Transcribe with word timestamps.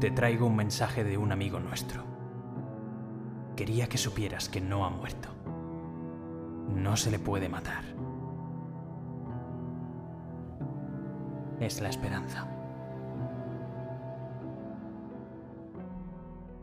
Te 0.00 0.10
traigo 0.10 0.46
un 0.46 0.56
mensaje 0.56 1.04
de 1.04 1.18
un 1.18 1.30
amigo 1.30 1.60
nuestro. 1.60 2.02
Quería 3.54 3.86
que 3.86 3.98
supieras 3.98 4.48
que 4.48 4.58
no 4.58 4.86
ha 4.86 4.88
muerto. 4.88 5.28
No 6.74 6.96
se 6.96 7.10
le 7.10 7.18
puede 7.18 7.50
matar. 7.50 7.84
Es 11.60 11.82
la 11.82 11.90
esperanza. 11.90 12.48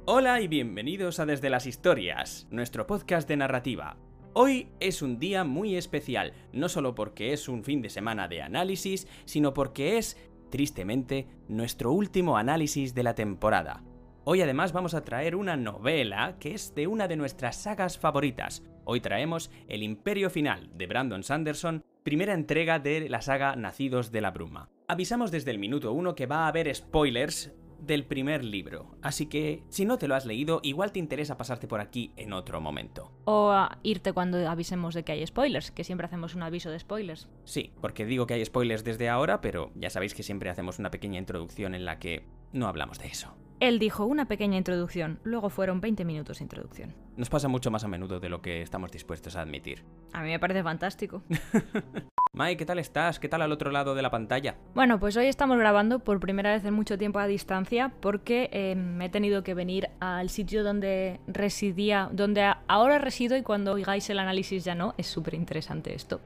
Hola 0.05 0.41
y 0.41 0.47
bienvenidos 0.47 1.19
a 1.19 1.27
Desde 1.27 1.51
las 1.51 1.67
Historias, 1.67 2.47
nuestro 2.49 2.87
podcast 2.87 3.29
de 3.29 3.37
narrativa. 3.37 3.97
Hoy 4.39 4.69
es 4.79 5.01
un 5.01 5.17
día 5.17 5.43
muy 5.43 5.75
especial, 5.77 6.31
no 6.53 6.69
solo 6.69 6.93
porque 6.93 7.33
es 7.33 7.49
un 7.49 7.63
fin 7.63 7.81
de 7.81 7.89
semana 7.89 8.27
de 8.27 8.43
análisis, 8.43 9.07
sino 9.25 9.51
porque 9.51 9.97
es, 9.97 10.15
tristemente, 10.49 11.27
nuestro 11.47 11.91
último 11.91 12.37
análisis 12.37 12.93
de 12.93 13.03
la 13.03 13.15
temporada. 13.15 13.83
Hoy 14.23 14.41
además 14.41 14.73
vamos 14.73 14.93
a 14.93 15.05
traer 15.05 15.35
una 15.35 15.55
novela 15.55 16.35
que 16.39 16.53
es 16.53 16.75
de 16.75 16.87
una 16.87 17.07
de 17.07 17.15
nuestras 17.15 17.55
sagas 17.55 17.97
favoritas. 17.97 18.63
Hoy 18.83 18.99
traemos 18.99 19.51
El 19.67 19.83
Imperio 19.83 20.29
Final 20.29 20.69
de 20.77 20.85
Brandon 20.87 21.23
Sanderson, 21.23 21.83
primera 22.03 22.33
entrega 22.33 22.79
de 22.79 23.09
la 23.09 23.21
saga 23.21 23.55
Nacidos 23.55 24.11
de 24.11 24.21
la 24.21 24.31
Bruma. 24.31 24.69
Avisamos 24.87 25.31
desde 25.31 25.51
el 25.51 25.59
minuto 25.59 25.93
1 25.93 26.15
que 26.15 26.25
va 26.25 26.45
a 26.45 26.47
haber 26.49 26.73
spoilers 26.75 27.53
del 27.79 28.05
primer 28.05 28.43
libro, 28.43 28.95
así 29.01 29.27
que 29.27 29.63
si 29.69 29.85
no 29.85 29.97
te 29.97 30.07
lo 30.07 30.15
has 30.15 30.25
leído, 30.25 30.59
igual 30.63 30.91
te 30.91 30.99
interesa 30.99 31.37
pasarte 31.37 31.67
por 31.67 31.79
aquí 31.79 32.11
en 32.15 32.33
otro 32.33 32.61
momento. 32.61 33.11
O 33.25 33.51
a 33.51 33.79
irte 33.83 34.13
cuando 34.13 34.49
avisemos 34.49 34.93
de 34.93 35.03
que 35.03 35.11
hay 35.13 35.25
spoilers, 35.25 35.71
que 35.71 35.83
siempre 35.83 36.05
hacemos 36.05 36.35
un 36.35 36.43
aviso 36.43 36.69
de 36.69 36.79
spoilers. 36.79 37.27
Sí, 37.45 37.71
porque 37.81 38.05
digo 38.05 38.27
que 38.27 38.35
hay 38.35 38.45
spoilers 38.45 38.83
desde 38.83 39.09
ahora, 39.09 39.41
pero 39.41 39.71
ya 39.75 39.89
sabéis 39.89 40.13
que 40.13 40.23
siempre 40.23 40.49
hacemos 40.49 40.79
una 40.79 40.91
pequeña 40.91 41.19
introducción 41.19 41.75
en 41.75 41.85
la 41.85 41.99
que 41.99 42.25
no 42.53 42.67
hablamos 42.67 42.99
de 42.99 43.07
eso. 43.07 43.33
Él 43.59 43.79
dijo 43.79 44.05
una 44.05 44.27
pequeña 44.27 44.55
introducción, 44.55 45.19
luego 45.23 45.49
fueron 45.49 45.81
20 45.81 46.05
minutos 46.05 46.37
de 46.37 46.43
introducción. 46.43 46.93
Nos 47.15 47.29
pasa 47.29 47.47
mucho 47.47 47.71
más 47.71 47.83
a 47.83 47.87
menudo 47.87 48.19
de 48.19 48.29
lo 48.29 48.39
que 48.39 48.61
estamos 48.61 48.91
dispuestos 48.91 49.35
a 49.35 49.41
admitir. 49.41 49.83
A 50.13 50.21
mí 50.21 50.29
me 50.29 50.39
parece 50.39 50.61
fantástico. 50.61 51.23
Mai, 52.33 52.55
¿qué 52.55 52.65
tal 52.67 52.77
estás? 52.77 53.19
¿Qué 53.19 53.27
tal 53.27 53.41
al 53.41 53.51
otro 53.51 53.71
lado 53.71 53.95
de 53.95 54.03
la 54.03 54.11
pantalla? 54.11 54.57
Bueno, 54.75 54.99
pues 54.99 55.17
hoy 55.17 55.25
estamos 55.25 55.57
grabando 55.57 55.97
por 55.97 56.19
primera 56.19 56.51
vez 56.51 56.63
en 56.65 56.75
mucho 56.75 56.99
tiempo 56.99 57.17
a 57.17 57.25
distancia 57.25 57.91
porque 57.99 58.51
eh, 58.53 58.75
me 58.75 59.05
he 59.05 59.09
tenido 59.09 59.41
que 59.41 59.55
venir 59.55 59.89
al 59.99 60.29
sitio 60.29 60.63
donde 60.63 61.19
residía, 61.25 62.09
donde 62.11 62.53
ahora 62.67 62.99
resido 62.99 63.35
y 63.37 63.41
cuando 63.41 63.73
oigáis 63.73 64.07
el 64.11 64.19
análisis 64.19 64.63
ya 64.63 64.75
no. 64.75 64.93
Es 64.97 65.07
súper 65.07 65.33
interesante 65.33 65.95
esto. 65.95 66.21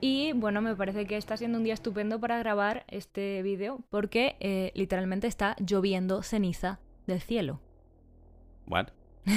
Y 0.00 0.32
bueno, 0.34 0.60
me 0.62 0.76
parece 0.76 1.06
que 1.06 1.16
está 1.16 1.36
siendo 1.36 1.58
un 1.58 1.64
día 1.64 1.74
estupendo 1.74 2.20
para 2.20 2.38
grabar 2.38 2.84
este 2.88 3.42
vídeo 3.42 3.80
porque 3.90 4.36
eh, 4.40 4.70
literalmente 4.74 5.26
está 5.26 5.56
lloviendo 5.58 6.22
ceniza 6.22 6.80
del 7.06 7.20
cielo. 7.20 7.60
What? 8.66 8.88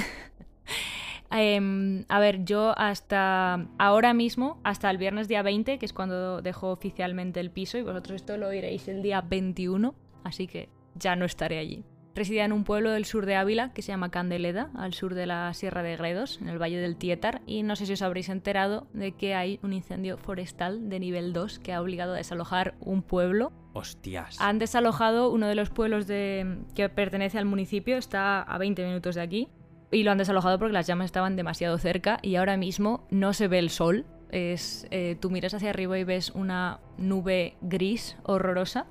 Em, 1.34 2.04
a 2.08 2.20
ver, 2.20 2.44
yo 2.44 2.74
hasta 2.76 3.66
ahora 3.78 4.12
mismo, 4.12 4.60
hasta 4.64 4.90
el 4.90 4.98
viernes 4.98 5.28
día 5.28 5.40
20, 5.40 5.78
que 5.78 5.86
es 5.86 5.94
cuando 5.94 6.42
dejo 6.42 6.70
oficialmente 6.70 7.40
el 7.40 7.50
piso, 7.50 7.78
y 7.78 7.82
vosotros 7.82 8.16
esto 8.16 8.36
lo 8.36 8.48
oiréis 8.48 8.86
el 8.88 9.00
día 9.00 9.22
21, 9.22 9.94
así 10.24 10.46
que 10.46 10.68
ya 10.94 11.16
no 11.16 11.24
estaré 11.24 11.58
allí. 11.58 11.84
Residía 12.14 12.44
en 12.44 12.52
un 12.52 12.64
pueblo 12.64 12.90
del 12.90 13.06
sur 13.06 13.24
de 13.24 13.36
Ávila 13.36 13.72
que 13.72 13.80
se 13.80 13.88
llama 13.90 14.10
Candeleda, 14.10 14.68
al 14.76 14.92
sur 14.92 15.14
de 15.14 15.24
la 15.26 15.52
Sierra 15.54 15.82
de 15.82 15.96
Gredos, 15.96 16.38
en 16.42 16.48
el 16.48 16.60
Valle 16.60 16.78
del 16.78 16.96
Tietar, 16.96 17.40
y 17.46 17.62
no 17.62 17.74
sé 17.74 17.86
si 17.86 17.94
os 17.94 18.02
habréis 18.02 18.28
enterado 18.28 18.86
de 18.92 19.12
que 19.12 19.34
hay 19.34 19.58
un 19.62 19.72
incendio 19.72 20.18
forestal 20.18 20.90
de 20.90 21.00
nivel 21.00 21.32
2 21.32 21.58
que 21.58 21.72
ha 21.72 21.80
obligado 21.80 22.12
a 22.12 22.16
desalojar 22.16 22.74
un 22.80 23.02
pueblo 23.02 23.50
Hostias. 23.72 24.38
han 24.40 24.58
desalojado 24.58 25.30
uno 25.30 25.46
de 25.46 25.54
los 25.54 25.70
pueblos 25.70 26.06
de- 26.06 26.58
que 26.74 26.90
pertenece 26.90 27.38
al 27.38 27.46
municipio, 27.46 27.96
está 27.96 28.42
a 28.42 28.58
20 28.58 28.84
minutos 28.84 29.14
de 29.14 29.22
aquí, 29.22 29.48
y 29.90 30.02
lo 30.02 30.10
han 30.10 30.18
desalojado 30.18 30.58
porque 30.58 30.74
las 30.74 30.86
llamas 30.86 31.06
estaban 31.06 31.34
demasiado 31.36 31.78
cerca 31.78 32.18
y 32.20 32.36
ahora 32.36 32.58
mismo 32.58 33.06
no 33.10 33.32
se 33.32 33.48
ve 33.48 33.58
el 33.58 33.70
sol. 33.70 34.04
Es, 34.30 34.86
eh, 34.90 35.16
tú 35.20 35.30
miras 35.30 35.52
hacia 35.54 35.68
arriba 35.70 35.98
y 35.98 36.04
ves 36.04 36.30
una 36.30 36.80
nube 36.96 37.56
gris 37.60 38.16
horrorosa 38.22 38.86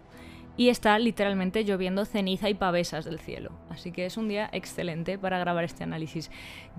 y 0.61 0.69
está 0.69 0.99
literalmente 0.99 1.63
lloviendo 1.65 2.05
ceniza 2.05 2.47
y 2.47 2.53
pavesas 2.53 3.03
del 3.03 3.19
cielo. 3.19 3.49
Así 3.71 3.91
que 3.91 4.05
es 4.05 4.15
un 4.15 4.27
día 4.27 4.47
excelente 4.53 5.17
para 5.17 5.39
grabar 5.39 5.63
este 5.63 5.83
análisis. 5.83 6.29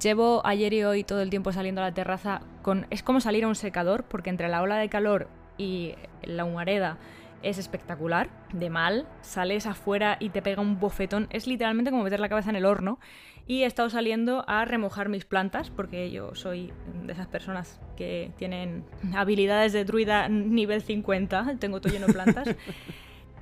Llevo 0.01 0.41
ayer 0.47 0.73
y 0.73 0.85
hoy 0.85 1.03
todo 1.03 1.21
el 1.21 1.31
tiempo 1.31 1.51
saliendo 1.51 1.81
a 1.81 1.87
la 1.87 1.93
terraza 1.93 2.43
con... 2.63 2.87
Es 2.91 3.03
como 3.03 3.21
salir 3.21 3.43
a 3.43 3.49
un 3.49 3.57
secador 3.57 4.05
porque 4.05 4.31
entre 4.31 4.49
la 4.49 4.63
ola 4.63 4.77
de 4.77 4.89
calor 4.89 5.29
y 5.59 5.97
la 6.23 6.45
humareda 6.45 6.99
es 7.43 7.59
espectacular, 7.59 8.31
de 8.53 8.71
mal, 8.71 9.09
sales 9.21 9.67
afuera 9.67 10.17
y 10.21 10.29
te 10.29 10.43
pega 10.43 10.63
un 10.63 10.79
bofetón, 10.79 11.27
es 11.31 11.49
literalmente 11.49 11.91
como 11.91 12.05
meter 12.05 12.21
la 12.21 12.29
cabeza 12.29 12.51
en 12.51 12.57
el 12.57 12.67
horno. 12.67 13.01
Y 13.49 13.65
he 13.65 13.67
estado 13.67 13.91
saliendo 13.91 14.45
a 14.47 14.65
remojar 14.65 15.09
mis 15.09 15.25
plantas, 15.25 15.71
porque 15.71 16.13
yo 16.13 16.37
soy 16.37 16.73
de 17.05 17.13
esas 17.13 17.27
personas 17.27 17.81
que 17.97 18.31
tienen 18.37 18.85
habilidades 19.17 19.73
de 19.73 19.85
druida 19.85 20.29
nivel 20.29 20.83
50, 20.83 21.57
tengo 21.59 21.81
todo 21.81 21.93
lleno 21.93 22.07
de 22.07 22.13
plantas. 22.13 22.55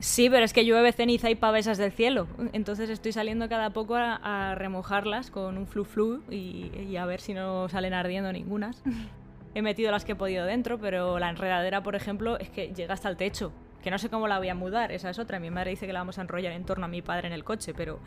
Sí, 0.00 0.30
pero 0.30 0.44
es 0.44 0.52
que 0.52 0.64
llueve 0.64 0.92
ceniza 0.92 1.30
y 1.30 1.34
pavesas 1.34 1.76
del 1.76 1.92
cielo. 1.92 2.26
Entonces 2.52 2.88
estoy 2.90 3.12
saliendo 3.12 3.48
cada 3.48 3.70
poco 3.70 3.96
a, 3.96 4.50
a 4.50 4.54
remojarlas 4.54 5.30
con 5.30 5.58
un 5.58 5.66
flu 5.66 5.84
flu 5.84 6.22
y, 6.30 6.70
y 6.88 6.96
a 6.96 7.04
ver 7.04 7.20
si 7.20 7.34
no 7.34 7.68
salen 7.68 7.92
ardiendo 7.92 8.32
ningunas. 8.32 8.82
He 9.54 9.62
metido 9.62 9.90
las 9.90 10.04
que 10.04 10.12
he 10.12 10.16
podido 10.16 10.46
dentro, 10.46 10.78
pero 10.78 11.18
la 11.18 11.28
enredadera, 11.28 11.82
por 11.82 11.96
ejemplo, 11.96 12.38
es 12.38 12.50
que 12.50 12.72
llega 12.72 12.94
hasta 12.94 13.08
el 13.08 13.16
techo. 13.16 13.52
Que 13.82 13.90
no 13.90 13.98
sé 13.98 14.08
cómo 14.08 14.28
la 14.28 14.38
voy 14.38 14.48
a 14.48 14.54
mudar, 14.54 14.92
esa 14.92 15.10
es 15.10 15.18
otra. 15.18 15.40
Mi 15.40 15.50
madre 15.50 15.70
dice 15.70 15.86
que 15.86 15.92
la 15.92 16.00
vamos 16.00 16.18
a 16.18 16.22
enrollar 16.22 16.52
en 16.52 16.64
torno 16.64 16.84
a 16.84 16.88
mi 16.88 17.02
padre 17.02 17.26
en 17.26 17.32
el 17.32 17.44
coche, 17.44 17.74
pero 17.74 17.98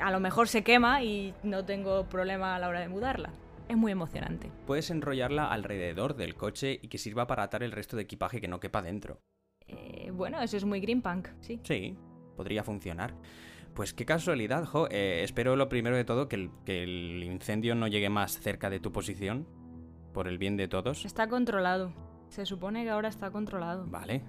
a 0.00 0.10
lo 0.10 0.20
mejor 0.20 0.48
se 0.48 0.62
quema 0.62 1.02
y 1.02 1.34
no 1.42 1.64
tengo 1.64 2.04
problema 2.06 2.54
a 2.54 2.58
la 2.58 2.68
hora 2.68 2.80
de 2.80 2.88
mudarla. 2.88 3.30
Es 3.68 3.76
muy 3.76 3.92
emocionante. 3.92 4.50
Puedes 4.66 4.90
enrollarla 4.90 5.50
alrededor 5.50 6.16
del 6.16 6.34
coche 6.34 6.78
y 6.80 6.88
que 6.88 6.98
sirva 6.98 7.26
para 7.26 7.42
atar 7.42 7.62
el 7.62 7.72
resto 7.72 7.96
de 7.96 8.02
equipaje 8.02 8.40
que 8.40 8.48
no 8.48 8.60
quepa 8.60 8.82
dentro. 8.82 9.20
Eh, 9.72 10.10
bueno, 10.12 10.40
eso 10.40 10.56
es 10.56 10.64
muy 10.64 10.80
green 10.80 11.02
punk, 11.02 11.28
sí. 11.40 11.60
Sí, 11.64 11.96
podría 12.36 12.62
funcionar. 12.62 13.14
Pues 13.74 13.94
qué 13.94 14.04
casualidad, 14.04 14.66
Jo. 14.66 14.86
Eh, 14.90 15.22
espero 15.24 15.56
lo 15.56 15.68
primero 15.68 15.96
de 15.96 16.04
todo 16.04 16.28
que 16.28 16.36
el, 16.36 16.50
que 16.64 16.82
el 16.82 17.22
incendio 17.24 17.74
no 17.74 17.86
llegue 17.86 18.10
más 18.10 18.38
cerca 18.38 18.68
de 18.68 18.80
tu 18.80 18.92
posición, 18.92 19.46
por 20.12 20.28
el 20.28 20.38
bien 20.38 20.56
de 20.56 20.68
todos. 20.68 21.04
Está 21.04 21.28
controlado. 21.28 21.92
Se 22.28 22.46
supone 22.46 22.84
que 22.84 22.90
ahora 22.90 23.08
está 23.08 23.30
controlado. 23.30 23.86
Vale, 23.86 24.22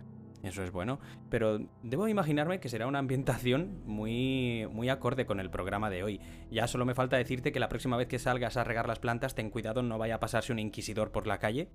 eso 0.44 0.64
es 0.64 0.72
bueno. 0.72 1.00
Pero 1.30 1.60
debo 1.84 2.08
imaginarme 2.08 2.60
que 2.60 2.70
será 2.70 2.88
una 2.88 3.00
ambientación 3.00 3.82
muy, 3.86 4.68
muy 4.72 4.90
acorde 4.90 5.26
con 5.26 5.40
el 5.40 5.50
programa 5.50 5.90
de 5.90 6.04
hoy. 6.04 6.22
Ya 6.52 6.68
solo 6.68 6.86
me 6.86 6.96
falta 6.96 7.18
decirte 7.18 7.52
que 7.52 7.60
la 7.60 7.70
próxima 7.70 7.98
vez 7.98 8.08
que 8.08 8.20
salgas 8.20 8.58
a 8.58 8.64
regar 8.64 8.88
las 8.88 9.00
plantas, 9.00 9.36
ten 9.36 9.50
cuidado, 9.50 9.84
no 9.84 9.98
vaya 9.98 10.16
a 10.16 10.20
pasarse 10.20 10.52
un 10.52 10.60
inquisidor 10.60 11.12
por 11.12 11.28
la 11.28 11.40
calle. 11.40 11.70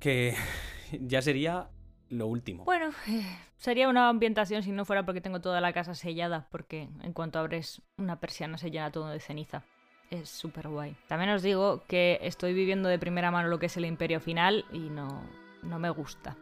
Que 0.00 0.34
ya 1.00 1.22
sería 1.22 1.70
lo 2.10 2.26
último. 2.26 2.64
Bueno, 2.64 2.90
eh, 3.08 3.38
sería 3.56 3.88
una 3.88 4.08
ambientación 4.08 4.62
si 4.62 4.72
no 4.72 4.84
fuera 4.84 5.04
porque 5.04 5.20
tengo 5.20 5.40
toda 5.40 5.60
la 5.60 5.72
casa 5.72 5.94
sellada, 5.94 6.48
porque 6.50 6.88
en 7.02 7.12
cuanto 7.12 7.38
abres 7.38 7.82
una 7.96 8.20
persiana 8.20 8.58
se 8.58 8.70
llena 8.70 8.90
todo 8.90 9.08
de 9.08 9.20
ceniza. 9.20 9.62
Es 10.10 10.30
súper 10.30 10.68
guay. 10.68 10.96
También 11.06 11.30
os 11.30 11.42
digo 11.42 11.82
que 11.86 12.18
estoy 12.22 12.54
viviendo 12.54 12.88
de 12.88 12.98
primera 12.98 13.30
mano 13.30 13.48
lo 13.48 13.58
que 13.58 13.66
es 13.66 13.76
el 13.76 13.84
imperio 13.84 14.20
final 14.20 14.64
y 14.72 14.88
no, 14.88 15.22
no 15.62 15.78
me 15.78 15.90
gusta, 15.90 16.36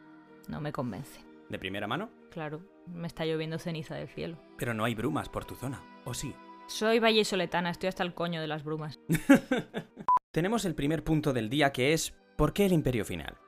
no 0.49 0.61
me 0.61 0.73
convence. 0.73 1.21
¿De 1.49 1.59
primera 1.59 1.87
mano? 1.87 2.11
Claro, 2.31 2.61
me 2.87 3.07
está 3.07 3.25
lloviendo 3.25 3.59
ceniza 3.59 3.95
del 3.95 4.09
cielo. 4.09 4.37
Pero 4.59 4.75
no 4.75 4.85
hay 4.85 4.95
brumas 4.95 5.29
por 5.29 5.45
tu 5.45 5.57
zona, 5.57 5.83
¿o 6.05 6.15
sí? 6.15 6.35
Soy 6.69 6.99
vallesoletana, 6.99 7.71
estoy 7.71 7.89
hasta 7.89 8.03
el 8.03 8.15
coño 8.15 8.41
de 8.41 8.49
las 8.49 8.65
brumas. 8.65 8.99
Tenemos 10.33 10.65
el 10.65 10.75
primer 10.75 11.03
punto 11.03 11.33
del 11.33 11.49
día 11.49 11.73
que 11.73 11.93
es 11.93 12.13
¿por 12.37 12.53
qué 12.53 12.67
el 12.67 12.73
Imperio 12.73 13.05
Final? 13.05 13.39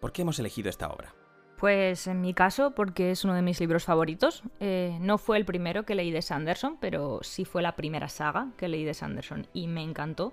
¿Por 0.00 0.12
qué 0.12 0.22
hemos 0.22 0.38
elegido 0.38 0.70
esta 0.70 0.88
obra? 0.88 1.14
Pues 1.60 2.06
en 2.06 2.22
mi 2.22 2.32
caso, 2.32 2.70
porque 2.70 3.10
es 3.10 3.22
uno 3.22 3.34
de 3.34 3.42
mis 3.42 3.60
libros 3.60 3.84
favoritos. 3.84 4.42
Eh, 4.60 4.96
no 4.98 5.18
fue 5.18 5.36
el 5.36 5.44
primero 5.44 5.84
que 5.84 5.94
leí 5.94 6.10
de 6.10 6.22
Sanderson, 6.22 6.78
pero 6.80 7.20
sí 7.22 7.44
fue 7.44 7.60
la 7.60 7.76
primera 7.76 8.08
saga 8.08 8.48
que 8.56 8.66
leí 8.66 8.82
de 8.82 8.94
Sanderson 8.94 9.46
y 9.52 9.66
me 9.66 9.82
encantó. 9.82 10.32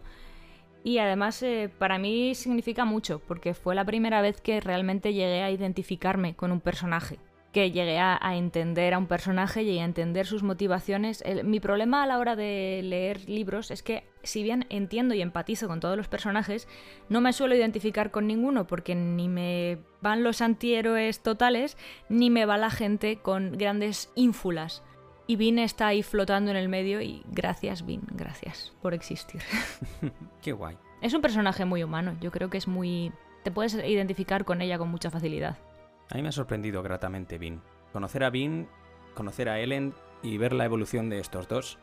Y 0.85 0.99
además 0.99 1.43
eh, 1.43 1.69
para 1.77 1.97
mí 1.97 2.33
significa 2.33 2.85
mucho, 2.85 3.19
porque 3.19 3.53
fue 3.53 3.75
la 3.75 3.83
primera 3.83 4.21
vez 4.21 4.39
que 4.39 4.61
realmente 4.61 5.13
llegué 5.13 5.43
a 5.43 5.51
identificarme 5.51 6.33
con 6.33 6.53
un 6.53 6.61
personaje. 6.61 7.19
Que 7.57 7.71
llegué 7.71 7.97
a, 7.97 8.19
a 8.21 8.35
entender 8.35 8.93
a 8.93 8.99
un 8.99 9.07
personaje 9.07 9.63
y 9.63 9.79
a 9.79 9.83
entender 9.83 10.27
sus 10.27 10.43
motivaciones. 10.43 11.23
El- 11.25 11.43
mi 11.43 11.59
problema 11.59 12.03
a 12.03 12.05
la 12.05 12.19
hora 12.19 12.35
de 12.35 12.81
leer 12.83 13.27
libros 13.27 13.71
es 13.71 13.81
que, 13.81 14.03
si 14.21 14.43
bien 14.43 14.67
entiendo 14.69 15.15
y 15.15 15.23
empatizo 15.23 15.67
con 15.67 15.79
todos 15.79 15.97
los 15.97 16.07
personajes, 16.07 16.67
no 17.09 17.19
me 17.19 17.33
suelo 17.33 17.55
identificar 17.55 18.11
con 18.11 18.27
ninguno, 18.27 18.67
porque 18.67 18.93
ni 18.93 19.27
me 19.27 19.79
van 20.01 20.21
los 20.23 20.41
antihéroes 20.41 21.23
totales, 21.23 21.77
ni 22.09 22.29
me 22.29 22.45
va 22.45 22.57
la 22.59 22.69
gente 22.69 23.17
con 23.23 23.53
grandes 23.57 24.11
ínfulas. 24.13 24.83
Y 25.25 25.35
Vin 25.35 25.57
está 25.57 25.87
ahí 25.87 26.03
flotando 26.03 26.51
en 26.51 26.57
el 26.57 26.69
medio 26.69 27.01
y 27.01 27.23
gracias 27.31 27.83
Vin, 27.87 28.03
gracias 28.11 28.71
por 28.83 28.93
existir. 28.93 29.41
Qué 30.43 30.51
guay. 30.51 30.77
Es 31.01 31.15
un 31.15 31.21
personaje 31.21 31.65
muy 31.65 31.81
humano, 31.81 32.15
yo 32.21 32.29
creo 32.29 32.51
que 32.51 32.59
es 32.59 32.67
muy... 32.67 33.11
Te 33.43 33.49
puedes 33.49 33.73
identificar 33.73 34.45
con 34.45 34.61
ella 34.61 34.77
con 34.77 34.89
mucha 34.89 35.09
facilidad. 35.09 35.57
A 36.09 36.15
mí 36.15 36.21
me 36.21 36.29
ha 36.29 36.33
sorprendido 36.33 36.83
gratamente 36.83 37.37
Vin. 37.37 37.61
Conocer 37.91 38.23
a 38.23 38.29
Vin, 38.29 38.67
conocer 39.13 39.49
a 39.49 39.59
Ellen, 39.59 39.93
y 40.21 40.37
ver 40.37 40.53
la 40.53 40.65
evolución 40.65 41.09
de 41.09 41.19
estos 41.19 41.47
dos. 41.47 41.77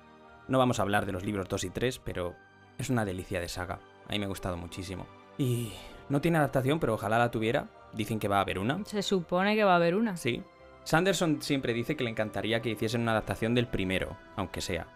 No 0.49 0.59
vamos 0.59 0.79
a 0.79 0.83
hablar 0.83 1.07
de 1.07 1.13
los 1.13 1.25
libros 1.25 1.49
2 1.49 1.65
y 1.65 1.71
3, 1.71 1.99
pero 2.01 2.35
es 2.79 2.91
una 2.91 3.05
delicia 3.05 3.41
de 3.41 3.49
saga. 3.49 3.81
A 4.09 4.13
mí 4.13 4.19
me 4.19 4.27
ha 4.27 4.29
gustado 4.29 4.57
muchísimo. 4.57 5.07
Y 5.39 5.73
no 6.09 6.21
tiene 6.21 6.39
adaptación, 6.39 6.81
pero 6.81 6.95
ojalá 6.95 7.19
la 7.19 7.31
tuviera. 7.31 7.69
Dicen 7.93 8.19
que 8.19 8.29
va 8.29 8.39
a 8.39 8.43
haber 8.43 8.59
una. 8.59 8.85
Se 8.85 9.03
supone 9.03 9.55
que 9.55 9.65
va 9.65 9.73
a 9.73 9.77
haber 9.77 9.95
una. 9.95 10.17
Sí. 10.17 10.43
Sanderson 10.83 11.41
siempre 11.41 11.73
dice 11.73 11.97
que 11.97 12.05
le 12.05 12.11
encantaría 12.11 12.61
que 12.61 12.71
hiciesen 12.71 13.03
una 13.03 13.13
adaptación 13.13 13.55
del 13.55 13.69
primero, 13.69 14.17
aunque 14.37 14.61
sea. 14.61 14.87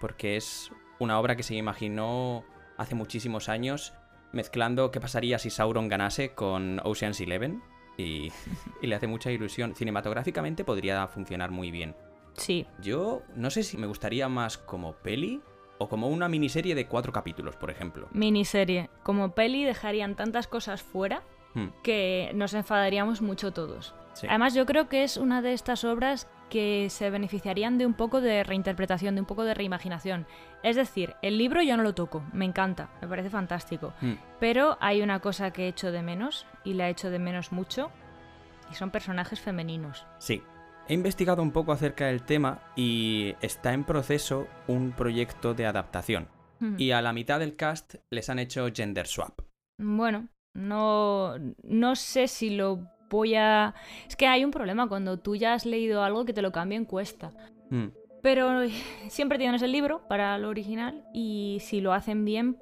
Porque 0.00 0.36
es 0.36 0.70
una 0.98 1.18
obra 1.18 1.36
que 1.36 1.42
se 1.42 1.54
imaginó 1.54 2.44
hace 2.76 2.94
muchísimos 2.94 3.48
años 3.48 3.94
mezclando 4.32 4.90
qué 4.90 5.00
pasaría 5.00 5.38
si 5.38 5.50
Sauron 5.50 5.88
ganase 5.88 6.34
con 6.34 6.80
Ocean's 6.84 7.20
Eleven. 7.20 7.62
Y, 8.02 8.32
y 8.80 8.86
le 8.86 8.94
hace 8.94 9.06
mucha 9.06 9.30
ilusión. 9.30 9.74
Cinematográficamente 9.74 10.64
podría 10.64 11.06
funcionar 11.08 11.50
muy 11.50 11.70
bien. 11.70 11.94
Sí. 12.34 12.66
Yo 12.80 13.22
no 13.36 13.50
sé 13.50 13.62
si 13.62 13.76
me 13.76 13.86
gustaría 13.86 14.28
más 14.28 14.58
como 14.58 14.92
peli 14.94 15.40
o 15.78 15.88
como 15.88 16.08
una 16.08 16.28
miniserie 16.28 16.74
de 16.74 16.86
cuatro 16.86 17.12
capítulos, 17.12 17.56
por 17.56 17.70
ejemplo. 17.70 18.08
Miniserie. 18.12 18.88
Como 19.02 19.34
peli 19.34 19.64
dejarían 19.64 20.16
tantas 20.16 20.46
cosas 20.46 20.82
fuera 20.82 21.22
Hmm, 21.54 21.66
que 21.82 22.30
nos 22.34 22.54
enfadaríamos 22.54 23.20
mucho 23.20 23.52
todos. 23.52 23.94
sí. 24.14 24.26
Además, 24.26 24.54
yo 24.54 24.64
creo 24.64 24.88
que 24.88 25.04
es 25.04 25.18
una 25.18 25.42
de 25.42 25.52
estas 25.52 25.84
obras 25.84 26.26
que 26.52 26.88
se 26.90 27.08
beneficiarían 27.08 27.78
de 27.78 27.86
un 27.86 27.94
poco 27.94 28.20
de 28.20 28.44
reinterpretación, 28.44 29.14
de 29.14 29.22
un 29.22 29.26
poco 29.26 29.44
de 29.44 29.54
reimaginación. 29.54 30.26
Es 30.62 30.76
decir, 30.76 31.14
el 31.22 31.38
libro 31.38 31.62
yo 31.62 31.78
no 31.78 31.82
lo 31.82 31.94
toco, 31.94 32.22
me 32.34 32.44
encanta, 32.44 32.90
me 33.00 33.08
parece 33.08 33.30
fantástico. 33.30 33.94
Hmm, 34.02 34.16
Pero 34.38 34.76
hay 34.78 35.00
una 35.00 35.20
cosa 35.20 35.50
que 35.50 35.64
he 35.64 35.68
hecho 35.68 35.90
de 35.90 36.02
menos, 36.02 36.46
y 36.62 36.74
la 36.74 36.88
he 36.88 36.90
hecho 36.90 37.08
de 37.08 37.18
menos 37.18 37.52
mucho, 37.52 37.90
y 38.70 38.74
son 38.74 38.90
personajes 38.90 39.40
femeninos. 39.40 40.06
Sí. 40.18 40.42
He 40.88 40.92
investigado 40.92 41.42
un 41.42 41.52
poco 41.52 41.72
acerca 41.72 42.08
del 42.08 42.22
tema 42.22 42.60
y 42.76 43.34
está 43.40 43.72
en 43.72 43.84
proceso 43.84 44.46
un 44.66 44.92
proyecto 44.92 45.54
de 45.54 45.64
adaptación. 45.64 46.28
Hmm. 46.60 46.74
Y 46.76 46.90
a 46.90 47.00
la 47.00 47.14
mitad 47.14 47.40
del 47.40 47.56
cast 47.56 47.94
les 48.10 48.28
han 48.28 48.38
hecho 48.38 48.68
gender 48.70 49.06
swap. 49.06 49.40
Bueno, 49.78 50.28
no, 50.52 51.32
no 51.62 51.96
sé 51.96 52.28
si 52.28 52.50
lo 52.50 52.91
voy 53.12 53.34
a... 53.36 53.74
Es 54.08 54.16
que 54.16 54.26
hay 54.26 54.44
un 54.44 54.50
problema 54.50 54.88
cuando 54.88 55.18
tú 55.18 55.36
ya 55.36 55.52
has 55.54 55.66
leído 55.66 56.02
algo 56.02 56.24
que 56.24 56.32
te 56.32 56.40
lo 56.42 56.50
cambien 56.50 56.84
cuesta. 56.86 57.30
Hmm, 57.70 57.88
Pero 58.22 58.62
siempre 59.08 59.36
tienes 59.38 59.60
el 59.62 59.70
libro 59.70 60.02
para 60.08 60.38
lo 60.38 60.48
original 60.48 61.04
y 61.12 61.58
si 61.60 61.80
lo 61.80 61.92
hacen 61.92 62.24
bien 62.24 62.56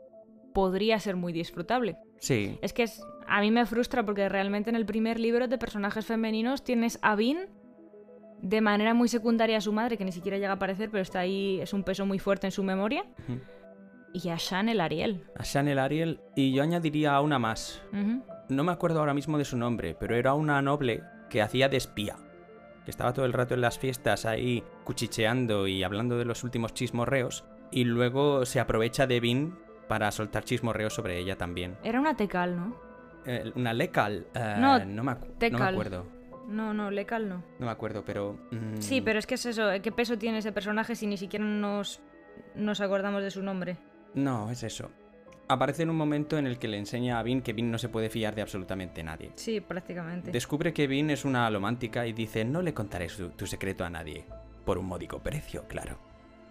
podría 0.53 0.99
ser 0.99 1.15
muy 1.17 1.33
disfrutable. 1.33 1.97
Sí. 2.19 2.59
Es 2.63 2.73
que 2.73 2.83
es- 2.83 3.03
a 3.29 3.41
mí 3.41 3.51
me 3.53 3.65
frustra 3.65 4.05
porque 4.05 4.29
realmente 4.29 4.71
en 4.71 4.77
el 4.77 4.85
primer 4.85 5.21
libro 5.21 5.47
de 5.47 5.57
personajes 5.57 6.05
femeninos 6.05 6.65
tienes 6.65 6.99
a 7.03 7.15
Vin 7.15 7.39
de 8.43 8.61
manera 8.61 8.93
muy 8.95 9.07
secundaria 9.09 9.59
a 9.59 9.61
su 9.61 9.73
madre, 9.73 9.97
que 9.99 10.05
ni 10.05 10.13
siquiera 10.13 10.37
llega 10.39 10.51
a 10.51 10.55
aparecer, 10.55 10.91
pero 10.91 11.03
está 11.03 11.21
ahí, 11.21 11.61
es 11.61 11.73
un 11.75 11.85
peso 11.85 12.07
muy 12.07 12.19
fuerte 12.19 12.47
en 12.47 12.51
su 12.53 12.63
memoria, 12.65 13.05
y 14.15 14.29
a 14.31 14.37
Shan 14.39 14.69
el 14.71 14.81
Ariel. 14.81 15.25
A 15.37 15.43
Chanel 15.45 15.79
Ariel 15.79 16.21
y 16.35 16.51
yo 16.53 16.63
añadiría 16.63 17.15
a 17.15 17.21
una 17.21 17.39
más. 17.39 17.81
No 18.51 18.65
me 18.65 18.73
acuerdo 18.73 19.01
ahora 19.01 19.15
mismo 19.15 19.39
de 19.39 19.45
su 19.45 19.57
nombre, 19.57 19.97
pero 19.99 20.15
era 20.17 20.35
una 20.35 20.61
noble 20.61 21.03
que 21.29 21.41
hacía 21.43 21.69
de 21.69 21.77
espía. 21.77 22.17
Que 22.85 22.91
estaba 22.91 23.13
todo 23.13 23.25
el 23.27 23.33
rato 23.33 23.55
en 23.55 23.61
las 23.61 23.79
fiestas 23.79 24.27
ahí 24.27 24.65
cuchicheando 24.85 25.67
y 25.69 25.83
hablando 25.83 26.19
de 26.19 26.25
los 26.25 26.43
últimos 26.45 26.75
chismorreos. 26.75 27.45
Y 27.71 27.85
luego 27.85 28.45
se 28.47 28.59
aprovecha 28.59 29.07
de 29.07 29.21
Vin 29.21 29.55
para 29.87 30.11
soltar 30.11 30.45
chismorreos 30.45 30.95
sobre 30.95 31.19
ella 31.19 31.37
también. 31.37 31.77
Era 31.85 32.01
una 32.01 32.17
Tecal, 32.17 32.57
¿no? 32.57 32.77
Eh, 33.27 33.53
una 33.55 33.73
Lecal. 33.73 34.27
eh, 34.35 34.57
No, 34.59 34.79
no, 34.79 35.05
me 35.05 35.15
no 35.51 35.59
me 35.59 35.65
acuerdo. 35.65 36.07
No, 36.49 36.75
no, 36.75 36.91
Lecal 36.91 37.29
no. 37.29 37.45
No 37.61 37.67
me 37.67 37.71
acuerdo, 37.73 38.03
pero. 38.05 38.37
mm, 38.51 38.79
Sí, 38.81 39.01
pero 39.01 39.19
es 39.21 39.27
que 39.27 39.35
es 39.35 39.47
eso, 39.47 39.69
¿qué 39.83 39.93
peso 39.93 40.19
tiene 40.19 40.39
ese 40.39 40.51
personaje 40.53 40.97
si 40.97 41.07
ni 41.07 41.17
siquiera 41.17 41.45
nos, 41.45 42.01
nos 42.57 42.81
acordamos 42.81 43.23
de 43.23 43.31
su 43.31 43.43
nombre? 43.43 43.77
No, 44.15 44.51
es 44.51 44.65
eso. 44.65 44.91
Aparece 45.53 45.83
en 45.83 45.91
un 45.91 45.97
momento 45.97 46.39
en 46.39 46.47
el 46.47 46.59
que 46.59 46.69
le 46.69 46.79
enseña 46.79 47.19
a 47.19 47.23
Vin 47.23 47.43
que 47.43 47.53
Vin 47.53 47.71
no 47.71 47.79
se 47.79 47.89
puede 47.89 48.09
fiar 48.09 48.35
de 48.35 48.43
absolutamente 48.43 49.03
nadie. 49.03 49.33
Sí, 49.35 49.61
prácticamente. 49.61 50.31
Descubre 50.31 50.73
que 50.73 50.87
Vin 50.87 51.11
es 51.11 51.25
una 51.25 51.47
alomántica 51.47 52.07
y 52.07 52.13
dice: 52.13 52.45
No 52.45 52.63
le 52.63 52.73
contaré 52.73 53.09
su- 53.09 53.31
tu 53.31 53.47
secreto 53.47 53.85
a 53.85 53.91
nadie. 53.91 54.27
Por 54.65 54.79
un 54.79 54.87
módico 54.87 55.19
precio, 55.19 55.65
claro. 55.67 55.99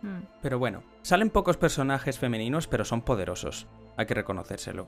Mm. 0.01 0.19
Pero 0.41 0.59
bueno, 0.59 0.83
salen 1.01 1.29
pocos 1.29 1.57
personajes 1.57 2.19
femeninos, 2.19 2.67
pero 2.67 2.83
son 2.83 3.01
poderosos. 3.01 3.67
Hay 3.97 4.05
que 4.05 4.13
reconocérselo. 4.15 4.87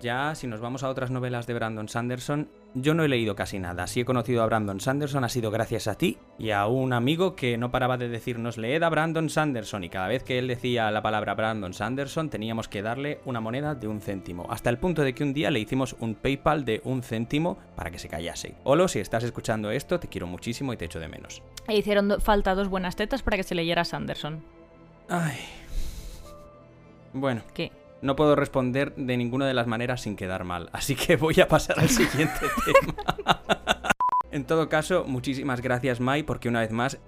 Ya, 0.00 0.34
si 0.34 0.46
nos 0.46 0.60
vamos 0.60 0.82
a 0.82 0.88
otras 0.88 1.10
novelas 1.10 1.46
de 1.46 1.54
Brandon 1.54 1.88
Sanderson, 1.88 2.48
yo 2.74 2.92
no 2.94 3.04
he 3.04 3.08
leído 3.08 3.34
casi 3.34 3.58
nada. 3.58 3.86
Si 3.86 4.00
he 4.00 4.04
conocido 4.04 4.42
a 4.42 4.46
Brandon 4.46 4.80
Sanderson 4.80 5.24
ha 5.24 5.28
sido 5.28 5.50
gracias 5.50 5.86
a 5.88 5.94
ti 5.94 6.18
y 6.38 6.50
a 6.50 6.66
un 6.66 6.92
amigo 6.92 7.34
que 7.36 7.56
no 7.56 7.70
paraba 7.70 7.96
de 7.96 8.08
decirnos 8.08 8.58
leed 8.58 8.82
a 8.82 8.88
Brandon 8.90 9.30
Sanderson 9.30 9.84
y 9.84 9.88
cada 9.88 10.08
vez 10.08 10.22
que 10.22 10.38
él 10.38 10.48
decía 10.48 10.90
la 10.90 11.02
palabra 11.02 11.34
Brandon 11.34 11.72
Sanderson 11.72 12.28
teníamos 12.28 12.68
que 12.68 12.82
darle 12.82 13.20
una 13.24 13.40
moneda 13.40 13.74
de 13.74 13.88
un 13.88 14.00
céntimo. 14.00 14.46
Hasta 14.50 14.70
el 14.70 14.78
punto 14.78 15.02
de 15.02 15.14
que 15.14 15.22
un 15.22 15.32
día 15.32 15.50
le 15.50 15.60
hicimos 15.60 15.96
un 16.00 16.14
PayPal 16.14 16.64
de 16.64 16.80
un 16.84 17.02
céntimo 17.02 17.56
para 17.76 17.90
que 17.90 17.98
se 17.98 18.08
callase. 18.08 18.54
Olo, 18.64 18.88
si 18.88 18.98
estás 18.98 19.24
escuchando 19.24 19.70
esto, 19.70 19.98
te 20.00 20.08
quiero 20.08 20.26
muchísimo 20.26 20.72
y 20.72 20.76
te 20.76 20.84
echo 20.84 21.00
de 21.00 21.08
menos. 21.08 21.42
E 21.68 21.76
hicieron 21.78 22.08
do- 22.08 22.20
falta 22.20 22.54
dos 22.54 22.68
buenas 22.68 22.96
tetas 22.96 23.22
para 23.22 23.36
que 23.36 23.42
se 23.44 23.54
leyera 23.54 23.84
Sanderson. 23.84 24.42
Ay. 25.08 25.38
Bueno, 27.12 27.42
¿Qué? 27.54 27.72
No 28.02 28.14
puedo 28.16 28.36
responder 28.36 28.94
de 28.94 29.16
ninguna 29.16 29.46
de 29.46 29.54
las 29.54 29.66
maneras 29.66 30.02
sin 30.02 30.16
quedar 30.16 30.44
mal, 30.44 30.68
así 30.72 30.94
que 30.94 31.16
voy 31.16 31.40
a 31.40 31.48
pasar 31.48 31.80
al 31.80 31.88
siguiente 31.88 32.40
tema. 32.64 32.94
en 34.30 34.44
todo 34.44 34.68
caso, 34.68 35.04
muchísimas 35.06 35.60
gracias 35.62 36.00
Mai, 36.00 36.22
porque 36.22 36.48
una 36.48 36.60
vez 36.60 36.72
más 36.72 36.98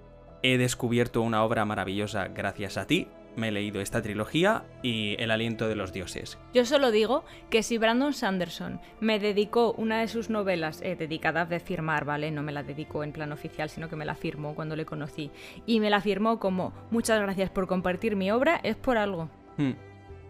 he 0.43 0.56
descubierto 0.56 1.20
una 1.23 1.44
obra 1.44 1.64
maravillosa 1.64 2.29
gracias 2.29 2.76
a 2.79 2.87
ti. 2.87 3.08
Me 3.37 3.49
he 3.49 3.52
leído 3.52 3.81
esta 3.81 4.02
trilogía 4.02 4.64
y 4.82 5.14
El 5.23 5.31
aliento 5.31 5.69
de 5.69 5.76
los 5.76 5.93
dioses. 5.93 6.38
Yo 6.52 6.64
solo 6.64 6.90
digo 6.90 7.25
que 7.50 7.62
si 7.62 7.79
Brandon 7.79 8.12
Sanderson 8.12 8.81
me 9.00 9.20
dedicó 9.20 9.75
una 9.75 10.00
de 10.00 10.08
sus 10.08 10.29
novelas, 10.29 10.81
eh, 10.82 10.96
dedicada 10.96 11.44
de 11.44 11.61
firmar, 11.61 12.05
¿vale? 12.05 12.32
No 12.32 12.43
me 12.43 12.50
la 12.50 12.64
dedicó 12.64 13.05
en 13.05 13.12
plan 13.12 13.31
oficial, 13.31 13.69
sino 13.70 13.88
que 13.88 13.94
me 13.94 14.05
la 14.06 14.17
firmó 14.17 14.56
cuando 14.56 14.75
le 14.75 14.87
conocí. 14.87 15.31
Y 15.67 15.79
me 15.79 15.88
la 15.90 16.00
firmó 16.00 16.40
como 16.40 16.73
muchas 16.90 17.20
gracias 17.20 17.49
por 17.50 17.69
compartir 17.69 18.17
mi 18.17 18.29
obra, 18.32 18.58
es 18.64 18.75
por 18.75 18.96
algo, 18.99 19.29
Hmm. 19.56 19.73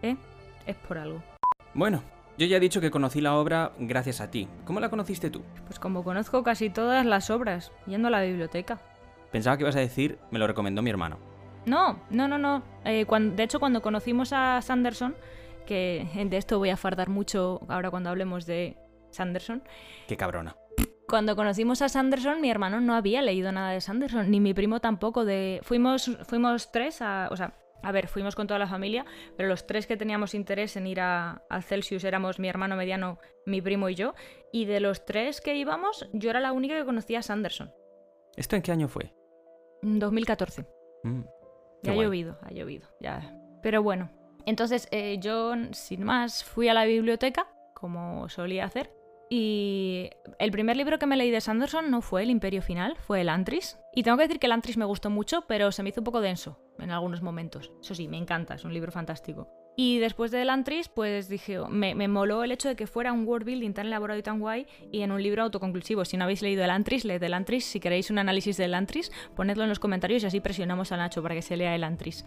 ¿eh? 0.03 0.15
Es 0.69 0.75
por 0.75 0.99
algo. 0.99 1.23
Bueno, 1.73 2.03
yo 2.37 2.45
ya 2.45 2.57
he 2.57 2.59
dicho 2.59 2.79
que 2.79 2.91
conocí 2.91 3.21
la 3.21 3.35
obra 3.35 3.71
gracias 3.79 4.21
a 4.21 4.29
ti. 4.29 4.47
¿Cómo 4.65 4.79
la 4.79 4.89
conociste 4.89 5.31
tú? 5.31 5.41
Pues 5.65 5.79
como 5.79 6.03
conozco 6.03 6.43
casi 6.43 6.69
todas 6.69 7.03
las 7.07 7.31
obras, 7.31 7.71
yendo 7.87 8.07
a 8.09 8.11
la 8.11 8.21
biblioteca. 8.21 8.79
Pensaba 9.31 9.57
que 9.57 9.63
ibas 9.63 9.75
a 9.75 9.79
decir, 9.79 10.19
me 10.29 10.37
lo 10.37 10.45
recomendó 10.45 10.83
mi 10.83 10.91
hermano. 10.91 11.17
No, 11.65 11.99
no, 12.11 12.27
no, 12.27 12.37
no. 12.37 12.61
Eh, 12.85 13.03
de 13.03 13.43
hecho, 13.43 13.59
cuando 13.59 13.81
conocimos 13.81 14.31
a 14.31 14.61
Sanderson, 14.61 15.15
que 15.65 16.07
de 16.29 16.37
esto 16.37 16.59
voy 16.59 16.69
a 16.69 16.77
fardar 16.77 17.09
mucho 17.09 17.61
ahora 17.67 17.89
cuando 17.89 18.11
hablemos 18.11 18.45
de 18.45 18.77
Sanderson, 19.09 19.63
Qué 20.07 20.17
cabrona. 20.17 20.55
Cuando 21.07 21.35
conocimos 21.35 21.81
a 21.81 21.89
Sanderson, 21.89 22.41
mi 22.41 22.51
hermano 22.51 22.79
no 22.79 22.93
había 22.93 23.23
leído 23.23 23.51
nada 23.51 23.71
de 23.71 23.81
Sanderson, 23.81 24.29
ni 24.29 24.39
mi 24.39 24.53
primo 24.53 24.79
tampoco. 24.79 25.25
De... 25.25 25.61
Fuimos, 25.63 26.15
fuimos 26.27 26.71
tres, 26.71 27.01
a... 27.01 27.29
o 27.31 27.35
sea, 27.35 27.55
a 27.81 27.91
ver, 27.91 28.07
fuimos 28.07 28.35
con 28.35 28.47
toda 28.47 28.59
la 28.59 28.67
familia, 28.67 29.05
pero 29.37 29.49
los 29.49 29.65
tres 29.65 29.87
que 29.87 29.97
teníamos 29.97 30.33
interés 30.33 30.75
en 30.75 30.87
ir 30.87 30.99
a, 30.99 31.43
Celsius 31.61 32.03
éramos 32.03 32.39
mi 32.39 32.47
hermano 32.47 32.75
mediano, 32.75 33.19
mi 33.45 33.61
primo 33.61 33.89
y 33.89 33.95
yo. 33.95 34.13
Y 34.51 34.65
de 34.65 34.79
los 34.79 35.05
tres 35.05 35.41
que 35.41 35.55
íbamos, 35.55 36.07
yo 36.13 36.29
era 36.29 36.39
la 36.39 36.51
única 36.51 36.75
que 36.75 36.85
conocía 36.85 37.19
a 37.19 37.23
Sanderson. 37.23 37.71
¿Esto 38.35 38.55
en 38.55 38.61
qué 38.61 38.71
año 38.71 38.87
fue? 38.87 39.13
En 39.81 39.99
2014. 39.99 40.65
Mm, 41.03 41.21
Ya 41.83 41.93
ha 41.93 41.95
llovido, 41.95 42.37
ha 42.41 42.51
llovido, 42.51 42.87
ya. 42.99 43.33
Pero 43.61 43.81
bueno, 43.81 44.11
entonces 44.45 44.87
eh, 44.91 45.17
yo, 45.19 45.53
sin 45.71 46.03
más, 46.03 46.43
fui 46.43 46.67
a 46.67 46.73
la 46.73 46.85
biblioteca, 46.85 47.47
como 47.73 48.27
solía 48.29 48.65
hacer, 48.65 48.91
y 49.29 50.09
el 50.39 50.51
primer 50.51 50.75
libro 50.75 50.97
que 50.97 51.05
me 51.05 51.15
leí 51.15 51.29
de 51.29 51.39
Sanderson 51.39 51.91
no 51.91 52.01
fue 52.01 52.23
El 52.23 52.31
Imperio 52.31 52.63
Final, 52.63 52.97
fue 52.97 53.21
El 53.21 53.29
Antris. 53.29 53.77
Y 53.93 54.01
tengo 54.01 54.17
que 54.17 54.23
decir 54.23 54.39
que 54.39 54.47
El 54.47 54.53
Antris 54.53 54.75
me 54.75 54.85
gustó 54.85 55.11
mucho, 55.11 55.45
pero 55.47 55.71
se 55.71 55.83
me 55.83 55.89
hizo 55.89 56.01
un 56.01 56.05
poco 56.05 56.19
denso 56.19 56.59
en 56.81 56.91
algunos 56.91 57.21
momentos. 57.21 57.71
Eso 57.81 57.95
sí, 57.95 58.07
me 58.07 58.17
encanta, 58.17 58.55
es 58.55 58.65
un 58.65 58.73
libro 58.73 58.91
fantástico. 58.91 59.47
Y 59.75 59.99
después 59.99 60.31
de 60.31 60.41
El 60.41 60.49
Antris, 60.49 60.89
pues 60.89 61.29
dije, 61.29 61.57
me, 61.69 61.95
me 61.95 62.09
moló 62.09 62.43
el 62.43 62.51
hecho 62.51 62.67
de 62.67 62.75
que 62.75 62.85
fuera 62.85 63.13
un 63.13 63.25
world 63.25 63.45
building 63.45 63.71
tan 63.71 63.87
elaborado 63.87 64.19
y 64.19 64.23
tan 64.23 64.39
guay 64.39 64.67
y 64.91 65.03
en 65.03 65.11
un 65.13 65.23
libro 65.23 65.43
autoconclusivo. 65.43 66.03
Si 66.03 66.17
no 66.17 66.25
habéis 66.25 66.41
leído 66.41 66.65
El 66.65 66.69
Antris, 66.69 67.05
leed 67.05 67.23
El 67.23 67.33
Antris. 67.33 67.63
Si 67.63 67.79
queréis 67.79 68.09
un 68.11 68.19
análisis 68.19 68.57
del 68.57 68.73
Antris, 68.73 69.09
ponedlo 69.37 69.63
en 69.63 69.69
los 69.69 69.79
comentarios 69.79 70.23
y 70.23 70.25
así 70.25 70.41
presionamos 70.41 70.91
a 70.91 70.97
Nacho 70.97 71.23
para 71.23 71.33
que 71.33 71.41
se 71.41 71.55
lea 71.55 71.75
El 71.75 71.85
Antris. 71.85 72.25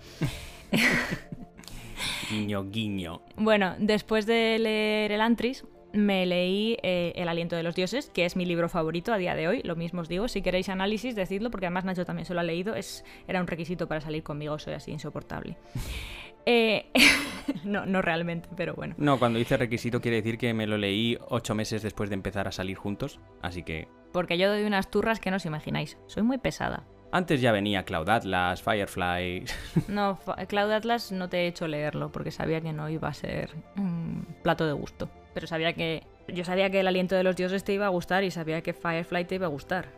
Guiño, 2.30 2.64
guiño. 2.71 3.23
Bueno, 3.37 3.75
después 3.78 4.26
de 4.26 4.59
leer 4.59 5.12
El 5.12 5.21
Antris, 5.21 5.64
me 5.92 6.26
leí 6.26 6.76
eh, 6.82 7.12
El 7.16 7.28
aliento 7.28 7.56
de 7.56 7.62
los 7.62 7.75
dioses, 7.75 8.11
que 8.12 8.25
es 8.25 8.37
mi 8.37 8.44
libro 8.44 8.68
favorito 8.68 9.12
a 9.12 9.18
día 9.18 9.34
de 9.34 9.49
hoy. 9.49 9.61
Lo 9.64 9.76
mismo 9.76 10.00
os 10.00 10.08
digo, 10.08 10.28
si 10.28 10.42
queréis 10.42 10.68
análisis, 10.68 11.14
decidlo, 11.14 11.50
porque 11.50 11.66
además 11.66 11.84
Nacho 11.84 12.04
también 12.04 12.26
se 12.26 12.34
lo 12.34 12.40
ha 12.40 12.44
leído. 12.44 12.75
Es, 12.75 13.04
era 13.28 13.40
un 13.40 13.46
requisito 13.46 13.87
para 13.88 14.00
salir 14.00 14.22
conmigo, 14.22 14.58
soy 14.58 14.75
así 14.75 14.90
insoportable. 14.90 15.56
Eh, 16.44 16.87
no, 17.64 17.87
no 17.87 18.02
realmente, 18.02 18.49
pero 18.56 18.75
bueno. 18.75 18.96
No, 18.99 19.18
cuando 19.18 19.38
dice 19.38 19.56
requisito 19.56 20.00
quiere 20.00 20.16
decir 20.16 20.38
que 20.38 20.52
me 20.54 20.66
lo 20.66 20.76
leí 20.76 21.16
ocho 21.28 21.54
meses 21.54 21.82
después 21.82 22.11
de 22.11 22.14
empezar 22.14 22.49
a 22.49 22.52
salir 22.52 22.76
juntos, 22.76 23.20
así 23.42 23.62
que... 23.62 23.87
Porque 24.12 24.37
yo 24.37 24.50
doy 24.50 24.64
unas 24.64 24.90
turras 24.90 25.20
que 25.20 25.30
no 25.30 25.37
os 25.37 25.46
imagináis. 25.46 25.99
Soy 26.06 26.25
muy 26.25 26.38
pesada. 26.38 26.84
Antes 27.12 27.40
ya 27.40 27.52
venía 27.52 27.84
Cloud 27.84 28.08
Atlas, 28.08 28.62
Firefly. 28.62 29.44
No, 29.88 30.18
Cloud 30.49 30.72
Atlas 30.72 31.12
no 31.12 31.28
te 31.28 31.42
he 31.42 31.46
hecho 31.46 31.68
leerlo 31.68 32.11
porque 32.11 32.30
sabía 32.30 32.61
que 32.61 32.72
no 32.72 32.88
iba 32.88 33.08
a 33.08 33.14
ser 33.14 33.50
un 33.76 34.26
plato 34.42 34.66
de 34.66 34.72
gusto. 34.72 35.11
Pero 35.34 35.46
sabía 35.46 35.72
que. 35.72 36.02
Yo 36.28 36.44
sabía 36.44 36.70
que 36.70 36.80
el 36.80 36.86
aliento 36.86 37.16
de 37.16 37.24
los 37.24 37.36
dioses 37.36 37.64
te 37.64 37.72
iba 37.72 37.86
a 37.86 37.88
gustar 37.88 38.22
y 38.24 38.30
sabía 38.30 38.62
que 38.62 38.72
Firefly 38.72 39.24
te 39.24 39.34
iba 39.34 39.46
a 39.46 39.50
gustar. 39.50 39.88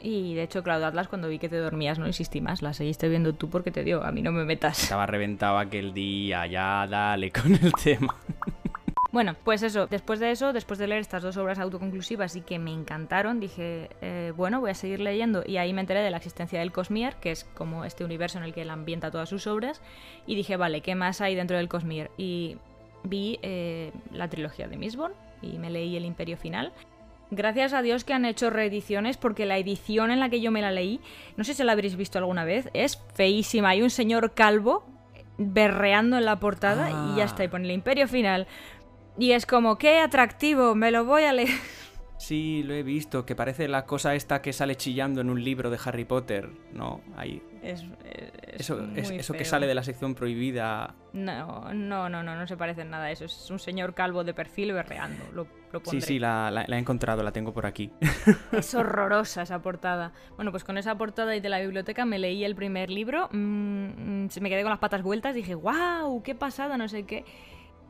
Y 0.00 0.34
de 0.34 0.42
hecho, 0.42 0.62
Cloud 0.62 0.82
Atlas, 0.82 1.08
cuando 1.08 1.28
vi 1.28 1.38
que 1.38 1.48
te 1.48 1.56
dormías, 1.56 1.98
no 1.98 2.06
insistí 2.06 2.40
más. 2.40 2.62
La 2.62 2.72
seguiste 2.72 3.08
viendo 3.08 3.34
tú 3.34 3.50
porque 3.50 3.70
te 3.70 3.84
dio. 3.84 4.02
A 4.04 4.10
mí 4.10 4.22
no 4.22 4.32
me 4.32 4.44
metas. 4.44 4.82
Estaba 4.82 5.06
reventado 5.06 5.58
aquel 5.58 5.94
día, 5.94 6.46
ya 6.46 6.86
dale 6.88 7.30
con 7.30 7.54
el 7.54 7.72
tema. 7.72 8.16
Bueno, 9.12 9.36
pues 9.44 9.62
eso, 9.62 9.86
después 9.88 10.20
de 10.20 10.30
eso, 10.30 10.54
después 10.54 10.78
de 10.78 10.86
leer 10.86 11.02
estas 11.02 11.22
dos 11.22 11.36
obras 11.36 11.58
autoconclusivas 11.58 12.34
y 12.34 12.40
que 12.40 12.58
me 12.58 12.72
encantaron, 12.72 13.40
dije, 13.40 13.90
eh, 14.00 14.32
bueno, 14.34 14.58
voy 14.60 14.70
a 14.70 14.74
seguir 14.74 15.00
leyendo 15.00 15.42
y 15.46 15.58
ahí 15.58 15.74
me 15.74 15.82
enteré 15.82 16.00
de 16.00 16.10
la 16.10 16.16
existencia 16.16 16.60
del 16.60 16.72
Cosmier, 16.72 17.16
que 17.16 17.30
es 17.30 17.44
como 17.44 17.84
este 17.84 18.06
universo 18.06 18.38
en 18.38 18.44
el 18.44 18.54
que 18.54 18.62
él 18.62 18.70
ambienta 18.70 19.10
todas 19.10 19.28
sus 19.28 19.46
obras, 19.46 19.82
y 20.26 20.34
dije, 20.34 20.56
vale, 20.56 20.80
¿qué 20.80 20.94
más 20.94 21.20
hay 21.20 21.34
dentro 21.34 21.58
del 21.58 21.68
Cosmier? 21.68 22.10
Y 22.16 22.56
vi 23.04 23.38
eh, 23.42 23.92
la 24.12 24.28
trilogía 24.28 24.68
de 24.68 24.76
Mistborn 24.76 25.14
y 25.40 25.58
me 25.58 25.70
leí 25.70 25.96
El 25.96 26.04
Imperio 26.04 26.36
Final. 26.36 26.72
Gracias 27.30 27.72
a 27.72 27.80
Dios 27.80 28.04
que 28.04 28.12
han 28.12 28.26
hecho 28.26 28.50
reediciones 28.50 29.16
porque 29.16 29.46
la 29.46 29.56
edición 29.56 30.10
en 30.10 30.20
la 30.20 30.28
que 30.28 30.40
yo 30.40 30.50
me 30.50 30.60
la 30.60 30.70
leí, 30.70 31.00
no 31.36 31.44
sé 31.44 31.54
si 31.54 31.64
la 31.64 31.72
habréis 31.72 31.96
visto 31.96 32.18
alguna 32.18 32.44
vez, 32.44 32.68
es 32.74 33.02
feísima. 33.14 33.70
Hay 33.70 33.82
un 33.82 33.90
señor 33.90 34.34
calvo 34.34 34.84
berreando 35.38 36.18
en 36.18 36.26
la 36.26 36.38
portada 36.38 36.90
y 36.90 37.16
ya 37.16 37.24
está, 37.24 37.42
y 37.42 37.48
pone 37.48 37.64
el 37.64 37.70
Imperio 37.70 38.06
Final. 38.06 38.46
Y 39.18 39.32
es 39.32 39.46
como, 39.46 39.78
qué 39.78 39.98
atractivo, 39.98 40.74
me 40.74 40.90
lo 40.90 41.04
voy 41.04 41.24
a 41.24 41.32
leer. 41.32 41.48
Sí, 42.18 42.62
lo 42.62 42.72
he 42.72 42.84
visto, 42.84 43.26
que 43.26 43.34
parece 43.34 43.66
la 43.66 43.84
cosa 43.84 44.14
esta 44.14 44.42
que 44.42 44.52
sale 44.52 44.76
chillando 44.76 45.20
en 45.20 45.28
un 45.28 45.42
libro 45.42 45.70
de 45.70 45.78
Harry 45.84 46.04
Potter, 46.04 46.50
¿no? 46.72 47.00
Ahí. 47.16 47.42
Es, 47.62 47.84
eso, 48.54 48.84
eso 48.94 49.34
que 49.34 49.44
sale 49.44 49.66
de 49.66 49.74
la 49.74 49.84
sección 49.84 50.14
prohibida. 50.14 50.94
No, 51.12 51.72
no, 51.72 52.08
no, 52.08 52.22
no, 52.22 52.36
no 52.36 52.46
se 52.46 52.56
parece 52.56 52.82
en 52.82 52.90
nada 52.90 53.04
a 53.04 53.10
eso. 53.12 53.24
Es 53.24 53.50
un 53.50 53.58
señor 53.58 53.94
calvo 53.94 54.24
de 54.24 54.34
perfil 54.34 54.72
berreando. 54.72 55.24
Lo, 55.32 55.46
sí, 55.84 56.00
sí, 56.00 56.18
la, 56.18 56.64
he 56.68 56.76
encontrado, 56.76 57.22
la 57.22 57.32
tengo 57.32 57.52
por 57.52 57.66
aquí. 57.66 57.90
Es 58.52 58.74
horrorosa 58.74 59.42
esa 59.42 59.62
portada. 59.62 60.12
Bueno, 60.36 60.50
pues 60.50 60.64
con 60.64 60.76
esa 60.76 60.96
portada 60.96 61.36
y 61.36 61.40
de 61.40 61.48
la 61.48 61.60
biblioteca 61.60 62.04
me 62.04 62.18
leí 62.18 62.44
el 62.44 62.54
primer 62.54 62.90
libro. 62.90 63.28
Mm, 63.32 64.24
mm, 64.24 64.30
se 64.30 64.40
me 64.40 64.48
quedé 64.48 64.62
con 64.62 64.70
las 64.70 64.80
patas 64.80 65.02
vueltas. 65.02 65.34
Dije, 65.34 65.54
wow, 65.54 66.22
qué 66.22 66.34
pasada, 66.34 66.76
no 66.76 66.88
sé 66.88 67.04
qué. 67.04 67.24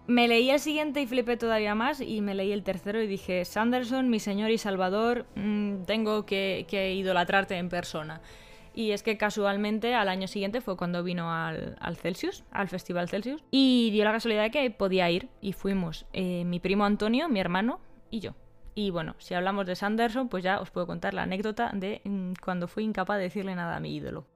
Me 0.07 0.27
leí 0.27 0.51
el 0.51 0.59
siguiente 0.59 1.01
y 1.01 1.07
flipé 1.07 1.37
todavía 1.37 1.77
más 1.77 2.01
y 2.01 2.21
me 2.23 2.35
leí 2.35 2.51
el 2.51 2.65
tercero 2.65 3.01
y 3.01 3.07
dije, 3.07 3.45
Sanderson, 3.45 4.11
mi 4.11 4.19
señor 4.19 4.51
y 4.51 4.59
salvador, 4.59 5.27
mm, 5.37 5.85
tengo 5.85 6.27
que, 6.27 6.67
idolatrarte 6.97 7.57
en 7.57 7.69
persona. 7.69 8.21
Y 8.75 8.93
es 8.93 9.03
que 9.03 9.19
casualmente 9.19 9.95
al 9.95 10.09
año 10.09 10.27
siguiente 10.27 10.61
fue 10.61 10.77
cuando 10.77 11.03
vino 11.03 11.33
al, 11.33 11.97
Celsius, 11.97 12.45
al 12.51 12.69
Festival 12.69 13.09
Celsius, 13.09 13.45
y 13.51 13.91
dio 13.91 14.05
la 14.05 14.13
casualidad 14.13 14.43
de 14.43 14.51
que 14.51 14.71
podía 14.71 15.11
ir 15.11 15.29
y 15.41 15.53
fuimos 15.53 16.07
eh, 16.13 16.45
mi 16.45 16.61
primo 16.61 16.85
Antonio, 16.85 17.29
mi 17.29 17.41
hermano 17.41 17.81
y 18.11 18.21
yo. 18.21 18.35
Y 18.75 18.91
bueno, 18.91 19.15
si 19.19 19.35
hablamos 19.35 19.67
de 19.67 19.77
Sanderson, 19.77 20.29
pues 20.29 20.43
ya 20.43 20.61
os 20.61 20.71
puedo 20.71 20.87
contar 20.87 21.13
la 21.15 21.25
anécdota 21.25 21.71
de 21.75 22.01
mm, 22.05 22.33
cuando 22.43 22.69
fui 22.69 22.85
incapaz 22.85 23.19
de 23.19 23.25
decirle 23.25 23.55
nada 23.55 23.77
a 23.77 23.81
mi 23.81 23.95
ídolo. 23.95 24.27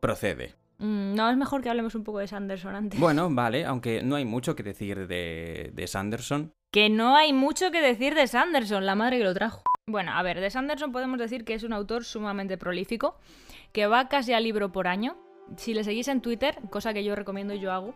Procede. 0.00 0.54
Mm, 0.78 1.14
no, 1.14 1.30
es 1.30 1.36
mejor 1.36 1.62
que 1.62 1.70
hablemos 1.70 1.94
un 1.94 2.02
poco 2.02 2.18
de 2.18 2.26
Sanderson 2.26 2.74
antes. 2.74 2.98
Bueno, 2.98 3.28
vale, 3.30 3.64
aunque 3.64 4.02
no 4.02 4.16
hay 4.16 4.24
mucho 4.24 4.56
que 4.56 4.64
decir 4.64 5.06
de, 5.06 5.70
de 5.72 5.86
Sanderson. 5.86 6.52
Que 6.72 6.88
no 6.88 7.14
hay 7.14 7.32
mucho 7.32 7.70
que 7.70 7.80
decir 7.80 8.14
de 8.14 8.26
Sanderson, 8.26 8.84
la 8.84 8.96
madre 8.96 9.18
que 9.18 9.24
lo 9.24 9.34
trajo. 9.34 9.62
Bueno, 9.86 10.12
a 10.12 10.22
ver, 10.22 10.40
de 10.40 10.48
Sanderson 10.48 10.92
podemos 10.92 11.18
decir 11.18 11.44
que 11.44 11.54
es 11.54 11.64
un 11.64 11.72
autor 11.72 12.04
sumamente 12.04 12.56
prolífico, 12.56 13.18
que 13.72 13.88
va 13.88 14.08
casi 14.08 14.32
al 14.32 14.44
libro 14.44 14.70
por 14.70 14.86
año. 14.86 15.16
Si 15.56 15.74
le 15.74 15.82
seguís 15.82 16.06
en 16.06 16.20
Twitter, 16.20 16.56
cosa 16.70 16.94
que 16.94 17.02
yo 17.02 17.16
recomiendo 17.16 17.52
y 17.52 17.58
yo 17.58 17.72
hago, 17.72 17.94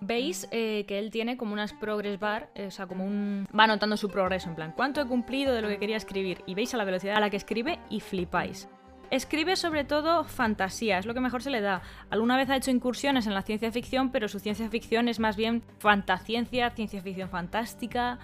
veis 0.00 0.48
eh, 0.52 0.86
que 0.88 0.98
él 0.98 1.10
tiene 1.10 1.36
como 1.36 1.52
unas 1.52 1.74
progress 1.74 2.18
bar, 2.18 2.48
eh, 2.54 2.68
o 2.68 2.70
sea, 2.70 2.86
como 2.86 3.04
un... 3.04 3.46
va 3.56 3.64
anotando 3.64 3.98
su 3.98 4.08
progreso, 4.08 4.48
en 4.48 4.54
plan, 4.54 4.72
¿cuánto 4.74 5.02
he 5.02 5.06
cumplido 5.06 5.52
de 5.52 5.60
lo 5.60 5.68
que 5.68 5.78
quería 5.78 5.98
escribir? 5.98 6.42
Y 6.46 6.54
veis 6.54 6.72
a 6.72 6.78
la 6.78 6.84
velocidad 6.84 7.16
a 7.16 7.20
la 7.20 7.28
que 7.28 7.36
escribe 7.36 7.78
y 7.90 8.00
flipáis. 8.00 8.66
Escribe 9.10 9.56
sobre 9.56 9.84
todo 9.84 10.24
fantasía, 10.24 10.98
es 10.98 11.04
lo 11.04 11.12
que 11.12 11.20
mejor 11.20 11.42
se 11.42 11.50
le 11.50 11.60
da. 11.60 11.82
Alguna 12.08 12.38
vez 12.38 12.48
ha 12.48 12.56
hecho 12.56 12.70
incursiones 12.70 13.26
en 13.26 13.34
la 13.34 13.42
ciencia 13.42 13.70
ficción, 13.70 14.12
pero 14.12 14.28
su 14.28 14.38
ciencia 14.38 14.70
ficción 14.70 15.08
es 15.08 15.18
más 15.18 15.36
bien 15.36 15.62
fantasciencia, 15.78 16.70
ciencia 16.70 17.02
ficción 17.02 17.28
fantástica. 17.28 18.18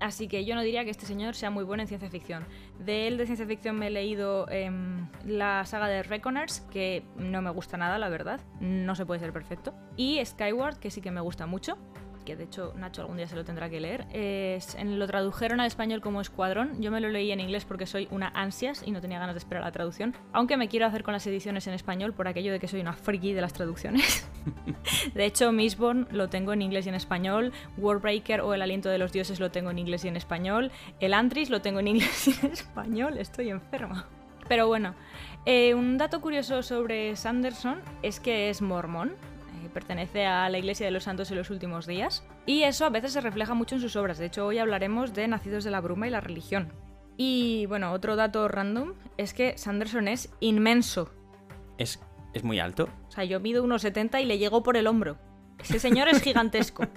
Así 0.00 0.28
que 0.28 0.44
yo 0.44 0.54
no 0.54 0.62
diría 0.62 0.84
que 0.84 0.90
este 0.90 1.06
señor 1.06 1.34
sea 1.34 1.50
muy 1.50 1.64
bueno 1.64 1.82
en 1.82 1.88
ciencia 1.88 2.08
ficción. 2.08 2.46
De 2.78 3.08
él 3.08 3.18
de 3.18 3.26
ciencia 3.26 3.46
ficción 3.46 3.76
me 3.76 3.88
he 3.88 3.90
leído 3.90 4.48
em, 4.50 5.08
la 5.24 5.64
saga 5.66 5.88
de 5.88 6.02
Reckoners, 6.02 6.60
que 6.70 7.02
no 7.16 7.42
me 7.42 7.50
gusta 7.50 7.76
nada, 7.76 7.98
la 7.98 8.08
verdad. 8.08 8.40
No 8.60 8.94
se 8.94 9.04
puede 9.06 9.20
ser 9.20 9.32
perfecto. 9.32 9.74
Y 9.96 10.24
Skyward, 10.24 10.78
que 10.78 10.90
sí 10.90 11.00
que 11.00 11.10
me 11.10 11.20
gusta 11.20 11.46
mucho 11.46 11.76
que 12.28 12.36
de 12.36 12.44
hecho 12.44 12.74
Nacho 12.76 13.00
algún 13.00 13.16
día 13.16 13.26
se 13.26 13.34
lo 13.34 13.42
tendrá 13.42 13.70
que 13.70 13.80
leer. 13.80 14.06
Es, 14.12 14.74
en, 14.74 14.98
lo 14.98 15.06
tradujeron 15.06 15.60
al 15.60 15.66
español 15.66 16.02
como 16.02 16.20
Escuadrón. 16.20 16.82
Yo 16.82 16.90
me 16.90 17.00
lo 17.00 17.08
leí 17.08 17.32
en 17.32 17.40
inglés 17.40 17.64
porque 17.64 17.86
soy 17.86 18.06
una 18.10 18.28
ansias 18.34 18.82
y 18.84 18.90
no 18.90 19.00
tenía 19.00 19.18
ganas 19.18 19.34
de 19.34 19.38
esperar 19.38 19.64
la 19.64 19.72
traducción. 19.72 20.14
Aunque 20.34 20.58
me 20.58 20.68
quiero 20.68 20.84
hacer 20.84 21.04
con 21.04 21.12
las 21.12 21.26
ediciones 21.26 21.66
en 21.68 21.72
español 21.72 22.12
por 22.12 22.28
aquello 22.28 22.52
de 22.52 22.60
que 22.60 22.68
soy 22.68 22.82
una 22.82 22.92
friki 22.92 23.32
de 23.32 23.40
las 23.40 23.54
traducciones. 23.54 24.28
de 25.14 25.24
hecho, 25.24 25.52
Mistborn 25.52 26.06
lo 26.10 26.28
tengo 26.28 26.52
en 26.52 26.60
inglés 26.60 26.84
y 26.84 26.90
en 26.90 26.96
español. 26.96 27.50
Warbreaker 27.78 28.42
o 28.42 28.52
El 28.52 28.60
aliento 28.60 28.90
de 28.90 28.98
los 28.98 29.10
dioses 29.10 29.40
lo 29.40 29.50
tengo 29.50 29.70
en 29.70 29.78
inglés 29.78 30.04
y 30.04 30.08
en 30.08 30.16
español. 30.18 30.70
El 31.00 31.14
Antris 31.14 31.48
lo 31.48 31.62
tengo 31.62 31.80
en 31.80 31.88
inglés 31.88 32.28
y 32.28 32.46
en 32.46 32.52
español. 32.52 33.16
Estoy 33.16 33.48
enferma. 33.48 34.06
Pero 34.48 34.66
bueno, 34.66 34.94
eh, 35.46 35.72
un 35.72 35.96
dato 35.96 36.20
curioso 36.20 36.62
sobre 36.62 37.16
Sanderson 37.16 37.80
es 38.02 38.20
que 38.20 38.50
es 38.50 38.60
mormón 38.60 39.14
pertenece 39.72 40.26
a 40.26 40.48
la 40.48 40.58
Iglesia 40.58 40.86
de 40.86 40.92
los 40.92 41.04
Santos 41.04 41.30
en 41.30 41.38
los 41.38 41.50
últimos 41.50 41.86
días, 41.86 42.26
y 42.46 42.62
eso 42.62 42.84
a 42.84 42.90
veces 42.90 43.12
se 43.12 43.20
refleja 43.20 43.54
mucho 43.54 43.74
en 43.74 43.80
sus 43.80 43.96
obras. 43.96 44.18
De 44.18 44.26
hecho, 44.26 44.46
hoy 44.46 44.58
hablaremos 44.58 45.14
de 45.14 45.28
Nacidos 45.28 45.64
de 45.64 45.70
la 45.70 45.80
Bruma 45.80 46.06
y 46.06 46.10
la 46.10 46.20
religión. 46.20 46.72
Y 47.16 47.66
bueno, 47.66 47.92
otro 47.92 48.14
dato 48.14 48.46
random 48.46 48.94
es 49.16 49.34
que 49.34 49.58
Sanderson 49.58 50.06
es 50.06 50.32
inmenso. 50.40 51.10
¿Es, 51.76 52.00
es 52.32 52.44
muy 52.44 52.60
alto? 52.60 52.88
O 53.08 53.10
sea, 53.10 53.24
yo 53.24 53.40
mido 53.40 53.64
1,70 53.66 54.22
y 54.22 54.24
le 54.24 54.38
llego 54.38 54.62
por 54.62 54.76
el 54.76 54.86
hombro. 54.86 55.18
Ese 55.58 55.80
señor 55.80 56.08
es 56.08 56.22
gigantesco. 56.22 56.84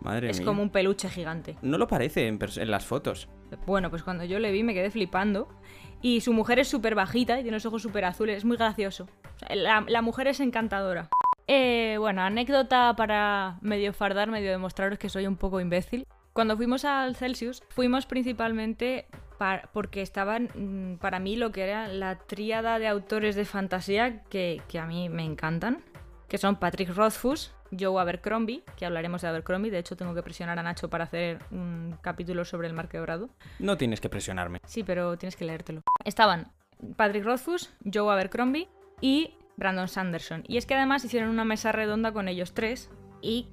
Madre 0.00 0.30
es 0.30 0.40
como 0.40 0.62
un 0.62 0.70
peluche 0.70 1.10
gigante. 1.10 1.56
No 1.62 1.78
lo 1.78 1.88
parece 1.88 2.28
en, 2.28 2.38
en, 2.40 2.70
las 2.70 2.86
fotos. 2.86 3.28
Bueno, 3.66 3.90
pues 3.90 4.02
cuando 4.02 4.24
yo 4.24 4.38
le 4.38 4.52
vi 4.52 4.62
me 4.62 4.72
quedé 4.72 4.90
flipando. 4.90 5.48
Y 6.00 6.20
su 6.20 6.32
mujer 6.32 6.58
es 6.58 6.68
súper 6.68 6.94
bajita 6.94 7.40
y 7.40 7.42
tiene 7.42 7.56
los 7.56 7.66
ojos 7.66 7.82
súper 7.82 8.04
azules. 8.04 8.38
Es 8.38 8.44
muy 8.44 8.56
gracioso. 8.56 9.08
La, 9.50 10.02
mujer 10.02 10.28
es 10.28 10.40
encantadora. 10.40 11.08
Eh, 11.46 11.96
bueno, 11.98 12.22
anécdota 12.22 12.94
para 12.96 13.58
medio 13.60 13.92
fardar, 13.92 14.30
medio 14.30 14.50
demostraros 14.50 14.98
que 14.98 15.08
soy 15.08 15.26
un 15.26 15.36
poco 15.36 15.60
imbécil. 15.60 16.06
Cuando 16.32 16.56
fuimos 16.56 16.84
al 16.84 17.16
Celsius, 17.16 17.62
fuimos 17.70 18.06
principalmente 18.06 19.06
porque 19.72 20.02
estaban 20.02 20.48
mm, 20.54 20.98
para 20.98 21.18
mí 21.18 21.36
lo 21.36 21.52
que 21.52 21.62
era 21.62 21.88
la 21.88 22.18
tríada 22.18 22.78
de 22.78 22.88
autores 22.88 23.36
de 23.36 23.44
fantasía 23.44 24.22
que, 24.24 24.62
que 24.68 24.78
a 24.78 24.86
mí 24.86 25.08
me 25.08 25.24
encantan, 25.24 25.82
que 26.28 26.38
son 26.38 26.56
Patrick 26.56 26.94
Rothfuss, 26.94 27.52
Joe 27.78 28.00
Abercrombie, 28.00 28.62
que 28.76 28.86
hablaremos 28.86 29.22
de 29.22 29.28
Abercrombie, 29.28 29.70
de 29.70 29.78
hecho 29.78 29.96
tengo 29.96 30.14
que 30.14 30.22
presionar 30.22 30.58
a 30.58 30.62
Nacho 30.62 30.88
para 30.88 31.04
hacer 31.04 31.38
un 31.50 31.96
capítulo 32.00 32.44
sobre 32.44 32.68
el 32.68 32.74
mar 32.74 32.88
quebrado. 32.88 33.28
No 33.58 33.76
tienes 33.76 34.00
que 34.00 34.08
presionarme. 34.08 34.60
Sí, 34.66 34.82
pero 34.82 35.16
tienes 35.18 35.36
que 35.36 35.44
leértelo. 35.44 35.82
Estaban 36.04 36.52
Patrick 36.96 37.24
Rothfuss, 37.24 37.72
Joe 37.92 38.12
Abercrombie 38.12 38.68
y 39.00 39.34
Brandon 39.56 39.88
Sanderson. 39.88 40.44
Y 40.46 40.56
es 40.56 40.66
que 40.66 40.74
además 40.74 41.04
hicieron 41.04 41.30
una 41.30 41.44
mesa 41.44 41.72
redonda 41.72 42.12
con 42.12 42.28
ellos 42.28 42.54
tres 42.54 42.90
y 43.22 43.48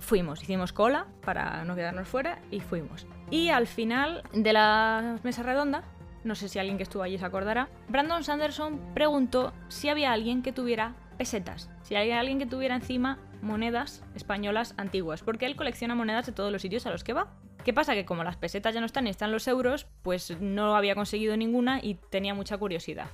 fuimos, 0.00 0.42
hicimos 0.42 0.72
cola 0.72 1.06
para 1.24 1.64
no 1.64 1.74
quedarnos 1.74 2.08
fuera 2.08 2.40
y 2.50 2.60
fuimos. 2.60 3.06
Y 3.30 3.48
al 3.48 3.66
final 3.66 4.22
de 4.32 4.52
la 4.52 5.18
mesa 5.22 5.42
redonda, 5.42 5.84
no 6.24 6.34
sé 6.34 6.48
si 6.48 6.58
alguien 6.58 6.76
que 6.76 6.82
estuvo 6.82 7.02
allí 7.02 7.18
se 7.18 7.24
acordará, 7.24 7.68
Brandon 7.88 8.24
Sanderson 8.24 8.80
preguntó 8.94 9.52
si 9.68 9.88
había 9.88 10.12
alguien 10.12 10.42
que 10.42 10.52
tuviera 10.52 10.94
pesetas, 11.16 11.70
si 11.82 11.96
había 11.96 12.20
alguien 12.20 12.38
que 12.38 12.46
tuviera 12.46 12.74
encima 12.74 13.18
monedas 13.42 14.04
españolas 14.14 14.74
antiguas, 14.76 15.22
porque 15.22 15.46
él 15.46 15.56
colecciona 15.56 15.94
monedas 15.94 16.26
de 16.26 16.32
todos 16.32 16.52
los 16.52 16.62
sitios 16.62 16.86
a 16.86 16.90
los 16.90 17.04
que 17.04 17.14
va. 17.14 17.32
¿Qué 17.64 17.72
pasa? 17.72 17.94
Que 17.94 18.04
como 18.04 18.24
las 18.24 18.36
pesetas 18.36 18.74
ya 18.74 18.80
no 18.80 18.86
están 18.86 19.06
y 19.06 19.10
están 19.10 19.32
los 19.32 19.46
euros, 19.48 19.86
pues 20.02 20.40
no 20.40 20.76
había 20.76 20.94
conseguido 20.94 21.36
ninguna 21.36 21.80
y 21.82 21.94
tenía 22.10 22.34
mucha 22.34 22.56
curiosidad. 22.58 23.08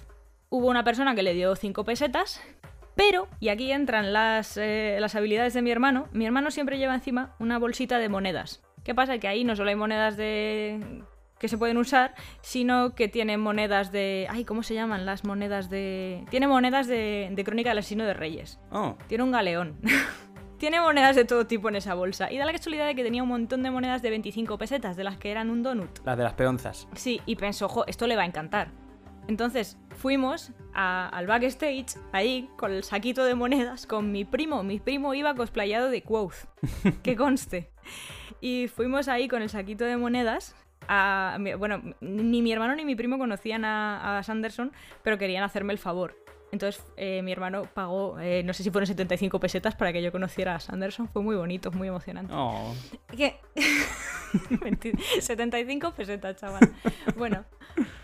Hubo 0.49 0.69
una 0.69 0.85
persona 0.85 1.15
que 1.15 1.23
le 1.23 1.35
dio 1.35 1.57
5 1.57 1.85
pesetas, 1.85 2.41
pero, 2.95 3.29
y 3.41 3.49
aquí 3.49 3.73
entran 3.73 4.13
las, 4.13 4.57
eh, 4.57 4.97
las 5.01 5.15
habilidades 5.15 5.55
de 5.55 5.63
mi 5.63 5.71
hermano, 5.71 6.09
mi 6.13 6.25
hermano 6.25 6.51
siempre 6.51 6.79
lleva 6.79 6.95
encima 6.95 7.35
una 7.39 7.59
bolsita 7.59 7.99
de 7.99 8.09
monedas. 8.09 8.63
¿Qué 8.85 8.95
pasa? 8.95 9.19
Que 9.19 9.29
ahí 9.29 9.45
no 9.45 9.57
solo 9.57 9.71
hay 9.71 9.77
monedas 9.77 10.17
de 10.17 11.03
que 11.39 11.49
se 11.49 11.59
pueden 11.59 11.77
usar, 11.77 12.15
sino 12.41 12.95
que 12.95 13.09
tiene 13.09 13.37
monedas 13.37 13.93
de... 13.93 14.27
Ay, 14.31 14.45
¿cómo 14.45 14.63
se 14.63 14.75
llaman 14.75 15.05
las 15.05 15.25
monedas 15.25 15.69
de...? 15.69 16.25
Tiene 16.31 16.49
monedas 16.49 16.87
de, 16.87 17.29
de 17.33 17.45
Crónica 17.45 17.71
del 17.71 17.79
Asesino 17.79 18.05
de 18.05 18.15
Reyes. 18.15 18.59
Oh. 18.71 18.97
Tiene 19.07 19.25
un 19.25 19.33
galeón. 19.33 19.77
tiene 20.59 20.81
monedas 20.81 21.17
de 21.17 21.25
todo 21.25 21.47
tipo 21.47 21.69
en 21.69 21.77
esa 21.77 21.95
bolsa. 21.95 22.33
Y 22.33 22.39
da 22.39 22.47
la 22.47 22.53
casualidad 22.53 22.87
de 22.87 22.95
que 22.95 23.05
tenía 23.05 23.23
un 23.23 23.29
montón 23.29 23.63
de 23.63 23.71
monedas 23.71 24.01
de 24.01 24.11
25 24.11 24.57
pesetas, 24.57 24.97
de 24.97 25.05
las 25.05 25.19
que 25.19 25.31
eran 25.31 25.51
un 25.51 25.63
donut. 25.63 25.99
Las 26.07 26.17
de 26.17 26.25
las 26.25 26.33
peonzas. 26.33 26.89
Sí, 26.95 27.21
y 27.27 27.37
pensó, 27.37 27.67
ojo, 27.67 27.87
esto 27.87 28.07
le 28.07 28.17
va 28.17 28.23
a 28.23 28.27
encantar. 28.27 28.71
Entonces, 29.29 29.77
fuimos 29.97 30.53
al 30.73 31.27
backstage, 31.27 31.97
ahí, 32.13 32.49
con 32.57 32.73
el 32.73 32.85
saquito 32.85 33.25
de 33.25 33.35
monedas, 33.35 33.87
con 33.87 34.13
mi 34.13 34.25
primo. 34.25 34.63
Mi 34.63 34.79
primo 34.79 35.15
iba 35.15 35.35
cosplayado 35.35 35.89
de 35.89 36.03
Quoth, 36.03 36.47
que 37.03 37.17
conste. 37.17 37.71
Y 38.41 38.69
fuimos 38.69 39.09
ahí 39.09 39.29
con 39.29 39.43
el 39.43 39.49
saquito 39.49 39.85
de 39.85 39.97
monedas. 39.97 40.55
A, 40.89 41.39
bueno, 41.59 41.83
ni 42.01 42.43
mi 42.43 42.53
hermano 42.53 42.77
ni 42.77 42.85
mi 42.85 42.95
primo 42.95 43.19
conocían 43.19 43.65
a, 43.65 44.19
a 44.19 44.23
Sanderson, 44.23 44.73
pero 45.03 45.19
querían 45.19 45.43
hacerme 45.43 45.73
el 45.73 45.79
favor. 45.79 46.26
Entonces 46.53 46.83
eh, 46.97 47.23
mi 47.23 47.33
hermano 47.33 47.65
pagó, 47.75 48.19
eh, 48.21 48.43
no 48.45 48.53
sé 48.53 48.63
si 48.63 48.71
fueron 48.71 48.87
75 48.87 49.41
pesetas 49.41 49.75
para 49.75 49.93
que 49.93 50.03
yo 50.03 50.13
conociera 50.13 50.55
a 50.55 50.61
Sanderson. 50.61 51.09
Fue 51.09 51.23
muy 51.23 51.37
bonito, 51.37 51.71
muy 51.73 51.89
emocionante. 51.89 52.33
Oh. 52.35 52.75
¿Qué? 53.17 53.41
75 55.21 55.93
pesetas, 55.93 56.37
chaval. 56.37 56.73
Bueno, 57.17 57.45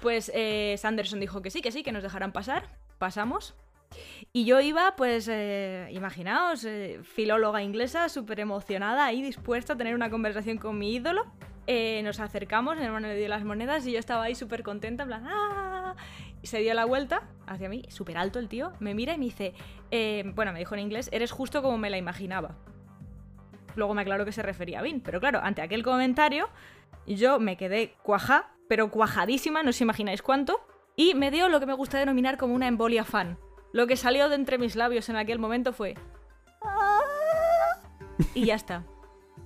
pues 0.00 0.30
eh, 0.34 0.74
Sanderson 0.78 1.20
dijo 1.20 1.42
que 1.42 1.50
sí, 1.50 1.62
que 1.62 1.72
sí, 1.72 1.82
que 1.82 1.92
nos 1.92 2.02
dejaran 2.02 2.32
pasar. 2.32 2.68
Pasamos. 2.98 3.54
Y 4.32 4.46
yo 4.46 4.58
iba, 4.60 4.96
pues, 4.96 5.30
imaginaos, 5.90 6.66
filóloga 7.02 7.62
inglesa, 7.62 8.08
súper 8.08 8.40
emocionada 8.40 9.12
y 9.12 9.20
dispuesta 9.20 9.74
a 9.74 9.76
tener 9.76 9.94
una 9.94 10.08
conversación 10.08 10.56
con 10.56 10.78
mi 10.78 10.94
ídolo. 10.94 11.26
nos 12.02 12.18
acercamos, 12.18 12.78
mi 12.78 12.84
hermano 12.84 13.08
le 13.08 13.16
dio 13.16 13.28
las 13.28 13.44
monedas 13.44 13.86
y 13.86 13.92
yo 13.92 13.98
estaba 13.98 14.24
ahí 14.24 14.34
súper 14.34 14.62
contenta, 14.62 15.02
en 15.02 15.08
plan, 15.10 15.26
¡ah! 15.26 15.81
Se 16.42 16.58
dio 16.58 16.74
la 16.74 16.84
vuelta 16.84 17.22
hacia 17.46 17.68
mí, 17.68 17.84
súper 17.88 18.18
alto 18.18 18.38
el 18.38 18.48
tío, 18.48 18.72
me 18.80 18.94
mira 18.94 19.14
y 19.14 19.18
me 19.18 19.26
dice, 19.26 19.54
eh, 19.90 20.24
bueno, 20.34 20.52
me 20.52 20.58
dijo 20.58 20.74
en 20.74 20.80
inglés, 20.80 21.08
eres 21.12 21.30
justo 21.30 21.62
como 21.62 21.78
me 21.78 21.90
la 21.90 21.98
imaginaba. 21.98 22.56
Luego 23.74 23.94
me 23.94 24.02
aclaró 24.02 24.24
que 24.24 24.32
se 24.32 24.42
refería 24.42 24.80
a 24.80 24.82
Vin, 24.82 25.00
pero 25.00 25.20
claro, 25.20 25.40
ante 25.42 25.62
aquel 25.62 25.82
comentario, 25.82 26.48
yo 27.06 27.38
me 27.40 27.56
quedé 27.56 27.94
cuaja, 28.02 28.50
pero 28.68 28.90
cuajadísima, 28.90 29.62
no 29.62 29.70
os 29.70 29.80
imagináis 29.80 30.22
cuánto, 30.22 30.60
y 30.96 31.14
me 31.14 31.30
dio 31.30 31.48
lo 31.48 31.60
que 31.60 31.66
me 31.66 31.74
gusta 31.74 31.98
denominar 31.98 32.36
como 32.36 32.54
una 32.54 32.68
embolia 32.68 33.04
fan. 33.04 33.38
Lo 33.72 33.86
que 33.86 33.96
salió 33.96 34.28
de 34.28 34.34
entre 34.34 34.58
mis 34.58 34.76
labios 34.76 35.08
en 35.08 35.16
aquel 35.16 35.38
momento 35.38 35.72
fue... 35.72 35.94
Ah", 36.62 37.00
y 38.34 38.46
ya 38.46 38.54
está. 38.54 38.84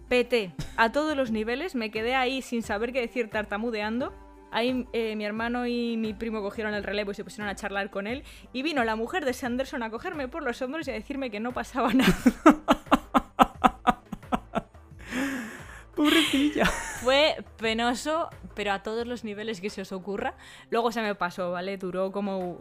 PT 0.09 0.55
a 0.77 0.93
todos 0.93 1.17
los 1.17 1.31
niveles, 1.31 1.75
me 1.75 1.91
quedé 1.91 2.15
ahí 2.15 2.43
sin 2.43 2.63
saber 2.63 2.93
qué 2.93 3.01
decir 3.01 3.31
tartamudeando 3.31 4.13
Ahí 4.57 4.87
eh, 4.95 5.15
mi 5.17 5.27
hermano 5.27 5.67
y 5.67 5.99
mi 5.99 6.15
primo 6.15 6.41
cogieron 6.41 6.73
el 6.73 6.83
relevo 6.83 7.11
y 7.11 7.15
se 7.15 7.23
pusieron 7.23 7.51
a 7.51 7.57
charlar 7.57 7.91
con 7.91 8.07
él. 8.07 8.25
Y 8.55 8.63
vino 8.63 8.85
la 8.85 8.97
mujer 8.97 9.27
de 9.27 9.35
Sanderson 9.35 9.83
a 9.83 9.91
cogerme 9.91 10.29
por 10.29 10.43
los 10.43 10.63
hombros 10.63 10.89
y 10.89 10.93
a 10.93 10.95
decirme 10.95 11.31
que 11.31 11.41
no 11.41 11.53
pasaba 11.53 11.93
nada. 11.93 12.15
Pobrecilla. 15.95 16.65
Fue 16.65 17.37
penoso, 17.59 18.31
pero 18.55 18.73
a 18.73 18.83
todos 18.83 19.07
los 19.07 19.25
niveles 19.25 19.61
que 19.61 19.69
se 19.69 19.83
os 19.83 19.93
ocurra. 19.93 20.33
Luego 20.71 20.91
se 20.91 21.03
me 21.03 21.15
pasó, 21.15 21.53
¿vale? 21.53 21.77
Duró 21.77 22.11
como 22.11 22.59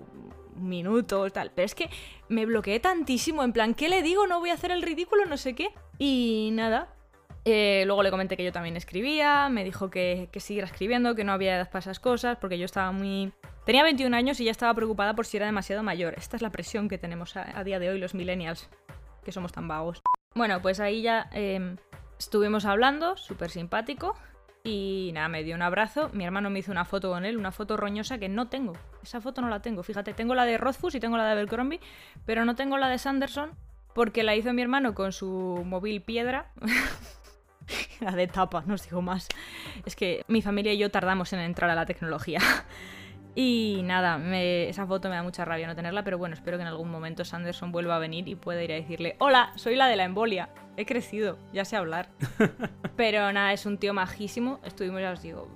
minutos, 0.57 1.31
tal. 1.31 1.53
Pero 1.55 1.65
es 1.65 1.75
que 1.75 1.89
me 2.27 2.45
bloqueé 2.45 2.81
tantísimo, 2.81 3.41
en 3.41 3.53
plan, 3.53 3.73
¿qué 3.73 3.87
le 3.87 4.01
digo? 4.01 4.27
No 4.27 4.41
voy 4.41 4.49
a 4.49 4.55
hacer 4.55 4.71
el 4.71 4.81
ridículo, 4.81 5.23
no 5.27 5.37
sé 5.37 5.55
qué. 5.55 5.69
Y 5.97 6.49
nada, 6.51 6.93
eh, 7.47 7.83
luego 7.85 8.01
le 8.01 8.09
comenté 8.09 8.35
que 8.35 8.43
yo 8.43 8.51
también 8.51 8.75
escribía, 8.75 9.49
me 9.49 9.63
dijo 9.63 9.91
que, 9.91 10.29
siguiera 10.37 10.67
escribiendo, 10.67 11.13
que 11.13 11.23
no 11.23 11.31
había 11.31 11.55
edad 11.55 11.69
para 11.69 11.79
esas 11.79 11.99
cosas, 11.99 12.37
porque 12.41 12.57
yo 12.57 12.65
estaba 12.65 12.91
muy... 12.91 13.31
Tenía 13.65 13.83
21 13.83 14.15
años 14.17 14.39
y 14.39 14.45
ya 14.45 14.51
estaba 14.51 14.73
preocupada 14.73 15.15
por 15.15 15.27
si 15.27 15.37
era 15.37 15.45
demasiado 15.45 15.83
mayor. 15.83 16.15
Esta 16.17 16.35
es 16.35 16.41
la 16.41 16.49
presión 16.49 16.89
que 16.89 16.97
tenemos 16.97 17.37
a, 17.37 17.63
día 17.63 17.77
de 17.77 17.89
hoy 17.89 17.99
los 17.99 18.15
millennials, 18.15 18.67
que 19.23 19.31
somos 19.31 19.51
tan 19.51 19.67
vagos. 19.67 20.01
Bueno, 20.33 20.59
pues 20.61 20.79
ahí 20.79 21.03
ya 21.03 21.29
em, 21.33 21.77
estuvimos 22.17 22.65
hablando, 22.65 23.15
súper 23.15 23.51
simpático, 23.51 24.15
y 24.63 25.11
nada, 25.13 25.27
me 25.29 25.43
dio 25.43 25.53
un 25.55 25.61
abrazo. 25.61 26.09
Mi 26.13 26.25
hermano 26.25 26.49
me 26.49 26.57
hizo 26.57 26.71
una 26.71 26.85
foto 26.85 27.11
con 27.11 27.25
él, 27.25 27.37
una 27.37 27.51
foto 27.51 27.77
roñosa 27.77 28.17
que 28.17 28.27
no 28.27 28.49
tengo. 28.49 28.73
Esa 29.03 29.21
foto 29.21 29.41
no 29.41 29.49
la 29.49 29.61
tengo, 29.61 29.83
fíjate, 29.83 30.15
tengo 30.15 30.33
la 30.33 30.45
de 30.45 30.57
Rothfuss 30.57 30.95
y 30.95 30.99
tengo 30.99 31.15
la 31.17 31.25
de 31.25 31.33
Abercrombie, 31.33 31.79
pero 32.25 32.43
no 32.43 32.55
tengo 32.55 32.79
la 32.79 32.89
de 32.89 32.97
Sanderson 32.97 33.51
porque 33.93 34.23
la 34.23 34.35
hizo 34.35 34.51
mi 34.51 34.63
hermano 34.63 34.95
con 34.95 35.11
su 35.11 35.61
móvil 35.63 36.01
piedra. 36.01 36.51
la 37.99 38.11
de 38.15 38.27
tapa, 38.27 38.63
no 38.65 38.75
os 38.75 38.83
digo 38.83 39.01
más. 39.01 39.27
Es 39.85 39.95
que 39.95 40.23
mi 40.27 40.41
familia 40.41 40.73
y 40.73 40.77
yo 40.77 40.91
tardamos 40.91 41.33
en 41.33 41.39
entrar 41.39 41.69
a 41.69 41.75
la 41.75 41.85
tecnología. 41.85 42.39
Y 43.37 43.81
nada, 43.83 44.17
esa 44.33 44.87
foto 44.87 45.09
me 45.09 45.15
da 45.15 45.21
mucha 45.21 45.43
rabia 45.43 45.67
no 45.67 45.75
tenerla, 45.75 46.05
pero 46.05 46.17
bueno, 46.17 46.35
espero 46.35 46.57
que 46.57 46.61
en 46.61 46.69
algún 46.69 46.89
momento 46.89 47.25
Sanderson 47.25 47.69
vuelva 47.73 47.97
a 47.97 47.99
venir 47.99 48.29
y 48.29 48.35
pueda 48.35 48.63
ir 48.63 48.71
a 48.71 48.75
decirle, 48.75 49.17
hola, 49.19 49.51
soy 49.57 49.75
la 49.75 49.87
de 49.87 49.97
la 49.97 50.05
embolia, 50.05 50.47
he 50.77 50.85
crecido, 50.85 51.37
ya 51.51 51.65
sé 51.65 51.75
hablar. 51.75 52.07
pero 52.95 53.33
nada, 53.33 53.51
es 53.51 53.65
un 53.65 53.77
tío 53.77 53.93
majísimo, 53.93 54.61
estuvimos, 54.63 55.01
ya 55.01 55.11
os 55.11 55.21
digo, 55.21 55.49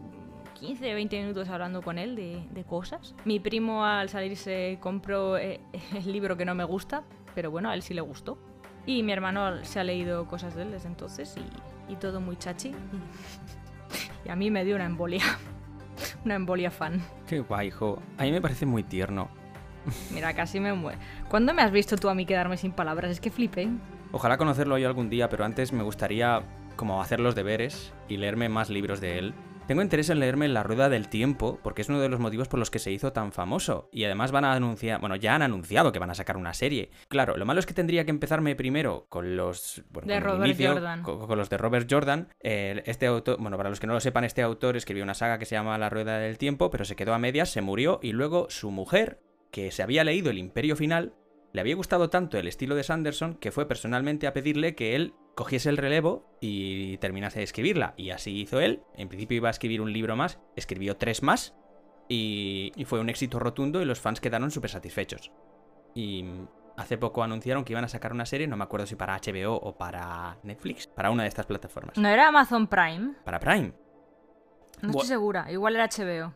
15, 0.59 0.93
20 0.93 1.21
minutos 1.21 1.47
hablando 1.47 1.81
con 1.81 1.97
él 1.97 2.17
de, 2.17 2.63
cosas. 2.65 3.15
Mi 3.23 3.39
primo 3.39 3.85
al 3.85 4.09
salirse 4.09 4.77
compró 4.81 5.37
eh, 5.37 5.61
el 5.95 6.11
libro 6.11 6.35
que 6.35 6.43
no 6.43 6.55
me 6.55 6.65
gusta, 6.65 7.03
pero 7.33 7.49
bueno, 7.49 7.69
a 7.69 7.75
él 7.75 7.81
sí 7.81 7.93
le 7.93 8.01
gustó. 8.01 8.37
Y 8.85 9.03
mi 9.03 9.13
hermano 9.13 9.63
se 9.63 9.79
ha 9.79 9.83
leído 9.85 10.27
cosas 10.27 10.55
de 10.55 10.63
él 10.63 10.71
desde 10.71 10.87
entonces 10.87 11.35
y 11.37 11.43
y 11.89 11.95
todo 11.95 12.21
muy 12.21 12.37
chachi. 12.37 12.73
Y 14.25 14.29
a 14.29 14.35
mí 14.35 14.51
me 14.51 14.63
dio 14.65 14.75
una 14.75 14.85
embolia. 14.85 15.23
Una 16.25 16.35
embolia 16.35 16.69
fan. 16.69 17.01
Qué 17.25 17.39
guay, 17.39 17.69
hijo. 17.69 18.01
A 18.17 18.23
mí 18.23 18.31
me 18.31 18.41
parece 18.41 18.65
muy 18.65 18.83
tierno. 18.83 19.29
Mira, 20.13 20.33
casi 20.33 20.59
me 20.59 20.73
muero. 20.73 20.99
¿Cuándo 21.29 21.53
me 21.53 21.61
has 21.61 21.71
visto 21.71 21.95
tú 21.95 22.09
a 22.09 22.13
mí 22.13 22.25
quedarme 22.25 22.57
sin 22.57 22.71
palabras? 22.71 23.11
Es 23.11 23.19
que 23.19 23.31
flipé. 23.31 23.69
Ojalá 24.11 24.37
conocerlo 24.37 24.77
yo 24.77 24.87
algún 24.87 25.09
día, 25.09 25.29
pero 25.29 25.45
antes 25.45 25.71
me 25.71 25.83
gustaría 25.83 26.43
como 26.75 27.01
hacer 27.01 27.19
los 27.19 27.33
deberes 27.33 27.93
y 28.07 28.17
leerme 28.17 28.49
más 28.49 28.69
libros 28.69 29.01
de 29.01 29.19
él 29.19 29.33
tengo 29.69 29.83
interés 29.83 30.09
en 30.09 30.19
leerme 30.19 30.47
La 30.47 30.63
Rueda 30.63 30.89
del 30.89 31.09
Tiempo, 31.09 31.59
porque 31.61 31.83
es 31.83 31.89
uno 31.89 31.99
de 31.99 32.09
los 32.09 32.19
motivos 32.19 32.47
por 32.47 32.57
los 32.57 32.71
que 32.71 32.79
se 32.79 32.91
hizo 32.91 33.13
tan 33.13 33.31
famoso. 33.31 33.87
Y 33.93 34.03
además 34.03 34.31
van 34.31 34.43
a 34.43 34.53
anunciar, 34.53 34.99
bueno, 34.99 35.15
ya 35.15 35.35
han 35.35 35.43
anunciado 35.43 35.91
que 35.91 35.99
van 35.99 36.09
a 36.09 36.15
sacar 36.15 36.37
una 36.37 36.55
serie. 36.55 36.89
Claro, 37.07 37.37
lo 37.37 37.45
malo 37.45 37.59
es 37.59 37.67
que 37.67 37.75
tendría 37.75 38.03
que 38.03 38.09
empezarme 38.09 38.55
primero 38.55 39.05
con 39.09 39.37
los... 39.37 39.83
de 40.05 40.19
Robert 40.19 40.59
Jordan. 40.59 41.03
Con, 41.03 41.37
los 41.37 41.51
de 41.51 41.57
Robert 41.59 41.87
Jordan. 41.87 42.29
este 42.39 43.05
autor, 43.05 43.37
bueno, 43.39 43.57
para 43.57 43.69
los 43.69 43.79
que 43.79 43.85
no 43.85 43.93
lo 43.93 43.99
sepan, 43.99 44.23
este 44.23 44.41
autor 44.41 44.75
escribió 44.75 45.03
una 45.03 45.13
saga 45.13 45.37
que 45.37 45.45
se 45.45 45.53
llama 45.53 45.77
La 45.77 45.91
Rueda 45.91 46.17
del 46.17 46.39
Tiempo, 46.39 46.71
pero 46.71 46.83
se 46.83 46.95
quedó 46.95 47.13
a 47.13 47.19
medias, 47.19 47.51
se 47.51 47.61
murió 47.61 47.99
y 48.01 48.13
luego 48.13 48.47
su 48.49 48.71
mujer, 48.71 49.21
que 49.51 49.69
se 49.69 49.83
había 49.83 50.03
leído 50.03 50.31
El 50.31 50.39
Imperio 50.39 50.77
Final, 50.77 51.13
le 51.53 51.61
había 51.61 51.75
gustado 51.75 52.09
tanto 52.09 52.39
el 52.39 52.47
estilo 52.47 52.73
de 52.73 52.83
Sanderson 52.83 53.35
que 53.35 53.51
fue 53.51 53.67
personalmente 53.67 54.25
a 54.25 54.33
pedirle 54.33 54.73
que 54.73 54.95
él 54.95 55.13
cogiese 55.39 55.69
el 55.69 55.77
relevo 55.77 56.25
y 56.41 56.97
terminase 56.97 57.39
de 57.39 57.45
escribirla. 57.45 57.93
Y 57.95 58.09
así 58.09 58.41
hizo 58.41 58.59
él. 58.59 58.83
En 58.93 59.07
principio 59.07 59.37
iba 59.37 59.47
a 59.47 59.51
escribir 59.51 59.79
un 59.79 59.93
libro 59.93 60.17
más, 60.17 60.37
escribió 60.57 60.97
tres 60.97 61.23
más. 61.23 61.55
Y, 62.09 62.73
fue 62.85 62.99
un 62.99 63.07
éxito 63.07 63.39
rotundo 63.39 63.81
y 63.81 63.85
los 63.85 64.01
fans 64.01 64.19
quedaron 64.19 64.51
súper 64.51 64.69
satisfechos. 64.69 65.31
Y 65.95 66.25
hace 66.75 66.97
poco 66.97 67.23
anunciaron 67.23 67.63
que 67.63 67.71
iban 67.71 67.85
a 67.85 67.87
sacar 67.87 68.11
una 68.11 68.25
serie, 68.25 68.47
no 68.47 68.57
me 68.57 68.65
acuerdo 68.65 68.85
si 68.85 68.97
para 68.97 69.15
HBO 69.17 69.53
o 69.55 69.77
para 69.77 70.37
Netflix, 70.43 70.87
para 70.87 71.09
una 71.09 71.23
de 71.23 71.29
estas 71.29 71.45
plataformas. 71.45 71.97
¿No 71.97 72.09
era 72.09 72.27
Amazon 72.27 72.67
Prime? 72.67 73.13
Para 73.23 73.39
Prime. 73.39 73.71
No 74.81 74.89
estoy 74.89 75.07
segura, 75.07 75.49
igual 75.49 75.75
era 75.75 75.87
HBO. 75.87 76.35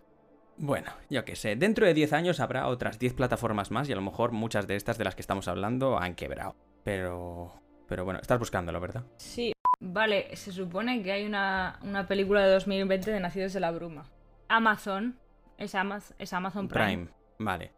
Bueno, 0.56 0.92
yo 1.10 1.26
qué 1.26 1.36
sé, 1.36 1.58
dentro 1.58 1.86
de 1.86 1.94
10 1.94 2.14
años 2.14 2.40
habrá 2.40 2.68
otras 2.68 3.00
10 3.00 3.16
plataformas 3.16 3.70
más 3.70 3.90
y 3.90 3.92
a 3.92 3.96
lo 3.96 4.02
mejor 4.02 4.32
muchas 4.32 4.66
de 4.66 4.78
estas 4.78 4.98
de 4.98 5.04
las 5.04 5.16
que 5.16 5.22
estamos 5.22 5.50
hablando 5.50 6.00
han 6.00 6.16
quebrado. 6.16 6.56
Pero 6.84 7.63
pero 7.94 8.06
bueno, 8.06 8.20
estás 8.20 8.40
buscándolo, 8.40 8.80
¿verdad? 8.80 9.04
Sí. 9.18 9.54
Vale, 9.80 10.36
se 10.36 10.52
supone 10.52 11.04
que 11.04 11.12
hay 11.12 11.28
una, 11.28 11.78
película 12.08 12.44
de 12.44 12.52
2020 12.52 13.12
de 13.12 13.20
Nacidos 13.20 13.54
de 13.54 13.60
la 13.60 13.70
Bruma. 13.70 14.10
Amazon. 14.48 15.20
Es, 15.60 15.76
es 16.18 16.34
Amazon 16.34 16.68
Prime. 16.68 16.88
Prime. 16.88 17.08
Vale. 17.38 17.72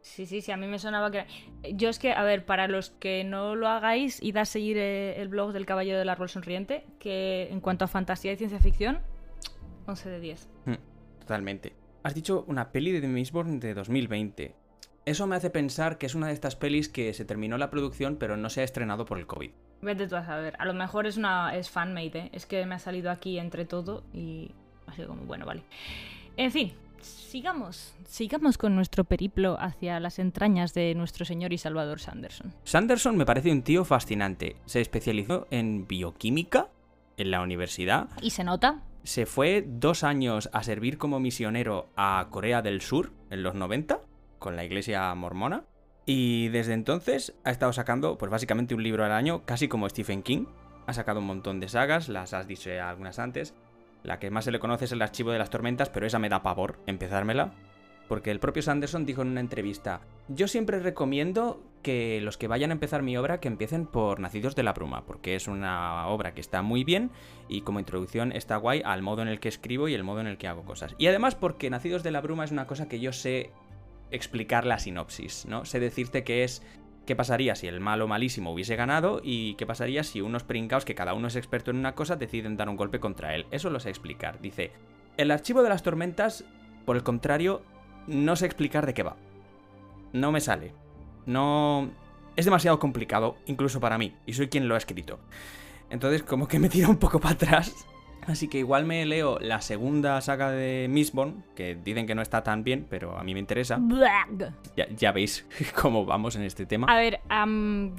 Sí, 0.00 0.24
sí, 0.24 0.40
sí, 0.40 0.52
a 0.52 0.56
mí 0.56 0.66
me 0.66 0.78
sonaba 0.78 1.10
que... 1.10 1.26
Yo 1.74 1.90
es 1.90 1.98
que, 1.98 2.14
a 2.14 2.22
ver, 2.22 2.46
para 2.46 2.66
los 2.66 2.88
que 2.92 3.24
no 3.24 3.56
lo 3.56 3.68
hagáis, 3.68 4.22
id 4.22 4.38
a 4.38 4.46
seguir 4.46 4.78
eh, 4.78 5.20
el 5.20 5.28
blog 5.28 5.52
del 5.52 5.66
Caballero 5.66 5.98
del 5.98 6.08
Árbol 6.08 6.30
Sonriente, 6.30 6.86
que 6.98 7.48
en 7.50 7.60
cuanto 7.60 7.84
a 7.84 7.88
fantasía 7.88 8.32
y 8.32 8.36
ciencia 8.36 8.60
ficción, 8.60 9.00
11 9.84 10.08
de 10.08 10.20
10. 10.20 10.48
Hmm, 10.64 10.74
totalmente. 11.18 11.74
Has 12.04 12.14
dicho 12.14 12.42
una 12.48 12.72
peli 12.72 12.98
de 12.98 13.06
Mistborn 13.06 13.60
de 13.60 13.74
2020. 13.74 14.54
Eso 15.08 15.26
me 15.26 15.36
hace 15.36 15.48
pensar 15.48 15.96
que 15.96 16.04
es 16.04 16.14
una 16.14 16.26
de 16.26 16.34
estas 16.34 16.54
pelis 16.54 16.90
que 16.90 17.14
se 17.14 17.24
terminó 17.24 17.56
la 17.56 17.70
producción 17.70 18.16
pero 18.16 18.36
no 18.36 18.50
se 18.50 18.60
ha 18.60 18.64
estrenado 18.64 19.06
por 19.06 19.18
el 19.18 19.26
COVID. 19.26 19.50
Vete 19.80 20.06
tú 20.06 20.16
a 20.16 20.22
saber. 20.22 20.54
A 20.58 20.66
lo 20.66 20.74
mejor 20.74 21.06
es 21.06 21.16
una 21.16 21.56
es 21.56 21.70
fanmate, 21.70 22.18
¿eh? 22.18 22.30
Es 22.34 22.44
que 22.44 22.66
me 22.66 22.74
ha 22.74 22.78
salido 22.78 23.10
aquí 23.10 23.38
entre 23.38 23.64
todo 23.64 24.04
y 24.12 24.50
ha 24.86 24.92
sido 24.92 25.08
como, 25.08 25.22
bueno, 25.22 25.46
vale. 25.46 25.62
En 26.36 26.52
fin, 26.52 26.74
sigamos. 27.00 27.94
Sigamos 28.04 28.58
con 28.58 28.74
nuestro 28.74 29.04
periplo 29.04 29.56
hacia 29.58 29.98
las 29.98 30.18
entrañas 30.18 30.74
de 30.74 30.94
nuestro 30.94 31.24
señor 31.24 31.54
y 31.54 31.58
salvador 31.58 32.00
Sanderson. 32.00 32.52
Sanderson 32.64 33.16
me 33.16 33.24
parece 33.24 33.50
un 33.50 33.62
tío 33.62 33.86
fascinante. 33.86 34.56
Se 34.66 34.82
especializó 34.82 35.46
en 35.50 35.86
bioquímica 35.86 36.68
en 37.16 37.30
la 37.30 37.40
universidad. 37.40 38.10
¿Y 38.20 38.28
se 38.28 38.44
nota? 38.44 38.82
Se 39.04 39.24
fue 39.24 39.64
dos 39.66 40.04
años 40.04 40.50
a 40.52 40.62
servir 40.62 40.98
como 40.98 41.18
misionero 41.18 41.88
a 41.96 42.26
Corea 42.28 42.60
del 42.60 42.82
Sur 42.82 43.12
en 43.30 43.42
los 43.42 43.54
90 43.54 44.02
con 44.38 44.56
la 44.56 44.64
iglesia 44.64 45.14
mormona. 45.14 45.64
Y 46.06 46.48
desde 46.48 46.72
entonces 46.72 47.34
ha 47.44 47.50
estado 47.50 47.72
sacando, 47.72 48.16
pues 48.16 48.30
básicamente 48.30 48.74
un 48.74 48.82
libro 48.82 49.04
al 49.04 49.12
año, 49.12 49.42
casi 49.44 49.68
como 49.68 49.88
Stephen 49.88 50.22
King. 50.22 50.46
Ha 50.86 50.94
sacado 50.94 51.20
un 51.20 51.26
montón 51.26 51.60
de 51.60 51.68
sagas, 51.68 52.08
las 52.08 52.32
has 52.32 52.46
dicho 52.46 52.70
algunas 52.82 53.18
antes. 53.18 53.54
La 54.02 54.18
que 54.18 54.30
más 54.30 54.44
se 54.44 54.52
le 54.52 54.58
conoce 54.58 54.86
es 54.86 54.92
El 54.92 55.02
Archivo 55.02 55.32
de 55.32 55.38
las 55.38 55.50
Tormentas, 55.50 55.90
pero 55.90 56.06
esa 56.06 56.18
me 56.18 56.28
da 56.30 56.42
pavor 56.42 56.78
empezármela. 56.86 57.52
porque 58.08 58.30
el 58.30 58.40
propio 58.40 58.62
Sanderson 58.62 59.04
dijo 59.04 59.22
en 59.22 59.28
una 59.28 59.40
entrevista, 59.40 60.00
yo 60.28 60.48
siempre 60.48 60.80
recomiendo 60.80 61.62
que 61.82 62.20
los 62.22 62.36
que 62.36 62.48
vayan 62.48 62.70
a 62.70 62.72
empezar 62.72 63.02
mi 63.02 63.16
obra 63.16 63.38
que 63.38 63.48
empiecen 63.48 63.86
por 63.86 64.18
Nacidos 64.18 64.56
de 64.56 64.62
la 64.62 64.72
Bruma, 64.72 65.04
porque 65.04 65.36
es 65.36 65.46
una 65.46 66.08
obra 66.08 66.34
que 66.34 66.40
está 66.40 66.62
muy 66.62 66.82
bien 66.82 67.10
y 67.48 67.60
como 67.60 67.78
introducción 67.78 68.32
está 68.32 68.56
guay 68.56 68.82
al 68.84 69.02
modo 69.02 69.22
en 69.22 69.28
el 69.28 69.38
que 69.38 69.48
escribo 69.48 69.88
y 69.88 69.94
el 69.94 70.02
modo 70.02 70.20
en 70.20 70.26
el 70.26 70.38
que 70.38 70.48
hago 70.48 70.64
cosas. 70.64 70.94
Y 70.98 71.06
además 71.06 71.34
porque 71.34 71.70
Nacidos 71.70 72.02
de 72.02 72.10
la 72.10 72.20
Bruma 72.20 72.44
es 72.44 72.50
una 72.50 72.66
cosa 72.66 72.88
que 72.88 72.98
yo 72.98 73.12
sé 73.12 73.52
explicar 74.10 74.66
la 74.66 74.78
sinopsis, 74.78 75.46
¿no? 75.46 75.64
Sé 75.64 75.80
decirte 75.80 76.24
que 76.24 76.44
es 76.44 76.62
qué 77.06 77.16
pasaría 77.16 77.54
si 77.54 77.66
el 77.66 77.80
malo 77.80 78.06
malísimo 78.06 78.52
hubiese 78.52 78.76
ganado 78.76 79.20
y 79.22 79.54
qué 79.54 79.66
pasaría 79.66 80.04
si 80.04 80.20
unos 80.20 80.44
pringaos 80.44 80.84
que 80.84 80.94
cada 80.94 81.14
uno 81.14 81.28
es 81.28 81.36
experto 81.36 81.70
en 81.70 81.78
una 81.78 81.94
cosa 81.94 82.16
deciden 82.16 82.56
dar 82.56 82.68
un 82.68 82.76
golpe 82.76 83.00
contra 83.00 83.34
él. 83.34 83.46
Eso 83.50 83.70
lo 83.70 83.80
sé 83.80 83.88
explicar. 83.88 84.40
Dice, 84.40 84.72
el 85.16 85.30
archivo 85.30 85.62
de 85.62 85.70
las 85.70 85.82
tormentas, 85.82 86.44
por 86.84 86.96
el 86.96 87.02
contrario, 87.02 87.62
no 88.06 88.36
sé 88.36 88.46
explicar 88.46 88.86
de 88.86 88.94
qué 88.94 89.02
va. 89.02 89.16
No 90.12 90.32
me 90.32 90.40
sale. 90.40 90.72
No... 91.26 91.90
Es 92.36 92.44
demasiado 92.44 92.78
complicado, 92.78 93.36
incluso 93.46 93.80
para 93.80 93.98
mí, 93.98 94.14
y 94.24 94.34
soy 94.34 94.48
quien 94.48 94.68
lo 94.68 94.76
ha 94.76 94.78
escrito. 94.78 95.18
Entonces, 95.90 96.22
como 96.22 96.46
que 96.46 96.60
me 96.60 96.68
tira 96.68 96.88
un 96.88 96.98
poco 96.98 97.18
para 97.18 97.34
atrás 97.34 97.86
Así 98.28 98.46
que 98.46 98.58
igual 98.58 98.84
me 98.84 99.06
leo 99.06 99.38
la 99.40 99.62
segunda 99.62 100.20
saga 100.20 100.50
de 100.50 100.86
Mistborn, 100.90 101.44
que 101.56 101.74
dicen 101.74 102.06
que 102.06 102.14
no 102.14 102.20
está 102.20 102.42
tan 102.42 102.62
bien, 102.62 102.86
pero 102.90 103.16
a 103.16 103.24
mí 103.24 103.32
me 103.32 103.40
interesa. 103.40 103.78
Ya, 104.76 105.12
veis 105.12 105.46
cómo 105.80 106.04
vamos 106.04 106.36
en 106.36 106.42
este 106.42 106.66
tema. 106.66 106.86
A 106.90 106.96
ver, 106.96 107.20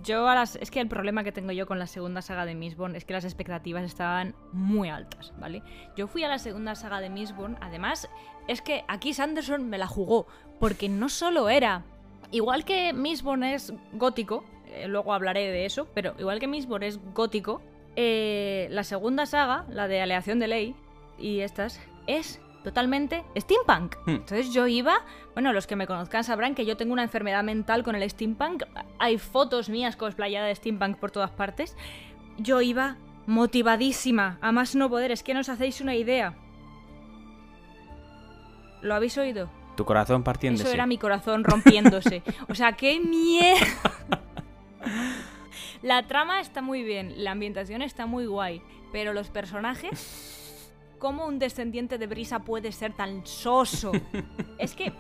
yo 0.03 0.27
a 0.27 0.35
las... 0.35 0.55
Es 0.57 0.69
que 0.69 0.81
el 0.81 0.87
problema 0.87 1.23
que 1.23 1.31
tengo 1.31 1.51
yo 1.51 1.65
con 1.65 1.79
la 1.79 1.87
segunda 1.87 2.21
saga 2.21 2.45
de 2.45 2.53
Mistborn 2.53 2.95
es 2.95 3.05
que 3.05 3.13
las 3.13 3.25
expectativas 3.25 3.83
estaban 3.83 4.35
muy 4.53 4.89
altas, 4.89 5.33
¿vale? 5.39 5.63
Yo 5.97 6.05
fui 6.05 6.23
a 6.23 6.27
la 6.27 6.37
segunda 6.37 6.75
saga 6.75 7.01
de 7.01 7.09
Mistborn, 7.09 7.57
además, 7.59 8.07
es 8.47 8.61
que 8.61 8.85
aquí 8.87 9.15
Sanderson 9.15 9.67
me 9.67 9.79
la 9.79 9.87
jugó, 9.87 10.27
porque 10.59 10.89
no 10.89 11.09
solo 11.09 11.49
era... 11.49 11.85
Igual 12.31 12.65
que 12.65 12.93
Mistborn 12.93 13.43
es 13.43 13.73
gótico, 13.93 14.45
eh, 14.67 14.87
luego 14.87 15.13
hablaré 15.13 15.49
de 15.51 15.65
eso, 15.65 15.87
pero 15.95 16.13
igual 16.19 16.39
que 16.39 16.45
Mistborn 16.45 16.83
es 16.83 16.99
gótico, 17.15 17.63
eh, 17.95 18.67
la 18.71 18.83
segunda 18.83 19.25
saga, 19.25 19.65
la 19.69 19.87
de 19.87 20.01
Aleación 20.01 20.39
de 20.39 20.47
Ley, 20.47 20.75
y 21.17 21.41
estas, 21.41 21.79
es 22.07 22.41
totalmente 22.63 23.23
steampunk. 23.37 23.95
Hmm. 24.05 24.11
Entonces 24.11 24.53
yo 24.53 24.67
iba, 24.67 25.01
bueno, 25.33 25.53
los 25.53 25.67
que 25.67 25.75
me 25.75 25.87
conozcan 25.87 26.23
sabrán 26.23 26.55
que 26.55 26.65
yo 26.65 26.77
tengo 26.77 26.93
una 26.93 27.03
enfermedad 27.03 27.43
mental 27.43 27.83
con 27.83 27.95
el 27.95 28.09
steampunk. 28.09 28.63
Hay 28.99 29.17
fotos 29.17 29.69
mías 29.69 29.95
cosplayadas 29.95 30.49
de 30.49 30.55
steampunk 30.55 30.97
por 30.97 31.11
todas 31.11 31.31
partes. 31.31 31.75
Yo 32.37 32.61
iba 32.61 32.97
motivadísima, 33.27 34.37
a 34.41 34.51
más 34.51 34.75
no 34.75 34.89
poder, 34.89 35.11
es 35.11 35.23
que 35.23 35.33
no 35.33 35.41
os 35.41 35.49
hacéis 35.49 35.81
una 35.81 35.95
idea. 35.95 36.35
¿Lo 38.81 38.95
habéis 38.95 39.17
oído? 39.17 39.49
Tu 39.75 39.85
corazón 39.85 40.23
partiéndose. 40.23 40.63
Eso 40.63 40.73
era 40.73 40.85
mi 40.85 40.97
corazón 40.97 41.43
rompiéndose. 41.43 42.23
o 42.49 42.55
sea, 42.55 42.73
qué 42.73 42.99
miedo. 42.99 43.65
La 45.81 46.07
trama 46.07 46.41
está 46.41 46.61
muy 46.61 46.83
bien, 46.83 47.23
la 47.23 47.31
ambientación 47.31 47.81
está 47.81 48.05
muy 48.05 48.25
guay, 48.25 48.61
pero 48.91 49.13
los 49.13 49.29
personajes, 49.29 50.73
¿cómo 50.99 51.25
un 51.25 51.39
descendiente 51.39 51.97
de 51.97 52.07
Brisa 52.07 52.39
puede 52.39 52.71
ser 52.71 52.93
tan 52.93 53.25
soso? 53.25 53.91
es 54.57 54.75
que, 54.75 54.91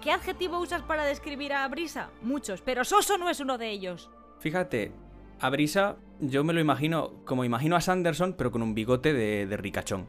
¿qué 0.00 0.10
adjetivo 0.10 0.58
usas 0.58 0.82
para 0.82 1.04
describir 1.04 1.52
a 1.52 1.68
Brisa? 1.68 2.10
Muchos, 2.22 2.62
pero 2.62 2.84
soso 2.84 3.18
no 3.18 3.28
es 3.28 3.40
uno 3.40 3.58
de 3.58 3.70
ellos. 3.70 4.10
Fíjate, 4.38 4.92
a 5.38 5.50
Brisa 5.50 5.96
yo 6.20 6.44
me 6.44 6.52
lo 6.52 6.60
imagino 6.60 7.12
como 7.24 7.44
imagino 7.44 7.76
a 7.76 7.80
Sanderson, 7.80 8.34
pero 8.34 8.50
con 8.50 8.62
un 8.62 8.74
bigote 8.74 9.12
de, 9.12 9.56
ricachón. 9.56 10.06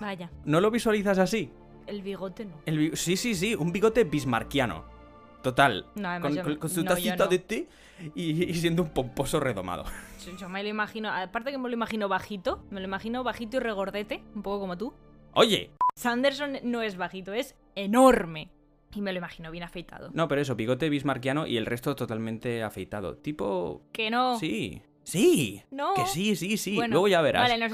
Vaya. 0.00 0.30
¿No 0.44 0.60
lo 0.60 0.70
visualizas 0.70 1.18
así? 1.18 1.52
El 1.86 2.02
bigote 2.02 2.46
no. 2.46 2.56
sí, 2.96 3.16
sí, 3.16 3.34
sí, 3.34 3.54
un 3.54 3.70
bigote 3.70 4.04
bismarquiano. 4.04 4.89
Total. 5.42 5.86
con, 6.58 6.68
su 6.68 6.84
tacita 6.84 7.26
de 7.26 7.38
té 7.38 7.68
y, 8.14 8.54
siendo 8.54 8.82
un 8.82 8.90
pomposo 8.90 9.40
redomado. 9.40 9.84
Yo 10.38 10.48
me 10.48 10.62
lo 10.62 10.68
imagino, 10.68 11.10
aparte 11.10 11.50
que 11.50 11.58
me 11.58 11.68
lo 11.68 11.74
imagino 11.74 12.08
bajito, 12.08 12.64
me 12.70 12.80
lo 12.80 12.86
imagino 12.86 13.24
bajito 13.24 13.56
y 13.56 13.60
regordete, 13.60 14.22
un 14.34 14.42
poco 14.42 14.60
como 14.60 14.76
tú. 14.76 14.94
Oye. 15.32 15.70
Sanderson 15.94 16.58
no 16.62 16.82
es 16.82 16.96
bajito, 16.96 17.32
es 17.32 17.56
enorme. 17.74 18.50
Y 18.92 19.02
me 19.02 19.12
lo 19.12 19.18
imagino 19.18 19.50
bien 19.52 19.62
afeitado. 19.62 20.10
No, 20.12 20.26
pero 20.26 20.40
eso, 20.40 20.56
bigote 20.56 20.88
bismarquiano 20.88 21.46
y 21.46 21.56
el 21.56 21.66
resto 21.66 21.94
totalmente 21.94 22.64
afeitado. 22.64 23.16
Tipo... 23.16 23.82
Que 23.92 24.10
no. 24.10 24.36
Sí. 24.36 24.82
Sí. 25.04 25.62
No. 25.70 25.94
Que 25.94 26.06
sí, 26.06 26.34
sí, 26.34 26.56
sí. 26.56 26.76
Luego 26.88 27.06
ya 27.06 27.20
verás. 27.20 27.42
Vale, 27.42 27.58
nos, 27.58 27.72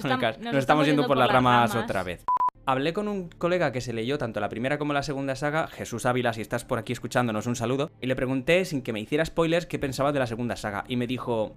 estamos, 0.57 0.87
yendo, 0.87 1.07
por, 1.07 1.17
las 1.17 1.31
ramas 1.31 1.75
otra 1.75 2.03
vez. 2.03 2.25
Hablé 2.67 2.93
con 2.93 3.07
un 3.07 3.29
colega 3.29 3.71
que 3.71 3.81
se 3.81 3.93
leyó 3.93 4.19
tanto 4.19 4.41
la 4.41 4.49
primera 4.49 4.77
como 4.77 4.93
la 4.93 5.05
segunda 5.05 5.37
saga, 5.37 5.69
Jesús 5.69 6.05
Ávila, 6.05 6.33
si 6.33 6.41
estás 6.41 6.65
por 6.65 6.79
aquí 6.79 6.93
escuchándonos, 6.93 7.47
un 7.47 7.55
saludo, 7.55 7.93
y 8.01 8.09
le 8.09 8.17
pregunté, 8.17 8.65
sin 8.65 8.83
que 8.83 8.93
me 8.93 8.99
hiciera 8.99 9.25
spoilers, 9.25 9.67
qué 9.67 9.79
pensaba 9.79 10.11
de 10.11 10.19
la 10.19 10.27
segunda 10.27 10.57
saga, 10.57 10.85
y 10.89 10.97
me 10.97 11.07
dijo, 11.07 11.57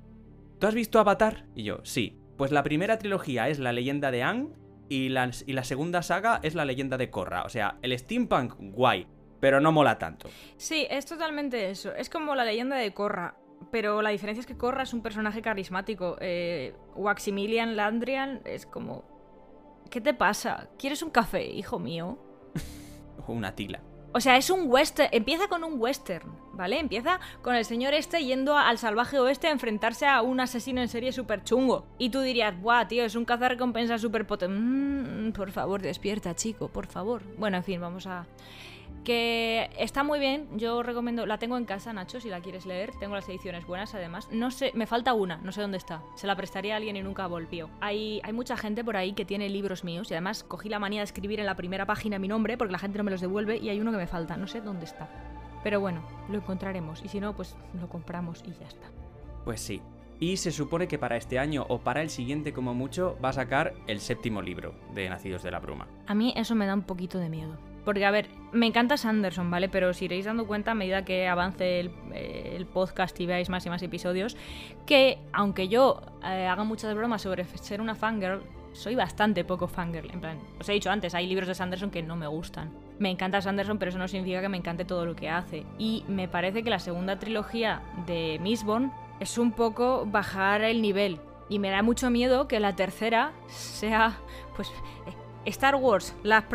¿tú 0.60 0.68
has 0.68 0.76
visto 0.76 1.00
Avatar? 1.00 1.46
Y 1.56 1.64
yo, 1.64 1.80
sí. 1.84 2.20
Pues 2.38 2.52
la 2.52 2.62
primera 2.62 3.00
trilogía 3.00 3.50
es 3.50 3.58
la 3.58 3.74
leyenda 3.74 4.12
de 4.12 4.22
Ang, 4.22 4.50
y 4.90 5.10
la, 5.10 5.32
segunda 5.64 6.02
saga 6.02 6.40
es 6.44 6.56
la 6.56 6.66
leyenda 6.66 6.98
de 6.98 7.10
Korra. 7.10 7.44
O 7.44 7.50
sea, 7.50 7.78
el 7.82 7.98
steampunk, 7.98 8.56
guay, 8.60 9.08
pero 9.40 9.62
no 9.62 9.72
mola 9.72 9.98
tanto. 9.98 10.30
Sí, 10.58 10.88
es 10.90 11.06
totalmente 11.06 11.70
eso. 11.70 11.94
Es 11.94 12.10
como 12.10 12.36
la 12.36 12.44
leyenda 12.44 12.76
de 12.76 12.92
Korra. 12.94 13.36
Pero 13.72 14.02
la 14.02 14.10
diferencia 14.10 14.40
es 14.40 14.48
que 14.48 14.58
Korra 14.58 14.84
es 14.84 14.94
un 14.94 15.02
personaje 15.02 15.42
carismático. 15.42 16.18
Eh, 16.22 16.74
Waximilian 16.96 17.76
Landrian 17.76 18.42
es 18.46 18.66
como 18.66 19.04
¿Qué 19.90 20.02
te 20.02 20.14
pasa? 20.14 20.70
¿Quieres 20.78 21.02
un 21.02 21.10
café, 21.10 21.46
hijo 21.46 21.80
mío? 21.80 22.20
o 23.26 23.32
una 23.34 23.56
tila. 23.56 23.82
O 24.12 24.20
sea, 24.20 24.38
es 24.38 24.50
un 24.50 24.64
western. 24.72 25.10
Empieza 25.12 25.48
con 25.48 25.64
un 25.64 25.80
western, 25.80 26.32
¿vale? 26.54 26.80
Empieza 26.80 27.20
con 27.44 27.56
el 27.56 27.64
señor 27.64 27.94
este 27.94 28.24
yendo 28.24 28.58
al 28.58 28.80
salvaje 28.80 29.20
oeste 29.20 29.48
a 29.48 29.52
enfrentarse 29.52 30.08
a 30.08 30.22
un 30.24 30.40
asesino 30.40 30.82
en 30.82 30.88
serie 30.88 31.12
súper 31.12 31.44
chungo. 31.44 31.86
Y 32.00 32.10
tú 32.10 32.22
dirías, 32.22 32.60
¡buah, 32.60 32.88
tío! 32.88 33.04
Es 33.04 33.16
un 33.16 33.26
cazarrecompensa 33.26 34.00
súper 34.00 34.26
potente. 34.26 34.58
Mm, 34.60 35.32
por 35.34 35.52
favor, 35.52 35.82
despierta, 35.82 36.36
chico, 36.36 36.70
por 36.70 36.88
favor. 36.88 37.22
Bueno, 37.38 37.58
en 37.58 37.64
fin, 37.64 37.80
vamos 37.80 38.08
a 38.08 38.26
que 39.10 39.72
está 39.80 40.04
muy 40.04 40.20
bien, 40.20 40.48
yo 40.56 40.84
recomiendo, 40.84 41.26
la 41.26 41.40
tengo 41.40 41.58
en 41.58 41.66
casa, 41.66 41.92
Nacho, 41.92 42.22
si 42.22 42.30
la 42.30 42.42
quieres 42.42 42.68
leer, 42.68 42.92
tengo 43.00 43.16
las 43.16 43.28
ediciones 43.28 43.66
buenas 43.66 43.96
además. 43.96 44.30
No 44.32 44.52
sé, 44.52 44.72
me 44.76 44.86
falta 44.86 45.16
una, 45.16 45.38
no 45.38 45.52
sé 45.52 45.62
dónde 45.62 45.80
está. 45.80 46.04
Se 46.14 46.28
la 46.28 46.36
prestaría 46.36 46.76
a 46.76 46.78
alguien 46.78 46.96
y 46.96 47.02
nunca 47.02 47.26
volvió. 47.26 47.72
Hay, 47.82 48.22
hay 48.24 48.34
mucha 48.34 48.56
gente 48.56 48.84
por 48.84 48.98
ahí 48.98 49.14
que 49.14 49.26
tiene 49.26 49.50
libros 49.50 49.84
míos 49.84 50.12
y 50.12 50.14
además 50.14 50.44
cogí 50.44 50.70
la 50.70 50.78
manía 50.78 51.00
de 51.00 51.06
escribir 51.06 51.40
en 51.40 51.48
la 51.48 51.56
primera 51.56 51.88
página 51.88 52.20
mi 52.20 52.28
nombre 52.28 52.56
porque 52.56 52.72
la 52.72 52.78
gente 52.78 53.00
no 53.00 53.04
me 53.04 53.10
los 53.10 53.20
devuelve 53.20 53.58
y 53.58 53.70
hay 53.70 53.82
uno 53.82 53.90
que 53.90 53.98
me 53.98 54.06
falta, 54.06 54.38
no 54.38 54.46
sé 54.46 54.62
dónde 54.62 54.86
está. 54.86 55.10
Pero 55.64 55.80
bueno, 55.80 56.04
lo 56.30 56.38
encontraremos 56.38 57.04
y 57.04 57.08
si 57.08 57.20
no, 57.20 57.36
pues 57.36 57.56
lo 57.82 57.90
compramos 57.90 58.44
y 58.46 58.52
ya 58.52 58.68
está. 58.68 58.92
Pues 59.44 59.60
sí. 59.60 59.82
Y 60.20 60.38
se 60.38 60.52
supone 60.52 60.88
que 60.88 61.00
para 61.00 61.18
este 61.18 61.40
año 61.40 61.66
o 61.68 61.80
para 61.80 62.04
el 62.04 62.12
siguiente 62.12 62.54
como 62.54 62.76
mucho 62.76 63.18
va 63.26 63.30
a 63.30 63.34
sacar 63.34 63.74
el 63.88 64.02
séptimo 64.02 64.44
libro 64.44 64.76
de 64.94 65.10
Nacidos 65.10 65.42
de 65.42 65.50
la 65.50 65.58
Bruma. 65.58 65.88
A 66.06 66.14
mí 66.14 66.32
eso 66.38 66.54
me 66.54 66.68
da 66.68 66.76
un 66.76 66.84
poquito 66.84 67.18
de 67.18 67.30
miedo. 67.30 67.58
Porque, 67.90 68.06
a 68.06 68.12
ver, 68.12 68.30
me 68.52 68.68
encanta 68.68 68.98
Sanderson, 68.98 69.50
¿vale? 69.50 69.68
Pero 69.68 69.96
si 69.96 70.06
iréis 70.06 70.26
dando 70.26 70.46
cuenta 70.46 70.70
a 70.70 70.76
medida 70.76 71.04
que 71.06 71.28
avance 71.28 71.80
el, 71.80 71.92
eh, 72.14 72.64
podcast 72.72 73.20
y 73.20 73.26
veáis 73.26 73.50
más 73.50 73.66
y 73.66 73.72
más 73.72 73.82
episodios, 73.82 74.38
que 74.86 75.18
aunque 75.34 75.70
yo 75.70 76.00
eh, 76.24 76.46
haga 76.46 76.64
muchas 76.64 76.94
bromas 76.94 77.24
sobre 77.24 77.46
ser 77.46 77.82
una 77.82 77.96
fangirl, 77.96 78.44
soy 78.74 78.94
bastante 78.94 79.44
poco 79.44 79.68
fangirl. 79.68 80.12
En 80.12 80.22
plan, 80.22 80.38
os 80.60 80.70
he 80.70 80.74
dicho 80.74 80.92
antes, 80.92 81.16
hay 81.16 81.26
libros 81.26 81.48
de 81.48 81.56
Sanderson 81.56 81.90
que 81.90 82.04
no 82.04 82.16
me 82.16 82.28
gustan. 82.28 82.72
Me 83.00 83.10
encanta 83.10 83.42
Sanderson, 83.42 83.80
pero 83.80 83.90
eso 83.90 83.98
no 83.98 84.08
significa 84.08 84.40
que 84.40 84.50
me 84.50 84.58
encante 84.58 84.86
todo 84.86 85.08
lo 85.08 85.16
que 85.16 85.28
hace. 85.28 85.66
Y 85.80 86.06
me 86.08 86.28
parece 86.28 86.62
que 86.62 86.70
la 86.70 86.78
segunda 86.78 87.18
trilogía 87.18 87.82
de 88.06 88.38
Mistborn 88.40 88.94
es 89.20 89.40
un 89.40 89.52
poco 89.52 90.06
bajar 90.06 90.62
el 90.62 90.84
nivel. 90.84 91.20
Y 91.50 91.58
me 91.58 91.72
da 91.72 91.82
mucho 91.82 92.12
miedo 92.12 92.48
que 92.48 92.60
la 92.60 92.76
tercera 92.76 93.32
sea, 93.48 94.20
pues, 94.56 94.72
Star 95.46 95.76
Wars, 95.76 96.16
la, 96.24 96.48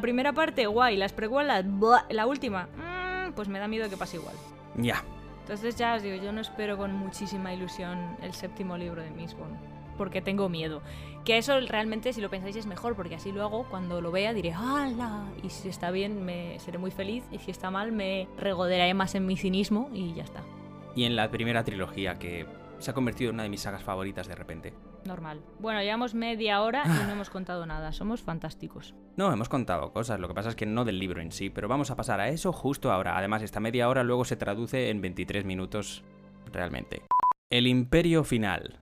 primera 0.00 0.32
parte, 0.32 0.66
guay, 0.66 0.96
las 0.96 1.12
precuelas, 1.12 1.64
la 2.10 2.26
última, 2.26 2.66
mm, 2.66 3.32
pues 3.32 3.48
me 3.48 3.58
da 3.58 3.68
miedo 3.68 3.88
que 3.90 3.96
pase 3.96 4.16
igual. 4.16 4.34
Ya. 4.76 5.02
Entonces 5.40 5.76
ya 5.76 5.96
os 5.96 6.02
digo, 6.02 6.22
yo 6.22 6.32
no 6.32 6.40
espero 6.40 6.76
con 6.76 6.92
muchísima 6.92 7.52
ilusión 7.52 8.16
el 8.22 8.32
séptimo 8.32 8.78
libro 8.78 9.02
de 9.02 9.10
Mistborn, 9.10 9.58
porque 9.98 10.22
tengo 10.22 10.48
miedo. 10.48 10.82
Que 11.24 11.38
eso 11.38 11.58
realmente, 11.60 12.12
si 12.12 12.20
lo 12.20 12.30
pensáis, 12.30 12.56
es 12.56 12.66
mejor, 12.66 12.94
porque 12.94 13.16
así 13.16 13.32
luego, 13.32 13.66
cuando 13.68 14.00
lo 14.00 14.10
vea, 14.10 14.32
diré, 14.32 14.52
¡hala! 14.52 15.24
Y 15.42 15.50
si 15.50 15.68
está 15.68 15.90
bien, 15.90 16.24
me 16.24 16.58
seré 16.60 16.78
muy 16.78 16.90
feliz, 16.90 17.24
y 17.30 17.38
si 17.38 17.50
está 17.50 17.70
mal, 17.70 17.92
me 17.92 18.28
regoderé 18.38 18.92
más 18.94 19.14
en 19.14 19.26
mi 19.26 19.36
cinismo, 19.36 19.90
y 19.92 20.14
ya 20.14 20.24
está. 20.24 20.42
Y 20.94 21.04
en 21.04 21.16
la 21.16 21.30
primera 21.30 21.64
trilogía, 21.64 22.18
que 22.18 22.46
se 22.78 22.90
ha 22.90 22.94
convertido 22.94 23.30
en 23.30 23.36
una 23.36 23.42
de 23.44 23.48
mis 23.48 23.60
sagas 23.60 23.82
favoritas 23.82 24.28
de 24.28 24.34
repente. 24.34 24.72
Normal. 25.04 25.40
Bueno, 25.58 25.80
llevamos 25.80 26.14
media 26.14 26.62
hora 26.62 26.84
y 26.84 26.88
no 26.88 27.10
hemos 27.12 27.30
contado 27.30 27.66
nada. 27.66 27.92
Somos 27.92 28.22
fantásticos. 28.22 28.94
No, 29.16 29.32
hemos 29.32 29.48
contado 29.48 29.92
cosas. 29.92 30.20
Lo 30.20 30.28
que 30.28 30.34
pasa 30.34 30.50
es 30.50 30.56
que 30.56 30.66
no 30.66 30.84
del 30.84 30.98
libro 30.98 31.20
en 31.20 31.32
sí, 31.32 31.50
pero 31.50 31.68
vamos 31.68 31.90
a 31.90 31.96
pasar 31.96 32.20
a 32.20 32.28
eso 32.28 32.52
justo 32.52 32.92
ahora. 32.92 33.16
Además, 33.16 33.42
esta 33.42 33.60
media 33.60 33.88
hora 33.88 34.04
luego 34.04 34.24
se 34.24 34.36
traduce 34.36 34.90
en 34.90 35.00
23 35.00 35.44
minutos 35.44 36.04
realmente. 36.52 37.02
El 37.50 37.66
Imperio 37.66 38.24
Final. 38.24 38.80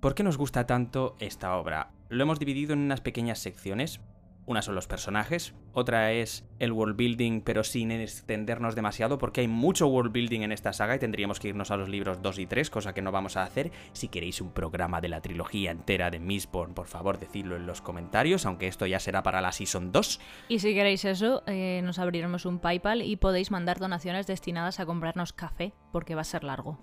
¿Por 0.00 0.14
qué 0.14 0.22
nos 0.22 0.36
gusta 0.36 0.66
tanto 0.66 1.16
esta 1.18 1.56
obra? 1.56 1.90
Lo 2.10 2.22
hemos 2.22 2.38
dividido 2.38 2.74
en 2.74 2.80
unas 2.80 3.00
pequeñas 3.00 3.38
secciones. 3.38 4.00
Una 4.46 4.60
son 4.60 4.74
los 4.74 4.86
personajes, 4.86 5.54
otra 5.72 6.12
es 6.12 6.44
el 6.58 6.72
world 6.72 6.96
building, 6.96 7.40
pero 7.40 7.64
sin 7.64 7.90
extendernos 7.90 8.74
demasiado, 8.74 9.16
porque 9.16 9.40
hay 9.40 9.48
mucho 9.48 9.86
world 9.86 10.12
building 10.12 10.42
en 10.42 10.52
esta 10.52 10.72
saga 10.72 10.96
y 10.96 10.98
tendríamos 10.98 11.40
que 11.40 11.48
irnos 11.48 11.70
a 11.70 11.76
los 11.76 11.88
libros 11.88 12.20
2 12.20 12.38
y 12.40 12.46
3, 12.46 12.68
cosa 12.68 12.92
que 12.92 13.00
no 13.00 13.10
vamos 13.10 13.36
a 13.36 13.42
hacer. 13.42 13.72
Si 13.92 14.08
queréis 14.08 14.40
un 14.40 14.52
programa 14.52 15.00
de 15.00 15.08
la 15.08 15.22
trilogía 15.22 15.70
entera 15.70 16.10
de 16.10 16.18
Mistborn, 16.18 16.74
por 16.74 16.86
favor, 16.86 17.18
decidlo 17.18 17.56
en 17.56 17.66
los 17.66 17.80
comentarios, 17.80 18.44
aunque 18.44 18.68
esto 18.68 18.86
ya 18.86 19.00
será 19.00 19.22
para 19.22 19.40
la 19.40 19.52
Season 19.52 19.92
2. 19.92 20.20
Y 20.48 20.58
si 20.58 20.74
queréis 20.74 21.04
eso, 21.06 21.42
eh, 21.46 21.80
nos 21.82 21.98
abriremos 21.98 22.44
un 22.44 22.58
PayPal 22.58 23.02
y 23.02 23.16
podéis 23.16 23.50
mandar 23.50 23.78
donaciones 23.78 24.26
destinadas 24.26 24.78
a 24.78 24.86
comprarnos 24.86 25.32
café, 25.32 25.72
porque 25.90 26.14
va 26.14 26.20
a 26.20 26.24
ser 26.24 26.44
largo. 26.44 26.78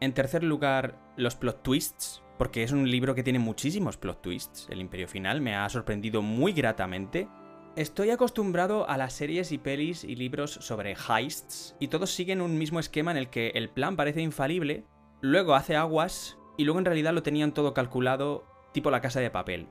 En 0.00 0.14
tercer 0.14 0.44
lugar, 0.44 1.00
los 1.16 1.34
plot 1.36 1.62
twists 1.62 2.22
porque 2.38 2.62
es 2.62 2.72
un 2.72 2.88
libro 2.88 3.14
que 3.14 3.24
tiene 3.24 3.40
muchísimos 3.40 3.96
plot 3.96 4.22
twists. 4.22 4.68
El 4.70 4.80
Imperio 4.80 5.08
Final 5.08 5.40
me 5.40 5.56
ha 5.56 5.68
sorprendido 5.68 6.22
muy 6.22 6.52
gratamente. 6.52 7.28
Estoy 7.76 8.10
acostumbrado 8.10 8.88
a 8.88 8.96
las 8.96 9.12
series 9.12 9.52
y 9.52 9.58
pelis 9.58 10.04
y 10.04 10.16
libros 10.16 10.52
sobre 10.52 10.94
heists, 10.96 11.76
y 11.78 11.88
todos 11.88 12.10
siguen 12.10 12.40
un 12.40 12.56
mismo 12.56 12.80
esquema 12.80 13.10
en 13.10 13.18
el 13.18 13.28
que 13.28 13.50
el 13.54 13.68
plan 13.68 13.96
parece 13.96 14.22
infalible, 14.22 14.84
luego 15.20 15.54
hace 15.54 15.76
aguas, 15.76 16.38
y 16.56 16.64
luego 16.64 16.78
en 16.78 16.86
realidad 16.86 17.12
lo 17.12 17.22
tenían 17.22 17.52
todo 17.52 17.74
calculado, 17.74 18.44
tipo 18.72 18.90
la 18.90 19.00
casa 19.00 19.20
de 19.20 19.30
papel. 19.30 19.68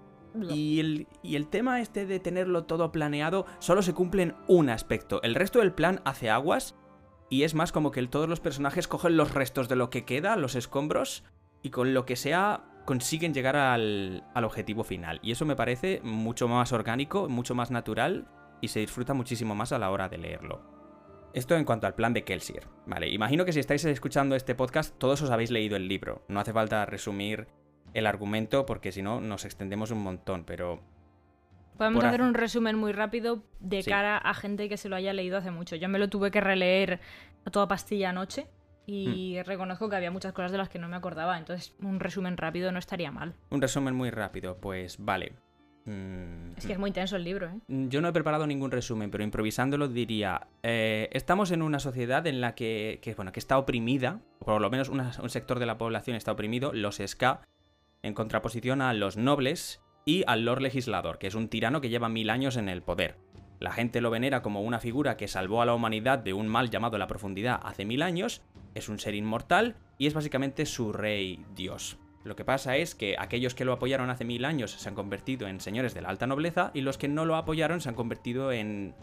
Y 0.50 0.80
el, 0.80 1.08
y 1.24 1.36
el, 1.36 1.48
tema 1.48 1.82
este 1.82 2.06
de 2.06 2.20
tenerlo 2.20 2.66
todo 2.66 2.92
planeado 2.92 3.46
solo 3.60 3.82
se 3.82 3.94
cumple 3.94 4.24
en 4.24 4.36
un 4.48 4.70
aspecto. 4.70 5.22
El 5.24 5.34
resto 5.34 5.60
del 5.60 5.74
plan 5.74 6.02
hace 6.06 6.30
aguas 6.30 6.76
y 7.30 7.44
es 7.44 7.56
más 7.56 7.72
como 7.72 7.92
que 7.92 8.06
todos 8.08 8.30
los 8.30 8.40
personajes 8.40 8.88
cogen 8.88 9.18
los 9.18 9.34
restos 9.34 9.68
de 9.68 9.76
lo 9.76 9.90
que 9.90 10.06
queda, 10.06 10.36
los 10.36 10.56
escombros, 10.56 11.24
y 11.62 11.70
con 11.70 11.94
lo 11.94 12.06
que 12.06 12.16
sea 12.16 12.64
consiguen 12.86 13.34
llegar 13.34 13.58
al, 13.58 14.24
objetivo 14.36 14.84
final. 14.84 15.20
Y 15.22 15.32
eso 15.32 15.46
me 15.46 15.56
parece 15.56 16.00
mucho 16.04 16.48
más 16.48 16.72
orgánico, 16.72 17.28
mucho 17.28 17.54
más 17.54 17.70
natural 17.70 18.28
y 18.62 18.70
se 18.70 18.80
disfruta 18.80 19.14
muchísimo 19.14 19.56
más 19.56 19.72
a 19.74 19.80
la 19.80 19.92
hora 19.92 20.08
de 20.08 20.18
leerlo. 20.18 20.62
Esto 21.34 21.56
en 21.56 21.66
cuanto 21.66 21.86
al 21.86 21.96
plan 21.96 22.14
de 22.14 22.24
Kelsier. 22.24 22.66
Vale, 22.86 23.10
imagino 23.10 23.44
que 23.44 23.52
si 23.52 23.60
estáis 23.60 23.84
escuchando 23.86 24.36
este 24.36 24.56
podcast 24.56 24.98
todos 24.98 25.22
os 25.22 25.30
habéis 25.30 25.52
leído 25.52 25.76
el 25.76 25.88
libro. 25.88 26.24
No 26.30 26.40
hace 26.40 26.54
falta 26.54 26.86
resumir 26.86 27.48
el 27.94 28.08
argumento 28.08 28.66
porque 28.66 28.92
si 28.92 29.02
no 29.02 29.20
nos 29.20 29.46
extendemos 29.46 29.92
un 29.92 30.02
montón, 30.02 30.46
pero... 30.46 30.82
Podemos 31.78 32.04
hacer 32.04 32.22
un 32.22 32.34
resumen 32.34 32.78
muy 32.78 32.92
rápido 32.92 33.44
de 33.60 33.84
cara 33.84 34.18
a 34.18 34.34
gente 34.34 34.70
que 34.70 34.78
se 34.78 34.90
lo 34.90 34.96
haya 34.96 35.14
leído 35.14 35.38
hace 35.38 35.52
mucho. 35.52 35.76
Yo 35.76 35.90
me 35.90 36.00
lo 36.00 36.10
tuve 36.10 36.32
que 36.32 36.42
releer 36.42 37.00
a 37.46 37.52
toda 37.52 37.68
pastilla 37.68 38.10
anoche 38.10 38.48
y 38.86 39.38
hmm. 39.38 39.46
reconozco 39.46 39.90
que 39.90 39.96
había 39.96 40.12
muchas 40.12 40.34
cosas 40.34 40.52
de 40.52 40.58
las 40.58 40.70
que 40.70 40.80
no 40.80 40.88
me 40.88 40.96
acordaba, 40.96 41.38
entonces 41.38 41.76
un 41.82 42.00
resumen 42.00 42.38
rápido 42.38 42.72
no 42.72 42.80
estaría 42.80 43.12
mal. 43.12 43.36
Un 43.50 43.62
resumen 43.62 43.94
muy 43.94 44.10
rápido, 44.10 44.58
pues 44.58 44.98
vale. 44.98 45.34
Mm, 45.86 46.58
es 46.58 46.66
que 46.66 46.74
es 46.74 46.80
muy 46.80 46.90
intenso 46.90 47.16
el 47.16 47.24
libro, 47.24 47.48
¿eh? 47.48 47.60
Mm, 47.68 47.88
yo 47.88 48.02
no 48.02 48.10
he 48.10 48.14
preparado 48.14 48.46
ningún 48.46 48.72
resumen, 48.72 49.10
pero 49.10 49.24
improvisándolo 49.24 49.88
diría, 49.88 50.48
eh, 50.64 51.10
estamos 51.14 51.52
en 51.52 51.62
una 51.62 51.80
sociedad 51.80 52.28
en 52.28 52.42
la 52.42 52.56
que, 52.56 53.00
bueno, 53.16 53.32
que 53.32 53.40
está 53.40 53.58
oprimida, 53.58 54.20
o 54.40 54.46
por 54.46 54.62
lo 54.62 54.70
menos 54.70 54.90
un 54.90 55.30
sector 55.30 55.60
de 55.60 55.66
la 55.66 55.78
población 55.78 56.18
está 56.18 56.34
oprimido, 56.34 56.74
los 56.74 57.02
ska, 57.06 57.42
en 58.04 58.14
contraposición 58.14 58.82
a 58.82 58.94
los 58.94 59.16
nobles 59.16 59.82
y 60.08 60.24
al 60.26 60.46
Lord 60.46 60.62
Legislador, 60.62 61.20
que 61.20 61.28
es 61.28 61.36
un 61.36 61.50
tirano 61.50 61.82
que 61.82 61.90
lleva 61.90 62.08
mil 62.08 62.30
años 62.30 62.56
en 62.56 62.70
el 62.70 62.82
poder. 62.82 63.18
La 63.60 63.74
gente 63.74 64.00
lo 64.00 64.10
venera 64.10 64.42
como 64.42 64.62
una 64.62 64.80
figura 64.80 65.18
que 65.18 65.28
salvó 65.28 65.62
a 65.62 65.66
la 65.66 65.74
humanidad 65.74 66.18
de 66.18 66.32
un 66.32 66.48
mal 66.48 66.70
llamado 66.70 66.98
la 66.98 67.08
profundidad 67.08 67.60
hace 67.62 67.84
mil 67.84 68.02
años, 68.02 68.42
es 68.74 68.88
un 68.88 69.00
ser 69.00 69.16
inmortal 69.16 69.76
y 69.98 70.08
es 70.08 70.14
básicamente 70.14 70.66
su 70.66 70.94
rey 70.94 71.44
dios. 71.56 71.98
Lo 72.24 72.38
que 72.38 72.46
pasa 72.46 72.78
es 72.78 72.96
que 72.96 73.18
aquellos 73.20 73.54
que 73.54 73.66
lo 73.66 73.74
apoyaron 73.74 74.10
hace 74.10 74.24
mil 74.24 74.46
años 74.46 74.72
se 74.72 74.88
han 74.88 74.96
convertido 74.96 75.50
en 75.50 75.60
señores 75.60 75.94
de 75.94 76.02
la 76.02 76.10
alta 76.10 76.26
nobleza 76.26 76.72
y 76.74 76.82
los 76.82 76.98
que 76.98 77.10
no 77.10 77.26
lo 77.26 77.36
apoyaron 77.36 77.82
se 77.82 77.90
han 77.90 77.96
convertido 77.96 78.54
en... 78.54 78.96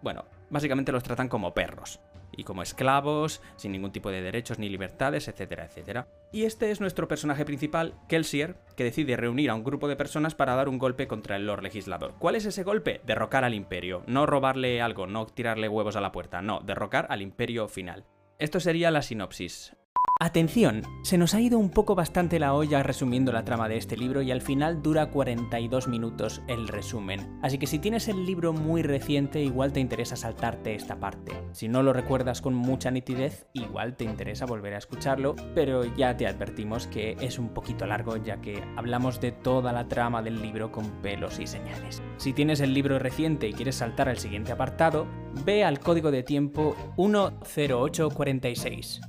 bueno, 0.00 0.26
básicamente 0.48 0.92
los 0.92 1.02
tratan 1.02 1.28
como 1.28 1.54
perros. 1.54 1.98
Y 2.36 2.44
como 2.44 2.62
esclavos, 2.62 3.42
sin 3.56 3.72
ningún 3.72 3.92
tipo 3.92 4.10
de 4.10 4.22
derechos 4.22 4.58
ni 4.58 4.68
libertades, 4.68 5.28
etcétera, 5.28 5.66
etcétera. 5.66 6.08
Y 6.32 6.44
este 6.44 6.70
es 6.70 6.80
nuestro 6.80 7.08
personaje 7.08 7.44
principal, 7.44 7.94
Kelsier, 8.08 8.56
que 8.76 8.84
decide 8.84 9.16
reunir 9.16 9.50
a 9.50 9.54
un 9.54 9.64
grupo 9.64 9.86
de 9.88 9.96
personas 9.96 10.34
para 10.34 10.54
dar 10.54 10.68
un 10.68 10.78
golpe 10.78 11.06
contra 11.06 11.36
el 11.36 11.46
Lord 11.46 11.62
Legislador. 11.62 12.14
¿Cuál 12.18 12.36
es 12.36 12.46
ese 12.46 12.62
golpe? 12.62 13.00
Derrocar 13.04 13.44
al 13.44 13.54
imperio. 13.54 14.02
No 14.06 14.26
robarle 14.26 14.80
algo, 14.80 15.06
no 15.06 15.26
tirarle 15.26 15.68
huevos 15.68 15.96
a 15.96 16.00
la 16.00 16.12
puerta, 16.12 16.40
no, 16.42 16.60
derrocar 16.60 17.06
al 17.10 17.22
imperio 17.22 17.68
final. 17.68 18.04
Esto 18.38 18.60
sería 18.60 18.90
la 18.90 19.02
sinopsis. 19.02 19.76
Atención, 20.24 20.82
se 21.02 21.18
nos 21.18 21.34
ha 21.34 21.40
ido 21.40 21.58
un 21.58 21.68
poco 21.68 21.96
bastante 21.96 22.38
la 22.38 22.54
olla 22.54 22.84
resumiendo 22.84 23.32
la 23.32 23.44
trama 23.44 23.68
de 23.68 23.76
este 23.76 23.96
libro 23.96 24.22
y 24.22 24.30
al 24.30 24.40
final 24.40 24.80
dura 24.80 25.10
42 25.10 25.88
minutos 25.88 26.42
el 26.46 26.68
resumen. 26.68 27.40
Así 27.42 27.58
que 27.58 27.66
si 27.66 27.80
tienes 27.80 28.06
el 28.06 28.24
libro 28.24 28.52
muy 28.52 28.84
reciente 28.84 29.42
igual 29.42 29.72
te 29.72 29.80
interesa 29.80 30.14
saltarte 30.14 30.76
esta 30.76 31.00
parte. 31.00 31.32
Si 31.50 31.66
no 31.66 31.82
lo 31.82 31.92
recuerdas 31.92 32.40
con 32.40 32.54
mucha 32.54 32.92
nitidez, 32.92 33.48
igual 33.52 33.96
te 33.96 34.04
interesa 34.04 34.46
volver 34.46 34.74
a 34.74 34.78
escucharlo, 34.78 35.34
pero 35.56 35.84
ya 35.96 36.16
te 36.16 36.28
advertimos 36.28 36.86
que 36.86 37.16
es 37.20 37.40
un 37.40 37.48
poquito 37.48 37.84
largo 37.84 38.16
ya 38.16 38.40
que 38.40 38.62
hablamos 38.76 39.20
de 39.20 39.32
toda 39.32 39.72
la 39.72 39.88
trama 39.88 40.22
del 40.22 40.40
libro 40.40 40.70
con 40.70 40.88
pelos 41.02 41.40
y 41.40 41.48
señales. 41.48 42.00
Si 42.18 42.32
tienes 42.32 42.60
el 42.60 42.74
libro 42.74 43.00
reciente 43.00 43.48
y 43.48 43.54
quieres 43.54 43.74
saltar 43.74 44.08
al 44.08 44.18
siguiente 44.18 44.52
apartado, 44.52 45.04
ve 45.44 45.64
al 45.64 45.80
código 45.80 46.12
de 46.12 46.22
tiempo 46.22 46.76
10846. 46.96 49.00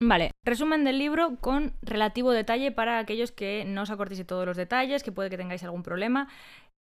Vale, 0.00 0.30
resumen 0.44 0.84
del 0.84 0.98
libro 0.98 1.38
con 1.40 1.74
relativo 1.82 2.30
detalle 2.30 2.70
para 2.70 3.00
aquellos 3.00 3.32
que 3.32 3.64
no 3.66 3.82
os 3.82 3.90
acordéis 3.90 4.18
de 4.18 4.24
todos 4.24 4.46
los 4.46 4.56
detalles, 4.56 5.02
que 5.02 5.10
puede 5.10 5.28
que 5.28 5.36
tengáis 5.36 5.64
algún 5.64 5.82
problema, 5.82 6.28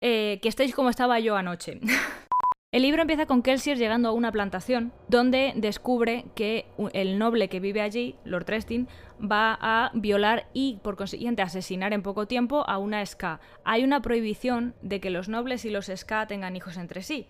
eh, 0.02 0.38
que 0.42 0.50
estéis 0.50 0.76
como 0.76 0.92
estaba 0.92 1.20
yo 1.20 1.36
anoche. 1.36 1.80
El 2.72 2.84
libro 2.84 3.02
empieza 3.02 3.26
con 3.26 3.42
Kelsier 3.42 3.78
llegando 3.78 4.10
a 4.10 4.12
una 4.12 4.32
plantación 4.32 4.92
donde 5.08 5.54
descubre 5.56 6.26
que 6.36 6.68
el 6.92 7.18
noble 7.18 7.48
que 7.48 7.62
vive 7.62 7.82
allí, 7.82 8.16
Lord 8.26 8.44
Trestin, 8.44 8.90
va 9.20 9.58
a 9.60 9.90
violar 9.94 10.50
y 10.54 10.80
por 10.84 10.98
consiguiente 10.98 11.42
asesinar 11.42 11.94
en 11.94 12.04
poco 12.04 12.28
tiempo 12.28 12.66
a 12.68 12.78
una 12.78 13.04
Ska. 13.04 13.40
Hay 13.64 13.86
una 13.86 14.02
prohibición 14.02 14.76
de 14.82 15.00
que 15.00 15.10
los 15.10 15.30
nobles 15.30 15.64
y 15.64 15.70
los 15.70 15.86
Ska 15.88 16.28
tengan 16.28 16.58
hijos 16.58 16.76
entre 16.76 17.02
sí, 17.02 17.28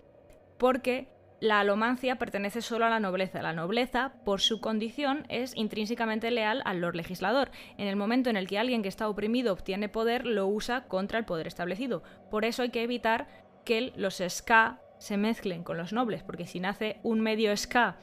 porque 0.58 1.08
la 1.40 1.60
alomancia 1.60 2.16
pertenece 2.16 2.62
solo 2.62 2.86
a 2.86 2.90
la 2.90 3.00
nobleza. 3.00 3.42
La 3.42 3.52
nobleza, 3.52 4.12
por 4.24 4.40
su 4.40 4.60
condición, 4.60 5.24
es 5.28 5.56
intrínsecamente 5.56 6.30
leal 6.30 6.62
al 6.64 6.80
Lord 6.80 6.96
Legislador. 6.96 7.50
En 7.76 7.86
el 7.86 7.96
momento 7.96 8.28
en 8.28 8.36
el 8.36 8.48
que 8.48 8.58
alguien 8.58 8.82
que 8.82 8.88
está 8.88 9.08
oprimido 9.08 9.52
obtiene 9.52 9.88
poder, 9.88 10.26
lo 10.26 10.48
usa 10.48 10.86
contra 10.88 11.18
el 11.18 11.24
poder 11.24 11.46
establecido. 11.46 12.02
Por 12.30 12.44
eso 12.44 12.62
hay 12.62 12.70
que 12.70 12.82
evitar 12.82 13.28
que 13.64 13.92
los 13.96 14.20
ska 14.26 14.80
se 14.98 15.16
mezclen 15.16 15.62
con 15.62 15.76
los 15.76 15.92
nobles, 15.92 16.24
porque 16.24 16.46
si 16.46 16.58
nace 16.58 16.98
un 17.02 17.20
medio 17.20 17.56
ska 17.56 17.98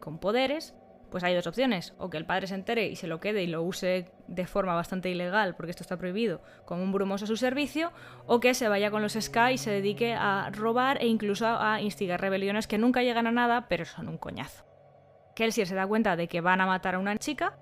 con 0.00 0.18
poderes, 0.18 0.74
pues 1.10 1.24
hay 1.24 1.34
dos 1.34 1.46
opciones, 1.46 1.94
o 1.98 2.10
que 2.10 2.16
el 2.16 2.24
padre 2.24 2.46
se 2.46 2.54
entere 2.54 2.88
y 2.88 2.96
se 2.96 3.06
lo 3.06 3.20
quede 3.20 3.42
y 3.42 3.46
lo 3.46 3.62
use 3.62 4.10
de 4.26 4.46
forma 4.46 4.74
bastante 4.74 5.10
ilegal, 5.10 5.54
porque 5.56 5.70
esto 5.70 5.82
está 5.82 5.96
prohibido, 5.96 6.40
como 6.64 6.82
un 6.82 6.92
brumoso 6.92 7.24
a 7.24 7.28
su 7.28 7.36
servicio, 7.36 7.92
o 8.26 8.40
que 8.40 8.54
se 8.54 8.68
vaya 8.68 8.90
con 8.90 9.02
los 9.02 9.14
Sky 9.14 9.52
y 9.54 9.58
se 9.58 9.70
dedique 9.70 10.14
a 10.14 10.50
robar 10.52 11.02
e 11.02 11.06
incluso 11.06 11.46
a 11.46 11.80
instigar 11.80 12.20
rebeliones 12.20 12.66
que 12.66 12.78
nunca 12.78 13.02
llegan 13.02 13.26
a 13.26 13.32
nada, 13.32 13.68
pero 13.68 13.84
son 13.84 14.08
un 14.08 14.18
coñazo. 14.18 14.64
Kelsier 15.34 15.66
se 15.66 15.74
da 15.74 15.86
cuenta 15.86 16.16
de 16.16 16.28
que 16.28 16.40
van 16.40 16.60
a 16.60 16.66
matar 16.66 16.96
a 16.96 16.98
una 16.98 17.16
chica 17.16 17.56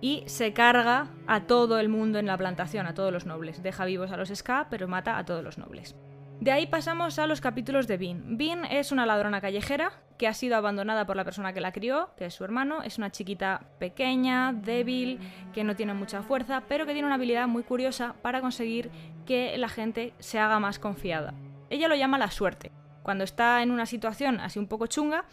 y 0.00 0.24
se 0.26 0.52
carga 0.52 1.08
a 1.26 1.46
todo 1.46 1.78
el 1.78 1.88
mundo 1.88 2.18
en 2.18 2.26
la 2.26 2.38
plantación, 2.38 2.86
a 2.86 2.94
todos 2.94 3.12
los 3.12 3.26
nobles. 3.26 3.62
Deja 3.62 3.84
vivos 3.84 4.10
a 4.10 4.16
los 4.16 4.30
Ska, 4.30 4.68
pero 4.70 4.88
mata 4.88 5.18
a 5.18 5.24
todos 5.24 5.44
los 5.44 5.58
nobles. 5.58 5.94
De 6.40 6.52
ahí 6.52 6.66
pasamos 6.66 7.18
a 7.18 7.26
los 7.26 7.42
capítulos 7.42 7.86
de 7.86 7.98
Bean. 7.98 8.38
Bean 8.38 8.64
es 8.64 8.92
una 8.92 9.04
ladrona 9.04 9.42
callejera 9.42 9.92
que 10.16 10.26
ha 10.26 10.32
sido 10.32 10.56
abandonada 10.56 11.04
por 11.04 11.14
la 11.14 11.22
persona 11.24 11.52
que 11.52 11.60
la 11.60 11.70
crió, 11.70 12.14
que 12.16 12.24
es 12.24 12.32
su 12.32 12.44
hermano. 12.44 12.82
Es 12.82 12.96
una 12.96 13.10
chiquita 13.10 13.60
pequeña, 13.78 14.54
débil, 14.54 15.20
que 15.52 15.64
no 15.64 15.76
tiene 15.76 15.92
mucha 15.92 16.22
fuerza, 16.22 16.62
pero 16.66 16.86
que 16.86 16.94
tiene 16.94 17.04
una 17.04 17.16
habilidad 17.16 17.46
muy 17.46 17.62
curiosa 17.62 18.14
para 18.22 18.40
conseguir 18.40 18.90
que 19.26 19.56
la 19.58 19.68
gente 19.68 20.14
se 20.18 20.38
haga 20.38 20.58
más 20.58 20.78
confiada. 20.78 21.34
Ella 21.68 21.88
lo 21.88 21.94
llama 21.94 22.16
la 22.16 22.30
suerte. 22.30 22.72
Cuando 23.02 23.22
está 23.22 23.62
en 23.62 23.70
una 23.70 23.84
situación 23.84 24.40
así 24.40 24.58
un 24.58 24.66
poco 24.66 24.86
chunga, 24.86 25.26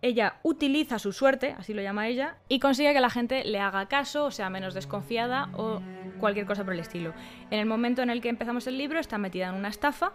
ella 0.00 0.36
utiliza 0.42 0.98
su 0.98 1.12
suerte, 1.12 1.54
así 1.58 1.74
lo 1.74 1.82
llama 1.82 2.08
ella, 2.08 2.38
y 2.48 2.58
consigue 2.58 2.94
que 2.94 3.00
la 3.00 3.10
gente 3.10 3.44
le 3.44 3.60
haga 3.60 3.86
caso, 3.86 4.24
o 4.24 4.30
sea 4.30 4.48
menos 4.48 4.72
desconfiada 4.72 5.50
o 5.54 5.82
cualquier 6.20 6.46
cosa 6.46 6.64
por 6.64 6.72
el 6.72 6.80
estilo. 6.80 7.12
En 7.50 7.58
el 7.58 7.66
momento 7.66 8.00
en 8.00 8.08
el 8.08 8.22
que 8.22 8.30
empezamos 8.30 8.66
el 8.66 8.78
libro 8.78 8.98
está 8.98 9.18
metida 9.18 9.48
en 9.48 9.56
una 9.56 9.68
estafa 9.68 10.14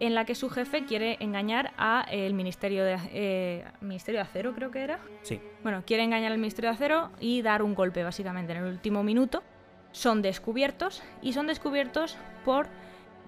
en 0.00 0.14
la 0.14 0.24
que 0.24 0.34
su 0.34 0.48
jefe 0.48 0.84
quiere 0.86 1.18
engañar 1.20 1.72
a 1.76 2.06
el 2.10 2.34
Ministerio 2.34 2.84
de, 2.84 2.98
eh, 3.12 3.64
Ministerio 3.82 4.20
de 4.20 4.22
Acero, 4.22 4.54
creo 4.54 4.70
que 4.70 4.80
era. 4.80 4.98
Sí. 5.22 5.40
Bueno, 5.62 5.82
quiere 5.86 6.02
engañar 6.02 6.32
al 6.32 6.38
Ministerio 6.38 6.70
de 6.70 6.76
Acero 6.76 7.10
y 7.20 7.42
dar 7.42 7.62
un 7.62 7.74
golpe, 7.74 8.02
básicamente, 8.02 8.52
en 8.52 8.58
el 8.58 8.64
último 8.64 9.02
minuto. 9.02 9.42
Son 9.92 10.22
descubiertos 10.22 11.02
y 11.20 11.34
son 11.34 11.46
descubiertos 11.46 12.16
por 12.44 12.68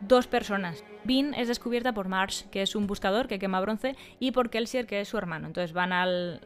dos 0.01 0.27
personas. 0.27 0.83
Bean 1.05 1.35
es 1.35 1.49
descubierta 1.49 1.93
por 1.93 2.09
Marsh, 2.09 2.45
que 2.51 2.63
es 2.63 2.75
un 2.75 2.87
buscador 2.87 3.29
que 3.29 3.39
quema 3.39 3.61
bronce, 3.61 3.95
y 4.19 4.31
por 4.33 4.49
Kelsier, 4.49 4.87
que 4.87 5.01
es 5.01 5.09
su 5.09 5.19
hermano. 5.19 5.47
Entonces 5.47 5.73
van 5.73 5.93
al... 5.93 6.41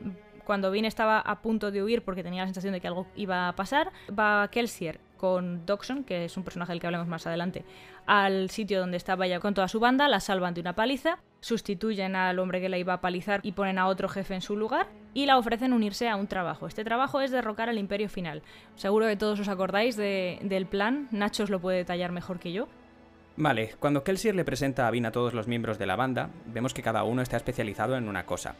Cuando 0.44 0.70
Bean 0.70 0.84
estaba 0.84 1.18
a 1.18 1.42
punto 1.42 1.70
de 1.70 1.82
huir 1.82 2.02
porque 2.02 2.22
tenía 2.22 2.42
la 2.42 2.46
sensación 2.46 2.72
de 2.72 2.80
que 2.80 2.86
algo 2.86 3.06
iba 3.16 3.48
a 3.48 3.56
pasar, 3.56 3.92
va 4.16 4.48
Kelsier 4.48 5.00
con 5.16 5.66
Doxon, 5.66 6.04
que 6.04 6.24
es 6.24 6.36
un 6.36 6.44
personaje 6.44 6.72
del 6.72 6.80
que 6.80 6.86
hablemos 6.86 7.08
más 7.08 7.26
adelante, 7.26 7.64
al 8.06 8.50
sitio 8.50 8.80
donde 8.80 8.96
estaba 8.96 9.26
ella 9.26 9.40
con 9.40 9.54
toda 9.54 9.68
su 9.68 9.80
banda, 9.80 10.08
la 10.08 10.20
salvan 10.20 10.54
de 10.54 10.60
una 10.60 10.74
paliza, 10.74 11.18
sustituyen 11.40 12.16
al 12.16 12.38
hombre 12.38 12.60
que 12.60 12.68
la 12.68 12.78
iba 12.78 12.94
a 12.94 13.00
palizar 13.00 13.40
y 13.42 13.52
ponen 13.52 13.78
a 13.78 13.86
otro 13.86 14.08
jefe 14.08 14.34
en 14.34 14.40
su 14.42 14.56
lugar 14.56 14.88
y 15.14 15.26
la 15.26 15.38
ofrecen 15.38 15.72
unirse 15.72 16.08
a 16.08 16.16
un 16.16 16.26
trabajo. 16.26 16.66
Este 16.66 16.84
trabajo 16.84 17.20
es 17.20 17.30
derrocar 17.30 17.68
al 17.68 17.78
Imperio 17.78 18.08
Final. 18.08 18.42
Seguro 18.74 19.06
que 19.06 19.16
todos 19.16 19.40
os 19.40 19.48
acordáis 19.48 19.96
del 19.96 20.66
plan, 20.66 21.08
Nacho 21.10 21.44
os 21.44 21.50
lo 21.50 21.60
puede 21.60 21.78
detallar 21.78 22.12
mejor 22.12 22.38
que 22.38 22.52
yo. 22.52 22.68
Vale, 23.36 23.74
cuando 23.78 24.02
Kelsier 24.02 24.34
le 24.34 24.44
presenta 24.44 24.86
a 24.86 24.90
Vin 24.90 25.04
a 25.04 25.12
todos 25.12 25.34
los 25.34 25.46
miembros 25.46 25.78
de 25.78 25.86
la 25.86 25.96
banda, 25.96 26.30
vemos 26.46 26.72
que 26.72 26.82
cada 26.82 27.04
uno 27.04 27.22
está 27.22 27.36
especializado 27.36 27.96
en 27.96 28.08
una 28.08 28.24
cosa. 28.24 28.54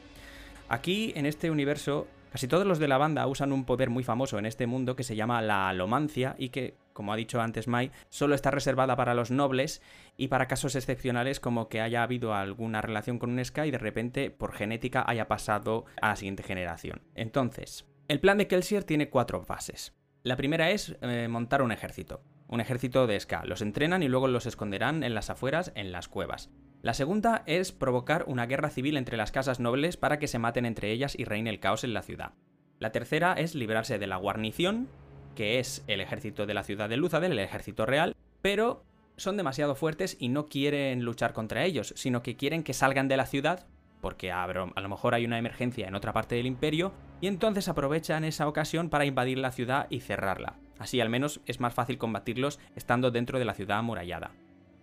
Aquí, 0.69 1.13
en 1.17 1.27
este 1.27 1.51
universo, 1.51 2.07
Casi 2.31 2.49
todos 2.49 2.67
los 2.67 2.79
de 2.79 2.89
la 2.89 2.99
banda 2.99 3.27
usan 3.27 3.53
un 3.53 3.65
poder 3.65 3.89
muy 3.89 4.05
famoso 4.05 4.39
en 4.39 4.47
este 4.47 4.67
mundo 4.67 4.97
que 4.97 5.05
se 5.05 5.17
llama 5.17 5.41
la 5.43 5.69
alomancia 5.69 6.35
y 6.39 6.51
que, 6.51 6.77
como 6.93 7.13
ha 7.13 7.17
dicho 7.17 7.41
antes 7.41 7.69
Mai, 7.69 7.91
solo 8.09 8.35
está 8.35 8.51
reservada 8.51 8.97
para 8.97 9.15
los 9.15 9.31
nobles 9.31 9.81
y 10.17 10.29
para 10.29 10.49
casos 10.49 10.75
excepcionales 10.75 11.41
como 11.41 11.69
que 11.69 11.81
haya 11.81 12.03
habido 12.03 12.35
alguna 12.35 12.83
relación 12.83 13.19
con 13.19 13.31
un 13.31 13.45
Ska 13.45 13.67
y 13.67 13.71
de 13.71 13.79
repente 13.79 14.31
por 14.31 14.53
genética 14.53 15.05
haya 15.07 15.29
pasado 15.29 15.87
a 16.01 16.09
la 16.09 16.17
siguiente 16.17 16.43
generación. 16.43 17.03
Entonces, 17.15 17.87
el 18.09 18.21
plan 18.21 18.39
de 18.39 18.49
Kelsier 18.49 18.85
tiene 18.85 19.09
cuatro 19.09 19.43
fases. 19.43 19.95
La 20.23 20.37
primera 20.37 20.71
es 20.71 20.97
eh, 21.03 21.29
montar 21.29 21.63
un 21.63 21.73
ejército. 21.73 22.21
Un 22.49 22.61
ejército 22.61 23.07
de 23.07 23.19
Ska. 23.19 23.45
Los 23.45 23.63
entrenan 23.63 24.03
y 24.03 24.09
luego 24.09 24.29
los 24.29 24.47
esconderán 24.47 25.03
en 25.03 25.15
las 25.15 25.31
afueras, 25.31 25.73
en 25.75 25.93
las 25.93 26.09
cuevas. 26.09 26.51
La 26.87 26.95
segunda 26.95 27.43
es 27.47 27.73
provocar 27.73 28.27
una 28.29 28.47
guerra 28.47 28.71
civil 28.71 28.97
entre 28.97 29.17
las 29.17 29.33
casas 29.33 29.59
nobles 29.59 29.97
para 29.97 30.21
que 30.21 30.29
se 30.29 30.39
maten 30.39 30.65
entre 30.65 30.93
ellas 30.93 31.19
y 31.19 31.25
reine 31.25 31.51
el 31.51 31.59
caos 31.59 31.83
en 31.83 31.93
la 31.93 32.03
ciudad. 32.03 32.35
La 32.79 32.93
tercera 32.93 33.33
es 33.33 33.57
librarse 33.57 33.99
de 33.99 34.07
la 34.07 34.19
guarnición, 34.19 34.87
que 35.35 35.59
es 35.59 35.83
el 35.89 36.01
ejército 36.01 36.47
de 36.47 36.55
la 36.55 36.63
ciudad 36.63 36.89
de 36.89 36.97
Luzadel, 36.97 37.33
el 37.33 37.41
ejército 37.41 37.87
real, 37.87 38.15
pero 38.41 38.85
son 39.17 39.37
demasiado 39.37 39.75
fuertes 39.75 40.17
y 40.21 40.29
no 40.29 40.47
quieren 40.47 41.03
luchar 41.03 41.33
contra 41.33 41.65
ellos, 41.65 41.93
sino 41.97 42.23
que 42.23 42.37
quieren 42.37 42.63
que 42.63 42.73
salgan 42.73 43.09
de 43.09 43.17
la 43.17 43.27
ciudad, 43.27 43.67
porque 44.01 44.31
a 44.31 44.47
lo 44.47 44.89
mejor 44.89 45.15
hay 45.15 45.25
una 45.25 45.41
emergencia 45.41 45.89
en 45.89 45.97
otra 45.97 46.13
parte 46.13 46.37
del 46.37 46.47
imperio, 46.47 46.93
y 47.21 47.27
entonces 47.27 47.67
aprovechan 47.67 48.23
esa 48.23 48.47
ocasión 48.47 48.91
para 48.91 49.07
invadir 49.07 49.39
la 49.39 49.51
ciudad 49.51 49.89
y 49.91 50.03
cerrarla. 50.03 50.61
Así 50.79 51.01
al 51.01 51.09
menos 51.09 51.41
es 51.47 51.59
más 51.59 51.75
fácil 51.75 51.99
combatirlos 51.99 52.61
estando 52.77 53.11
dentro 53.11 53.41
de 53.41 53.45
la 53.45 53.55
ciudad 53.55 53.79
amurallada. 53.79 54.31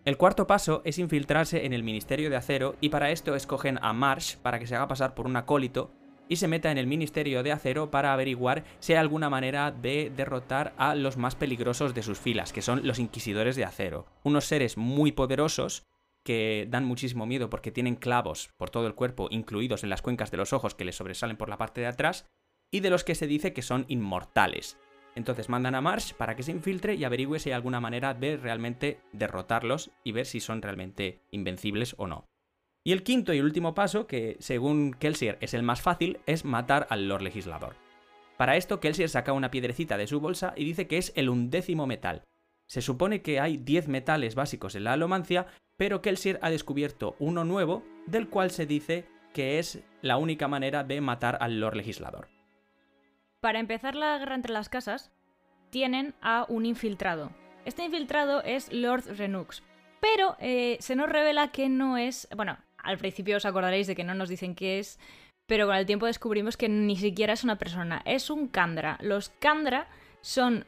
El 0.06 0.18
cuarto 0.18 0.48
paso 0.48 0.82
es 0.84 1.00
infiltrarse 1.00 1.66
en 1.66 1.72
el 1.72 1.82
Ministerio 1.82 2.30
de 2.30 2.36
Acero 2.36 2.76
y 2.82 2.90
para 2.90 3.12
esto 3.12 3.36
escogen 3.36 3.80
a 3.82 3.94
Marsh 3.94 4.36
para 4.36 4.60
que 4.60 4.68
se 4.68 4.76
haga 4.76 4.90
pasar 4.90 5.16
por 5.16 5.28
un 5.28 5.38
acólito 5.38 5.92
y 6.28 6.36
se 6.36 6.50
meta 6.50 6.72
en 6.72 6.78
el 6.78 6.88
Ministerio 6.88 7.42
de 7.42 7.54
Acero 7.54 7.90
para 7.90 8.12
averiguar 8.12 8.66
si 8.80 8.92
hay 8.92 9.00
alguna 9.00 9.30
manera 9.30 9.72
de 9.72 10.12
derrotar 10.14 10.74
a 10.76 10.94
los 10.96 11.16
más 11.16 11.36
peligrosos 11.36 11.94
de 11.94 12.04
sus 12.04 12.20
filas, 12.20 12.52
que 12.52 12.62
son 12.62 12.86
los 12.86 13.00
Inquisidores 13.00 13.56
de 13.56 13.64
Acero. 13.64 14.06
Unos 14.24 14.44
seres 14.44 14.76
muy 14.76 15.14
poderosos 15.14 15.86
que 16.26 16.68
dan 16.70 16.84
muchísimo 16.84 17.26
miedo 17.26 17.50
porque 17.50 17.72
tienen 17.72 17.96
clavos 17.96 18.50
por 18.58 18.70
todo 18.70 18.88
el 18.88 18.96
cuerpo, 18.96 19.30
incluidos 19.32 19.84
en 19.84 19.90
las 19.90 20.02
cuencas 20.02 20.32
de 20.32 20.38
los 20.38 20.52
ojos 20.52 20.76
que 20.76 20.84
les 20.84 20.98
sobresalen 20.98 21.38
por 21.38 21.48
la 21.48 21.58
parte 21.58 21.80
de 21.80 21.88
atrás, 21.88 22.26
y 22.72 22.82
de 22.82 22.90
los 22.90 23.06
que 23.06 23.16
se 23.16 23.28
dice 23.28 23.54
que 23.54 23.62
son 23.62 23.86
inmortales. 23.88 24.78
Entonces 25.16 25.50
mandan 25.50 25.76
a 25.76 25.82
Marsh 25.82 26.14
para 26.14 26.36
que 26.36 26.44
se 26.44 26.52
infiltre 26.52 26.96
y 26.96 27.04
averigüe 27.04 27.40
si 27.40 27.50
hay 27.50 27.54
alguna 27.54 27.80
manera 27.80 28.14
de 28.14 28.38
realmente 28.38 29.00
derrotarlos 29.12 29.92
y 30.04 30.12
ver 30.12 30.26
si 30.26 30.40
son 30.40 30.62
realmente 30.62 31.22
invencibles 31.32 31.96
o 31.98 32.08
no. 32.08 32.26
Y 32.86 32.92
el 32.92 33.04
quinto 33.04 33.34
y 33.34 33.40
último 33.40 33.74
paso, 33.74 34.08
que 34.08 34.36
según 34.40 34.94
Kelsier 34.94 35.38
es 35.40 35.54
el 35.54 35.64
más 35.64 35.82
fácil, 35.82 36.20
es 36.26 36.44
matar 36.44 36.88
al 36.90 37.08
Lord 37.08 37.22
Legislador. 37.22 37.76
Para 38.38 38.58
esto, 38.58 38.80
Kelsier 38.80 39.08
saca 39.08 39.32
una 39.32 39.52
piedrecita 39.52 39.98
de 39.98 40.08
su 40.08 40.20
bolsa 40.20 40.54
y 40.58 40.66
dice 40.66 40.88
que 40.88 40.98
es 40.98 41.14
el 41.16 41.30
undécimo 41.30 41.88
metal. 41.88 42.24
Se 42.68 42.82
supone 42.82 43.22
que 43.22 43.40
hay 43.40 43.58
10 43.58 43.88
metales 43.88 44.36
básicos 44.36 44.76
en 44.76 44.84
la 44.84 44.94
alomancia, 44.94 45.48
pero 45.78 46.02
Kelsier 46.02 46.40
ha 46.42 46.50
descubierto 46.50 47.16
uno 47.20 47.46
nuevo, 47.46 47.84
del 48.06 48.28
cual 48.28 48.52
se 48.52 48.66
dice 48.66 49.06
que 49.34 49.60
es 49.60 49.82
la 50.02 50.18
única 50.18 50.48
manera 50.48 50.84
de 50.84 51.00
matar 51.00 51.38
al 51.40 51.60
Lord 51.60 51.76
Legislador. 51.76 52.33
Para 53.44 53.60
empezar 53.60 53.96
la 53.96 54.18
guerra 54.18 54.36
entre 54.36 54.54
las 54.54 54.70
casas, 54.70 55.12
tienen 55.70 56.14
a 56.22 56.46
un 56.48 56.66
infiltrado. 56.66 57.30
Este 57.66 57.84
infiltrado 57.84 58.42
es 58.42 58.72
Lord 58.72 59.18
Renux, 59.18 59.64
pero 60.00 60.38
eh, 60.40 60.78
se 60.80 60.96
nos 60.96 61.10
revela 61.10 61.52
que 61.52 61.68
no 61.68 61.98
es... 61.98 62.30
Bueno, 62.38 62.58
al 62.78 62.98
principio 62.98 63.36
os 63.36 63.46
acordaréis 63.46 63.86
de 63.86 63.98
que 63.98 64.06
no 64.06 64.14
nos 64.14 64.30
dicen 64.30 64.56
qué 64.56 64.80
es, 64.80 64.98
pero 65.46 65.68
con 65.68 65.76
el 65.76 65.86
tiempo 65.86 66.06
descubrimos 66.06 66.56
que 66.56 66.70
ni 66.70 66.96
siquiera 66.96 67.34
es 67.34 67.44
una 67.44 67.58
persona, 67.58 68.02
es 68.06 68.30
un 68.30 68.48
Kandra. 68.48 68.98
Los 69.02 69.28
Kandra 69.40 69.90
son... 70.22 70.66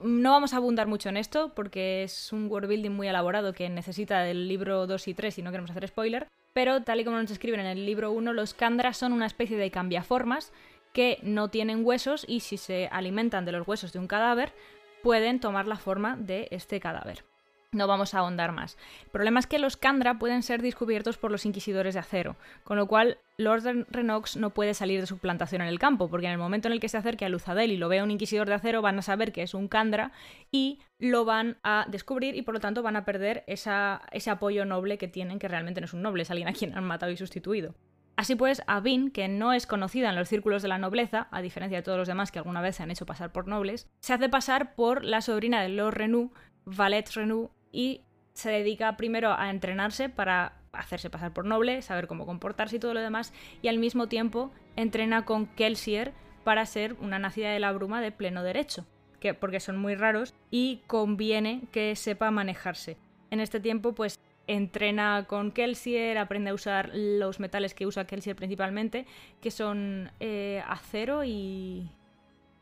No 0.00 0.32
vamos 0.32 0.52
a 0.52 0.56
abundar 0.56 0.88
mucho 0.88 1.08
en 1.10 1.18
esto 1.18 1.54
porque 1.54 2.02
es 2.02 2.32
un 2.32 2.50
world 2.50 2.68
building 2.68 2.90
muy 2.90 3.06
elaborado 3.06 3.52
que 3.52 3.68
necesita 3.68 4.22
del 4.22 4.48
libro 4.48 4.88
2 4.88 5.06
y 5.06 5.14
3 5.14 5.38
y 5.38 5.42
no 5.42 5.52
queremos 5.52 5.70
hacer 5.70 5.86
spoiler, 5.86 6.26
pero 6.52 6.82
tal 6.82 6.98
y 6.98 7.04
como 7.04 7.20
nos 7.20 7.30
escriben 7.30 7.60
en 7.60 7.66
el 7.66 7.86
libro 7.86 8.10
1, 8.10 8.32
los 8.32 8.52
Kandra 8.52 8.94
son 8.94 9.12
una 9.12 9.26
especie 9.26 9.56
de 9.56 9.70
cambiaformas 9.70 10.52
que 10.96 11.18
no 11.20 11.50
tienen 11.50 11.84
huesos 11.84 12.24
y 12.26 12.40
si 12.40 12.56
se 12.56 12.88
alimentan 12.90 13.44
de 13.44 13.52
los 13.52 13.68
huesos 13.68 13.92
de 13.92 13.98
un 13.98 14.06
cadáver, 14.06 14.54
pueden 15.02 15.40
tomar 15.40 15.66
la 15.66 15.76
forma 15.76 16.16
de 16.16 16.48
este 16.50 16.80
cadáver. 16.80 17.22
No 17.70 17.86
vamos 17.86 18.14
a 18.14 18.20
ahondar 18.20 18.52
más. 18.52 18.78
El 19.04 19.10
problema 19.10 19.38
es 19.38 19.46
que 19.46 19.58
los 19.58 19.76
Kandra 19.76 20.18
pueden 20.18 20.42
ser 20.42 20.62
descubiertos 20.62 21.18
por 21.18 21.30
los 21.30 21.44
inquisidores 21.44 21.92
de 21.92 22.00
acero, 22.00 22.36
con 22.64 22.78
lo 22.78 22.86
cual 22.86 23.18
Lord 23.36 23.84
Renox 23.90 24.38
no 24.38 24.54
puede 24.54 24.72
salir 24.72 24.98
de 24.98 25.06
su 25.06 25.18
plantación 25.18 25.60
en 25.60 25.68
el 25.68 25.78
campo, 25.78 26.08
porque 26.08 26.28
en 26.28 26.32
el 26.32 26.38
momento 26.38 26.68
en 26.68 26.72
el 26.72 26.80
que 26.80 26.88
se 26.88 26.96
acerque 26.96 27.26
a 27.26 27.28
Luzadel 27.28 27.72
y 27.72 27.76
lo 27.76 27.90
vea 27.90 28.02
un 28.02 28.10
inquisidor 28.10 28.48
de 28.48 28.54
acero, 28.54 28.80
van 28.80 28.98
a 28.98 29.02
saber 29.02 29.32
que 29.32 29.42
es 29.42 29.52
un 29.52 29.68
Kandra 29.68 30.12
y 30.50 30.78
lo 30.98 31.26
van 31.26 31.58
a 31.62 31.84
descubrir 31.90 32.36
y 32.36 32.40
por 32.40 32.54
lo 32.54 32.60
tanto 32.60 32.82
van 32.82 32.96
a 32.96 33.04
perder 33.04 33.44
ese 33.46 34.30
apoyo 34.30 34.64
noble 34.64 34.96
que 34.96 35.08
tienen, 35.08 35.38
que 35.38 35.48
realmente 35.48 35.82
no 35.82 35.84
es 35.84 35.92
un 35.92 36.00
noble, 36.00 36.22
es 36.22 36.30
alguien 36.30 36.48
a 36.48 36.54
quien 36.54 36.74
han 36.74 36.84
matado 36.84 37.12
y 37.12 37.18
sustituido. 37.18 37.74
Así 38.16 38.34
pues, 38.34 38.62
Avin, 38.66 39.10
que 39.10 39.28
no 39.28 39.52
es 39.52 39.66
conocida 39.66 40.08
en 40.08 40.16
los 40.16 40.28
círculos 40.28 40.62
de 40.62 40.68
la 40.68 40.78
nobleza, 40.78 41.28
a 41.30 41.42
diferencia 41.42 41.78
de 41.78 41.82
todos 41.82 41.98
los 41.98 42.08
demás 42.08 42.32
que 42.32 42.38
alguna 42.38 42.62
vez 42.62 42.76
se 42.76 42.82
han 42.82 42.90
hecho 42.90 43.04
pasar 43.04 43.30
por 43.30 43.46
nobles, 43.46 43.88
se 44.00 44.14
hace 44.14 44.30
pasar 44.30 44.74
por 44.74 45.04
la 45.04 45.20
sobrina 45.20 45.60
de 45.60 45.68
Lord 45.68 45.94
Renou, 45.94 46.32
Valette 46.64 47.12
Renou, 47.12 47.50
y 47.72 48.00
se 48.32 48.50
dedica 48.50 48.96
primero 48.96 49.34
a 49.34 49.50
entrenarse 49.50 50.08
para 50.08 50.54
hacerse 50.72 51.10
pasar 51.10 51.34
por 51.34 51.44
noble, 51.44 51.82
saber 51.82 52.06
cómo 52.06 52.24
comportarse 52.24 52.76
y 52.76 52.78
todo 52.78 52.94
lo 52.94 53.00
demás, 53.00 53.34
y 53.60 53.68
al 53.68 53.78
mismo 53.78 54.08
tiempo 54.08 54.50
entrena 54.76 55.26
con 55.26 55.46
Kelsier 55.46 56.14
para 56.42 56.64
ser 56.64 56.94
una 57.00 57.18
nacida 57.18 57.50
de 57.50 57.60
la 57.60 57.72
bruma 57.72 58.00
de 58.00 58.12
pleno 58.12 58.42
derecho, 58.42 58.86
que, 59.20 59.34
porque 59.34 59.60
son 59.60 59.76
muy 59.76 59.94
raros 59.94 60.34
y 60.50 60.82
conviene 60.86 61.62
que 61.70 61.94
sepa 61.96 62.30
manejarse. 62.30 62.96
En 63.30 63.40
este 63.40 63.60
tiempo, 63.60 63.94
pues 63.94 64.18
entrena 64.46 65.24
con 65.28 65.52
Kelsier, 65.52 66.18
aprende 66.18 66.50
a 66.50 66.54
usar 66.54 66.90
los 66.94 67.40
metales 67.40 67.74
que 67.74 67.86
usa 67.86 68.06
Kelsier 68.06 68.36
principalmente, 68.36 69.06
que 69.40 69.50
son 69.50 70.10
eh, 70.20 70.62
acero 70.66 71.24
y... 71.24 71.90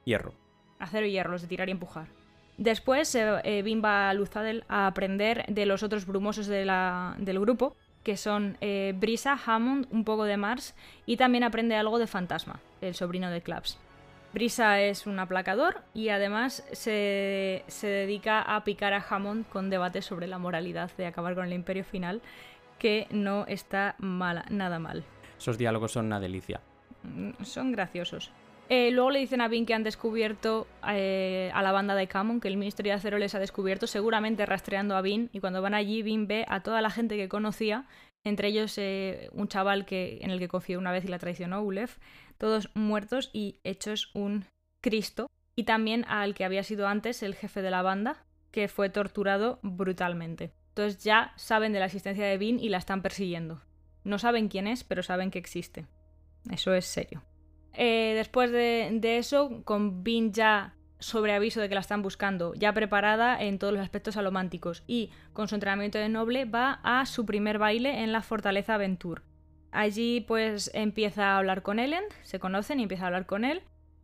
Hierro. 0.05 0.35
Acero 0.79 1.07
y 1.07 1.13
hierro, 1.13 1.33
los 1.33 1.43
de 1.43 1.49
tirar 1.49 1.69
y 1.69 1.73
empujar. 1.73 2.09
Después 2.57 3.15
eh, 3.15 3.63
Bimba 3.63 4.11
a 4.11 4.15
Luzadel 4.15 4.65
a 4.69 4.87
aprender 4.87 5.45
de 5.49 5.67
los 5.67 5.83
otros 5.83 6.07
brumosos 6.07 6.47
del 6.47 7.41
grupo, 7.41 7.77
que 8.05 8.17
son 8.17 8.57
eh, 8.61 8.93
Brisa, 8.97 9.39
Hammond, 9.45 9.89
un 9.91 10.05
poco 10.05 10.25
de 10.25 10.37
Mars, 10.37 10.75
y 11.07 11.17
también 11.17 11.43
aprende 11.43 11.75
algo 11.75 11.99
de 11.99 12.07
Fantasma, 12.07 12.61
el 12.81 12.95
sobrino 12.95 13.31
de 13.31 13.41
Claps. 13.41 13.79
Brisa 14.35 14.81
es 14.81 15.07
un 15.07 15.21
aplacador 15.21 15.83
y 15.95 16.09
además 16.09 16.67
se, 16.73 17.63
dedica 17.81 18.43
a 18.43 18.65
picar 18.65 18.93
a 18.93 19.05
Hammond 19.09 19.49
con 19.49 19.71
debates 19.71 20.07
sobre 20.07 20.27
la 20.27 20.39
moralidad 20.39 20.91
de 20.97 21.07
acabar 21.07 21.37
con 21.37 21.47
el 21.47 21.53
imperio 21.53 21.85
final, 21.85 22.21
que 22.81 23.07
no 23.13 23.47
está 23.47 23.95
mala, 23.99 24.45
nada 24.51 24.81
mal. 24.81 25.05
Esos 25.39 25.57
diálogos 25.57 25.93
son 25.93 26.07
una 26.07 26.19
delicia. 26.19 26.61
Mm, 27.05 27.45
son 27.45 27.71
graciosos. 27.71 28.33
Eh, 28.69 28.91
luego 28.91 29.13
le 29.13 29.21
dicen 29.21 29.41
a 29.41 29.47
Vin 29.47 29.67
que 29.67 29.75
han 29.75 29.85
descubierto 29.85 30.67
eh, 30.89 31.53
a 31.55 31.63
la 31.63 31.71
banda 31.71 31.95
de 31.95 32.09
Camon, 32.09 32.41
que 32.41 32.49
el 32.49 32.57
Ministerio 32.57 32.91
de 32.91 32.97
Acero 32.97 33.19
les 33.19 33.37
ha 33.37 33.39
descubierto, 33.39 33.87
seguramente 33.87 34.47
rastreando 34.47 34.97
a 34.97 35.01
Vin. 35.01 35.31
Y 35.33 35.39
cuando 35.39 35.63
van 35.63 35.75
allí, 35.75 36.03
Vin 36.03 36.27
ve 36.27 36.45
a 36.49 36.61
toda 36.61 36.83
la 36.83 36.91
gente 36.91 37.17
que 37.17 37.29
conocía, 37.29 37.87
entre 38.25 38.49
ellos 38.49 38.77
eh, 38.79 39.29
un 39.33 39.47
chaval 39.47 39.85
que, 39.85 40.19
en 40.23 40.31
el 40.31 40.41
que 40.41 40.49
confió 40.49 40.79
una 40.81 40.91
vez 40.91 41.05
y 41.05 41.09
la 41.09 41.21
traicionó, 41.21 41.63
Ulef, 41.63 41.99
todos 42.39 42.71
muertos 42.75 43.31
y 43.33 43.61
hechos 43.65 44.11
un 44.15 44.47
Cristo, 44.81 45.29
y 45.57 45.65
también 45.65 46.05
al 46.09 46.35
que 46.35 46.45
había 46.45 46.63
sido 46.63 46.89
antes 46.89 47.23
el 47.23 47.35
jefe 47.35 47.63
de 47.63 47.71
la 47.71 47.83
banda, 47.83 48.25
que 48.51 48.69
fue 48.69 48.91
torturado 48.91 49.59
brutalmente. 49.63 50.53
Entonces 50.69 51.03
ya 51.03 51.33
saben 51.37 51.73
de 51.73 51.79
la 51.79 51.87
existencia 51.87 52.27
de 52.27 52.39
Vin 52.39 52.59
y 52.59 52.69
la 52.69 52.79
están 52.79 53.03
persiguiendo. 53.03 53.63
No 54.03 54.19
saben 54.19 54.49
quién 54.49 54.67
es, 54.67 54.85
pero 54.85 55.03
saben 55.03 55.31
que 55.31 55.39
existe. 55.39 55.87
Eso 56.51 56.75
es 56.75 56.85
serio. 56.85 57.23
Eh, 57.73 58.13
después 58.17 58.51
de, 58.51 59.19
eso, 59.19 59.63
con 59.65 60.05
Vin 60.05 60.33
ya 60.33 60.75
sobre 60.99 61.33
aviso 61.33 61.61
de 61.61 61.69
que 61.69 61.75
la 61.75 61.81
están 61.81 62.03
buscando, 62.03 62.55
ya 62.55 62.73
preparada 62.73 63.41
en 63.43 63.59
todos 63.59 63.73
los 63.73 63.83
aspectos 63.83 64.17
alománticos 64.17 64.85
y 64.87 65.11
con 65.33 65.49
su 65.49 65.55
entrenamiento 65.55 65.99
de 65.99 66.09
noble, 66.09 66.45
va 66.45 66.81
a 66.83 67.05
su 67.07 67.27
primer 67.27 67.59
baile 67.59 68.03
en 68.03 68.13
la 68.13 68.23
fortaleza 68.23 68.77
Ventur. 68.77 69.23
Allí 69.75 70.21
pues 70.21 70.71
empieza 70.73 71.33
a 71.33 71.39
hablar 71.39 71.63
con 71.63 71.81
Ellen, 71.81 72.05
se 72.23 72.39
conocen 72.39 72.79
y 72.79 72.85
empieza 72.85 73.03
a 73.03 73.07
hablar 73.09 73.27
con 73.27 73.45
él 73.45 73.63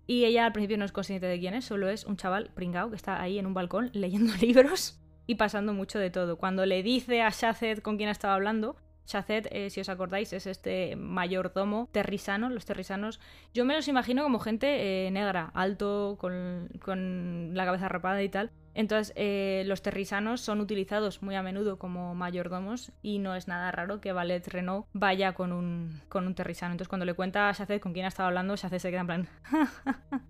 Y 0.09 0.25
ella 0.25 0.45
al 0.45 0.53
principio 0.53 0.77
no 0.77 0.85
es 0.85 0.91
consciente 0.91 1.27
de 1.27 1.39
quién 1.39 1.55
es, 1.55 1.65
solo 1.65 1.89
es 1.89 2.05
un 2.05 2.17
chaval 2.17 2.51
pringao 2.53 2.91
que 2.91 2.97
está 2.97 3.23
ahí 3.23 3.39
en 3.39 3.47
un 3.47 3.55
balcón 3.55 3.91
leyendo 3.95 4.35
libros 4.41 5.01
y 5.29 5.37
pasando 5.37 5.73
mucho 5.73 6.01
de 6.01 6.11
todo. 6.11 6.39
Cuando 6.39 6.67
le 6.67 6.83
dice 6.83 7.23
a 7.23 7.31
Shazed 7.31 7.83
con 7.83 7.99
quién 7.99 8.09
estaba 8.09 8.35
hablando, 8.35 8.75
Shazed, 9.07 9.47
eh, 9.53 9.71
si 9.71 9.81
os 9.81 9.89
acordáis, 9.89 10.33
es 10.33 10.49
este 10.49 10.97
mayordomo 10.97 11.89
terrisano. 11.93 12.51
Los 12.51 12.65
terrisanos, 12.65 13.21
yo 13.55 13.65
me 13.65 13.75
los 13.75 13.87
imagino 13.87 14.25
como 14.25 14.41
gente 14.41 15.07
eh, 15.07 15.11
negra, 15.13 15.53
alto, 15.55 16.17
con, 16.19 16.69
con, 16.83 17.55
la 17.55 17.65
cabeza 17.65 17.89
rapada 17.89 18.21
y 18.25 18.29
tal. 18.29 18.51
Entonces, 18.75 19.13
eh, 19.17 19.65
los 19.67 19.83
terrisanos 19.83 20.41
son 20.41 20.61
utilizados 20.61 21.23
muy 21.23 21.35
a 21.35 21.43
menudo 21.43 21.79
como 21.79 22.15
mayordomos 22.15 22.93
y 23.03 23.19
no 23.19 23.35
es 23.35 23.49
nada 23.49 23.71
raro 23.73 24.01
que 24.01 24.13
Valet 24.13 24.47
Renault 24.47 24.87
vaya 24.93 25.33
con 25.33 25.53
un, 25.53 26.01
con 26.09 26.27
un 26.27 26.35
terrisano. 26.35 26.73
Entonces, 26.73 26.89
cuando 26.89 27.07
le 27.07 27.15
cuenta 27.15 27.49
a 27.49 27.53
Shazed 27.53 27.81
con 27.81 27.93
quién 27.93 28.05
ha 28.05 28.09
estado 28.09 28.29
hablando, 28.29 28.57
Shazed 28.57 28.79
se 28.79 28.91
queda 28.91 29.01
en 29.01 29.07
plan... 29.07 29.29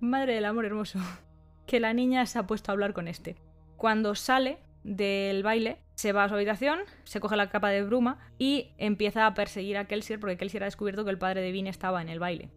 Madre 0.00 0.34
del 0.34 0.44
amor 0.44 0.66
hermoso. 0.66 0.98
Que 1.66 1.80
la 1.80 1.94
niña 1.94 2.26
se 2.26 2.38
ha 2.38 2.46
puesto 2.46 2.70
a 2.70 2.74
hablar 2.74 2.92
con 2.92 3.08
este. 3.08 3.36
Cuando 3.76 4.14
sale 4.14 4.58
del 4.82 5.42
baile, 5.42 5.78
se 5.94 6.12
va 6.12 6.24
a 6.24 6.28
su 6.28 6.34
habitación, 6.34 6.80
se 7.04 7.20
coge 7.20 7.36
la 7.36 7.48
capa 7.48 7.70
de 7.70 7.82
bruma 7.82 8.18
y 8.38 8.72
empieza 8.76 9.26
a 9.26 9.32
perseguir 9.32 9.78
a 9.78 9.86
Kelsier 9.86 10.20
porque 10.20 10.36
Kelsier 10.36 10.62
ha 10.62 10.66
descubierto 10.66 11.04
que 11.04 11.10
el 11.10 11.18
padre 11.18 11.40
de 11.40 11.52
Vin 11.52 11.66
estaba 11.66 12.02
en 12.02 12.10
el 12.10 12.18
baile. 12.18 12.50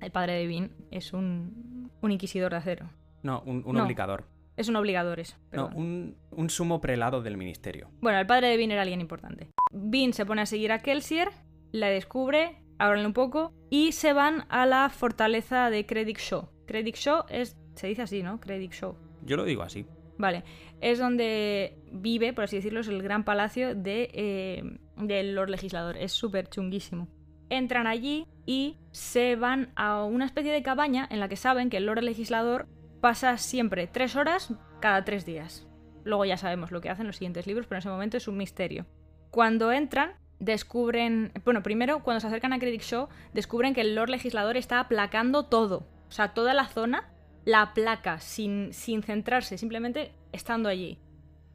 El 0.00 0.10
padre 0.10 0.34
de 0.34 0.46
Vin 0.46 0.72
es 0.90 1.12
un, 1.12 1.90
un 2.00 2.12
inquisidor 2.12 2.52
de 2.52 2.56
acero. 2.56 2.88
No, 3.22 3.42
un, 3.46 3.62
un 3.66 3.76
No. 3.76 3.84
obligador. 3.84 4.24
Es 4.56 4.68
un 4.68 4.76
obligador 4.76 5.20
eso. 5.20 5.36
No, 5.52 5.70
un, 5.74 6.16
un 6.32 6.50
sumo 6.50 6.80
prelado 6.80 7.22
del 7.22 7.36
ministerio. 7.36 7.88
Bueno, 8.00 8.18
el 8.18 8.26
padre 8.26 8.48
de 8.48 8.56
Vin 8.56 8.70
era 8.72 8.82
alguien 8.82 9.00
importante. 9.00 9.48
Vin 9.72 10.12
se 10.12 10.26
pone 10.26 10.42
a 10.42 10.46
seguir 10.46 10.70
a 10.72 10.80
Kelsier, 10.80 11.30
la 11.72 11.88
descubre, 11.88 12.62
hablan 12.78 13.06
un 13.06 13.12
poco 13.14 13.52
y 13.70 13.92
se 13.92 14.12
van 14.12 14.44
a 14.50 14.66
la 14.66 14.90
fortaleza 14.90 15.70
de 15.70 15.86
Credit 15.86 16.18
Shaw. 16.18 16.48
Credit 16.66 16.94
Shaw 16.96 17.24
es. 17.30 17.56
Se 17.74 17.86
dice 17.86 18.02
así, 18.02 18.22
¿no? 18.22 18.38
Credit 18.40 18.72
Shaw. 18.72 18.94
Yo 19.24 19.36
lo 19.36 19.44
digo 19.44 19.62
así. 19.62 19.86
Vale, 20.18 20.44
es 20.82 20.98
donde 20.98 21.78
vive, 21.92 22.34
por 22.34 22.44
así 22.44 22.56
decirlo, 22.56 22.80
es 22.80 22.88
el 22.88 23.02
gran 23.02 23.24
palacio 23.24 23.74
de, 23.74 24.10
eh, 24.12 24.62
del 24.96 25.34
Lord 25.34 25.48
Legislador. 25.48 25.96
Es 25.96 26.12
súper 26.12 26.48
chunguísimo. 26.50 27.08
Entran 27.48 27.86
allí 27.86 28.26
y 28.44 28.76
se 28.90 29.36
van 29.36 29.72
a 29.76 30.04
una 30.04 30.26
especie 30.26 30.52
de 30.52 30.62
cabaña 30.62 31.06
en 31.10 31.20
la 31.20 31.28
que 31.28 31.36
saben 31.36 31.70
que 31.70 31.78
el 31.78 31.86
Lord 31.86 32.02
Legislador 32.02 32.68
pasa 33.00 33.36
siempre 33.38 33.86
tres 33.86 34.16
horas 34.16 34.52
cada 34.80 35.04
tres 35.04 35.24
días. 35.24 35.66
Luego 36.04 36.24
ya 36.24 36.36
sabemos 36.36 36.70
lo 36.70 36.80
que 36.80 36.90
hacen 36.90 37.06
los 37.06 37.16
siguientes 37.16 37.46
libros, 37.46 37.66
pero 37.66 37.76
en 37.76 37.80
ese 37.80 37.88
momento 37.88 38.16
es 38.16 38.28
un 38.28 38.36
misterio. 38.36 38.86
Cuando 39.30 39.70
entran, 39.72 40.12
descubren. 40.38 41.32
Bueno, 41.44 41.62
primero, 41.62 42.02
cuando 42.02 42.20
se 42.20 42.26
acercan 42.26 42.52
a 42.52 42.58
Credit 42.58 42.82
Shaw, 42.82 43.08
descubren 43.32 43.74
que 43.74 43.82
el 43.82 43.94
Lord 43.94 44.10
Legislador 44.10 44.56
está 44.56 44.80
aplacando 44.80 45.44
todo. 45.44 45.86
O 46.08 46.12
sea, 46.12 46.34
toda 46.34 46.54
la 46.54 46.68
zona 46.68 47.08
la 47.44 47.72
placa 47.74 48.20
sin, 48.20 48.72
sin 48.72 49.02
centrarse, 49.02 49.58
simplemente 49.58 50.12
estando 50.32 50.68
allí. 50.68 50.98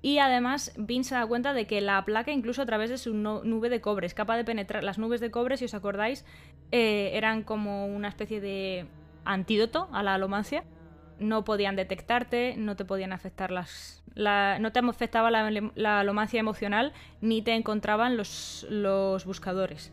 Y 0.01 0.19
además, 0.19 0.71
Vin 0.77 1.03
se 1.03 1.15
da 1.15 1.25
cuenta 1.25 1.53
de 1.53 1.65
que 1.65 1.81
la 1.81 2.03
placa, 2.05 2.31
incluso 2.31 2.61
a 2.61 2.65
través 2.65 2.91
de 2.91 2.99
su 2.99 3.13
nube 3.13 3.69
de 3.69 3.81
cobre, 3.81 4.05
es 4.05 4.13
capaz 4.13 4.37
de 4.37 4.43
penetrar. 4.43 4.83
Las 4.83 4.99
nubes 4.99 5.19
de 5.19 5.31
cobre, 5.31 5.57
si 5.57 5.65
os 5.65 5.73
acordáis, 5.73 6.25
eh, 6.71 7.11
eran 7.13 7.41
como 7.41 7.87
una 7.87 8.07
especie 8.07 8.39
de 8.39 8.85
antídoto 9.23 9.89
a 9.91 10.03
la 10.03 10.13
alomancia. 10.13 10.63
No 11.19 11.45
podían 11.45 11.75
detectarte, 11.75 12.55
no 12.57 12.75
te 12.75 12.85
podían 12.85 13.13
afectar 13.13 13.51
las. 13.51 14.03
la- 14.13 14.59
no 14.59 14.71
te 14.71 14.79
afectaba 14.79 15.31
la, 15.31 15.99
alomancia 15.99 16.39
emocional, 16.39 16.93
ni 17.21 17.41
te 17.41 17.53
encontraban 17.53 18.17
los, 18.17 18.65
los 18.69 19.25
buscadores 19.25 19.91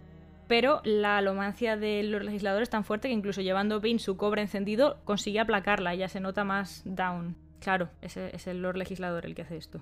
pero 0.48 0.82
la 0.84 1.16
alomancia 1.16 1.78
de 1.78 2.02
los 2.02 2.22
legisladores 2.22 2.66
es 2.66 2.70
tan 2.70 2.84
fuerte 2.84 3.08
que 3.08 3.14
incluso 3.14 3.40
llevando 3.40 3.80
Vin 3.80 3.98
su 3.98 4.18
cobre 4.18 4.42
encendido 4.42 4.98
consigue 5.04 5.40
aplacarla, 5.40 5.94
ya 5.94 6.08
se 6.08 6.20
nota 6.20 6.44
más 6.44 6.82
down. 6.84 7.36
Claro, 7.58 7.88
es 8.02 8.46
el 8.46 8.60
Lord 8.60 8.76
Legislador 8.76 9.24
el 9.24 9.34
que 9.34 9.42
hace 9.42 9.56
esto. 9.56 9.80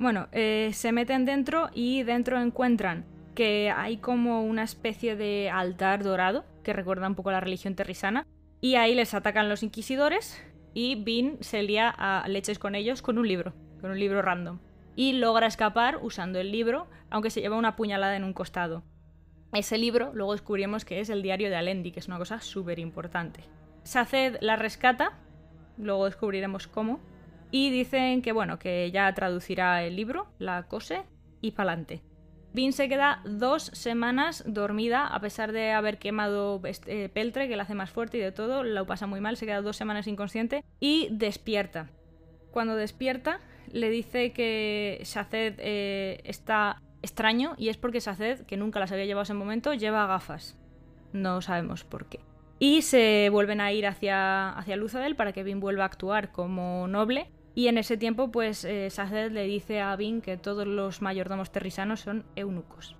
Bueno, 0.00 0.28
eh, 0.32 0.70
se 0.72 0.92
meten 0.92 1.26
dentro 1.26 1.68
y 1.74 2.04
dentro 2.04 2.40
encuentran 2.40 3.04
que 3.34 3.70
hay 3.70 3.98
como 3.98 4.42
una 4.42 4.62
especie 4.62 5.14
de 5.14 5.50
altar 5.52 6.02
dorado 6.02 6.46
que 6.64 6.72
recuerda 6.72 7.06
un 7.06 7.14
poco 7.14 7.28
a 7.28 7.32
la 7.32 7.40
religión 7.40 7.74
terrisana 7.74 8.26
y 8.60 8.74
ahí 8.74 8.94
les 8.94 9.14
atacan 9.14 9.48
los 9.48 9.62
inquisidores 9.62 10.42
y 10.74 10.96
Vin 10.96 11.38
se 11.40 11.62
lía 11.62 11.88
a 11.88 12.26
leches 12.28 12.58
con 12.58 12.74
ellos 12.74 13.02
con 13.02 13.18
un 13.18 13.26
libro, 13.26 13.54
con 13.80 13.90
un 13.90 13.98
libro 13.98 14.22
random. 14.22 14.60
Y 14.96 15.14
logra 15.14 15.46
escapar 15.46 15.98
usando 16.02 16.38
el 16.38 16.52
libro, 16.52 16.88
aunque 17.10 17.30
se 17.30 17.40
lleva 17.40 17.56
una 17.56 17.76
puñalada 17.76 18.16
en 18.16 18.24
un 18.24 18.32
costado. 18.32 18.82
Ese 19.52 19.78
libro 19.78 20.12
luego 20.14 20.32
descubrimos 20.32 20.84
que 20.84 21.00
es 21.00 21.08
el 21.10 21.22
diario 21.22 21.48
de 21.48 21.56
Alendi, 21.56 21.90
que 21.90 22.00
es 22.00 22.08
una 22.08 22.18
cosa 22.18 22.40
súper 22.40 22.78
importante. 22.78 23.42
Saced 23.82 24.36
la 24.40 24.56
rescata, 24.56 25.18
luego 25.78 26.04
descubriremos 26.04 26.68
cómo, 26.68 27.00
y 27.50 27.70
dicen 27.70 28.22
que 28.22 28.32
bueno, 28.32 28.58
que 28.58 28.90
ya 28.92 29.12
traducirá 29.14 29.82
el 29.82 29.96
libro, 29.96 30.28
la 30.38 30.64
cose 30.68 31.02
y 31.40 31.52
pa'lante. 31.52 32.02
Vin 32.52 32.72
se 32.72 32.88
queda 32.88 33.22
dos 33.24 33.70
semanas 33.74 34.42
dormida, 34.46 35.06
a 35.06 35.20
pesar 35.20 35.52
de 35.52 35.70
haber 35.70 35.98
quemado 35.98 36.60
este, 36.64 37.04
eh, 37.04 37.08
peltre, 37.08 37.48
que 37.48 37.56
la 37.56 37.62
hace 37.62 37.74
más 37.74 37.90
fuerte 37.90 38.18
y 38.18 38.20
de 38.20 38.32
todo, 38.32 38.64
lo 38.64 38.86
pasa 38.86 39.06
muy 39.06 39.20
mal, 39.20 39.36
se 39.36 39.46
queda 39.46 39.62
dos 39.62 39.76
semanas 39.76 40.08
inconsciente 40.08 40.64
y 40.80 41.08
despierta. 41.12 41.90
Cuando 42.50 42.74
despierta, 42.74 43.38
le 43.70 43.88
dice 43.88 44.32
que 44.32 45.00
Shazed 45.04 45.54
eh, 45.58 46.20
está 46.24 46.82
extraño 47.02 47.54
y 47.56 47.68
es 47.68 47.76
porque 47.76 48.00
Saced, 48.00 48.40
que 48.46 48.56
nunca 48.56 48.80
las 48.80 48.90
había 48.90 49.04
llevado 49.04 49.22
en 49.22 49.26
ese 49.26 49.34
momento, 49.34 49.74
lleva 49.74 50.06
gafas. 50.06 50.58
No 51.12 51.40
sabemos 51.42 51.84
por 51.84 52.08
qué. 52.08 52.20
Y 52.58 52.82
se 52.82 53.28
vuelven 53.30 53.60
a 53.60 53.72
ir 53.72 53.86
hacia, 53.86 54.50
hacia 54.50 54.76
Luzadel 54.76 55.16
para 55.16 55.32
que 55.32 55.42
Vin 55.42 55.60
vuelva 55.60 55.84
a 55.84 55.86
actuar 55.86 56.32
como 56.32 56.88
noble. 56.88 57.30
Y 57.54 57.68
en 57.68 57.78
ese 57.78 57.96
tiempo, 57.96 58.30
pues 58.30 58.64
eh, 58.64 58.90
Saced 58.90 59.32
le 59.32 59.44
dice 59.44 59.80
a 59.80 59.94
Vin 59.96 60.20
que 60.20 60.36
todos 60.36 60.66
los 60.66 61.02
mayordomos 61.02 61.50
terrisanos 61.50 62.00
son 62.00 62.24
eunucos. 62.36 62.96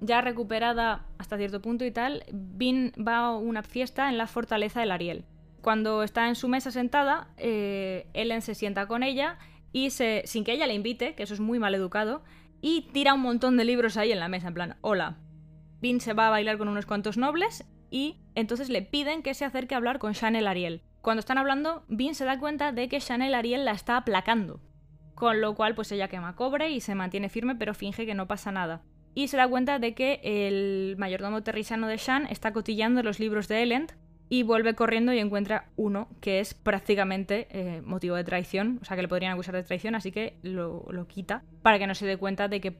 Ya 0.00 0.20
recuperada 0.20 1.06
hasta 1.18 1.36
cierto 1.36 1.60
punto 1.60 1.84
y 1.84 1.90
tal, 1.90 2.24
Vin 2.32 2.92
va 2.96 3.18
a 3.18 3.36
una 3.36 3.62
fiesta 3.62 4.08
en 4.08 4.18
la 4.18 4.26
fortaleza 4.26 4.80
del 4.80 4.92
Ariel. 4.92 5.24
Cuando 5.60 6.02
está 6.02 6.28
en 6.28 6.34
su 6.34 6.46
mesa 6.46 6.70
sentada, 6.70 7.28
eh, 7.36 8.06
Ellen 8.12 8.42
se 8.42 8.54
sienta 8.54 8.86
con 8.86 9.02
ella 9.02 9.38
y 9.72 9.90
se, 9.90 10.22
sin 10.26 10.44
que 10.44 10.52
ella 10.52 10.66
le 10.66 10.74
invite, 10.74 11.14
que 11.14 11.22
eso 11.22 11.34
es 11.34 11.40
muy 11.40 11.58
mal 11.58 11.74
educado, 11.74 12.22
y 12.60 12.82
tira 12.92 13.14
un 13.14 13.20
montón 13.20 13.56
de 13.56 13.64
libros 13.64 13.96
ahí 13.96 14.12
en 14.12 14.20
la 14.20 14.28
mesa, 14.28 14.48
en 14.48 14.54
plan, 14.54 14.76
hola. 14.82 15.16
Vin 15.80 16.00
se 16.00 16.12
va 16.12 16.28
a 16.28 16.30
bailar 16.30 16.58
con 16.58 16.68
unos 16.68 16.86
cuantos 16.86 17.16
nobles 17.16 17.64
y 17.90 18.16
entonces 18.34 18.70
le 18.70 18.82
piden 18.82 19.22
que 19.22 19.34
se 19.34 19.44
acerque 19.44 19.74
a 19.74 19.78
hablar 19.78 19.98
con 19.98 20.14
Chanel 20.14 20.46
Ariel. 20.46 20.82
Cuando 21.04 21.20
están 21.20 21.36
hablando, 21.36 21.84
Vin 21.88 22.14
se 22.14 22.24
da 22.24 22.38
cuenta 22.38 22.72
de 22.72 22.88
que 22.88 22.98
Chanel 22.98 23.34
Ariel 23.34 23.66
la 23.66 23.72
está 23.72 23.98
aplacando. 23.98 24.58
Con 25.14 25.42
lo 25.42 25.54
cual, 25.54 25.74
pues 25.74 25.92
ella 25.92 26.08
quema 26.08 26.34
cobre 26.34 26.70
y 26.70 26.80
se 26.80 26.94
mantiene 26.94 27.28
firme, 27.28 27.54
pero 27.56 27.74
finge 27.74 28.06
que 28.06 28.14
no 28.14 28.26
pasa 28.26 28.52
nada. 28.52 28.80
Y 29.14 29.28
se 29.28 29.36
da 29.36 29.46
cuenta 29.46 29.78
de 29.78 29.94
que 29.94 30.22
el 30.22 30.96
mayordomo 30.96 31.42
terrisano 31.42 31.88
de 31.88 31.98
Shan 31.98 32.26
está 32.30 32.54
cotillando 32.54 33.02
los 33.02 33.20
libros 33.20 33.48
de 33.48 33.62
Elend 33.62 33.92
y 34.30 34.44
vuelve 34.44 34.74
corriendo 34.74 35.12
y 35.12 35.18
encuentra 35.18 35.68
uno 35.76 36.08
que 36.22 36.40
es 36.40 36.54
prácticamente 36.54 37.48
eh, 37.50 37.82
motivo 37.82 38.16
de 38.16 38.24
traición, 38.24 38.78
o 38.80 38.86
sea 38.86 38.96
que 38.96 39.02
le 39.02 39.08
podrían 39.08 39.34
acusar 39.34 39.54
de 39.54 39.62
traición, 39.62 39.94
así 39.94 40.10
que 40.10 40.38
lo, 40.42 40.86
lo 40.88 41.06
quita 41.06 41.44
para 41.60 41.78
que 41.78 41.86
no 41.86 41.94
se 41.94 42.06
dé 42.06 42.16
cuenta 42.16 42.48
de 42.48 42.62
que 42.62 42.78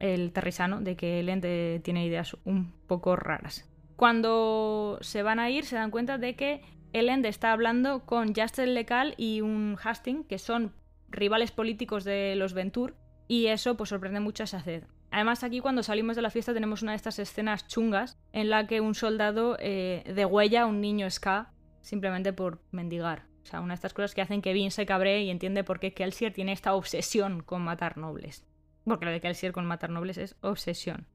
el 0.00 0.32
terrisano, 0.32 0.80
de 0.80 0.96
que 0.96 1.20
Elend 1.20 1.44
eh, 1.46 1.80
tiene 1.84 2.04
ideas 2.04 2.36
un 2.44 2.72
poco 2.88 3.14
raras. 3.14 3.70
Cuando 3.94 4.98
se 5.02 5.22
van 5.22 5.38
a 5.38 5.50
ir, 5.50 5.64
se 5.64 5.76
dan 5.76 5.92
cuenta 5.92 6.18
de 6.18 6.34
que 6.34 6.62
Elend 6.92 7.24
está 7.26 7.52
hablando 7.52 8.04
con 8.04 8.34
Justin 8.34 8.74
Lecal 8.74 9.14
y 9.16 9.40
un 9.40 9.76
Hastings, 9.82 10.26
que 10.26 10.38
son 10.38 10.72
rivales 11.08 11.50
políticos 11.52 12.04
de 12.04 12.34
los 12.36 12.52
Ventur, 12.52 12.96
y 13.28 13.46
eso 13.46 13.76
pues 13.76 13.90
sorprende 13.90 14.20
mucho 14.20 14.44
a 14.44 14.46
Saced. 14.46 14.84
Además, 15.10 15.42
aquí 15.42 15.60
cuando 15.60 15.82
salimos 15.82 16.16
de 16.16 16.22
la 16.22 16.30
fiesta 16.30 16.54
tenemos 16.54 16.82
una 16.82 16.92
de 16.92 16.96
estas 16.96 17.18
escenas 17.18 17.66
chungas 17.66 18.16
en 18.32 18.48
la 18.50 18.66
que 18.66 18.80
un 18.80 18.94
soldado 18.94 19.56
eh, 19.58 20.04
degüella 20.14 20.62
a 20.62 20.66
un 20.66 20.80
niño 20.80 21.10
ska 21.10 21.52
simplemente 21.80 22.32
por 22.32 22.60
mendigar. 22.70 23.26
O 23.42 23.46
sea, 23.46 23.60
una 23.60 23.74
de 23.74 23.76
estas 23.76 23.94
cosas 23.94 24.14
que 24.14 24.20
hacen 24.20 24.42
que 24.42 24.52
Vin 24.52 24.70
se 24.70 24.86
cabree 24.86 25.22
y 25.22 25.30
entiende 25.30 25.64
por 25.64 25.80
qué 25.80 25.94
Kelsier 25.94 26.32
tiene 26.32 26.52
esta 26.52 26.74
obsesión 26.74 27.42
con 27.42 27.62
matar 27.62 27.96
nobles. 27.96 28.44
Porque 28.84 29.04
lo 29.04 29.10
de 29.10 29.20
Kelsier 29.20 29.52
con 29.52 29.66
matar 29.66 29.90
nobles 29.90 30.18
es 30.18 30.36
obsesión. 30.42 31.06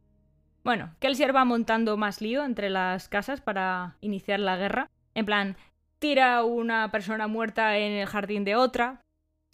Bueno, 0.64 0.96
Kelsier 1.00 1.36
va 1.36 1.46
montando 1.46 1.96
más 1.96 2.22
lío 2.22 2.44
entre 2.44 2.70
las 2.70 3.08
casas 3.08 3.40
para 3.40 3.98
iniciar 4.02 4.40
la 4.40 4.58
guerra. 4.58 4.90
En 5.16 5.26
plan, 5.26 5.58
tira 6.00 6.44
una 6.44 6.92
persona 6.92 7.28
muerta 7.28 7.78
en 7.78 7.94
el 7.94 8.06
jardín 8.06 8.44
de 8.44 8.56
otra, 8.56 9.02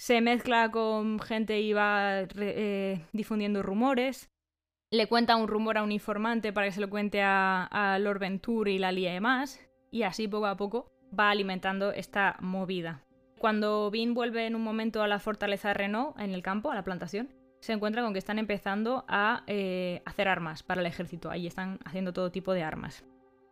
se 0.02 0.20
mezcla 0.20 0.72
con 0.72 1.20
gente 1.20 1.62
y 1.62 1.74
va 1.74 2.22
eh, 2.22 3.06
difundiendo 3.14 3.62
rumores. 3.62 4.32
Le 4.90 5.08
cuenta 5.08 5.36
un 5.36 5.48
rumor 5.48 5.78
a 5.78 5.84
un 5.84 5.92
informante 5.92 6.52
para 6.52 6.66
que 6.66 6.72
se 6.72 6.82
lo 6.82 6.90
cuente 6.90 7.22
a, 7.24 7.98
Lord 8.02 8.18
Venture 8.18 8.72
y 8.72 8.80
la 8.80 8.92
líe 8.92 9.20
más. 9.22 9.60
Y 9.92 10.02
así 10.02 10.28
poco 10.28 10.48
a 10.48 10.58
poco 10.58 10.92
va 11.18 11.30
alimentando 11.30 11.92
esta 11.92 12.36
movida. 12.40 13.04
Cuando 13.38 13.92
Vin 13.92 14.16
vuelve 14.16 14.48
en 14.48 14.56
un 14.56 14.64
momento 14.64 15.04
a 15.04 15.08
la 15.08 15.20
fortaleza 15.20 15.68
de 15.68 15.76
Renault, 15.76 16.20
en 16.20 16.32
el 16.32 16.42
campo, 16.42 16.72
a 16.72 16.76
la 16.76 16.84
plantación, 16.84 17.30
se 17.60 17.74
encuentra 17.74 18.02
con 18.02 18.14
que 18.14 18.20
están 18.20 18.40
empezando 18.40 19.06
a 19.08 19.44
eh, 19.46 20.02
hacer 20.06 20.28
armas 20.28 20.64
para 20.64 20.82
el 20.82 20.88
ejército. 20.88 21.30
Ahí 21.30 21.46
están 21.46 21.78
haciendo 21.86 22.12
todo 22.12 22.32
tipo 22.32 22.54
de 22.54 22.64
armas. 22.64 23.06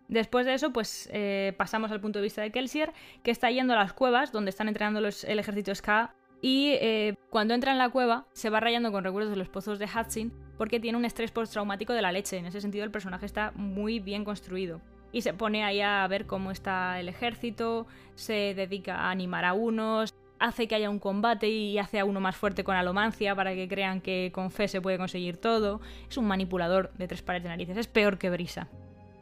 Después 0.09 0.47
de 0.47 0.55
eso, 0.55 0.73
pues 0.73 1.07
eh, 1.13 1.53
pasamos 1.55 1.91
al 1.91 2.01
punto 2.01 2.17
de 2.19 2.23
vista 2.23 2.41
de 2.41 2.51
Kelsier, 2.51 2.93
que 3.23 3.29
está 3.29 3.51
yendo 3.51 3.73
a 3.73 3.77
las 3.77 3.93
cuevas 3.93 4.31
donde 4.31 4.49
están 4.49 4.67
entrenando 4.67 5.01
los, 5.01 5.23
el 5.23 5.37
ejército 5.37 5.73
Ska. 5.73 6.15
Y 6.41 6.71
eh, 6.81 7.15
cuando 7.29 7.53
entra 7.53 7.71
en 7.71 7.77
la 7.77 7.89
cueva, 7.89 8.25
se 8.33 8.49
va 8.49 8.59
rayando 8.59 8.91
con 8.91 9.03
recuerdos 9.03 9.29
de 9.29 9.37
los 9.37 9.49
pozos 9.49 9.77
de 9.77 9.85
Hudson 9.85 10.33
porque 10.57 10.79
tiene 10.79 10.97
un 10.97 11.05
estrés 11.05 11.31
postraumático 11.31 11.93
de 11.93 12.01
la 12.01 12.11
leche. 12.11 12.37
En 12.37 12.47
ese 12.47 12.59
sentido, 12.59 12.83
el 12.83 12.91
personaje 12.91 13.25
está 13.25 13.51
muy 13.55 13.99
bien 13.99 14.25
construido. 14.25 14.81
Y 15.11 15.21
se 15.21 15.33
pone 15.33 15.63
ahí 15.63 15.81
a 15.81 16.07
ver 16.07 16.25
cómo 16.25 16.49
está 16.51 16.99
el 16.99 17.07
ejército, 17.07 17.85
se 18.15 18.53
dedica 18.55 18.95
a 18.95 19.11
animar 19.11 19.45
a 19.45 19.53
unos, 19.53 20.15
hace 20.39 20.67
que 20.67 20.75
haya 20.75 20.89
un 20.89 20.99
combate 20.99 21.49
y 21.49 21.77
hace 21.77 21.99
a 21.99 22.05
uno 22.05 22.19
más 22.19 22.35
fuerte 22.35 22.63
con 22.63 22.75
alomancia 22.75 23.35
para 23.35 23.53
que 23.53 23.67
crean 23.67 24.01
que 24.01 24.31
con 24.33 24.49
fe 24.49 24.67
se 24.67 24.81
puede 24.81 24.97
conseguir 24.97 25.37
todo. 25.37 25.81
Es 26.09 26.17
un 26.17 26.25
manipulador 26.25 26.93
de 26.93 27.07
tres 27.07 27.21
pares 27.21 27.43
de 27.43 27.49
narices, 27.49 27.77
es 27.77 27.87
peor 27.87 28.17
que 28.17 28.29
Brisa. 28.29 28.69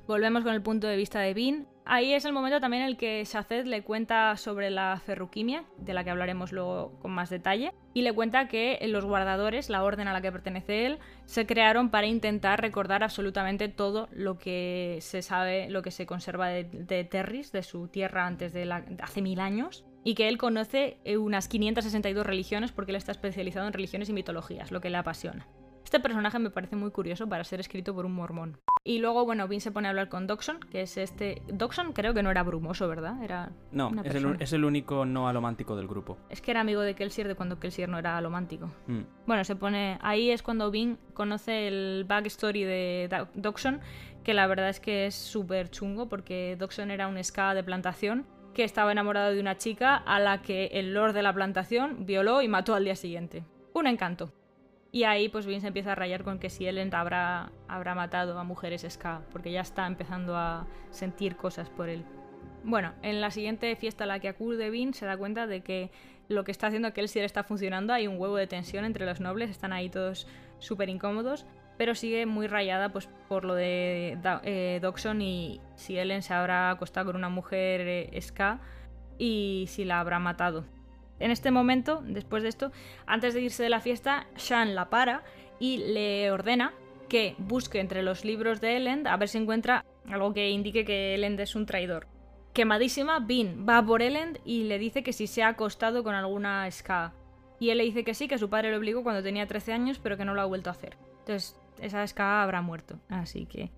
Volvemos 0.07 0.43
con 0.43 0.53
el 0.53 0.61
punto 0.61 0.87
de 0.87 0.95
vista 0.95 1.19
de 1.19 1.33
Bean. 1.33 1.67
Ahí 1.83 2.13
es 2.13 2.23
el 2.23 2.31
momento 2.31 2.61
también 2.61 2.83
en 2.83 2.89
el 2.89 2.97
que 2.97 3.23
Shazed 3.25 3.65
le 3.65 3.83
cuenta 3.83 4.37
sobre 4.37 4.69
la 4.69 5.01
ferruquimia, 5.05 5.65
de 5.77 5.93
la 5.93 6.05
que 6.05 6.09
hablaremos 6.09 6.53
luego 6.53 6.97
con 7.01 7.11
más 7.11 7.29
detalle, 7.29 7.73
y 7.93 8.03
le 8.03 8.13
cuenta 8.13 8.47
que 8.47 8.79
los 8.87 9.03
guardadores, 9.03 9.69
la 9.69 9.83
orden 9.83 10.07
a 10.07 10.13
la 10.13 10.21
que 10.21 10.31
pertenece 10.31 10.85
él, 10.85 10.99
se 11.25 11.45
crearon 11.45 11.89
para 11.89 12.07
intentar 12.07 12.61
recordar 12.61 13.03
absolutamente 13.03 13.67
todo 13.67 14.07
lo 14.13 14.37
que 14.37 14.99
se 15.01 15.21
sabe, 15.21 15.69
lo 15.69 15.81
que 15.81 15.91
se 15.91 16.05
conserva 16.05 16.47
de, 16.47 17.03
Terris, 17.03 17.51
de 17.51 17.63
su 17.63 17.89
tierra 17.89 18.25
antes 18.25 18.53
de, 18.53 18.71
hace 19.01 19.21
mil 19.21 19.41
años, 19.41 19.85
y 20.05 20.15
que 20.15 20.29
él 20.29 20.37
conoce 20.37 20.99
unas 21.17 21.49
562 21.49 22.25
religiones 22.25 22.71
porque 22.71 22.91
él 22.91 22.97
está 22.97 23.11
especializado 23.11 23.67
en 23.67 23.73
religiones 23.73 24.07
y 24.07 24.13
mitologías, 24.13 24.71
lo 24.71 24.79
que 24.79 24.89
le 24.89 24.97
apasiona. 24.97 25.47
Este 25.87 26.01
personaje 26.01 26.37
me 26.37 26.49
parece 26.49 26.75
muy 26.75 26.91
curioso 26.91 27.29
para 27.29 27.45
ser 27.45 27.61
escrito 27.61 27.95
por 27.95 28.05
un 28.05 28.13
mormón. 28.13 28.57
Y 28.83 28.99
luego, 28.99 29.23
bueno, 29.23 29.47
Vin 29.47 29.61
se 29.61 29.71
pone 29.71 29.87
a 29.87 29.91
hablar 29.91 30.09
con 30.09 30.27
Doxon, 30.27 30.59
que 30.59 30.81
es 30.81 30.97
este... 30.97 31.41
Doxon 31.47 31.93
creo 31.93 32.13
que 32.13 32.21
no 32.21 32.29
era 32.29 32.43
brumoso, 32.43 32.89
¿verdad? 32.89 33.23
Era 33.23 33.53
no, 33.71 33.93
es 34.03 34.13
el, 34.13 34.35
es 34.41 34.51
el, 34.51 34.65
único 34.65 35.05
no 35.05 35.29
alomántico 35.29 35.77
del 35.77 35.87
grupo. 35.87 36.17
Es 36.29 36.41
que 36.41 36.51
era 36.51 36.59
amigo 36.59 36.81
de 36.81 36.93
Kelsier 36.93 37.29
de 37.29 37.35
cuando 37.35 37.57
Kelsier 37.57 37.87
no 37.87 37.97
era 37.97 38.17
alomántico. 38.17 38.69
Mm. 38.87 39.03
Bueno, 39.27 39.45
se 39.45 39.55
pone... 39.55 39.97
Ahí 40.01 40.29
es 40.29 40.43
cuando 40.43 40.71
Vin 40.71 40.97
conoce 41.13 41.69
el 41.69 42.03
backstory 42.05 42.65
de 42.65 43.25
Doxon, 43.35 43.79
que 44.25 44.33
la 44.33 44.45
verdad 44.45 44.67
es 44.67 44.81
que 44.81 45.05
es 45.05 45.15
súper 45.15 45.71
chungo, 45.71 46.09
porque 46.09 46.57
Doxon 46.59 46.91
era 46.91 47.07
un 47.07 47.23
ska 47.23 47.53
de 47.53 47.63
plantación 47.63 48.25
que 48.53 48.65
estaba 48.65 48.91
enamorado 48.91 49.31
de 49.31 49.39
una 49.39 49.57
chica 49.57 49.95
a 49.95 50.19
la 50.19 50.41
que 50.41 50.65
el 50.73 50.93
lord 50.93 51.13
de 51.13 51.21
la 51.21 51.31
plantación 51.31 52.05
violó 52.05 52.41
y 52.41 52.49
mató 52.49 52.75
al 52.75 52.83
día 52.83 52.97
siguiente. 52.97 53.45
Un 53.73 53.87
encanto. 53.87 54.33
Y 54.91 55.03
ahí 55.03 55.29
pues 55.29 55.45
bien 55.45 55.61
se 55.61 55.67
empieza 55.67 55.91
a 55.91 55.95
rayar 55.95 56.23
con 56.23 56.39
que 56.39 56.49
si 56.49 56.65
Ellen 56.65 56.93
habrá, 56.93 57.51
habrá 57.67 57.93
matado 57.93 58.39
a 58.39 58.43
mujeres 58.43 58.85
ska, 58.87 59.21
porque 59.31 59.51
ya 59.51 59.61
está 59.61 59.85
empezando 59.85 60.35
a 60.35 60.65
sentir 60.91 61.35
cosas 61.35 61.69
por 61.69 61.89
él. 61.89 62.03
Bueno, 62.63 62.93
en 63.01 63.21
la 63.21 63.31
siguiente 63.31 63.75
fiesta 63.75 64.05
a 64.05 64.07
la 64.07 64.19
que 64.19 64.27
acude 64.29 64.69
Bean 64.69 64.93
se 64.93 65.05
da 65.05 65.17
cuenta 65.17 65.47
de 65.47 65.61
que 65.61 65.91
lo 66.27 66.43
que 66.43 66.51
está 66.51 66.67
haciendo 66.67 66.91
sí 67.07 67.19
está 67.19 67.43
funcionando, 67.43 67.93
hay 67.93 68.07
un 68.07 68.19
huevo 68.19 68.35
de 68.35 68.47
tensión 68.47 68.85
entre 68.85 69.05
los 69.05 69.21
nobles, 69.21 69.49
están 69.49 69.71
ahí 69.71 69.89
todos 69.89 70.27
súper 70.59 70.89
incómodos, 70.89 71.45
pero 71.77 71.95
sigue 71.95 72.25
muy 72.25 72.47
rayada 72.47 72.89
pues, 72.89 73.07
por 73.29 73.45
lo 73.45 73.55
de 73.55 74.17
eh, 74.43 74.81
y 75.19 75.61
si 75.75 75.97
Ellen 75.97 76.21
se 76.23 76.33
habrá 76.33 76.71
acostado 76.71 77.07
con 77.07 77.15
una 77.15 77.29
mujer 77.29 77.81
eh, 77.81 78.21
ska 78.21 78.59
y 79.17 79.65
si 79.69 79.85
la 79.85 79.99
habrá 79.99 80.19
matado. 80.19 80.65
En 81.19 81.31
este 81.31 81.51
momento, 81.51 82.01
después 82.05 82.43
de 82.43 82.49
esto, 82.49 82.71
antes 83.05 83.33
de 83.33 83.41
irse 83.41 83.63
de 83.63 83.69
la 83.69 83.79
fiesta, 83.79 84.27
Shan 84.37 84.75
la 84.75 84.89
para 84.89 85.23
y 85.59 85.77
le 85.77 86.31
ordena 86.31 86.73
que 87.09 87.35
busque 87.37 87.79
entre 87.79 88.03
los 88.03 88.25
libros 88.25 88.61
de 88.61 88.77
Elend 88.77 89.07
a 89.07 89.17
ver 89.17 89.29
si 89.29 89.37
encuentra 89.37 89.85
algo 90.09 90.33
que 90.33 90.49
indique 90.49 90.85
que 90.85 91.15
Elend 91.15 91.39
es 91.39 91.55
un 91.55 91.65
traidor. 91.65 92.07
Quemadísima, 92.53 93.19
Bean 93.19 93.65
va 93.67 93.85
por 93.85 94.01
Elend 94.01 94.39
y 94.45 94.63
le 94.63 94.79
dice 94.79 95.03
que 95.03 95.13
si 95.13 95.27
se 95.27 95.43
ha 95.43 95.49
acostado 95.49 96.03
con 96.03 96.15
alguna 96.15 96.69
Ska. 96.71 97.13
Y 97.59 97.69
él 97.69 97.79
le 97.79 97.83
dice 97.83 98.03
que 98.03 98.13
sí, 98.13 98.27
que 98.27 98.37
su 98.37 98.49
padre 98.49 98.71
lo 98.71 98.77
obligó 98.77 99.03
cuando 99.03 99.23
tenía 99.23 99.47
13 99.47 99.73
años, 99.73 99.99
pero 99.99 100.17
que 100.17 100.25
no 100.25 100.33
lo 100.33 100.41
ha 100.41 100.45
vuelto 100.45 100.69
a 100.69 100.73
hacer. 100.73 100.97
Entonces, 101.19 101.59
esa 101.81 102.05
Ska 102.05 102.43
habrá 102.43 102.61
muerto. 102.61 102.99
Así 103.09 103.45
que. 103.45 103.71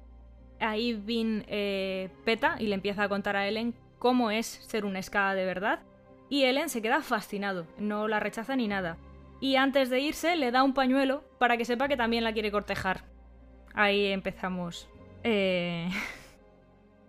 Ahí 0.60 0.94
Bean 0.94 1.46
eh, 1.48 2.10
peta 2.26 2.58
y 2.60 2.68
le 2.68 2.76
empieza 2.76 3.04
a 3.04 3.10
contar 3.10 3.38
a 3.38 3.48
Ellen 3.48 3.74
cómo 3.98 4.32
es 4.32 4.46
ser 4.46 4.84
un 4.84 5.02
Ska 5.02 5.34
de 5.34 5.46
verdad 5.46 5.80
y 6.30 6.44
Ellen 6.44 6.70
se 6.70 6.82
queda 6.82 7.02
fascinado, 7.02 7.66
no 7.78 8.08
la 8.08 8.20
rechaza 8.20 8.56
ni 8.56 8.68
nada. 8.68 8.98
Y 9.42 9.56
antes 9.56 9.90
de 9.90 10.00
irse 10.00 10.36
le 10.36 10.52
da 10.52 10.64
un 10.64 10.74
pañuelo 10.74 11.24
para 11.38 11.58
que 11.58 11.66
sepa 11.66 11.88
que 11.88 11.98
también 11.98 12.24
la 12.24 12.34
quiere 12.34 12.52
cortejar. 12.52 13.04
Ahí 13.74 14.08
empezamos. 14.08 14.90
Eh... 15.24 15.90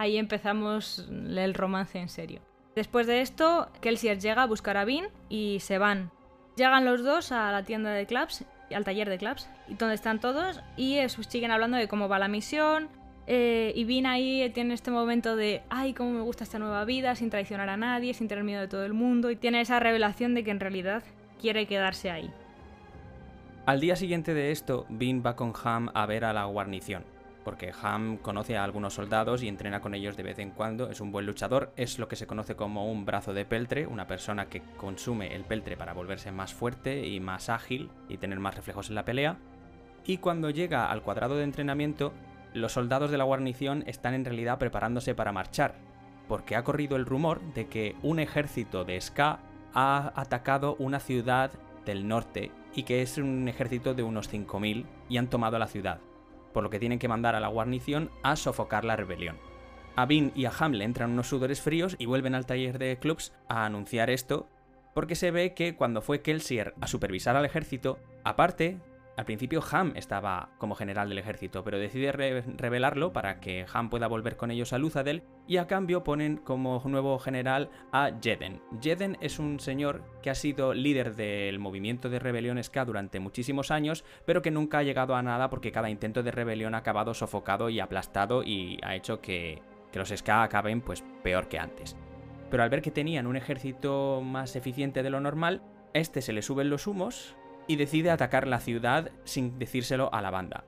Ahí 0.00 0.16
empezamos 0.16 1.06
el 1.10 1.52
romance 1.52 1.98
en 1.98 2.08
serio. 2.08 2.40
Después 2.74 3.06
de 3.06 3.20
esto, 3.20 3.68
Kelsier 3.82 4.18
llega 4.18 4.44
a 4.44 4.46
buscar 4.46 4.78
a 4.78 4.86
Bean 4.86 5.08
y 5.28 5.58
se 5.60 5.76
van. 5.76 6.10
Llegan 6.56 6.86
los 6.86 7.04
dos 7.04 7.32
a 7.32 7.52
la 7.52 7.64
tienda 7.64 7.90
de 7.90 8.06
clubs, 8.06 8.46
al 8.74 8.84
taller 8.84 9.10
de 9.10 9.18
clubs, 9.18 9.46
donde 9.68 9.94
están 9.94 10.18
todos 10.18 10.62
y 10.78 10.98
siguen 11.28 11.50
hablando 11.50 11.76
de 11.76 11.86
cómo 11.86 12.08
va 12.08 12.18
la 12.18 12.28
misión, 12.28 12.88
eh, 13.26 13.72
y 13.76 13.84
Vin 13.84 14.06
ahí 14.06 14.50
tiene 14.54 14.74
este 14.74 14.90
momento 14.90 15.36
de, 15.36 15.62
ay, 15.70 15.94
cómo 15.94 16.10
me 16.10 16.20
gusta 16.20 16.44
esta 16.44 16.58
nueva 16.58 16.84
vida, 16.84 17.14
sin 17.14 17.30
traicionar 17.30 17.68
a 17.68 17.76
nadie, 17.76 18.14
sin 18.14 18.28
tener 18.28 18.44
miedo 18.44 18.60
de 18.60 18.68
todo 18.68 18.84
el 18.84 18.94
mundo, 18.94 19.30
y 19.30 19.36
tiene 19.36 19.60
esa 19.60 19.78
revelación 19.78 20.34
de 20.34 20.44
que 20.44 20.50
en 20.50 20.60
realidad 20.60 21.02
quiere 21.40 21.66
quedarse 21.66 22.10
ahí. 22.10 22.30
Al 23.66 23.80
día 23.80 23.94
siguiente 23.94 24.34
de 24.34 24.50
esto, 24.50 24.86
Vin 24.88 25.22
va 25.24 25.36
con 25.36 25.52
Ham 25.62 25.90
a 25.94 26.06
ver 26.06 26.24
a 26.24 26.32
la 26.32 26.44
guarnición, 26.46 27.04
porque 27.44 27.72
Ham 27.82 28.16
conoce 28.16 28.56
a 28.56 28.64
algunos 28.64 28.94
soldados 28.94 29.42
y 29.42 29.48
entrena 29.48 29.80
con 29.80 29.94
ellos 29.94 30.16
de 30.16 30.22
vez 30.22 30.38
en 30.38 30.50
cuando, 30.50 30.90
es 30.90 31.00
un 31.00 31.12
buen 31.12 31.26
luchador, 31.26 31.72
es 31.76 31.98
lo 31.98 32.08
que 32.08 32.16
se 32.16 32.26
conoce 32.26 32.56
como 32.56 32.90
un 32.90 33.04
brazo 33.04 33.32
de 33.32 33.44
peltre, 33.44 33.86
una 33.86 34.06
persona 34.06 34.46
que 34.46 34.62
consume 34.76 35.34
el 35.34 35.44
peltre 35.44 35.76
para 35.76 35.92
volverse 35.92 36.32
más 36.32 36.52
fuerte 36.52 37.06
y 37.06 37.20
más 37.20 37.48
ágil 37.48 37.90
y 38.08 38.16
tener 38.16 38.40
más 38.40 38.56
reflejos 38.56 38.88
en 38.88 38.96
la 38.96 39.04
pelea. 39.04 39.36
Y 40.04 40.16
cuando 40.16 40.50
llega 40.50 40.90
al 40.90 41.02
cuadrado 41.02 41.36
de 41.36 41.44
entrenamiento, 41.44 42.12
los 42.54 42.72
soldados 42.72 43.10
de 43.10 43.18
la 43.18 43.24
guarnición 43.24 43.84
están 43.86 44.14
en 44.14 44.24
realidad 44.24 44.58
preparándose 44.58 45.14
para 45.14 45.32
marchar, 45.32 45.74
porque 46.28 46.56
ha 46.56 46.64
corrido 46.64 46.96
el 46.96 47.06
rumor 47.06 47.40
de 47.54 47.66
que 47.68 47.96
un 48.02 48.20
ejército 48.20 48.84
de 48.84 49.00
Ska 49.00 49.40
ha 49.74 50.12
atacado 50.14 50.76
una 50.78 51.00
ciudad 51.00 51.50
del 51.84 52.06
norte 52.06 52.50
y 52.74 52.84
que 52.84 53.02
es 53.02 53.18
un 53.18 53.48
ejército 53.48 53.94
de 53.94 54.02
unos 54.02 54.32
5.000 54.32 54.86
y 55.08 55.16
han 55.16 55.28
tomado 55.28 55.58
la 55.58 55.66
ciudad, 55.66 56.00
por 56.52 56.62
lo 56.62 56.70
que 56.70 56.78
tienen 56.78 56.98
que 56.98 57.08
mandar 57.08 57.34
a 57.34 57.40
la 57.40 57.48
guarnición 57.48 58.10
a 58.22 58.36
sofocar 58.36 58.84
la 58.84 58.96
rebelión. 58.96 59.38
A 59.96 60.06
Bean 60.06 60.32
y 60.34 60.44
a 60.44 60.52
Ham 60.56 60.72
le 60.72 60.84
entran 60.84 61.10
unos 61.10 61.28
sudores 61.28 61.60
fríos 61.60 61.96
y 61.98 62.06
vuelven 62.06 62.34
al 62.34 62.46
taller 62.46 62.78
de 62.78 62.98
clubs 62.98 63.32
a 63.48 63.64
anunciar 63.64 64.08
esto, 64.08 64.48
porque 64.94 65.14
se 65.14 65.30
ve 65.30 65.54
que 65.54 65.76
cuando 65.76 66.02
fue 66.02 66.22
Kelsier 66.22 66.74
a 66.80 66.86
supervisar 66.86 67.36
al 67.36 67.44
ejército, 67.44 67.98
aparte 68.24 68.78
al 69.20 69.26
principio 69.26 69.62
Ham 69.70 69.92
estaba 69.96 70.48
como 70.56 70.74
general 70.74 71.10
del 71.10 71.18
ejército, 71.18 71.62
pero 71.62 71.78
decide 71.78 72.10
revelarlo 72.10 73.12
para 73.12 73.38
que 73.38 73.66
Ham 73.70 73.90
pueda 73.90 74.06
volver 74.06 74.38
con 74.38 74.50
ellos 74.50 74.72
a 74.72 74.78
Luzadel 74.78 75.24
y 75.46 75.58
a 75.58 75.66
cambio 75.66 76.02
ponen 76.04 76.38
como 76.38 76.80
nuevo 76.86 77.18
general 77.18 77.68
a 77.92 78.12
Jeden. 78.18 78.62
Jeden 78.80 79.18
es 79.20 79.38
un 79.38 79.60
señor 79.60 80.02
que 80.22 80.30
ha 80.30 80.34
sido 80.34 80.72
líder 80.72 81.16
del 81.16 81.58
movimiento 81.58 82.08
de 82.08 82.18
rebelión 82.18 82.64
Ska 82.64 82.86
durante 82.86 83.20
muchísimos 83.20 83.70
años, 83.70 84.06
pero 84.24 84.40
que 84.40 84.50
nunca 84.50 84.78
ha 84.78 84.84
llegado 84.84 85.14
a 85.14 85.22
nada 85.22 85.50
porque 85.50 85.70
cada 85.70 85.90
intento 85.90 86.22
de 86.22 86.30
rebelión 86.30 86.74
ha 86.74 86.78
acabado 86.78 87.12
sofocado 87.12 87.68
y 87.68 87.78
aplastado 87.78 88.42
y 88.42 88.78
ha 88.82 88.94
hecho 88.94 89.20
que, 89.20 89.60
que 89.92 89.98
los 89.98 90.08
Ska 90.08 90.44
acaben 90.44 90.80
pues 90.80 91.04
peor 91.22 91.46
que 91.48 91.58
antes. 91.58 91.94
Pero 92.50 92.62
al 92.62 92.70
ver 92.70 92.80
que 92.80 92.90
tenían 92.90 93.26
un 93.26 93.36
ejército 93.36 94.22
más 94.22 94.56
eficiente 94.56 95.02
de 95.02 95.10
lo 95.10 95.20
normal, 95.20 95.60
este 95.92 96.22
se 96.22 96.32
le 96.32 96.40
suben 96.40 96.70
los 96.70 96.86
humos 96.86 97.36
y 97.70 97.76
decide 97.76 98.10
atacar 98.10 98.48
la 98.48 98.58
ciudad 98.58 99.12
sin 99.22 99.56
decírselo 99.60 100.12
a 100.12 100.20
la 100.20 100.32
banda. 100.32 100.64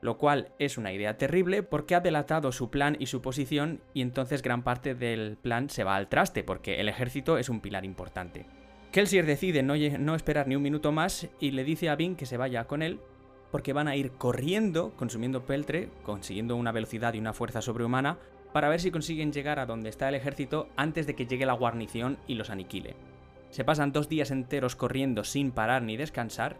Lo 0.00 0.16
cual 0.16 0.52
es 0.58 0.78
una 0.78 0.90
idea 0.90 1.18
terrible 1.18 1.62
porque 1.62 1.94
ha 1.94 2.00
delatado 2.00 2.50
su 2.50 2.70
plan 2.70 2.96
y 2.98 3.06
su 3.06 3.20
posición 3.20 3.82
y 3.92 4.00
entonces 4.00 4.40
gran 4.40 4.62
parte 4.62 4.94
del 4.94 5.36
plan 5.36 5.68
se 5.68 5.84
va 5.84 5.96
al 5.96 6.08
traste 6.08 6.44
porque 6.44 6.80
el 6.80 6.88
ejército 6.88 7.36
es 7.36 7.50
un 7.50 7.60
pilar 7.60 7.84
importante. 7.84 8.46
Kelsier 8.90 9.26
decide 9.26 9.62
no, 9.62 10.14
esperar 10.14 10.48
ni 10.48 10.56
un 10.56 10.62
minuto 10.62 10.92
más 10.92 11.28
y 11.40 11.50
le 11.50 11.62
dice 11.62 11.90
a 11.90 11.94
Vin 11.94 12.16
que 12.16 12.24
se 12.24 12.38
vaya 12.38 12.64
con 12.66 12.80
él 12.80 13.00
porque 13.50 13.74
van 13.74 13.88
a 13.88 13.96
ir 13.96 14.12
corriendo, 14.12 14.96
consumiendo 14.96 15.44
peltre, 15.44 15.90
consiguiendo 16.04 16.56
una 16.56 16.72
velocidad 16.72 17.12
y 17.12 17.18
una 17.18 17.34
fuerza 17.34 17.60
sobrehumana, 17.60 18.16
para 18.54 18.70
ver 18.70 18.80
si 18.80 18.90
consiguen 18.90 19.30
llegar 19.30 19.58
a 19.58 19.66
donde 19.66 19.90
está 19.90 20.08
el 20.08 20.14
ejército 20.14 20.70
antes 20.74 21.06
de 21.06 21.14
que 21.14 21.26
llegue 21.26 21.44
la 21.44 21.52
guarnición 21.52 22.16
y 22.26 22.36
los 22.36 22.48
aniquile. 22.48 22.96
Se 23.56 23.64
pasan 23.64 23.90
dos 23.90 24.10
días 24.10 24.30
enteros 24.30 24.76
corriendo 24.76 25.24
sin 25.24 25.50
parar 25.50 25.80
ni 25.80 25.96
descansar, 25.96 26.58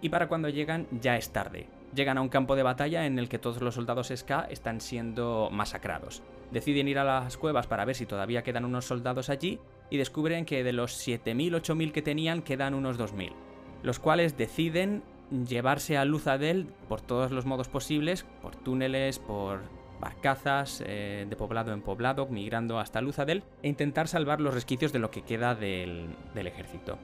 y 0.00 0.08
para 0.08 0.28
cuando 0.28 0.48
llegan 0.48 0.86
ya 0.90 1.18
es 1.18 1.30
tarde. 1.30 1.68
Llegan 1.94 2.16
a 2.16 2.22
un 2.22 2.30
campo 2.30 2.56
de 2.56 2.62
batalla 2.62 3.04
en 3.04 3.18
el 3.18 3.28
que 3.28 3.38
todos 3.38 3.60
los 3.60 3.74
soldados 3.74 4.10
Ska 4.16 4.46
están 4.48 4.80
siendo 4.80 5.50
masacrados. 5.52 6.22
Deciden 6.50 6.88
ir 6.88 6.98
a 7.00 7.04
las 7.04 7.36
cuevas 7.36 7.66
para 7.66 7.84
ver 7.84 7.96
si 7.96 8.06
todavía 8.06 8.44
quedan 8.44 8.64
unos 8.64 8.86
soldados 8.86 9.28
allí 9.28 9.60
y 9.90 9.98
descubren 9.98 10.46
que 10.46 10.64
de 10.64 10.72
los 10.72 11.06
7.000, 11.06 11.60
8.000 11.60 11.92
que 11.92 12.00
tenían 12.00 12.40
quedan 12.40 12.72
unos 12.72 12.98
2.000, 12.98 13.34
los 13.82 13.98
cuales 13.98 14.38
deciden 14.38 15.02
llevarse 15.46 15.98
a 15.98 16.06
Luzadel 16.06 16.68
por 16.88 17.02
todos 17.02 17.30
los 17.30 17.44
modos 17.44 17.68
posibles, 17.68 18.24
por 18.40 18.56
túneles, 18.56 19.18
por 19.18 19.60
barcazas 20.00 20.82
eh, 20.86 21.26
de 21.28 21.36
poblado 21.36 21.72
en 21.72 21.82
poblado, 21.82 22.26
migrando 22.26 22.78
hasta 22.78 23.00
Luzadel 23.00 23.42
e 23.62 23.68
intentar 23.68 24.08
salvar 24.08 24.40
los 24.40 24.54
resquicios 24.54 24.92
de 24.92 24.98
lo 24.98 25.10
que 25.10 25.22
queda 25.22 25.54
del, 25.54 26.08
del 26.34 26.46
ejército. 26.46 26.98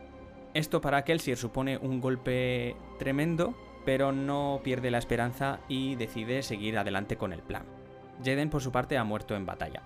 Esto 0.54 0.80
para 0.80 1.02
Kelsier 1.04 1.36
supone 1.36 1.78
un 1.78 2.00
golpe 2.00 2.76
tremendo, 2.98 3.54
pero 3.84 4.12
no 4.12 4.60
pierde 4.62 4.90
la 4.90 4.98
esperanza 4.98 5.60
y 5.68 5.96
decide 5.96 6.42
seguir 6.42 6.78
adelante 6.78 7.16
con 7.16 7.32
el 7.32 7.42
plan. 7.42 7.64
Jeden, 8.22 8.50
por 8.50 8.62
su 8.62 8.70
parte, 8.70 8.96
ha 8.96 9.04
muerto 9.04 9.34
en 9.34 9.46
batalla. 9.46 9.82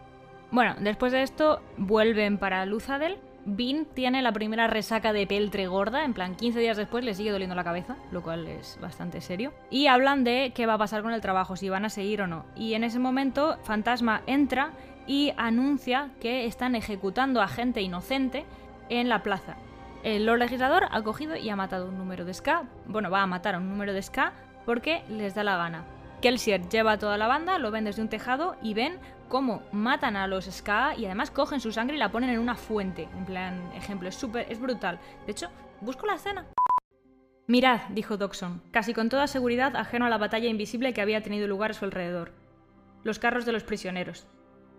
Bueno, 0.51 0.77
después 0.81 1.13
de 1.13 1.23
esto 1.23 1.61
vuelven 1.77 2.39
para 2.39 2.65
Luzadel. 2.67 3.19
Vin 3.57 3.87
tiene 3.95 4.21
la 4.21 4.33
primera 4.33 4.67
resaca 4.67 5.13
de 5.13 5.27
peltre 5.27 5.67
gorda, 5.67 6.05
en 6.05 6.13
plan 6.13 6.35
15 6.35 6.61
días 6.61 6.77
después 6.77 7.05
le 7.05 7.15
sigue 7.15 7.31
doliendo 7.31 7.55
la 7.55 7.65
cabeza, 7.65 7.97
lo 8.11 8.23
cual 8.23 8.47
es 8.47 8.79
bastante 8.81 9.21
serio. 9.21 9.53
Y 9.71 9.87
hablan 9.87 10.23
de 10.23 10.53
qué 10.55 10.67
va 10.67 10.75
a 10.75 10.79
pasar 10.79 11.03
con 11.03 11.13
el 11.13 11.21
trabajo, 11.21 11.57
si 11.57 11.69
van 11.69 11.85
a 11.85 11.91
seguir 11.91 12.21
o 12.23 12.27
no. 12.27 12.45
Y 12.55 12.75
en 12.75 12.85
ese 12.85 12.99
momento 12.99 13.59
Fantasma 13.63 14.23
entra 14.27 14.73
y 15.07 15.33
anuncia 15.37 16.11
que 16.21 16.45
están 16.45 16.75
ejecutando 16.75 17.41
a 17.41 17.49
gente 17.49 17.81
inocente 17.81 18.45
en 18.91 19.09
la 19.09 19.23
plaza. 19.23 19.57
El 20.05 20.27
Lord 20.27 20.41
Legislador 20.41 20.87
ha 20.91 21.03
cogido 21.03 21.35
y 21.37 21.49
ha 21.49 21.57
matado 21.57 21.89
un 21.89 21.99
número 21.99 22.25
de 22.25 22.35
Ska. 22.35 22.65
Bueno, 22.87 23.11
va 23.11 23.23
a 23.23 23.27
matar 23.27 23.55
a 23.55 23.59
un 23.59 23.69
número 23.69 23.93
de 23.93 24.03
Ska 24.03 24.33
porque 24.67 25.03
les 25.09 25.35
da 25.35 25.43
la 25.43 25.57
gana. 25.57 25.85
Kelsier 26.21 26.69
lleva 26.69 26.93
a 26.93 26.99
toda 26.99 27.17
la 27.17 27.29
banda, 27.29 27.59
lo 27.59 27.71
ven 27.71 27.85
desde 27.85 28.03
un 28.03 28.09
tejado 28.09 28.57
y 28.63 28.75
ven 28.75 28.99
cómo 29.29 29.63
matan 29.73 30.17
a 30.17 30.27
los 30.27 30.47
Ska 30.47 30.95
y 30.97 31.07
además 31.07 31.31
cogen 31.31 31.61
su 31.61 31.71
sangre 31.71 31.97
y 31.97 31.99
la 31.99 32.11
ponen 32.11 32.31
en 32.31 32.41
una 32.41 32.57
fuente. 32.57 33.09
En 33.17 33.25
plan, 33.25 33.71
ejemplo, 33.75 34.09
es 34.09 34.17
súper, 34.17 34.51
es 34.51 34.61
brutal. 34.61 34.99
De 35.27 35.33
hecho, 35.33 35.49
busco 35.81 36.07
la 36.07 36.15
escena. 36.15 36.47
Mirad, 37.47 37.81
dijo 37.91 38.17
Doxon, 38.17 38.63
casi 38.73 38.93
con 38.93 39.09
toda 39.09 39.27
seguridad 39.27 39.77
ajeno 39.77 40.07
a 40.07 40.11
la 40.11 40.19
batalla 40.19 40.49
invisible 40.49 40.93
que 40.93 41.01
había 41.01 41.23
tenido 41.23 41.47
lugar 41.47 41.71
a 41.71 41.75
su 41.75 41.85
alrededor. 41.85 42.33
Los 43.05 43.19
carros 43.19 43.47
de 43.47 43.53
los 43.53 43.63
prisioneros. 43.63 44.27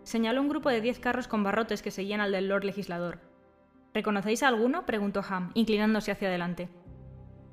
Señaló 0.04 0.42
un 0.42 0.50
grupo 0.50 0.70
de 0.70 0.82
diez 0.82 1.00
carros 1.00 1.28
con 1.28 1.44
barrotes 1.44 1.82
que 1.82 1.92
seguían 1.92 2.22
al 2.22 2.32
del 2.32 2.50
Lord 2.50 2.66
Legislador. 2.66 3.22
¿Reconocéis 3.94 4.44
a 4.44 4.50
alguno? 4.50 4.86
preguntó 4.86 5.24
Ham, 5.28 5.52
inclinándose 5.56 6.12
hacia 6.12 6.28
adelante. 6.28 6.70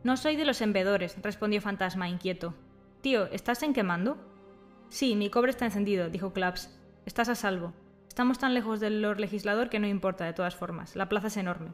No 0.03 0.17
soy 0.17 0.37
de 0.37 0.45
los 0.45 0.61
embedores, 0.61 1.17
respondió 1.23 1.61
Fantasma, 1.61 2.09
inquieto. 2.09 2.55
Tío, 3.01 3.27
¿estás 3.27 3.63
en 3.63 3.73
quemando? 3.73 4.19
Sí, 4.89 5.17
mi 5.17 5.31
cobre 5.31 5.51
está 5.51 5.65
encendido, 5.65 6.09
dijo 6.09 6.33
Claps. 6.33 6.77
Estás 7.05 7.29
a 7.29 7.35
salvo. 7.35 7.73
Estamos 8.09 8.39
tan 8.39 8.55
lejos 8.55 8.81
del 8.81 9.03
Lord 9.03 9.21
Legislador 9.21 9.69
que 9.69 9.79
no 9.79 9.87
importa, 9.87 10.25
de 10.25 10.33
todas 10.33 10.57
formas. 10.57 10.97
La 10.97 11.09
plaza 11.09 11.27
es 11.27 11.37
enorme. 11.37 11.73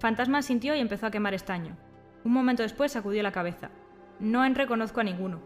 Fantasma 0.00 0.42
sintió 0.42 0.74
y 0.74 0.80
empezó 0.80 1.06
a 1.06 1.10
quemar 1.10 1.34
estaño. 1.34 1.76
Un 2.24 2.32
momento 2.32 2.62
después 2.62 2.92
sacudió 2.92 3.22
la 3.22 3.32
cabeza. 3.32 3.70
No 4.18 4.44
en 4.44 4.54
reconozco 4.54 5.00
a 5.00 5.04
ninguno. 5.04 5.40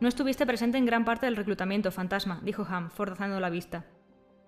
No 0.00 0.08
estuviste 0.08 0.44
presente 0.44 0.76
en 0.76 0.84
gran 0.84 1.04
parte 1.04 1.26
del 1.26 1.36
reclutamiento, 1.36 1.90
Fantasma, 1.90 2.40
dijo 2.42 2.66
Ham, 2.68 2.90
forzando 2.90 3.40
la 3.40 3.48
vista. 3.48 3.86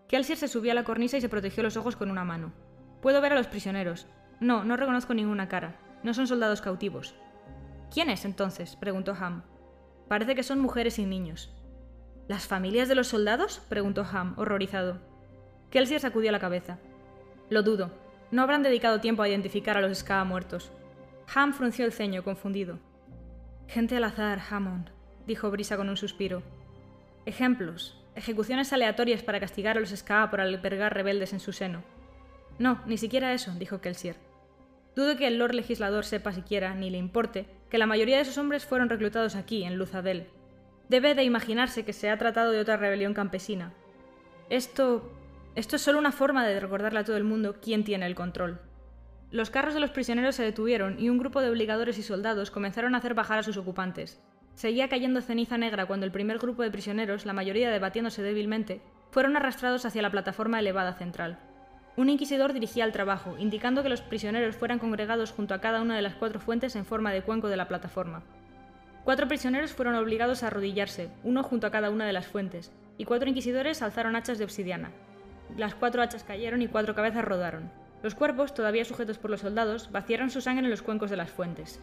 Kelsier 0.09 0.37
se 0.37 0.49
subió 0.49 0.73
a 0.73 0.75
la 0.75 0.85
cornisa 0.85 1.17
y 1.17 1.21
se 1.21 1.29
protegió 1.29 1.63
los 1.63 1.77
ojos 1.77 1.97
con 1.97 2.11
una 2.11 2.25
mano. 2.25 2.53
Puedo 3.01 3.21
ver 3.21 3.33
a 3.33 3.37
los 3.37 3.47
prisioneros. 3.47 4.07
No, 4.41 4.65
no 4.65 4.77
reconozco 4.77 5.15
ninguna 5.15 5.49
cara. 5.49 5.77
No 6.03 6.13
son 6.13 6.27
soldados 6.27 6.61
cautivos. 6.61 7.15
¿Quiénes 7.91 8.25
entonces? 8.25 8.77
preguntó 8.77 9.17
Ham. 9.19 9.43
Parece 10.09 10.35
que 10.35 10.43
son 10.43 10.59
mujeres 10.59 10.99
y 10.99 11.07
niños. 11.07 11.53
¿Las 12.29 12.47
familias 12.47 12.89
de 12.89 12.95
los 12.95 13.09
soldados? 13.09 13.61
preguntó 13.69 14.07
Ham, 14.11 14.35
horrorizado. 14.37 14.99
Kelsier 15.71 16.01
sacudió 16.01 16.33
la 16.33 16.41
cabeza. 16.41 16.79
Lo 17.51 17.63
dudo. 17.63 17.91
No 18.31 18.43
habrán 18.43 18.63
dedicado 18.63 19.01
tiempo 19.01 19.23
a 19.23 19.29
identificar 19.29 19.77
a 19.77 19.81
los 19.81 19.99
Ska 19.99 20.25
muertos. 20.25 20.71
Ham 21.35 21.53
frunció 21.53 21.85
el 21.85 21.93
ceño, 21.93 22.25
confundido. 22.25 22.79
Gente 23.67 23.97
al 23.97 24.05
azar, 24.05 24.41
Hammond, 24.51 24.91
dijo 25.27 25.51
Brisa 25.51 25.77
con 25.77 25.89
un 25.89 25.97
suspiro. 25.97 26.43
Ejemplos. 27.27 28.03
Ejecuciones 28.15 28.73
aleatorias 28.73 29.23
para 29.23 29.41
castigar 29.41 29.77
a 29.77 29.81
los 29.81 29.91
Ska 29.91 30.31
por 30.31 30.41
albergar 30.41 30.95
rebeldes 30.95 31.33
en 31.33 31.41
su 31.41 31.53
seno. 31.53 31.83
No, 32.59 32.83
ni 32.87 32.97
siquiera 32.97 33.33
eso, 33.33 33.53
dijo 33.59 33.81
Kelsier. 33.81 34.17
Dudo 34.99 35.17
que 35.17 35.29
el 35.29 35.39
Lord 35.39 35.55
Legislador 35.55 36.05
sepa 36.05 36.33
siquiera, 36.33 36.75
ni 36.75 36.91
le 36.91 36.99
importe, 36.99 37.47
que 37.71 37.79
la 37.79 37.87
mayoría 37.87 38.17
de 38.17 38.23
esos 38.23 38.37
hombres 38.37 38.67
fueron 38.67 38.89
reclutados 38.89 39.37
aquí, 39.37 39.63
en 39.63 39.77
Luzadel. 39.77 40.27
Debe 40.89 41.15
de 41.15 41.23
imaginarse 41.23 41.85
que 41.85 41.93
se 41.93 42.11
ha 42.11 42.19
tratado 42.19 42.51
de 42.51 42.59
otra 42.59 42.79
rebelión 42.79 43.15
campesina. 43.15 43.73
Esto... 44.51 45.09
Esto 45.55 45.77
es 45.77 45.83
solo 45.83 46.01
una 46.01 46.11
forma 46.11 46.45
de 46.45 46.59
recordarle 46.59 46.99
a 46.99 47.05
todo 47.05 47.17
el 47.17 47.23
mundo 47.23 47.59
quién 47.63 47.85
tiene 47.85 48.07
el 48.07 48.17
control. 48.17 48.61
Los 49.31 49.51
carros 49.51 49.75
de 49.75 49.79
los 49.79 49.91
prisioneros 49.91 50.35
se 50.35 50.43
detuvieron 50.43 50.99
y 50.99 51.11
un 51.11 51.19
grupo 51.19 51.41
de 51.41 51.51
obligadores 51.51 51.97
y 51.99 52.03
soldados 52.03 52.51
comenzaron 52.51 52.97
a 52.97 52.99
hacer 52.99 53.15
bajar 53.15 53.39
a 53.39 53.45
sus 53.45 53.57
ocupantes. 53.57 54.21
Seguía 54.55 54.89
cayendo 54.89 55.21
ceniza 55.21 55.59
negra 55.59 55.87
cuando 55.87 56.07
el 56.07 56.13
primer 56.13 56.39
grupo 56.39 56.65
de 56.65 56.73
prisioneros, 56.73 57.25
la 57.25 57.35
mayoría 57.35 57.71
debatiéndose 57.71 58.23
débilmente, 58.23 58.81
fueron 59.13 59.37
arrastrados 59.37 59.85
hacia 59.85 60.03
la 60.03 60.11
plataforma 60.11 60.59
elevada 60.59 60.95
central. 60.95 61.39
Un 61.99 62.11
inquisidor 62.11 62.53
dirigía 62.53 62.85
el 62.85 62.93
trabajo, 62.93 63.35
indicando 63.39 63.83
que 63.83 63.89
los 63.89 64.03
prisioneros 64.03 64.55
fueran 64.55 64.79
congregados 64.79 65.33
junto 65.33 65.53
a 65.53 65.61
cada 65.61 65.83
una 65.83 65.97
de 65.97 66.03
las 66.03 66.15
cuatro 66.15 66.39
fuentes 66.39 66.77
en 66.77 66.85
forma 66.85 67.11
de 67.11 67.23
cuenco 67.23 67.49
de 67.49 67.57
la 67.57 67.67
plataforma. 67.67 68.23
Cuatro 69.03 69.27
prisioneros 69.27 69.73
fueron 69.73 69.97
obligados 69.97 70.45
a 70.45 70.47
arrodillarse, 70.47 71.11
uno 71.25 71.43
junto 71.43 71.67
a 71.67 71.73
cada 71.73 71.91
una 71.91 72.07
de 72.07 72.13
las 72.13 72.29
fuentes, 72.29 72.71
y 72.99 73.05
cuatro 73.05 73.29
inquisidores 73.29 73.83
alzaron 73.83 74.15
hachas 74.15 74.39
de 74.39 74.45
obsidiana. 74.45 74.93
Las 75.57 75.75
cuatro 75.75 76.01
hachas 76.01 76.23
cayeron 76.23 76.63
y 76.63 76.69
cuatro 76.69 76.95
cabezas 76.95 77.25
rodaron. 77.25 77.69
Los 78.05 78.15
cuerpos, 78.15 78.55
todavía 78.55 78.85
sujetos 78.85 79.19
por 79.19 79.33
los 79.33 79.41
soldados, 79.41 79.91
vaciaron 79.91 80.31
su 80.31 80.41
sangre 80.41 80.67
en 80.67 80.71
los 80.71 80.83
cuencos 80.83 81.11
de 81.11 81.17
las 81.17 81.33
fuentes. 81.33 81.81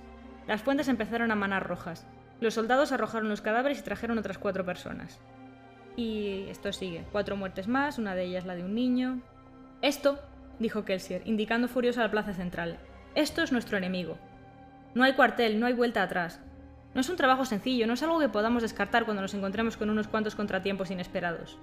Las 0.47 0.61
fuentes 0.61 0.87
empezaron 0.87 1.29
a 1.31 1.35
manar 1.35 1.67
rojas. 1.67 2.07
Los 2.39 2.53
soldados 2.53 2.93
arrojaron 2.93 3.27
los 3.27 3.41
cadáveres 3.41 3.79
y 3.79 3.83
trajeron 3.83 4.17
otras 4.17 4.37
cuatro 4.37 4.63
personas. 4.63 5.19
Y 5.97 6.45
esto 6.47 6.71
sigue. 6.71 7.03
Cuatro 7.11 7.35
muertes 7.35 7.67
más, 7.67 7.97
una 7.97 8.15
de 8.15 8.23
ellas 8.23 8.45
la 8.45 8.55
de 8.55 8.63
un 8.63 8.75
niño. 8.75 9.21
Esto, 9.85 10.17
dijo 10.57 10.83
Kelsier, 10.83 11.21
indicando 11.25 11.67
furioso 11.67 11.99
a 11.99 12.05
la 12.05 12.09
plaza 12.09 12.33
central, 12.33 12.79
esto 13.13 13.43
es 13.43 13.51
nuestro 13.51 13.77
enemigo. 13.77 14.17
No 14.95 15.03
hay 15.03 15.13
cuartel, 15.13 15.59
no 15.59 15.67
hay 15.67 15.73
vuelta 15.73 16.01
atrás. 16.01 16.41
No 16.95 17.01
es 17.01 17.09
un 17.09 17.17
trabajo 17.17 17.45
sencillo, 17.45 17.85
no 17.85 17.93
es 17.93 18.01
algo 18.01 18.17
que 18.19 18.27
podamos 18.27 18.63
descartar 18.63 19.05
cuando 19.05 19.21
nos 19.21 19.35
encontremos 19.35 19.77
con 19.77 19.91
unos 19.91 20.07
cuantos 20.07 20.33
contratiempos 20.33 20.89
inesperados. 20.89 21.59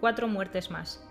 Cuatro 0.00 0.26
muertes 0.26 0.72
más. 0.72 1.08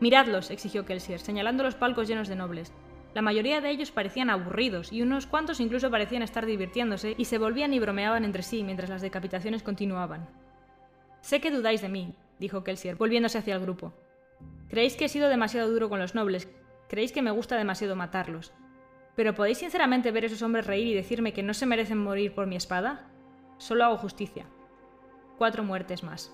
Miradlos, 0.00 0.50
exigió 0.50 0.86
Kelsier, 0.86 1.20
señalando 1.20 1.62
los 1.62 1.74
palcos 1.74 2.08
llenos 2.08 2.28
de 2.28 2.36
nobles. 2.36 2.72
La 3.12 3.20
mayoría 3.20 3.60
de 3.60 3.68
ellos 3.68 3.90
parecían 3.90 4.30
aburridos, 4.30 4.94
y 4.94 5.02
unos 5.02 5.26
cuantos 5.26 5.60
incluso 5.60 5.90
parecían 5.90 6.22
estar 6.22 6.46
divirtiéndose, 6.46 7.14
y 7.18 7.26
se 7.26 7.36
volvían 7.36 7.74
y 7.74 7.80
bromeaban 7.80 8.24
entre 8.24 8.44
sí 8.44 8.64
mientras 8.64 8.88
las 8.88 9.02
decapitaciones 9.02 9.62
continuaban. 9.62 10.26
Sé 11.20 11.42
que 11.42 11.50
dudáis 11.50 11.82
de 11.82 11.90
mí, 11.90 12.14
dijo 12.38 12.64
Kelsier, 12.64 12.96
volviéndose 12.96 13.36
hacia 13.36 13.56
el 13.56 13.60
grupo. 13.60 13.92
Creéis 14.72 14.96
que 14.96 15.04
he 15.04 15.08
sido 15.10 15.28
demasiado 15.28 15.70
duro 15.70 15.90
con 15.90 15.98
los 15.98 16.14
nobles, 16.14 16.48
creéis 16.88 17.12
que 17.12 17.20
me 17.20 17.30
gusta 17.30 17.58
demasiado 17.58 17.94
matarlos. 17.94 18.54
Pero 19.14 19.34
¿podéis 19.34 19.58
sinceramente 19.58 20.10
ver 20.12 20.24
esos 20.24 20.40
hombres 20.40 20.66
reír 20.66 20.86
y 20.86 20.94
decirme 20.94 21.34
que 21.34 21.42
no 21.42 21.52
se 21.52 21.66
merecen 21.66 21.98
morir 21.98 22.34
por 22.34 22.46
mi 22.46 22.56
espada? 22.56 23.10
Solo 23.58 23.84
hago 23.84 23.98
justicia. 23.98 24.46
Cuatro 25.36 25.62
muertes 25.62 26.02
más. 26.02 26.32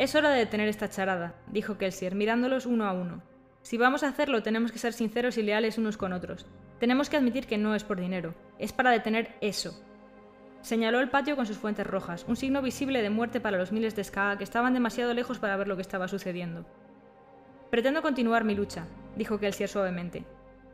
Es 0.00 0.16
hora 0.16 0.30
de 0.30 0.40
detener 0.40 0.66
esta 0.66 0.90
charada, 0.90 1.36
dijo 1.46 1.78
Kelsier, 1.78 2.16
mirándolos 2.16 2.66
uno 2.66 2.86
a 2.86 2.92
uno. 2.92 3.22
Si 3.62 3.78
vamos 3.78 4.02
a 4.02 4.08
hacerlo, 4.08 4.42
tenemos 4.42 4.72
que 4.72 4.80
ser 4.80 4.92
sinceros 4.92 5.38
y 5.38 5.44
leales 5.44 5.78
unos 5.78 5.96
con 5.96 6.12
otros. 6.12 6.46
Tenemos 6.80 7.08
que 7.08 7.18
admitir 7.18 7.46
que 7.46 7.56
no 7.56 7.76
es 7.76 7.84
por 7.84 8.00
dinero, 8.00 8.34
es 8.58 8.72
para 8.72 8.90
detener 8.90 9.36
eso. 9.40 9.80
Señaló 10.60 10.98
el 10.98 11.08
patio 11.08 11.36
con 11.36 11.46
sus 11.46 11.58
fuentes 11.58 11.86
rojas, 11.86 12.24
un 12.26 12.34
signo 12.34 12.62
visible 12.62 13.00
de 13.00 13.10
muerte 13.10 13.40
para 13.40 13.58
los 13.58 13.70
miles 13.70 13.94
de 13.94 14.02
Skaga 14.02 14.38
que 14.38 14.44
estaban 14.44 14.74
demasiado 14.74 15.14
lejos 15.14 15.38
para 15.38 15.56
ver 15.56 15.68
lo 15.68 15.76
que 15.76 15.82
estaba 15.82 16.08
sucediendo. 16.08 16.66
Pretendo 17.74 18.02
continuar 18.02 18.44
mi 18.44 18.54
lucha, 18.54 18.86
dijo 19.16 19.40
Kelsier 19.40 19.68
suavemente. 19.68 20.24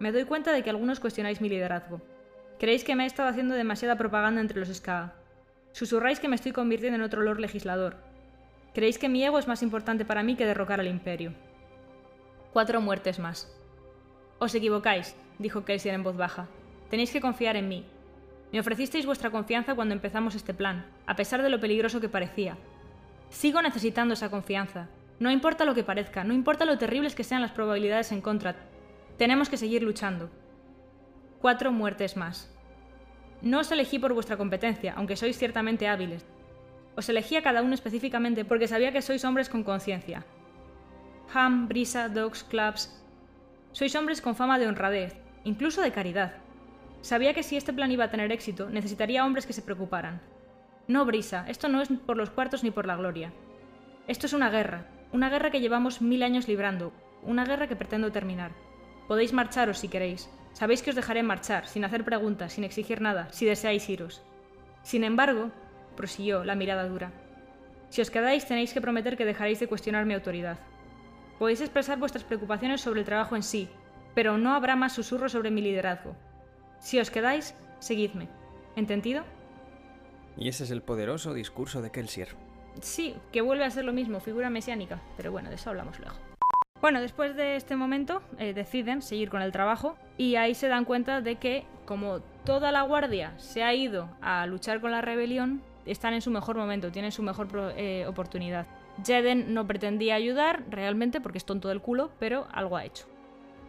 Me 0.00 0.12
doy 0.12 0.26
cuenta 0.26 0.52
de 0.52 0.62
que 0.62 0.68
algunos 0.68 1.00
cuestionáis 1.00 1.40
mi 1.40 1.48
liderazgo. 1.48 2.02
Creéis 2.58 2.84
que 2.84 2.94
me 2.94 3.04
he 3.04 3.06
estado 3.06 3.30
haciendo 3.30 3.54
demasiada 3.54 3.96
propaganda 3.96 4.42
entre 4.42 4.60
los 4.60 4.68
SKA. 4.68 5.14
Susurráis 5.72 6.20
que 6.20 6.28
me 6.28 6.36
estoy 6.36 6.52
convirtiendo 6.52 6.96
en 6.96 7.02
otro 7.02 7.22
Lord 7.22 7.40
Legislador. 7.40 7.96
Creéis 8.74 8.98
que 8.98 9.08
mi 9.08 9.24
ego 9.24 9.38
es 9.38 9.48
más 9.48 9.62
importante 9.62 10.04
para 10.04 10.22
mí 10.22 10.36
que 10.36 10.44
derrocar 10.44 10.78
al 10.78 10.88
Imperio. 10.88 11.32
Cuatro 12.52 12.82
muertes 12.82 13.18
más. 13.18 13.50
Os 14.38 14.54
equivocáis, 14.54 15.16
dijo 15.38 15.64
Kelsier 15.64 15.94
en 15.94 16.02
voz 16.02 16.18
baja. 16.18 16.48
Tenéis 16.90 17.12
que 17.12 17.22
confiar 17.22 17.56
en 17.56 17.66
mí. 17.66 17.86
Me 18.52 18.60
ofrecisteis 18.60 19.06
vuestra 19.06 19.30
confianza 19.30 19.74
cuando 19.74 19.94
empezamos 19.94 20.34
este 20.34 20.52
plan, 20.52 20.84
a 21.06 21.16
pesar 21.16 21.42
de 21.42 21.48
lo 21.48 21.60
peligroso 21.60 21.98
que 21.98 22.10
parecía. 22.10 22.58
Sigo 23.30 23.62
necesitando 23.62 24.12
esa 24.12 24.30
confianza, 24.30 24.90
no 25.20 25.30
importa 25.30 25.66
lo 25.66 25.74
que 25.74 25.84
parezca, 25.84 26.24
no 26.24 26.32
importa 26.32 26.64
lo 26.64 26.78
terribles 26.78 27.14
que 27.14 27.24
sean 27.24 27.42
las 27.42 27.52
probabilidades 27.52 28.10
en 28.10 28.22
contra, 28.22 28.56
tenemos 29.18 29.50
que 29.50 29.58
seguir 29.58 29.82
luchando. 29.82 30.30
Cuatro 31.42 31.72
muertes 31.72 32.16
más. 32.16 32.50
No 33.42 33.58
os 33.60 33.70
elegí 33.70 33.98
por 33.98 34.14
vuestra 34.14 34.38
competencia, 34.38 34.94
aunque 34.96 35.16
sois 35.16 35.36
ciertamente 35.36 35.88
hábiles. 35.88 36.24
Os 36.96 37.06
elegí 37.10 37.36
a 37.36 37.42
cada 37.42 37.60
uno 37.60 37.74
específicamente 37.74 38.46
porque 38.46 38.66
sabía 38.66 38.92
que 38.92 39.02
sois 39.02 39.22
hombres 39.26 39.50
con 39.50 39.62
conciencia. 39.62 40.24
Ham, 41.34 41.68
Brisa, 41.68 42.08
Dogs, 42.08 42.42
Clubs. 42.42 42.90
Sois 43.72 43.94
hombres 43.96 44.22
con 44.22 44.34
fama 44.34 44.58
de 44.58 44.68
honradez, 44.68 45.14
incluso 45.44 45.82
de 45.82 45.92
caridad. 45.92 46.32
Sabía 47.02 47.34
que 47.34 47.42
si 47.42 47.58
este 47.58 47.74
plan 47.74 47.92
iba 47.92 48.04
a 48.04 48.10
tener 48.10 48.32
éxito, 48.32 48.70
necesitaría 48.70 49.26
hombres 49.26 49.46
que 49.46 49.52
se 49.52 49.62
preocuparan. 49.62 50.22
No, 50.88 51.04
Brisa, 51.04 51.44
esto 51.46 51.68
no 51.68 51.82
es 51.82 51.90
por 52.06 52.16
los 52.16 52.30
cuartos 52.30 52.64
ni 52.64 52.70
por 52.70 52.86
la 52.86 52.96
gloria. 52.96 53.34
Esto 54.06 54.26
es 54.26 54.32
una 54.32 54.50
guerra, 54.50 54.86
una 55.12 55.28
guerra 55.28 55.50
que 55.50 55.60
llevamos 55.60 56.00
mil 56.02 56.22
años 56.22 56.48
librando, 56.48 56.92
una 57.22 57.44
guerra 57.44 57.66
que 57.66 57.76
pretendo 57.76 58.12
terminar. 58.12 58.52
Podéis 59.08 59.32
marcharos 59.32 59.78
si 59.78 59.88
queréis. 59.88 60.30
Sabéis 60.52 60.82
que 60.82 60.90
os 60.90 60.96
dejaré 60.96 61.22
marchar, 61.22 61.66
sin 61.66 61.84
hacer 61.84 62.04
preguntas, 62.04 62.52
sin 62.52 62.64
exigir 62.64 63.00
nada, 63.00 63.28
si 63.30 63.46
deseáis 63.46 63.88
iros. 63.88 64.22
Sin 64.82 65.04
embargo, 65.04 65.50
prosiguió, 65.96 66.44
la 66.44 66.54
mirada 66.54 66.88
dura, 66.88 67.12
si 67.90 68.00
os 68.00 68.10
quedáis 68.10 68.46
tenéis 68.46 68.72
que 68.72 68.80
prometer 68.80 69.16
que 69.16 69.26
dejaréis 69.26 69.58
de 69.58 69.66
cuestionar 69.66 70.06
mi 70.06 70.14
autoridad. 70.14 70.58
Podéis 71.38 71.60
expresar 71.60 71.98
vuestras 71.98 72.24
preocupaciones 72.24 72.80
sobre 72.80 73.00
el 73.00 73.06
trabajo 73.06 73.34
en 73.34 73.42
sí, 73.42 73.68
pero 74.14 74.38
no 74.38 74.54
habrá 74.54 74.76
más 74.76 74.92
susurros 74.92 75.32
sobre 75.32 75.50
mi 75.50 75.60
liderazgo. 75.60 76.16
Si 76.78 77.00
os 77.00 77.10
quedáis, 77.10 77.54
seguidme. 77.80 78.28
¿Entendido? 78.76 79.24
Y 80.36 80.48
ese 80.48 80.64
es 80.64 80.70
el 80.70 80.82
poderoso 80.82 81.34
discurso 81.34 81.82
de 81.82 81.90
Kelsier. 81.90 82.28
Sí, 82.80 83.14
que 83.32 83.40
vuelve 83.40 83.64
a 83.64 83.70
ser 83.70 83.84
lo 83.84 83.92
mismo, 83.92 84.20
figura 84.20 84.50
mesiánica, 84.50 85.00
pero 85.16 85.32
bueno, 85.32 85.48
de 85.48 85.56
eso 85.56 85.70
hablamos 85.70 85.98
luego. 85.98 86.16
Bueno, 86.80 87.00
después 87.00 87.36
de 87.36 87.56
este 87.56 87.76
momento 87.76 88.22
eh, 88.38 88.54
deciden 88.54 89.02
seguir 89.02 89.28
con 89.28 89.42
el 89.42 89.52
trabajo 89.52 89.96
y 90.16 90.36
ahí 90.36 90.54
se 90.54 90.68
dan 90.68 90.86
cuenta 90.86 91.20
de 91.20 91.36
que 91.36 91.64
como 91.84 92.20
toda 92.44 92.72
la 92.72 92.82
guardia 92.82 93.34
se 93.38 93.62
ha 93.62 93.74
ido 93.74 94.08
a 94.22 94.46
luchar 94.46 94.80
con 94.80 94.90
la 94.90 95.02
rebelión, 95.02 95.62
están 95.84 96.14
en 96.14 96.22
su 96.22 96.30
mejor 96.30 96.56
momento, 96.56 96.90
tienen 96.90 97.12
su 97.12 97.22
mejor 97.22 97.48
eh, 97.76 98.06
oportunidad. 98.06 98.66
Jeden 99.04 99.52
no 99.52 99.66
pretendía 99.66 100.14
ayudar 100.14 100.64
realmente 100.70 101.20
porque 101.20 101.38
es 101.38 101.44
tonto 101.44 101.68
del 101.68 101.82
culo, 101.82 102.12
pero 102.18 102.46
algo 102.52 102.76
ha 102.76 102.84
hecho. 102.84 103.06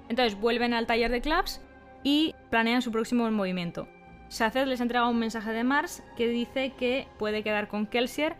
Entonces 0.07 0.39
vuelven 0.39 0.74
al 0.74 0.88
taller 0.88 1.12
de 1.12 1.22
Claps 1.22 1.62
y 2.03 2.34
planean 2.49 2.82
su 2.82 2.91
próximo 2.91 3.30
movimiento. 3.30 3.88
Shazed 4.30 4.68
les 4.68 4.80
entrega 4.80 5.07
un 5.07 5.20
mensaje 5.20 5.51
de 5.51 5.66
Mars 5.66 6.01
que 6.16 6.30
dice 6.30 6.72
que 6.78 7.07
puede 7.20 7.43
quedar 7.43 7.68
con 7.68 7.86
Kelsier 7.86 8.36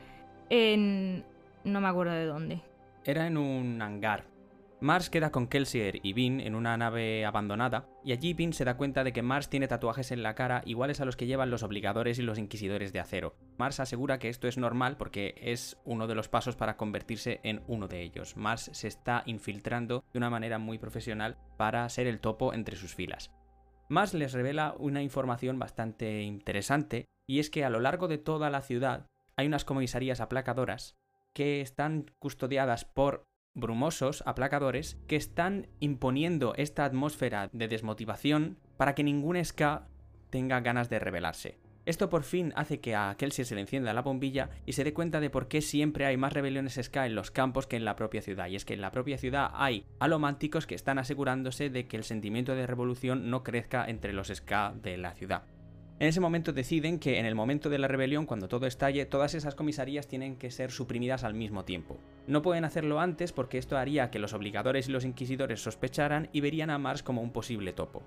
en... 0.52 1.24
no 1.64 1.82
me 1.82 1.88
acuerdo 1.88 2.12
de 2.12 2.26
dónde. 2.26 2.62
Era 3.06 3.26
en 3.26 3.38
un 3.38 3.82
hangar. 3.82 4.26
Mars 4.82 5.12
queda 5.12 5.32
con 5.32 5.48
Kelsier 5.48 6.00
y 6.02 6.14
Bean 6.14 6.40
en 6.40 6.56
una 6.56 6.76
nave 6.76 7.24
abandonada, 7.24 7.88
y 8.04 8.14
allí 8.14 8.34
Bean 8.34 8.52
se 8.52 8.66
da 8.66 8.78
cuenta 8.78 9.04
de 9.04 9.14
que 9.14 9.22
Mars 9.22 9.48
tiene 9.48 9.68
tatuajes 9.68 10.12
en 10.12 10.24
la 10.24 10.34
cara 10.34 10.64
iguales 10.66 11.00
a 11.00 11.06
los 11.06 11.16
que 11.16 11.28
llevan 11.28 11.52
los 11.52 11.62
obligadores 11.62 12.18
y 12.18 12.24
los 12.24 12.40
inquisidores 12.40 12.92
de 12.92 13.00
acero. 13.00 13.36
Mars 13.58 13.80
asegura 13.80 14.18
que 14.18 14.28
esto 14.28 14.48
es 14.48 14.58
normal 14.58 14.98
porque 14.98 15.36
es 15.38 15.78
uno 15.86 16.08
de 16.08 16.16
los 16.16 16.30
pasos 16.30 16.56
para 16.56 16.78
convertirse 16.78 17.40
en 17.44 17.62
uno 17.68 17.88
de 17.88 18.02
ellos. 18.02 18.36
Mars 18.36 18.72
se 18.74 18.88
está 18.88 19.22
infiltrando 19.28 20.04
de 20.12 20.18
una 20.18 20.32
manera 20.32 20.58
muy 20.58 20.80
profesional 20.80 21.38
para 21.58 21.88
ser 21.88 22.08
el 22.08 22.20
topo 22.20 22.54
entre 22.54 22.76
sus 22.76 22.96
filas. 22.96 23.32
Mars 23.88 24.16
les 24.16 24.34
revela 24.34 24.74
una 24.80 25.04
información 25.04 25.60
bastante 25.60 26.24
interesante, 26.24 27.06
y 27.28 27.40
es 27.40 27.52
que 27.52 27.64
a 27.64 27.70
lo 27.70 27.80
largo 27.80 28.08
de 28.08 28.18
toda 28.18 28.50
la 28.50 28.62
ciudad 28.62 29.11
hay 29.36 29.48
unas 29.48 29.66
comisarías 29.66 30.22
aplacadoras 30.22 30.96
que 31.34 31.62
están 31.62 32.12
custodiadas 32.20 32.86
por 32.86 33.26
brumosos 33.54 34.24
aplacadores 34.26 34.98
que 35.08 35.16
están 35.16 35.68
imponiendo 35.80 36.54
esta 36.56 36.86
atmósfera 36.86 37.50
de 37.52 37.68
desmotivación 37.68 38.58
para 38.78 38.96
que 38.96 39.04
ningún 39.04 39.44
ska 39.44 39.88
tenga 40.30 40.60
ganas 40.62 40.90
de 40.90 41.00
rebelarse. 41.00 41.60
Esto 41.86 42.10
por 42.10 42.24
fin 42.24 42.54
hace 42.56 42.80
que 42.80 42.96
a 42.96 43.16
Kelsey 43.18 43.44
se 43.44 43.56
le 43.56 43.62
encienda 43.62 43.94
la 43.94 44.04
bombilla 44.04 44.52
y 44.68 44.74
se 44.74 44.84
dé 44.84 44.94
cuenta 44.94 45.20
de 45.20 45.32
por 45.32 45.48
qué 45.48 45.62
siempre 45.62 46.06
hay 46.06 46.16
más 46.16 46.32
rebeliones 46.32 46.80
ska 46.82 47.08
en 47.08 47.16
los 47.16 47.32
campos 47.32 47.66
que 47.66 47.76
en 47.76 47.86
la 47.86 47.96
propia 47.96 48.22
ciudad. 48.22 48.48
Y 48.48 48.56
es 48.56 48.66
que 48.66 48.76
en 48.76 48.82
la 48.82 48.92
propia 48.92 49.18
ciudad 49.18 49.50
hay 49.54 49.86
alománticos 50.00 50.68
que 50.68 50.76
están 50.76 51.00
asegurándose 51.00 51.72
de 51.72 51.88
que 51.88 51.98
el 51.98 52.04
sentimiento 52.04 52.54
de 52.54 52.68
revolución 52.68 53.32
no 53.32 53.44
crezca 53.44 53.86
entre 53.86 54.14
los 54.14 54.28
ska 54.28 54.74
de 54.76 54.98
la 54.98 55.14
ciudad. 55.16 55.44
En 56.02 56.08
ese 56.08 56.20
momento 56.20 56.52
deciden 56.52 56.98
que 56.98 57.20
en 57.20 57.28
el 57.28 57.36
momento 57.36 57.70
de 57.70 57.78
la 57.78 57.88
rebelión, 57.88 58.26
cuando 58.26 58.48
todo 58.48 58.66
estalle, 58.66 59.06
todas 59.06 59.36
esas 59.36 59.54
comisarías 59.54 60.08
tienen 60.08 60.36
que 60.36 60.50
ser 60.50 60.72
suprimidas 60.72 61.24
al 61.24 61.36
mismo 61.36 61.64
tiempo. 61.64 62.00
No 62.26 62.42
pueden 62.42 62.66
hacerlo 62.66 63.00
antes 63.00 63.32
porque 63.32 63.60
esto 63.60 63.78
haría 63.78 64.10
que 64.10 64.18
los 64.18 64.34
obligadores 64.34 64.90
y 64.90 64.92
los 64.92 65.06
inquisidores 65.06 65.62
sospecharan 65.62 66.28
y 66.34 66.42
verían 66.42 66.72
a 66.72 66.80
Mars 66.80 67.04
como 67.04 67.22
un 67.22 67.32
posible 67.32 67.72
topo. 67.72 68.02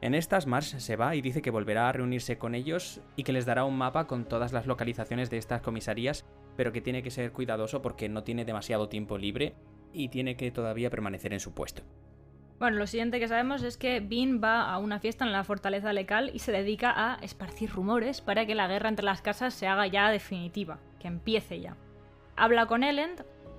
En 0.00 0.14
estas, 0.14 0.46
Mars 0.46 0.74
se 0.78 0.96
va 0.96 1.14
y 1.14 1.20
dice 1.20 1.42
que 1.42 1.50
volverá 1.50 1.90
a 1.90 1.92
reunirse 1.92 2.38
con 2.38 2.54
ellos 2.54 3.02
y 3.14 3.24
que 3.24 3.34
les 3.34 3.44
dará 3.44 3.66
un 3.66 3.76
mapa 3.76 4.06
con 4.06 4.24
todas 4.24 4.54
las 4.54 4.66
localizaciones 4.66 5.28
de 5.28 5.36
estas 5.36 5.60
comisarías, 5.60 6.24
pero 6.56 6.72
que 6.72 6.80
tiene 6.80 7.02
que 7.02 7.10
ser 7.10 7.32
cuidadoso 7.32 7.82
porque 7.82 8.08
no 8.08 8.24
tiene 8.24 8.46
demasiado 8.46 8.88
tiempo 8.88 9.18
libre 9.18 9.52
y 9.92 10.08
tiene 10.08 10.38
que 10.38 10.50
todavía 10.50 10.88
permanecer 10.88 11.34
en 11.34 11.40
su 11.40 11.52
puesto. 11.52 11.82
Bueno, 12.62 12.76
lo 12.76 12.86
siguiente 12.86 13.18
que 13.18 13.26
sabemos 13.26 13.64
es 13.64 13.76
que 13.76 13.98
Bean 13.98 14.40
va 14.40 14.70
a 14.70 14.78
una 14.78 15.00
fiesta 15.00 15.24
en 15.24 15.32
la 15.32 15.42
fortaleza 15.42 15.92
lecal 15.92 16.30
y 16.32 16.38
se 16.38 16.52
dedica 16.52 16.92
a 16.94 17.16
esparcir 17.16 17.72
rumores 17.72 18.20
para 18.20 18.46
que 18.46 18.54
la 18.54 18.68
guerra 18.68 18.88
entre 18.88 19.04
las 19.04 19.20
casas 19.20 19.52
se 19.52 19.66
haga 19.66 19.88
ya 19.88 20.10
definitiva, 20.12 20.78
que 21.00 21.08
empiece 21.08 21.58
ya. 21.58 21.76
Habla 22.36 22.66
con 22.66 22.84
Ellen 22.84 23.16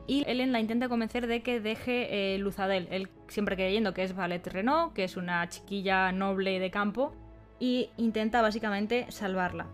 y 0.07 0.23
Ellen 0.25 0.53
la 0.53 0.61
intenta 0.61 0.87
convencer 0.87 1.27
de 1.27 1.43
que 1.43 1.59
deje 1.59 2.35
eh, 2.35 2.37
Luzadel, 2.37 2.87
él 2.91 3.09
siempre 3.27 3.57
creyendo 3.57 3.93
que 3.93 4.03
es 4.03 4.15
Valette 4.15 4.47
Renault, 4.47 4.93
que 4.93 5.03
es 5.03 5.17
una 5.17 5.49
chiquilla 5.49 6.13
noble 6.13 6.57
de 6.59 6.71
campo, 6.71 7.13
y 7.59 7.89
intenta 7.97 8.41
básicamente 8.41 9.07
salvarla. 9.09 9.65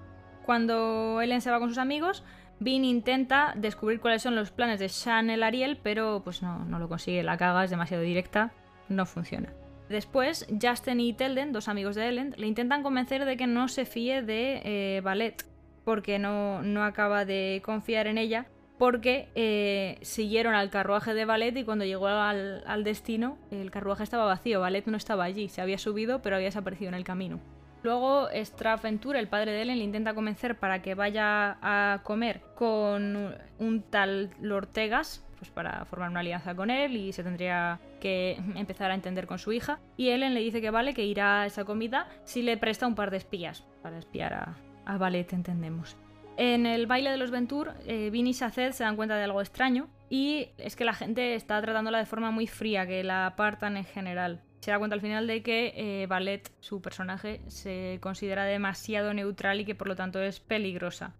Cuando 0.43 1.21
Ellen 1.21 1.41
se 1.41 1.51
va 1.51 1.59
con 1.59 1.69
sus 1.69 1.77
amigos, 1.77 2.23
Bean 2.59 2.83
intenta 2.83 3.53
descubrir 3.55 3.99
cuáles 3.99 4.23
son 4.23 4.35
los 4.35 4.49
planes 4.49 4.79
de 4.79 4.89
Chanel 4.89 5.43
Ariel, 5.43 5.77
pero 5.83 6.23
pues 6.23 6.41
no, 6.41 6.65
no 6.65 6.79
lo 6.79 6.89
consigue, 6.89 7.21
la 7.21 7.37
caga, 7.37 7.63
es 7.63 7.69
demasiado 7.69 8.01
directa 8.01 8.53
no 8.89 9.05
funciona. 9.05 9.53
Después, 9.89 10.45
Justin 10.61 10.99
y 10.99 11.13
Telden, 11.13 11.51
dos 11.51 11.67
amigos 11.67 11.95
de 11.95 12.07
Ellen, 12.07 12.35
le 12.37 12.45
intentan 12.45 12.83
convencer 12.83 13.25
de 13.25 13.37
que 13.37 13.47
no 13.47 13.67
se 13.67 13.85
fíe 13.85 14.21
de 14.21 14.61
eh, 14.63 15.01
Ballet, 15.01 15.43
porque 15.83 16.19
no, 16.19 16.61
no, 16.61 16.83
acaba 16.83 17.25
de 17.25 17.63
confiar 17.65 18.05
en 18.05 18.19
ella, 18.19 18.45
porque 18.77 19.29
eh, 19.33 19.97
siguieron 20.01 20.53
al 20.53 20.69
carruaje 20.69 21.15
de 21.15 21.25
Ballet 21.25 21.57
y 21.57 21.63
cuando 21.63 21.85
llegó 21.85 22.07
al, 22.07 22.83
destino, 22.83 23.39
el 23.49 23.71
carruaje 23.71 24.03
estaba 24.03 24.25
vacío, 24.25 24.61
Ballet 24.61 24.85
no 24.85 24.95
estaba 24.95 25.23
allí, 25.23 25.49
se 25.49 25.61
había 25.61 25.79
subido 25.79 26.21
pero 26.21 26.35
había 26.35 26.47
desaparecido 26.47 26.89
en 26.89 26.95
el 26.95 27.03
camino. 27.03 27.39
Luego, 27.81 28.27
Ventura, 28.83 29.19
el 29.19 29.27
padre 29.27 29.53
de 29.53 29.63
Ellen, 29.63 29.79
le 29.79 29.85
intenta 29.85 30.13
convencer 30.13 30.59
para 30.59 30.81
que 30.81 30.95
vaya 30.95 31.57
a 31.61 32.01
comer 32.03 32.41
con 32.55 33.35
un 33.57 33.81
tal 33.89 34.29
Lortegas, 34.39 35.25
pues 35.39 35.49
para 35.49 35.85
formar 35.85 36.11
una 36.11 36.19
alianza 36.19 36.55
con 36.55 36.69
él 36.69 36.95
y 36.95 37.13
se 37.13 37.23
tendría 37.23 37.79
que 37.99 38.41
empezar 38.55 38.91
a 38.91 38.95
entender 38.95 39.27
con 39.27 39.39
su 39.39 39.51
hija. 39.51 39.79
Y 39.97 40.09
Ellen 40.09 40.33
le 40.33 40.39
dice 40.39 40.61
que 40.61 40.71
vale, 40.71 40.93
que 40.93 41.05
irá 41.05 41.41
a 41.41 41.45
esa 41.45 41.65
comida 41.65 42.07
si 42.23 42.41
le 42.41 42.57
presta 42.57 42.87
un 42.87 42.95
par 42.95 43.11
de 43.11 43.17
espías, 43.17 43.65
para 43.81 43.97
espiar 43.97 44.33
a, 44.33 44.57
a 44.85 45.09
entendemos. 45.09 45.97
En 46.37 46.65
el 46.65 46.87
baile 46.87 47.09
de 47.09 47.17
los 47.17 47.31
Ventur, 47.31 47.73
eh, 47.85 48.11
y 48.13 48.33
Saced 48.33 48.71
se 48.71 48.85
dan 48.85 48.95
cuenta 48.95 49.17
de 49.17 49.23
algo 49.23 49.41
extraño 49.41 49.89
y 50.09 50.49
es 50.57 50.75
que 50.75 50.85
la 50.85 50.93
gente 50.93 51.35
está 51.35 51.61
tratándola 51.61 51.99
de 51.99 52.05
forma 52.05 52.31
muy 52.31 52.47
fría, 52.47 52.87
que 52.87 53.03
la 53.03 53.25
apartan 53.25 53.75
en 53.75 53.83
general. 53.83 54.41
Se 54.61 54.71
da 54.71 54.79
cuenta 54.79 54.95
al 54.95 55.01
final 55.01 55.27
de 55.27 55.43
que 55.43 55.73
eh, 55.75 56.41
su 56.61 56.81
personaje, 56.81 57.41
se 57.47 57.99
considera 58.01 58.45
demasiado 58.45 59.13
neutral 59.13 59.59
y 59.59 59.65
que 59.65 59.75
por 59.75 59.87
lo 59.87 59.95
tanto 59.95 60.21
es 60.21 60.39
peligrosa. 60.39 61.13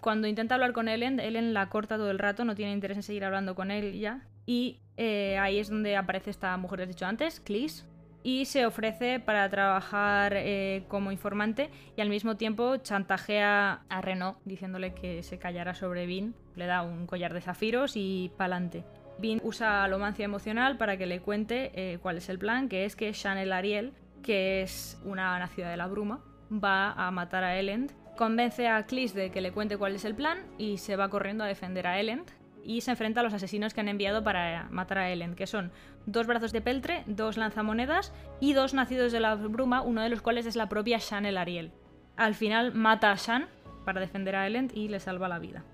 Cuando 0.00 0.26
intenta 0.26 0.54
hablar 0.54 0.72
con 0.72 0.88
Ellen, 0.88 1.20
Ellen 1.20 1.54
la 1.54 1.68
corta 1.68 1.96
todo 1.96 2.10
el 2.10 2.18
rato, 2.18 2.44
no 2.44 2.54
tiene 2.54 2.72
interés 2.72 2.96
en 2.96 3.02
seguir 3.02 3.24
hablando 3.24 3.54
con 3.54 3.70
él 3.70 3.98
ya. 4.00 4.26
Y 4.46 4.80
eh, 4.96 5.38
ahí 5.38 5.58
es 5.58 5.68
donde 5.68 5.96
aparece 5.96 6.30
esta 6.30 6.56
mujer 6.56 6.78
que 6.78 6.82
has 6.84 6.88
dicho 6.88 7.06
antes, 7.06 7.40
Clis, 7.40 7.86
y 8.22 8.44
se 8.44 8.66
ofrece 8.66 9.20
para 9.20 9.48
trabajar 9.48 10.34
eh, 10.36 10.84
como 10.88 11.10
informante 11.10 11.70
y 11.96 12.00
al 12.00 12.08
mismo 12.08 12.36
tiempo 12.36 12.76
chantajea 12.76 13.82
a 13.88 14.00
Renault 14.00 14.38
diciéndole 14.44 14.94
que 14.94 15.22
se 15.22 15.38
callara 15.38 15.74
sobre 15.74 16.06
Vin, 16.06 16.34
le 16.54 16.66
da 16.66 16.82
un 16.82 17.06
collar 17.06 17.34
de 17.34 17.40
zafiros 17.40 17.96
y 17.96 18.30
pa'lante. 18.36 18.84
Vin 19.18 19.40
usa 19.44 19.84
alomancia 19.84 20.24
emocional 20.24 20.76
para 20.78 20.96
que 20.96 21.06
le 21.06 21.20
cuente 21.20 21.72
eh, 21.74 21.98
cuál 22.00 22.18
es 22.18 22.28
el 22.28 22.38
plan, 22.38 22.68
que 22.68 22.84
es 22.84 22.96
que 22.96 23.12
Chanel 23.12 23.52
Ariel, 23.52 23.92
que 24.22 24.62
es 24.62 25.00
una 25.04 25.38
nacida 25.38 25.68
de 25.70 25.76
la 25.76 25.86
bruma, 25.86 26.24
va 26.52 26.92
a 26.92 27.10
matar 27.10 27.44
a 27.44 27.58
Elend 27.58 27.92
Convence 28.16 28.68
a 28.68 28.84
Clis 28.86 29.14
de 29.14 29.30
que 29.30 29.40
le 29.40 29.52
cuente 29.52 29.78
cuál 29.78 29.94
es 29.94 30.04
el 30.04 30.14
plan 30.14 30.38
y 30.58 30.78
se 30.78 30.96
va 30.96 31.08
corriendo 31.08 31.44
a 31.44 31.46
defender 31.46 31.86
a 31.86 31.98
Elend 31.98 32.30
y 32.64 32.80
se 32.80 32.92
enfrenta 32.92 33.20
a 33.20 33.22
los 33.22 33.34
asesinos 33.34 33.74
que 33.74 33.80
han 33.80 33.88
enviado 33.88 34.22
para 34.22 34.68
matar 34.70 34.98
a 34.98 35.10
Elend, 35.10 35.34
que 35.34 35.46
son 35.46 35.72
dos 36.06 36.26
brazos 36.26 36.52
de 36.52 36.60
peltre, 36.60 37.04
dos 37.06 37.36
lanzamonedas 37.36 38.12
y 38.40 38.52
dos 38.52 38.74
nacidos 38.74 39.12
de 39.12 39.20
la 39.20 39.34
bruma, 39.34 39.82
uno 39.82 40.02
de 40.02 40.08
los 40.08 40.22
cuales 40.22 40.46
es 40.46 40.56
la 40.56 40.68
propia 40.68 40.98
Shan 40.98 41.26
el 41.26 41.36
Ariel. 41.36 41.72
Al 42.16 42.34
final 42.34 42.74
mata 42.74 43.10
a 43.10 43.16
Shan 43.16 43.48
para 43.84 44.00
defender 44.00 44.36
a 44.36 44.46
Elend 44.46 44.76
y 44.76 44.88
le 44.88 45.00
salva 45.00 45.28
la 45.28 45.38
vida. 45.38 45.64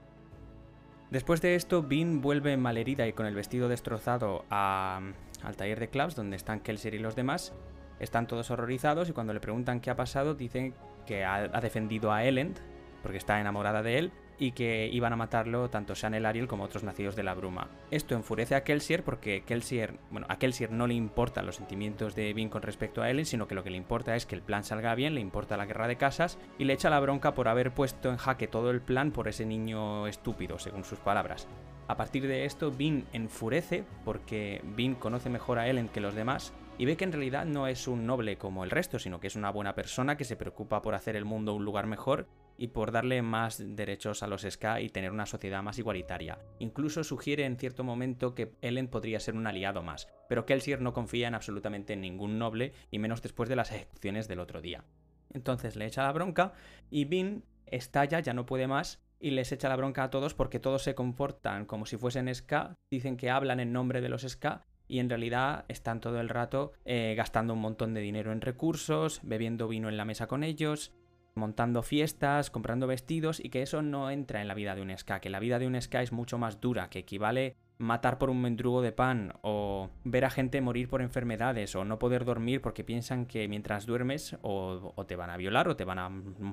Después 1.10 1.40
de 1.40 1.54
esto, 1.54 1.82
Bean 1.82 2.20
vuelve 2.20 2.56
malherida 2.56 3.06
y 3.06 3.14
con 3.14 3.26
el 3.26 3.34
vestido 3.34 3.68
destrozado 3.68 4.44
al 4.50 5.14
taller 5.56 5.80
de 5.80 5.88
clubs 5.88 6.14
donde 6.14 6.36
están 6.36 6.60
Kelser 6.60 6.94
y 6.94 6.98
los 6.98 7.16
demás. 7.16 7.54
Están 7.98 8.26
todos 8.26 8.50
horrorizados 8.50 9.08
y 9.08 9.12
cuando 9.12 9.32
le 9.32 9.40
preguntan 9.40 9.80
qué 9.80 9.90
ha 9.90 9.96
pasado, 9.96 10.34
dicen 10.34 10.74
que 11.06 11.24
ha, 11.24 11.48
defendido 11.60 12.12
a 12.12 12.24
Elend, 12.24 12.58
porque 13.02 13.18
está 13.18 13.40
enamorada 13.40 13.82
de 13.82 13.98
él, 13.98 14.12
y 14.38 14.52
que 14.52 14.88
iban 14.92 15.12
a 15.12 15.16
matarlo 15.16 15.68
tanto 15.68 15.94
Chanel 15.94 16.26
Ariel 16.26 16.48
como 16.48 16.64
otros 16.64 16.84
nacidos 16.84 17.16
de 17.16 17.22
la 17.22 17.34
bruma. 17.34 17.68
Esto 17.90 18.14
enfurece 18.14 18.54
a 18.54 18.64
Kelsier 18.64 19.02
porque 19.02 19.42
Kelsier, 19.42 19.98
bueno, 20.10 20.26
a 20.30 20.38
Kelsier 20.38 20.70
no 20.70 20.86
le 20.86 20.94
importan 20.94 21.46
los 21.46 21.56
sentimientos 21.56 22.14
de 22.14 22.32
Vin 22.32 22.48
con 22.48 22.62
respecto 22.62 23.02
a 23.02 23.10
Ellen, 23.10 23.26
sino 23.26 23.48
que 23.48 23.54
lo 23.54 23.64
que 23.64 23.70
le 23.70 23.76
importa 23.76 24.16
es 24.16 24.26
que 24.26 24.34
el 24.34 24.42
plan 24.42 24.64
salga 24.64 24.94
bien, 24.94 25.14
le 25.14 25.20
importa 25.20 25.56
la 25.56 25.66
guerra 25.66 25.88
de 25.88 25.96
casas 25.96 26.38
y 26.58 26.64
le 26.64 26.74
echa 26.74 26.90
la 26.90 27.00
bronca 27.00 27.34
por 27.34 27.48
haber 27.48 27.72
puesto 27.72 28.10
en 28.10 28.16
jaque 28.16 28.48
todo 28.48 28.70
el 28.70 28.80
plan 28.80 29.10
por 29.10 29.28
ese 29.28 29.44
niño 29.44 30.06
estúpido, 30.06 30.58
según 30.58 30.84
sus 30.84 30.98
palabras. 30.98 31.48
A 31.88 31.96
partir 31.96 32.28
de 32.28 32.44
esto, 32.44 32.70
Bean 32.70 33.06
enfurece 33.12 33.84
porque 34.04 34.60
Bean 34.76 34.94
conoce 34.94 35.30
mejor 35.30 35.58
a 35.58 35.68
Ellen 35.68 35.88
que 35.88 36.00
los 36.00 36.14
demás 36.14 36.52
y 36.76 36.84
ve 36.84 36.96
que 36.96 37.04
en 37.04 37.12
realidad 37.12 37.44
no 37.44 37.66
es 37.66 37.88
un 37.88 38.06
noble 38.06 38.36
como 38.36 38.62
el 38.62 38.70
resto, 38.70 38.98
sino 38.98 39.20
que 39.20 39.26
es 39.26 39.36
una 39.36 39.50
buena 39.50 39.74
persona 39.74 40.16
que 40.16 40.24
se 40.24 40.36
preocupa 40.36 40.82
por 40.82 40.94
hacer 40.94 41.16
el 41.16 41.24
mundo 41.24 41.54
un 41.54 41.64
lugar 41.64 41.86
mejor 41.86 42.28
y 42.58 42.68
por 42.68 42.92
darle 42.92 43.22
más 43.22 43.62
derechos 43.64 44.22
a 44.22 44.26
los 44.26 44.42
Ska 44.42 44.80
y 44.82 44.90
tener 44.90 45.12
una 45.12 45.24
sociedad 45.24 45.62
más 45.62 45.78
igualitaria. 45.78 46.38
Incluso 46.58 47.04
sugiere 47.04 47.44
en 47.44 47.56
cierto 47.56 47.84
momento 47.84 48.34
que 48.34 48.52
Ellen 48.60 48.88
podría 48.88 49.20
ser 49.20 49.36
un 49.36 49.46
aliado 49.46 49.82
más, 49.82 50.08
pero 50.28 50.44
Kelsier 50.44 50.82
no 50.82 50.92
confía 50.92 51.28
en 51.28 51.34
absolutamente 51.34 51.96
ningún 51.96 52.38
noble 52.38 52.72
y 52.90 52.98
menos 52.98 53.22
después 53.22 53.48
de 53.48 53.56
las 53.56 53.72
ejecuciones 53.72 54.28
del 54.28 54.40
otro 54.40 54.60
día. 54.60 54.84
Entonces 55.32 55.76
le 55.76 55.86
echa 55.86 56.02
la 56.02 56.12
bronca 56.12 56.52
y 56.90 57.04
Bean 57.04 57.44
estalla, 57.66 58.20
ya 58.20 58.34
no 58.34 58.44
puede 58.44 58.66
más 58.66 59.00
y 59.20 59.30
les 59.30 59.52
echa 59.52 59.68
la 59.68 59.76
bronca 59.76 60.04
a 60.04 60.10
todos 60.10 60.34
porque 60.34 60.60
todos 60.60 60.82
se 60.82 60.94
comportan 60.94 61.64
como 61.64 61.86
si 61.86 61.96
fuesen 61.96 62.32
ska, 62.34 62.74
dicen 62.90 63.16
que 63.16 63.30
hablan 63.30 63.60
en 63.60 63.72
nombre 63.72 64.00
de 64.00 64.08
los 64.08 64.22
ska 64.22 64.64
y 64.88 65.00
en 65.00 65.10
realidad 65.10 65.64
están 65.68 66.00
todo 66.00 66.20
el 66.20 66.28
rato 66.28 66.72
eh, 66.84 67.14
gastando 67.16 67.52
un 67.52 67.60
montón 67.60 67.94
de 67.94 68.00
dinero 68.00 68.32
en 68.32 68.40
recursos, 68.40 69.20
bebiendo 69.22 69.68
vino 69.68 69.88
en 69.88 69.96
la 69.96 70.06
mesa 70.06 70.26
con 70.26 70.42
ellos, 70.42 70.92
montando 71.38 71.82
fiestas, 71.82 72.50
comprando 72.50 72.86
vestidos 72.86 73.40
y 73.42 73.48
que 73.48 73.62
eso 73.62 73.80
no 73.80 74.10
entra 74.10 74.42
en 74.42 74.48
la 74.48 74.54
vida 74.54 74.74
de 74.74 74.82
un 74.82 74.96
ska, 74.96 75.20
que 75.20 75.30
la 75.30 75.40
vida 75.40 75.58
de 75.58 75.66
un 75.66 75.80
ska 75.80 76.02
es 76.02 76.12
mucho 76.12 76.36
más 76.36 76.60
dura, 76.60 76.90
que 76.90 76.98
equivale 76.98 77.56
matar 77.78 78.18
por 78.18 78.28
un 78.28 78.42
mendrugo 78.42 78.82
de 78.82 78.92
pan 78.92 79.34
o 79.42 79.90
ver 80.04 80.24
a 80.24 80.30
gente 80.30 80.60
morir 80.60 80.88
por 80.88 81.00
enfermedades 81.00 81.76
o 81.76 81.84
no 81.84 81.98
poder 81.98 82.24
dormir 82.24 82.60
porque 82.60 82.84
piensan 82.84 83.26
que 83.26 83.46
mientras 83.48 83.86
duermes 83.86 84.36
o, 84.42 84.92
te 85.06 85.16
van 85.16 85.30
a 85.30 85.36
violar 85.36 85.68
o 85.68 85.76
te 85.76 85.84
van 85.84 85.98
a 85.98 86.10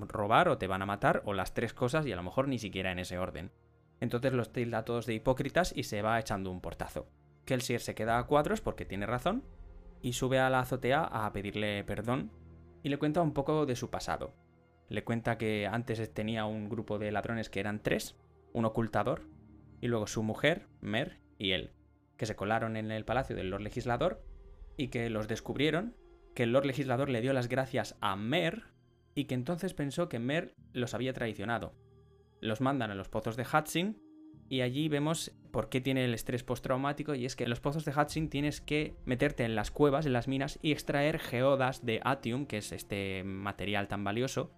robar 0.08 0.48
o 0.50 0.58
te 0.58 0.68
van 0.68 0.84
a 0.84 0.86
matar 0.86 1.24
o 1.26 1.34
las 1.34 1.54
tres 1.54 1.74
cosas 1.74 2.06
y 2.06 2.12
a 2.12 2.16
lo 2.16 2.24
mejor 2.24 2.48
ni 2.48 2.60
siquiera 2.60 2.92
en 2.92 3.00
ese 3.00 3.18
orden. 3.18 3.52
Entonces 4.00 4.34
los 4.34 4.54
tilda 4.54 4.86
todos 4.86 5.08
de 5.08 5.16
hipócritas 5.16 5.74
y 5.76 5.84
se 5.84 6.02
va 6.02 6.20
echando 6.20 6.52
un 6.52 6.62
portazo. 6.62 7.08
Kelsier 7.46 7.82
se 7.82 7.96
queda 7.96 8.20
a 8.20 8.24
cuadros 8.26 8.62
porque 8.62 8.86
tiene 8.86 9.08
razón 9.08 9.44
y 10.02 10.14
sube 10.14 10.40
a 10.40 10.50
la 10.50 10.60
azotea 10.60 11.04
a 11.04 11.32
pedirle 11.34 11.84
perdón 11.84 12.32
y 12.84 12.90
le 12.90 13.00
cuenta 13.00 13.22
un 13.22 13.34
poco 13.34 13.66
de 13.66 13.76
su 13.76 13.90
pasado. 13.90 14.34
Le 14.90 15.04
cuenta 15.04 15.38
que 15.38 15.68
antes 15.68 16.14
tenía 16.14 16.46
un 16.46 16.70
grupo 16.70 17.00
de 17.00 17.12
ladrones 17.12 17.50
que 17.50 17.60
eran 17.60 17.82
tres, 17.82 18.16
un 18.54 18.66
ocultador, 18.66 19.24
y 19.82 19.88
luego 19.88 20.08
su 20.08 20.24
mujer, 20.24 20.68
Mer, 20.82 21.20
y 21.38 21.52
él, 21.52 21.72
que 22.18 22.26
se 22.26 22.36
colaron 22.36 22.78
en 22.78 22.92
el 22.92 23.06
palacio 23.06 23.36
del 23.36 23.50
Lord 23.50 23.62
Legislador 23.62 24.24
y 24.78 24.88
que 24.88 25.10
los 25.10 25.28
descubrieron, 25.28 25.96
que 26.34 26.44
el 26.44 26.52
Lord 26.52 26.66
Legislador 26.66 27.10
le 27.10 27.22
dio 27.22 27.34
las 27.34 27.50
gracias 27.50 27.98
a 28.02 28.16
Mer 28.16 28.64
y 29.16 29.26
que 29.26 29.36
entonces 29.36 29.74
pensó 29.74 30.10
que 30.10 30.20
Mer 30.20 30.54
los 30.74 30.94
había 30.94 31.14
traicionado. 31.14 31.74
Los 32.42 32.62
mandan 32.62 32.92
a 32.92 32.96
los 32.96 33.10
pozos 33.10 33.38
de 33.38 33.44
Hudson 33.44 33.98
y 34.50 34.62
allí 34.62 34.90
vemos 34.90 35.32
por 35.52 35.70
qué 35.70 35.82
tiene 35.82 36.06
el 36.06 36.14
estrés 36.14 36.44
postraumático 36.44 37.16
y 37.16 37.26
es 37.26 37.36
que 37.36 37.46
en 37.46 37.50
los 37.50 37.62
pozos 37.62 37.86
de 37.86 37.92
Hudson 37.92 38.30
tienes 38.30 38.62
que 38.62 38.96
meterte 39.06 39.44
en 39.46 39.56
las 39.56 39.72
cuevas, 39.72 40.06
en 40.06 40.14
las 40.14 40.28
minas 40.28 40.60
y 40.62 40.72
extraer 40.72 41.20
geodas 41.20 41.86
de 41.86 42.02
Atium, 42.04 42.46
que 42.46 42.58
es 42.58 42.72
este 42.72 43.24
material 43.24 43.88
tan 43.88 44.04
valioso, 44.04 44.52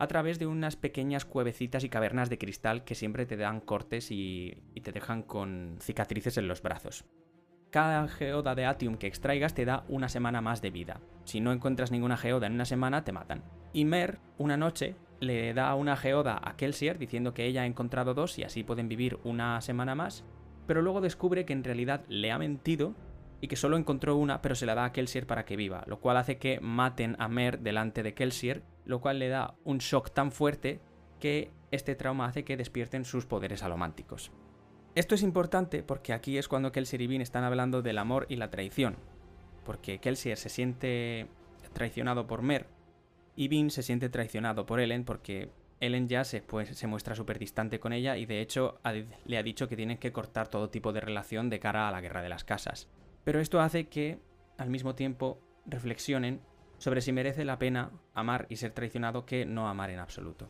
a 0.00 0.06
través 0.06 0.38
de 0.38 0.46
unas 0.46 0.76
pequeñas 0.76 1.26
cuevecitas 1.26 1.84
y 1.84 1.90
cavernas 1.90 2.30
de 2.30 2.38
cristal 2.38 2.84
que 2.84 2.94
siempre 2.94 3.26
te 3.26 3.36
dan 3.36 3.60
cortes 3.60 4.10
y, 4.10 4.56
te 4.82 4.92
dejan 4.92 5.22
con 5.22 5.76
cicatrices 5.78 6.38
en 6.38 6.48
los 6.48 6.62
brazos. 6.62 7.04
Cada 7.68 8.08
geoda 8.08 8.54
de 8.54 8.64
Atium 8.64 8.96
que 8.96 9.06
extraigas 9.06 9.52
te 9.52 9.66
da 9.66 9.84
una 9.88 10.08
semana 10.08 10.40
más 10.40 10.62
de 10.62 10.70
vida. 10.70 11.02
Si 11.24 11.42
no 11.42 11.52
encuentras 11.52 11.90
ninguna 11.90 12.16
geoda 12.16 12.46
en 12.46 12.54
una 12.54 12.64
semana, 12.64 13.04
te 13.04 13.12
matan. 13.12 13.44
Y 13.74 13.84
Mer, 13.84 14.20
una 14.38 14.56
noche, 14.56 14.96
le 15.20 15.52
da 15.52 15.74
una 15.74 15.98
geoda 15.98 16.40
a 16.42 16.56
Kelsier 16.56 16.98
diciendo 16.98 17.34
que 17.34 17.44
ella 17.44 17.62
ha 17.62 17.66
encontrado 17.66 18.14
dos 18.14 18.38
y 18.38 18.42
así 18.42 18.62
pueden 18.62 18.88
vivir 18.88 19.18
una 19.22 19.60
semana 19.60 19.94
más, 19.94 20.24
pero 20.66 20.80
luego 20.80 21.02
descubre 21.02 21.44
que 21.44 21.52
en 21.52 21.62
realidad 21.62 22.06
le 22.08 22.32
ha 22.32 22.38
mentido 22.38 22.94
y 23.40 23.48
que 23.48 23.56
solo 23.56 23.76
encontró 23.76 24.16
una 24.16 24.42
pero 24.42 24.54
se 24.54 24.66
la 24.66 24.74
da 24.74 24.84
a 24.84 24.92
Kelsier 24.92 25.26
para 25.26 25.44
que 25.44 25.56
viva, 25.56 25.84
lo 25.86 26.00
cual 26.00 26.16
hace 26.16 26.38
que 26.38 26.60
maten 26.60 27.16
a 27.18 27.28
Mer 27.28 27.60
delante 27.60 28.02
de 28.02 28.14
Kelsier 28.14 28.62
lo 28.90 29.00
cual 29.00 29.18
le 29.18 29.28
da 29.28 29.54
un 29.64 29.78
shock 29.78 30.10
tan 30.10 30.32
fuerte 30.32 30.80
que 31.20 31.50
este 31.70 31.94
trauma 31.94 32.26
hace 32.26 32.44
que 32.44 32.56
despierten 32.56 33.04
sus 33.04 33.24
poderes 33.24 33.62
alománticos. 33.62 34.32
Esto 34.94 35.14
es 35.14 35.22
importante 35.22 35.82
porque 35.82 36.12
aquí 36.12 36.36
es 36.36 36.48
cuando 36.48 36.72
Kelsier 36.72 37.02
y 37.02 37.06
Bean 37.06 37.20
están 37.20 37.44
hablando 37.44 37.82
del 37.82 37.98
amor 37.98 38.26
y 38.28 38.36
la 38.36 38.50
traición, 38.50 38.96
porque 39.64 40.00
Kelsier 40.00 40.36
se 40.36 40.48
siente 40.48 41.28
traicionado 41.72 42.26
por 42.26 42.42
Mer 42.42 42.66
y 43.36 43.46
Bean 43.46 43.70
se 43.70 43.84
siente 43.84 44.08
traicionado 44.08 44.66
por 44.66 44.80
Ellen 44.80 45.04
porque 45.04 45.50
Ellen 45.78 46.08
ya 46.08 46.24
se, 46.24 46.42
pues, 46.42 46.76
se 46.76 46.86
muestra 46.88 47.14
súper 47.14 47.38
distante 47.38 47.78
con 47.78 47.92
ella 47.92 48.16
y 48.16 48.26
de 48.26 48.40
hecho 48.40 48.80
le 49.24 49.38
ha 49.38 49.42
dicho 49.42 49.68
que 49.68 49.76
tienen 49.76 49.98
que 49.98 50.12
cortar 50.12 50.48
todo 50.48 50.68
tipo 50.68 50.92
de 50.92 51.00
relación 51.00 51.48
de 51.48 51.60
cara 51.60 51.88
a 51.88 51.92
la 51.92 52.00
guerra 52.00 52.22
de 52.22 52.28
las 52.28 52.44
casas. 52.44 52.88
Pero 53.24 53.40
esto 53.40 53.60
hace 53.60 53.88
que 53.88 54.18
al 54.58 54.70
mismo 54.70 54.94
tiempo 54.94 55.40
reflexionen 55.66 56.40
sobre 56.78 57.02
si 57.02 57.12
merece 57.12 57.44
la 57.44 57.58
pena 57.58 57.90
amar 58.14 58.46
y 58.48 58.56
ser 58.56 58.72
traicionado 58.72 59.26
que 59.26 59.44
no 59.44 59.68
amar 59.68 59.90
en 59.90 59.98
absoluto. 59.98 60.48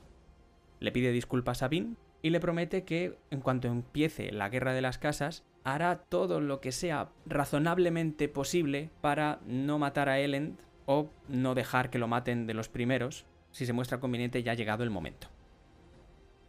Le 0.78 0.92
pide 0.92 1.12
disculpas 1.12 1.62
a 1.62 1.68
Bean 1.68 1.96
y 2.22 2.30
le 2.30 2.40
promete 2.40 2.84
que 2.84 3.18
en 3.30 3.40
cuanto 3.40 3.68
empiece 3.68 4.30
la 4.30 4.48
guerra 4.48 4.72
de 4.72 4.82
las 4.82 4.98
casas, 4.98 5.44
hará 5.64 5.96
todo 5.96 6.40
lo 6.40 6.60
que 6.60 6.72
sea 6.72 7.10
razonablemente 7.26 8.28
posible 8.28 8.90
para 9.00 9.40
no 9.44 9.78
matar 9.78 10.08
a 10.08 10.20
Elend 10.20 10.58
o 10.86 11.10
no 11.28 11.54
dejar 11.54 11.90
que 11.90 11.98
lo 11.98 12.08
maten 12.08 12.46
de 12.46 12.54
los 12.54 12.68
primeros, 12.68 13.26
si 13.50 13.66
se 13.66 13.72
muestra 13.72 14.00
conveniente 14.00 14.42
ya 14.42 14.54
llegado 14.54 14.84
el 14.84 14.90
momento. 14.90 15.28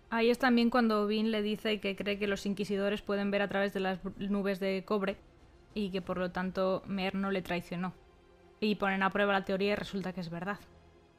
Ahí 0.09 0.29
es 0.29 0.39
también 0.39 0.69
cuando 0.69 1.07
Bean 1.07 1.31
le 1.31 1.41
dice 1.41 1.79
que 1.79 1.95
cree 1.95 2.19
que 2.19 2.27
los 2.27 2.45
inquisidores 2.45 3.01
pueden 3.01 3.31
ver 3.31 3.41
a 3.41 3.47
través 3.47 3.73
de 3.73 3.79
las 3.79 3.99
nubes 4.17 4.59
de 4.59 4.83
cobre 4.85 5.17
y 5.73 5.89
que 5.89 6.01
por 6.01 6.17
lo 6.17 6.31
tanto 6.31 6.83
Mer 6.87 7.15
no 7.15 7.31
le 7.31 7.41
traicionó 7.41 7.93
y 8.59 8.75
ponen 8.75 9.03
a 9.03 9.09
prueba 9.09 9.33
la 9.33 9.43
teoría 9.43 9.73
y 9.73 9.75
resulta 9.75 10.13
que 10.13 10.21
es 10.21 10.29
verdad. 10.29 10.59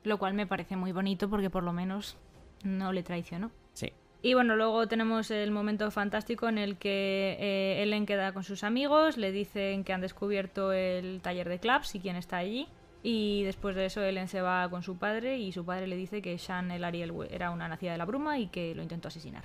Lo 0.05 0.19
cual 0.19 0.35
me 0.35 0.47
parece 0.47 0.77
muy 0.77 0.93
bonito 0.93 1.29
porque 1.29 1.51
por 1.51 1.63
lo 1.65 1.73
menos 1.73 2.17
no 2.65 2.93
le 2.93 3.03
traicionó. 3.03 3.51
Sí. 3.73 3.93
Y 4.23 4.35
bueno, 4.35 4.55
luego 4.55 4.87
tenemos 4.87 5.31
el 5.33 5.51
momento 5.51 5.91
fantástico 5.91 6.49
en 6.49 6.57
el 6.57 6.77
que 6.77 7.37
eh, 7.41 7.83
Ellen 7.83 8.07
queda 8.07 8.33
con 8.33 8.45
sus 8.45 8.63
amigos, 8.63 9.17
le 9.17 9.33
dicen 9.33 9.83
que 9.83 9.93
han 9.93 10.01
descubierto 10.01 10.73
el 10.73 11.21
taller 11.21 11.49
de 11.49 11.59
clubs 11.59 11.95
y 11.97 12.01
quién 12.01 12.15
está 12.15 12.37
allí. 12.37 12.69
Y 13.03 13.43
después 13.43 13.75
de 13.75 13.87
eso 13.87 14.01
Ellen 14.01 14.29
se 14.29 14.41
va 14.41 14.71
con 14.71 14.85
su 14.85 14.97
padre 14.97 15.39
y 15.39 15.51
su 15.51 15.65
padre 15.65 15.89
le 15.89 15.97
dice 15.97 16.23
que 16.23 16.37
Shan 16.37 16.71
el 16.71 16.85
Ariel 16.85 17.13
era 17.31 17.51
una 17.51 17.67
nacida 17.67 17.91
de 17.91 17.99
la 17.99 18.05
bruma 18.05 18.39
y 18.39 18.47
que 18.47 18.77
lo 18.77 18.83
intentó 18.83 19.09
asesinar. 19.09 19.45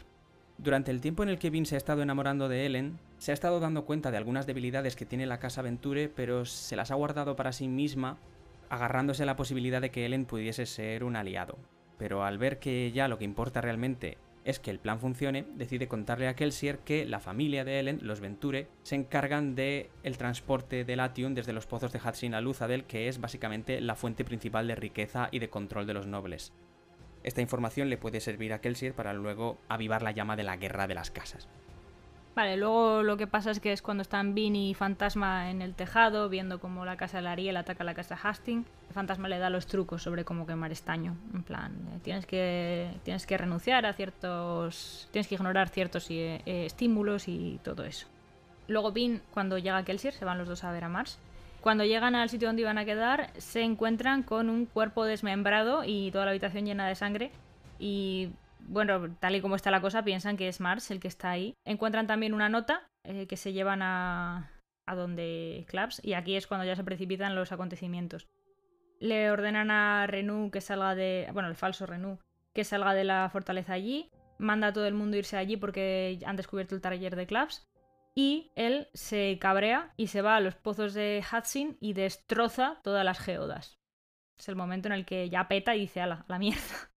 Durante 0.60 0.92
el 0.92 1.02
tiempo 1.02 1.24
en 1.24 1.30
el 1.30 1.40
que 1.40 1.50
Vin 1.50 1.66
se 1.66 1.74
ha 1.74 1.80
estado 1.80 2.04
enamorando 2.04 2.48
de 2.48 2.68
Ellen, 2.68 3.00
se 3.18 3.32
ha 3.32 3.34
estado 3.34 3.60
dando 3.60 3.86
cuenta 3.86 4.12
de 4.12 4.18
algunas 4.18 4.46
debilidades 4.46 4.96
que 4.96 5.06
tiene 5.06 5.26
la 5.26 5.40
casa 5.40 5.62
Venture, 5.62 6.10
pero 6.10 6.46
se 6.46 6.76
las 6.76 6.92
ha 6.92 6.96
guardado 6.96 7.36
para 7.36 7.52
sí 7.52 7.68
misma, 7.68 8.18
agarrándose 8.70 9.24
a 9.24 9.26
la 9.26 9.36
posibilidad 9.36 9.82
de 9.82 9.92
que 9.92 10.06
Ellen 10.06 10.26
pudiese 10.26 10.66
ser 10.66 11.04
un 11.04 11.16
aliado. 11.16 11.58
Pero 11.98 12.24
al 12.24 12.38
ver 12.38 12.60
que 12.60 12.92
ya 12.92 13.08
lo 13.08 13.18
que 13.18 13.26
importa 13.26 13.62
realmente 13.62 14.18
es 14.46 14.60
que 14.60 14.72
el 14.72 14.80
plan 14.80 15.00
funcione, 15.00 15.46
decide 15.56 15.90
contarle 15.90 16.30
a 16.30 16.36
Kelsier 16.36 16.80
que 16.80 17.06
la 17.06 17.20
familia 17.20 17.66
de 17.66 17.80
Ellen, 17.80 18.00
los 18.02 18.22
Venture, 18.22 18.70
se 18.84 18.96
encargan 18.96 19.56
de 19.56 19.90
el 20.04 20.18
transporte 20.18 20.86
de 20.86 20.96
Latium 20.96 21.34
desde 21.34 21.52
los 21.52 21.68
pozos 21.68 21.92
de 21.92 22.00
Hudson 22.00 22.34
a 22.34 22.40
Luzadel, 22.40 22.86
que 22.86 23.10
es 23.10 23.20
básicamente 23.20 23.82
la 23.82 23.96
fuente 23.96 24.24
principal 24.24 24.68
de 24.68 24.76
riqueza 24.76 25.28
y 25.32 25.40
de 25.40 25.50
control 25.50 25.86
de 25.86 25.96
los 25.96 26.08
nobles. 26.08 26.54
Esta 27.24 27.42
información 27.42 27.90
le 27.90 27.98
puede 27.98 28.22
servir 28.22 28.54
a 28.54 28.62
Kelsier 28.62 28.94
para 28.94 29.12
luego 29.12 29.58
avivar 29.68 30.02
la 30.02 30.12
llama 30.12 30.38
de 30.38 30.44
la 30.44 30.56
guerra 30.56 30.88
de 30.88 30.96
las 30.96 31.12
casas. 31.12 31.50
Vale, 32.38 32.56
luego 32.56 33.02
lo 33.02 33.18
que 33.18 33.26
pasa 33.26 33.50
es 33.50 33.60
que 33.60 33.74
es 33.74 33.82
cuando 33.82 34.04
están 34.04 34.36
Bean 34.36 34.56
y 34.56 34.76
Fantasma 34.76 35.50
en 35.50 35.64
el 35.64 35.74
tejado, 35.74 36.30
viendo 36.30 36.60
cómo 36.60 36.86
la 36.86 36.96
casa 36.96 37.20
de 37.20 37.28
Ariel 37.28 37.58
ataca 37.58 37.84
la 37.84 37.96
casa 37.96 38.16
Hastings. 38.16 38.68
El 38.90 38.94
Fantasma 38.94 39.28
le 39.28 39.40
da 39.40 39.50
los 39.50 39.66
trucos 39.66 40.04
sobre 40.04 40.24
cómo 40.24 40.46
quemar 40.46 40.72
estaño. 40.72 41.18
En 41.34 41.42
plan, 41.42 41.74
eh, 41.74 42.00
tienes 42.04 42.28
que, 42.28 42.92
tienes 43.02 43.26
que 43.26 43.40
renunciar 43.40 43.88
a 43.88 43.94
ciertos. 43.94 45.10
Tienes 45.12 45.28
que 45.28 45.34
ignorar 45.34 45.70
ciertos 45.70 46.06
eh, 46.12 46.44
estímulos 46.46 47.28
y 47.28 47.60
todo 47.64 47.86
eso. 47.86 48.06
Luego 48.68 48.92
Bean, 48.92 49.24
cuando 49.34 49.58
llega 49.58 49.78
a 49.78 49.84
Kelsier, 49.84 50.14
se 50.14 50.24
van 50.24 50.38
los 50.38 50.48
dos 50.48 50.64
a 50.64 50.72
ver 50.72 50.84
a 50.84 50.90
Mars. 50.90 51.18
Cuando 51.62 51.86
llegan 51.86 52.14
al 52.14 52.30
sitio 52.30 52.50
donde 52.50 52.62
iban 52.62 52.78
a 52.78 52.86
quedar, 52.86 53.32
se 53.40 53.64
encuentran 53.64 54.22
con 54.22 54.52
un 54.52 54.68
cuerpo 54.68 55.06
desmembrado 55.06 55.84
y 55.84 56.12
toda 56.12 56.26
la 56.26 56.32
habitación 56.32 56.66
llena 56.66 56.88
de 56.88 56.94
sangre. 56.94 57.32
Y 57.80 58.30
bueno, 58.60 59.16
tal 59.20 59.36
y 59.36 59.42
como 59.42 59.56
está 59.56 59.72
la 59.72 59.82
cosa, 59.82 60.04
piensan 60.04 60.38
que 60.38 60.48
es 60.48 60.60
Mars 60.60 60.92
el 60.92 61.00
que 61.00 61.08
está 61.08 61.32
ahí. 61.32 61.54
Encuentran 61.66 62.08
también 62.08 62.34
una 62.34 62.50
nota 62.50 62.90
eh, 63.04 63.28
que 63.28 63.38
se 63.38 63.54
llevan 63.54 63.82
a, 63.82 64.52
a 64.86 64.96
donde 64.96 65.66
Claps 65.70 66.02
y 66.04 66.14
aquí 66.14 66.36
es 66.36 66.48
cuando 66.48 66.66
ya 66.66 66.76
se 66.76 66.84
precipitan 66.84 67.36
los 67.36 67.52
acontecimientos. 67.52 68.28
Le 69.00 69.30
ordenan 69.30 69.70
a 69.70 70.08
Renu 70.08 70.50
que 70.50 70.62
salga 70.62 70.96
de... 70.96 71.30
bueno, 71.34 71.50
el 71.50 71.56
falso 71.56 71.86
Renu, 71.86 72.20
que 72.54 72.64
salga 72.64 72.94
de 72.94 73.04
la 73.04 73.30
fortaleza 73.32 73.74
allí. 73.74 74.10
Manda 74.40 74.68
a 74.68 74.74
todo 74.74 74.88
el 74.88 74.94
mundo 74.94 75.18
irse 75.18 75.38
allí 75.38 75.58
porque 75.58 76.20
han 76.26 76.36
descubierto 76.36 76.76
el 76.76 76.82
taller 76.82 77.16
de 77.16 77.28
Claps 77.28 77.68
y 78.18 78.52
él 78.56 78.88
se 78.96 79.38
cabrea 79.40 79.94
y 79.96 80.08
se 80.08 80.24
va 80.24 80.36
a 80.36 80.40
los 80.40 80.56
pozos 80.56 80.96
de 80.96 81.24
Hudson 81.32 81.78
y 81.80 81.94
destroza 81.94 82.80
todas 82.84 83.06
las 83.06 83.20
geodas. 83.20 83.78
Es 84.40 84.50
el 84.50 84.56
momento 84.56 84.88
en 84.88 84.94
el 84.94 85.06
que 85.06 85.30
ya 85.30 85.48
peta 85.48 85.76
y 85.76 85.82
dice 85.82 86.02
a 86.02 86.08
la, 86.08 86.40
mierda. 86.40 86.92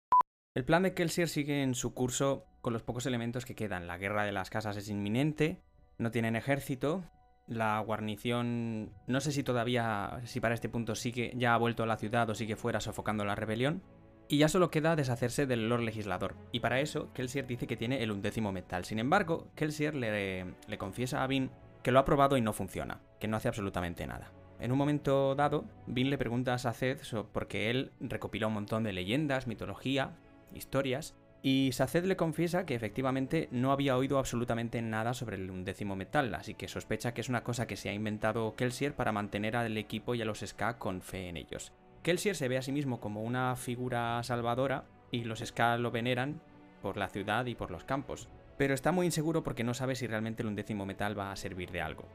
El 0.56 0.66
plan 0.66 0.82
de 0.82 0.96
Kelsier 0.96 1.30
sigue 1.30 1.62
en 1.62 1.76
su 1.76 1.94
curso 1.94 2.48
con 2.62 2.74
los 2.74 2.82
pocos 2.82 3.06
elementos 3.06 3.46
que 3.46 3.54
quedan. 3.54 3.86
La 3.86 4.00
guerra 4.00 4.24
de 4.24 4.32
las 4.32 4.50
casas 4.50 4.78
es 4.78 4.90
inminente, 4.90 5.62
no 6.00 6.10
tienen 6.10 6.36
ejército, 6.36 7.04
la 7.48 7.80
guarnición 7.80 8.92
no 9.06 9.22
sé 9.22 9.32
si 9.32 9.44
todavía, 9.44 10.20
si 10.26 10.40
para 10.40 10.56
este 10.56 10.68
punto 10.68 10.96
sí 10.96 11.12
que 11.12 11.32
ya 11.36 11.54
ha 11.54 11.58
vuelto 11.58 11.84
a 11.84 11.86
la 11.86 11.98
ciudad 11.98 12.28
o 12.32 12.36
sigue 12.36 12.56
fuera 12.56 12.82
sofocando 12.82 13.26
la 13.26 13.36
rebelión, 13.36 13.84
y 14.28 14.40
ya 14.40 14.50
solo 14.50 14.72
queda 14.72 14.96
deshacerse 14.96 15.46
del 15.46 15.70
Lord 15.70 15.82
Legislador. 15.82 16.36
Y 16.52 16.62
para 16.62 16.80
eso, 16.80 17.14
Kelsier 17.14 17.46
dice 17.46 17.68
que 17.68 17.78
tiene 17.78 18.02
el 18.02 18.12
undécimo 18.12 18.52
metal. 18.52 18.86
Sin 18.86 18.98
embargo, 18.98 19.52
Kelsier 19.56 19.94
le, 19.94 20.56
le 20.68 20.78
confiesa 20.80 21.24
a 21.24 21.28
Vin 21.28 21.52
que 21.84 21.92
lo 21.92 22.00
ha 22.00 22.06
probado 22.06 22.38
y 22.38 22.42
no 22.42 22.54
funciona, 22.54 23.02
que 23.20 23.28
no 23.28 23.38
hace 23.38 23.50
absolutamente 23.50 24.08
nada. 24.08 24.32
En 24.60 24.72
un 24.72 24.80
momento 24.80 25.36
dado, 25.36 25.66
Vin 25.86 26.10
le 26.10 26.18
pregunta 26.18 26.56
a 26.56 26.58
Saced 26.58 27.00
porque 27.32 27.70
él 27.70 27.92
recopila 28.00 28.48
un 28.48 28.54
montón 28.54 28.84
de 28.84 28.94
leyendas, 28.94 29.48
mitología, 29.48 30.18
historias, 30.54 31.16
y 31.42 31.72
Saced 31.72 32.04
le 32.04 32.18
confiesa 32.18 32.66
que 32.66 32.76
efectivamente 32.76 33.48
no 33.52 33.72
había 33.72 33.96
oído 33.96 34.20
absolutamente 34.20 34.82
nada 34.82 35.14
sobre 35.14 35.38
el 35.38 35.50
undécimo 35.50 35.96
metal, 35.96 36.34
así 36.36 36.54
que 36.54 36.68
sospecha 36.68 37.14
que 37.14 37.22
es 37.22 37.30
una 37.30 37.44
cosa 37.44 37.66
que 37.66 37.78
se 37.78 37.90
ha 37.90 37.94
inventado 37.94 38.56
Kelsier 38.56 38.94
para 38.94 39.14
mantener 39.14 39.56
al 39.56 39.78
equipo 39.78 40.16
y 40.16 40.22
a 40.22 40.26
los 40.26 40.40
Ska 40.40 40.78
con 40.78 41.02
fe 41.02 41.30
en 41.30 41.38
ellos. 41.38 41.72
Kelsier 42.04 42.36
se 42.36 42.48
ve 42.50 42.58
a 42.58 42.62
sí 42.62 42.72
mismo 42.72 43.00
como 43.00 43.24
una 43.24 43.56
figura 43.56 44.22
salvadora 44.24 44.86
y 45.12 45.24
los 45.24 45.40
Ska 45.40 45.78
lo 45.78 45.92
veneran 45.92 46.42
por 46.82 46.98
la 46.98 47.10
ciudad 47.10 47.46
y 47.46 47.56
por 47.56 47.72
los 47.72 47.86
campos, 47.86 48.28
pero 48.58 48.74
está 48.74 48.92
muy 48.92 49.06
inseguro 49.06 49.42
porque 49.42 49.64
no 49.64 49.74
sabe 49.74 49.96
si 49.96 50.08
realmente 50.08 50.44
el 50.44 50.50
undécimo 50.50 50.86
metal 50.86 51.18
va 51.18 51.32
a 51.32 51.38
servir 51.38 51.72
de 51.72 51.82
algo. 51.82 52.06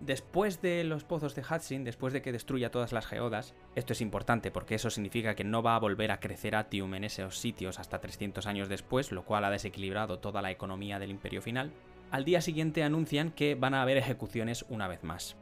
Después 0.00 0.60
de 0.60 0.84
los 0.84 1.04
pozos 1.04 1.34
de 1.34 1.42
Hudson, 1.42 1.84
después 1.84 2.12
de 2.12 2.20
que 2.20 2.32
destruya 2.32 2.70
todas 2.70 2.92
las 2.92 3.06
geodas, 3.06 3.54
esto 3.74 3.92
es 3.92 4.00
importante 4.00 4.50
porque 4.50 4.74
eso 4.74 4.90
significa 4.90 5.34
que 5.34 5.44
no 5.44 5.62
va 5.62 5.76
a 5.76 5.80
volver 5.80 6.10
a 6.10 6.20
crecer 6.20 6.56
Atium 6.56 6.94
en 6.94 7.04
esos 7.04 7.38
sitios 7.38 7.78
hasta 7.78 8.00
300 8.00 8.46
años 8.46 8.68
después, 8.68 9.12
lo 9.12 9.24
cual 9.24 9.44
ha 9.44 9.50
desequilibrado 9.50 10.18
toda 10.18 10.42
la 10.42 10.50
economía 10.50 10.98
del 10.98 11.10
imperio 11.10 11.40
final, 11.40 11.72
al 12.10 12.24
día 12.24 12.40
siguiente 12.40 12.82
anuncian 12.82 13.30
que 13.30 13.54
van 13.54 13.74
a 13.74 13.82
haber 13.82 13.96
ejecuciones 13.96 14.66
una 14.68 14.88
vez 14.88 15.02
más. 15.04 15.36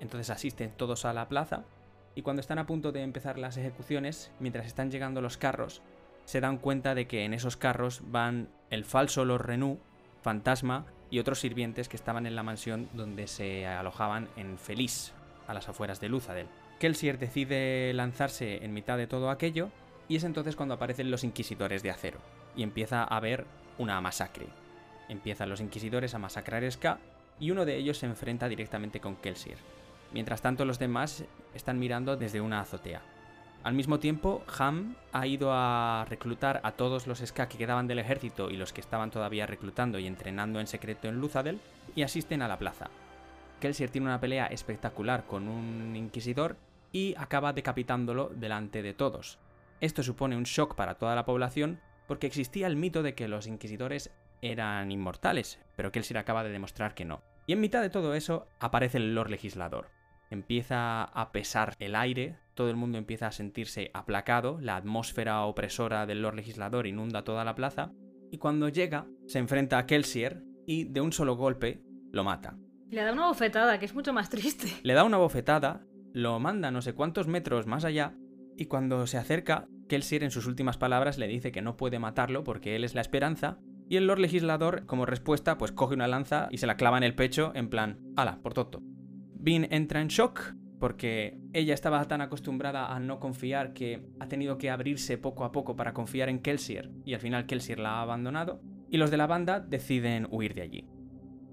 Entonces 0.00 0.30
asisten 0.30 0.72
todos 0.76 1.04
a 1.04 1.12
la 1.12 1.28
plaza 1.28 1.64
y 2.14 2.22
cuando 2.22 2.40
están 2.40 2.58
a 2.58 2.66
punto 2.66 2.92
de 2.92 3.02
empezar 3.02 3.38
las 3.38 3.56
ejecuciones, 3.56 4.32
mientras 4.40 4.66
están 4.66 4.90
llegando 4.90 5.20
los 5.20 5.36
carros, 5.36 5.82
se 6.24 6.40
dan 6.40 6.58
cuenta 6.58 6.94
de 6.94 7.06
que 7.06 7.24
en 7.24 7.34
esos 7.34 7.56
carros 7.56 8.02
van 8.06 8.48
el 8.70 8.84
falso 8.84 9.24
Lord 9.24 9.46
Renou, 9.46 9.78
Fantasma 10.22 10.86
y 11.16 11.18
otros 11.18 11.40
sirvientes 11.40 11.88
que 11.88 11.96
estaban 11.96 12.26
en 12.26 12.36
la 12.36 12.42
mansión 12.42 12.90
donde 12.92 13.26
se 13.26 13.66
alojaban 13.66 14.28
en 14.36 14.58
Feliz, 14.58 15.14
a 15.46 15.54
las 15.54 15.66
afueras 15.66 15.98
de 15.98 16.10
Luzadel. 16.10 16.46
Kelsier 16.78 17.18
decide 17.18 17.90
lanzarse 17.94 18.62
en 18.62 18.74
mitad 18.74 18.98
de 18.98 19.06
todo 19.06 19.30
aquello 19.30 19.70
y 20.08 20.16
es 20.16 20.24
entonces 20.24 20.56
cuando 20.56 20.74
aparecen 20.74 21.10
los 21.10 21.24
inquisidores 21.24 21.82
de 21.82 21.90
acero 21.90 22.18
y 22.54 22.62
empieza 22.62 23.02
a 23.02 23.16
haber 23.16 23.46
una 23.78 23.98
masacre. 24.02 24.44
Empiezan 25.08 25.48
los 25.48 25.62
inquisidores 25.62 26.14
a 26.14 26.18
masacrar 26.18 26.70
Ska 26.70 26.98
y 27.40 27.50
uno 27.50 27.64
de 27.64 27.76
ellos 27.76 27.96
se 27.96 28.04
enfrenta 28.04 28.46
directamente 28.46 29.00
con 29.00 29.16
Kelsier. 29.16 29.56
Mientras 30.12 30.42
tanto 30.42 30.66
los 30.66 30.78
demás 30.78 31.24
están 31.54 31.78
mirando 31.78 32.18
desde 32.18 32.42
una 32.42 32.60
azotea. 32.60 33.00
Al 33.62 33.74
mismo 33.74 33.98
tiempo, 33.98 34.44
Ham 34.58 34.94
ha 35.12 35.26
ido 35.26 35.50
a 35.52 36.06
reclutar 36.08 36.60
a 36.62 36.72
todos 36.72 37.06
los 37.06 37.18
Ska 37.18 37.48
que 37.48 37.58
quedaban 37.58 37.88
del 37.88 37.98
ejército 37.98 38.50
y 38.50 38.56
los 38.56 38.72
que 38.72 38.80
estaban 38.80 39.10
todavía 39.10 39.46
reclutando 39.46 39.98
y 39.98 40.06
entrenando 40.06 40.60
en 40.60 40.66
secreto 40.66 41.08
en 41.08 41.20
Luzadel 41.20 41.60
y 41.94 42.02
asisten 42.02 42.42
a 42.42 42.48
la 42.48 42.58
plaza. 42.58 42.90
Kelsier 43.60 43.90
tiene 43.90 44.06
una 44.06 44.20
pelea 44.20 44.46
espectacular 44.46 45.26
con 45.26 45.48
un 45.48 45.96
inquisidor 45.96 46.56
y 46.92 47.14
acaba 47.18 47.52
decapitándolo 47.52 48.30
delante 48.34 48.82
de 48.82 48.94
todos. 48.94 49.38
Esto 49.80 50.02
supone 50.02 50.36
un 50.36 50.44
shock 50.44 50.74
para 50.74 50.94
toda 50.94 51.14
la 51.14 51.24
población 51.24 51.80
porque 52.06 52.26
existía 52.26 52.66
el 52.66 52.76
mito 52.76 53.02
de 53.02 53.14
que 53.14 53.28
los 53.28 53.46
inquisidores 53.46 54.12
eran 54.42 54.92
inmortales, 54.92 55.58
pero 55.74 55.90
Kelsier 55.90 56.18
acaba 56.18 56.44
de 56.44 56.50
demostrar 56.50 56.94
que 56.94 57.04
no. 57.04 57.22
Y 57.46 57.52
en 57.52 57.60
mitad 57.60 57.82
de 57.82 57.90
todo 57.90 58.14
eso 58.14 58.46
aparece 58.60 58.98
el 58.98 59.14
Lord 59.14 59.30
Legislador. 59.30 59.95
Empieza 60.30 61.04
a 61.04 61.32
pesar 61.32 61.76
el 61.78 61.94
aire 61.94 62.36
todo 62.56 62.70
el 62.70 62.76
mundo 62.76 62.98
empieza 62.98 63.28
a 63.28 63.32
sentirse 63.32 63.90
aplacado, 63.94 64.58
la 64.60 64.76
atmósfera 64.76 65.42
opresora 65.42 66.06
del 66.06 66.22
Lord 66.22 66.36
Legislador 66.36 66.86
inunda 66.86 67.22
toda 67.22 67.44
la 67.44 67.54
plaza, 67.54 67.92
y 68.32 68.38
cuando 68.38 68.68
llega, 68.68 69.06
se 69.26 69.38
enfrenta 69.38 69.78
a 69.78 69.86
Kelsier 69.86 70.42
y 70.66 70.84
de 70.84 71.02
un 71.02 71.12
solo 71.12 71.36
golpe 71.36 71.82
lo 72.10 72.24
mata. 72.24 72.56
Le 72.90 73.02
da 73.02 73.12
una 73.12 73.26
bofetada, 73.26 73.78
que 73.78 73.84
es 73.84 73.94
mucho 73.94 74.12
más 74.12 74.30
triste. 74.30 74.68
Le 74.82 74.94
da 74.94 75.04
una 75.04 75.18
bofetada, 75.18 75.84
lo 76.14 76.40
manda 76.40 76.70
no 76.70 76.80
sé 76.80 76.94
cuántos 76.94 77.28
metros 77.28 77.66
más 77.66 77.84
allá, 77.84 78.14
y 78.56 78.64
cuando 78.64 79.06
se 79.06 79.18
acerca, 79.18 79.68
Kelsier 79.86 80.24
en 80.24 80.30
sus 80.30 80.46
últimas 80.46 80.78
palabras 80.78 81.18
le 81.18 81.28
dice 81.28 81.52
que 81.52 81.62
no 81.62 81.76
puede 81.76 81.98
matarlo 81.98 82.42
porque 82.42 82.74
él 82.74 82.84
es 82.84 82.94
la 82.94 83.02
esperanza, 83.02 83.58
y 83.88 83.96
el 83.96 84.06
Lord 84.06 84.20
Legislador, 84.20 84.86
como 84.86 85.04
respuesta, 85.04 85.58
pues 85.58 85.72
coge 85.72 85.94
una 85.94 86.08
lanza 86.08 86.48
y 86.50 86.56
se 86.56 86.66
la 86.66 86.78
clava 86.78 86.96
en 86.96 87.04
el 87.04 87.14
pecho, 87.14 87.52
en 87.54 87.68
plan, 87.68 88.00
ala, 88.16 88.40
por 88.42 88.54
toto. 88.54 88.82
Bean 89.46 89.68
entra 89.70 90.00
en 90.00 90.08
shock, 90.08 90.56
porque 90.80 91.38
ella 91.52 91.72
estaba 91.72 92.04
tan 92.06 92.20
acostumbrada 92.20 92.92
a 92.92 92.98
no 92.98 93.20
confiar 93.20 93.74
que 93.74 94.02
ha 94.18 94.26
tenido 94.26 94.58
que 94.58 94.70
abrirse 94.70 95.18
poco 95.18 95.44
a 95.44 95.52
poco 95.52 95.76
para 95.76 95.94
confiar 95.94 96.28
en 96.28 96.40
Kelsier 96.40 96.90
y 97.04 97.14
al 97.14 97.20
final 97.20 97.46
Kelsier 97.46 97.78
la 97.78 97.90
ha 97.90 98.02
abandonado 98.02 98.60
y 98.90 98.96
los 98.96 99.12
de 99.12 99.18
la 99.18 99.28
banda 99.28 99.60
deciden 99.60 100.26
huir 100.32 100.54
de 100.54 100.62
allí. 100.62 100.88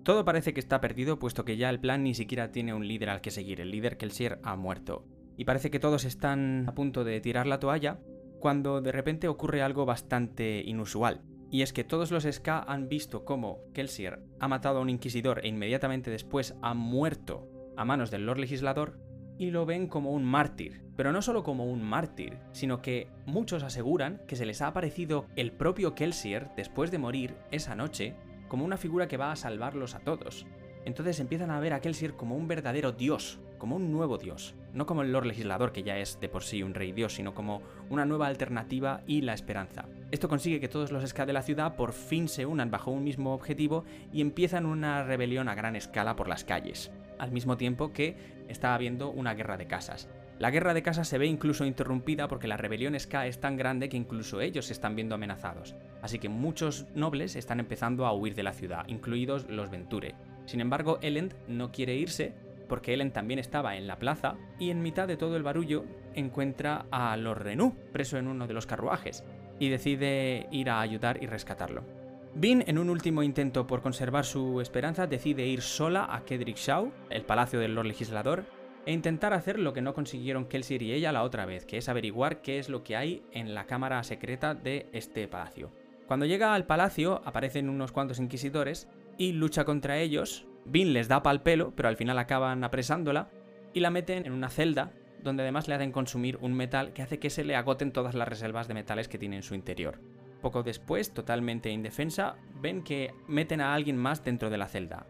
Todo 0.01 0.25
parece 0.25 0.55
que 0.55 0.59
está 0.59 0.81
perdido 0.81 1.19
puesto 1.19 1.45
que 1.45 1.55
ya 1.55 1.69
el 1.69 1.79
plan 1.79 2.01
ni 2.01 2.15
siquiera 2.15 2.51
tiene 2.51 2.73
un 2.73 2.87
líder 2.87 3.11
al 3.11 3.21
que 3.21 3.29
seguir, 3.29 3.61
el 3.61 3.69
líder 3.69 3.97
Kelsier 3.97 4.39
ha 4.41 4.55
muerto. 4.55 5.05
Y 5.37 5.45
parece 5.45 5.69
que 5.69 5.79
todos 5.79 6.03
están 6.03 6.65
a 6.67 6.73
punto 6.73 7.03
de 7.03 7.21
tirar 7.21 7.45
la 7.45 7.59
toalla 7.59 7.99
cuando 8.39 8.81
de 8.81 8.91
repente 8.91 9.27
ocurre 9.27 9.61
algo 9.61 9.85
bastante 9.85 10.63
inusual. 10.65 11.21
Y 11.51 11.61
es 11.61 11.73
que 11.73 11.83
todos 11.83 12.09
los 12.09 12.23
Ska 12.23 12.63
han 12.67 12.89
visto 12.89 13.23
cómo 13.23 13.59
Kelsier 13.71 14.19
ha 14.39 14.47
matado 14.47 14.79
a 14.79 14.81
un 14.81 14.89
inquisidor 14.89 15.45
e 15.45 15.47
inmediatamente 15.47 16.09
después 16.09 16.55
ha 16.63 16.73
muerto 16.73 17.52
a 17.77 17.85
manos 17.85 18.11
del 18.11 18.25
Lord 18.25 18.39
Legislador 18.39 18.99
y 19.37 19.51
lo 19.51 19.65
ven 19.65 19.87
como 19.87 20.11
un 20.11 20.23
mártir. 20.23 20.81
Pero 20.95 21.11
no 21.11 21.21
solo 21.21 21.43
como 21.43 21.65
un 21.65 21.81
mártir, 21.81 22.37
sino 22.51 22.81
que 22.81 23.07
muchos 23.25 23.63
aseguran 23.63 24.21
que 24.27 24.35
se 24.35 24.45
les 24.45 24.61
ha 24.61 24.67
aparecido 24.67 25.25
el 25.35 25.51
propio 25.51 25.95
Kelsier 25.95 26.49
después 26.55 26.91
de 26.91 26.99
morir 26.99 27.35
esa 27.51 27.75
noche 27.75 28.15
como 28.47 28.65
una 28.65 28.77
figura 28.77 29.07
que 29.07 29.17
va 29.17 29.31
a 29.31 29.35
salvarlos 29.35 29.95
a 29.95 29.99
todos. 29.99 30.45
Entonces 30.85 31.19
empiezan 31.19 31.49
a 31.49 31.59
ver 31.59 31.73
a 31.73 31.81
Kelsier 31.81 32.13
como 32.13 32.35
un 32.35 32.47
verdadero 32.47 32.91
dios, 32.91 33.39
como 33.57 33.77
un 33.77 33.91
nuevo 33.91 34.17
dios, 34.17 34.53
no 34.73 34.85
como 34.85 35.01
el 35.01 35.11
Lord 35.11 35.25
Legislador 35.25 35.71
que 35.71 35.83
ya 35.83 35.97
es 35.97 36.19
de 36.19 36.29
por 36.29 36.43
sí 36.43 36.61
un 36.61 36.73
rey 36.73 36.91
dios, 36.91 37.13
sino 37.13 37.33
como 37.33 37.61
una 37.89 38.05
nueva 38.05 38.27
alternativa 38.27 39.01
y 39.07 39.21
la 39.21 39.33
esperanza. 39.33 39.87
Esto 40.11 40.27
consigue 40.27 40.59
que 40.59 40.67
todos 40.67 40.91
los 40.91 41.07
Ska 41.09 41.25
de 41.25 41.33
la 41.33 41.41
ciudad 41.41 41.75
por 41.75 41.93
fin 41.93 42.27
se 42.27 42.45
unan 42.45 42.69
bajo 42.69 42.91
un 42.91 43.03
mismo 43.03 43.33
objetivo 43.33 43.85
y 44.11 44.21
empiezan 44.21 44.65
una 44.65 45.03
rebelión 45.03 45.47
a 45.47 45.55
gran 45.55 45.75
escala 45.75 46.15
por 46.15 46.27
las 46.27 46.43
calles 46.43 46.91
al 47.23 47.31
mismo 47.31 47.57
tiempo 47.57 47.91
que 47.91 48.15
está 48.47 48.75
habiendo 48.75 49.09
una 49.09 49.33
guerra 49.33 49.57
de 49.57 49.67
casas. 49.67 50.09
La 50.39 50.51
guerra 50.51 50.73
de 50.73 50.83
casas 50.83 51.07
se 51.07 51.17
ve 51.17 51.27
incluso 51.27 51.65
interrumpida 51.65 52.27
porque 52.27 52.47
la 52.47 52.57
rebelión 52.57 52.99
Ska 52.99 53.27
es 53.27 53.39
tan 53.39 53.55
grande 53.55 53.87
que 53.87 53.97
incluso 53.97 54.41
ellos 54.41 54.65
se 54.65 54.73
están 54.73 54.95
viendo 54.95 55.15
amenazados, 55.15 55.75
así 56.01 56.19
que 56.19 56.27
muchos 56.27 56.87
nobles 56.95 57.35
están 57.35 57.59
empezando 57.59 58.05
a 58.05 58.13
huir 58.13 58.35
de 58.35 58.43
la 58.43 58.53
ciudad, 58.53 58.85
incluidos 58.87 59.47
los 59.47 59.69
Venture. 59.69 60.15
Sin 60.45 60.59
embargo, 60.59 60.99
Elend 61.01 61.33
no 61.47 61.71
quiere 61.71 61.95
irse 61.95 62.33
porque 62.67 62.93
Elend 62.93 63.13
también 63.13 63.39
estaba 63.39 63.77
en 63.77 63.87
la 63.87 63.99
plaza 63.99 64.35
y 64.59 64.71
en 64.71 64.81
mitad 64.81 65.07
de 65.07 65.17
todo 65.17 65.37
el 65.37 65.43
barullo 65.43 65.85
encuentra 66.15 66.87
a 66.91 67.15
Lord 67.15 67.43
Renou 67.43 67.75
preso 67.91 68.17
en 68.17 68.27
uno 68.27 68.47
de 68.47 68.53
los 68.53 68.65
carruajes 68.65 69.23
y 69.59 69.69
decide 69.69 70.47
ir 70.51 70.69
a 70.69 70.81
ayudar 70.81 71.21
y 71.21 71.27
rescatarlo. 71.27 72.02
Bean, 72.35 72.63
en 72.65 72.79
un 72.79 72.89
último 72.89 73.21
intento 73.21 73.67
por 73.67 73.83
conservar 73.83 74.25
su 74.25 74.59
esperanza, 74.59 75.05
decide 75.05 75.45
ir 75.45 75.61
sola 75.61 76.07
a 76.09 76.25
Kedrick 76.25 76.57
Shaw, 76.57 76.91
el 77.11 77.23
palacio 77.23 77.59
del 77.59 77.75
Lord 77.75 77.85
Legislador, 77.85 78.45
e 78.87 78.91
intentar 78.91 79.33
hacer 79.33 79.59
lo 79.59 79.71
que 79.71 79.83
no 79.83 79.93
consiguieron 79.93 80.45
Kelsier 80.45 80.81
y 80.81 80.93
ella 80.93 81.11
la 81.11 81.23
otra 81.23 81.45
vez, 81.45 81.65
que 81.65 81.77
es 81.77 81.89
averiguar 81.89 82.41
qué 82.41 82.57
es 82.57 82.69
lo 82.69 82.83
que 82.83 82.95
hay 82.95 83.21
en 83.31 83.53
la 83.53 83.65
cámara 83.65 84.03
secreta 84.03 84.55
de 84.55 84.87
este 84.93 85.27
palacio. 85.27 85.71
Cuando 86.07 86.25
llega 86.25 86.55
al 86.55 86.65
palacio, 86.65 87.21
aparecen 87.23 87.69
unos 87.69 87.91
cuantos 87.91 88.19
inquisidores 88.19 88.89
y 89.17 89.33
lucha 89.33 89.63
contra 89.63 89.99
ellos. 89.99 90.47
Bean 90.65 90.91
les 90.91 91.07
da 91.07 91.21
pal 91.21 91.43
pelo, 91.43 91.71
pero 91.75 91.87
al 91.87 91.97
final 91.97 92.17
acaban 92.17 92.63
apresándola 92.63 93.29
y 93.73 93.79
la 93.79 93.91
meten 93.91 94.25
en 94.25 94.33
una 94.33 94.49
celda 94.49 94.91
donde 95.21 95.43
además 95.43 95.67
le 95.67 95.75
hacen 95.75 95.91
consumir 95.91 96.37
un 96.41 96.53
metal 96.53 96.93
que 96.93 97.03
hace 97.03 97.19
que 97.19 97.29
se 97.29 97.43
le 97.43 97.55
agoten 97.55 97.93
todas 97.93 98.15
las 98.15 98.27
reservas 98.27 98.67
de 98.67 98.73
metales 98.73 99.07
que 99.07 99.17
tiene 99.17 99.37
en 99.37 99.43
su 99.43 99.55
interior. 99.55 99.99
Poco 100.43 100.61
después, 100.61 101.11
totalmente 101.11 101.69
indefensa, 101.69 102.35
ven 102.61 102.83
que 102.83 103.13
meten 103.29 103.61
a 103.61 103.73
alguien 103.73 103.95
más 103.95 104.25
dentro 104.25 104.49
de 104.49 104.57
la 104.57 104.67
celda. 104.67 105.05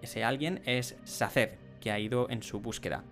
Ese 0.00 0.24
alguien 0.24 0.62
es 0.64 0.96
Saced, 1.04 1.50
que 1.78 1.92
ha 1.92 1.98
ido 1.98 2.30
en 2.30 2.42
su 2.42 2.60
búsqueda. 2.60 3.04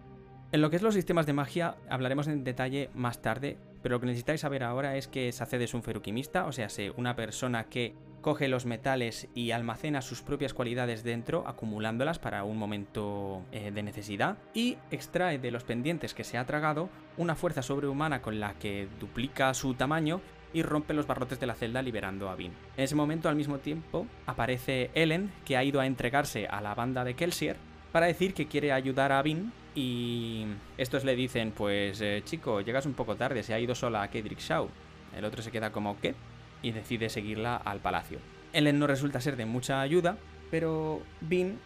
En 0.53 0.63
lo 0.63 0.71
que 0.71 0.77
es 0.77 0.83
los 0.83 0.95
sistemas 0.95 1.27
de 1.27 1.35
magia 1.35 1.77
hablaremos 1.91 2.29
en 2.29 2.45
detalle 2.45 2.89
más 2.95 3.21
tarde, 3.21 3.59
pero 3.83 3.97
lo 3.97 4.01
que 4.01 4.07
necesitáis 4.07 4.41
saber 4.41 4.65
ahora 4.65 4.97
es 4.97 5.07
que 5.07 5.31
Saced 5.31 5.61
es 5.61 5.75
un 5.75 5.83
feruquimista, 5.83 6.47
o 6.47 6.53
sea, 6.53 6.69
una 6.97 7.15
persona 7.15 7.65
que 7.65 7.95
coge 8.23 8.49
los 8.49 8.65
metales 8.65 9.29
y 9.35 9.51
almacena 9.51 10.01
sus 10.01 10.23
propias 10.23 10.55
cualidades 10.55 11.05
dentro, 11.05 11.47
acumulándolas 11.47 12.19
para 12.19 12.43
un 12.45 12.57
momento 12.57 13.43
eh, 13.53 13.71
de 13.71 13.83
necesidad, 13.83 14.39
y 14.55 14.79
extrae 14.91 15.39
de 15.39 15.51
los 15.51 15.65
pendientes 15.65 16.15
que 16.15 16.25
se 16.25 16.39
ha 16.39 16.47
tragado 16.47 16.89
una 17.19 17.35
fuerza 17.35 17.61
sobrehumana 17.61 18.23
con 18.23 18.41
la 18.41 18.55
que 18.55 18.89
duplica 18.99 19.53
su 19.53 19.75
tamaño 19.75 20.23
y 20.57 20.63
rompe 20.63 20.95
los 20.95 21.07
barrotes 21.07 21.39
de 21.39 21.47
la 21.47 21.55
celda 21.55 21.83
liberando 21.83 22.31
a 22.31 22.35
Bean. 22.35 22.53
En 22.79 22.85
ese 22.85 22.95
momento, 22.95 23.29
al 23.29 23.37
mismo 23.37 23.59
tiempo, 23.59 24.07
aparece 24.25 24.91
Ellen, 24.95 25.31
que 25.45 25.59
ha 25.59 25.63
ido 25.63 25.81
a 25.81 25.87
entregarse 25.87 26.47
a 26.47 26.63
la 26.63 26.75
banda 26.75 27.05
de 27.05 27.13
Kelsier 27.13 27.59
para 27.93 28.07
decir 28.07 28.33
que 28.33 28.47
quiere 28.47 28.73
ayudar 28.73 29.13
a 29.13 29.21
Bean 29.21 29.53
y 29.75 30.47
estos 30.79 31.05
le 31.05 31.15
dicen, 31.15 31.53
pues 31.55 32.01
eh, 32.01 32.23
chico, 32.25 32.63
llegas 32.63 32.87
un 32.87 32.95
poco 32.95 33.17
tarde, 33.17 33.43
se 33.43 33.53
ha 33.53 33.61
ido 33.61 33.75
sola 33.75 34.01
a 34.01 34.09
Kedrick 34.09 34.39
Shaw. 34.39 34.67
El 35.15 35.27
otro 35.27 35.43
se 35.43 35.51
queda 35.51 35.73
como, 35.73 36.01
¿qué? 36.01 36.15
Y 36.63 36.73
decide 36.73 37.11
seguirla 37.11 37.57
al 37.57 37.81
palacio. 37.81 38.19
Ellen 38.55 38.79
no 38.79 38.87
resulta 38.87 39.21
ser 39.21 39.37
de 39.37 39.45
mucha 39.45 39.83
ayuda, 39.83 40.17
pero 40.51 41.03
Bean 41.21 41.59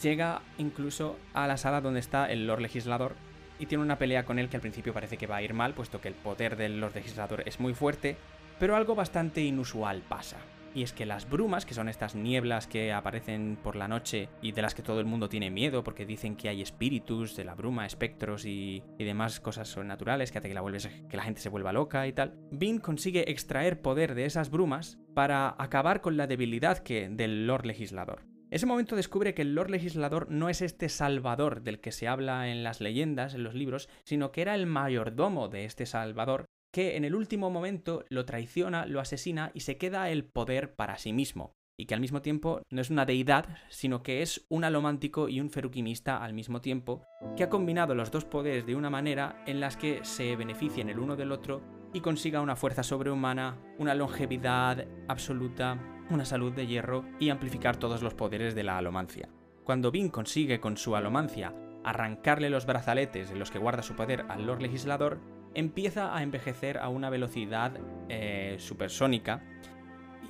llega 0.00 0.42
incluso 0.58 1.18
a 1.34 1.48
la 1.48 1.56
sala 1.56 1.80
donde 1.80 1.98
está 1.98 2.30
el 2.30 2.46
Lord 2.46 2.60
Legislador 2.60 3.16
y 3.58 3.66
tiene 3.66 3.84
una 3.84 3.98
pelea 3.98 4.24
con 4.24 4.38
él 4.38 4.48
que 4.48 4.56
al 4.56 4.62
principio 4.62 4.92
parece 4.92 5.16
que 5.16 5.26
va 5.26 5.36
a 5.36 5.42
ir 5.42 5.54
mal, 5.54 5.74
puesto 5.74 6.00
que 6.00 6.08
el 6.08 6.14
poder 6.14 6.56
del 6.56 6.80
Lord 6.80 6.94
Legislador 6.94 7.42
es 7.46 7.60
muy 7.60 7.74
fuerte, 7.74 8.16
pero 8.58 8.76
algo 8.76 8.94
bastante 8.94 9.42
inusual 9.42 10.02
pasa. 10.08 10.38
Y 10.74 10.82
es 10.82 10.92
que 10.92 11.06
las 11.06 11.28
brumas, 11.28 11.64
que 11.64 11.74
son 11.74 11.88
estas 11.88 12.14
nieblas 12.14 12.66
que 12.66 12.92
aparecen 12.92 13.58
por 13.62 13.74
la 13.74 13.88
noche 13.88 14.28
y 14.42 14.52
de 14.52 14.62
las 14.62 14.74
que 14.74 14.82
todo 14.82 15.00
el 15.00 15.06
mundo 15.06 15.28
tiene 15.28 15.50
miedo 15.50 15.82
porque 15.82 16.06
dicen 16.06 16.36
que 16.36 16.48
hay 16.48 16.60
espíritus 16.60 17.34
de 17.36 17.44
la 17.44 17.54
bruma, 17.54 17.86
espectros 17.86 18.44
y, 18.44 18.82
demás 18.98 19.40
cosas 19.40 19.68
sobrenaturales 19.68 20.30
que 20.30 20.38
hace 20.38 20.48
que 20.48 20.54
la, 20.54 20.62
que 21.08 21.16
la 21.16 21.22
gente 21.22 21.40
se 21.40 21.48
vuelva 21.48 21.72
loca 21.72 22.06
y 22.06 22.12
tal, 22.12 22.34
Bean 22.50 22.78
consigue 22.78 23.30
extraer 23.30 23.80
poder 23.80 24.14
de 24.14 24.26
esas 24.26 24.50
brumas 24.50 24.98
para 25.14 25.54
acabar 25.58 26.00
con 26.00 26.16
la 26.16 26.26
debilidad 26.26 26.78
que 26.78 27.08
del 27.08 27.46
Lord 27.46 27.64
Legislador. 27.64 28.27
Ese 28.50 28.64
momento 28.64 28.96
descubre 28.96 29.34
que 29.34 29.42
el 29.42 29.54
Lord 29.54 29.70
Legislador 29.70 30.30
no 30.30 30.48
es 30.48 30.62
este 30.62 30.88
salvador 30.88 31.62
del 31.62 31.80
que 31.80 31.92
se 31.92 32.08
habla 32.08 32.48
en 32.48 32.62
las 32.62 32.80
leyendas, 32.80 33.34
en 33.34 33.44
los 33.44 33.54
libros, 33.54 33.90
sino 34.04 34.32
que 34.32 34.40
era 34.40 34.54
el 34.54 34.64
mayordomo 34.64 35.48
de 35.48 35.66
este 35.66 35.84
salvador, 35.84 36.46
que 36.72 36.96
en 36.96 37.04
el 37.04 37.14
último 37.14 37.50
momento 37.50 38.04
lo 38.08 38.24
traiciona, 38.24 38.86
lo 38.86 39.00
asesina 39.00 39.50
y 39.52 39.60
se 39.60 39.76
queda 39.76 40.08
el 40.08 40.24
poder 40.24 40.76
para 40.76 40.96
sí 40.96 41.12
mismo. 41.12 41.52
Y 41.78 41.86
que 41.86 41.94
al 41.94 42.00
mismo 42.00 42.22
tiempo 42.22 42.62
no 42.70 42.80
es 42.80 42.90
una 42.90 43.04
deidad, 43.04 43.58
sino 43.68 44.02
que 44.02 44.22
es 44.22 44.46
un 44.48 44.64
alomántico 44.64 45.28
y 45.28 45.40
un 45.40 45.50
feruquimista 45.50 46.24
al 46.24 46.32
mismo 46.32 46.60
tiempo, 46.60 47.04
que 47.36 47.44
ha 47.44 47.50
combinado 47.50 47.94
los 47.94 48.10
dos 48.10 48.24
poderes 48.24 48.66
de 48.66 48.74
una 48.74 48.90
manera 48.90 49.44
en 49.46 49.60
las 49.60 49.76
que 49.76 50.00
se 50.04 50.34
beneficien 50.36 50.88
el 50.88 50.98
uno 50.98 51.16
del 51.16 51.32
otro 51.32 51.62
y 51.92 52.00
consiga 52.00 52.40
una 52.40 52.56
fuerza 52.56 52.82
sobrehumana, 52.82 53.58
una 53.78 53.94
longevidad 53.94 54.86
absoluta, 55.06 55.78
una 56.10 56.24
salud 56.24 56.52
de 56.52 56.66
hierro 56.66 57.04
y 57.18 57.30
amplificar 57.30 57.76
todos 57.76 58.02
los 58.02 58.14
poderes 58.14 58.54
de 58.54 58.62
la 58.62 58.78
alomancia. 58.78 59.28
Cuando 59.64 59.90
Vin 59.90 60.08
consigue 60.08 60.60
con 60.60 60.76
su 60.76 60.96
alomancia 60.96 61.54
arrancarle 61.84 62.50
los 62.50 62.66
brazaletes 62.66 63.30
de 63.30 63.36
los 63.36 63.50
que 63.50 63.58
guarda 63.58 63.82
su 63.82 63.94
poder 63.94 64.24
al 64.28 64.46
Lord 64.46 64.62
Legislador, 64.62 65.20
empieza 65.54 66.16
a 66.16 66.22
envejecer 66.22 66.78
a 66.78 66.88
una 66.88 67.10
velocidad 67.10 67.72
eh, 68.08 68.56
supersónica. 68.58 69.42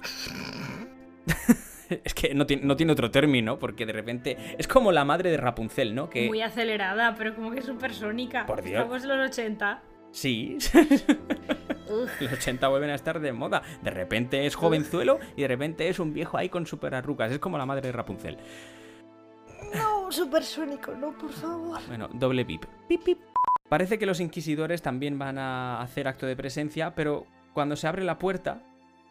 es 2.05 2.15
que 2.15 2.35
no 2.35 2.47
tiene, 2.47 2.65
no 2.65 2.77
tiene, 2.77 2.93
otro 2.93 3.11
término, 3.11 3.59
porque 3.59 3.87
de 3.87 3.93
repente 3.93 4.37
es 4.59 4.69
como 4.69 4.93
la 4.93 5.05
madre 5.05 5.31
de 5.31 5.37
Rapunzel, 5.37 5.95
¿no? 5.95 6.09
Que... 6.09 6.27
Muy 6.29 6.43
acelerada, 6.43 7.15
pero 7.17 7.35
como 7.35 7.51
que 7.51 7.63
supersónica. 7.63 8.47
Por 8.47 8.63
Dios. 8.63 8.81
Estamos 8.83 9.03
en 9.03 9.09
los 9.09 9.31
80. 9.31 9.83
Sí. 10.19 10.59
Los 11.89 12.33
80 12.33 12.67
vuelven 12.67 12.91
a 12.91 12.97
estar 12.97 13.21
de 13.21 13.33
moda. 13.33 13.63
De 13.83 13.91
repente 13.91 14.47
es 14.47 14.57
jovenzuelo 14.57 15.21
y 15.37 15.43
de 15.43 15.49
repente 15.49 15.89
es 15.89 16.01
un 16.01 16.13
viejo 16.13 16.37
ahí 16.37 16.49
con 16.49 16.67
super 16.67 16.93
arrugas. 16.97 17.31
Es 17.31 17.39
como 17.39 17.57
la 17.57 17.67
madre 17.67 17.87
de 17.87 17.93
Rapunzel. 17.93 18.37
No, 19.73 20.11
supersónico, 20.11 20.93
no, 20.97 21.17
por 21.17 21.31
favor. 21.31 21.79
Bueno, 21.87 22.09
doble 22.13 22.43
bip. 22.43 22.65
Parece 23.69 23.97
que 23.97 24.07
los 24.07 24.19
inquisidores 24.19 24.83
también 24.83 25.21
van 25.21 25.39
a 25.39 25.81
hacer 25.81 26.09
acto 26.09 26.27
de 26.27 26.35
presencia, 26.35 26.97
pero 26.97 27.27
cuando 27.53 27.77
se 27.77 27.87
abre 27.87 28.03
la 28.03 28.19
puerta, 28.19 28.65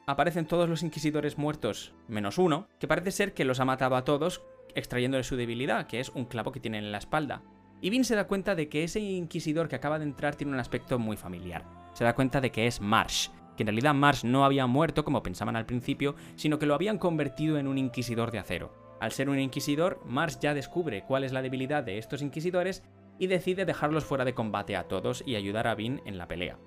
aparecen 0.07 0.45
todos 0.45 0.67
los 0.67 0.83
inquisidores 0.83 1.37
muertos, 1.37 1.93
menos 2.09 2.37
uno, 2.37 2.67
que 2.79 2.87
parece 2.87 3.11
ser 3.11 3.33
que 3.33 3.45
los 3.45 3.61
ha 3.61 3.65
matado 3.65 3.95
a 3.95 4.03
todos 4.03 4.41
extrayéndole 4.75 5.23
su 5.23 5.37
debilidad, 5.37 5.87
que 5.87 6.01
es 6.01 6.09
un 6.09 6.25
clavo 6.25 6.51
que 6.51 6.59
tienen 6.59 6.83
en 6.83 6.91
la 6.91 6.97
espalda. 6.97 7.43
Y 7.81 7.89
Vin 7.89 8.03
se 8.03 8.15
da 8.15 8.27
cuenta 8.27 8.55
de 8.55 8.69
que 8.69 8.83
ese 8.83 8.99
inquisidor 8.99 9.67
que 9.67 9.75
acaba 9.75 9.99
de 9.99 10.05
entrar 10.05 10.35
tiene 10.35 10.53
un 10.53 10.59
aspecto 10.59 10.97
muy 10.97 11.15
familiar. 11.15 11.65
Se 11.93 12.03
da 12.03 12.15
cuenta 12.15 12.41
de 12.41 12.51
que 12.51 12.67
es 12.67 12.81
Marsh, 12.81 13.29
que 13.55 13.63
en 13.63 13.67
realidad 13.67 13.93
Marsh 13.93 14.23
no 14.23 14.45
había 14.45 14.65
muerto 14.67 15.03
como 15.03 15.23
pensaban 15.23 15.55
al 15.55 15.65
principio, 15.65 16.15
sino 16.35 16.57
que 16.57 16.65
lo 16.65 16.73
habían 16.73 16.97
convertido 16.97 17.57
en 17.57 17.67
un 17.67 17.77
inquisidor 17.77 18.31
de 18.31 18.39
acero. 18.39 18.73
Al 18.99 19.11
ser 19.11 19.29
un 19.29 19.39
inquisidor, 19.39 20.01
Marsh 20.05 20.39
ya 20.39 20.55
descubre 20.55 21.03
cuál 21.03 21.23
es 21.23 21.31
la 21.33 21.43
debilidad 21.43 21.83
de 21.83 21.99
estos 21.99 22.21
inquisidores 22.21 22.83
y 23.19 23.27
decide 23.27 23.65
dejarlos 23.65 24.05
fuera 24.05 24.25
de 24.25 24.33
combate 24.33 24.75
a 24.75 24.87
todos 24.87 25.23
y 25.25 25.35
ayudar 25.35 25.67
a 25.67 25.75
Vin 25.75 26.01
en 26.05 26.17
la 26.17 26.27
pelea. 26.27 26.57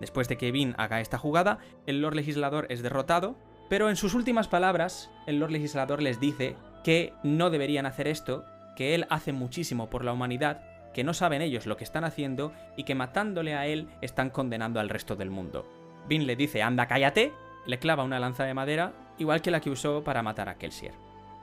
Después 0.00 0.28
de 0.28 0.38
que 0.38 0.52
Vin 0.52 0.74
haga 0.78 1.00
esta 1.00 1.18
jugada, 1.18 1.58
el 1.86 2.00
Lord 2.00 2.14
Legislador 2.14 2.66
es 2.70 2.82
derrotado, 2.82 3.36
pero 3.68 3.90
en 3.90 3.96
sus 3.96 4.14
últimas 4.14 4.48
palabras, 4.48 5.10
el 5.26 5.40
Lord 5.40 5.50
Legislador 5.50 6.00
les 6.00 6.20
dice 6.20 6.56
que 6.84 7.12
no 7.22 7.50
deberían 7.50 7.84
hacer 7.84 8.08
esto 8.08 8.44
que 8.78 8.94
él 8.94 9.08
hace 9.10 9.32
muchísimo 9.32 9.90
por 9.90 10.04
la 10.04 10.12
humanidad, 10.12 10.62
que 10.94 11.02
no 11.02 11.12
saben 11.12 11.42
ellos 11.42 11.66
lo 11.66 11.76
que 11.76 11.82
están 11.82 12.04
haciendo 12.04 12.52
y 12.76 12.84
que 12.84 12.94
matándole 12.94 13.56
a 13.56 13.66
él 13.66 13.88
están 14.02 14.30
condenando 14.30 14.78
al 14.78 14.88
resto 14.88 15.16
del 15.16 15.30
mundo. 15.30 15.66
Vin 16.06 16.28
le 16.28 16.36
dice, 16.36 16.62
anda, 16.62 16.86
cállate, 16.86 17.32
le 17.66 17.80
clava 17.80 18.04
una 18.04 18.20
lanza 18.20 18.44
de 18.44 18.54
madera, 18.54 18.92
igual 19.18 19.42
que 19.42 19.50
la 19.50 19.58
que 19.58 19.70
usó 19.70 20.04
para 20.04 20.22
matar 20.22 20.48
a 20.48 20.58
Kelsier. 20.58 20.94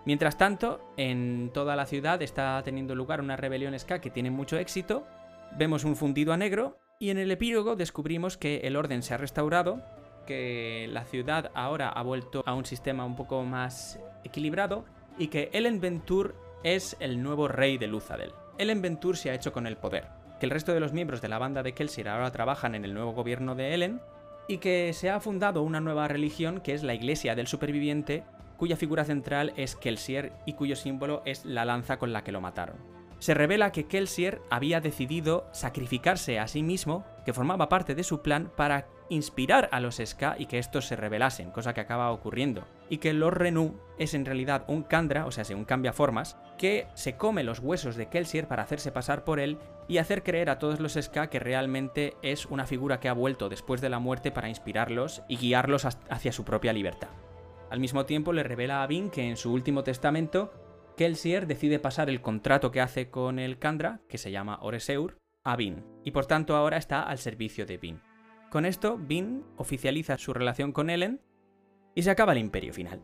Mientras 0.05 0.37
tanto, 0.37 0.79
en 0.95 1.51
toda 1.53 1.75
la 1.75 1.85
ciudad 1.85 2.21
está 2.21 2.61
teniendo 2.63 2.95
lugar 2.95 3.19
una 3.19 3.35
rebelión 3.35 3.77
ska 3.77 3.99
que 3.99 4.09
tiene 4.09 4.31
mucho 4.31 4.57
éxito, 4.57 5.05
vemos 5.57 5.83
un 5.83 5.97
fundido 5.97 6.31
a 6.31 6.37
negro 6.37 6.79
y 7.01 7.09
en 7.09 7.17
el 7.17 7.31
epílogo 7.31 7.75
descubrimos 7.75 8.37
que 8.37 8.59
el 8.59 8.77
orden 8.77 9.03
se 9.03 9.13
ha 9.13 9.17
restaurado, 9.17 9.83
que 10.25 10.87
la 10.89 11.03
ciudad 11.03 11.51
ahora 11.53 11.89
ha 11.89 12.01
vuelto 12.01 12.43
a 12.45 12.53
un 12.53 12.63
sistema 12.63 13.03
un 13.03 13.17
poco 13.17 13.43
más 13.43 13.99
equilibrado 14.23 14.85
y 15.17 15.27
que 15.27 15.49
Ellen 15.51 15.81
Ventur 15.81 16.44
es 16.65 16.97
el 16.99 17.21
nuevo 17.21 17.47
rey 17.47 17.77
de 17.77 17.85
Luzadel. 17.85 18.33
Ellen 18.57 18.81
Ventur 18.81 19.17
se 19.17 19.29
ha 19.29 19.35
hecho 19.35 19.53
con 19.53 19.67
el 19.67 19.77
poder, 19.77 20.07
que 20.39 20.47
el 20.47 20.49
resto 20.49 20.73
de 20.73 20.79
los 20.79 20.93
miembros 20.93 21.21
de 21.21 21.29
la 21.29 21.37
banda 21.37 21.61
de 21.61 21.73
Kelsier 21.73 22.09
ahora 22.09 22.31
trabajan 22.31 22.73
en 22.73 22.83
el 22.83 22.95
nuevo 22.95 23.13
gobierno 23.13 23.53
de 23.53 23.75
Ellen 23.75 24.01
y 24.47 24.57
que 24.57 24.91
se 24.93 25.11
ha 25.11 25.19
fundado 25.19 25.61
una 25.61 25.79
nueva 25.79 26.07
religión 26.07 26.61
que 26.61 26.73
es 26.73 26.81
la 26.81 26.95
Iglesia 26.95 27.35
del 27.35 27.45
Superviviente, 27.45 28.23
cuya 28.57 28.77
figura 28.77 29.05
central 29.05 29.53
es 29.57 29.75
Kelsier 29.75 30.33
y 30.47 30.53
cuyo 30.53 30.75
símbolo 30.75 31.21
es 31.25 31.45
la 31.45 31.65
lanza 31.65 31.99
con 31.99 32.13
la 32.13 32.23
que 32.23 32.31
lo 32.31 32.41
mataron. 32.41 32.77
Se 33.19 33.35
revela 33.35 33.71
que 33.71 33.85
Kelsier 33.85 34.41
había 34.49 34.81
decidido 34.81 35.47
sacrificarse 35.51 36.39
a 36.39 36.47
sí 36.47 36.63
mismo, 36.63 37.05
que 37.25 37.33
formaba 37.33 37.69
parte 37.69 37.93
de 37.93 38.03
su 38.03 38.23
plan 38.23 38.51
para 38.55 38.87
inspirar 39.09 39.69
a 39.71 39.79
los 39.79 40.01
Ska 40.03 40.35
y 40.39 40.45
que 40.47 40.59
estos 40.59 40.85
se 40.85 40.95
rebelasen, 40.95 41.51
cosa 41.51 41.73
que 41.73 41.81
acaba 41.81 42.11
ocurriendo. 42.11 42.65
Y 42.89 42.97
que 42.97 43.13
Lord 43.13 43.37
Renu 43.37 43.79
es 43.97 44.13
en 44.13 44.25
realidad 44.25 44.65
un 44.67 44.83
Kandra, 44.83 45.25
o 45.25 45.31
sea, 45.31 45.43
un 45.55 45.65
cambiaformas, 45.65 46.37
que 46.57 46.87
se 46.93 47.17
come 47.17 47.43
los 47.43 47.59
huesos 47.59 47.95
de 47.95 48.07
Kelsier 48.07 48.47
para 48.47 48.63
hacerse 48.63 48.91
pasar 48.91 49.23
por 49.23 49.39
él 49.39 49.57
y 49.87 49.97
hacer 49.97 50.23
creer 50.23 50.49
a 50.49 50.59
todos 50.59 50.79
los 50.79 50.93
Ska 50.93 51.29
que 51.29 51.39
realmente 51.39 52.15
es 52.21 52.45
una 52.45 52.65
figura 52.65 52.99
que 52.99 53.09
ha 53.09 53.13
vuelto 53.13 53.49
después 53.49 53.81
de 53.81 53.89
la 53.89 53.99
muerte 53.99 54.31
para 54.31 54.49
inspirarlos 54.49 55.23
y 55.27 55.37
guiarlos 55.37 55.85
hacia 55.85 56.31
su 56.31 56.43
propia 56.43 56.73
libertad. 56.73 57.09
Al 57.69 57.79
mismo 57.79 58.05
tiempo 58.05 58.33
le 58.33 58.43
revela 58.43 58.83
a 58.83 58.87
Vin 58.87 59.09
que 59.09 59.27
en 59.27 59.37
su 59.37 59.51
último 59.51 59.83
testamento 59.83 60.51
Kelsier 60.97 61.45
decide 61.45 61.79
pasar 61.79 62.09
el 62.09 62.21
contrato 62.21 62.71
que 62.71 62.81
hace 62.81 63.09
con 63.09 63.37
el 63.37 63.59
Kandra, 63.59 63.99
que 64.07 64.17
se 64.17 64.31
llama 64.31 64.59
Oreseur, 64.61 65.17
a 65.43 65.55
Vin, 65.55 65.83
y 66.03 66.11
por 66.11 66.25
tanto 66.25 66.55
ahora 66.55 66.77
está 66.77 67.03
al 67.03 67.17
servicio 67.17 67.65
de 67.65 67.77
Vin. 67.77 68.01
Con 68.55 68.63
esto, 68.63 68.97
Vin 68.97 69.43
oficializa 69.57 70.17
su 70.17 70.33
relación 70.33 70.71
con 70.71 70.89
Ellen 70.89 71.19
y 71.93 72.03
se 72.03 72.09
acaba 72.09 72.31
el 72.31 72.37
imperio 72.37 72.73
final. 72.73 73.01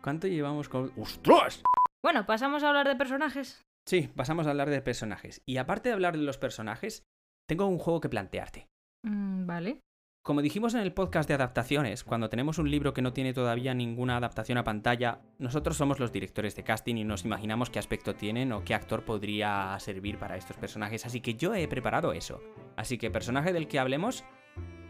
¿Cuánto 0.00 0.28
llevamos 0.28 0.68
con... 0.68 0.92
¡Ostras! 0.96 1.64
Bueno, 2.00 2.24
pasamos 2.24 2.62
a 2.62 2.68
hablar 2.68 2.86
de 2.86 2.94
personajes. 2.94 3.66
Sí, 3.84 4.08
pasamos 4.14 4.46
a 4.46 4.50
hablar 4.50 4.70
de 4.70 4.80
personajes. 4.80 5.42
Y 5.44 5.56
aparte 5.56 5.88
de 5.88 5.94
hablar 5.96 6.16
de 6.16 6.22
los 6.22 6.38
personajes, 6.38 7.02
tengo 7.48 7.66
un 7.66 7.78
juego 7.78 8.00
que 8.00 8.08
plantearte. 8.08 8.68
Mm, 9.02 9.46
vale. 9.46 9.80
Como 10.22 10.42
dijimos 10.42 10.74
en 10.74 10.80
el 10.80 10.92
podcast 10.92 11.26
de 11.26 11.34
adaptaciones, 11.34 12.04
cuando 12.04 12.28
tenemos 12.28 12.58
un 12.58 12.70
libro 12.70 12.92
que 12.92 13.00
no 13.00 13.12
tiene 13.12 13.32
todavía 13.32 13.72
ninguna 13.72 14.18
adaptación 14.18 14.58
a 14.58 14.64
pantalla, 14.64 15.20
nosotros 15.38 15.76
somos 15.76 16.00
los 16.00 16.12
directores 16.12 16.54
de 16.54 16.64
casting 16.64 16.96
y 16.96 17.04
nos 17.04 17.24
imaginamos 17.24 17.70
qué 17.70 17.78
aspecto 17.78 18.14
tienen 18.14 18.52
o 18.52 18.62
qué 18.62 18.74
actor 18.74 19.04
podría 19.04 19.74
servir 19.80 20.18
para 20.18 20.36
estos 20.36 20.56
personajes, 20.58 21.06
así 21.06 21.20
que 21.20 21.34
yo 21.34 21.54
he 21.54 21.66
preparado 21.66 22.12
eso. 22.12 22.42
Así 22.76 22.98
que 22.98 23.10
personaje 23.10 23.54
del 23.54 23.68
que 23.68 23.78
hablemos, 23.78 24.24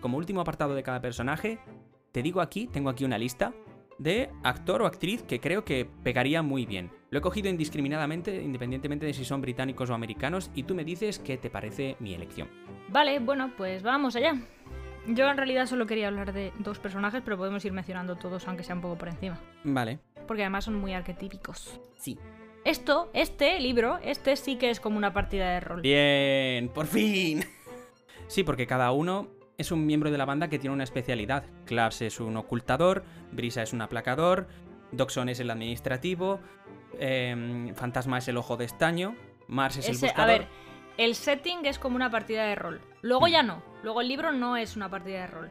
como 0.00 0.18
último 0.18 0.40
apartado 0.40 0.74
de 0.74 0.82
cada 0.82 1.00
personaje, 1.00 1.60
te 2.10 2.22
digo 2.22 2.40
aquí, 2.40 2.66
tengo 2.66 2.90
aquí 2.90 3.04
una 3.04 3.18
lista 3.18 3.54
de 3.98 4.30
actor 4.42 4.82
o 4.82 4.86
actriz 4.86 5.22
que 5.22 5.40
creo 5.40 5.64
que 5.64 5.88
pegaría 6.02 6.42
muy 6.42 6.66
bien. 6.66 6.90
Lo 7.10 7.18
he 7.18 7.22
cogido 7.22 7.48
indiscriminadamente, 7.48 8.42
independientemente 8.42 9.06
de 9.06 9.14
si 9.14 9.24
son 9.24 9.40
británicos 9.40 9.90
o 9.90 9.94
americanos, 9.94 10.50
y 10.54 10.64
tú 10.64 10.74
me 10.74 10.84
dices 10.84 11.18
qué 11.18 11.36
te 11.36 11.50
parece 11.50 11.96
mi 12.00 12.14
elección. 12.14 12.48
Vale, 12.88 13.18
bueno, 13.18 13.52
pues 13.56 13.82
vamos 13.82 14.16
allá. 14.16 14.34
Yo 15.08 15.28
en 15.28 15.36
realidad 15.36 15.66
solo 15.66 15.86
quería 15.86 16.08
hablar 16.08 16.32
de 16.32 16.52
dos 16.58 16.78
personajes, 16.78 17.22
pero 17.24 17.36
podemos 17.36 17.64
ir 17.64 17.72
mencionando 17.72 18.16
todos, 18.16 18.46
aunque 18.46 18.62
sea 18.62 18.74
un 18.74 18.82
poco 18.82 18.96
por 18.98 19.08
encima. 19.08 19.38
Vale. 19.64 19.98
Porque 20.26 20.42
además 20.42 20.64
son 20.64 20.74
muy 20.74 20.92
arquetípicos. 20.92 21.80
Sí. 21.96 22.18
Esto, 22.64 23.08
este 23.14 23.58
libro, 23.60 23.98
este 24.02 24.36
sí 24.36 24.56
que 24.56 24.68
es 24.70 24.80
como 24.80 24.98
una 24.98 25.12
partida 25.14 25.50
de 25.52 25.60
rol. 25.60 25.80
Bien, 25.82 26.68
por 26.68 26.86
fin. 26.86 27.44
Sí, 28.26 28.44
porque 28.44 28.66
cada 28.66 28.92
uno 28.92 29.28
es 29.56 29.72
un 29.72 29.86
miembro 29.86 30.10
de 30.10 30.18
la 30.18 30.26
banda 30.26 30.48
que 30.48 30.58
tiene 30.58 30.74
una 30.74 30.84
especialidad. 30.84 31.44
Claps 31.64 32.02
es 32.02 32.20
un 32.20 32.36
ocultador, 32.36 33.02
Brisa 33.32 33.62
es 33.62 33.72
un 33.72 33.80
aplacador, 33.80 34.48
Doxon 34.92 35.30
es 35.30 35.40
el 35.40 35.48
administrativo, 35.50 36.38
em, 36.98 37.74
Fantasma 37.74 38.18
es 38.18 38.28
el 38.28 38.36
ojo 38.36 38.58
de 38.58 38.66
estaño, 38.66 39.16
Mars 39.46 39.78
es 39.78 39.88
el 39.88 39.92
buscador. 39.96 40.20
A 40.20 40.26
ver, 40.26 40.46
el 40.98 41.14
setting 41.14 41.64
es 41.64 41.78
como 41.78 41.96
una 41.96 42.10
partida 42.10 42.44
de 42.44 42.54
rol. 42.54 42.82
Luego 43.00 43.26
Mm. 43.26 43.30
ya 43.30 43.42
no. 43.42 43.62
Luego 43.82 44.00
el 44.00 44.08
libro 44.08 44.32
no 44.32 44.56
es 44.56 44.76
una 44.76 44.90
partida 44.90 45.20
de 45.20 45.26
rol. 45.26 45.50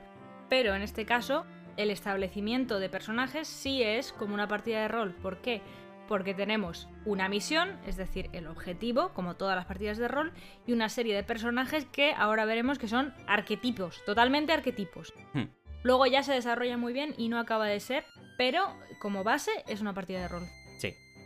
Pero 0.49 0.75
en 0.75 0.81
este 0.81 1.05
caso, 1.05 1.45
el 1.77 1.91
establecimiento 1.91 2.79
de 2.79 2.89
personajes 2.89 3.47
sí 3.47 3.83
es 3.83 4.11
como 4.11 4.33
una 4.33 4.47
partida 4.47 4.81
de 4.81 4.87
rol. 4.87 5.13
¿Por 5.13 5.41
qué? 5.41 5.61
Porque 6.07 6.33
tenemos 6.33 6.89
una 7.05 7.29
misión, 7.29 7.77
es 7.85 7.97
decir, 7.97 8.29
el 8.33 8.47
objetivo, 8.47 9.13
como 9.13 9.35
todas 9.35 9.55
las 9.55 9.65
partidas 9.65 9.97
de 9.97 10.07
rol, 10.07 10.33
y 10.65 10.73
una 10.73 10.89
serie 10.89 11.15
de 11.15 11.23
personajes 11.23 11.85
que 11.85 12.13
ahora 12.13 12.45
veremos 12.45 12.79
que 12.79 12.87
son 12.87 13.13
arquetipos, 13.27 14.03
totalmente 14.05 14.53
arquetipos. 14.53 15.13
Hmm. 15.33 15.45
Luego 15.83 16.05
ya 16.05 16.23
se 16.23 16.33
desarrolla 16.33 16.77
muy 16.77 16.93
bien 16.93 17.13
y 17.17 17.29
no 17.29 17.39
acaba 17.39 17.67
de 17.67 17.79
ser, 17.79 18.05
pero 18.37 18.73
como 18.99 19.23
base 19.23 19.51
es 19.67 19.81
una 19.81 19.93
partida 19.93 20.21
de 20.21 20.27
rol. 20.27 20.43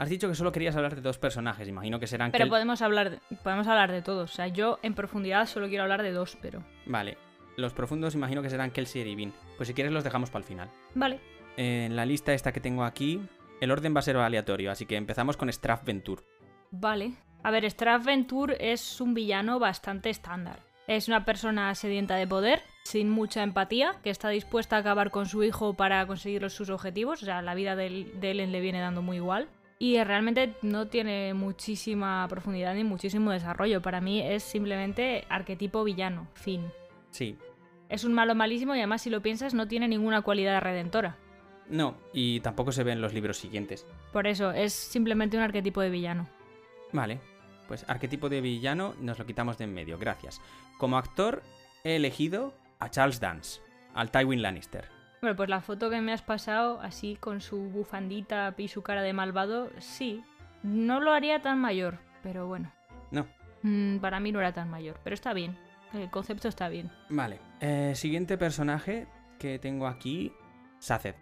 Has 0.02 0.10
dicho 0.10 0.28
que 0.28 0.34
solo 0.34 0.52
querías 0.52 0.76
hablar 0.76 0.96
de 0.96 1.02
dos 1.02 1.20
personajes, 1.20 1.68
imagino 1.68 2.00
que 2.00 2.08
serán 2.08 2.32
Pero 2.32 2.46
Kel- 2.46 2.50
podemos 2.50 2.82
hablar, 2.82 3.12
de, 3.12 3.20
podemos 3.44 3.68
hablar 3.68 3.92
de 3.92 4.02
todos. 4.02 4.32
O 4.32 4.34
sea, 4.34 4.48
yo 4.48 4.80
en 4.82 4.96
profundidad 4.96 5.46
solo 5.46 5.68
quiero 5.68 5.84
hablar 5.84 6.02
de 6.02 6.12
dos, 6.12 6.38
pero. 6.42 6.64
Vale. 6.88 7.20
Los 7.56 7.74
profundos 7.74 8.16
imagino 8.16 8.42
que 8.42 8.50
serán 8.50 8.72
Kelsey 8.72 9.08
y 9.08 9.16
Bean. 9.16 9.32
Pues 9.58 9.68
si 9.68 9.76
quieres 9.76 9.94
los 9.94 10.04
dejamos 10.04 10.32
para 10.32 10.42
el 10.42 10.48
final. 10.48 10.70
Vale. 10.96 11.20
En 11.56 11.96
la 11.96 12.06
lista 12.08 12.34
esta 12.34 12.52
que 12.52 12.60
tengo 12.60 12.84
aquí, 12.84 13.22
el 13.60 13.70
orden 13.70 13.94
va 13.96 14.00
a 14.00 14.02
ser 14.02 14.18
aleatorio, 14.18 14.72
así 14.72 14.88
que 14.88 14.96
empezamos 14.96 15.38
con 15.38 15.50
Straff 15.54 15.84
Venture. 15.84 16.24
Vale. 16.72 17.14
A 17.44 17.52
ver, 17.52 17.70
Straff 17.70 18.04
Venture 18.04 18.58
es 18.74 19.02
un 19.02 19.14
villano 19.14 19.60
bastante 19.60 20.10
estándar. 20.10 20.62
Es 20.88 21.10
una 21.10 21.26
persona 21.26 21.76
sedienta 21.76 22.16
de 22.16 22.26
poder, 22.26 22.64
sin 22.86 23.08
mucha 23.10 23.44
empatía, 23.44 23.94
que 24.04 24.10
está 24.10 24.30
dispuesta 24.30 24.78
a 24.78 24.80
acabar 24.80 25.12
con 25.12 25.28
su 25.28 25.44
hijo 25.44 25.76
para 25.76 26.06
conseguir 26.08 26.50
sus 26.50 26.72
objetivos. 26.72 27.22
O 27.22 27.26
sea, 27.26 27.44
la 27.44 27.54
vida 27.54 27.76
del- 27.76 28.20
de 28.20 28.32
Ellen 28.32 28.52
le 28.52 28.62
viene 28.62 28.80
dando 28.80 29.04
muy 29.04 29.18
igual. 29.18 29.48
Y 29.82 30.00
realmente 30.04 30.54
no 30.62 30.90
tiene 30.90 31.34
muchísima 31.34 32.28
profundidad 32.30 32.76
ni 32.76 32.84
muchísimo 32.84 33.32
desarrollo. 33.32 33.82
Para 33.82 34.00
mí 34.00 34.22
es 34.22 34.44
simplemente 34.44 35.26
arquetipo 35.28 35.84
villano, 35.84 36.28
fin. 36.36 36.72
Sí. 37.10 37.36
Es 37.90 38.04
un 38.04 38.14
malo 38.14 38.36
malísimo 38.36 38.76
y 38.76 38.78
además 38.78 39.02
si 39.02 39.10
lo 39.10 39.24
piensas 39.24 39.56
no 39.56 39.68
tiene 39.68 39.88
ninguna 39.88 40.22
cualidad 40.22 40.62
redentora. 40.62 41.18
No, 41.68 41.98
y 42.14 42.42
tampoco 42.42 42.72
se 42.72 42.84
ve 42.84 42.92
en 42.92 43.02
los 43.02 43.16
libros 43.16 43.38
siguientes. 43.38 43.88
Por 44.14 44.28
eso, 44.28 44.52
es 44.52 44.72
simplemente 44.72 45.36
un 45.36 45.42
arquetipo 45.42 45.82
de 45.82 45.90
villano. 45.90 46.30
Vale. 46.92 47.20
Pues 47.68 47.84
arquetipo 47.88 48.30
de 48.30 48.42
villano 48.42 48.94
nos 49.00 49.18
lo 49.18 49.26
quitamos 49.26 49.58
de 49.58 49.64
en 49.64 49.74
medio, 49.74 49.98
gracias. 49.98 50.42
Como 50.78 51.00
actor 51.00 51.42
he 51.84 51.96
elegido 51.96 52.54
a 52.78 52.92
Charles 52.92 53.20
Dance, 53.20 53.62
al 53.96 54.12
Tywin 54.12 54.44
Lannister. 54.44 55.01
Bueno, 55.22 55.36
pues 55.36 55.50
la 55.50 55.62
foto 55.62 55.92
que 55.92 56.02
me 56.02 56.14
has 56.14 56.24
pasado, 56.24 56.80
así 56.82 57.16
con 57.16 57.42
su 57.42 57.58
bufandita 57.58 58.56
y 58.58 58.68
su 58.68 58.82
cara 58.82 59.04
de 59.04 59.14
malvado, 59.14 59.70
sí. 59.78 60.24
No 60.64 61.00
lo 61.00 61.12
haría 61.12 61.42
tan 61.42 61.60
mayor, 61.60 62.00
pero 62.24 62.48
bueno. 62.48 62.72
No. 63.12 63.28
Mm, 63.62 63.98
para 63.98 64.20
mí 64.20 64.32
no 64.32 64.40
era 64.40 64.52
tan 64.52 64.70
mayor, 64.70 65.00
pero 65.04 65.14
está 65.14 65.34
bien. 65.34 65.56
El 65.94 66.10
concepto 66.10 66.48
está 66.48 66.70
bien. 66.70 66.90
Vale. 67.10 67.40
Eh, 67.60 67.94
siguiente 67.96 68.36
personaje 68.38 69.08
que 69.38 69.60
tengo 69.60 69.86
aquí, 69.86 70.34
Saced. 70.80 71.16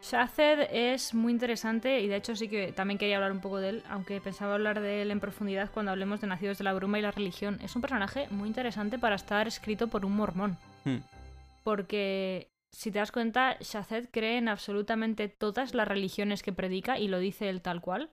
Shazed 0.00 0.68
es 0.70 1.14
muy 1.14 1.32
interesante 1.32 2.00
y 2.00 2.08
de 2.08 2.16
hecho 2.16 2.36
sí 2.36 2.48
que 2.48 2.72
también 2.72 2.98
quería 2.98 3.16
hablar 3.16 3.32
un 3.32 3.40
poco 3.40 3.58
de 3.58 3.70
él, 3.70 3.82
aunque 3.88 4.20
pensaba 4.20 4.54
hablar 4.54 4.80
de 4.80 5.02
él 5.02 5.10
en 5.10 5.20
profundidad 5.20 5.70
cuando 5.70 5.92
hablemos 5.92 6.20
de 6.20 6.26
Nacidos 6.26 6.58
de 6.58 6.64
la 6.64 6.74
Bruma 6.74 6.98
y 6.98 7.02
la 7.02 7.10
religión. 7.10 7.58
Es 7.62 7.74
un 7.76 7.82
personaje 7.82 8.26
muy 8.30 8.48
interesante 8.48 8.98
para 8.98 9.16
estar 9.16 9.46
escrito 9.48 9.88
por 9.88 10.04
un 10.04 10.16
mormón. 10.16 10.58
Hmm. 10.84 10.98
Porque 11.62 12.53
si 12.74 12.90
te 12.90 12.98
das 12.98 13.12
cuenta, 13.12 13.56
Shazed 13.60 14.08
cree 14.10 14.36
en 14.36 14.48
absolutamente 14.48 15.28
todas 15.28 15.74
las 15.74 15.86
religiones 15.86 16.42
que 16.42 16.52
predica 16.52 16.98
y 16.98 17.08
lo 17.08 17.18
dice 17.18 17.48
él 17.48 17.62
tal 17.62 17.80
cual. 17.80 18.10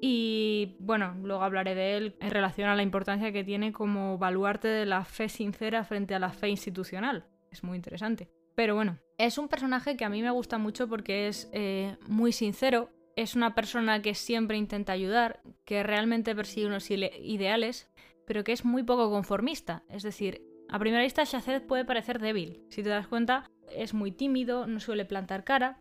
Y 0.00 0.76
bueno, 0.80 1.16
luego 1.22 1.42
hablaré 1.42 1.74
de 1.74 1.96
él 1.96 2.16
en 2.20 2.30
relación 2.30 2.68
a 2.68 2.76
la 2.76 2.82
importancia 2.82 3.32
que 3.32 3.42
tiene 3.42 3.72
como 3.72 4.18
baluarte 4.18 4.68
de 4.68 4.84
la 4.84 5.04
fe 5.04 5.28
sincera 5.28 5.84
frente 5.84 6.14
a 6.14 6.18
la 6.18 6.30
fe 6.30 6.50
institucional. 6.50 7.26
Es 7.50 7.64
muy 7.64 7.76
interesante. 7.76 8.28
Pero 8.54 8.74
bueno, 8.74 8.98
es 9.16 9.38
un 9.38 9.48
personaje 9.48 9.96
que 9.96 10.04
a 10.04 10.10
mí 10.10 10.20
me 10.20 10.30
gusta 10.30 10.58
mucho 10.58 10.86
porque 10.86 11.28
es 11.28 11.48
eh, 11.52 11.96
muy 12.06 12.32
sincero, 12.32 12.90
es 13.16 13.34
una 13.36 13.54
persona 13.54 14.02
que 14.02 14.14
siempre 14.14 14.58
intenta 14.58 14.92
ayudar, 14.92 15.40
que 15.64 15.82
realmente 15.82 16.34
persigue 16.34 16.66
unos 16.66 16.90
ideales, 16.90 17.88
pero 18.26 18.44
que 18.44 18.52
es 18.52 18.64
muy 18.64 18.82
poco 18.82 19.10
conformista. 19.10 19.82
Es 19.88 20.02
decir, 20.02 20.42
a 20.74 20.78
primera 20.80 21.02
vista 21.04 21.22
Shazed 21.24 21.62
puede 21.66 21.84
parecer 21.84 22.18
débil. 22.18 22.60
Si 22.68 22.82
te 22.82 22.88
das 22.88 23.06
cuenta, 23.06 23.50
es 23.72 23.94
muy 23.94 24.10
tímido, 24.10 24.66
no 24.66 24.80
suele 24.80 25.04
plantar 25.04 25.44
cara, 25.44 25.78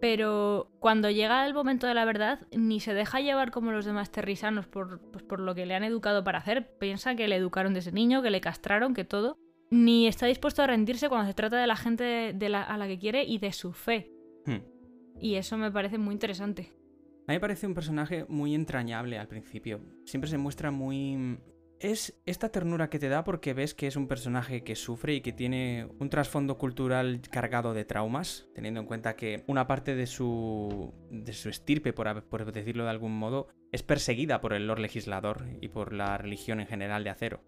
pero 0.00 0.70
cuando 0.80 1.10
llega 1.10 1.46
el 1.46 1.54
momento 1.54 1.86
de 1.86 1.94
la 1.94 2.04
verdad, 2.04 2.46
ni 2.50 2.80
se 2.80 2.94
deja 2.94 3.20
llevar 3.20 3.50
como 3.50 3.70
los 3.70 3.84
demás 3.84 4.10
terrisanos 4.10 4.66
por, 4.66 5.00
pues, 5.12 5.22
por 5.24 5.40
lo 5.40 5.54
que 5.54 5.66
le 5.66 5.74
han 5.74 5.84
educado 5.84 6.24
para 6.24 6.38
hacer. 6.38 6.76
Piensa 6.78 7.14
que 7.14 7.28
le 7.28 7.36
educaron 7.36 7.74
desde 7.74 7.92
niño, 7.92 8.22
que 8.22 8.30
le 8.30 8.40
castraron, 8.40 8.94
que 8.94 9.04
todo. 9.04 9.36
Ni 9.70 10.06
está 10.06 10.26
dispuesto 10.26 10.62
a 10.62 10.66
rendirse 10.66 11.08
cuando 11.08 11.26
se 11.28 11.34
trata 11.34 11.58
de 11.58 11.66
la 11.66 11.76
gente 11.76 12.32
de 12.34 12.48
la- 12.48 12.62
a 12.62 12.76
la 12.78 12.86
que 12.86 12.98
quiere 12.98 13.24
y 13.24 13.38
de 13.38 13.52
su 13.52 13.72
fe. 13.72 14.10
Hmm. 14.46 14.62
Y 15.20 15.34
eso 15.34 15.56
me 15.58 15.70
parece 15.70 15.98
muy 15.98 16.12
interesante. 16.14 16.72
A 17.26 17.32
mí 17.32 17.36
me 17.36 17.40
parece 17.40 17.66
un 17.66 17.74
personaje 17.74 18.26
muy 18.28 18.54
entrañable 18.54 19.18
al 19.18 19.28
principio. 19.28 19.80
Siempre 20.04 20.28
se 20.30 20.38
muestra 20.38 20.70
muy... 20.70 21.38
Es 21.80 22.18
esta 22.24 22.50
ternura 22.50 22.88
que 22.88 22.98
te 22.98 23.08
da 23.08 23.24
porque 23.24 23.52
ves 23.52 23.74
que 23.74 23.86
es 23.86 23.96
un 23.96 24.08
personaje 24.08 24.62
que 24.64 24.76
sufre 24.76 25.14
y 25.14 25.20
que 25.20 25.32
tiene 25.32 25.88
un 25.98 26.08
trasfondo 26.08 26.56
cultural 26.56 27.20
cargado 27.30 27.74
de 27.74 27.84
traumas, 27.84 28.48
teniendo 28.54 28.80
en 28.80 28.86
cuenta 28.86 29.16
que 29.16 29.44
una 29.46 29.66
parte 29.66 29.94
de 29.94 30.06
su, 30.06 30.94
de 31.10 31.32
su 31.32 31.48
estirpe, 31.48 31.92
por, 31.92 32.24
por 32.24 32.50
decirlo 32.52 32.84
de 32.84 32.90
algún 32.90 33.16
modo, 33.18 33.48
es 33.72 33.82
perseguida 33.82 34.40
por 34.40 34.52
el 34.52 34.66
Lord 34.66 34.80
Legislador 34.80 35.46
y 35.60 35.68
por 35.68 35.92
la 35.92 36.16
religión 36.16 36.60
en 36.60 36.66
general 36.66 37.04
de 37.04 37.10
acero. 37.10 37.42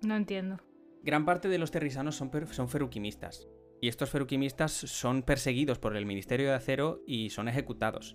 No 0.00 0.16
entiendo. 0.16 0.60
Gran 1.02 1.24
parte 1.24 1.48
de 1.48 1.58
los 1.58 1.70
terrisanos 1.70 2.14
son, 2.16 2.30
son 2.52 2.68
feruquimistas. 2.68 3.48
Y 3.82 3.88
estos 3.88 4.10
feruquimistas 4.10 4.70
son 4.70 5.24
perseguidos 5.24 5.80
por 5.80 5.96
el 5.96 6.06
Ministerio 6.06 6.46
de 6.46 6.54
Acero 6.54 7.00
y 7.04 7.30
son 7.30 7.48
ejecutados. 7.48 8.14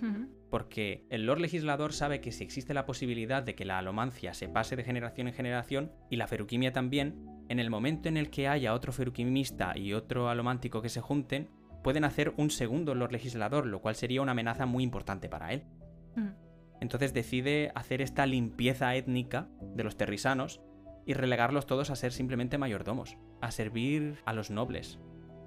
Porque 0.50 1.06
el 1.10 1.26
Lord 1.26 1.42
Legislador 1.42 1.92
sabe 1.92 2.22
que 2.22 2.32
si 2.32 2.46
existe 2.46 2.74
la 2.74 2.86
posibilidad 2.86 3.44
de 3.44 3.54
que 3.54 3.66
la 3.66 3.78
alomancia 3.78 4.34
se 4.34 4.48
pase 4.48 4.78
de 4.78 4.86
generación 4.86 5.28
en 5.28 5.34
generación, 5.34 5.92
y 6.10 6.16
la 6.16 6.28
feruquimia 6.28 6.72
también, 6.72 7.22
en 7.50 7.60
el 7.60 7.70
momento 7.70 8.08
en 8.08 8.16
el 8.16 8.30
que 8.30 8.48
haya 8.48 8.74
otro 8.74 8.94
feruquimista 8.94 9.78
y 9.78 9.92
otro 9.92 10.30
alomántico 10.30 10.82
que 10.82 10.88
se 10.88 11.02
junten, 11.02 11.50
pueden 11.84 12.06
hacer 12.06 12.34
un 12.38 12.50
segundo 12.50 12.96
Lord 12.96 13.12
Legislador, 13.12 13.66
lo 13.66 13.82
cual 13.82 13.96
sería 13.96 14.22
una 14.22 14.32
amenaza 14.32 14.66
muy 14.66 14.86
importante 14.86 15.28
para 15.28 15.52
él. 15.52 15.66
Ujú. 16.16 16.30
Entonces 16.80 17.14
decide 17.14 17.74
hacer 17.76 18.02
esta 18.02 18.26
limpieza 18.26 18.96
étnica 18.96 19.50
de 19.76 19.84
los 19.84 19.98
terrisanos 19.98 20.62
y 21.06 21.14
relegarlos 21.14 21.66
todos 21.66 21.90
a 21.90 21.98
ser 21.98 22.14
simplemente 22.14 22.58
mayordomos, 22.58 23.18
a 23.42 23.52
servir 23.52 24.20
a 24.24 24.32
los 24.32 24.50
nobles. 24.50 24.98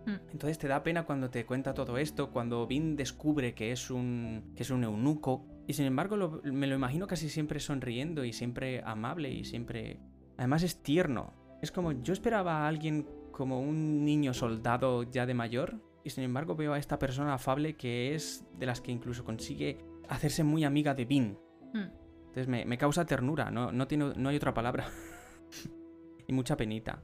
Mm. 0.07 0.31
Entonces 0.33 0.59
te 0.59 0.69
da 0.69 0.83
pena 0.83 1.05
cuando 1.05 1.31
te 1.31 1.45
cuenta 1.47 1.75
todo 1.75 1.99
esto, 1.99 2.31
cuando 2.31 2.67
Vin 2.67 2.97
descubre 2.97 3.55
que 3.55 3.73
es 3.73 3.91
un, 3.91 4.53
que 4.57 4.63
es 4.63 4.71
un 4.71 4.85
eunuco, 4.85 5.47
y 5.67 5.75
sin 5.75 5.87
embargo 5.87 6.17
lo- 6.17 6.41
me 6.45 6.67
lo 6.67 6.75
imagino 6.75 7.07
casi 7.07 7.29
siempre 7.29 7.61
sonriendo 7.61 8.25
y 8.25 8.33
siempre 8.33 8.83
amable 8.85 9.31
y 9.31 9.45
siempre... 9.45 10.01
Además 10.39 10.63
es 10.63 10.83
tierno. 10.83 11.35
Es 11.63 11.71
como 11.71 11.93
yo 11.93 12.13
esperaba 12.13 12.65
a 12.65 12.69
alguien 12.69 13.07
como 13.31 13.61
un 13.61 14.05
niño 14.05 14.33
soldado 14.35 15.03
ya 15.03 15.27
de 15.27 15.35
mayor, 15.35 15.81
y 16.03 16.11
sin 16.11 16.25
embargo 16.25 16.57
veo 16.57 16.73
a 16.73 16.79
esta 16.79 16.99
persona 16.99 17.35
afable 17.35 17.77
que 17.77 18.15
es 18.15 18.45
de 18.59 18.65
las 18.67 18.81
que 18.81 18.91
incluso 18.91 19.23
consigue 19.25 19.79
hacerse 20.09 20.43
muy 20.45 20.65
amiga 20.65 20.95
de 20.95 21.05
Vin. 21.05 21.39
Mm. 21.75 21.91
Entonces 22.21 22.49
me, 22.49 22.65
me 22.65 22.79
causa 22.79 23.05
ternura, 23.05 23.51
no, 23.51 23.71
no, 23.71 23.87
tiene, 23.87 24.13
no 24.17 24.29
hay 24.31 24.37
otra 24.37 24.55
palabra. 24.55 24.89
y 26.27 26.33
mucha 26.33 26.57
penita. 26.57 27.03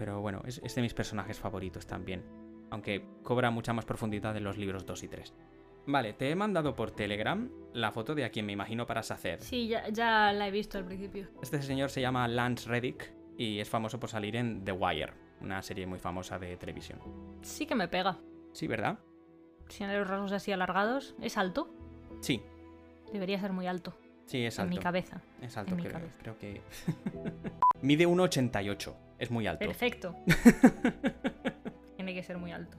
Pero 0.00 0.22
bueno, 0.22 0.40
es, 0.46 0.62
es 0.64 0.74
de 0.74 0.80
mis 0.80 0.94
personajes 0.94 1.38
favoritos 1.38 1.86
también. 1.86 2.24
Aunque 2.70 3.04
cobra 3.22 3.50
mucha 3.50 3.74
más 3.74 3.84
profundidad 3.84 4.34
en 4.34 4.44
los 4.44 4.56
libros 4.56 4.86
2 4.86 5.02
y 5.02 5.08
3. 5.08 5.34
Vale, 5.86 6.14
te 6.14 6.30
he 6.30 6.34
mandado 6.34 6.74
por 6.74 6.90
Telegram 6.90 7.50
la 7.74 7.92
foto 7.92 8.14
de 8.14 8.24
a 8.24 8.30
quien 8.30 8.46
me 8.46 8.52
imagino 8.54 8.86
para 8.86 9.02
Saced. 9.02 9.40
Sí, 9.40 9.68
ya, 9.68 9.88
ya 9.90 10.32
la 10.32 10.48
he 10.48 10.50
visto 10.50 10.78
al 10.78 10.86
principio. 10.86 11.28
Este 11.42 11.60
señor 11.60 11.90
se 11.90 12.00
llama 12.00 12.26
Lance 12.28 12.66
Reddick 12.66 13.12
y 13.36 13.58
es 13.58 13.68
famoso 13.68 14.00
por 14.00 14.08
salir 14.08 14.36
en 14.36 14.64
The 14.64 14.72
Wire, 14.72 15.12
una 15.42 15.60
serie 15.60 15.86
muy 15.86 15.98
famosa 15.98 16.38
de 16.38 16.56
televisión. 16.56 16.98
Sí 17.42 17.66
que 17.66 17.74
me 17.74 17.86
pega. 17.86 18.16
Sí, 18.52 18.66
¿verdad? 18.66 18.98
Tiene 19.68 19.98
los 19.98 20.08
rasgos 20.08 20.32
así 20.32 20.50
alargados. 20.50 21.14
¿Es 21.20 21.36
alto? 21.36 21.68
Sí, 22.20 22.42
Debería 23.12 23.38
ser 23.38 23.52
muy 23.52 23.66
alto. 23.66 23.92
sí, 24.24 24.46
es 24.46 24.56
En 24.58 24.62
alto. 24.64 24.76
mi 24.76 24.82
cabeza. 24.82 25.20
Es 25.42 25.56
alto, 25.58 25.72
en 25.72 25.76
mi 25.76 25.82
creo, 25.82 25.92
cabeza. 25.92 26.14
creo 26.22 26.38
que... 26.38 26.62
Mide 27.82 28.06
1,88. 28.06 28.94
Es 29.20 29.30
muy 29.30 29.46
alto. 29.46 29.64
Perfecto. 29.64 30.16
Tiene 31.96 32.14
que 32.14 32.22
ser 32.22 32.38
muy 32.38 32.52
alto. 32.52 32.78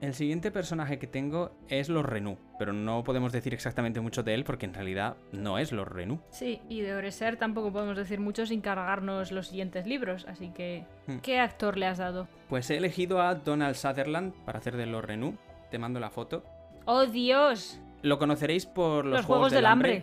El 0.00 0.14
siguiente 0.14 0.50
personaje 0.50 0.98
que 0.98 1.06
tengo 1.06 1.54
es 1.68 1.88
Lord 1.88 2.08
Renú, 2.08 2.36
pero 2.58 2.72
no 2.72 3.04
podemos 3.04 3.30
decir 3.30 3.54
exactamente 3.54 4.00
mucho 4.00 4.24
de 4.24 4.34
él 4.34 4.42
porque 4.42 4.66
en 4.66 4.74
realidad 4.74 5.16
no 5.30 5.58
es 5.58 5.70
Lord 5.70 5.92
Renú. 5.92 6.20
Sí, 6.30 6.60
y 6.68 6.80
de 6.80 6.94
Oreser 6.94 7.36
tampoco 7.36 7.72
podemos 7.72 7.96
decir 7.96 8.18
mucho 8.18 8.44
sin 8.44 8.62
cargarnos 8.62 9.30
los 9.30 9.46
siguientes 9.48 9.86
libros, 9.86 10.26
así 10.26 10.48
que 10.48 10.86
hmm. 11.06 11.18
¿qué 11.18 11.38
actor 11.38 11.76
le 11.76 11.86
has 11.86 11.98
dado? 11.98 12.26
Pues 12.48 12.68
he 12.70 12.78
elegido 12.78 13.20
a 13.22 13.36
Donald 13.36 13.76
Sutherland 13.76 14.34
para 14.44 14.58
hacer 14.58 14.76
de 14.76 14.86
Lord 14.86 15.06
Renú. 15.06 15.36
Te 15.70 15.78
mando 15.78 16.00
la 16.00 16.10
foto. 16.10 16.42
¡Oh, 16.84 17.06
Dios! 17.06 17.80
Lo 18.02 18.18
conoceréis 18.18 18.66
por 18.66 19.04
los, 19.04 19.24
Juegos, 19.24 19.52
del, 19.52 19.66
hambre. 19.66 20.02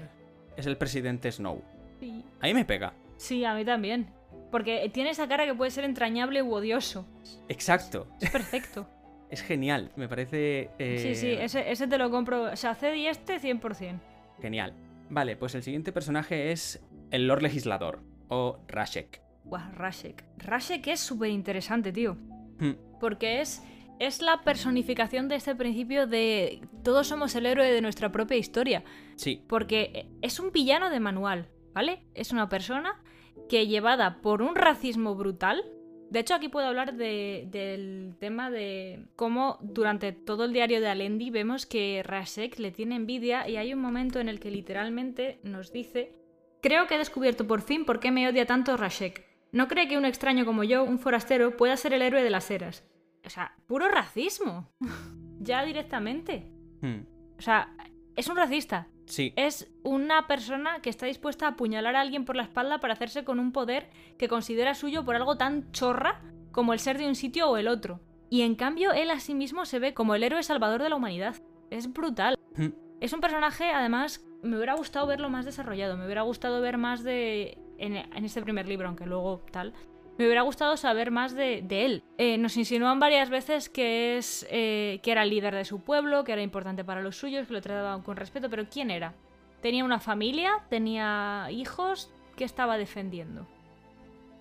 Es 0.56 0.66
el 0.66 0.78
presidente 0.78 1.30
Snow. 1.30 1.62
Sí. 2.00 2.24
A 2.40 2.46
mí 2.46 2.54
me 2.54 2.64
pega. 2.64 2.94
Sí, 3.18 3.44
a 3.44 3.54
mí 3.54 3.66
también. 3.66 4.19
Porque 4.52 4.90
tiene 4.94 5.12
esa 5.12 5.28
cara 5.28 5.46
que 5.46 5.54
puede 5.54 5.72
ser 5.72 5.84
entrañable 5.84 6.42
u 6.42 6.54
odioso. 6.54 7.08
Exacto. 7.48 8.08
Es 8.20 8.30
perfecto. 8.32 8.88
es 9.30 9.42
genial, 9.42 9.92
me 9.96 10.08
parece... 10.08 10.72
Sí, 10.78 11.16
sí, 11.16 11.28
eh, 11.28 11.46
ese, 11.46 11.88
te 11.88 11.98
lo 11.98 12.10
compro. 12.10 12.52
O 12.52 12.56
sea, 12.56 12.78
y 12.96 13.08
este 13.08 13.40
100%. 13.40 14.00
Genial. 14.42 14.74
Vale, 15.10 15.36
pues 15.36 15.56
el 15.56 15.64
siguiente 15.64 15.92
personaje 15.92 16.52
es 16.52 16.84
el 17.12 17.28
Lord 17.28 17.42
Legislador, 17.42 18.02
o 18.28 18.60
Rashek. 18.68 19.22
Guau, 19.44 19.72
Rashek. 19.74 20.24
Rashek 20.38 20.88
es 20.88 21.00
súper 21.00 21.30
interesante, 21.30 21.92
tío. 21.92 22.16
Hmm. 22.60 22.74
Porque 23.00 23.42
es, 23.42 23.64
es 24.00 24.22
la 24.22 24.42
personificación 24.44 25.28
de 25.28 25.36
este 25.36 25.56
principio 25.56 26.08
de 26.08 26.62
todos 26.84 27.08
somos 27.08 27.36
el 27.36 27.46
héroe 27.46 27.72
de 27.72 27.82
nuestra 27.82 28.12
propia 28.12 28.38
historia. 28.38 28.84
Sí. 29.16 29.44
Porque 29.48 30.08
es 30.22 30.40
un 30.40 30.52
villano 30.52 30.90
de 30.90 31.00
manual, 31.00 31.50
¿vale? 31.74 32.04
Es 32.14 32.32
una 32.32 32.50
persona 32.50 33.02
que 33.48 33.68
llevada 33.68 34.22
por 34.22 34.42
un 34.42 34.56
racismo 34.56 35.16
brutal, 35.16 35.64
de 36.10 36.20
hecho, 36.20 36.34
aquí 36.34 36.50
puedo 36.50 36.68
hablar 36.68 36.96
del 36.96 38.16
tema 38.20 38.50
de 38.50 39.06
cómo 39.16 39.60
durante 39.62 40.12
todo 40.12 40.46
el 40.46 40.54
diario 40.54 40.82
de 40.82 40.88
Alendi 40.88 41.30
vemos 41.30 41.68
que 41.68 42.02
Rasek 42.04 42.58
le 42.58 42.72
tiene 42.72 42.96
envidia 42.96 43.48
y 43.48 43.58
hay 43.58 43.74
un 43.74 43.80
momento 43.80 44.20
en 44.20 44.28
el 44.28 44.40
que 44.40 44.50
literalmente 44.50 45.40
nos 45.44 45.72
dice 45.72 46.16
Creo 46.62 46.88
que 46.88 46.96
he 46.96 46.98
descubierto 46.98 47.48
por 47.48 47.62
fin 47.62 47.86
por 47.86 48.00
qué 48.00 48.12
me 48.12 48.28
odia 48.28 48.46
tanto 48.46 48.76
Rasek. 48.76 49.26
No 49.52 49.68
cree 49.68 49.88
que 49.88 49.98
un 49.98 50.06
extraño 50.06 50.46
como 50.46 50.64
yo, 50.64 50.84
un 50.84 51.00
forastero, 51.00 51.56
pueda 51.56 51.78
ser 51.78 51.94
el 51.94 52.02
héroe 52.02 52.24
de 52.24 52.30
las 52.30 52.52
eras. 52.52 52.86
O 53.26 53.30
sea, 53.30 53.56
puro 53.66 53.88
racismo. 53.88 54.70
ya 55.40 55.64
directamente. 55.64 56.52
Hmm. 56.82 57.02
O 57.38 57.42
sea, 57.42 57.74
es 58.20 58.28
un 58.28 58.36
racista. 58.36 58.88
Sí. 59.06 59.32
Es 59.38 59.72
una 59.82 60.28
persona 60.28 60.82
que 60.82 60.90
está 60.90 61.06
dispuesta 61.06 61.46
a 61.46 61.50
apuñalar 61.52 61.96
a 61.96 62.02
alguien 62.02 62.26
por 62.26 62.36
la 62.36 62.44
espalda 62.44 62.80
para 62.80 62.94
hacerse 62.94 63.24
con 63.24 63.40
un 63.40 63.54
poder 63.54 63.90
que 64.18 64.28
considera 64.28 64.76
suyo 64.76 65.06
por 65.06 65.16
algo 65.16 65.38
tan 65.38 65.72
chorra 65.72 66.22
como 66.52 66.74
el 66.74 66.80
ser 66.80 66.98
de 66.98 67.08
un 67.08 67.16
sitio 67.16 67.50
o 67.50 67.56
el 67.56 67.70
otro. 67.70 68.02
Y 68.30 68.42
en 68.42 68.56
cambio, 68.56 68.92
él 68.92 69.10
a 69.10 69.22
sí 69.22 69.34
mismo 69.34 69.66
se 69.66 69.80
ve 69.80 69.94
como 69.94 70.16
el 70.16 70.24
héroe 70.24 70.44
salvador 70.44 70.84
de 70.84 70.90
la 70.90 70.98
humanidad. 70.98 71.38
Es 71.70 71.92
brutal. 71.92 72.38
Hmm. 72.58 72.74
Es 73.00 73.14
un 73.14 73.22
personaje, 73.22 73.72
además, 73.72 74.28
me 74.44 74.58
hubiera 74.58 74.76
gustado 74.76 75.08
verlo 75.08 75.30
más 75.30 75.46
desarrollado. 75.46 75.96
Me 75.96 76.04
hubiera 76.04 76.24
gustado 76.24 76.60
ver 76.60 76.78
más 76.78 77.04
de. 77.04 77.58
En, 77.78 77.96
en 77.96 78.26
este 78.26 78.42
primer 78.42 78.68
libro, 78.68 78.90
aunque 78.90 79.06
luego 79.06 79.42
tal 79.52 79.74
me 80.20 80.26
hubiera 80.26 80.42
gustado 80.42 80.76
saber 80.76 81.12
más 81.12 81.34
de, 81.34 81.66
él. 81.70 82.04
Eh, 82.18 82.38
nos 82.38 82.58
insinúan 82.58 83.00
varias 83.00 83.30
veces 83.30 83.70
que, 83.70 84.18
es, 84.18 84.46
eh, 84.50 85.00
que 85.02 85.14
era 85.14 85.24
el 85.24 85.30
líder 85.30 85.56
de 85.56 85.64
su 85.64 85.80
pueblo, 85.80 86.26
que 86.26 86.34
era 86.34 86.42
importante 86.42 86.84
para 86.84 87.02
los 87.02 87.16
suyos, 87.16 87.48
que 87.48 87.54
lo 87.54 87.62
trataban 87.62 88.02
con 88.02 88.18
respeto, 88.18 88.50
pero 88.50 88.68
¿quién 88.70 88.92
era? 88.92 89.14
¿Tenía 89.62 89.86
una 89.86 90.02
familia? 90.02 90.52
¿Tenía 90.70 91.48
hijos? 91.52 92.12
¿Qué 92.36 92.44
estaba 92.44 92.78
defendiendo? 92.78 93.48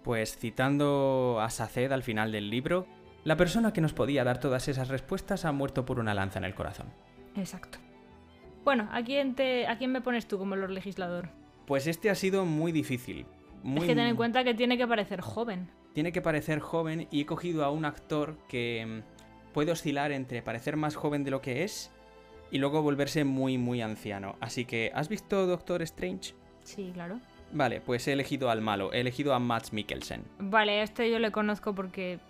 Pues 0.03 0.37
citando 0.37 1.39
a 1.41 1.49
Saced 1.49 1.93
al 1.93 2.03
final 2.03 2.33
del 2.33 2.51
libro, 2.51 2.89
la 3.23 3.37
persona 3.37 3.73
que 3.73 3.81
nos 3.81 3.93
podía 3.93 4.25
dar 4.25 4.41
todas 4.41 4.67
esas 4.67 4.89
respuestas 4.89 5.45
ha 5.45 5.53
muerto 5.53 5.85
por 5.85 6.01
una 6.01 6.13
lanza 6.13 6.41
en 6.41 6.45
el 6.45 6.57
corazón. 6.57 6.89
Exacto. 7.37 7.79
Bueno, 8.65 8.89
¿a 8.91 9.05
quién, 9.05 9.37
te, 9.37 9.69
¿a 9.69 9.79
quién 9.79 9.93
me 9.93 10.01
pones 10.01 10.27
tú 10.27 10.39
como 10.39 10.57
Lord 10.57 10.73
Legislador? 10.73 11.29
Pues 11.67 11.87
este 11.87 12.11
ha 12.11 12.17
sido 12.17 12.45
muy 12.45 12.73
difícil, 12.73 13.27
es 13.65 13.85
que 13.85 13.95
ten 13.95 13.99
en 14.01 14.17
cuenta 14.17 14.45
que 14.45 14.55
tiene 14.55 14.77
que 14.77 14.87
parecer 14.87 15.21
joven. 15.21 15.71
Tiene 15.93 16.13
que 16.13 16.23
parecer 16.23 16.61
joven 16.61 17.09
y 17.11 17.23
he 17.23 17.27
cogido 17.27 17.65
a 17.65 17.71
un 17.71 17.85
actor 17.85 18.37
que 18.49 18.87
mm, 18.87 19.53
puede 19.53 19.73
oscilar 19.73 20.13
entre 20.13 20.43
parecer 20.43 20.77
más 20.77 20.97
joven 20.97 21.25
de 21.25 21.31
lo 21.31 21.41
que 21.41 21.65
es 21.65 21.91
y 22.51 22.59
luego 22.59 22.83
volverse 22.83 23.25
muy, 23.25 23.59
muy 23.59 23.83
anciano. 23.83 24.37
Así 24.41 24.65
que, 24.65 24.91
¿has 24.95 25.09
visto 25.09 25.47
Doctor 25.47 25.83
Strange? 25.83 26.35
Sí, 26.63 26.91
claro. 26.93 27.21
Vale, 27.53 27.81
pues 27.81 28.07
he 28.09 28.13
elegido 28.13 28.51
al 28.51 28.61
malo, 28.61 28.93
he 28.93 29.01
elegido 29.01 29.35
a 29.35 29.39
Matt 29.39 29.73
Mikkelsen. 29.73 30.23
Vale, 30.39 30.83
este 30.83 31.11
yo 31.11 31.19
le 31.19 31.33
conozco 31.33 31.75
porque 31.75 32.21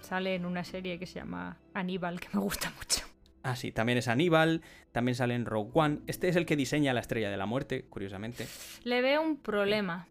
sale 0.00 0.36
en 0.36 0.46
una 0.46 0.62
serie 0.62 0.98
que 0.98 1.06
se 1.06 1.18
llama 1.18 1.58
Aníbal, 1.74 2.20
que 2.20 2.28
me 2.32 2.40
gusta 2.40 2.70
mucho. 2.76 3.04
Ah, 3.42 3.54
sí, 3.54 3.70
también 3.70 3.98
es 3.98 4.08
Aníbal, 4.08 4.62
también 4.92 5.14
sale 5.14 5.34
en 5.34 5.44
Rogue 5.44 5.70
One. 5.74 5.98
Este 6.06 6.28
es 6.28 6.36
el 6.36 6.46
que 6.46 6.56
diseña 6.56 6.92
la 6.92 7.00
estrella 7.00 7.30
de 7.30 7.36
la 7.36 7.46
muerte, 7.46 7.84
curiosamente. 7.88 8.46
Le 8.82 9.02
veo 9.02 9.22
un 9.22 9.36
problema. 9.36 10.08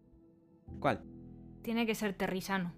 ¿Cuál? 0.80 1.02
Tiene 1.62 1.86
que 1.86 1.94
ser 1.94 2.14
Terrisano. 2.14 2.74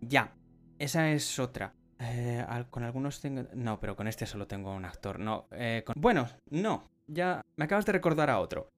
Ya, 0.00 0.34
esa 0.78 1.10
es 1.10 1.38
otra. 1.38 1.74
Eh, 1.98 2.44
con 2.70 2.82
algunos 2.82 3.20
tengo... 3.20 3.44
No, 3.54 3.80
pero 3.80 3.96
con 3.96 4.08
este 4.08 4.26
solo 4.26 4.46
tengo 4.46 4.74
un 4.74 4.84
actor. 4.84 5.18
No, 5.20 5.46
eh, 5.52 5.84
Bueno, 5.96 6.28
no. 6.50 6.84
Ya 7.06 7.42
me 7.56 7.64
acabas 7.66 7.86
de 7.86 7.92
recordar 7.92 8.30
a 8.30 8.40
otro. 8.40 8.70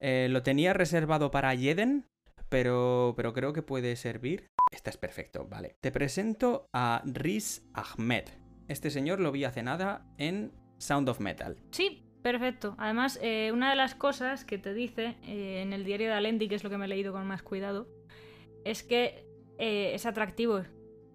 Eh, 0.00 0.28
lo 0.30 0.42
tenía 0.42 0.72
reservado 0.72 1.30
para 1.30 1.54
Jeden, 1.54 2.06
pero, 2.48 3.14
pero 3.16 3.32
creo 3.32 3.52
que 3.52 3.62
puede 3.62 3.96
servir. 3.96 4.48
Este 4.72 4.90
es 4.90 4.96
perfecto, 4.96 5.46
vale. 5.48 5.76
Te 5.80 5.90
presento 5.90 6.68
a 6.72 7.02
Riz 7.04 7.62
Ahmed. 7.72 8.24
Este 8.68 8.90
señor 8.90 9.20
lo 9.20 9.32
vi 9.32 9.44
hace 9.44 9.62
nada 9.62 10.06
en 10.18 10.52
Sound 10.78 11.08
of 11.08 11.20
Metal. 11.20 11.56
Sí, 11.70 12.04
Perfecto. 12.20 12.74
Además, 12.78 13.18
una 13.52 13.70
de 13.70 13.76
las 13.76 13.94
cosas 13.94 14.44
que 14.44 14.58
te 14.58 14.74
dice 14.74 15.16
en 15.22 15.72
el 15.72 15.84
diario 15.84 16.08
de 16.08 16.14
Alendi, 16.14 16.48
que 16.48 16.56
es 16.56 16.64
lo 16.64 16.68
que 16.68 16.76
me 16.76 16.86
he 16.86 16.88
leído 16.88 17.12
con 17.12 17.24
más 17.26 17.42
cuidado, 17.42 17.86
es 18.70 18.82
que 18.82 19.24
eh, 19.58 19.92
es 19.94 20.06
atractivo. 20.06 20.62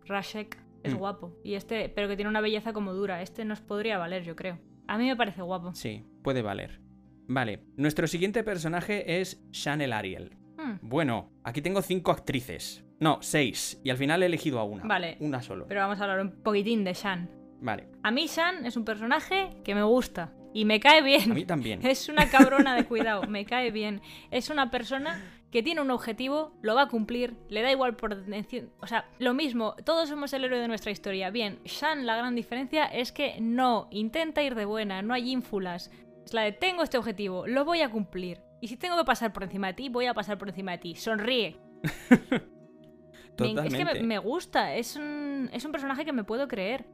Rashek 0.06 0.58
es 0.84 0.94
mm. 0.94 0.98
guapo. 0.98 1.38
Y 1.44 1.54
este, 1.54 1.90
pero 1.90 2.08
que 2.08 2.16
tiene 2.16 2.30
una 2.30 2.42
belleza 2.42 2.74
como 2.74 2.94
dura. 2.94 3.22
Este 3.22 3.46
nos 3.46 3.62
podría 3.62 3.98
valer, 3.98 4.24
yo 4.24 4.36
creo. 4.36 4.60
A 4.88 4.98
mí 4.98 5.08
me 5.08 5.16
parece 5.16 5.42
guapo. 5.42 5.74
Sí, 5.74 6.04
puede 6.24 6.42
valer. 6.42 6.82
Vale, 7.28 7.64
nuestro 7.78 8.08
siguiente 8.08 8.44
personaje 8.44 9.22
es 9.22 9.42
Chanel 9.52 9.94
Ariel. 9.94 10.36
Hmm. 10.58 10.76
Bueno, 10.82 11.32
aquí 11.44 11.62
tengo 11.62 11.82
cinco 11.82 12.12
actrices. 12.12 12.84
No, 13.00 13.20
seis. 13.22 13.80
Y 13.84 13.90
al 13.90 13.98
final 13.98 14.24
he 14.24 14.26
elegido 14.26 14.60
a 14.60 14.64
una. 14.64 14.84
Vale. 14.84 15.18
Una 15.20 15.42
solo. 15.42 15.66
Pero 15.68 15.82
vamos 15.82 16.00
a 16.00 16.04
hablar 16.04 16.20
un 16.20 16.44
poquitín 16.44 16.84
de 16.84 16.94
Shan. 16.94 17.30
Vale. 17.62 17.88
A 18.04 18.12
mí 18.12 18.28
Shan 18.28 18.66
es 18.66 18.76
un 18.76 18.84
personaje 18.84 19.58
que 19.64 19.74
me 19.74 19.84
gusta. 19.84 20.34
Y 20.54 20.66
me 20.66 20.80
cae 20.80 21.02
bien. 21.02 21.32
A 21.32 21.34
mí 21.34 21.46
también. 21.46 21.80
Es 21.86 22.10
una 22.10 22.30
cabrona 22.30 22.76
de 22.76 22.86
cuidado. 22.86 23.24
me 23.28 23.46
cae 23.46 23.72
bien. 23.72 24.02
Es 24.30 24.50
una 24.50 24.70
persona 24.70 25.20
que 25.54 25.62
tiene 25.62 25.82
un 25.82 25.92
objetivo, 25.92 26.52
lo 26.64 26.74
va 26.74 26.82
a 26.82 26.88
cumplir, 26.88 27.36
le 27.48 27.62
da 27.62 27.72
igual 27.72 27.96
por... 27.96 28.26
O 28.80 28.88
sea, 28.88 29.06
lo 29.20 29.36
mismo, 29.36 29.76
todos 29.86 30.10
somos 30.10 30.34
el 30.34 30.44
héroe 30.46 30.58
de 30.58 30.68
nuestra 30.68 30.90
historia. 30.90 31.30
Bien, 31.30 31.60
Shan, 31.64 32.08
la 32.08 32.18
gran 32.18 32.34
diferencia 32.34 32.86
es 32.86 33.12
que 33.12 33.40
no 33.40 33.88
intenta 33.92 34.42
ir 34.42 34.56
de 34.56 34.66
buena, 34.66 35.04
no 35.04 35.14
hay 35.14 35.30
ínfulas. 35.30 35.92
Es 36.26 36.34
la 36.34 36.42
de 36.42 36.54
tengo 36.54 36.82
este 36.82 36.98
objetivo, 36.98 37.46
lo 37.46 37.66
voy 37.66 37.82
a 37.82 37.92
cumplir. 37.92 38.42
Y 38.62 38.68
si 38.68 38.78
tengo 38.78 38.98
que 38.98 39.04
pasar 39.04 39.32
por 39.32 39.44
encima 39.44 39.68
de 39.68 39.74
ti, 39.76 39.90
voy 39.90 40.08
a 40.08 40.16
pasar 40.16 40.40
por 40.40 40.50
encima 40.50 40.72
de 40.72 40.78
ti. 40.80 40.96
Sonríe. 40.96 41.56
Totalmente. 43.38 43.78
Es 43.78 43.88
que 43.94 44.02
me, 44.02 44.18
gusta, 44.18 44.74
es 44.74 44.96
un, 44.96 45.52
es 45.54 45.64
un 45.66 45.72
personaje 45.72 46.04
que 46.04 46.14
me 46.14 46.24
puedo 46.24 46.48
creer. 46.48 46.88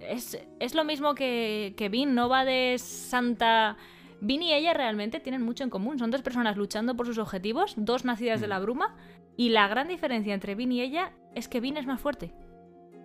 Es, 0.00 0.42
es 0.60 0.74
lo 0.74 0.82
mismo 0.82 1.14
que, 1.14 1.74
que 1.76 1.90
Vin, 1.90 2.14
no 2.14 2.30
va 2.30 2.46
de 2.46 2.78
santa 2.78 3.76
Vin 4.20 4.42
y 4.42 4.52
ella 4.52 4.74
realmente 4.74 5.20
tienen 5.20 5.42
mucho 5.42 5.64
en 5.64 5.70
común. 5.70 5.98
Son 5.98 6.10
dos 6.10 6.22
personas 6.22 6.56
luchando 6.56 6.96
por 6.96 7.06
sus 7.06 7.18
objetivos, 7.18 7.74
dos 7.76 8.04
nacidas 8.04 8.40
de 8.40 8.46
mm. 8.46 8.50
la 8.50 8.58
bruma. 8.58 8.96
Y 9.36 9.50
la 9.50 9.68
gran 9.68 9.88
diferencia 9.88 10.34
entre 10.34 10.54
Vin 10.54 10.72
y 10.72 10.80
ella 10.80 11.12
es 11.34 11.48
que 11.48 11.60
Vin 11.60 11.76
es 11.76 11.86
más 11.86 12.00
fuerte. 12.00 12.34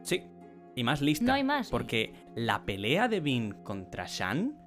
Sí, 0.01 0.23
y 0.75 0.83
más 0.83 1.01
lista. 1.01 1.25
No 1.25 1.33
hay 1.33 1.43
más. 1.43 1.69
Porque 1.69 2.13
la 2.35 2.65
pelea 2.65 3.07
de 3.07 3.19
Vin 3.19 3.53
contra 3.63 4.05
Shan 4.07 4.57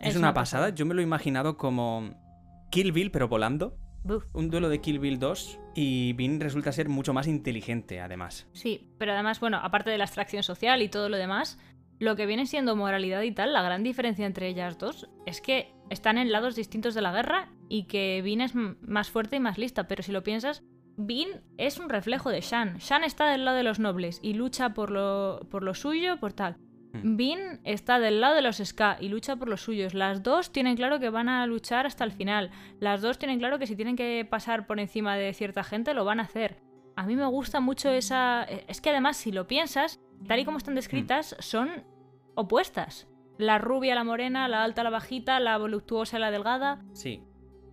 es, 0.00 0.16
una, 0.16 0.34
pasada. 0.34 0.70
Yo 0.70 0.84
me 0.84 0.94
lo 0.94 1.00
he 1.00 1.04
imaginado 1.04 1.56
como 1.56 2.14
Kill 2.70 2.92
Bill, 2.92 3.10
pero 3.10 3.28
volando. 3.28 3.78
Un 4.32 4.50
duelo 4.50 4.68
de 4.68 4.80
Kill 4.80 4.98
Bill 4.98 5.20
2 5.20 5.60
y 5.76 6.12
Vin 6.14 6.40
resulta 6.40 6.72
ser 6.72 6.88
mucho 6.88 7.12
más 7.12 7.28
inteligente, 7.28 8.00
además. 8.00 8.48
Sí, 8.52 8.90
pero 8.98 9.12
además, 9.12 9.38
bueno, 9.38 9.60
aparte 9.62 9.90
de 9.90 9.98
la 9.98 10.04
extracción 10.04 10.42
social 10.42 10.82
y 10.82 10.88
todo 10.88 11.08
lo 11.08 11.16
demás, 11.16 11.56
lo 12.00 12.16
que 12.16 12.26
viene 12.26 12.46
siendo 12.46 12.74
moralidad 12.74 13.22
y 13.22 13.30
tal, 13.30 13.52
la 13.52 13.62
gran 13.62 13.84
diferencia 13.84 14.26
entre 14.26 14.48
ellas 14.48 14.76
dos 14.76 15.08
es 15.24 15.40
que 15.40 15.72
están 15.92 16.18
en 16.18 16.32
lados 16.32 16.56
distintos 16.56 16.94
de 16.94 17.02
la 17.02 17.12
guerra 17.12 17.50
y 17.68 17.84
que 17.84 18.20
Vin 18.22 18.40
es 18.40 18.54
más 18.54 19.10
fuerte 19.10 19.36
y 19.36 19.40
más 19.40 19.58
lista, 19.58 19.86
pero 19.86 20.02
si 20.02 20.12
lo 20.12 20.22
piensas, 20.22 20.62
Vin 20.96 21.28
es 21.56 21.78
un 21.78 21.88
reflejo 21.88 22.30
de 22.30 22.40
Shan. 22.40 22.78
Shan 22.78 23.04
está 23.04 23.26
del 23.30 23.44
lado 23.44 23.56
de 23.56 23.62
los 23.62 23.78
nobles 23.78 24.18
y 24.22 24.34
lucha 24.34 24.74
por 24.74 24.90
lo, 24.90 25.40
por 25.50 25.62
lo 25.62 25.74
suyo, 25.74 26.18
por 26.18 26.32
tal. 26.32 26.56
Hmm. 26.92 27.16
Vin 27.16 27.38
está 27.64 27.98
del 27.98 28.20
lado 28.20 28.34
de 28.34 28.42
los 28.42 28.58
Ska 28.58 28.98
y 29.00 29.08
lucha 29.08 29.36
por 29.36 29.48
los 29.48 29.62
suyos. 29.62 29.94
Las 29.94 30.22
dos 30.22 30.52
tienen 30.52 30.76
claro 30.76 30.98
que 31.00 31.10
van 31.10 31.28
a 31.28 31.46
luchar 31.46 31.86
hasta 31.86 32.04
el 32.04 32.12
final. 32.12 32.50
Las 32.80 33.00
dos 33.00 33.18
tienen 33.18 33.38
claro 33.38 33.58
que 33.58 33.66
si 33.66 33.76
tienen 33.76 33.96
que 33.96 34.26
pasar 34.28 34.66
por 34.66 34.80
encima 34.80 35.16
de 35.16 35.32
cierta 35.32 35.64
gente 35.64 35.94
lo 35.94 36.04
van 36.04 36.20
a 36.20 36.24
hacer. 36.24 36.60
A 36.96 37.06
mí 37.06 37.16
me 37.16 37.26
gusta 37.26 37.60
mucho 37.60 37.90
esa... 37.90 38.44
Es 38.44 38.80
que 38.80 38.90
además 38.90 39.16
si 39.16 39.32
lo 39.32 39.46
piensas, 39.46 40.00
tal 40.26 40.40
y 40.40 40.44
como 40.44 40.58
están 40.58 40.74
descritas, 40.74 41.36
son 41.38 41.84
opuestas. 42.34 43.08
La 43.42 43.58
rubia, 43.58 43.94
la 43.94 44.04
morena, 44.04 44.46
la 44.48 44.62
alta, 44.64 44.82
la 44.82 44.90
bajita, 44.90 45.40
la 45.40 45.58
voluptuosa, 45.58 46.18
la 46.18 46.30
delgada. 46.30 46.82
Sí. 46.92 47.22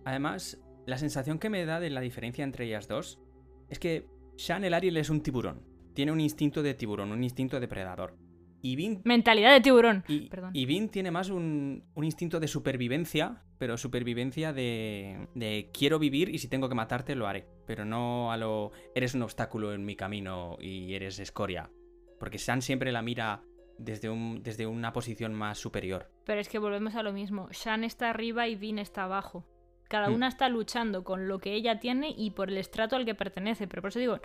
Además, 0.04 0.60
la 0.86 0.98
sensación 0.98 1.38
que 1.38 1.50
me 1.50 1.64
da 1.64 1.78
de 1.80 1.90
la 1.90 2.00
diferencia 2.00 2.42
entre 2.44 2.66
ellas 2.66 2.88
dos 2.88 3.20
es 3.68 3.78
que 3.78 4.08
Shan 4.36 4.64
el 4.64 4.74
Ariel 4.74 4.96
es 4.96 5.10
un 5.10 5.22
tiburón. 5.22 5.62
Tiene 5.94 6.12
un 6.12 6.20
instinto 6.20 6.62
de 6.62 6.74
tiburón, 6.74 7.12
un 7.12 7.22
instinto 7.22 7.60
depredador. 7.60 8.16
Y 8.62 8.76
Vin, 8.76 9.00
Mentalidad 9.04 9.52
de 9.52 9.60
tiburón. 9.60 10.04
y, 10.06 10.28
Perdón. 10.28 10.50
y 10.52 10.66
Vin 10.66 10.88
tiene 10.90 11.10
más 11.10 11.30
un, 11.30 11.84
un 11.94 12.04
instinto 12.04 12.40
de 12.40 12.46
supervivencia, 12.48 13.42
pero 13.58 13.76
supervivencia 13.78 14.52
de, 14.52 15.28
de 15.34 15.70
quiero 15.72 15.98
vivir 15.98 16.28
y 16.28 16.38
si 16.38 16.48
tengo 16.48 16.68
que 16.68 16.74
matarte 16.74 17.14
lo 17.14 17.26
haré. 17.26 17.46
Pero 17.66 17.84
no 17.84 18.32
a 18.32 18.36
lo 18.36 18.72
eres 18.94 19.14
un 19.14 19.22
obstáculo 19.22 19.72
en 19.72 19.84
mi 19.84 19.96
camino 19.96 20.56
y 20.60 20.92
eres 20.94 21.18
escoria. 21.20 21.70
Porque 22.18 22.36
Shan 22.38 22.60
siempre 22.60 22.92
la 22.92 23.00
mira 23.00 23.42
desde, 23.84 24.08
un, 24.10 24.42
desde 24.42 24.66
una 24.66 24.92
posición 24.92 25.34
más 25.34 25.58
superior. 25.58 26.10
Pero 26.24 26.40
es 26.40 26.48
que 26.48 26.58
volvemos 26.58 26.94
a 26.94 27.02
lo 27.02 27.12
mismo. 27.12 27.48
Shan 27.50 27.84
está 27.84 28.10
arriba 28.10 28.46
y 28.48 28.54
Vin 28.56 28.78
está 28.78 29.04
abajo. 29.04 29.44
Cada 29.88 30.08
Mm. 30.08 30.14
una 30.14 30.28
está 30.28 30.48
luchando 30.48 31.02
con 31.04 31.26
lo 31.26 31.38
que 31.40 31.54
ella 31.54 31.80
tiene 31.80 32.14
y 32.16 32.30
por 32.30 32.48
el 32.50 32.58
estrato 32.58 32.96
al 32.96 33.04
que 33.04 33.14
pertenece. 33.14 33.66
Pero 33.66 33.82
por 33.82 33.88
eso 33.90 33.98
digo, 33.98 34.20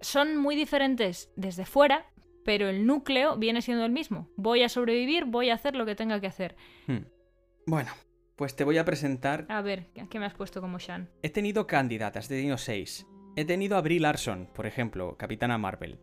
son 0.00 0.36
muy 0.36 0.56
diferentes 0.56 1.30
desde 1.36 1.66
fuera, 1.66 2.06
pero 2.44 2.68
el 2.68 2.86
núcleo 2.86 3.36
viene 3.36 3.60
siendo 3.62 3.84
el 3.84 3.92
mismo. 3.92 4.30
Voy 4.36 4.62
a 4.62 4.68
sobrevivir, 4.68 5.24
voy 5.26 5.50
a 5.50 5.54
hacer 5.54 5.76
lo 5.76 5.84
que 5.86 5.94
tenga 5.94 6.20
que 6.20 6.26
hacer. 6.26 6.56
Hmm. 6.86 7.04
Bueno, 7.66 7.90
pues 8.36 8.56
te 8.56 8.64
voy 8.64 8.78
a 8.78 8.84
presentar 8.84 9.46
A 9.48 9.62
ver, 9.62 9.86
¿qué 10.10 10.18
me 10.18 10.26
has 10.26 10.34
puesto 10.34 10.60
como 10.60 10.78
Shan? 10.78 11.08
He 11.22 11.30
tenido 11.30 11.66
candidatas, 11.66 12.30
he 12.30 12.36
tenido 12.36 12.58
seis. 12.58 13.06
He 13.36 13.44
tenido 13.44 13.76
a 13.76 13.80
Brie 13.80 13.98
Larson, 14.00 14.48
por 14.54 14.66
ejemplo, 14.66 15.16
Capitana 15.16 15.58
Marvel. 15.58 15.98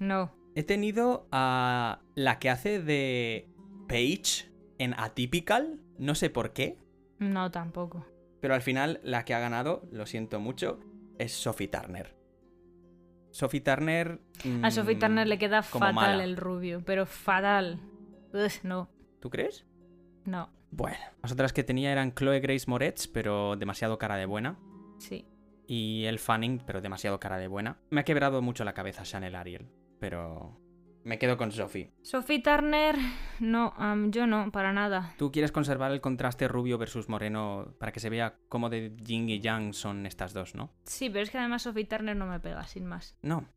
No. 0.00 0.32
He 0.54 0.62
tenido 0.62 1.26
a 1.32 2.00
la 2.14 2.38
que 2.38 2.50
hace 2.50 2.80
de 2.80 3.48
Paige 3.88 4.50
en 4.78 4.94
Atypical, 4.98 5.80
no 5.98 6.14
sé 6.14 6.30
por 6.30 6.52
qué, 6.52 6.78
No, 7.18 7.50
tampoco. 7.50 8.06
pero 8.40 8.54
al 8.54 8.62
final 8.62 9.00
la 9.02 9.24
que 9.24 9.34
ha 9.34 9.38
ganado, 9.40 9.86
lo 9.90 10.06
siento 10.06 10.38
mucho, 10.40 10.80
es 11.18 11.32
Sophie 11.32 11.68
Turner. 11.68 12.14
Sophie 13.30 13.60
Turner... 13.60 14.20
A 14.62 14.70
Sophie 14.70 14.94
mm, 14.94 14.98
Turner 15.00 15.26
le 15.26 15.38
queda 15.38 15.62
fatal 15.62 15.94
mala. 15.94 16.22
el 16.24 16.36
rubio, 16.36 16.82
pero 16.84 17.04
fatal. 17.04 17.80
Ugh, 18.32 18.52
no, 18.62 18.88
¿Tú 19.20 19.30
crees? 19.30 19.66
no, 20.24 20.50
Bueno, 20.70 20.98
las 21.22 21.32
otras 21.32 21.52
que 21.52 21.64
tenía 21.64 21.90
eran 21.92 22.14
Chloe 22.14 22.40
Grace 22.40 22.64
Moretz, 22.68 23.08
pero 23.08 23.56
demasiado 23.56 23.98
cara 23.98 24.16
de 24.16 24.26
buena. 24.26 24.56
sí. 24.98 25.26
Y 25.66 26.04
el 26.04 26.18
Fanning, 26.18 26.62
pero 26.66 26.82
demasiado 26.82 27.18
cara 27.18 27.38
de 27.38 27.48
buena. 27.48 27.78
Me 27.88 28.02
ha 28.02 28.04
quebrado 28.04 28.42
mucho 28.42 28.64
la 28.64 28.74
cabeza 28.74 29.02
Chanel 29.02 29.34
Ariel, 29.34 29.66
pero 30.04 30.60
me 31.02 31.18
quedo 31.18 31.38
con 31.38 31.50
Sophie. 31.50 31.90
Sophie 32.02 32.42
Turner, 32.42 32.94
no, 33.40 33.72
yo 34.10 34.26
no, 34.26 34.52
para 34.52 34.70
nada. 34.70 35.14
Tú 35.16 35.32
quieres 35.32 35.50
conservar 35.50 35.92
el 35.92 36.02
contraste 36.02 36.46
rubio 36.46 36.76
versus 36.76 37.08
moreno 37.08 37.74
para 37.80 37.90
que 37.90 38.00
se 38.00 38.10
vea 38.10 38.36
cómo 38.50 38.68
de 38.68 38.94
yin 39.02 39.30
y 39.30 39.40
yang 39.40 39.72
son 39.72 40.04
estas 40.04 40.34
dos, 40.34 40.54
¿no? 40.54 40.74
Sí, 40.84 41.08
pero 41.08 41.22
es 41.22 41.30
que 41.30 41.38
además 41.38 41.62
Sophie 41.62 41.86
Turner 41.86 42.14
no 42.14 42.26
me 42.26 42.38
pega, 42.38 42.66
sin 42.66 42.84
más. 42.84 43.16
No. 43.22 43.48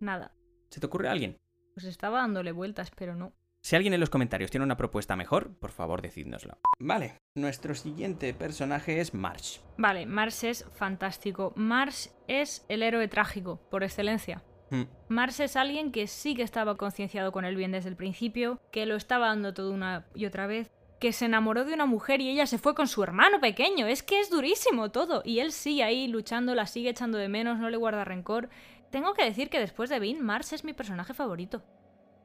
Nada. 0.00 0.34
¿Se 0.68 0.80
te 0.80 0.86
ocurre 0.86 1.06
a 1.06 1.12
alguien? 1.12 1.36
Pues 1.74 1.86
estaba 1.86 2.18
dándole 2.18 2.50
vueltas, 2.50 2.90
pero 2.90 3.14
no. 3.14 3.34
Si 3.62 3.76
alguien 3.76 3.94
en 3.94 4.00
los 4.00 4.10
comentarios 4.10 4.50
tiene 4.50 4.64
una 4.64 4.76
propuesta 4.76 5.14
mejor, 5.14 5.56
por 5.60 5.70
favor 5.70 6.02
decídnoslo. 6.02 6.58
Vale, 6.80 7.18
nuestro 7.36 7.76
siguiente 7.76 8.34
personaje 8.34 9.00
es 9.00 9.14
Marsh. 9.14 9.60
Vale, 9.76 10.06
Mars 10.06 10.42
es 10.42 10.64
fantástico. 10.74 11.52
Mars 11.54 12.12
es 12.26 12.64
el 12.68 12.82
héroe 12.82 13.06
trágico, 13.06 13.60
por 13.70 13.84
excelencia. 13.84 14.42
Hmm, 14.70 14.82
Mars 15.08 15.40
es 15.40 15.56
alguien 15.56 15.92
que 15.92 16.06
sí 16.06 16.34
que 16.34 16.42
estaba 16.42 16.76
concienciado 16.76 17.32
con 17.32 17.44
el 17.44 17.56
bien 17.56 17.72
desde 17.72 17.88
el 17.88 17.96
principio, 17.96 18.60
que 18.70 18.86
lo 18.86 18.96
estaba 18.96 19.28
dando 19.28 19.54
todo 19.54 19.72
una 19.72 20.06
y 20.14 20.26
otra 20.26 20.46
vez, 20.46 20.70
que 21.00 21.12
se 21.12 21.26
enamoró 21.26 21.64
de 21.64 21.74
una 21.74 21.86
mujer 21.86 22.20
y 22.20 22.28
ella 22.28 22.46
se 22.46 22.58
fue 22.58 22.74
con 22.74 22.88
su 22.88 23.02
hermano 23.02 23.40
pequeño. 23.40 23.86
Es 23.86 24.02
que 24.02 24.20
es 24.20 24.30
durísimo 24.30 24.90
todo. 24.90 25.22
Y 25.24 25.38
él 25.38 25.52
sigue 25.52 25.84
ahí 25.84 26.08
luchando, 26.08 26.54
la 26.54 26.66
sigue 26.66 26.90
echando 26.90 27.18
de 27.18 27.28
menos, 27.28 27.58
no 27.58 27.70
le 27.70 27.76
guarda 27.76 28.04
rencor. 28.04 28.48
Tengo 28.90 29.14
que 29.14 29.24
decir 29.24 29.48
que 29.48 29.60
después 29.60 29.90
de 29.90 30.00
Bean, 30.00 30.20
Mars 30.20 30.52
es 30.52 30.64
mi 30.64 30.72
personaje 30.72 31.14
favorito. 31.14 31.62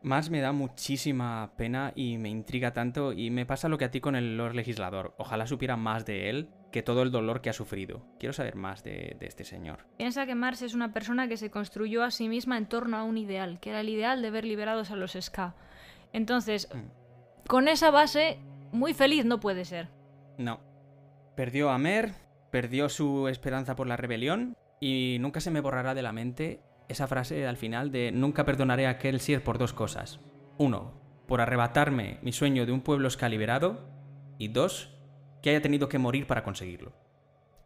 Marsh 0.01 0.29
me 0.29 0.41
da 0.41 0.51
muchísima 0.51 1.53
pena 1.55 1.93
y 1.95 2.17
me 2.17 2.29
intriga 2.29 2.73
tanto 2.73 3.13
y 3.13 3.29
me 3.29 3.45
pasa 3.45 3.69
lo 3.69 3.77
que 3.77 3.85
a 3.85 3.91
ti 3.91 4.01
con 4.01 4.17
el 4.17 4.35
Lord 4.35 4.53
Legislador. 4.53 5.13
Ojalá 5.17 5.47
supiera 5.47 5.77
más 5.77 6.05
de 6.05 6.29
él 6.29 6.49
que 6.73 6.83
todo 6.83 7.03
el 7.03 7.11
dolor 7.11 7.39
que 7.39 7.49
ha 7.49 7.53
sufrido. 7.53 8.01
Quiero 8.19 8.33
saber 8.33 8.55
más 8.55 8.83
de, 8.83 9.15
de 9.17 9.25
este 9.27 9.45
señor. 9.45 9.85
Piensa 9.97 10.25
que 10.25 10.35
Mars 10.35 10.61
es 10.61 10.73
una 10.73 10.91
persona 10.91 11.29
que 11.29 11.37
se 11.37 11.49
construyó 11.49 12.03
a 12.03 12.11
sí 12.11 12.27
misma 12.27 12.57
en 12.57 12.65
torno 12.65 12.97
a 12.97 13.03
un 13.03 13.17
ideal, 13.17 13.59
que 13.61 13.69
era 13.69 13.79
el 13.79 13.87
ideal 13.87 14.21
de 14.21 14.31
ver 14.31 14.43
liberados 14.43 14.91
a 14.91 14.97
los 14.97 15.13
Ska. 15.13 15.55
Entonces, 16.11 16.67
Mm. 16.73 17.47
con 17.47 17.67
esa 17.69 17.91
base, 17.91 18.39
muy 18.73 18.93
feliz 18.93 19.23
no 19.23 19.39
puede 19.39 19.63
ser. 19.63 19.87
No. 20.37 20.59
Perdió 21.35 21.69
a 21.69 21.77
Mer, 21.77 22.13
perdió 22.51 22.89
su 22.89 23.27
esperanza 23.27 23.75
por 23.75 23.87
la 23.87 23.95
rebelión 23.97 24.55
y 24.79 25.17
nunca 25.21 25.39
se 25.39 25.51
me 25.51 25.61
borrará 25.61 25.93
de 25.93 26.01
la 26.01 26.11
mente 26.11 26.59
esa 26.89 27.07
frase 27.07 27.47
al 27.47 27.57
final 27.57 27.91
de 27.91 28.11
nunca 28.11 28.45
perdonaré 28.45 28.87
a 28.87 28.97
Kelsier 28.99 29.43
por 29.43 29.57
dos 29.57 29.73
cosas. 29.73 30.19
Uno, 30.57 30.93
por 31.27 31.39
arrebatarme 31.39 32.19
mi 32.21 32.31
sueño 32.33 32.65
de 32.65 32.71
un 32.71 32.81
pueblo 32.81 33.09
ska 33.09 33.29
liberado 33.29 33.87
y 34.37 34.49
dos, 34.49 34.92
que 35.43 35.49
haya 35.51 35.61
tenido 35.61 35.89
que 35.89 35.99
morir 35.99 36.25
para 36.25 36.41
conseguirlo. 36.41 36.93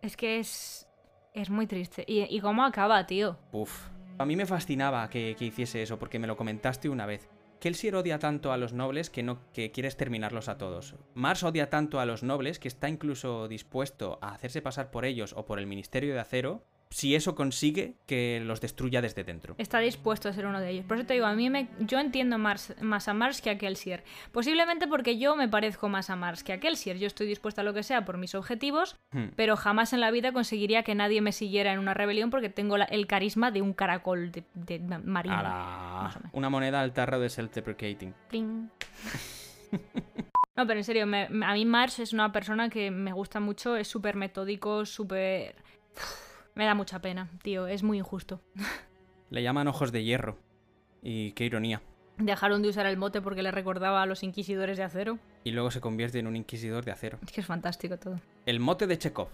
Es 0.01 0.17
que 0.17 0.39
es. 0.39 0.89
Es 1.33 1.51
muy 1.51 1.67
triste. 1.67 2.03
¿Y, 2.07 2.23
y 2.23 2.41
cómo 2.41 2.65
acaba, 2.65 3.05
tío? 3.05 3.37
Uf. 3.51 3.89
A 4.17 4.25
mí 4.25 4.35
me 4.35 4.47
fascinaba 4.47 5.07
que, 5.11 5.35
que 5.37 5.45
hiciese 5.45 5.83
eso 5.83 5.99
porque 5.99 6.17
me 6.17 6.25
lo 6.25 6.35
comentaste 6.35 6.89
una 6.89 7.05
vez. 7.05 7.29
Kelsier 7.59 7.95
odia 7.95 8.17
tanto 8.17 8.51
a 8.51 8.57
los 8.57 8.73
nobles 8.73 9.11
que 9.11 9.21
no 9.21 9.39
que 9.53 9.71
quiere 9.71 9.87
exterminarlos 9.87 10.49
a 10.49 10.57
todos. 10.57 10.95
Mars 11.13 11.43
odia 11.43 11.69
tanto 11.69 11.99
a 11.99 12.05
los 12.05 12.23
nobles 12.23 12.57
que 12.57 12.67
está 12.67 12.89
incluso 12.89 13.47
dispuesto 13.47 14.17
a 14.21 14.33
hacerse 14.33 14.63
pasar 14.63 14.89
por 14.89 15.05
ellos 15.05 15.33
o 15.37 15.45
por 15.45 15.59
el 15.59 15.67
Ministerio 15.67 16.15
de 16.15 16.19
Acero 16.19 16.63
si 16.89 17.15
eso 17.15 17.35
consigue 17.35 17.95
que 18.05 18.41
los 18.43 18.61
destruya 18.61 19.01
desde 19.01 19.23
dentro. 19.23 19.55
Está 19.57 19.79
dispuesto 19.79 20.29
a 20.29 20.33
ser 20.33 20.45
uno 20.45 20.59
de 20.61 20.69
ellos. 20.69 20.85
Por 20.85 20.97
eso 20.97 21.05
te 21.05 21.13
digo, 21.15 21.25
a 21.25 21.33
mí 21.33 21.49
me, 21.49 21.67
yo 21.79 21.99
entiendo 21.99 22.37
más, 22.37 22.73
más 22.81 23.07
a 23.07 23.13
Mars 23.13 23.41
que 23.41 23.49
a 23.49 23.57
Kelsier. 23.57 24.03
Posiblemente 24.31 24.87
porque 24.87 25.17
yo 25.17 25.35
me 25.35 25.47
parezco 25.49 25.89
más 25.89 26.09
a 26.09 26.15
Mars 26.15 26.43
que 26.43 26.53
a 26.53 26.59
Kelsier. 26.59 26.97
Yo 26.97 27.07
estoy 27.07 27.27
dispuesta 27.27 27.61
a 27.61 27.63
lo 27.63 27.73
que 27.73 27.83
sea 27.83 28.05
por 28.05 28.17
mis 28.17 28.35
objetivos, 28.35 28.95
Hmm. 29.11 29.27
pero 29.35 29.55
jamás 29.57 29.93
en 29.93 30.01
la 30.01 30.11
vida 30.11 30.31
conseguiría 30.33 30.83
que 30.83 30.95
nadie 30.95 31.21
me 31.21 31.31
siguiera 31.31 31.71
en 31.73 31.79
una 31.79 31.93
rebelión 31.93 32.29
porque 32.29 32.49
tengo 32.49 32.77
la- 32.77 32.85
el 32.85 33.07
carisma 33.07 33.51
de 33.51 33.61
un 33.61 33.73
caracol 33.73 34.31
de, 34.31 34.43
de 34.53 34.79
marino. 34.99 35.37
Ala. 35.37 35.49
más 36.03 36.15
o 36.15 36.19
menos. 36.19 36.33
Una 36.33 36.49
moneda 36.49 36.81
al 36.81 36.93
tarro 36.93 37.19
de 37.19 37.27
self-deprecating. 37.29 38.13
No, 40.55 40.65
pero 40.65 40.79
en 40.79 40.83
serio, 40.83 41.05
me- 41.05 41.27
a 41.45 41.53
mí 41.53 41.65
Mars 41.65 41.99
es 41.99 42.13
una 42.13 42.31
persona 42.31 42.67
que 42.69 42.89
me 42.89 43.11
gusta 43.13 43.39
mucho, 43.39 43.75
es 43.75 43.87
súper 43.87 44.15
metódico, 44.15 44.85
súper... 44.87 45.55
Me 46.57 46.65
da 46.65 46.73
mucha 46.73 46.99
pena, 46.99 47.29
tío, 47.43 47.67
es 47.67 47.83
muy 47.83 47.99
injusto. 47.99 48.41
Le 49.29 49.43
llaman 49.43 49.67
ojos 49.67 49.91
de 49.91 50.03
hierro. 50.03 50.39
Y 51.03 51.33
qué 51.33 51.45
ironía. 51.45 51.83
Dejaron 52.17 52.63
de 52.63 52.69
usar 52.69 52.87
el 52.87 52.97
mote 52.97 53.21
porque 53.21 53.43
le 53.43 53.51
recordaba 53.51 54.01
a 54.01 54.07
los 54.07 54.23
inquisidores 54.23 54.75
de 54.75 54.83
acero. 54.83 55.19
Y 55.43 55.51
luego 55.51 55.69
se 55.69 55.81
convierte 55.81 56.17
en 56.17 56.25
un 56.25 56.35
inquisidor 56.35 56.83
de 56.83 56.91
acero. 56.91 57.19
Es 57.23 57.31
que 57.31 57.41
es 57.41 57.47
fantástico 57.47 57.99
todo. 57.99 58.19
El 58.47 58.59
mote 58.59 58.87
de 58.87 58.97
Chekhov. 58.97 59.27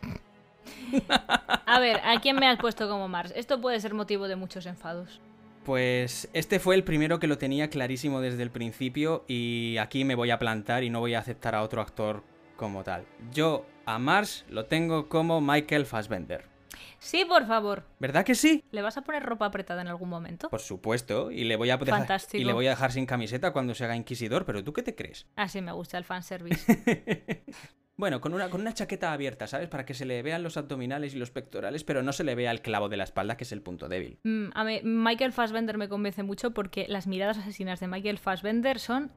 A 1.66 1.80
ver, 1.80 2.00
¿a 2.02 2.18
quién 2.22 2.36
me 2.36 2.48
has 2.48 2.58
puesto 2.58 2.88
como 2.88 3.08
Mars? 3.08 3.34
Esto 3.36 3.60
puede 3.60 3.78
ser 3.80 3.92
motivo 3.92 4.26
de 4.26 4.36
muchos 4.36 4.64
enfados. 4.64 5.20
Pues 5.66 6.30
este 6.32 6.60
fue 6.60 6.76
el 6.76 6.84
primero 6.84 7.18
que 7.18 7.26
lo 7.26 7.36
tenía 7.36 7.68
clarísimo 7.68 8.22
desde 8.22 8.42
el 8.42 8.50
principio 8.50 9.24
y 9.28 9.76
aquí 9.78 10.04
me 10.04 10.14
voy 10.14 10.30
a 10.30 10.38
plantar 10.38 10.82
y 10.82 10.88
no 10.88 11.00
voy 11.00 11.12
a 11.12 11.18
aceptar 11.18 11.54
a 11.54 11.62
otro 11.62 11.82
actor 11.82 12.22
como 12.56 12.84
tal. 12.84 13.04
Yo 13.32 13.66
a 13.84 13.98
Mars 13.98 14.46
lo 14.48 14.64
tengo 14.64 15.10
como 15.10 15.42
Michael 15.42 15.84
Fassbender. 15.84 16.53
Sí, 17.04 17.26
por 17.26 17.46
favor. 17.46 17.84
¿Verdad 18.00 18.24
que 18.24 18.34
sí? 18.34 18.64
¿Le 18.70 18.80
vas 18.80 18.96
a 18.96 19.02
poner 19.02 19.22
ropa 19.22 19.44
apretada 19.44 19.82
en 19.82 19.88
algún 19.88 20.08
momento? 20.08 20.48
Por 20.48 20.60
supuesto, 20.60 21.30
y 21.30 21.44
le 21.44 21.56
voy 21.56 21.68
a 21.68 21.76
dejar, 21.76 21.98
Fantástico. 22.00 22.40
y 22.40 22.44
le 22.44 22.54
voy 22.54 22.66
a 22.66 22.70
dejar 22.70 22.92
sin 22.92 23.04
camiseta 23.04 23.52
cuando 23.52 23.74
se 23.74 23.84
haga 23.84 23.94
inquisidor, 23.94 24.46
pero 24.46 24.64
¿tú 24.64 24.72
qué 24.72 24.82
te 24.82 24.94
crees? 24.94 25.26
Así 25.36 25.60
me 25.60 25.72
gusta 25.72 25.98
el 25.98 26.04
fanservice. 26.04 26.64
Bueno, 27.96 28.20
con 28.20 28.34
una, 28.34 28.50
con 28.50 28.60
una 28.60 28.74
chaqueta 28.74 29.12
abierta, 29.12 29.46
¿sabes? 29.46 29.68
Para 29.68 29.84
que 29.84 29.94
se 29.94 30.04
le 30.04 30.20
vean 30.22 30.42
los 30.42 30.56
abdominales 30.56 31.14
y 31.14 31.18
los 31.18 31.30
pectorales, 31.30 31.84
pero 31.84 32.02
no 32.02 32.12
se 32.12 32.24
le 32.24 32.34
vea 32.34 32.50
el 32.50 32.60
clavo 32.60 32.88
de 32.88 32.96
la 32.96 33.04
espalda, 33.04 33.36
que 33.36 33.44
es 33.44 33.52
el 33.52 33.62
punto 33.62 33.88
débil. 33.88 34.18
Mm, 34.24 34.46
a 34.52 34.64
mí, 34.64 34.80
Michael 34.82 35.32
Fassbender 35.32 35.78
me 35.78 35.88
convence 35.88 36.24
mucho 36.24 36.50
porque 36.52 36.86
las 36.88 37.06
miradas 37.06 37.38
asesinas 37.38 37.78
de 37.78 37.86
Michael 37.86 38.18
Fassbender 38.18 38.80
son 38.80 39.12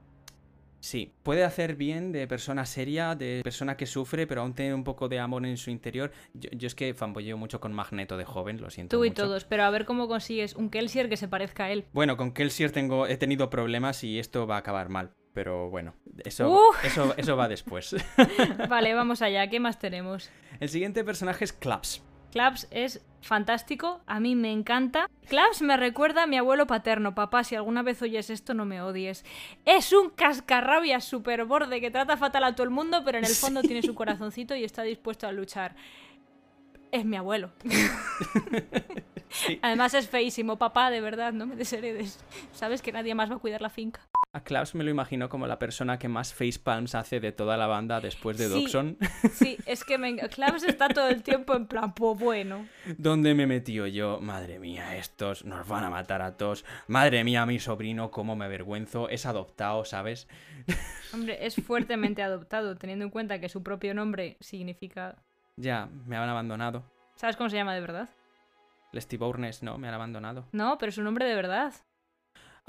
Sí, 0.79 1.11
puede 1.23 1.43
hacer 1.43 1.75
bien 1.75 2.11
de 2.11 2.27
persona 2.27 2.65
seria, 2.65 3.15
de 3.15 3.41
persona 3.43 3.75
que 3.75 3.85
sufre, 3.85 4.27
pero 4.27 4.41
aún 4.41 4.53
tener 4.53 4.73
un 4.73 4.83
poco 4.83 5.09
de 5.09 5.19
amor 5.19 5.45
en 5.45 5.57
su 5.57 5.71
interior. 5.71 6.11
Yo, 6.33 6.49
yo 6.51 6.67
es 6.67 6.75
que 6.75 6.93
fanboyeo 6.93 7.35
mucho 7.37 7.59
con 7.59 7.73
Magneto 7.73 8.15
de 8.15 8.25
joven, 8.25 8.61
lo 8.61 8.69
siento 8.69 8.95
tú 8.97 9.03
y 9.03 9.09
mucho. 9.09 9.23
todos, 9.23 9.43
pero 9.45 9.63
a 9.63 9.69
ver 9.71 9.85
cómo 9.85 10.07
consigues 10.07 10.55
un 10.55 10.69
Kelsier 10.69 11.09
que 11.09 11.17
se 11.17 11.27
parezca 11.27 11.65
a 11.65 11.71
él. 11.71 11.85
Bueno, 11.93 12.15
con 12.15 12.31
Kelsier 12.31 12.71
tengo, 12.71 13.07
he 13.07 13.17
tenido 13.17 13.49
problemas 13.49 14.03
y 14.03 14.19
esto 14.19 14.45
va 14.47 14.55
a 14.55 14.59
acabar 14.59 14.89
mal. 14.89 15.11
Pero 15.33 15.69
bueno, 15.69 15.93
eso, 16.25 16.49
Uh. 16.51 16.73
eso, 16.83 17.13
eso 17.17 17.35
va 17.37 17.47
después. 17.47 17.95
Vale, 18.69 18.93
vamos 18.95 19.21
allá, 19.21 19.47
¿qué 19.49 19.59
más 19.59 19.77
tenemos? 19.77 20.31
El 20.59 20.69
siguiente 20.69 21.03
personaje 21.03 21.43
es 21.43 21.53
Claps. 21.53 22.03
Claps 22.31 22.67
es 22.71 23.01
fantástico, 23.21 24.01
a 24.05 24.19
mí 24.19 24.35
me 24.35 24.51
encanta. 24.51 25.09
Claps 25.27 25.61
me 25.61 25.77
recuerda 25.77 26.23
a 26.23 26.27
mi 26.27 26.37
abuelo 26.37 26.67
paterno. 26.67 27.15
Papá, 27.15 27.43
si 27.43 27.55
alguna 27.55 27.83
vez 27.83 28.01
oyes 28.01 28.29
esto, 28.29 28.53
no 28.53 28.65
me 28.65 28.81
odies. 28.81 29.25
Es 29.65 29.91
un 29.93 30.09
cascarrabias 30.09 31.03
super 31.03 31.45
borde 31.45 31.81
que 31.81 31.91
trata 31.91 32.17
fatal 32.17 32.43
a 32.43 32.55
todo 32.55 32.63
el 32.63 32.69
mundo, 32.69 33.03
pero 33.03 33.17
en 33.17 33.25
el 33.25 33.35
fondo 33.35 33.61
tiene 33.61 33.81
su 33.81 33.95
corazoncito 33.95 34.55
y 34.55 34.63
está 34.63 34.83
dispuesto 34.83 35.27
a 35.27 35.31
luchar. 35.31 35.75
Es 36.91 37.05
mi 37.05 37.17
abuelo. 37.17 37.51
Además 39.61 39.93
es 39.93 40.07
feísimo, 40.07 40.57
papá, 40.57 40.89
de 40.89 41.01
verdad, 41.01 41.33
no 41.33 41.45
me 41.45 41.55
desheredes. 41.55 42.23
Sabes 42.53 42.81
que 42.81 42.91
nadie 42.91 43.13
más 43.13 43.29
va 43.29 43.35
a 43.35 43.39
cuidar 43.39 43.61
la 43.61 43.69
finca. 43.69 44.01
A 44.37 44.41
Klaus 44.41 44.75
me 44.75 44.83
lo 44.83 44.91
imagino 44.91 45.29
como 45.29 45.47
la 45.47 45.57
persona 45.57 45.97
que 45.97 46.07
más 46.09 46.31
facepalms 46.31 46.93
hace 46.93 47.19
de 47.19 47.31
toda 47.31 47.57
la 47.57 47.65
banda 47.65 47.99
después 47.99 48.37
de 48.37 48.47
sí, 48.47 48.67
Sí, 49.33 49.57
es 49.65 49.83
que 49.83 49.97
me... 49.97 50.15
Klaus 50.15 50.61
está 50.61 50.89
todo 50.89 51.07
el 51.07 51.23
tiempo 51.23 51.55
en 51.55 51.65
plan, 51.65 51.95
pues 51.95 52.19
bueno. 52.19 52.67
¿Dónde 52.99 53.33
me 53.33 53.47
metió 53.47 53.87
yo? 53.87 54.19
Madre 54.21 54.59
mía, 54.59 54.95
estos 54.95 55.43
nos 55.43 55.67
van 55.67 55.85
a 55.85 55.89
matar 55.89 56.21
a 56.21 56.37
todos. 56.37 56.65
Madre 56.85 57.23
mía, 57.23 57.47
mi 57.47 57.57
sobrino, 57.57 58.11
cómo 58.11 58.35
me 58.35 58.45
avergüenzo. 58.45 59.09
Es 59.09 59.25
adoptado, 59.25 59.85
¿sabes? 59.85 60.27
Hombre, 61.15 61.43
es 61.43 61.55
fuertemente 61.55 62.21
adoptado, 62.21 62.75
teniendo 62.75 63.05
en 63.05 63.09
cuenta 63.09 63.39
que 63.39 63.49
su 63.49 63.63
propio 63.63 63.95
nombre 63.95 64.37
significa... 64.39 65.15
Ya, 65.55 65.89
me 66.05 66.15
han 66.15 66.29
abandonado. 66.29 66.83
¿Sabes 67.15 67.35
cómo 67.37 67.49
se 67.49 67.55
llama 67.55 67.73
de 67.73 67.81
verdad? 67.81 68.07
Steve 68.95 69.25
Bournes, 69.25 69.63
no, 69.63 69.79
me 69.79 69.87
han 69.87 69.95
abandonado. 69.95 70.45
No, 70.51 70.77
pero 70.77 70.91
su 70.91 71.01
nombre 71.01 71.25
de 71.25 71.33
verdad. 71.33 71.73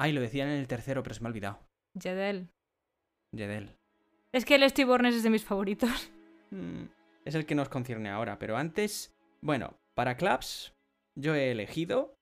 Ay, 0.00 0.12
lo 0.12 0.20
decían 0.20 0.48
en 0.48 0.60
el 0.60 0.68
tercero, 0.68 1.02
pero 1.02 1.14
se 1.14 1.20
me 1.20 1.26
ha 1.26 1.30
olvidado. 1.30 1.58
Jedel. 2.00 2.48
Jedel. 3.36 3.76
Es 4.32 4.44
que 4.44 4.54
el 4.54 4.70
Steve 4.70 4.88
Bournes 4.88 5.14
es 5.16 5.22
de 5.22 5.30
mis 5.30 5.44
favoritos. 5.44 6.10
Mm, 6.50 6.84
es 7.26 7.34
el 7.34 7.44
que 7.44 7.54
nos 7.54 7.68
concierne 7.68 8.08
ahora, 8.08 8.38
pero 8.38 8.56
antes... 8.56 9.14
Bueno, 9.42 9.74
para 9.94 10.16
Claps, 10.16 10.72
yo 11.14 11.34
he 11.34 11.50
elegido 11.50 12.14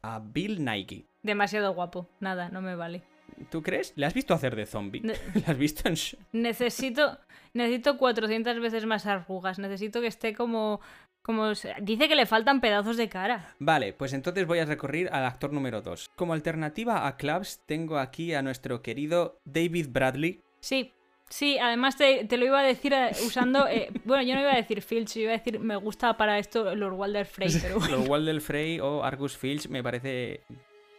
a 0.00 0.20
Bill 0.20 0.64
Nike. 0.64 1.08
Demasiado 1.24 1.74
guapo. 1.74 2.08
Nada, 2.20 2.50
no 2.50 2.62
me 2.62 2.76
vale. 2.76 3.02
¿Tú 3.50 3.62
crees? 3.62 3.92
¿Le 3.96 4.06
has 4.06 4.14
visto 4.14 4.34
hacer 4.34 4.56
de 4.56 4.66
zombie? 4.66 5.00
¿Le 5.00 5.14
has 5.46 5.58
visto 5.58 5.88
en... 5.88 5.96
Necesito... 6.32 7.18
Necesito 7.52 7.98
400 7.98 8.58
veces 8.58 8.84
más 8.84 9.06
arrugas. 9.06 9.60
Necesito 9.60 10.00
que 10.00 10.08
esté 10.08 10.34
como 10.34 10.80
como 11.24 11.48
dice 11.80 12.06
que 12.06 12.16
le 12.16 12.26
faltan 12.26 12.60
pedazos 12.60 12.98
de 12.98 13.08
cara. 13.08 13.54
Vale, 13.58 13.94
pues 13.94 14.12
entonces 14.12 14.46
voy 14.46 14.58
a 14.58 14.66
recurrir 14.66 15.08
al 15.10 15.24
actor 15.24 15.54
número 15.54 15.80
2. 15.80 16.10
Como 16.14 16.34
alternativa 16.34 17.06
a 17.06 17.16
Clubs, 17.16 17.62
tengo 17.64 17.98
aquí 17.98 18.34
a 18.34 18.42
nuestro 18.42 18.82
querido 18.82 19.40
David 19.46 19.86
Bradley. 19.88 20.42
Sí, 20.60 20.92
sí, 21.30 21.58
además 21.58 21.96
te, 21.96 22.26
lo 22.36 22.44
iba 22.44 22.60
a 22.60 22.62
decir 22.62 22.92
eh, 22.92 23.12
usando. 23.26 23.66
Eh, 23.66 23.88
bueno, 24.04 24.22
yo 24.22 24.34
no 24.34 24.42
iba 24.42 24.52
a 24.52 24.56
decir 24.56 24.82
Filch, 24.82 25.14
yo 25.14 25.22
iba 25.22 25.32
a 25.32 25.38
decir 25.38 25.58
me 25.60 25.76
gusta 25.76 26.14
para 26.18 26.38
esto 26.38 26.74
Lord 26.74 26.92
Walder 26.92 27.24
Frey. 27.24 27.48
Pero... 27.62 27.78
Lord 27.78 28.06
Walder 28.06 28.40
Frey 28.42 28.80
o 28.80 29.02
Argus 29.02 29.34
Filch 29.34 29.68
me 29.68 29.82
parece 29.82 30.42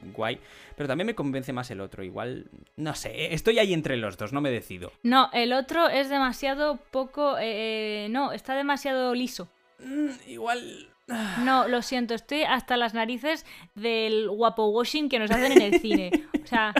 guay. 0.01 0.39
Pero 0.76 0.88
también 0.88 1.07
me 1.07 1.15
convence 1.15 1.53
más 1.53 1.72
el 1.72 1.81
otro. 1.81 2.03
Igual, 2.03 2.49
no 2.76 2.95
sé, 2.95 3.34
estoy 3.34 3.59
ahí 3.59 3.73
entre 3.73 3.97
los 3.97 4.17
dos, 4.17 4.34
no 4.34 4.41
me 4.41 4.51
decido. 4.51 4.91
No, 5.03 5.30
el 5.34 5.53
otro 5.53 5.88
es 5.88 6.09
demasiado 6.09 6.77
poco. 6.91 7.38
Eh, 7.39 8.07
no, 8.09 8.31
está 8.31 8.55
demasiado 8.55 9.13
liso. 9.15 9.49
Mm, 9.80 10.09
igual. 10.27 10.89
Ah. 11.09 11.41
No, 11.43 11.67
lo 11.67 11.81
siento, 11.81 12.15
estoy 12.15 12.43
hasta 12.43 12.77
las 12.77 12.93
narices 12.93 13.45
del 13.76 14.27
guapo 14.30 14.67
washing 14.69 15.07
que 15.07 15.19
nos 15.19 15.30
hacen 15.30 15.51
en 15.51 15.61
el 15.61 15.80
cine. 15.80 16.11
O 16.43 16.47
sea, 16.47 16.73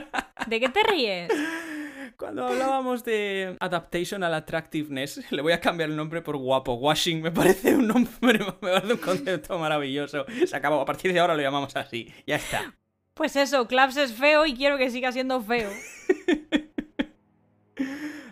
¿de 0.48 0.60
qué 0.60 0.70
te 0.70 0.82
ríes? 0.84 1.32
Cuando 2.18 2.48
hablábamos 2.48 3.04
de 3.04 3.58
adaptation 3.60 4.24
al 4.24 4.34
attractiveness, 4.34 5.26
le 5.32 5.42
voy 5.42 5.54
a 5.54 5.60
cambiar 5.60 5.90
el 5.90 5.96
nombre 5.96 6.22
por 6.22 6.38
guapo 6.38 6.74
washing. 6.76 7.22
Me 7.22 7.32
parece 7.32 7.76
un 7.76 7.88
nombre, 7.88 8.10
me 8.40 8.52
parece 8.54 8.94
un 8.94 9.00
concepto 9.00 9.60
maravilloso. 9.60 10.26
Se 10.46 10.56
acabó, 10.56 10.82
a 10.82 10.86
partir 10.86 11.12
de 11.14 11.20
ahora 11.20 11.36
lo 11.36 11.42
llamamos 11.42 11.76
así. 11.76 12.14
Ya 12.26 12.38
está. 12.38 12.74
Pues 13.16 13.38
eso, 13.38 13.66
Claps 13.66 13.96
es 13.96 14.14
feo 14.14 14.46
y 14.46 14.54
quiero 14.54 14.78
que 14.78 14.90
siga 14.90 15.10
siendo 15.14 15.40
feo. 15.40 15.70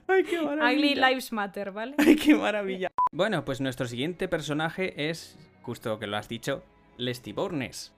¡Ay, 0.08 0.26
qué 0.26 0.42
maravilla! 0.42 0.72
Ugly 0.72 0.96
Lives 0.96 1.32
Matter, 1.32 1.72
¿vale? 1.72 1.96
¡Ay, 1.98 2.18
qué 2.18 2.36
maravilla! 2.36 2.90
Bueno, 3.14 3.46
pues 3.46 3.62
nuestro 3.62 3.88
siguiente 3.88 4.28
personaje 4.28 5.10
es, 5.10 5.38
justo 5.62 6.00
que 6.00 6.08
lo 6.08 6.18
has 6.18 6.28
dicho, 6.28 6.64
Lesty 6.98 7.32
Bornes, 7.32 7.94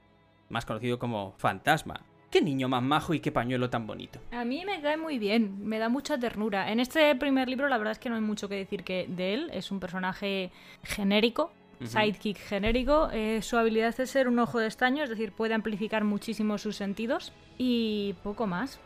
más 0.49 0.65
conocido 0.65 0.99
como 0.99 1.33
Fantasma. 1.37 2.01
Qué 2.29 2.41
niño 2.41 2.67
más 2.67 2.83
majo 2.83 3.13
y 3.13 3.21
qué 3.21 3.31
pañuelo 3.31 3.69
tan 3.69 3.87
bonito. 3.87 4.19
A 4.31 4.43
mí 4.43 4.65
me 4.65 4.81
cae 4.81 4.97
muy 4.97 5.17
bien, 5.17 5.65
me 5.65 5.79
da 5.79 5.87
mucha 5.87 6.19
ternura. 6.19 6.69
En 6.69 6.81
este 6.81 7.15
primer 7.15 7.47
libro 7.47 7.69
la 7.69 7.77
verdad 7.77 7.93
es 7.93 7.99
que 7.99 8.09
no 8.09 8.15
hay 8.15 8.21
mucho 8.21 8.49
que 8.49 8.55
decir 8.55 8.83
que 8.83 9.05
de 9.07 9.33
él, 9.33 9.49
es 9.53 9.71
un 9.71 9.79
personaje 9.79 10.51
genérico, 10.83 11.53
sidekick 11.83 12.37
genérico. 12.37 13.09
Eh, 13.11 13.41
su 13.41 13.57
habilidad 13.57 13.99
es 13.99 14.09
ser 14.09 14.27
un 14.27 14.39
ojo 14.39 14.59
de 14.59 14.67
estaño, 14.67 15.03
es 15.03 15.09
decir, 15.09 15.31
puede 15.31 15.53
amplificar 15.53 16.03
muchísimo 16.03 16.57
sus 16.57 16.75
sentidos 16.75 17.33
y 17.57 18.15
poco 18.23 18.47
más. 18.47 18.79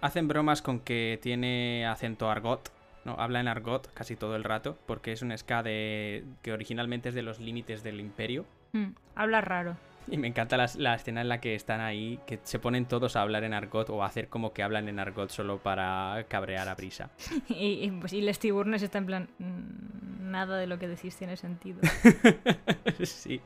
Hacen 0.00 0.28
bromas 0.28 0.62
con 0.62 0.80
que 0.80 1.18
tiene 1.22 1.86
acento 1.86 2.30
argot, 2.30 2.72
¿no? 3.04 3.14
Habla 3.18 3.40
en 3.40 3.48
argot 3.48 3.92
casi 3.94 4.16
todo 4.16 4.36
el 4.36 4.44
rato, 4.44 4.76
porque 4.86 5.12
es 5.12 5.22
un 5.22 5.36
ska 5.36 5.62
de... 5.62 6.24
que 6.42 6.52
originalmente 6.52 7.10
es 7.10 7.14
de 7.14 7.22
los 7.22 7.38
límites 7.38 7.82
del 7.82 8.00
imperio. 8.00 8.44
Mm, 8.72 8.94
habla 9.14 9.40
raro. 9.40 9.76
Y 10.08 10.18
me 10.18 10.28
encanta 10.28 10.56
la, 10.56 10.94
escena 10.94 11.20
en 11.20 11.28
la 11.28 11.40
que 11.40 11.54
están 11.54 11.80
ahí, 11.80 12.18
que 12.26 12.40
se 12.42 12.58
ponen 12.58 12.86
todos 12.86 13.16
a 13.16 13.22
hablar 13.22 13.44
en 13.44 13.54
argot 13.54 13.88
o 13.90 14.02
a 14.02 14.06
hacer 14.06 14.28
como 14.28 14.52
que 14.52 14.62
hablan 14.62 14.88
en 14.88 14.98
argot 14.98 15.30
solo 15.30 15.58
para 15.58 16.24
cabrear 16.28 16.68
a 16.68 16.74
Brisa. 16.74 17.10
y, 17.48 17.90
pues, 17.92 18.12
y 18.12 18.20
Les 18.20 18.38
Tiburnes 18.38 18.82
está 18.82 18.98
en 18.98 19.06
plan, 19.06 19.28
mm, 19.38 20.30
nada 20.30 20.58
de 20.58 20.66
lo 20.66 20.78
que 20.78 20.88
decís 20.88 21.16
tiene 21.16 21.36
sentido. 21.36 21.80
sí. 23.04 23.40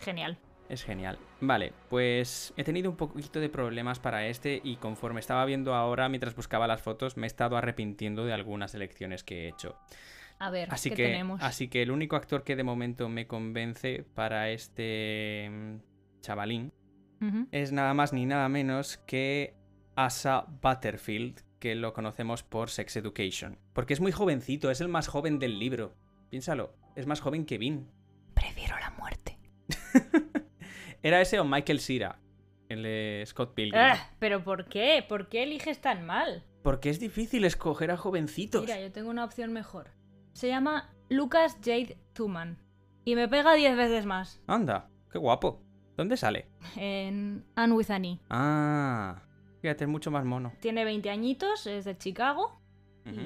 Genial. 0.00 0.38
Es 0.70 0.84
genial. 0.84 1.18
Vale, 1.40 1.72
pues 1.88 2.54
he 2.56 2.62
tenido 2.62 2.90
un 2.90 2.96
poquito 2.96 3.40
de 3.40 3.48
problemas 3.48 3.98
para 3.98 4.28
este 4.28 4.60
y 4.62 4.76
conforme 4.76 5.18
estaba 5.18 5.44
viendo 5.44 5.74
ahora 5.74 6.08
mientras 6.08 6.36
buscaba 6.36 6.68
las 6.68 6.80
fotos 6.80 7.16
me 7.16 7.26
he 7.26 7.28
estado 7.28 7.56
arrepintiendo 7.56 8.24
de 8.24 8.32
algunas 8.32 8.72
elecciones 8.74 9.24
que 9.24 9.44
he 9.44 9.48
hecho. 9.48 9.76
A 10.40 10.50
ver, 10.50 10.72
así 10.72 10.88
¿qué 10.88 10.96
que, 10.96 11.04
tenemos? 11.04 11.42
Así 11.42 11.68
que 11.68 11.82
el 11.82 11.90
único 11.90 12.16
actor 12.16 12.44
que 12.44 12.56
de 12.56 12.64
momento 12.64 13.10
me 13.10 13.26
convence 13.26 14.04
para 14.14 14.50
este 14.50 15.48
mm, 15.50 15.76
chavalín 16.22 16.72
es 17.52 17.70
nada 17.70 17.92
más 17.92 18.14
ni 18.14 18.24
nada 18.24 18.48
menos 18.48 18.96
que 19.06 19.54
Asa 19.94 20.46
Butterfield, 20.62 21.42
que 21.58 21.74
lo 21.74 21.92
conocemos 21.92 22.42
por 22.42 22.70
Sex 22.70 22.96
Education. 22.96 23.58
Porque 23.74 23.92
es 23.92 24.00
muy 24.00 24.10
jovencito, 24.10 24.70
es 24.70 24.80
el 24.80 24.88
más 24.88 25.08
joven 25.08 25.38
del 25.38 25.58
libro. 25.58 25.94
Piénsalo, 26.30 26.74
es 26.96 27.06
más 27.06 27.20
joven 27.20 27.44
que 27.44 27.58
Vin. 27.58 27.90
Prefiero 28.32 28.78
la 28.78 28.90
muerte. 28.92 29.38
¿Era 31.02 31.20
ese 31.20 31.38
o 31.38 31.44
Michael 31.44 31.80
Cera? 31.80 32.18
El 32.70 32.84
de 32.84 33.22
Scott 33.26 33.52
Pilgrim. 33.52 33.78
Ah, 33.78 34.10
¿Pero 34.18 34.42
por 34.42 34.64
qué? 34.70 35.04
¿Por 35.06 35.28
qué 35.28 35.42
eliges 35.42 35.82
tan 35.82 36.06
mal? 36.06 36.46
Porque 36.62 36.88
es 36.88 36.98
difícil 36.98 37.44
escoger 37.44 37.90
a 37.90 37.98
jovencitos. 37.98 38.62
Mira, 38.62 38.80
yo 38.80 38.90
tengo 38.90 39.10
una 39.10 39.26
opción 39.26 39.52
mejor. 39.52 39.99
Se 40.32 40.48
llama 40.48 40.90
Lucas 41.08 41.58
Jade 41.62 41.98
Thuman. 42.12 42.58
Y 43.04 43.14
me 43.14 43.28
pega 43.28 43.54
10 43.54 43.76
veces 43.76 44.06
más. 44.06 44.40
Anda, 44.46 44.88
qué 45.10 45.18
guapo. 45.18 45.62
¿Dónde 45.96 46.16
sale? 46.16 46.48
En 46.76 47.44
Anne 47.56 47.74
with 47.74 47.90
Annie. 47.90 48.20
Ah, 48.30 49.22
fíjate, 49.60 49.84
es 49.84 49.90
mucho 49.90 50.10
más 50.10 50.24
mono. 50.24 50.52
Tiene 50.60 50.84
20 50.84 51.10
añitos, 51.10 51.66
es 51.66 51.84
de 51.84 51.96
Chicago. 51.98 52.58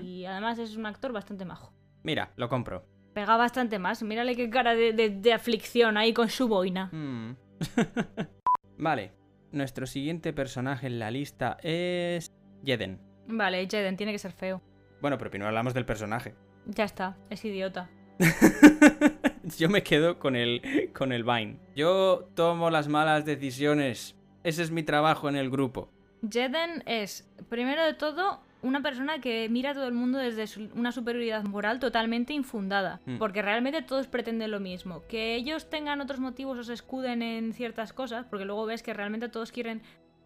Y 0.03 0.25
además 0.25 0.59
es 0.59 0.77
un 0.77 0.87
actor 0.87 1.13
bastante 1.13 1.45
majo. 1.45 1.73
Mira, 2.03 2.33
lo 2.37 2.49
compro. 2.49 2.87
Pega 3.13 3.37
bastante 3.37 3.79
más. 3.79 4.03
Mírale 4.03 4.35
qué 4.35 4.49
cara 4.49 4.75
de, 4.75 5.33
aflicción 5.33 5.97
ahí 5.97 6.13
con 6.13 6.31
su 6.31 6.49
boina. 6.49 6.87
Mm. 6.91 7.37
vale, 8.79 9.13
nuestro 9.53 9.87
siguiente 9.87 10.33
personaje 10.33 10.87
en 10.87 10.99
la 10.99 11.11
lista 11.11 11.59
es 11.63 12.33
Jeden. 12.65 13.01
Vale, 13.29 13.67
Jeden 13.69 13.97
tiene 13.97 14.13
que 14.13 14.19
ser 14.19 14.33
feo. 14.33 14.63
Bueno, 15.01 15.19
pero 15.19 15.31
primero 15.31 15.49
hablamos 15.49 15.75
del 15.75 15.85
personaje. 15.85 16.35
Ya 16.67 16.85
está, 16.85 17.17
es 17.31 17.45
idiota. 17.45 17.91
Yo 19.59 19.69
me 19.69 19.83
quedo 19.83 20.19
con 20.19 20.37
el, 20.37 20.91
con 20.95 21.13
el 21.13 21.25
Vine. 21.25 21.57
Yo 21.77 22.29
tomo 22.35 22.71
las 22.71 22.89
malas 22.89 23.25
decisiones. 23.25 24.17
Ese 24.43 24.63
es 24.63 24.71
mi 24.71 24.83
trabajo 24.83 25.29
en 25.29 25.37
el 25.37 25.51
grupo. 25.51 25.91
Jeden 26.23 26.83
es, 26.87 27.29
primero 27.49 27.85
de 27.85 27.95
todo, 27.95 28.41
una 28.63 28.83
persona 28.83 29.21
que 29.21 29.49
mira 29.51 29.71
a 29.71 29.75
todo 29.75 29.87
el 29.87 29.95
mundo 29.95 30.19
desde 30.19 30.47
una 30.75 30.93
superioridad 30.93 31.45
moral 31.45 31.79
totalmente 31.79 32.33
infundada, 32.33 33.01
mm. 33.05 33.19
porque 33.19 33.43
realmente 33.43 33.83
todos 33.83 34.07
pretenden 34.07 34.51
lo 34.51 34.61
mismo. 34.61 35.03
Que 35.07 35.35
ellos 35.35 35.69
tengan 35.69 36.01
otros 36.01 36.21
motivos 36.21 36.59
o 36.59 36.65
se 36.65 36.73
escuden 36.73 37.23
en 37.23 37.53
ciertas 37.53 37.93
cosas, 37.93 38.25
porque 38.25 38.47
luego 38.47 38.65
ves 38.67 38.83
que 38.83 38.95
realmente 38.95 39.29
todos 39.29 39.53
quieren... 39.53 39.83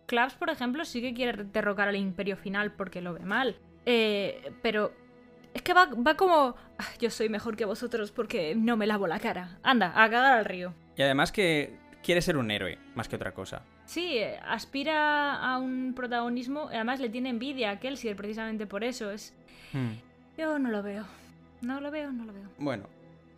Claps, 0.07 0.35
por 0.35 0.49
ejemplo, 0.49 0.87
sí 0.87 1.03
que 1.03 1.13
quiere 1.13 1.45
derrocar 1.45 1.89
al 1.89 1.97
imperio 1.97 2.37
final 2.37 2.73
porque 2.73 3.03
lo 3.03 3.13
ve 3.13 3.27
mal. 3.27 3.57
Eh, 3.85 4.53
pero 4.63 4.93
es 5.59 5.63
que 5.63 5.75
va, 5.75 5.87
va 5.87 6.17
como... 6.17 6.55
Ah, 6.79 6.87
yo 7.01 7.11
soy 7.11 7.29
mejor 7.29 7.57
que 7.57 7.65
vosotros 7.65 8.13
porque 8.13 8.55
no 8.55 8.77
me 8.77 8.87
lavo 8.87 9.07
la 9.09 9.19
cara. 9.19 9.59
Anda, 9.65 9.89
a 9.89 10.09
cagar 10.09 10.39
al 10.39 10.45
río. 10.45 10.73
Y 10.97 11.03
además 11.03 11.33
que 11.33 11.77
quiere 12.03 12.23
ser 12.23 12.37
un 12.37 12.51
héroe, 12.53 12.79
más 12.95 13.09
que 13.09 13.17
otra 13.17 13.33
cosa. 13.35 13.63
Sí, 13.85 14.21
aspira 14.47 15.35
a 15.35 15.59
un 15.59 15.95
protagonismo, 15.97 16.69
además 16.69 17.01
le 17.01 17.09
tiene 17.09 17.31
envidia 17.31 17.71
a 17.73 17.81
Kelsier 17.81 18.15
precisamente 18.15 18.67
por 18.67 18.85
eso. 18.85 19.11
Es... 19.11 19.35
Hmm. 19.73 19.95
Yo 20.37 20.59
no 20.61 20.71
lo 20.71 20.83
veo. 20.83 21.05
No 21.63 21.81
lo 21.81 21.91
veo, 21.91 22.13
no 22.13 22.25
lo 22.25 22.33
veo. 22.33 22.49
Bueno, 22.59 22.85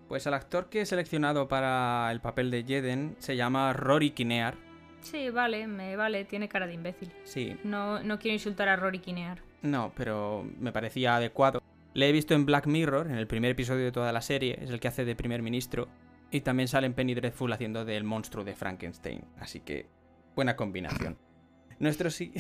Pues 0.09 0.26
el 0.26 0.34
actor 0.34 0.68
que 0.68 0.82
he 0.82 0.86
seleccionado 0.86 1.48
para 1.48 2.10
el 2.12 2.20
papel 2.20 2.51
de 2.51 2.64
Jeden 2.64 3.16
se 3.18 3.36
llama 3.36 3.72
Rory 3.72 4.10
Kinear. 4.10 4.56
Sí, 5.01 5.30
vale, 5.30 5.66
me 5.66 5.97
vale, 5.97 6.26
tiene 6.26 6.48
cara 6.48 6.66
de 6.66 6.74
imbécil. 6.74 7.10
Sí. 7.24 7.56
No, 7.64 8.02
no 8.02 8.18
quiero 8.18 8.34
insultar 8.34 8.68
a 8.68 8.76
Rory 8.76 8.98
Kinear. 8.98 9.38
No, 9.62 9.92
pero 9.97 10.44
me 10.59 10.72
parecía 10.72 11.16
adecuado. 11.16 11.60
Le 11.92 12.08
he 12.08 12.12
visto 12.12 12.34
en 12.34 12.46
Black 12.46 12.66
Mirror, 12.66 13.08
en 13.08 13.16
el 13.16 13.26
primer 13.26 13.50
episodio 13.50 13.84
de 13.84 13.92
toda 13.92 14.12
la 14.12 14.20
serie, 14.20 14.58
es 14.60 14.70
el 14.70 14.78
que 14.78 14.88
hace 14.88 15.04
de 15.04 15.16
primer 15.16 15.42
ministro, 15.42 15.88
y 16.30 16.42
también 16.42 16.68
sale 16.68 16.86
en 16.86 16.94
Penny 16.94 17.14
Dreadful 17.14 17.52
haciendo 17.52 17.84
del 17.84 18.04
monstruo 18.04 18.44
de 18.44 18.54
Frankenstein, 18.54 19.24
así 19.38 19.60
que 19.60 19.86
buena 20.36 20.54
combinación. 20.54 21.18
Nuestro, 21.80 22.10
sí. 22.10 22.32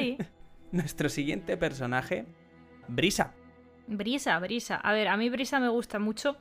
Nuestro 0.72 1.08
siguiente 1.08 1.56
personaje, 1.56 2.26
Brisa. 2.88 3.32
Brisa, 3.86 4.38
Brisa. 4.38 4.76
A 4.76 4.92
ver, 4.92 5.08
a 5.08 5.16
mí 5.16 5.30
Brisa 5.30 5.60
me 5.60 5.68
gusta 5.68 5.98
mucho 5.98 6.36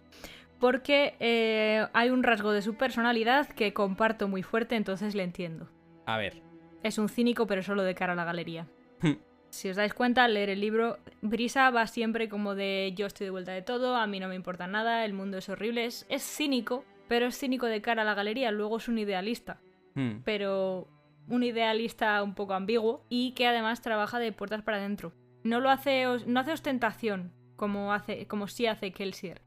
porque 0.60 1.16
eh, 1.20 1.88
hay 1.94 2.10
un 2.10 2.24
rasgo 2.24 2.52
de 2.52 2.62
su 2.62 2.76
personalidad 2.76 3.48
que 3.48 3.74
comparto 3.74 4.28
muy 4.28 4.44
fuerte, 4.44 4.76
entonces 4.76 5.16
le 5.16 5.24
entiendo. 5.24 5.70
A 6.06 6.18
ver. 6.18 6.42
Es 6.84 6.98
un 6.98 7.10
cínico, 7.10 7.48
pero 7.48 7.64
solo 7.64 7.84
de 7.84 7.96
cara 7.96 8.14
a 8.14 8.16
la 8.16 8.26
galería. 8.26 8.68
si 9.52 9.70
os 9.70 9.76
dais 9.76 9.94
cuenta, 9.94 10.24
al 10.24 10.34
leer 10.34 10.50
el 10.50 10.62
libro, 10.62 10.98
Brisa 11.22 11.70
va 11.70 11.86
siempre 11.86 12.30
como 12.30 12.56
de 12.56 12.94
yo 12.96 13.06
estoy 13.06 13.26
de 13.26 13.32
vuelta 13.32 13.52
de 13.52 13.62
todo, 13.62 13.96
a 13.96 14.08
mí 14.08 14.20
no 14.20 14.28
me 14.28 14.36
importa 14.36 14.66
nada, 14.66 15.06
el 15.06 15.14
mundo 15.14 15.38
es 15.38 15.50
horrible. 15.50 15.86
Es, 15.86 16.06
cínico, 16.18 16.86
pero 17.08 17.28
es 17.28 17.38
cínico 17.38 17.66
de 17.66 17.82
cara 17.82 18.02
a 18.02 18.06
la 18.06 18.14
galería, 18.14 18.52
luego 18.52 18.78
es 18.78 18.88
un 18.88 18.98
idealista. 18.98 19.60
Hmm. 19.94 20.22
Pero 20.24 20.88
un 21.28 21.44
idealista 21.44 22.24
un 22.24 22.34
poco 22.34 22.54
ambiguo 22.54 23.06
y 23.10 23.34
que 23.34 23.48
además 23.48 23.82
trabaja 23.82 24.20
de 24.20 24.32
puertas 24.32 24.62
para 24.64 24.78
adentro. 24.78 25.14
No 25.44 25.60
lo 25.60 25.70
hace, 25.70 26.06
no 26.26 26.40
hace 26.40 26.54
ostentación 26.54 27.34
como, 27.56 27.94
hace, 27.94 28.28
como 28.28 28.48
sí 28.48 28.68
hace 28.68 28.92
Kelsier. 28.92 29.42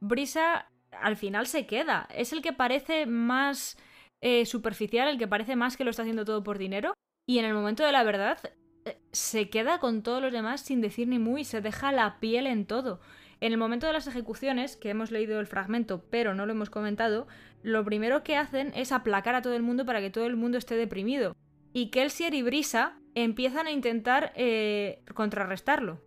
Brisa 0.00 0.68
al 0.90 1.16
final 1.16 1.46
se 1.46 1.66
queda. 1.66 2.08
Es 2.14 2.32
el 2.32 2.42
que 2.42 2.52
parece 2.52 3.06
más 3.06 3.78
eh, 4.20 4.46
superficial, 4.46 5.08
el 5.08 5.18
que 5.18 5.28
parece 5.28 5.56
más 5.56 5.76
que 5.76 5.84
lo 5.84 5.90
está 5.90 6.02
haciendo 6.02 6.24
todo 6.24 6.42
por 6.42 6.58
dinero. 6.58 6.94
Y 7.26 7.38
en 7.38 7.44
el 7.44 7.54
momento 7.54 7.84
de 7.84 7.92
la 7.92 8.02
verdad, 8.02 8.38
se 9.12 9.50
queda 9.50 9.78
con 9.78 10.02
todos 10.02 10.22
los 10.22 10.32
demás 10.32 10.62
sin 10.62 10.80
decir 10.80 11.08
ni 11.08 11.18
muy, 11.18 11.44
se 11.44 11.60
deja 11.60 11.92
la 11.92 12.18
piel 12.18 12.46
en 12.46 12.66
todo. 12.66 13.00
En 13.40 13.52
el 13.52 13.58
momento 13.58 13.86
de 13.86 13.92
las 13.92 14.06
ejecuciones, 14.06 14.76
que 14.76 14.90
hemos 14.90 15.10
leído 15.10 15.40
el 15.40 15.46
fragmento, 15.46 16.04
pero 16.10 16.34
no 16.34 16.46
lo 16.46 16.52
hemos 16.52 16.70
comentado, 16.70 17.26
lo 17.62 17.84
primero 17.84 18.22
que 18.22 18.36
hacen 18.36 18.72
es 18.74 18.92
aplacar 18.92 19.34
a 19.34 19.42
todo 19.42 19.54
el 19.54 19.62
mundo 19.62 19.84
para 19.84 20.00
que 20.00 20.10
todo 20.10 20.26
el 20.26 20.36
mundo 20.36 20.58
esté 20.58 20.76
deprimido. 20.76 21.36
Y 21.72 21.90
Kelsier 21.90 22.34
y 22.34 22.42
Brisa 22.42 22.98
empiezan 23.14 23.66
a 23.66 23.72
intentar 23.72 24.32
eh, 24.36 25.02
contrarrestarlo. 25.14 26.00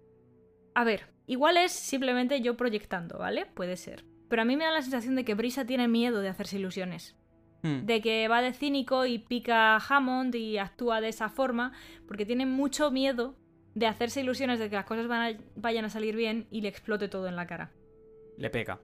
A 0.74 0.84
ver, 0.84 1.08
igual 1.28 1.58
es 1.58 1.72
simplemente 1.72 2.42
yo 2.42 2.58
proyectando, 2.58 3.18
¿vale? 3.18 3.46
Puede 3.46 3.78
ser. 3.78 4.06
Pero 4.30 4.42
a 4.42 4.46
mí 4.46 4.58
me 4.58 4.66
da 4.66 4.72
la 4.72 4.82
sensación 4.82 5.16
de 5.16 5.26
que 5.26 5.34
Brisa 5.34 5.66
tiene 5.66 5.88
miedo 5.88 6.22
de 6.22 6.30
hacerse 6.30 6.58
ilusiones. 6.58 7.16
Hmm. 7.66 7.86
De 7.88 8.00
que 8.00 8.28
va 8.28 8.44
de 8.44 8.54
cínico 8.54 9.08
y 9.08 9.18
pica 9.18 9.76
a 9.76 9.80
Hammond 9.80 10.36
y 10.36 10.60
actúa 10.60 11.02
de 11.02 11.08
esa 11.10 11.30
forma, 11.30 11.74
porque 12.08 12.24
tiene 12.24 12.46
mucho 12.46 12.92
miedo 12.92 13.36
de 13.74 13.88
hacerse 13.88 14.22
ilusiones 14.22 14.60
de 14.60 14.70
que 14.70 14.76
las 14.76 14.86
cosas 14.86 15.08
vayan 15.56 15.86
a 15.86 15.90
salir 15.90 16.16
bien 16.16 16.48
y 16.52 16.62
le 16.62 16.70
explote 16.70 17.08
todo 17.08 17.28
en 17.28 17.36
la 17.36 17.48
cara. 17.48 17.72
Le 18.38 18.52
pega. 18.52 18.80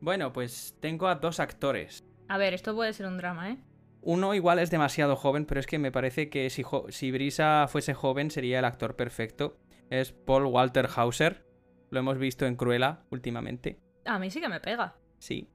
Bueno, 0.00 0.30
pues 0.30 0.76
tengo 0.78 1.08
a 1.08 1.14
dos 1.14 1.40
actores. 1.40 2.04
A 2.28 2.36
ver, 2.36 2.52
esto 2.52 2.74
puede 2.74 2.92
ser 2.92 3.06
un 3.06 3.16
drama, 3.16 3.50
¿eh? 3.50 3.56
Uno 4.02 4.34
igual 4.34 4.58
es 4.58 4.70
demasiado 4.70 5.16
joven, 5.16 5.46
pero 5.46 5.58
es 5.58 5.66
que 5.66 5.78
me 5.78 5.90
parece 5.90 6.28
que 6.28 6.50
si, 6.50 6.64
si 6.90 7.10
Brisa 7.10 7.66
fuese 7.68 7.94
joven 7.94 8.30
sería 8.30 8.58
el 8.58 8.66
actor 8.66 8.94
perfecto. 8.94 9.56
Es 9.88 10.12
Paul 10.12 10.44
Walter 10.44 10.86
Hauser. 10.94 11.46
Lo 11.90 12.00
hemos 12.00 12.18
visto 12.18 12.44
en 12.44 12.56
Cruella 12.56 13.04
últimamente. 13.10 13.80
A 14.04 14.18
mí 14.18 14.30
sí 14.30 14.40
que 14.40 14.48
me 14.48 14.60
pega. 14.60 14.96
Sí. 15.18 15.48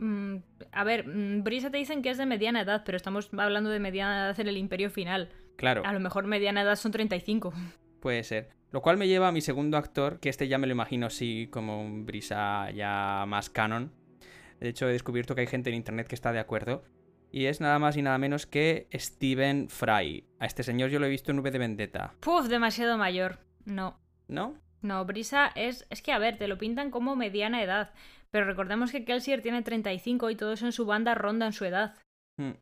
Mm, 0.00 0.36
a 0.72 0.84
ver, 0.84 1.06
mm, 1.06 1.44
Brisa 1.44 1.70
te 1.70 1.76
dicen 1.76 2.00
que 2.02 2.10
es 2.10 2.18
de 2.18 2.24
mediana 2.24 2.62
edad, 2.62 2.82
pero 2.84 2.96
estamos 2.96 3.28
hablando 3.36 3.68
de 3.68 3.80
mediana 3.80 4.26
edad 4.26 4.40
en 4.40 4.48
el 4.48 4.56
Imperio 4.56 4.90
Final. 4.90 5.28
Claro. 5.56 5.82
A 5.84 5.92
lo 5.92 6.00
mejor 6.00 6.26
mediana 6.26 6.62
edad 6.62 6.76
son 6.76 6.90
35. 6.90 7.52
Puede 8.00 8.24
ser. 8.24 8.48
Lo 8.72 8.80
cual 8.80 8.96
me 8.96 9.08
lleva 9.08 9.28
a 9.28 9.32
mi 9.32 9.42
segundo 9.42 9.76
actor, 9.76 10.18
que 10.20 10.30
este 10.30 10.48
ya 10.48 10.56
me 10.56 10.66
lo 10.66 10.72
imagino 10.72 11.06
así 11.06 11.48
como 11.50 11.82
un 11.82 12.06
Brisa 12.06 12.70
ya 12.70 13.24
más 13.28 13.50
canon. 13.50 13.92
De 14.58 14.68
hecho, 14.68 14.88
he 14.88 14.92
descubierto 14.92 15.34
que 15.34 15.42
hay 15.42 15.46
gente 15.46 15.70
en 15.70 15.76
internet 15.76 16.06
que 16.06 16.14
está 16.14 16.32
de 16.32 16.38
acuerdo. 16.38 16.82
Y 17.32 17.46
es 17.46 17.60
nada 17.60 17.78
más 17.78 17.96
y 17.96 18.02
nada 18.02 18.18
menos 18.18 18.46
que 18.46 18.88
Steven 18.94 19.68
Fry. 19.68 20.24
A 20.38 20.46
este 20.46 20.62
señor 20.62 20.90
yo 20.90 20.98
lo 20.98 21.06
he 21.06 21.10
visto 21.10 21.30
en 21.30 21.38
V 21.40 21.50
de 21.50 21.58
Vendetta. 21.58 22.14
Puf, 22.20 22.48
demasiado 22.48 22.96
mayor. 22.96 23.38
No. 23.64 23.98
¿No? 24.28 24.54
No, 24.82 25.04
Brisa 25.04 25.50
es. 25.54 25.86
Es 25.90 26.02
que 26.02 26.12
a 26.12 26.18
ver, 26.18 26.38
te 26.38 26.48
lo 26.48 26.58
pintan 26.58 26.90
como 26.90 27.16
mediana 27.16 27.62
edad. 27.62 27.92
Pero 28.32 28.46
recordemos 28.46 28.92
que 28.92 29.04
Kelsier 29.04 29.42
tiene 29.42 29.62
35 29.62 30.30
y 30.30 30.36
todos 30.36 30.62
en 30.62 30.72
su 30.72 30.86
banda 30.86 31.14
rondan 31.14 31.52
su 31.52 31.64
edad. 31.64 31.96
Hmm. 32.38 32.52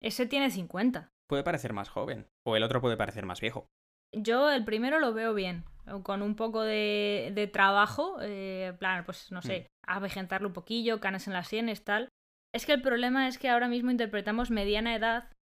Ese 0.00 0.26
tiene 0.26 0.50
50. 0.50 1.10
Puede 1.28 1.42
parecer 1.42 1.72
más 1.72 1.88
joven. 1.88 2.26
O 2.44 2.56
el 2.56 2.62
otro 2.62 2.80
puede 2.80 2.96
parecer 2.96 3.26
más 3.26 3.40
viejo. 3.40 3.66
Yo 4.12 4.50
el 4.50 4.64
primero 4.64 5.00
lo 5.00 5.12
veo 5.12 5.34
bien. 5.34 5.64
Con 6.02 6.22
un 6.22 6.36
poco 6.36 6.62
de, 6.62 7.32
de 7.34 7.46
trabajo. 7.46 8.18
Eh, 8.20 8.74
plan, 8.78 9.04
pues 9.04 9.32
no 9.32 9.42
sé. 9.42 9.68
Hmm. 9.86 9.96
Avejentarlo 9.96 10.48
un 10.48 10.54
poquillo, 10.54 11.00
canas 11.00 11.26
en 11.26 11.32
las 11.32 11.48
sienes, 11.48 11.84
tal. 11.84 12.08
Es 12.54 12.64
que 12.66 12.72
el 12.72 12.82
problema 12.82 13.28
es 13.28 13.38
que 13.38 13.48
ahora 13.48 13.68
mismo 13.68 13.90
interpretamos 13.90 14.50
mediana 14.50 14.94
edad. 14.94 15.32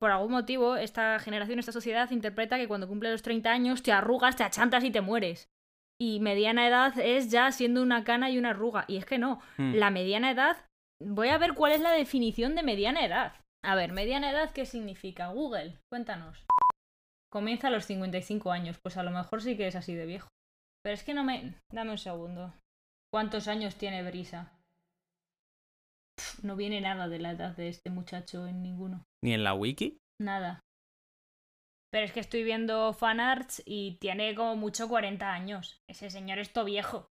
Por 0.00 0.10
algún 0.10 0.32
motivo, 0.32 0.76
esta 0.76 1.18
generación, 1.18 1.58
esta 1.58 1.72
sociedad 1.72 2.10
interpreta 2.10 2.56
que 2.56 2.68
cuando 2.68 2.88
cumple 2.88 3.10
los 3.10 3.22
30 3.22 3.50
años 3.50 3.82
te 3.82 3.92
arrugas, 3.92 4.36
te 4.36 4.44
achantas 4.44 4.84
y 4.84 4.90
te 4.90 5.00
mueres. 5.00 5.48
Y 6.00 6.20
mediana 6.20 6.66
edad 6.66 6.98
es 6.98 7.30
ya 7.30 7.50
siendo 7.50 7.82
una 7.82 8.04
cana 8.04 8.30
y 8.30 8.38
una 8.38 8.50
arruga. 8.50 8.84
Y 8.86 8.96
es 8.96 9.04
que 9.04 9.18
no. 9.18 9.40
Hmm. 9.56 9.74
La 9.74 9.90
mediana 9.90 10.30
edad. 10.30 10.56
Voy 11.02 11.28
a 11.28 11.38
ver 11.38 11.54
cuál 11.54 11.72
es 11.72 11.80
la 11.80 11.92
definición 11.92 12.54
de 12.54 12.62
mediana 12.62 13.04
edad. 13.04 13.34
A 13.64 13.74
ver, 13.74 13.92
mediana 13.92 14.30
edad, 14.30 14.52
¿qué 14.52 14.66
significa? 14.66 15.28
Google, 15.28 15.76
cuéntanos. 15.90 16.44
Comienza 17.30 17.68
a 17.68 17.70
los 17.70 17.84
55 17.84 18.52
años. 18.52 18.78
Pues 18.82 18.96
a 18.96 19.02
lo 19.02 19.10
mejor 19.10 19.42
sí 19.42 19.56
que 19.56 19.66
es 19.66 19.76
así 19.76 19.94
de 19.94 20.06
viejo. 20.06 20.28
Pero 20.82 20.94
es 20.94 21.02
que 21.02 21.14
no 21.14 21.24
me. 21.24 21.54
Dame 21.72 21.90
un 21.90 21.98
segundo. 21.98 22.54
¿Cuántos 23.12 23.48
años 23.48 23.76
tiene 23.76 24.02
Brisa? 24.02 24.52
no 26.42 26.56
viene 26.56 26.80
nada 26.80 27.08
de 27.08 27.18
la 27.18 27.32
edad 27.32 27.56
de 27.56 27.68
este 27.68 27.90
muchacho 27.90 28.46
en 28.46 28.62
ninguno. 28.62 29.04
¿Ni 29.22 29.34
en 29.34 29.44
la 29.44 29.54
wiki? 29.54 29.98
Nada. 30.20 30.60
Pero 31.90 32.04
es 32.04 32.12
que 32.12 32.20
estoy 32.20 32.44
viendo 32.44 32.92
fanarts 32.92 33.62
y 33.64 33.96
tiene 34.00 34.34
como 34.34 34.56
mucho 34.56 34.88
40 34.88 35.32
años. 35.32 35.80
Ese 35.88 36.10
señor 36.10 36.38
es 36.38 36.52
todo 36.52 36.64
viejo. 36.64 37.08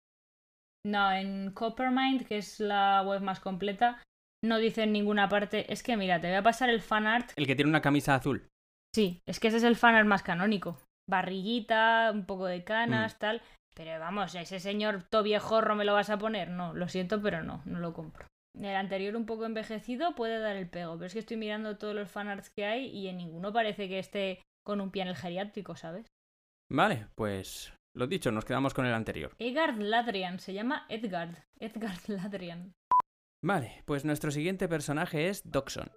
No, 0.85 1.11
en 1.11 1.51
Coppermind, 1.51 2.25
que 2.25 2.37
es 2.37 2.59
la 2.59 3.03
web 3.03 3.21
más 3.21 3.39
completa, 3.39 4.01
no 4.43 4.57
dice 4.57 4.83
en 4.83 4.91
ninguna 4.91 5.29
parte. 5.29 5.71
Es 5.71 5.83
que 5.83 5.95
mira, 5.95 6.19
te 6.19 6.27
voy 6.27 6.37
a 6.37 6.43
pasar 6.43 6.69
el 6.69 6.81
fanart. 6.81 7.31
El 7.35 7.47
que 7.47 7.55
tiene 7.55 7.69
una 7.69 7.81
camisa 7.81 8.15
azul. 8.15 8.47
Sí, 8.93 9.21
es 9.27 9.39
que 9.39 9.47
ese 9.47 9.57
es 9.57 9.63
el 9.63 9.75
fanart 9.75 10.07
más 10.07 10.23
canónico. 10.23 10.77
Barriguita, 11.09 12.11
un 12.13 12.25
poco 12.25 12.45
de 12.45 12.63
canas, 12.63 13.15
mm. 13.15 13.19
tal. 13.19 13.41
Pero 13.75 13.99
vamos, 13.99 14.35
ese 14.35 14.59
señor 14.59 15.03
todo 15.03 15.23
viejo 15.23 15.61
me 15.75 15.85
lo 15.85 15.93
vas 15.93 16.09
a 16.09 16.17
poner. 16.17 16.49
No, 16.49 16.73
lo 16.73 16.87
siento, 16.87 17.21
pero 17.21 17.43
no, 17.43 17.61
no 17.65 17.79
lo 17.79 17.93
compro. 17.93 18.27
El 18.55 18.75
anterior 18.75 19.15
un 19.15 19.25
poco 19.25 19.45
envejecido 19.45 20.13
puede 20.13 20.39
dar 20.39 20.55
el 20.55 20.69
pego, 20.69 20.93
pero 20.93 21.07
es 21.07 21.13
que 21.13 21.19
estoy 21.19 21.37
mirando 21.37 21.77
todos 21.77 21.95
los 21.95 22.09
fanarts 22.09 22.51
que 22.51 22.65
hay 22.65 22.85
y 22.85 23.07
en 23.07 23.17
ninguno 23.17 23.51
parece 23.51 23.89
que 23.89 23.97
esté 23.97 24.43
con 24.63 24.81
un 24.81 24.91
pie 24.91 25.03
en 25.03 25.09
el 25.09 25.15
geriátrico, 25.15 25.75
¿sabes? 25.75 26.07
Vale, 26.69 27.07
pues 27.15 27.73
lo 27.93 28.07
dicho, 28.07 28.31
nos 28.31 28.45
quedamos 28.45 28.73
con 28.73 28.85
el 28.85 28.93
anterior. 28.93 29.35
Edgard 29.37 29.77
Ladrian, 29.77 30.39
se 30.39 30.53
llama 30.53 30.85
Edgard. 30.89 31.35
Edgard 31.59 32.07
Ladrian. 32.07 32.73
Vale, 33.43 33.83
pues 33.85 34.05
nuestro 34.05 34.31
siguiente 34.31 34.67
personaje 34.67 35.29
es 35.29 35.49
Doxon. 35.49 35.91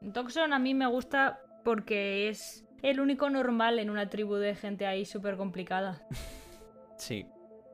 Doxon 0.00 0.52
a 0.52 0.58
mí 0.58 0.74
me 0.74 0.86
gusta 0.86 1.40
porque 1.64 2.28
es 2.28 2.66
el 2.82 3.00
único 3.00 3.30
normal 3.30 3.78
en 3.78 3.90
una 3.90 4.08
tribu 4.08 4.34
de 4.34 4.54
gente 4.54 4.86
ahí 4.86 5.04
súper 5.04 5.36
complicada. 5.36 6.06
sí, 6.98 7.26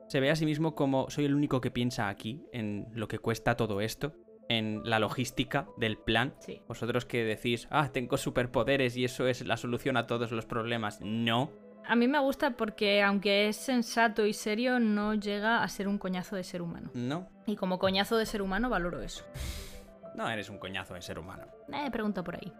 se 0.07 0.19
ve 0.19 0.29
a 0.29 0.35
sí 0.35 0.45
mismo 0.45 0.75
como 0.75 1.09
soy 1.09 1.25
el 1.25 1.35
único 1.35 1.59
que 1.59 1.71
piensa 1.71 2.09
aquí 2.09 2.45
en 2.53 2.87
lo 2.93 3.07
que 3.07 3.19
cuesta 3.19 3.55
todo 3.55 3.81
esto, 3.81 4.13
en 4.49 4.81
la 4.83 4.99
logística 4.99 5.67
del 5.77 5.97
plan. 5.97 6.33
Vosotros 6.67 7.05
que 7.05 7.23
decís, 7.23 7.67
ah, 7.71 7.89
tengo 7.91 8.17
superpoderes 8.17 8.95
y 8.97 9.05
eso 9.05 9.27
es 9.27 9.45
la 9.45 9.57
solución 9.57 9.97
a 9.97 10.07
todos 10.07 10.31
los 10.31 10.45
problemas. 10.45 10.99
No. 11.01 11.51
A 11.85 11.95
mí 11.95 12.07
me 12.07 12.19
gusta 12.19 12.51
porque, 12.51 13.01
aunque 13.01 13.47
es 13.47 13.55
sensato 13.55 14.25
y 14.25 14.33
serio, 14.33 14.79
no 14.79 15.13
llega 15.13 15.63
a 15.63 15.67
ser 15.69 15.87
un 15.87 15.97
coñazo 15.97 16.35
de 16.35 16.43
ser 16.43 16.61
humano. 16.61 16.91
No. 16.93 17.29
Y 17.45 17.55
como 17.55 17.79
coñazo 17.79 18.17
de 18.17 18.25
ser 18.25 18.41
humano, 18.41 18.69
valoro 18.69 19.01
eso. 19.01 19.25
No 20.15 20.29
eres 20.29 20.49
un 20.49 20.57
coñazo 20.57 20.95
de 20.95 21.01
ser 21.01 21.19
humano. 21.19 21.45
Eh, 21.71 21.89
pregunto 21.91 22.23
por 22.23 22.35
ahí. 22.35 22.51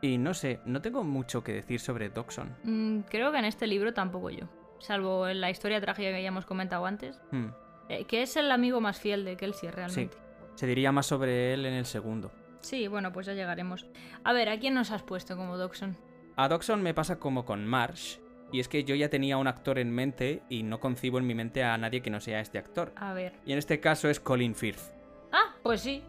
Y 0.00 0.18
no 0.18 0.34
sé, 0.34 0.60
no 0.64 0.80
tengo 0.80 1.04
mucho 1.04 1.44
que 1.44 1.52
decir 1.52 1.80
sobre 1.80 2.08
Doxon. 2.08 2.56
Mm, 2.64 3.00
creo 3.08 3.30
que 3.30 3.38
en 3.38 3.44
este 3.44 3.66
libro 3.66 3.92
tampoco 3.92 4.30
yo 4.30 4.48
salvo 4.82 5.28
en 5.28 5.40
la 5.40 5.50
historia 5.50 5.80
trágica 5.80 6.10
que 6.10 6.22
ya 6.22 6.28
hemos 6.28 6.44
comentado 6.44 6.84
antes, 6.86 7.20
hmm. 7.30 7.46
eh, 7.88 8.04
que 8.04 8.22
es 8.22 8.36
el 8.36 8.50
amigo 8.50 8.80
más 8.80 8.98
fiel 9.00 9.24
de 9.24 9.36
Kelsey 9.36 9.70
realmente. 9.70 10.16
Sí. 10.16 10.21
Se 10.54 10.66
diría 10.66 10.92
más 10.92 11.06
sobre 11.06 11.54
él 11.54 11.66
en 11.66 11.74
el 11.74 11.86
segundo. 11.86 12.30
Sí, 12.60 12.86
bueno, 12.88 13.12
pues 13.12 13.26
ya 13.26 13.34
llegaremos. 13.34 13.86
A 14.24 14.32
ver, 14.32 14.48
¿a 14.48 14.58
quién 14.58 14.74
nos 14.74 14.90
has 14.90 15.02
puesto 15.02 15.36
como 15.36 15.56
Doxon? 15.56 15.96
A 16.36 16.48
Doxon 16.48 16.82
me 16.82 16.94
pasa 16.94 17.18
como 17.18 17.44
con 17.44 17.66
Marsh, 17.66 18.18
y 18.52 18.60
es 18.60 18.68
que 18.68 18.84
yo 18.84 18.94
ya 18.94 19.08
tenía 19.08 19.38
un 19.38 19.46
actor 19.46 19.78
en 19.78 19.90
mente 19.90 20.42
y 20.50 20.62
no 20.62 20.78
concibo 20.78 21.18
en 21.18 21.26
mi 21.26 21.34
mente 21.34 21.64
a 21.64 21.76
nadie 21.78 22.02
que 22.02 22.10
no 22.10 22.20
sea 22.20 22.40
este 22.40 22.58
actor. 22.58 22.92
A 22.96 23.14
ver. 23.14 23.32
Y 23.46 23.52
en 23.52 23.58
este 23.58 23.80
caso 23.80 24.08
es 24.10 24.20
Colin 24.20 24.54
Firth. 24.54 24.92
Ah, 25.32 25.54
Pues 25.62 25.80
sí. 25.80 26.02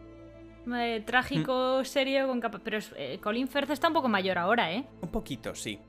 Eh, 0.76 1.04
trágico, 1.06 1.84
serio, 1.86 2.28
con 2.28 2.42
capa... 2.42 2.60
Pero 2.64 2.80
eh, 2.98 3.18
Colin 3.22 3.48
Firth 3.48 3.72
está 3.72 3.88
un 3.88 3.94
poco 3.94 4.10
mayor 4.10 4.38
ahora, 4.38 4.74
¿eh? 4.74 4.86
Un 5.02 5.10
poquito, 5.10 5.56
sí. 5.56 5.80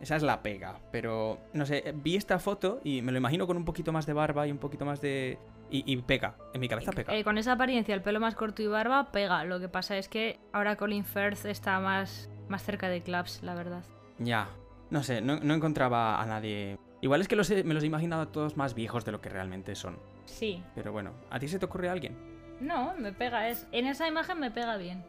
Esa 0.00 0.16
es 0.16 0.22
la 0.22 0.42
pega. 0.42 0.78
Pero, 0.90 1.38
no 1.52 1.66
sé, 1.66 1.92
vi 1.96 2.16
esta 2.16 2.38
foto 2.38 2.80
y 2.84 3.02
me 3.02 3.12
lo 3.12 3.18
imagino 3.18 3.46
con 3.46 3.56
un 3.56 3.64
poquito 3.64 3.92
más 3.92 4.06
de 4.06 4.12
barba 4.12 4.46
y 4.46 4.52
un 4.52 4.58
poquito 4.58 4.84
más 4.84 5.00
de... 5.00 5.38
Y, 5.70 5.90
y 5.90 5.96
pega. 6.02 6.36
En 6.52 6.60
mi 6.60 6.68
cabeza 6.68 6.92
pega. 6.92 7.14
Eh, 7.14 7.24
con 7.24 7.38
esa 7.38 7.52
apariencia, 7.52 7.94
el 7.94 8.02
pelo 8.02 8.20
más 8.20 8.34
corto 8.34 8.62
y 8.62 8.66
barba, 8.66 9.10
pega. 9.10 9.42
Lo 9.44 9.58
que 9.58 9.68
pasa 9.68 9.96
es 9.96 10.08
que 10.08 10.38
ahora 10.52 10.76
Colin 10.76 11.04
Firth 11.04 11.46
está 11.46 11.80
más, 11.80 12.30
más 12.48 12.62
cerca 12.62 12.88
de 12.88 13.02
Claps, 13.02 13.42
la 13.42 13.54
verdad. 13.54 13.82
Ya. 14.18 14.48
No 14.90 15.02
sé, 15.02 15.20
no, 15.22 15.40
no 15.40 15.54
encontraba 15.54 16.20
a 16.20 16.26
nadie... 16.26 16.78
Igual 17.00 17.20
es 17.22 17.26
que 17.28 17.34
los 17.36 17.50
he- 17.50 17.64
me 17.64 17.72
los 17.74 17.82
he 17.82 17.86
imaginado 17.86 18.22
a 18.22 18.30
todos 18.30 18.56
más 18.56 18.74
viejos 18.74 19.04
de 19.04 19.12
lo 19.12 19.20
que 19.20 19.28
realmente 19.30 19.74
son. 19.74 19.98
Sí. 20.26 20.62
Pero 20.74 20.92
bueno, 20.92 21.12
¿a 21.30 21.38
ti 21.38 21.48
se 21.48 21.58
te 21.58 21.64
ocurre 21.64 21.88
alguien? 21.88 22.16
No, 22.60 22.94
me 22.98 23.12
pega. 23.12 23.48
Es... 23.48 23.66
En 23.72 23.86
esa 23.86 24.06
imagen 24.06 24.38
me 24.38 24.50
pega 24.50 24.76
bien. 24.76 25.02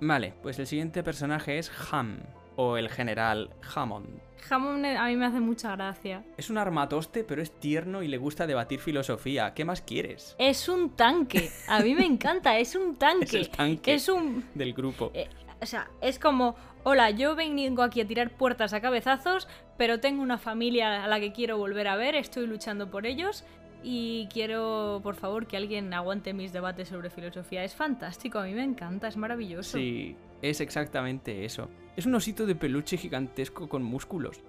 Vale, 0.00 0.34
pues 0.42 0.58
el 0.58 0.66
siguiente 0.66 1.02
personaje 1.04 1.58
es 1.58 1.70
Ham, 1.92 2.18
o 2.60 2.76
el 2.76 2.90
general 2.90 3.48
Hammond. 3.74 4.20
Hammond 4.50 4.84
a 4.84 5.06
mí 5.06 5.16
me 5.16 5.24
hace 5.26 5.40
mucha 5.40 5.74
gracia. 5.76 6.22
Es 6.36 6.50
un 6.50 6.58
armatoste, 6.58 7.24
pero 7.24 7.40
es 7.40 7.52
tierno 7.58 8.02
y 8.02 8.08
le 8.08 8.18
gusta 8.18 8.46
debatir 8.46 8.80
filosofía. 8.80 9.54
¿Qué 9.54 9.64
más 9.64 9.80
quieres? 9.80 10.34
Es 10.38 10.68
un 10.68 10.90
tanque. 10.96 11.50
A 11.68 11.80
mí 11.80 11.94
me 11.94 12.04
encanta, 12.04 12.58
es 12.58 12.74
un 12.74 12.96
tanque. 12.96 13.24
Es 13.26 13.34
el 13.34 13.48
tanque 13.50 13.94
Es 13.94 14.08
un... 14.10 14.44
del 14.54 14.74
grupo. 14.74 15.10
eh, 15.14 15.28
o 15.62 15.66
sea, 15.66 15.90
es 16.02 16.18
como, 16.18 16.54
hola, 16.84 17.10
yo 17.10 17.34
vengo 17.34 17.82
aquí 17.82 18.00
a 18.00 18.06
tirar 18.06 18.30
puertas 18.30 18.72
a 18.74 18.80
cabezazos, 18.80 19.46
pero 19.78 20.00
tengo 20.00 20.22
una 20.22 20.36
familia 20.38 21.04
a 21.04 21.08
la 21.08 21.20
que 21.20 21.32
quiero 21.32 21.56
volver 21.58 21.86
a 21.88 21.96
ver, 21.96 22.14
estoy 22.14 22.46
luchando 22.46 22.90
por 22.90 23.06
ellos 23.06 23.44
y 23.82 24.26
quiero, 24.32 25.00
por 25.02 25.14
favor, 25.14 25.46
que 25.46 25.56
alguien 25.56 25.92
aguante 25.94 26.32
mis 26.34 26.52
debates 26.52 26.88
sobre 26.88 27.08
filosofía. 27.10 27.62
Es 27.64 27.74
fantástico, 27.74 28.38
a 28.38 28.44
mí 28.44 28.52
me 28.54 28.64
encanta, 28.64 29.08
es 29.08 29.16
maravilloso. 29.16 29.76
Sí, 29.78 30.16
es 30.42 30.60
exactamente 30.60 31.44
eso. 31.44 31.68
Es 31.96 32.06
un 32.06 32.14
osito 32.14 32.46
de 32.46 32.54
peluche 32.54 32.96
gigantesco 32.96 33.68
con 33.68 33.82
músculos. 33.82 34.40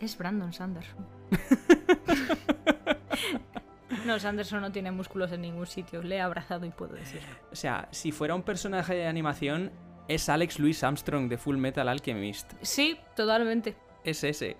Es 0.00 0.16
Brandon 0.16 0.52
Sanderson. 0.52 1.06
no, 4.06 4.18
Sanderson 4.18 4.60
no 4.60 4.72
tiene 4.72 4.90
músculos 4.90 5.32
en 5.32 5.42
ningún 5.42 5.66
sitio, 5.66 6.02
le 6.02 6.16
he 6.16 6.20
abrazado 6.20 6.66
y 6.66 6.70
puedo 6.70 6.94
decirlo. 6.94 7.28
O 7.50 7.56
sea, 7.56 7.88
si 7.90 8.12
fuera 8.12 8.34
un 8.34 8.42
personaje 8.42 8.94
de 8.94 9.06
animación, 9.06 9.70
es 10.08 10.28
Alex 10.28 10.58
Louis 10.58 10.82
Armstrong 10.82 11.28
de 11.28 11.38
Full 11.38 11.56
Metal 11.56 11.88
Alchemist. 11.88 12.52
Sí, 12.62 12.98
totalmente. 13.14 13.76
Es 14.04 14.24
ese. 14.24 14.56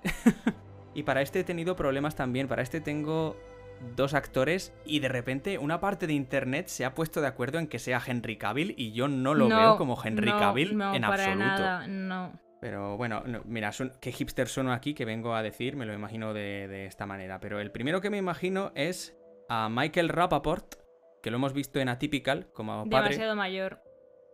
y 0.95 1.03
para 1.03 1.23
este 1.23 1.41
he 1.41 1.45
tenido 1.45 1.77
problemas 1.77 2.15
también. 2.15 2.49
Para 2.49 2.63
este 2.63 2.81
tengo 2.81 3.37
dos 3.97 4.15
actores 4.15 4.73
y 4.85 5.01
de 5.01 5.09
repente 5.09 5.59
una 5.59 5.81
parte 5.81 6.07
de 6.07 6.13
internet 6.13 6.69
se 6.69 6.85
ha 6.85 6.95
puesto 6.95 7.21
de 7.21 7.27
acuerdo 7.27 7.59
en 7.59 7.67
que 7.67 7.79
sea 7.79 8.01
Henry 8.07 8.37
Cavill 8.39 8.75
y 8.77 8.93
yo 8.93 9.09
no 9.09 9.35
lo 9.35 9.49
No, 9.49 9.57
veo 9.57 9.77
como 9.77 9.99
Henry 10.03 10.31
no, 10.31 10.39
Cavill 10.39 10.77
no, 10.77 10.95
en 10.95 11.03
para 11.03 11.15
absoluto. 11.25 11.45
nada, 11.45 11.87
no. 11.87 12.41
Pero 12.61 12.97
bueno, 12.97 13.23
no, 13.27 13.43
mira, 13.45 13.73
son- 13.73 13.93
qué 14.01 14.13
hipster 14.13 14.47
sueno 14.49 14.73
aquí 14.73 14.95
que 14.95 15.05
vengo 15.05 15.35
a 15.35 15.43
decir, 15.43 15.75
me 15.77 15.85
lo 15.85 15.93
imagino 15.95 16.33
de, 16.33 16.69
de 16.69 16.87
esta 16.87 17.07
manera. 17.07 17.41
Pero 17.41 17.59
el 17.59 17.73
primero 17.73 18.01
que 18.01 18.09
me 18.09 18.19
imagino 18.19 18.71
es 18.77 19.17
a 19.49 19.69
Michael 19.69 20.09
Rappaport, 20.09 20.77
que 21.23 21.31
lo 21.33 21.39
hemos 21.39 21.53
visto 21.53 21.81
en 21.81 21.89
Atypical 21.89 22.47
como 22.53 22.89
padre. 22.89 23.09
Demasiado 23.11 23.35
mayor. 23.37 23.81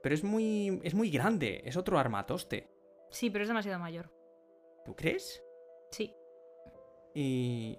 Pero 0.03 0.15
es 0.15 0.23
muy, 0.25 0.79
es 0.85 0.95
muy 0.95 1.11
grande, 1.11 1.62
es 1.65 1.77
otro 1.79 1.99
armatoste. 1.99 2.69
Sí, 3.11 3.31
pero 3.31 3.43
es 3.45 3.49
demasiado 3.49 3.79
mayor. 3.79 4.11
¿Tú 4.85 4.95
crees? 4.95 5.43
Sí. 5.91 6.12
Y... 7.15 7.79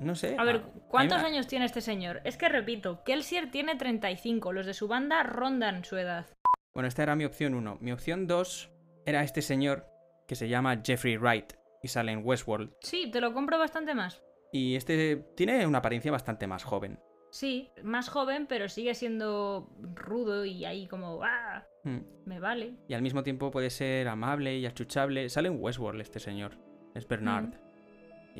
No 0.00 0.14
sé. 0.14 0.36
A 0.38 0.44
ver, 0.44 0.56
a- 0.56 0.62
¿cuántos 0.88 1.18
a 1.18 1.22
mí 1.22 1.30
me- 1.30 1.36
años 1.36 1.46
tiene 1.46 1.64
este 1.66 1.80
señor? 1.80 2.20
Es 2.24 2.36
que 2.36 2.48
repito, 2.48 3.02
Kelsier 3.04 3.50
tiene 3.50 3.76
35, 3.76 4.52
los 4.52 4.66
de 4.66 4.74
su 4.74 4.88
banda 4.88 5.22
rondan 5.22 5.84
su 5.84 5.96
edad. 5.96 6.26
Bueno, 6.72 6.88
esta 6.88 7.02
era 7.02 7.16
mi 7.16 7.24
opción 7.24 7.54
1. 7.54 7.78
Mi 7.80 7.92
opción 7.92 8.26
2 8.26 8.70
era 9.04 9.22
este 9.22 9.42
señor 9.42 9.86
que 10.28 10.36
se 10.36 10.48
llama 10.48 10.80
Jeffrey 10.84 11.16
Wright 11.16 11.52
y 11.82 11.88
sale 11.88 12.12
en 12.12 12.22
Westworld. 12.24 12.72
Sí, 12.80 13.10
te 13.10 13.20
lo 13.20 13.34
compro 13.34 13.58
bastante 13.58 13.94
más. 13.94 14.22
Y 14.52 14.76
este 14.76 15.16
tiene 15.36 15.66
una 15.66 15.78
apariencia 15.78 16.10
bastante 16.12 16.46
más 16.46 16.64
joven. 16.64 16.98
Sí, 17.32 17.70
más 17.84 18.08
joven, 18.08 18.46
pero 18.48 18.68
sigue 18.68 18.94
siendo 18.94 19.68
rudo 19.94 20.44
y 20.44 20.64
ahí 20.64 20.88
como, 20.88 21.20
¡ah! 21.22 21.64
Hmm. 21.84 22.00
Me 22.26 22.40
vale. 22.40 22.74
Y 22.88 22.94
al 22.94 23.02
mismo 23.02 23.22
tiempo 23.22 23.50
puede 23.52 23.70
ser 23.70 24.08
amable 24.08 24.58
y 24.58 24.66
achuchable. 24.66 25.28
Sale 25.28 25.48
en 25.48 25.56
Westworld 25.62 26.00
este 26.00 26.18
señor. 26.18 26.58
Es 26.94 27.06
Bernard. 27.06 27.54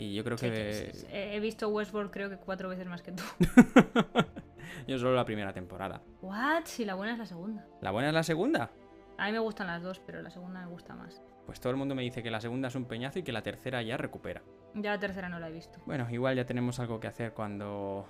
Y 0.00 0.14
yo 0.14 0.24
creo 0.24 0.38
Sí, 0.38 0.48
que... 0.50 0.72
sí, 0.72 0.86
sí, 0.92 0.98
sí. 1.00 1.06
He 1.10 1.38
visto 1.40 1.68
Westworld 1.68 2.10
creo 2.10 2.30
que 2.30 2.38
cuatro 2.38 2.68
veces 2.70 2.86
más 2.86 3.02
que 3.02 3.12
tú. 3.12 3.22
yo 4.86 4.98
solo 4.98 5.14
la 5.14 5.24
primera 5.24 5.52
temporada. 5.52 6.00
¿What? 6.22 6.62
Si 6.64 6.84
la 6.84 6.94
buena 6.94 7.12
es 7.12 7.18
la 7.18 7.26
segunda. 7.26 7.66
¿La 7.80 7.90
buena 7.90 8.08
es 8.08 8.14
la 8.14 8.22
segunda? 8.22 8.70
A 9.18 9.26
mí 9.26 9.32
me 9.32 9.38
gustan 9.40 9.66
las 9.66 9.82
dos, 9.82 10.00
pero 10.06 10.22
la 10.22 10.30
segunda 10.30 10.60
me 10.64 10.70
gusta 10.70 10.94
más. 10.94 11.20
Pues 11.44 11.60
todo 11.60 11.70
el 11.72 11.76
mundo 11.76 11.94
me 11.94 12.02
dice 12.02 12.22
que 12.22 12.30
la 12.30 12.40
segunda 12.40 12.68
es 12.68 12.74
un 12.74 12.86
peñazo 12.86 13.18
y 13.18 13.22
que 13.22 13.32
la 13.32 13.42
tercera 13.42 13.82
ya 13.82 13.96
recupera. 13.98 14.42
Ya 14.74 14.92
la 14.92 14.98
tercera 14.98 15.28
no 15.28 15.38
la 15.38 15.48
he 15.48 15.52
visto. 15.52 15.78
Bueno, 15.84 16.06
igual 16.10 16.36
ya 16.36 16.46
tenemos 16.46 16.78
algo 16.80 16.98
que 17.00 17.08
hacer 17.08 17.32
cuando... 17.34 18.06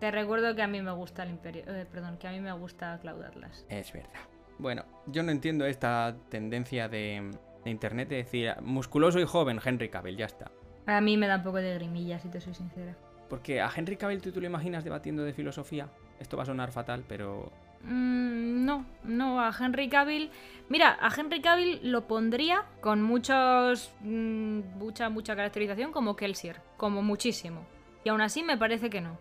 Te 0.00 0.10
recuerdo 0.10 0.54
que 0.54 0.62
a 0.62 0.66
mí 0.66 0.82
me 0.82 0.90
gusta 0.92 1.22
el 1.22 1.30
Imperio. 1.30 1.62
eh, 1.66 1.86
perdón, 1.90 2.18
que 2.18 2.28
a 2.28 2.32
mí 2.32 2.40
me 2.40 2.52
gusta 2.52 2.98
Cloud 3.00 3.22
Atlas. 3.22 3.64
Es 3.70 3.92
verdad. 3.92 4.20
Bueno, 4.58 4.84
yo 5.06 5.22
no 5.22 5.30
entiendo 5.30 5.64
esta 5.64 6.14
tendencia 6.28 6.88
de, 6.88 7.30
de 7.64 7.70
internet 7.70 8.08
de 8.08 8.16
decir 8.16 8.54
musculoso 8.60 9.18
y 9.20 9.24
joven 9.24 9.60
Henry 9.64 9.88
Cavill, 9.88 10.16
ya 10.16 10.26
está. 10.26 10.50
A 10.86 11.00
mí 11.00 11.16
me 11.16 11.26
da 11.26 11.36
un 11.36 11.42
poco 11.42 11.58
de 11.58 11.74
grimilla, 11.74 12.18
si 12.20 12.28
te 12.28 12.40
soy 12.40 12.54
sincera. 12.54 12.96
Porque 13.28 13.60
a 13.60 13.70
Henry 13.74 13.96
Cavill 13.96 14.20
tú 14.20 14.30
te 14.30 14.40
lo 14.40 14.46
imaginas 14.46 14.84
debatiendo 14.84 15.24
de 15.24 15.32
filosofía. 15.32 15.88
Esto 16.20 16.36
va 16.36 16.44
a 16.44 16.46
sonar 16.46 16.70
fatal, 16.70 17.04
pero... 17.08 17.52
Mm, 17.82 18.64
no, 18.64 18.86
no, 19.04 19.40
a 19.40 19.52
Henry 19.58 19.88
Cavill. 19.88 20.30
Mira, 20.68 20.96
a 21.00 21.10
Henry 21.14 21.40
Cavill 21.40 21.80
lo 21.82 22.06
pondría 22.06 22.64
con 22.80 23.02
muchos. 23.02 23.92
mm, 24.00 24.60
mucha, 24.78 25.08
mucha 25.08 25.34
caracterización 25.34 25.92
como 25.92 26.16
Kelsier. 26.16 26.60
Como 26.76 27.02
muchísimo. 27.02 27.66
Y 28.04 28.08
aún 28.08 28.20
así 28.20 28.42
me 28.42 28.56
parece 28.56 28.88
que 28.88 29.00
no. 29.00 29.18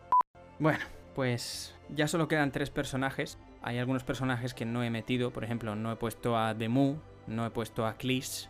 Bueno, 0.59 0.85
pues 1.15 1.75
ya 1.89 2.07
solo 2.07 2.27
quedan 2.27 2.51
tres 2.51 2.69
personajes. 2.69 3.39
Hay 3.61 3.79
algunos 3.79 4.03
personajes 4.03 4.53
que 4.53 4.65
no 4.65 4.83
he 4.83 4.91
metido. 4.91 5.31
Por 5.31 5.43
ejemplo, 5.43 5.75
no 5.75 5.91
he 5.91 5.95
puesto 5.95 6.37
a 6.37 6.53
Demu, 6.53 6.97
no 7.27 7.45
he 7.45 7.49
puesto 7.49 7.87
a 7.87 7.95
Clis, 7.95 8.49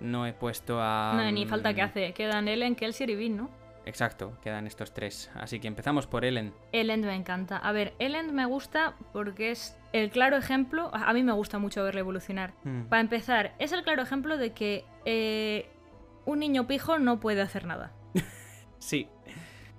no 0.00 0.26
he 0.26 0.32
puesto 0.32 0.80
a... 0.80 1.14
no, 1.16 1.30
ni 1.30 1.46
falta 1.46 1.74
que 1.74 1.82
mm, 1.82 1.84
hace. 1.84 2.12
Quedan 2.12 2.48
Ellen, 2.48 2.74
Kelsier 2.74 3.10
y 3.10 3.16
Vin, 3.16 3.36
¿no? 3.36 3.50
Exacto, 3.86 4.38
quedan 4.42 4.66
estos 4.66 4.94
tres. 4.94 5.30
Así 5.34 5.60
que 5.60 5.68
empezamos 5.68 6.06
por 6.06 6.24
Ellen. 6.24 6.54
Ellen 6.72 7.02
me 7.02 7.14
encanta. 7.14 7.58
A 7.58 7.72
ver, 7.72 7.94
Ellen 7.98 8.34
me 8.34 8.46
gusta 8.46 8.94
porque 9.12 9.50
es 9.50 9.76
el 9.92 10.10
claro 10.10 10.36
ejemplo. 10.36 10.90
A 10.92 11.12
mí 11.12 11.22
me 11.22 11.32
gusta 11.32 11.58
mucho 11.58 11.84
verla 11.84 12.00
evolucionar. 12.00 12.54
Hmm. 12.64 12.84
Para 12.84 13.00
empezar, 13.00 13.54
es 13.58 13.72
el 13.72 13.82
claro 13.82 14.02
ejemplo 14.02 14.38
de 14.38 14.52
que 14.52 14.84
eh, 15.04 15.68
un 16.24 16.38
niño 16.38 16.66
pijo 16.66 16.98
no 16.98 17.20
puede 17.20 17.42
hacer 17.42 17.66
nada. 17.66 17.92
Sí, 18.78 19.08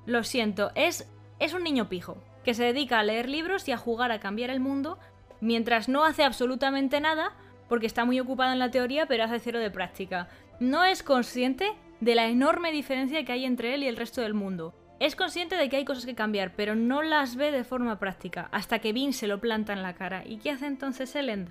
Lo 0.08 0.24
siento, 0.24 0.72
es, 0.74 1.08
es 1.38 1.54
un 1.54 1.64
niño 1.64 1.90
pijo 1.90 2.18
que 2.44 2.56
se 2.56 2.64
dedica 2.64 2.98
a 2.98 3.04
leer 3.04 3.30
libros 3.30 3.68
y 3.68 3.72
a 3.72 3.78
jugar 3.78 4.12
a 4.12 4.20
cambiar 4.20 4.50
el 4.50 4.60
mundo 4.60 4.98
mientras 5.42 5.88
no 5.88 6.06
hace 6.06 6.24
absolutamente 6.24 7.00
nada 7.00 7.34
porque 7.68 7.88
está 7.88 8.06
muy 8.06 8.20
ocupado 8.20 8.54
en 8.54 8.60
la 8.60 8.72
teoría 8.72 9.06
pero 9.06 9.24
hace 9.24 9.40
cero 9.40 9.60
de 9.60 9.72
práctica. 9.72 10.28
No 10.60 10.84
es 10.84 11.04
consciente 11.04 11.72
de 12.00 12.16
la 12.16 12.28
enorme 12.28 12.72
diferencia 12.72 13.24
que 13.26 13.32
hay 13.32 13.46
entre 13.46 13.74
él 13.74 13.84
y 13.84 13.88
el 13.88 13.98
resto 13.98 14.22
del 14.22 14.34
mundo. 14.34 14.74
Es 15.00 15.16
consciente 15.16 15.58
de 15.58 15.68
que 15.68 15.76
hay 15.76 15.86
cosas 15.86 16.06
que 16.06 16.16
cambiar, 16.16 16.56
pero 16.56 16.76
no 16.76 17.04
las 17.04 17.36
ve 17.36 17.52
de 17.52 17.66
forma 17.66 18.00
práctica, 18.00 18.48
hasta 18.52 18.80
que 18.80 18.94
Vin 18.94 19.12
se 19.12 19.28
lo 19.28 19.42
planta 19.42 19.74
en 19.74 19.82
la 19.82 19.94
cara. 19.94 20.24
¿Y 20.26 20.38
qué 20.38 20.52
hace 20.52 20.68
entonces 20.68 21.16
Elend? 21.16 21.50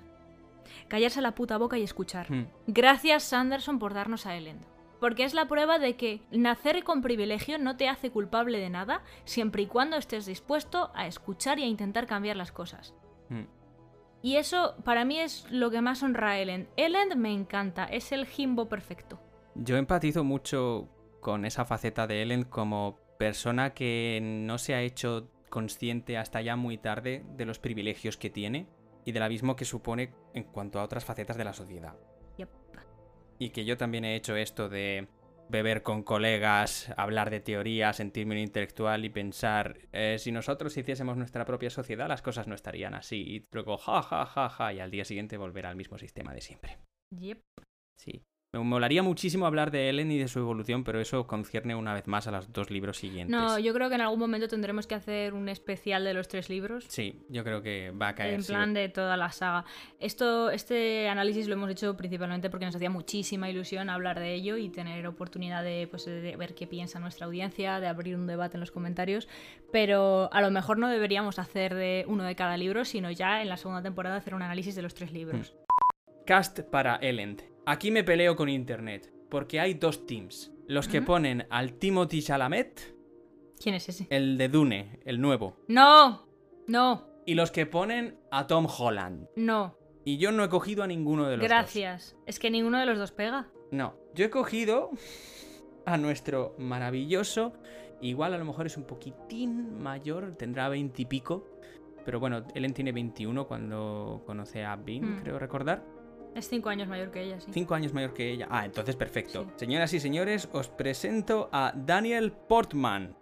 Callarse 0.87 1.21
la 1.21 1.35
puta 1.35 1.57
boca 1.57 1.77
y 1.77 1.83
escuchar. 1.83 2.31
Hmm. 2.31 2.47
Gracias 2.65 3.23
Sanderson 3.23 3.77
por 3.77 3.93
darnos 3.93 4.25
a 4.25 4.35
Elend. 4.35 4.65
Porque 4.99 5.25
es 5.25 5.35
la 5.35 5.47
prueba 5.47 5.77
de 5.77 5.95
que 5.95 6.21
nacer 6.31 6.83
con 6.83 7.01
privilegio 7.01 7.59
no 7.59 7.77
te 7.77 7.87
hace 7.87 8.09
culpable 8.09 8.57
de 8.57 8.71
nada, 8.71 9.03
siempre 9.25 9.63
y 9.63 9.67
cuando 9.67 9.97
estés 9.97 10.25
dispuesto 10.25 10.91
a 10.95 11.05
escuchar 11.05 11.59
y 11.59 11.63
a 11.63 11.67
intentar 11.67 12.07
cambiar 12.07 12.37
las 12.37 12.51
cosas. 12.51 12.95
Hmm. 13.29 13.43
Y 14.25 14.37
eso 14.37 14.73
para 14.83 15.05
mí 15.05 15.19
es 15.19 15.45
lo 15.51 15.69
que 15.69 15.81
más 15.81 16.01
honra 16.01 16.31
a 16.31 16.39
Elend. 16.39 16.67
Elend 16.77 17.15
me 17.15 17.31
encanta, 17.31 17.85
es 17.85 18.11
el 18.11 18.25
Jimbo 18.25 18.67
perfecto. 18.67 19.19
Yo 19.53 19.77
empatizo 19.77 20.23
mucho 20.23 20.89
con 21.19 21.45
esa 21.45 21.63
faceta 21.63 22.07
de 22.07 22.23
Ellen 22.23 22.43
como 22.43 22.97
persona 23.19 23.75
que 23.75 24.19
no 24.23 24.57
se 24.57 24.73
ha 24.73 24.81
hecho 24.81 25.29
consciente 25.51 26.17
hasta 26.17 26.41
ya 26.41 26.55
muy 26.55 26.79
tarde 26.79 27.23
de 27.37 27.45
los 27.45 27.59
privilegios 27.59 28.17
que 28.17 28.31
tiene 28.31 28.67
y 29.05 29.11
del 29.11 29.21
abismo 29.21 29.55
que 29.55 29.63
supone 29.63 30.15
en 30.33 30.45
cuanto 30.45 30.79
a 30.79 30.83
otras 30.83 31.05
facetas 31.05 31.37
de 31.37 31.43
la 31.43 31.53
sociedad. 31.53 31.93
Yep. 32.37 32.49
Y 33.37 33.51
que 33.51 33.63
yo 33.63 33.77
también 33.77 34.05
he 34.05 34.15
hecho 34.15 34.35
esto 34.35 34.69
de 34.69 35.07
beber 35.49 35.83
con 35.83 36.03
colegas, 36.03 36.91
hablar 36.97 37.29
de 37.29 37.39
teoría, 37.39 37.93
sentirme 37.93 38.35
un 38.35 38.41
intelectual 38.41 39.05
y 39.05 39.09
pensar, 39.09 39.77
eh, 39.91 40.17
si 40.19 40.31
nosotros 40.31 40.75
hiciésemos 40.77 41.17
nuestra 41.17 41.45
propia 41.45 41.69
sociedad 41.69 42.07
las 42.07 42.21
cosas 42.21 42.47
no 42.47 42.55
estarían 42.55 42.93
así. 42.93 43.17
Y 43.17 43.47
luego, 43.51 43.77
ja, 43.77 44.01
ja, 44.01 44.25
ja, 44.25 44.49
ja, 44.49 44.73
y 44.73 44.79
al 44.79 44.91
día 44.91 45.05
siguiente 45.05 45.37
volver 45.37 45.65
al 45.65 45.75
mismo 45.75 45.97
sistema 45.97 46.33
de 46.33 46.41
siempre. 46.41 46.77
Yep. 47.17 47.41
Sí. 47.97 48.23
Me 48.55 48.63
molaría 48.63 49.03
muchísimo 49.03 49.45
hablar 49.45 49.69
de 49.69 49.89
Ellen 49.89 50.11
y 50.11 50.17
de 50.17 50.29
su 50.29 50.39
evolución, 50.39 50.85
pero 50.85 51.01
eso 51.01 51.27
concierne 51.27 51.75
una 51.75 51.93
vez 51.93 52.07
más 52.07 52.27
a 52.27 52.31
los 52.31 52.53
dos 52.53 52.71
libros 52.71 52.97
siguientes. 52.97 53.35
No, 53.35 53.59
yo 53.59 53.73
creo 53.73 53.89
que 53.89 53.95
en 53.95 54.01
algún 54.01 54.19
momento 54.19 54.47
tendremos 54.47 54.87
que 54.87 54.95
hacer 54.95 55.33
un 55.33 55.49
especial 55.49 56.05
de 56.05 56.13
los 56.13 56.29
tres 56.29 56.49
libros. 56.49 56.85
Sí, 56.87 57.25
yo 57.27 57.43
creo 57.43 57.61
que 57.61 57.91
va 57.91 58.09
a 58.09 58.15
caer. 58.15 58.35
En 58.35 58.43
plan 58.45 58.73
de 58.73 58.87
toda 58.87 59.17
la 59.17 59.31
saga. 59.33 59.65
Esto, 59.99 60.51
este 60.51 61.09
análisis 61.09 61.47
lo 61.47 61.55
hemos 61.55 61.69
hecho 61.69 61.97
principalmente 61.97 62.49
porque 62.49 62.65
nos 62.65 62.75
hacía 62.75 62.89
muchísima 62.89 63.49
ilusión 63.49 63.89
hablar 63.89 64.19
de 64.19 64.33
ello 64.33 64.55
y 64.55 64.69
tener 64.69 65.05
oportunidad 65.05 65.61
de, 65.61 65.87
pues, 65.89 66.05
de 66.05 66.37
ver 66.37 66.55
qué 66.55 66.65
piensa 66.65 66.97
nuestra 66.99 67.25
audiencia, 67.25 67.81
de 67.81 67.87
abrir 67.87 68.15
un 68.15 68.25
debate 68.25 68.55
en 68.55 68.61
los 68.61 68.71
comentarios. 68.71 69.27
Pero 69.73 70.29
a 70.31 70.39
lo 70.39 70.49
mejor 70.49 70.77
no 70.77 70.87
deberíamos 70.87 71.39
hacer 71.39 71.75
de 71.75 72.05
uno 72.07 72.23
de 72.23 72.35
cada 72.35 72.55
libro, 72.55 72.85
sino 72.85 73.11
ya 73.11 73.41
en 73.41 73.49
la 73.49 73.57
segunda 73.57 73.81
temporada 73.81 74.15
hacer 74.15 74.33
un 74.33 74.43
análisis 74.43 74.75
de 74.75 74.81
los 74.81 74.93
tres 74.93 75.11
libros. 75.11 75.51
Hmm. 75.51 76.23
Cast 76.25 76.61
para 76.61 76.95
Ellen. 76.95 77.54
Aquí 77.65 77.91
me 77.91 78.03
peleo 78.03 78.35
con 78.35 78.49
internet, 78.49 79.11
porque 79.29 79.59
hay 79.59 79.73
dos 79.75 80.05
teams. 80.05 80.51
Los 80.67 80.87
que 80.87 81.01
ponen 81.01 81.45
al 81.49 81.73
Timothy 81.73 82.21
Chalamet. 82.21 82.95
¿Quién 83.61 83.75
es 83.75 83.87
ese? 83.89 84.07
El 84.09 84.37
de 84.37 84.49
Dune, 84.49 84.99
el 85.05 85.21
nuevo. 85.21 85.57
No, 85.67 86.27
no. 86.67 87.07
Y 87.25 87.33
los 87.35 87.51
que 87.51 87.65
ponen 87.65 88.17
a 88.31 88.47
Tom 88.47 88.67
Holland. 88.67 89.27
No. 89.35 89.77
Y 90.03 90.17
yo 90.17 90.31
no 90.31 90.43
he 90.43 90.49
cogido 90.49 90.83
a 90.83 90.87
ninguno 90.87 91.25
de 91.27 91.37
los 91.37 91.47
Gracias. 91.47 92.15
Es 92.27 92.37
que 92.39 92.51
ninguno 92.51 92.79
de 92.79 92.85
los 92.85 92.97
dos 92.97 93.11
pega. 93.11 93.47
No, 93.71 93.95
yo 94.13 94.25
he 94.25 94.29
cogido 94.29 94.91
a 95.85 95.97
nuestro 95.97 96.55
maravilloso. 96.59 97.53
Igual 98.01 98.33
a 98.33 98.37
lo 98.37 98.45
mejor 98.45 98.67
es 98.67 98.77
un 98.77 98.83
poquitín 98.83 99.81
mayor, 99.81 100.35
tendrá 100.35 100.69
veintipico. 100.69 101.47
Pero 102.03 102.19
bueno, 102.19 102.43
Ellen 102.53 102.73
tiene 102.73 102.91
21 102.91 103.47
cuando 103.47 104.21
conoce 104.27 104.63
a 104.63 104.75
Bean, 104.75 105.15
Hmm. 105.17 105.21
creo 105.21 105.39
recordar. 105.39 105.83
Es 106.35 106.49
cinco 106.49 106.69
años 106.69 106.87
mayor 106.87 107.11
que 107.11 107.23
ella, 107.23 107.39
sí. 107.39 107.49
Cinco 107.51 107.73
años 107.75 107.93
mayor 107.93 108.13
que 108.13 108.29
ella. 108.31 108.47
Ah, 108.51 108.65
entonces 108.65 108.95
perfecto. 108.95 109.43
Sí. 109.45 109.49
Señoras 109.55 109.93
y 109.93 109.99
señores, 109.99 110.49
os 110.51 110.67
presento 110.67 111.49
a 111.51 111.71
Daniel 111.75 112.31
Portman. 112.33 113.15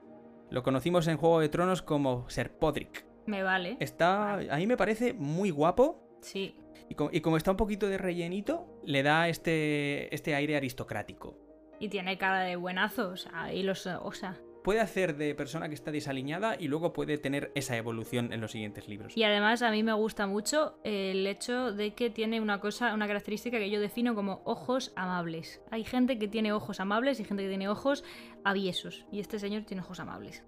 Lo 0.50 0.64
conocimos 0.64 1.08
en 1.08 1.18
Juego 1.18 1.40
de 1.40 1.50
Tronos 1.50 1.82
como 1.82 2.28
Ser 2.30 2.58
Podrick. 2.58 3.06
Me 3.28 3.44
vale. 3.44 3.78
Está. 3.80 4.34
A 4.34 4.58
mí 4.58 4.68
me 4.68 4.78
parece 4.78 5.14
muy 5.14 5.50
guapo. 5.52 6.18
Sí. 6.22 6.56
Y, 6.90 6.96
co- 6.96 7.10
y 7.14 7.22
como 7.22 7.38
está 7.38 7.52
un 7.52 7.58
poquito 7.58 7.88
de 7.88 7.98
rellenito, 7.98 8.66
le 8.84 9.04
da 9.04 9.30
este, 9.30 10.14
este 10.14 10.36
aire 10.36 10.56
aristocrático. 10.58 11.38
Y 11.80 11.90
tiene 11.90 12.18
cara 12.18 12.42
de 12.42 12.56
buenazo, 12.56 13.10
o 13.10 13.18
sea, 13.18 13.54
y 13.54 13.64
los, 13.64 13.86
o 13.88 14.12
sea. 14.12 14.38
Puede 14.64 14.80
hacer 14.80 15.18
de 15.18 15.36
persona 15.36 15.68
que 15.68 15.76
está 15.76 15.92
desaliñada 15.92 16.56
y 16.58 16.70
luego 16.70 16.94
puede 16.94 17.18
tener 17.18 17.52
esa 17.54 17.76
evolución 17.76 18.32
en 18.32 18.40
los 18.40 18.52
siguientes 18.52 18.88
libros. 18.88 19.16
Y 19.18 19.24
además 19.24 19.62
a 19.62 19.72
mí 19.72 19.84
me 19.84 19.94
gusta 19.94 20.26
mucho 20.26 20.80
el 20.84 21.28
hecho 21.28 21.74
de 21.74 21.94
que 21.94 22.10
tiene 22.10 22.40
una 22.40 22.62
cosa, 22.62 22.94
una 22.94 23.06
característica 23.08 23.58
que 23.58 23.70
yo 23.70 23.82
defino 23.82 24.16
como 24.16 24.42
ojos 24.46 24.94
amables. 24.96 25.62
Hay 25.70 25.84
gente 25.84 26.18
que 26.18 26.30
tiene 26.30 26.54
ojos 26.54 26.80
amables 26.80 27.20
y 27.20 27.26
gente 27.26 27.44
que 27.44 27.50
tiene 27.50 27.68
ojos 27.68 28.06
aviesos. 28.46 29.06
Y 29.12 29.20
este 29.20 29.38
señor 29.38 29.64
tiene 29.64 29.82
ojos 29.82 30.00
amables. 30.00 30.44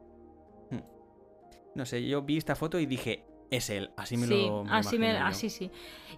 No 1.75 1.85
sé, 1.85 2.07
yo 2.07 2.21
vi 2.21 2.37
esta 2.37 2.55
foto 2.55 2.79
y 2.79 2.85
dije, 2.85 3.25
es 3.57 3.69
él. 3.69 3.91
Así 3.97 4.17
me 4.17 4.27
sí, 4.27 4.45
lo. 4.47 4.63
me 4.63 4.71
así, 4.71 4.97
me, 4.99 5.07
imagino 5.07 5.25
yo. 5.25 5.29
así 5.29 5.49
sí. 5.49 5.71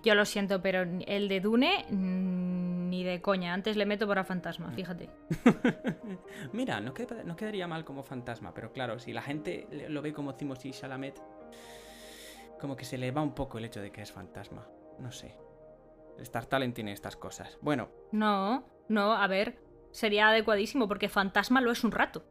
Yo 0.04 0.16
lo 0.16 0.26
siento, 0.26 0.62
pero 0.62 0.82
el 0.82 1.28
de 1.28 1.40
Dune, 1.40 1.86
mm, 1.90 2.90
ni 2.90 3.04
de 3.04 3.22
coña. 3.22 3.54
Antes 3.54 3.76
le 3.78 3.86
meto 3.86 4.08
por 4.08 4.20
a 4.20 4.24
fantasma, 4.24 4.72
fíjate. 4.72 5.10
Mira, 6.54 6.80
no, 6.80 6.94
no 7.26 7.36
quedaría 7.36 7.68
mal 7.68 7.84
como 7.84 8.04
fantasma, 8.04 8.54
pero 8.54 8.72
claro, 8.72 9.00
si 9.00 9.14
la 9.14 9.22
gente 9.22 9.68
lo 9.90 10.02
ve 10.02 10.14
como 10.14 10.36
Timothy 10.36 10.72
Chalamet, 10.72 11.22
como 12.60 12.76
que 12.76 12.86
se 12.86 12.98
le 12.98 13.12
va 13.12 13.22
un 13.22 13.34
poco 13.34 13.58
el 13.58 13.66
hecho 13.66 13.82
de 13.82 13.92
que 13.92 14.02
es 14.02 14.12
fantasma. 14.12 14.68
No 15.00 15.12
sé. 15.12 15.36
Star 16.20 16.46
Talent 16.46 16.74
tiene 16.74 16.94
estas 16.94 17.16
cosas. 17.16 17.58
Bueno, 17.62 17.90
No, 18.12 18.66
no, 18.88 19.14
a 19.14 19.28
ver. 19.28 19.60
Sería 19.92 20.28
adecuadísimo 20.30 20.88
porque 20.88 21.10
fantasma 21.10 21.62
lo 21.62 21.72
es 21.72 21.84
un 21.84 21.92
rato. 21.92 22.24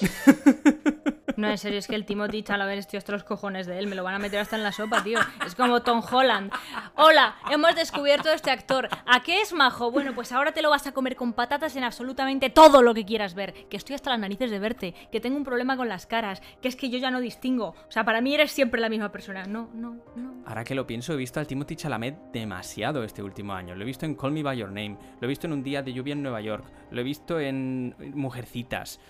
No, 1.36 1.48
en 1.48 1.58
serio, 1.58 1.78
es 1.78 1.86
que 1.86 1.94
el 1.94 2.04
Timothy 2.04 2.42
Chalamet 2.42 2.78
estoy 2.78 2.96
hasta 2.98 3.12
los 3.12 3.24
cojones 3.24 3.66
de 3.66 3.78
él. 3.78 3.86
Me 3.86 3.94
lo 3.94 4.04
van 4.04 4.14
a 4.14 4.18
meter 4.18 4.40
hasta 4.40 4.56
en 4.56 4.62
la 4.62 4.72
sopa, 4.72 5.02
tío. 5.02 5.18
Es 5.46 5.54
como 5.54 5.82
Tom 5.82 6.02
Holland. 6.10 6.50
Hola, 6.96 7.36
hemos 7.50 7.74
descubierto 7.74 8.30
a 8.30 8.34
este 8.34 8.50
actor. 8.50 8.88
¿A 9.06 9.22
qué 9.22 9.40
es 9.40 9.52
majo? 9.52 9.90
Bueno, 9.90 10.14
pues 10.14 10.32
ahora 10.32 10.52
te 10.52 10.62
lo 10.62 10.70
vas 10.70 10.86
a 10.86 10.92
comer 10.92 11.16
con 11.16 11.32
patatas 11.32 11.76
en 11.76 11.84
absolutamente 11.84 12.50
todo 12.50 12.82
lo 12.82 12.94
que 12.94 13.04
quieras 13.04 13.34
ver. 13.34 13.52
Que 13.68 13.76
estoy 13.76 13.94
hasta 13.94 14.10
las 14.10 14.18
narices 14.18 14.50
de 14.50 14.58
verte. 14.58 14.94
Que 15.12 15.20
tengo 15.20 15.36
un 15.36 15.44
problema 15.44 15.76
con 15.76 15.88
las 15.88 16.06
caras. 16.06 16.42
Que 16.62 16.68
es 16.68 16.76
que 16.76 16.88
yo 16.88 16.98
ya 16.98 17.10
no 17.10 17.20
distingo. 17.20 17.74
O 17.88 17.90
sea, 17.90 18.04
para 18.04 18.20
mí 18.20 18.34
eres 18.34 18.52
siempre 18.52 18.80
la 18.80 18.88
misma 18.88 19.12
persona. 19.12 19.44
No, 19.44 19.70
no, 19.74 19.96
no. 20.16 20.42
ahora 20.46 20.64
que 20.64 20.74
lo 20.74 20.86
pienso, 20.86 21.12
he 21.12 21.16
visto 21.16 21.40
al 21.40 21.46
Timothy 21.46 21.76
Chalamet 21.76 22.16
demasiado 22.32 23.04
este 23.04 23.22
último 23.22 23.52
año. 23.52 23.74
Lo 23.74 23.82
he 23.82 23.86
visto 23.86 24.06
en 24.06 24.14
Call 24.14 24.32
Me 24.32 24.42
By 24.42 24.58
Your 24.58 24.68
Name, 24.68 24.96
lo 25.20 25.26
he 25.26 25.28
visto 25.28 25.46
en 25.46 25.52
Un 25.52 25.62
Día 25.62 25.82
de 25.82 25.92
Lluvia 25.92 26.12
en 26.12 26.22
Nueva 26.22 26.40
York, 26.40 26.64
lo 26.90 27.00
he 27.00 27.04
visto 27.04 27.38
en 27.40 27.94
Mujercitas. 28.14 29.00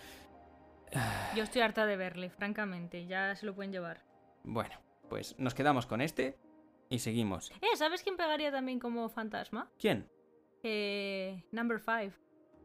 Yo 1.34 1.44
estoy 1.44 1.62
harta 1.62 1.86
de 1.86 1.96
verle, 1.96 2.30
francamente. 2.30 3.06
Ya 3.06 3.34
se 3.36 3.46
lo 3.46 3.54
pueden 3.54 3.72
llevar. 3.72 4.02
Bueno, 4.44 4.74
pues 5.08 5.38
nos 5.38 5.54
quedamos 5.54 5.86
con 5.86 6.00
este 6.00 6.38
y 6.88 6.98
seguimos. 6.98 7.50
Eh, 7.60 7.76
¿sabes 7.76 8.02
quién 8.02 8.16
pegaría 8.16 8.50
también 8.50 8.78
como 8.78 9.08
fantasma? 9.08 9.70
¿Quién? 9.78 10.08
Eh, 10.62 11.44
number 11.52 11.80
5. 11.80 12.16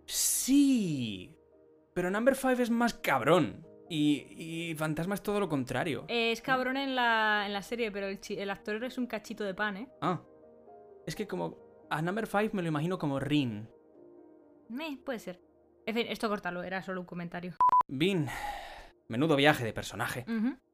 Sí. 0.05 1.35
Pero 1.93 2.09
Number 2.09 2.35
5 2.35 2.61
es 2.61 2.69
más 2.69 2.93
cabrón. 2.93 3.65
Y, 3.89 4.69
y 4.71 4.75
Fantasma 4.75 5.15
es 5.15 5.21
todo 5.21 5.41
lo 5.41 5.49
contrario. 5.49 6.05
es 6.07 6.41
cabrón 6.41 6.77
en 6.77 6.95
la, 6.95 7.43
en 7.45 7.51
la 7.51 7.61
serie, 7.61 7.91
pero 7.91 8.07
el, 8.07 8.49
actor 8.49 8.81
es 8.85 8.97
un 8.97 9.05
cachito 9.05 9.43
de 9.43 9.53
pan, 9.53 9.75
¿eh? 9.75 9.89
Ah. 9.99 10.21
Es 11.05 11.13
que 11.13 11.27
como 11.27 11.57
a 11.89 12.01
Number 12.01 12.25
5 12.25 12.55
me 12.55 12.61
lo 12.61 12.69
imagino 12.69 12.97
como 12.97 13.19
Rin. 13.19 13.67
Meh, 14.69 14.97
puede 15.03 15.19
ser. 15.19 15.41
En 15.85 15.93
fin, 15.93 16.05
esto 16.07 16.29
cortarlo, 16.29 16.63
era 16.63 16.81
solo 16.81 17.01
un 17.01 17.05
comentario. 17.05 17.53
Bean. 17.91 18.27
Menudo 19.09 19.35
viaje 19.35 19.65
de 19.65 19.73
personaje. 19.73 20.25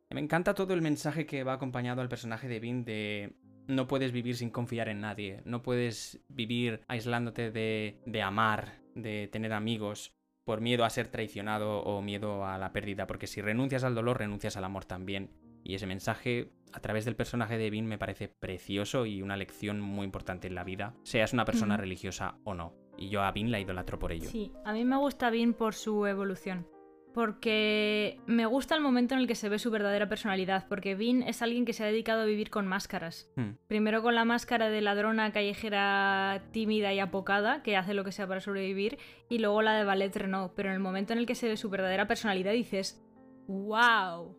Me 0.10 0.22
encanta 0.22 0.54
todo 0.54 0.74
el 0.74 0.82
mensaje 0.82 1.26
que 1.26 1.44
va 1.44 1.54
acompañado 1.54 2.02
al 2.02 2.10
personaje 2.10 2.48
de 2.48 2.60
Bean 2.60 2.86
de 2.86 3.36
no 3.68 3.88
puedes 3.88 4.14
vivir 4.14 4.38
sin 4.38 4.50
confiar 4.50 4.88
en 4.88 5.02
nadie, 5.02 5.42
no 5.44 5.62
puedes 5.62 6.24
vivir 6.30 6.82
aislándote 6.88 7.52
de, 7.52 8.00
de 8.06 8.22
amar, 8.22 8.80
de 8.96 9.28
tener 9.28 9.52
amigos, 9.52 10.14
por 10.46 10.62
miedo 10.62 10.86
a 10.86 10.90
ser 10.90 11.10
traicionado 11.10 11.82
o 11.82 12.02
miedo 12.02 12.46
a 12.46 12.58
la 12.58 12.72
pérdida, 12.72 13.08
porque 13.08 13.28
si 13.28 13.42
renuncias 13.42 13.84
al 13.84 13.96
dolor, 13.96 14.20
renuncias 14.20 14.56
al 14.56 14.64
amor 14.64 14.86
también. 14.86 15.32
Y 15.66 15.76
ese 15.76 15.88
mensaje, 15.88 16.54
a 16.72 16.80
través 16.80 17.04
del 17.04 17.18
personaje 17.18 17.58
de 17.58 17.70
Bean, 17.70 17.86
me 17.86 17.98
parece 17.98 18.30
precioso 18.30 19.06
y 19.06 19.22
una 19.22 19.36
lección 19.36 19.82
muy 19.82 20.06
importante 20.06 20.48
en 20.48 20.56
la 20.56 20.64
vida, 20.64 20.94
seas 21.04 21.34
una 21.34 21.44
persona 21.44 21.76
religiosa 21.76 22.38
o 22.46 22.54
no. 22.54 22.74
Y 22.98 23.10
yo 23.10 23.24
a 23.24 23.32
Bean 23.34 23.52
la 23.52 23.60
idolatro 23.60 24.00
por 24.00 24.14
ello. 24.14 24.30
Sí, 24.30 24.54
a 24.64 24.72
mí 24.72 24.86
me 24.86 24.96
gusta 24.96 25.30
bien 25.30 25.54
por 25.54 25.74
su 25.74 26.06
evolución. 26.06 26.66
Porque 27.14 28.20
me 28.28 28.46
gusta 28.46 28.76
el 28.76 28.82
momento 28.82 29.16
en 29.16 29.22
el 29.22 29.28
que 29.28 29.34
se 29.34 29.50
ve 29.50 29.58
su 29.58 29.72
verdadera 29.72 30.08
personalidad, 30.08 30.68
porque 30.68 30.94
Vin 30.94 31.24
es 31.24 31.42
alguien 31.42 31.66
que 31.66 31.74
se 31.74 31.84
ha 31.84 31.88
dedicado 31.88 32.22
a 32.22 32.26
vivir 32.26 32.52
con 32.52 32.68
máscaras. 32.68 33.32
Hmm. 33.36 33.54
Primero 33.68 34.04
con 34.04 34.14
la 34.14 34.24
máscara 34.24 34.70
de 34.70 34.82
ladrona 34.82 35.32
callejera 35.32 36.44
tímida 36.52 36.94
y 36.94 37.00
apocada, 37.00 37.64
que 37.64 37.76
hace 37.76 37.94
lo 37.94 38.04
que 38.04 38.12
sea 38.12 38.28
para 38.28 38.40
sobrevivir, 38.40 39.00
y 39.30 39.40
luego 39.40 39.64
la 39.64 39.78
de 39.78 39.84
Ballet 39.84 40.16
Renault. 40.16 40.54
Pero 40.56 40.70
en 40.70 40.76
el 40.76 40.82
momento 40.82 41.14
en 41.14 41.20
el 41.20 41.26
que 41.26 41.36
se 41.36 41.48
ve 41.48 41.58
su 41.58 41.70
verdadera 41.70 42.08
personalidad 42.08 42.52
dices, 42.52 43.04
wow, 43.48 44.38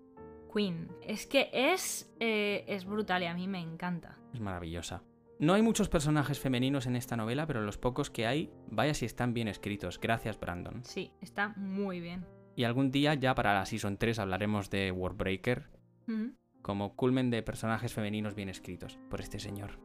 Queen. 0.55 0.89
Es 1.03 1.27
que 1.27 1.51
es, 1.53 2.15
eh, 2.20 2.65
es 2.69 2.85
brutal 2.85 3.23
y 3.23 3.27
a 3.27 3.35
mí 3.35 3.49
me 3.49 3.61
encanta. 3.61 4.19
Es 4.32 4.40
maravillosa. 4.40 5.03
No 5.40 5.55
hay 5.55 5.62
muchos 5.62 5.89
personajes 5.89 6.40
femeninos 6.40 6.86
en 6.86 6.97
esta 6.97 7.16
novela, 7.16 7.47
pero 7.47 7.62
los 7.62 7.78
pocos 7.78 8.11
que 8.11 8.27
hay, 8.27 8.51
vaya 8.70 8.93
si 8.93 9.07
están 9.07 9.35
bien 9.35 9.47
escritos. 9.47 10.01
Gracias, 10.01 10.39
Brandon. 10.40 10.85
Sí, 10.85 11.12
está 11.20 11.51
muy 11.57 12.01
bien. 12.01 12.27
Y 12.59 12.64
algún 12.64 12.90
día, 12.90 13.14
ya 13.14 13.36
para 13.36 13.55
la 13.55 13.64
Season 13.66 13.98
3, 13.98 14.18
hablaremos 14.18 14.68
de 14.68 14.90
Warbreaker 14.90 15.70
Ujú. 16.09 16.32
como 16.60 16.97
culmen 16.97 17.30
de 17.30 17.40
personajes 17.44 17.93
femeninos 17.93 18.35
bien 18.35 18.48
escritos 18.48 18.98
por 19.09 19.20
este 19.20 19.39
señor. 19.39 19.78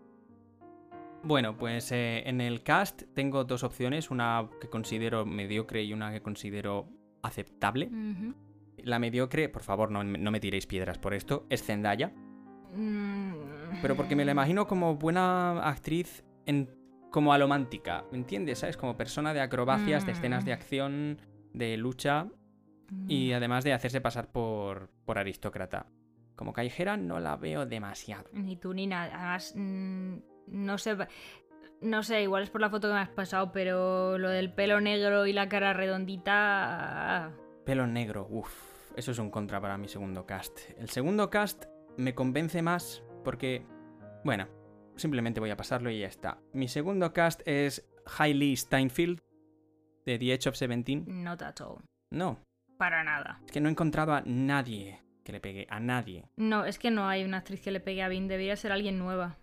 Bueno, 1.22 1.56
pues 1.56 1.92
eh, 1.92 2.28
en 2.28 2.42
el 2.42 2.64
cast 2.64 3.04
tengo 3.14 3.44
dos 3.44 3.64
opciones, 3.64 4.10
una 4.10 4.50
que 4.60 4.70
considero 4.70 5.24
mediocre 5.24 5.84
y 5.84 5.94
una 5.94 6.12
que 6.12 6.24
considero 6.24 6.90
aceptable. 7.22 7.92
La 8.78 8.98
mediocre, 8.98 9.50
por 9.50 9.62
favor, 9.62 9.92
no, 9.92 10.04
no 10.04 10.32
me 10.32 10.40
tiréis 10.40 10.66
piedras 10.66 10.98
por 10.98 11.14
esto, 11.14 11.46
es 11.52 11.62
Zendaya. 11.62 12.12
Mm. 12.76 13.34
Pero 13.84 13.96
porque 13.96 14.16
me 14.16 14.26
la 14.26 14.32
imagino 14.32 14.66
como 14.66 14.96
buena 14.96 15.62
actriz 15.70 16.24
en, 16.48 16.72
como 17.12 17.34
alomántica, 17.34 18.04
¿me 18.12 18.18
entiendes? 18.18 18.58
¿Sabes? 18.58 18.78
Como 18.78 18.98
persona 18.98 19.32
de 19.32 19.42
acrobacias, 19.42 20.08
de 20.08 20.14
escenas 20.14 20.44
de 20.44 20.54
Mm. 20.54 20.56
acción, 20.56 21.22
de 21.54 21.78
lucha 21.78 22.30
y 23.08 23.32
además 23.34 23.64
de 23.64 23.74
hacerse 23.74 24.02
pasar 24.02 24.32
por, 24.32 24.90
por 25.06 25.18
aristócrata. 25.18 25.88
Como 26.36 26.54
callejera 26.54 26.98
no 26.98 27.20
la 27.20 27.36
veo 27.36 27.66
demasiado. 27.66 28.30
Ni 28.34 28.56
tú 28.56 28.74
ni 28.74 28.88
nada. 28.88 29.14
Además, 29.14 29.54
mm, 29.56 30.16
no 30.48 30.78
sé. 30.78 30.98
No 31.82 32.02
sé, 32.02 32.24
igual 32.24 32.44
es 32.44 32.50
por 32.50 32.62
la 32.62 32.70
foto 32.70 32.88
que 32.88 32.94
me 32.94 33.00
has 33.02 33.10
pasado, 33.10 33.52
pero 33.52 34.18
lo 34.18 34.30
del 34.30 34.54
pelo 34.54 34.80
negro 34.80 35.26
y 35.26 35.34
la 35.34 35.50
cara 35.50 35.74
redondita. 35.74 37.34
Pelo 37.66 37.88
negro, 37.88 38.28
uff, 38.30 38.74
eso 38.96 39.12
es 39.12 39.20
un 39.20 39.30
contra 39.30 39.60
para 39.60 39.78
mi 39.78 39.88
segundo 39.88 40.26
cast. 40.26 40.58
El 40.78 40.90
segundo 40.90 41.30
cast 41.30 41.66
me 41.98 42.16
convence 42.16 42.62
más 42.62 43.04
porque, 43.24 43.66
bueno, 44.24 44.48
simplemente 44.96 45.40
voy 45.40 45.50
a 45.50 45.58
pasarlo 45.58 45.90
y 45.90 46.00
ya 46.00 46.08
está. 46.08 46.40
Mi 46.54 46.68
segundo 46.68 47.12
cast 47.12 47.42
es 47.46 47.86
Hailey 48.18 48.56
Steinfeld 48.56 49.22
de 50.06 50.20
The 50.20 50.34
Edge 50.34 50.50
of 50.50 50.56
Seventeen? 50.56 51.06
Not 51.24 51.42
at 51.42 51.60
all. 51.62 51.84
No, 52.12 52.40
Para 52.84 53.04
nada. 53.06 53.40
es 53.46 53.52
que 53.54 53.62
no 53.62 53.70
he 53.70 53.72
encontrado 53.72 54.14
a 54.14 54.24
nadie 54.26 55.00
que 55.24 55.32
le 55.32 55.40
pegue, 55.40 55.66
a 55.70 55.80
nadie. 55.80 56.26
No, 56.36 56.66
es 56.66 56.78
que 56.78 56.92
no 56.92 57.08
hay 57.08 57.24
una 57.24 57.38
actriz 57.38 57.62
que 57.62 57.72
le 57.72 57.80
pegue 57.80 58.04
a 58.04 58.10
Vin, 58.10 58.28
debería 58.28 58.58
ser 58.58 58.74
alguien 58.74 59.00
nueva. 59.00 59.38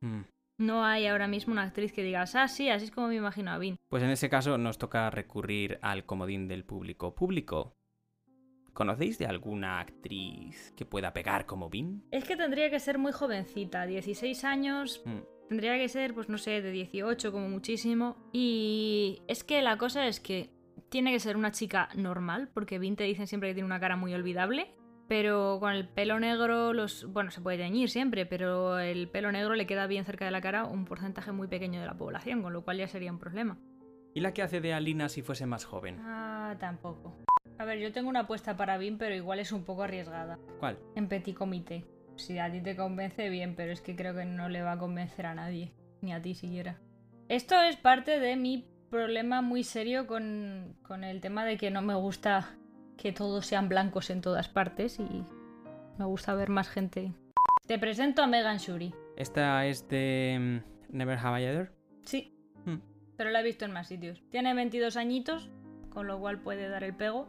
Hmm. 0.00 0.22
No 0.58 0.84
hay 0.84 1.06
ahora 1.06 1.28
mismo 1.28 1.52
una 1.52 1.62
actriz 1.62 1.92
que 1.92 2.02
digas, 2.02 2.34
ah, 2.34 2.48
sí, 2.48 2.70
así 2.70 2.86
es 2.86 2.90
como 2.90 3.06
me 3.06 3.14
imagino 3.14 3.52
a 3.52 3.58
Vin. 3.58 3.76
Pues 3.88 4.02
en 4.02 4.10
ese 4.10 4.28
caso 4.28 4.58
nos 4.58 4.78
toca 4.78 5.10
recurrir 5.10 5.78
al 5.80 6.04
comodín 6.06 6.48
del 6.48 6.64
público. 6.64 7.14
Público, 7.14 7.72
¿conocéis 8.72 9.16
de 9.18 9.26
alguna 9.26 9.78
actriz 9.78 10.72
que 10.76 10.84
pueda 10.84 11.12
pegar 11.12 11.46
como 11.46 11.70
Vin? 11.70 12.04
Es 12.10 12.24
que 12.24 12.36
tendría 12.36 12.68
que 12.68 12.80
ser 12.80 12.98
muy 12.98 13.12
jovencita, 13.12 13.86
16 13.86 14.44
años, 14.44 15.02
Hmm. 15.04 15.20
tendría 15.48 15.76
que 15.78 15.88
ser, 15.88 16.14
pues 16.14 16.28
no 16.28 16.36
sé, 16.38 16.62
de 16.62 16.72
18 16.72 17.30
como 17.30 17.48
muchísimo. 17.48 18.16
Y 18.32 19.22
es 19.28 19.44
que 19.44 19.62
la 19.62 19.78
cosa 19.78 20.06
es 20.08 20.18
que 20.18 20.50
tiene 20.88 21.12
que 21.12 21.20
ser 21.20 21.36
una 21.36 21.52
chica 21.52 21.88
normal, 21.96 22.50
porque 22.52 22.78
Vin 22.78 22.96
te 22.96 23.04
dicen 23.04 23.26
siempre 23.26 23.50
que 23.50 23.54
tiene 23.54 23.66
una 23.66 23.80
cara 23.80 23.96
muy 23.96 24.14
olvidable. 24.14 24.74
Pero 25.08 25.58
con 25.60 25.72
el 25.72 25.88
pelo 25.88 26.18
negro, 26.20 26.72
los. 26.72 27.12
Bueno, 27.12 27.30
se 27.30 27.40
puede 27.40 27.58
teñir 27.58 27.90
siempre, 27.90 28.24
pero 28.24 28.78
el 28.78 29.08
pelo 29.08 29.30
negro 29.32 29.54
le 29.54 29.66
queda 29.66 29.86
bien 29.86 30.04
cerca 30.04 30.24
de 30.24 30.30
la 30.30 30.40
cara 30.40 30.64
un 30.64 30.84
porcentaje 30.84 31.32
muy 31.32 31.48
pequeño 31.48 31.80
de 31.80 31.86
la 31.86 31.98
población, 31.98 32.42
con 32.42 32.52
lo 32.52 32.64
cual 32.64 32.78
ya 32.78 32.88
sería 32.88 33.12
un 33.12 33.18
problema. 33.18 33.58
¿Y 34.14 34.20
la 34.20 34.32
que 34.32 34.42
hace 34.42 34.60
de 34.60 34.72
Alina 34.72 35.08
si 35.08 35.22
fuese 35.22 35.44
más 35.44 35.64
joven? 35.64 35.98
Ah, 36.00 36.56
tampoco. 36.58 37.16
A 37.58 37.64
ver, 37.64 37.78
yo 37.78 37.92
tengo 37.92 38.08
una 38.08 38.20
apuesta 38.20 38.56
para 38.56 38.78
Vin, 38.78 38.96
pero 38.96 39.14
igual 39.14 39.38
es 39.38 39.52
un 39.52 39.64
poco 39.64 39.82
arriesgada. 39.82 40.38
¿Cuál? 40.60 40.78
En 40.94 41.08
Petit 41.08 41.36
Comité. 41.36 41.84
Si 42.16 42.38
a 42.38 42.50
ti 42.50 42.60
te 42.60 42.76
convence, 42.76 43.28
bien, 43.28 43.54
pero 43.56 43.72
es 43.72 43.80
que 43.80 43.96
creo 43.96 44.14
que 44.14 44.24
no 44.24 44.48
le 44.48 44.62
va 44.62 44.72
a 44.72 44.78
convencer 44.78 45.26
a 45.26 45.34
nadie, 45.34 45.72
ni 46.00 46.12
a 46.12 46.20
ti 46.20 46.34
siquiera. 46.34 46.78
Esto 47.28 47.60
es 47.62 47.76
parte 47.76 48.20
de 48.20 48.36
mi 48.36 48.66
problema 48.96 49.40
muy 49.40 49.64
serio 49.64 50.06
con, 50.06 50.76
con 50.82 51.02
el 51.02 51.22
tema 51.22 51.46
de 51.46 51.56
que 51.56 51.70
no 51.70 51.80
me 51.80 51.94
gusta 51.94 52.50
que 52.98 53.10
todos 53.10 53.46
sean 53.46 53.70
blancos 53.70 54.10
en 54.10 54.20
todas 54.20 54.50
partes 54.50 55.00
y 55.00 55.24
me 55.98 56.04
gusta 56.04 56.34
ver 56.34 56.50
más 56.50 56.68
gente. 56.68 57.10
Te 57.66 57.78
presento 57.78 58.22
a 58.22 58.26
Megan 58.26 58.58
Shuri. 58.58 58.94
Esta 59.16 59.64
es 59.66 59.88
de 59.88 60.62
mm, 60.90 60.96
Never 60.96 61.18
Have 61.18 61.40
I 61.40 61.44
Ever. 61.46 61.72
Sí, 62.04 62.28
Hmm. 62.66 62.80
pero 63.16 63.30
la 63.30 63.40
he 63.40 63.42
visto 63.42 63.64
en 63.64 63.72
más 63.72 63.88
sitios. 63.88 64.22
Tiene 64.30 64.52
22 64.54 64.96
añitos, 64.98 65.48
con 65.90 66.06
lo 66.06 66.20
cual 66.20 66.38
puede 66.40 66.68
dar 66.68 66.84
el 66.84 66.94
pego. 66.94 67.26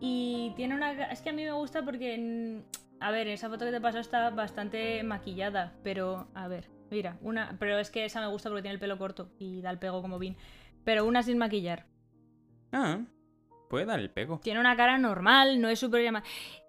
Y 0.00 0.52
tiene 0.54 0.74
una... 0.74 0.92
Es 1.10 1.22
que 1.22 1.30
a 1.30 1.32
mí 1.32 1.42
me 1.44 1.52
gusta 1.52 1.82
porque... 1.82 2.16
mm, 2.18 3.00
A 3.00 3.10
ver, 3.10 3.26
esa 3.28 3.48
foto 3.48 3.64
que 3.64 3.70
te 3.72 3.80
pasó 3.80 3.98
está 4.00 4.28
bastante 4.30 5.02
maquillada, 5.02 5.72
pero... 5.82 6.28
A 6.34 6.46
ver, 6.46 6.68
mira, 6.90 7.16
una... 7.22 7.56
Pero 7.58 7.78
es 7.78 7.90
que 7.90 8.04
esa 8.04 8.20
me 8.20 8.26
gusta 8.28 8.48
porque 8.50 8.62
tiene 8.62 8.74
el 8.74 8.80
pelo 8.80 8.98
corto 8.98 9.30
y 9.38 9.60
da 9.62 9.70
el 9.70 9.78
pego 9.78 10.02
como 10.02 10.18
bien. 10.20 10.36
Pero 10.84 11.04
una 11.06 11.22
sin 11.22 11.38
maquillar. 11.38 11.86
Ah, 12.72 13.00
puede 13.70 13.86
dar 13.86 14.00
el 14.00 14.10
pego. 14.10 14.40
Tiene 14.42 14.60
una 14.60 14.76
cara 14.76 14.98
normal, 14.98 15.60
no 15.60 15.68
es 15.68 15.78
súper 15.78 16.02
llama... 16.02 16.22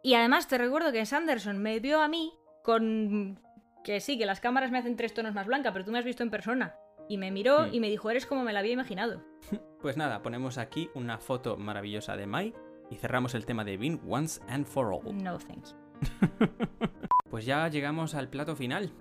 Y 0.04 0.14
además 0.14 0.48
te 0.48 0.58
recuerdo 0.58 0.92
que 0.92 1.06
Sanderson 1.06 1.58
me 1.58 1.80
vio 1.80 2.02
a 2.02 2.08
mí 2.08 2.32
con... 2.64 3.40
Que 3.84 4.00
sí, 4.00 4.18
que 4.18 4.26
las 4.26 4.40
cámaras 4.40 4.72
me 4.72 4.78
hacen 4.80 4.96
tres 4.96 5.14
tonos 5.14 5.34
más 5.34 5.46
blanca, 5.48 5.72
pero 5.74 5.86
tú 5.86 5.92
me 5.92 6.00
has 6.00 6.06
visto 6.06 6.24
en 6.24 6.30
persona. 6.32 6.76
Y 7.10 7.18
me 7.18 7.32
miró 7.32 7.68
Mm. 7.68 7.74
y 7.74 7.80
me 7.80 7.90
dijo, 7.90 8.10
eres 8.10 8.26
como 8.26 8.44
me 8.44 8.54
la 8.54 8.60
había 8.60 8.74
imaginado. 8.74 9.22
Pues 9.82 9.98
nada, 9.98 10.24
ponemos 10.24 10.58
aquí 10.58 10.90
una 10.96 11.20
foto 11.20 11.58
maravillosa 11.58 12.16
de 12.18 12.26
Mike 12.26 12.58
y 12.90 12.96
cerramos 12.96 13.36
el 13.36 13.46
tema 13.46 13.64
de 13.64 13.78
Vin 13.78 14.02
once 14.08 14.42
and 14.48 14.66
for 14.66 14.92
all. 14.92 15.16
No, 15.24 15.38
thank 15.38 15.64
you. 15.66 16.48
Pues 17.30 17.46
ya 17.46 17.68
llegamos 17.68 18.16
al 18.16 18.30
plato 18.30 18.56
final. 18.56 18.92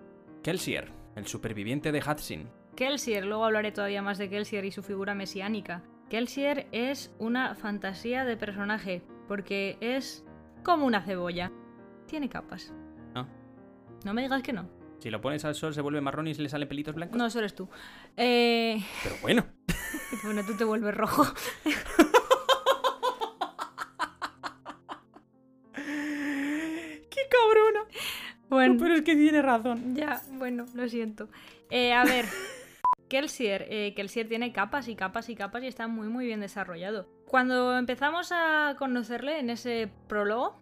Kelsier, 0.43 0.91
el 1.17 1.27
superviviente 1.27 1.91
de 1.93 2.01
Hudson. 2.01 2.51
Kelsier, 2.77 3.25
luego 3.25 3.45
hablaré 3.45 3.73
todavía 3.73 4.03
más 4.03 4.19
de 4.19 4.29
Kelsier 4.29 4.65
y 4.65 4.71
su 4.73 4.83
figura 4.83 5.15
mesiánica. 5.15 5.83
Kelsier 6.11 6.67
es 6.73 7.15
una 7.19 7.55
fantasía 7.55 8.25
de 8.25 8.37
personaje, 8.37 9.03
porque 9.29 9.77
es 9.81 10.25
como 10.63 10.87
una 10.87 11.03
cebolla. 11.03 11.53
Tiene 12.07 12.29
capas. 12.29 12.73
Ah. 13.15 13.27
No 14.05 14.13
me 14.15 14.23
digas 14.23 14.43
que 14.43 14.53
no. 14.53 14.69
Si 14.99 15.11
lo 15.11 15.21
pones 15.21 15.45
al 15.45 15.55
sol 15.55 15.75
se 15.75 15.81
vuelve 15.83 16.01
marrón 16.01 16.27
y 16.29 16.35
se 16.35 16.43
le 16.43 16.49
salen 16.49 16.69
pelitos 16.69 16.95
blancos. 16.95 17.17
No, 17.17 17.27
eso 17.27 17.39
eres 17.39 17.55
tú. 17.55 17.69
Eh... 18.17 18.83
Pero 19.03 19.17
bueno. 19.23 19.47
Bueno, 20.23 20.43
tú 20.47 20.57
te 20.57 20.63
vuelves 20.63 20.95
rojo. 20.95 21.25
¡Qué 25.75 27.21
cabrona! 27.31 27.89
Bueno, 28.49 28.77
Pero 28.79 28.95
es 28.95 29.03
que 29.03 29.17
tiene 29.17 29.43
razón. 29.43 29.95
ya, 29.97 30.23
bueno, 30.33 30.67
lo 30.75 30.89
siento. 30.89 31.29
Eh, 31.71 31.93
a 31.93 32.05
ver, 32.05 32.27
Kelsier, 33.15 33.69
eh, 33.71 33.95
Kelsier 33.95 34.27
tiene 34.27 34.53
capas 34.53 34.89
y 34.89 34.97
capas 34.97 35.29
y 35.29 35.37
capas 35.37 35.63
y 35.63 35.69
está 35.69 35.87
muy 35.87 36.09
muy 36.09 36.27
bien 36.27 36.41
desarrollado. 36.41 37.07
Cuando 37.29 37.79
empezamos 37.79 38.33
a 38.33 38.75
conocerle 38.77 39.39
en 39.39 39.51
ese 39.51 39.89
prólogo, 40.09 40.61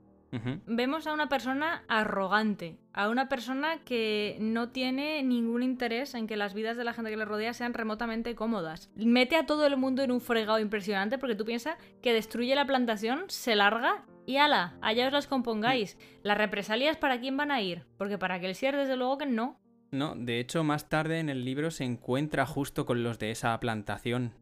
vemos 0.67 1.07
a 1.07 1.15
una 1.15 1.31
persona 1.31 1.83
arrogante, 1.89 2.79
a 2.93 3.09
una 3.09 3.31
persona 3.31 3.79
que 3.87 4.37
no 4.39 4.69
tiene 4.69 5.23
ningún 5.23 5.63
interés 5.63 6.13
en 6.15 6.27
que 6.27 6.37
las 6.37 6.53
vidas 6.53 6.77
de 6.77 6.85
la 6.85 6.93
gente 6.93 7.11
que 7.11 7.17
le 7.17 7.25
rodea 7.25 7.55
sean 7.55 7.73
remotamente 7.73 8.35
cómodas. 8.35 8.91
Mete 8.97 9.37
a 9.37 9.47
todo 9.47 9.65
el 9.65 9.79
mundo 9.79 10.03
en 10.03 10.11
un 10.11 10.21
fregado 10.21 10.59
impresionante 10.59 11.17
porque 11.17 11.37
tú 11.37 11.47
piensas 11.47 11.79
que 12.03 12.13
destruye 12.13 12.55
la 12.55 12.67
plantación, 12.67 13.25
se 13.29 13.57
larga 13.57 14.05
y 14.27 14.37
ala, 14.37 14.77
allá 14.83 15.07
os 15.07 15.13
las 15.13 15.27
compongáis. 15.27 15.97
¿Las 16.23 16.37
represalias 16.37 16.99
para 16.99 17.19
quién 17.19 17.39
van 17.39 17.51
a 17.51 17.63
ir? 17.63 17.87
Porque 17.97 18.19
para 18.19 18.41
que 18.41 18.47
el 18.47 18.55
Sier 18.55 18.77
desde 18.77 18.97
luego 18.97 19.17
que 19.17 19.27
no. 19.27 19.59
No, 19.93 20.15
de 20.17 20.41
hecho, 20.41 20.65
más 20.65 20.89
tarde 20.89 21.21
en 21.21 21.29
el 21.29 21.45
libro 21.45 21.71
se 21.71 21.85
encuentra 21.85 22.47
justo 22.47 22.87
con 22.87 23.03
los 23.05 23.19
de 23.19 23.31
esa 23.31 23.59
plantación. 23.61 24.33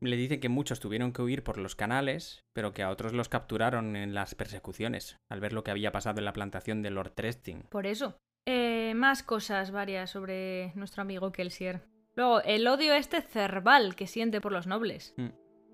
Le 0.00 0.16
dice 0.16 0.40
que 0.40 0.48
muchos 0.48 0.78
tuvieron 0.78 1.12
que 1.12 1.22
huir 1.22 1.42
por 1.42 1.58
los 1.58 1.74
canales, 1.74 2.44
pero 2.52 2.72
que 2.72 2.82
a 2.82 2.90
otros 2.90 3.12
los 3.12 3.28
capturaron 3.28 3.96
en 3.96 4.14
las 4.14 4.34
persecuciones, 4.34 5.18
al 5.28 5.40
ver 5.40 5.52
lo 5.52 5.64
que 5.64 5.70
había 5.70 5.92
pasado 5.92 6.18
en 6.18 6.26
la 6.26 6.32
plantación 6.32 6.82
de 6.82 6.90
Lord 6.90 7.12
Tresting. 7.12 7.62
Por 7.70 7.86
eso. 7.86 8.18
Eh, 8.46 8.92
más 8.94 9.22
cosas 9.22 9.70
varias 9.70 10.10
sobre 10.10 10.72
nuestro 10.74 11.02
amigo 11.02 11.32
Kelsier. 11.32 11.82
Luego, 12.14 12.42
el 12.42 12.66
odio 12.66 12.94
este 12.94 13.22
cerval 13.22 13.94
que 13.94 14.06
siente 14.06 14.40
por 14.40 14.52
los 14.52 14.66
nobles. 14.66 15.14
Mm. 15.16 15.28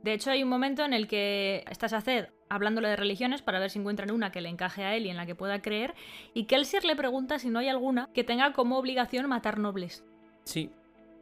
De 0.06 0.12
hecho, 0.12 0.30
hay 0.30 0.44
un 0.44 0.48
momento 0.48 0.84
en 0.84 0.92
el 0.92 1.08
que 1.08 1.64
estás 1.68 1.92
a 1.92 2.00
Zed 2.00 2.28
hablándole 2.48 2.86
de 2.86 2.94
religiones 2.94 3.42
para 3.42 3.58
ver 3.58 3.70
si 3.70 3.80
encuentran 3.80 4.12
una 4.12 4.30
que 4.30 4.40
le 4.40 4.48
encaje 4.48 4.84
a 4.84 4.94
él 4.94 5.04
y 5.04 5.10
en 5.10 5.16
la 5.16 5.26
que 5.26 5.34
pueda 5.34 5.60
creer, 5.60 5.96
y 6.32 6.44
Kelsier 6.44 6.84
le 6.84 6.94
pregunta 6.94 7.40
si 7.40 7.50
no 7.50 7.58
hay 7.58 7.68
alguna 7.68 8.08
que 8.14 8.22
tenga 8.22 8.52
como 8.52 8.78
obligación 8.78 9.28
matar 9.28 9.58
nobles. 9.58 10.04
Sí, 10.44 10.70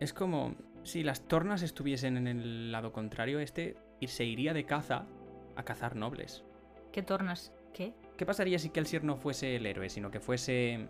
es 0.00 0.12
como 0.12 0.54
si 0.82 1.02
las 1.02 1.26
tornas 1.26 1.62
estuviesen 1.62 2.18
en 2.18 2.26
el 2.26 2.72
lado 2.72 2.92
contrario, 2.92 3.40
este 3.40 3.78
se 4.06 4.26
iría 4.26 4.52
de 4.52 4.66
caza 4.66 5.06
a 5.56 5.62
cazar 5.62 5.96
nobles. 5.96 6.44
¿Qué 6.92 7.02
tornas? 7.02 7.54
¿Qué? 7.72 7.94
¿Qué 8.18 8.26
pasaría 8.26 8.58
si 8.58 8.68
Kelsier 8.68 9.02
no 9.02 9.16
fuese 9.16 9.56
el 9.56 9.64
héroe, 9.64 9.88
sino 9.88 10.10
que 10.10 10.20
fuese... 10.20 10.88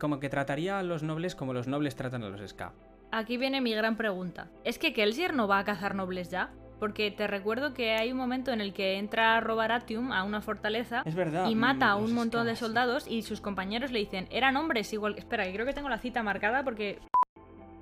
como 0.00 0.18
que 0.18 0.28
trataría 0.28 0.80
a 0.80 0.82
los 0.82 1.04
nobles 1.04 1.36
como 1.36 1.52
los 1.52 1.68
nobles 1.68 1.94
tratan 1.94 2.24
a 2.24 2.30
los 2.30 2.50
Ska? 2.50 2.72
Aquí 3.12 3.36
viene 3.36 3.60
mi 3.60 3.72
gran 3.74 3.96
pregunta. 3.96 4.50
¿Es 4.64 4.80
que 4.80 4.92
Kelsier 4.92 5.34
no 5.34 5.46
va 5.46 5.60
a 5.60 5.64
cazar 5.64 5.94
nobles 5.94 6.30
ya? 6.30 6.52
Porque 6.78 7.10
te 7.10 7.26
recuerdo 7.26 7.74
que 7.74 7.92
hay 7.92 8.12
un 8.12 8.18
momento 8.18 8.52
en 8.52 8.60
el 8.60 8.72
que 8.72 8.98
entra 8.98 9.36
a 9.36 9.40
Robaratium 9.40 10.12
a 10.12 10.22
una 10.22 10.40
fortaleza 10.40 11.02
Es 11.04 11.14
verdad. 11.14 11.48
y 11.48 11.54
mata 11.54 11.90
a 11.90 11.96
mm, 11.96 12.04
un 12.04 12.14
montón 12.14 12.46
de 12.46 12.56
soldados 12.56 13.06
y 13.08 13.22
sus 13.22 13.40
compañeros 13.40 13.90
le 13.90 13.98
dicen, 13.98 14.28
eran 14.30 14.56
hombres 14.56 14.92
igual. 14.92 15.16
Espera, 15.18 15.44
que 15.44 15.52
creo 15.52 15.66
que 15.66 15.72
tengo 15.72 15.88
la 15.88 15.98
cita 15.98 16.22
marcada 16.22 16.62
porque... 16.62 16.98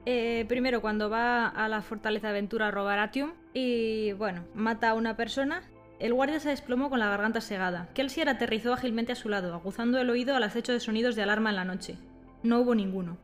Eh, 0.08 0.44
primero, 0.48 0.80
cuando 0.80 1.10
va 1.10 1.48
a 1.48 1.68
la 1.68 1.82
fortaleza 1.82 2.28
de 2.28 2.34
aventura 2.34 2.68
a 2.68 2.70
Robaratium 2.70 3.32
y, 3.52 4.12
bueno, 4.12 4.44
mata 4.54 4.90
a 4.90 4.94
una 4.94 5.16
persona, 5.16 5.62
el 5.98 6.14
guardia 6.14 6.38
se 6.38 6.50
desplomó 6.50 6.90
con 6.90 7.00
la 7.00 7.08
garganta 7.08 7.40
segada. 7.40 7.88
Kelsier 7.92 8.28
aterrizó 8.28 8.72
ágilmente 8.72 9.12
a 9.12 9.16
su 9.16 9.28
lado, 9.28 9.52
aguzando 9.52 9.98
el 9.98 10.08
oído 10.08 10.36
al 10.36 10.44
acecho 10.44 10.72
de 10.72 10.78
sonidos 10.78 11.16
de 11.16 11.22
alarma 11.22 11.50
en 11.50 11.56
la 11.56 11.64
noche. 11.64 11.98
No 12.44 12.60
hubo 12.60 12.74
ninguno. 12.76 13.18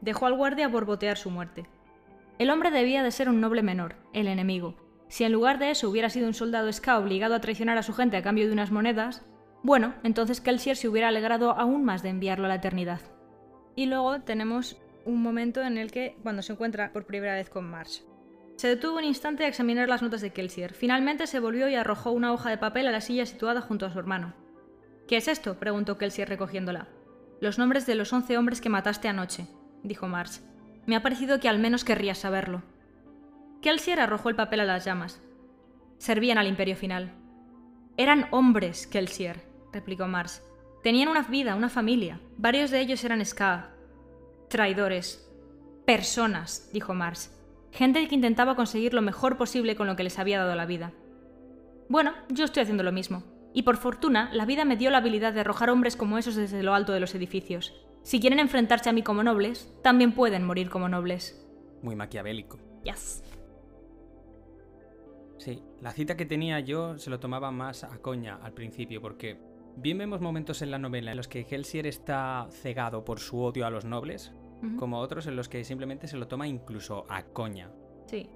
Dejó 0.00 0.26
al 0.26 0.34
guardia 0.34 0.68
borbotear 0.68 1.18
su 1.18 1.30
muerte. 1.30 1.66
El 2.38 2.50
hombre 2.50 2.70
debía 2.70 3.02
de 3.02 3.10
ser 3.10 3.28
un 3.28 3.40
noble 3.40 3.62
menor, 3.62 3.96
el 4.12 4.28
enemigo. 4.28 4.76
Si 5.08 5.24
en 5.24 5.32
lugar 5.32 5.58
de 5.58 5.70
eso 5.70 5.88
hubiera 5.88 6.10
sido 6.10 6.26
un 6.26 6.34
soldado 6.34 6.72
ska 6.72 6.98
obligado 6.98 7.34
a 7.34 7.40
traicionar 7.40 7.78
a 7.78 7.82
su 7.82 7.94
gente 7.94 8.16
a 8.16 8.22
cambio 8.22 8.46
de 8.46 8.52
unas 8.52 8.70
monedas, 8.70 9.24
bueno, 9.62 9.94
entonces 10.02 10.40
Kelsier 10.40 10.76
se 10.76 10.88
hubiera 10.88 11.08
alegrado 11.08 11.52
aún 11.52 11.84
más 11.84 12.02
de 12.02 12.10
enviarlo 12.10 12.44
a 12.44 12.48
la 12.48 12.56
eternidad. 12.56 13.00
Y 13.74 13.86
luego 13.86 14.20
tenemos 14.20 14.78
un 15.04 15.22
momento 15.22 15.62
en 15.62 15.78
el 15.78 15.90
que, 15.90 16.16
cuando 16.22 16.42
se 16.42 16.52
encuentra 16.52 16.92
por 16.92 17.06
primera 17.06 17.34
vez 17.34 17.48
con 17.48 17.68
Marsh. 17.68 18.02
Se 18.56 18.68
detuvo 18.68 18.98
un 18.98 19.04
instante 19.04 19.44
a 19.44 19.48
examinar 19.48 19.88
las 19.88 20.02
notas 20.02 20.20
de 20.20 20.32
Kelsier. 20.32 20.74
Finalmente 20.74 21.26
se 21.26 21.40
volvió 21.40 21.68
y 21.68 21.76
arrojó 21.76 22.10
una 22.10 22.32
hoja 22.32 22.50
de 22.50 22.58
papel 22.58 22.88
a 22.88 22.92
la 22.92 23.00
silla 23.00 23.24
situada 23.24 23.60
junto 23.60 23.86
a 23.86 23.90
su 23.90 23.98
hermano. 23.98 24.34
¿Qué 25.06 25.16
es 25.16 25.28
esto? 25.28 25.58
preguntó 25.58 25.96
Kelsier 25.96 26.28
recogiéndola. 26.28 26.88
Los 27.40 27.58
nombres 27.58 27.86
de 27.86 27.94
los 27.94 28.12
once 28.12 28.36
hombres 28.36 28.60
que 28.60 28.68
mataste 28.68 29.08
anoche, 29.08 29.46
dijo 29.84 30.08
Marsh. 30.08 30.40
Me 30.86 30.96
ha 30.96 31.02
parecido 31.02 31.38
que 31.38 31.48
al 31.48 31.60
menos 31.60 31.84
querrías 31.84 32.18
saberlo. 32.18 32.62
Kelsier 33.60 33.98
arrojó 34.00 34.28
el 34.28 34.36
papel 34.36 34.60
a 34.60 34.64
las 34.64 34.84
llamas. 34.84 35.20
Servían 35.98 36.38
al 36.38 36.46
imperio 36.46 36.76
final. 36.76 37.12
Eran 37.96 38.28
hombres, 38.30 38.86
Kelsier, 38.86 39.42
replicó 39.72 40.06
Mars. 40.06 40.42
Tenían 40.84 41.08
una 41.08 41.22
vida, 41.22 41.56
una 41.56 41.68
familia. 41.68 42.20
Varios 42.36 42.70
de 42.70 42.80
ellos 42.80 43.02
eran 43.02 43.24
Ska. 43.24 43.70
Traidores. 44.48 45.28
Personas, 45.84 46.70
dijo 46.72 46.94
Mars. 46.94 47.34
Gente 47.72 48.06
que 48.06 48.14
intentaba 48.14 48.54
conseguir 48.54 48.94
lo 48.94 49.02
mejor 49.02 49.36
posible 49.36 49.74
con 49.74 49.88
lo 49.88 49.96
que 49.96 50.04
les 50.04 50.18
había 50.20 50.38
dado 50.38 50.54
la 50.54 50.66
vida. 50.66 50.92
Bueno, 51.88 52.12
yo 52.28 52.44
estoy 52.44 52.62
haciendo 52.62 52.84
lo 52.84 52.92
mismo. 52.92 53.24
Y 53.52 53.62
por 53.62 53.76
fortuna, 53.76 54.30
la 54.32 54.46
vida 54.46 54.64
me 54.64 54.76
dio 54.76 54.90
la 54.90 54.98
habilidad 54.98 55.32
de 55.32 55.40
arrojar 55.40 55.70
hombres 55.70 55.96
como 55.96 56.16
esos 56.16 56.36
desde 56.36 56.62
lo 56.62 56.74
alto 56.74 56.92
de 56.92 57.00
los 57.00 57.14
edificios. 57.16 57.74
Si 58.02 58.20
quieren 58.20 58.38
enfrentarse 58.38 58.88
a 58.88 58.92
mí 58.92 59.02
como 59.02 59.24
nobles, 59.24 59.74
también 59.82 60.12
pueden 60.12 60.44
morir 60.44 60.70
como 60.70 60.88
nobles. 60.88 61.44
Muy 61.82 61.96
maquiavélico. 61.96 62.58
Yes. 62.84 63.22
Sí, 65.38 65.62
la 65.80 65.92
cita 65.92 66.16
que 66.16 66.26
tenía 66.26 66.60
yo 66.60 66.98
se 66.98 67.10
lo 67.10 67.20
tomaba 67.20 67.50
más 67.50 67.84
a 67.84 67.98
coña 67.98 68.38
al 68.42 68.52
principio, 68.52 69.00
porque 69.00 69.38
bien 69.76 69.98
vemos 69.98 70.20
momentos 70.20 70.62
en 70.62 70.70
la 70.70 70.78
novela 70.78 71.12
en 71.12 71.16
los 71.16 71.28
que 71.28 71.46
Helsier 71.48 71.86
está 71.86 72.48
cegado 72.50 73.04
por 73.04 73.20
su 73.20 73.40
odio 73.40 73.64
a 73.64 73.70
los 73.70 73.84
nobles, 73.84 74.34
como 74.76 74.98
otros 74.98 75.28
en 75.28 75.36
los 75.36 75.48
que 75.48 75.62
simplemente 75.62 76.08
se 76.08 76.16
lo 76.16 76.26
toma 76.26 76.48
incluso 76.48 77.06
a 77.08 77.22
coña. 77.22 77.70
Sí. 78.06 78.28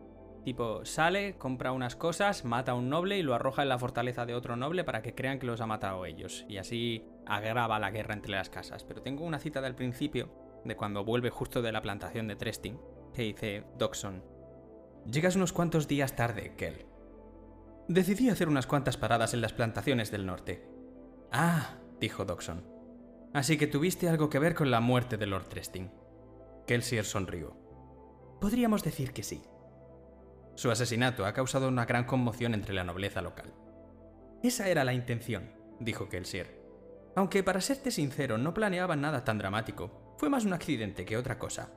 Tipo, 0.44 0.84
sale, 0.84 1.36
compra 1.38 1.72
unas 1.72 1.94
cosas, 1.94 2.44
mata 2.44 2.72
a 2.72 2.74
un 2.74 2.88
noble 2.88 3.18
y 3.18 3.22
lo 3.22 3.34
arroja 3.34 3.62
en 3.62 3.68
la 3.68 3.78
fortaleza 3.78 4.26
de 4.26 4.34
otro 4.34 4.56
noble 4.56 4.84
para 4.84 5.02
que 5.02 5.14
crean 5.14 5.38
que 5.38 5.46
los 5.46 5.60
ha 5.60 5.66
matado 5.66 6.04
ellos. 6.04 6.44
Y 6.48 6.56
así 6.56 7.04
agrava 7.26 7.78
la 7.78 7.92
guerra 7.92 8.14
entre 8.14 8.32
las 8.32 8.50
casas. 8.50 8.84
Pero 8.84 9.02
tengo 9.02 9.24
una 9.24 9.38
cita 9.38 9.60
del 9.60 9.76
principio, 9.76 10.60
de 10.64 10.76
cuando 10.76 11.04
vuelve 11.04 11.30
justo 11.30 11.62
de 11.62 11.70
la 11.70 11.82
plantación 11.82 12.26
de 12.26 12.36
Tresting, 12.36 12.80
que 13.14 13.22
dice 13.22 13.64
Doxon. 13.78 14.24
Llegas 15.10 15.36
unos 15.36 15.52
cuantos 15.52 15.86
días 15.86 16.16
tarde, 16.16 16.54
Kel. 16.56 16.91
Decidí 17.92 18.30
hacer 18.30 18.48
unas 18.48 18.66
cuantas 18.66 18.96
paradas 18.96 19.34
en 19.34 19.42
las 19.42 19.52
plantaciones 19.52 20.10
del 20.10 20.24
norte. 20.24 20.66
Ah, 21.30 21.74
dijo 22.00 22.24
Doxon. 22.24 22.64
Así 23.34 23.58
que 23.58 23.66
tuviste 23.66 24.08
algo 24.08 24.30
que 24.30 24.38
ver 24.38 24.54
con 24.54 24.70
la 24.70 24.80
muerte 24.80 25.18
de 25.18 25.26
Lord 25.26 25.50
Tresting. 25.50 25.90
Kelsier 26.66 27.04
sonrió. 27.04 27.54
Podríamos 28.40 28.82
decir 28.82 29.12
que 29.12 29.22
sí. 29.22 29.42
Su 30.54 30.70
asesinato 30.70 31.26
ha 31.26 31.34
causado 31.34 31.68
una 31.68 31.84
gran 31.84 32.04
conmoción 32.04 32.54
entre 32.54 32.72
la 32.72 32.82
nobleza 32.82 33.20
local. 33.20 33.52
Esa 34.42 34.68
era 34.68 34.84
la 34.84 34.94
intención, 34.94 35.52
dijo 35.78 36.08
Kelsier. 36.08 36.62
Aunque 37.14 37.42
para 37.42 37.60
serte 37.60 37.90
sincero, 37.90 38.38
no 38.38 38.54
planeaba 38.54 38.96
nada 38.96 39.22
tan 39.22 39.36
dramático. 39.36 40.14
Fue 40.16 40.30
más 40.30 40.46
un 40.46 40.54
accidente 40.54 41.04
que 41.04 41.18
otra 41.18 41.38
cosa. 41.38 41.68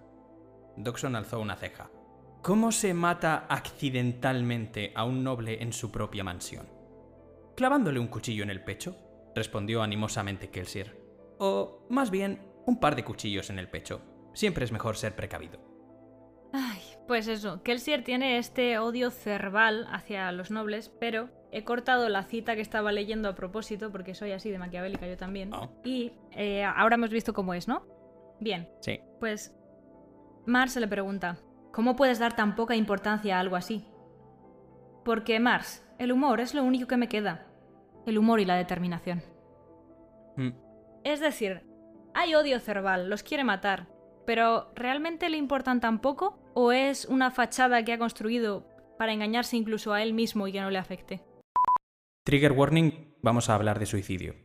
Doxon 0.78 1.18
alzó 1.18 1.42
una 1.42 1.58
ceja. 1.58 1.90
¿Cómo 2.46 2.72
se 2.72 2.94
mata 2.94 3.48
accidentalmente 3.50 4.92
a 4.94 5.04
un 5.04 5.24
noble 5.24 5.64
en 5.64 5.74
su 5.74 5.92
propia 5.92 6.24
mansión? 6.24 6.68
Clavándole 7.56 8.00
un 8.00 8.06
cuchillo 8.06 8.44
en 8.44 8.52
el 8.52 8.64
pecho, 8.64 8.96
respondió 9.34 9.82
animosamente 9.82 10.52
Kelsier. 10.52 10.96
O, 11.40 11.88
más 11.90 12.12
bien, 12.12 12.40
un 12.68 12.80
par 12.80 12.96
de 12.96 13.04
cuchillos 13.04 13.50
en 13.50 13.58
el 13.58 13.68
pecho. 13.68 14.04
Siempre 14.36 14.64
es 14.64 14.72
mejor 14.72 14.96
ser 14.96 15.16
precavido. 15.16 15.60
Ay, 16.54 16.82
pues 17.08 17.28
eso, 17.28 17.64
Kelsier 17.64 18.04
tiene 18.04 18.38
este 18.38 18.78
odio 18.78 19.10
cerval 19.10 19.88
hacia 19.92 20.32
los 20.32 20.52
nobles, 20.52 20.90
pero 21.00 21.32
he 21.52 21.64
cortado 21.64 22.10
la 22.10 22.26
cita 22.26 22.54
que 22.54 22.62
estaba 22.62 22.92
leyendo 22.92 23.28
a 23.28 23.34
propósito, 23.34 23.92
porque 23.92 24.14
soy 24.14 24.34
así 24.34 24.52
de 24.52 24.60
maquiavélica 24.60 25.08
yo 25.08 25.18
también. 25.18 25.50
Ah. 25.52 25.72
Y 25.84 26.12
eh, 26.34 26.64
ahora 26.64 26.94
hemos 26.94 27.10
visto 27.10 27.34
cómo 27.34 27.56
es, 27.56 27.68
¿no? 27.68 27.88
Bien. 28.40 28.70
Sí. 28.82 29.00
Pues 29.20 29.52
Mars 30.46 30.74
se 30.74 30.80
le 30.80 30.88
pregunta, 30.88 31.40
¿cómo 31.76 31.98
puedes 31.98 32.20
dar 32.20 32.38
tan 32.38 32.56
poca 32.56 32.78
importancia 32.78 33.36
a 33.36 33.42
algo 33.42 33.58
así? 33.58 33.86
Porque 35.04 35.42
Mars, 35.42 35.86
el 36.00 36.14
humor 36.14 36.40
es 36.40 36.54
lo 36.54 36.64
único 36.64 36.88
que 36.88 36.96
me 36.96 37.10
queda. 37.10 37.48
El 38.06 38.18
humor 38.18 38.40
y 38.40 38.46
la 38.46 38.56
determinación. 38.56 39.22
Mm. 40.38 40.52
Es 41.04 41.20
decir, 41.20 41.64
hay 42.14 42.34
odio 42.34 42.62
cerval, 42.62 43.10
los 43.10 43.24
quiere 43.24 43.44
matar, 43.44 43.88
pero 44.26 44.72
¿realmente 44.74 45.30
le 45.30 45.36
importan 45.36 45.82
tan 45.82 46.00
poco? 46.00 46.40
¿O 46.54 46.72
es 46.72 47.06
una 47.06 47.30
fachada 47.30 47.84
que 47.84 47.92
ha 47.92 48.00
construido 48.00 48.70
para 48.98 49.12
engañarse 49.12 49.58
incluso 49.58 49.92
a 49.92 50.02
él 50.02 50.14
mismo 50.14 50.48
y 50.48 50.54
que 50.54 50.62
no 50.62 50.70
le 50.70 50.80
afecte? 50.80 51.26
Trigger 52.24 52.54
warning, 52.54 53.14
vamos 53.22 53.50
a 53.50 53.56
hablar 53.56 53.80
de 53.80 53.86
suicidio. 53.86 54.36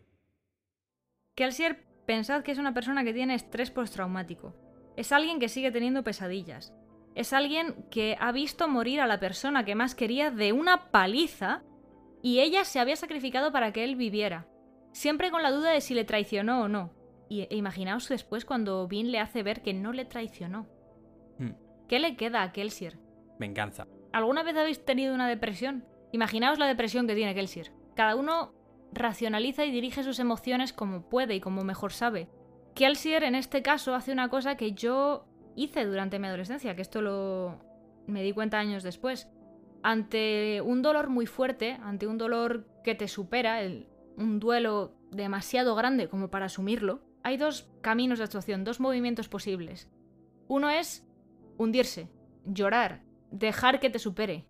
Kelsier, 1.36 1.84
pensad 2.06 2.42
que 2.42 2.50
es 2.50 2.58
una 2.58 2.74
persona 2.74 3.04
que 3.04 3.14
tiene 3.14 3.36
estrés 3.36 3.70
postraumático. 3.70 4.56
Es 4.96 5.12
alguien 5.12 5.38
que 5.38 5.48
sigue 5.48 5.70
teniendo 5.70 6.02
pesadillas. 6.02 6.74
Es 7.20 7.34
alguien 7.34 7.74
que 7.90 8.16
ha 8.18 8.32
visto 8.32 8.66
morir 8.66 9.02
a 9.02 9.06
la 9.06 9.20
persona 9.20 9.62
que 9.66 9.74
más 9.74 9.94
quería 9.94 10.30
de 10.30 10.54
una 10.54 10.90
paliza 10.90 11.62
y 12.22 12.40
ella 12.40 12.64
se 12.64 12.80
había 12.80 12.96
sacrificado 12.96 13.52
para 13.52 13.74
que 13.74 13.84
él 13.84 13.94
viviera. 13.94 14.48
Siempre 14.92 15.30
con 15.30 15.42
la 15.42 15.50
duda 15.50 15.70
de 15.70 15.82
si 15.82 15.92
le 15.92 16.06
traicionó 16.06 16.62
o 16.62 16.68
no. 16.68 16.94
Y 17.28 17.42
e 17.42 17.56
imaginaos 17.56 18.08
después 18.08 18.46
cuando 18.46 18.88
Vin 18.88 19.12
le 19.12 19.20
hace 19.20 19.42
ver 19.42 19.60
que 19.60 19.74
no 19.74 19.92
le 19.92 20.06
traicionó. 20.06 20.66
Mm. 21.36 21.50
¿Qué 21.88 21.98
le 21.98 22.16
queda 22.16 22.42
a 22.42 22.52
Kelsier? 22.52 22.98
Venganza. 23.38 23.86
¿Alguna 24.14 24.42
vez 24.42 24.56
habéis 24.56 24.82
tenido 24.82 25.14
una 25.14 25.28
depresión? 25.28 25.84
Imaginaos 26.12 26.58
la 26.58 26.68
depresión 26.68 27.06
que 27.06 27.14
tiene 27.14 27.34
Kelsier. 27.34 27.70
Cada 27.96 28.16
uno 28.16 28.54
racionaliza 28.94 29.66
y 29.66 29.70
dirige 29.70 30.04
sus 30.04 30.20
emociones 30.20 30.72
como 30.72 31.10
puede 31.10 31.34
y 31.34 31.40
como 31.40 31.64
mejor 31.64 31.92
sabe. 31.92 32.30
Kelsier 32.74 33.24
en 33.24 33.34
este 33.34 33.60
caso 33.60 33.94
hace 33.94 34.10
una 34.10 34.30
cosa 34.30 34.56
que 34.56 34.72
yo 34.72 35.26
hice 35.56 35.84
durante 35.84 36.18
mi 36.18 36.26
adolescencia, 36.26 36.74
que 36.76 36.82
esto 36.82 37.02
lo 37.02 37.58
me 38.06 38.22
di 38.22 38.32
cuenta 38.32 38.58
años 38.58 38.82
después. 38.82 39.28
Ante 39.82 40.60
un 40.62 40.82
dolor 40.82 41.08
muy 41.08 41.26
fuerte, 41.26 41.78
ante 41.82 42.06
un 42.06 42.18
dolor 42.18 42.66
que 42.84 42.94
te 42.94 43.08
supera, 43.08 43.62
el- 43.62 43.88
un 44.16 44.38
duelo 44.40 44.94
demasiado 45.10 45.74
grande 45.74 46.08
como 46.08 46.28
para 46.30 46.46
asumirlo, 46.46 47.00
hay 47.22 47.36
dos 47.36 47.70
caminos 47.80 48.18
de 48.18 48.24
actuación, 48.24 48.64
dos 48.64 48.80
movimientos 48.80 49.28
posibles. 49.28 49.88
Uno 50.48 50.70
es 50.70 51.06
hundirse, 51.58 52.08
llorar, 52.44 53.02
dejar 53.30 53.80
que 53.80 53.90
te 53.90 53.98
supere. 53.98 54.46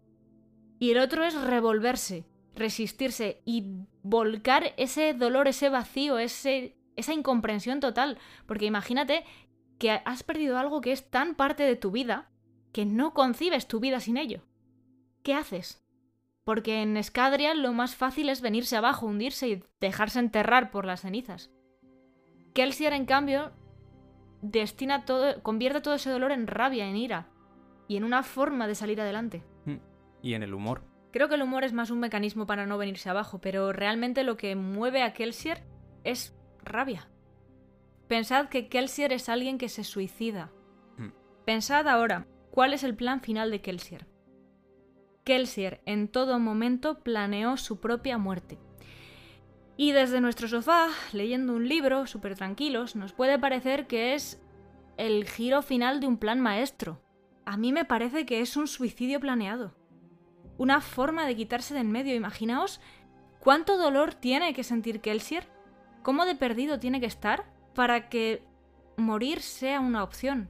Y 0.78 0.90
el 0.92 0.98
otro 0.98 1.24
es 1.24 1.34
revolverse, 1.40 2.24
resistirse 2.54 3.42
y 3.44 3.84
volcar 4.02 4.72
ese 4.76 5.14
dolor, 5.14 5.46
ese 5.48 5.68
vacío, 5.68 6.18
ese, 6.18 6.76
esa 6.96 7.12
incomprensión 7.12 7.80
total. 7.80 8.18
Porque 8.46 8.66
imagínate 8.66 9.24
que 9.80 9.90
has 10.04 10.22
perdido 10.22 10.58
algo 10.58 10.82
que 10.82 10.92
es 10.92 11.10
tan 11.10 11.34
parte 11.34 11.64
de 11.64 11.74
tu 11.74 11.90
vida 11.90 12.30
que 12.70 12.84
no 12.84 13.14
concibes 13.14 13.66
tu 13.66 13.80
vida 13.80 13.98
sin 13.98 14.18
ello. 14.18 14.42
¿Qué 15.24 15.34
haces? 15.34 15.82
Porque 16.44 16.82
en 16.82 16.98
Escadrial 16.98 17.62
lo 17.62 17.72
más 17.72 17.96
fácil 17.96 18.28
es 18.28 18.42
venirse 18.42 18.76
abajo, 18.76 19.06
hundirse 19.06 19.48
y 19.48 19.64
dejarse 19.80 20.18
enterrar 20.18 20.70
por 20.70 20.84
las 20.84 21.00
cenizas. 21.00 21.50
Kelsier, 22.52 22.92
en 22.92 23.06
cambio, 23.06 23.52
destina 24.42 25.06
todo, 25.06 25.42
convierte 25.42 25.80
todo 25.80 25.94
ese 25.94 26.10
dolor 26.10 26.30
en 26.30 26.46
rabia, 26.46 26.86
en 26.86 26.96
ira 26.96 27.28
y 27.88 27.96
en 27.96 28.04
una 28.04 28.22
forma 28.22 28.66
de 28.68 28.74
salir 28.74 29.00
adelante. 29.00 29.42
Mm. 29.64 29.76
Y 30.22 30.34
en 30.34 30.42
el 30.42 30.52
humor. 30.52 30.82
Creo 31.10 31.28
que 31.28 31.36
el 31.36 31.42
humor 31.42 31.64
es 31.64 31.72
más 31.72 31.90
un 31.90 32.00
mecanismo 32.00 32.46
para 32.46 32.66
no 32.66 32.76
venirse 32.76 33.08
abajo, 33.08 33.40
pero 33.40 33.72
realmente 33.72 34.24
lo 34.24 34.36
que 34.36 34.56
mueve 34.56 35.02
a 35.02 35.14
Kelsier 35.14 35.64
es 36.04 36.36
rabia. 36.62 37.08
Pensad 38.10 38.48
que 38.48 38.66
Kelsier 38.66 39.12
es 39.12 39.28
alguien 39.28 39.56
que 39.56 39.68
se 39.68 39.84
suicida. 39.84 40.50
Mm. 40.96 41.10
Pensad 41.44 41.86
ahora, 41.86 42.26
¿cuál 42.50 42.74
es 42.74 42.82
el 42.82 42.96
plan 42.96 43.20
final 43.20 43.52
de 43.52 43.60
Kelsier? 43.60 44.08
Kelsier 45.22 45.80
en 45.86 46.08
todo 46.08 46.40
momento 46.40 47.04
planeó 47.04 47.56
su 47.56 47.78
propia 47.78 48.18
muerte. 48.18 48.58
Y 49.76 49.92
desde 49.92 50.20
nuestro 50.20 50.48
sofá, 50.48 50.88
leyendo 51.12 51.52
un 51.52 51.68
libro, 51.68 52.08
súper 52.08 52.34
tranquilos, 52.34 52.96
nos 52.96 53.12
puede 53.12 53.38
parecer 53.38 53.86
que 53.86 54.14
es 54.14 54.42
el 54.96 55.24
giro 55.24 55.62
final 55.62 56.00
de 56.00 56.08
un 56.08 56.16
plan 56.16 56.40
maestro. 56.40 57.00
A 57.44 57.56
mí 57.56 57.72
me 57.72 57.84
parece 57.84 58.26
que 58.26 58.40
es 58.40 58.56
un 58.56 58.66
suicidio 58.66 59.20
planeado. 59.20 59.76
Una 60.58 60.80
forma 60.80 61.26
de 61.26 61.36
quitarse 61.36 61.74
de 61.74 61.80
en 61.80 61.92
medio. 61.92 62.16
Imaginaos 62.16 62.80
cuánto 63.38 63.78
dolor 63.78 64.14
tiene 64.14 64.52
que 64.52 64.64
sentir 64.64 65.00
Kelsier, 65.00 65.46
cómo 66.02 66.24
de 66.24 66.34
perdido 66.34 66.80
tiene 66.80 66.98
que 66.98 67.06
estar 67.06 67.59
para 67.74 68.08
que 68.08 68.42
morir 68.96 69.40
sea 69.40 69.80
una 69.80 70.02
opción. 70.02 70.48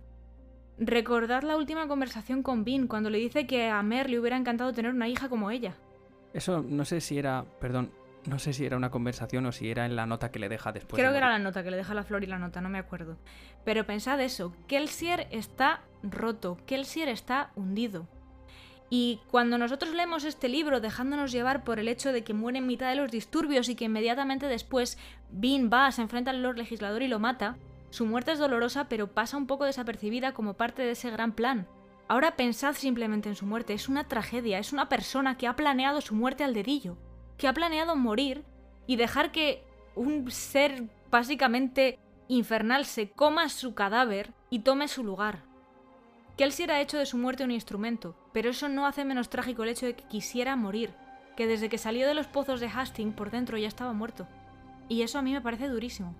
Recordad 0.79 1.43
la 1.43 1.57
última 1.57 1.87
conversación 1.89 2.43
con 2.43 2.65
Vin 2.65 2.87
cuando 2.87 3.11
le 3.11 3.19
dice 3.19 3.47
que 3.47 3.69
a 3.69 3.83
Mer 3.83 4.09
le 4.09 4.19
hubiera 4.19 4.37
encantado 4.37 4.73
tener 4.73 4.93
una 4.93 5.09
hija 5.09 5.29
como 5.29 5.51
ella. 5.51 5.77
Eso 6.33 6.63
no 6.67 6.85
sé 6.85 7.01
si 7.01 7.19
era, 7.19 7.45
perdón, 7.61 7.91
no 8.27 8.39
sé 8.39 8.53
si 8.53 8.65
era 8.65 8.77
una 8.77 8.91
conversación 8.91 9.47
o 9.47 9.53
si 9.53 9.71
era 9.71 9.87
en 9.87 9.97
la 9.97 10.07
nota 10.07 10.31
que 10.31 10.39
le 10.39 10.49
deja 10.49 10.73
después. 10.73 10.99
Creo 10.99 11.11
de 11.11 11.15
que 11.15 11.19
era 11.19 11.31
la 11.31 11.39
nota, 11.39 11.63
que 11.63 11.71
le 11.71 11.77
deja 11.77 11.95
la 11.95 12.05
flor 12.05 12.23
y 12.25 12.27
la 12.27 12.39
nota, 12.39 12.61
no 12.61 12.69
me 12.69 12.79
acuerdo. 12.79 13.17
Pero 13.65 13.85
pensad 13.85 14.21
eso, 14.21 14.55
Kelsier 14.67 15.27
está 15.31 15.83
roto, 16.03 16.59
Kelsier 16.67 17.09
está 17.09 17.51
hundido. 17.57 18.07
Y 18.93 19.21
cuando 19.31 19.57
nosotros 19.57 19.95
leemos 19.95 20.25
este 20.25 20.49
libro 20.49 20.81
dejándonos 20.81 21.31
llevar 21.31 21.62
por 21.62 21.79
el 21.79 21.87
hecho 21.87 22.12
de 22.12 22.25
que 22.25 22.35
muere 22.35 22.59
en 22.59 22.67
mitad 22.67 22.91
de 22.91 22.97
los 22.97 23.11
disturbios 23.11 23.69
y 23.69 23.77
que 23.77 23.85
inmediatamente 23.85 24.47
después 24.47 24.99
Bean 25.31 25.71
va, 25.73 25.91
se 25.93 26.03
enfrenta 26.03 26.33
al 26.33 26.43
Lord 26.43 26.59
Legislador 26.59 27.03
y 27.03 27.09
lo 27.09 27.21
mata, 27.21 27.57
su 27.91 28.05
muerte 28.05 28.33
es 28.33 28.41
dolorosa 28.41 28.89
pero 28.89 29.07
pasa 29.12 29.37
un 29.37 29.47
poco 29.47 29.65
desapercibida 29.65 30.35
como 30.35 30.55
parte 30.55 30.83
de 30.83 30.91
ese 30.91 31.11
gran 31.11 31.33
plan. 31.33 31.69
Ahora 32.09 32.35
pensad 32.35 32.75
simplemente 32.75 33.29
en 33.29 33.37
su 33.37 33.47
muerte, 33.47 33.73
es 33.73 33.89
una 33.89 34.09
tragedia, 34.09 34.59
es 34.59 34.73
una 34.73 34.89
persona 34.89 35.37
que 35.37 35.47
ha 35.47 35.55
planeado 35.55 36.01
su 36.01 36.17
muerte 36.17 36.43
al 36.43 36.55
dedillo, 36.55 36.99
que 37.39 37.47
ha 37.47 37.55
planeado 37.55 37.95
morir 37.95 38.45
y 38.89 38.97
dejar 38.97 39.31
que 39.31 39.62
un 39.95 40.29
ser 40.33 40.89
básicamente 41.12 42.01
infernal 42.27 42.85
se 42.85 43.11
coma 43.11 43.49
su 43.49 43.75
cadáver 43.75 44.33
y 44.51 44.61
tome 44.61 44.89
su 44.89 45.05
lugar. 45.05 45.45
Kelsier 46.37 46.73
ha 46.73 46.81
hecho 46.81 46.99
de 46.99 47.07
su 47.07 47.17
muerte 47.17 47.45
un 47.45 47.53
instrumento, 47.53 48.17
pero 48.32 48.51
eso 48.51 48.69
no 48.69 48.86
hace 48.86 49.05
menos 49.05 49.31
trágico 49.31 49.62
el 49.62 49.70
hecho 49.70 49.86
de 49.86 49.94
que 49.94 50.05
quisiera 50.05 50.57
morir, 50.57 50.90
que 51.36 51.47
desde 51.47 51.69
que 51.69 51.78
salió 51.78 52.07
de 52.07 52.15
los 52.15 52.27
pozos 52.27 52.61
de 52.61 52.69
Hastings 52.69 53.15
por 53.15 53.31
dentro 53.31 53.59
ya 53.59 53.69
estaba 53.69 53.93
muerto. 53.93 54.27
Y 54.89 55.02
eso 55.02 55.19
a 55.19 55.23
mí 55.23 55.32
me 55.32 55.40
parece 55.40 55.69
durísimo. 55.69 56.15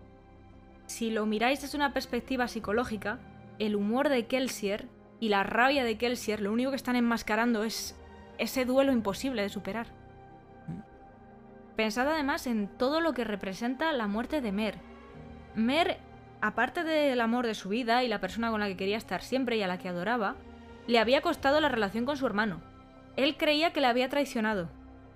Si 0.87 1.11
lo 1.11 1.27
miráis 1.27 1.63
desde 1.63 1.77
una 1.77 1.93
perspectiva 1.93 2.49
psicológica, 2.49 3.19
el 3.59 3.77
humor 3.77 4.09
de 4.09 4.27
Kelsier 4.27 4.89
y 5.21 5.29
la 5.29 5.43
rabia 5.45 5.85
de 5.85 5.99
Kelsier 5.99 6.41
lo 6.41 6.53
único 6.53 6.71
que 6.71 6.77
están 6.77 6.97
enmascarando 6.97 7.63
es 7.63 7.97
ese 8.39 8.65
duelo 8.65 8.93
imposible 8.93 9.43
de 9.43 9.51
superar. 9.51 9.89
Pensad 11.77 12.09
además 12.09 12.47
en 12.47 12.69
todo 12.69 13.01
lo 13.01 13.15
que 13.15 13.25
representa 13.25 13.93
la 13.93 14.07
muerte 14.07 14.41
de 14.41 14.53
Mer. 14.53 14.79
Mer, 15.55 15.99
aparte 16.41 16.85
del 16.85 17.21
amor 17.21 17.47
de 17.47 17.55
su 17.55 17.69
vida 17.69 18.03
y 18.03 18.09
la 18.09 18.21
persona 18.21 18.51
con 18.51 18.61
la 18.61 18.67
que 18.67 18.77
quería 18.77 18.97
estar 18.97 19.23
siempre 19.23 19.57
y 19.57 19.63
a 19.63 19.69
la 19.69 19.79
que 19.79 19.89
adoraba, 19.89 20.37
le 20.87 20.99
había 20.99 21.23
costado 21.23 21.61
la 21.61 21.69
relación 21.69 22.05
con 22.05 22.17
su 22.17 22.27
hermano. 22.27 22.61
Él 23.17 23.37
creía 23.37 23.73
que 23.73 23.81
le 23.81 23.87
había 23.87 24.09
traicionado. 24.09 24.69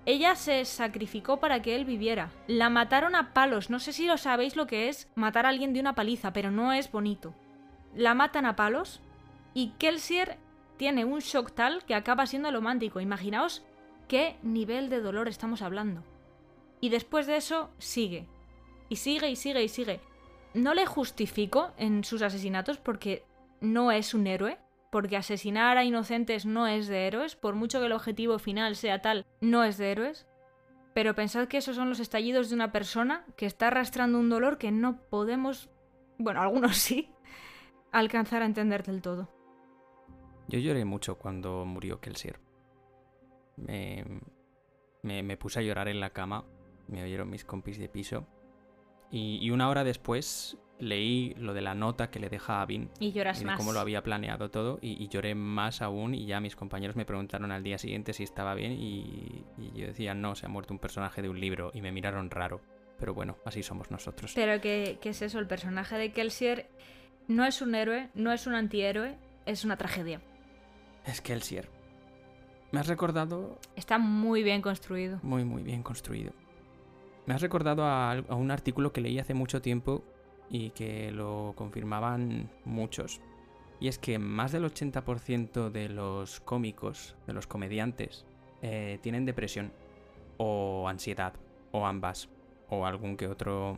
Ella 0.05 0.35
se 0.35 0.63
sacrificó 0.65 1.39
para 1.39 1.61
que 1.61 1.75
él 1.75 1.85
viviera. 1.85 2.31
La 2.47 2.69
mataron 2.69 3.15
a 3.15 3.33
palos. 3.33 3.69
No 3.69 3.79
sé 3.79 3.91
si 3.91 4.05
lo 4.05 4.17
sabéis 4.17 4.55
lo 4.55 4.67
que 4.67 4.87
es 4.87 5.09
matar 5.15 5.45
a 5.45 5.49
alguien 5.49 5.73
de 5.73 5.79
una 5.79 5.95
paliza, 5.95 6.31
pero 6.31 6.51
no 6.51 6.73
es 6.73 6.91
bonito. 6.91 7.33
La 7.95 8.13
matan 8.13 8.45
a 8.45 8.55
palos 8.55 9.01
y 9.53 9.69
Kelsier 9.79 10.37
tiene 10.77 11.05
un 11.05 11.19
shock 11.19 11.53
tal 11.53 11.83
que 11.85 11.95
acaba 11.95 12.27
siendo 12.27 12.51
romántico. 12.51 12.99
Imaginaos 12.99 13.63
qué 14.07 14.35
nivel 14.43 14.89
de 14.89 15.01
dolor 15.01 15.27
estamos 15.27 15.61
hablando. 15.63 16.03
Y 16.81 16.89
después 16.89 17.25
de 17.25 17.37
eso 17.37 17.71
sigue. 17.79 18.27
Y 18.89 18.97
sigue 18.97 19.29
y 19.29 19.35
sigue 19.35 19.63
y 19.63 19.69
sigue. 19.69 20.01
No 20.53 20.73
le 20.73 20.85
justifico 20.85 21.71
en 21.77 22.03
sus 22.03 22.21
asesinatos 22.21 22.77
porque 22.77 23.25
no 23.59 23.91
es 23.91 24.13
un 24.13 24.27
héroe. 24.27 24.59
Porque 24.95 25.17
asesinar 25.17 25.77
a 25.77 25.83
inocentes 25.83 26.45
no 26.45 26.67
es 26.67 26.87
de 26.87 27.05
héroes. 27.05 27.35
Por 27.35 27.53
mucho 27.53 27.81
que 27.81 27.87
el 27.87 27.91
objetivo 27.91 28.39
final 28.39 28.77
sea 28.77 29.01
tal, 29.01 29.25
no 29.41 29.65
es 29.65 29.77
de 29.77 29.91
héroes. 29.91 30.25
Pero 30.93 31.15
pensad 31.15 31.49
que 31.49 31.57
esos 31.57 31.75
son 31.75 31.89
los 31.89 31.99
estallidos 31.99 32.47
de 32.47 32.55
una 32.55 32.71
persona 32.71 33.25
que 33.35 33.45
está 33.45 33.67
arrastrando 33.67 34.17
un 34.17 34.29
dolor 34.29 34.57
que 34.57 34.71
no 34.71 35.01
podemos, 35.09 35.69
bueno, 36.17 36.41
algunos 36.41 36.77
sí, 36.77 37.11
alcanzar 37.91 38.41
a 38.41 38.45
entender 38.45 38.83
del 38.83 39.01
todo. 39.01 39.29
Yo 40.47 40.59
lloré 40.59 40.85
mucho 40.85 41.17
cuando 41.17 41.65
murió 41.65 41.99
Kelsier. 41.99 42.39
Me, 43.57 44.05
me, 45.01 45.23
me, 45.23 45.35
puse 45.35 45.59
a 45.59 45.63
llorar 45.63 45.89
en 45.89 45.99
la 45.99 46.11
cama, 46.11 46.45
me 46.87 47.03
oyeron 47.03 47.29
mis 47.29 47.43
compis 47.43 47.77
de 47.79 47.89
piso. 47.89 48.29
Y, 49.11 49.39
y, 49.41 49.51
una 49.51 49.69
hora 49.69 49.83
después 49.83 50.57
leí 50.79 51.33
lo 51.37 51.53
de 51.53 51.61
la 51.61 51.73
nota 51.73 52.09
que 52.09 52.19
le 52.19 52.29
deja 52.29 52.61
a 52.61 52.65
Vin. 52.65 52.89
Y 52.99 53.11
lloras 53.11 53.37
y 53.37 53.41
de 53.41 53.45
más. 53.45 53.57
cómo 53.57 53.71
lo 53.71 53.79
había 53.79 54.03
planeado 54.03 54.49
todo. 54.49 54.79
Y, 54.81 55.01
y, 55.01 55.07
lloré 55.07 55.35
más 55.35 55.81
aún. 55.81 56.13
Y 56.13 56.25
ya 56.25 56.39
mis 56.39 56.55
compañeros 56.55 56.95
me 56.95 57.05
preguntaron 57.05 57.51
al 57.51 57.63
día 57.63 57.77
siguiente 57.77 58.13
si 58.13 58.23
estaba 58.23 58.55
bien. 58.55 58.73
Y, 58.73 59.45
y 59.57 59.71
yo 59.79 59.87
decía, 59.87 60.13
no, 60.13 60.35
se 60.35 60.45
ha 60.45 60.49
muerto 60.49 60.73
un 60.73 60.79
personaje 60.79 61.21
de 61.21 61.29
un 61.29 61.39
libro. 61.39 61.71
Y 61.73 61.81
me 61.81 61.91
miraron 61.91 62.29
raro. 62.29 62.61
Pero 62.99 63.13
bueno, 63.13 63.37
así 63.45 63.63
somos 63.63 63.91
nosotros. 63.91 64.31
Pero 64.35 64.61
¿qué, 64.61 64.97
qué 65.01 65.09
es 65.09 65.21
eso? 65.21 65.39
El 65.39 65.47
personaje 65.47 65.97
de 65.97 66.11
Kelsier 66.11 66.69
no 67.27 67.45
es 67.45 67.61
un 67.61 67.75
héroe, 67.75 68.09
no 68.13 68.31
es 68.31 68.47
un 68.47 68.55
antihéroe, 68.55 69.17
es 69.45 69.65
una 69.65 69.77
tragedia. 69.77 70.21
Es 71.05 71.21
Kelsier. 71.21 71.69
Me 72.71 72.79
has 72.79 72.87
recordado... 72.87 73.59
Está 73.75 73.97
muy 73.97 74.43
bien 74.43 74.61
construido. 74.61 75.19
Muy, 75.23 75.45
muy 75.45 75.63
bien 75.63 75.83
construido. 75.83 76.33
Me 77.25 77.33
has 77.33 77.41
recordado 77.41 77.83
a, 77.83 78.11
a, 78.11 78.35
un 78.35 78.51
artículo 78.51 78.93
que 78.93 79.01
leí 79.01 79.19
hace 79.19 79.33
mucho 79.33 79.61
tiempo 79.61 80.03
y 80.49 80.69
que 80.71 81.11
lo 81.11 81.53
confirmaban 81.55 82.49
muchos. 82.65 83.21
Y 83.79 83.87
es 83.87 83.97
que 83.97 84.19
más 84.19 84.51
del 84.51 84.63
80% 84.63 85.69
de 85.69 85.89
los 85.89 86.39
cómicos, 86.39 87.15
de 87.27 87.33
los 87.33 87.47
comediantes, 87.47 88.25
eh, 88.61 88.99
tienen 89.01 89.25
depresión 89.25 89.71
o 90.37 90.87
ansiedad 90.87 91.33
o 91.71 91.85
ambas 91.85 92.29
o 92.69 92.85
algún 92.85 93.17
que 93.17 93.27
otro 93.27 93.77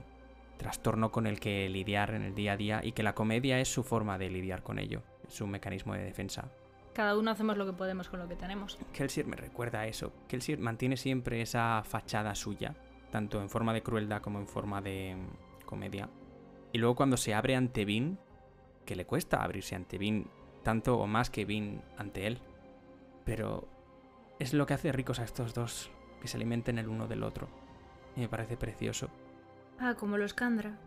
trastorno 0.58 1.12
con 1.12 1.28
el 1.28 1.40
que 1.40 1.68
lidiar 1.70 2.14
en 2.14 2.24
el 2.24 2.36
día 2.36 2.54
a 2.54 2.58
día 2.58 2.82
y 2.84 2.92
que 2.92 3.04
la 3.04 3.14
comedia 3.14 3.60
es 3.60 3.68
su 3.68 3.84
forma 3.84 4.18
de 4.18 4.30
lidiar 4.30 4.64
con 4.64 4.80
ello, 4.80 5.02
es 5.28 5.34
su 5.34 5.48
mecanismo 5.48 5.94
de 5.94 6.04
defensa. 6.04 6.50
Cada 6.94 7.18
uno 7.18 7.30
hacemos 7.30 7.58
lo 7.58 7.66
que 7.66 7.74
podemos 7.74 8.10
con 8.10 8.20
lo 8.20 8.28
que 8.28 8.36
tenemos. 8.36 8.80
Kelsier 8.92 9.28
me 9.28 9.36
recuerda 9.36 9.82
a 9.82 9.88
eso. 9.88 10.14
Kelsier 10.28 10.58
mantiene 10.58 10.98
siempre 10.98 11.42
esa 11.42 11.84
fachada 11.84 12.34
suya, 12.34 12.74
tanto 13.12 13.42
en 13.42 13.50
forma 13.50 13.74
de 13.74 13.84
crueldad 13.84 14.22
como 14.22 14.40
en 14.40 14.48
forma 14.48 14.82
de 14.82 15.16
comedia. 15.66 16.10
Y 16.72 16.78
luego 16.80 16.96
cuando 16.96 17.18
se 17.18 17.34
abre 17.34 17.56
ante 17.56 17.86
Vin, 17.86 18.20
que 18.86 18.96
le 18.96 19.06
cuesta 19.06 19.44
abrirse 19.44 19.76
ante 19.76 19.98
Vin, 19.98 20.30
tanto 20.64 20.98
o 20.98 21.08
más 21.08 21.30
que 21.30 21.46
Vin 21.46 21.82
ante 21.98 22.28
él. 22.28 22.40
Pero 23.26 23.68
es 24.40 24.54
lo 24.54 24.66
que 24.66 24.74
hace 24.74 24.92
ricos 24.92 25.20
a 25.20 25.24
estos 25.24 25.54
dos, 25.54 25.90
que 26.22 26.28
se 26.28 26.38
alimenten 26.38 26.78
el 26.78 26.88
uno 26.88 27.08
del 27.08 27.24
otro. 27.24 27.48
Y 28.16 28.22
me 28.22 28.30
parece 28.30 28.58
precioso. 28.58 29.10
Ah, 29.80 29.96
como 29.96 30.18
los 30.18 30.34
Kandra. 30.34 30.78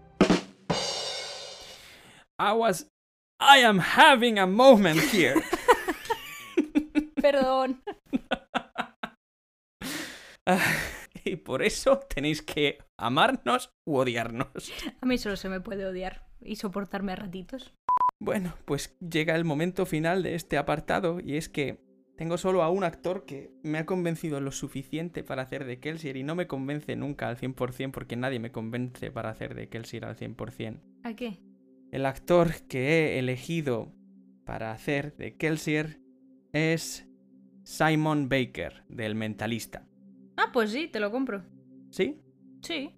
I 2.39 2.53
was. 2.53 2.89
I 3.39 3.63
am 3.65 3.79
having 3.79 4.39
a 4.39 4.47
moment 4.47 5.01
here. 5.13 5.43
Perdón. 7.21 7.83
y 11.25 11.37
por 11.37 11.63
eso 11.63 11.99
tenéis 11.99 12.43
que 12.43 12.79
amarnos 12.97 13.73
u 13.85 13.97
odiarnos. 13.97 14.73
A 15.01 15.07
mí 15.07 15.19
solo 15.19 15.37
se 15.37 15.49
me 15.49 15.61
puede 15.61 15.87
odiar 15.87 16.27
y 16.41 16.57
soportarme 16.57 17.13
a 17.13 17.17
ratitos. 17.17 17.75
Bueno, 18.19 18.55
pues 18.67 18.97
llega 19.01 19.35
el 19.35 19.45
momento 19.45 19.87
final 19.87 20.23
de 20.23 20.35
este 20.35 20.59
apartado 20.59 21.21
y 21.21 21.37
es 21.37 21.49
que 21.49 21.81
tengo 22.17 22.37
solo 22.37 22.63
a 22.63 22.69
un 22.69 22.85
actor 22.85 23.25
que 23.25 23.51
me 23.63 23.79
ha 23.79 23.87
convencido 23.87 24.43
lo 24.43 24.53
suficiente 24.53 25.25
para 25.25 25.41
hacer 25.41 25.65
de 25.65 25.81
Kelsier 25.81 26.19
y 26.19 26.23
no 26.23 26.35
me 26.35 26.47
convence 26.47 26.95
nunca 26.95 27.29
al 27.29 27.39
100% 27.39 27.93
porque 27.93 28.17
nadie 28.17 28.39
me 28.39 28.53
convence 28.53 29.11
para 29.11 29.31
hacer 29.31 29.55
de 29.55 29.71
Kelsier 29.71 30.05
al 30.05 30.17
100%. 30.17 30.83
¿A 31.03 31.15
qué? 31.15 31.41
El 31.91 32.05
actor 32.05 32.53
que 32.69 32.89
he 32.89 33.19
elegido 33.19 33.95
para 34.45 34.73
hacer 34.73 35.17
de 35.17 35.39
Kelsier 35.39 36.01
es 36.53 37.09
Simon 37.63 38.29
Baker, 38.29 38.85
del 38.89 39.15
Mentalista. 39.15 39.87
Ah, 40.41 40.49
pues 40.53 40.71
sí, 40.71 40.89
te 40.89 41.01
lo 41.01 41.11
compro. 41.11 41.43
¿Sí? 41.91 42.19
Sí. 42.63 42.91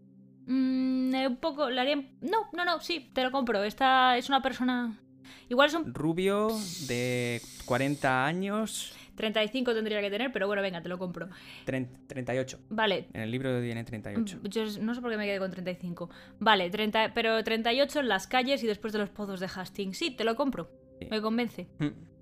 Mm, 0.47 1.13
un 1.27 1.37
poco, 1.41 1.71
le 1.71 1.81
haría... 1.81 1.97
No, 1.97 2.49
no, 2.53 2.65
no, 2.65 2.81
sí, 2.81 3.11
te 3.13 3.23
lo 3.25 3.33
compro. 3.33 3.65
Esta 3.65 4.17
es 4.17 4.29
una 4.29 4.41
persona... 4.41 5.01
Igual 5.49 5.69
es 5.69 5.75
un... 5.75 5.93
Rubio, 5.93 6.51
de 6.87 7.43
40 7.65 8.27
años... 8.27 8.95
35 9.17 9.75
tendría 9.75 10.01
que 10.01 10.11
tener, 10.11 10.33
pero 10.33 10.47
bueno, 10.47 10.63
venga, 10.63 10.81
te 10.83 10.89
lo 10.89 10.99
compro. 10.99 11.29
38. 11.67 12.61
Vale. 12.71 13.09
En 13.13 13.21
el 13.21 13.31
libro 13.31 13.61
tiene 13.61 13.85
38. 13.85 14.41
Yo 14.45 14.65
no 14.81 14.95
sé 14.95 15.01
por 15.03 15.11
qué 15.11 15.19
me 15.19 15.27
quedé 15.27 15.39
con 15.39 15.51
35. 15.51 16.09
Vale, 16.39 16.71
30, 16.71 17.13
pero 17.13 17.43
38 17.43 18.01
en 18.01 18.09
las 18.09 18.27
calles 18.27 18.63
y 18.63 18.67
después 18.67 18.93
de 18.93 19.01
los 19.01 19.11
pozos 19.11 19.39
de 19.39 19.51
Hastings. 19.55 19.99
Sí, 19.99 20.13
te 20.13 20.25
lo 20.25 20.35
compro. 20.35 20.71
Sí. 20.99 21.09
Me 21.11 21.21
convence. 21.21 21.69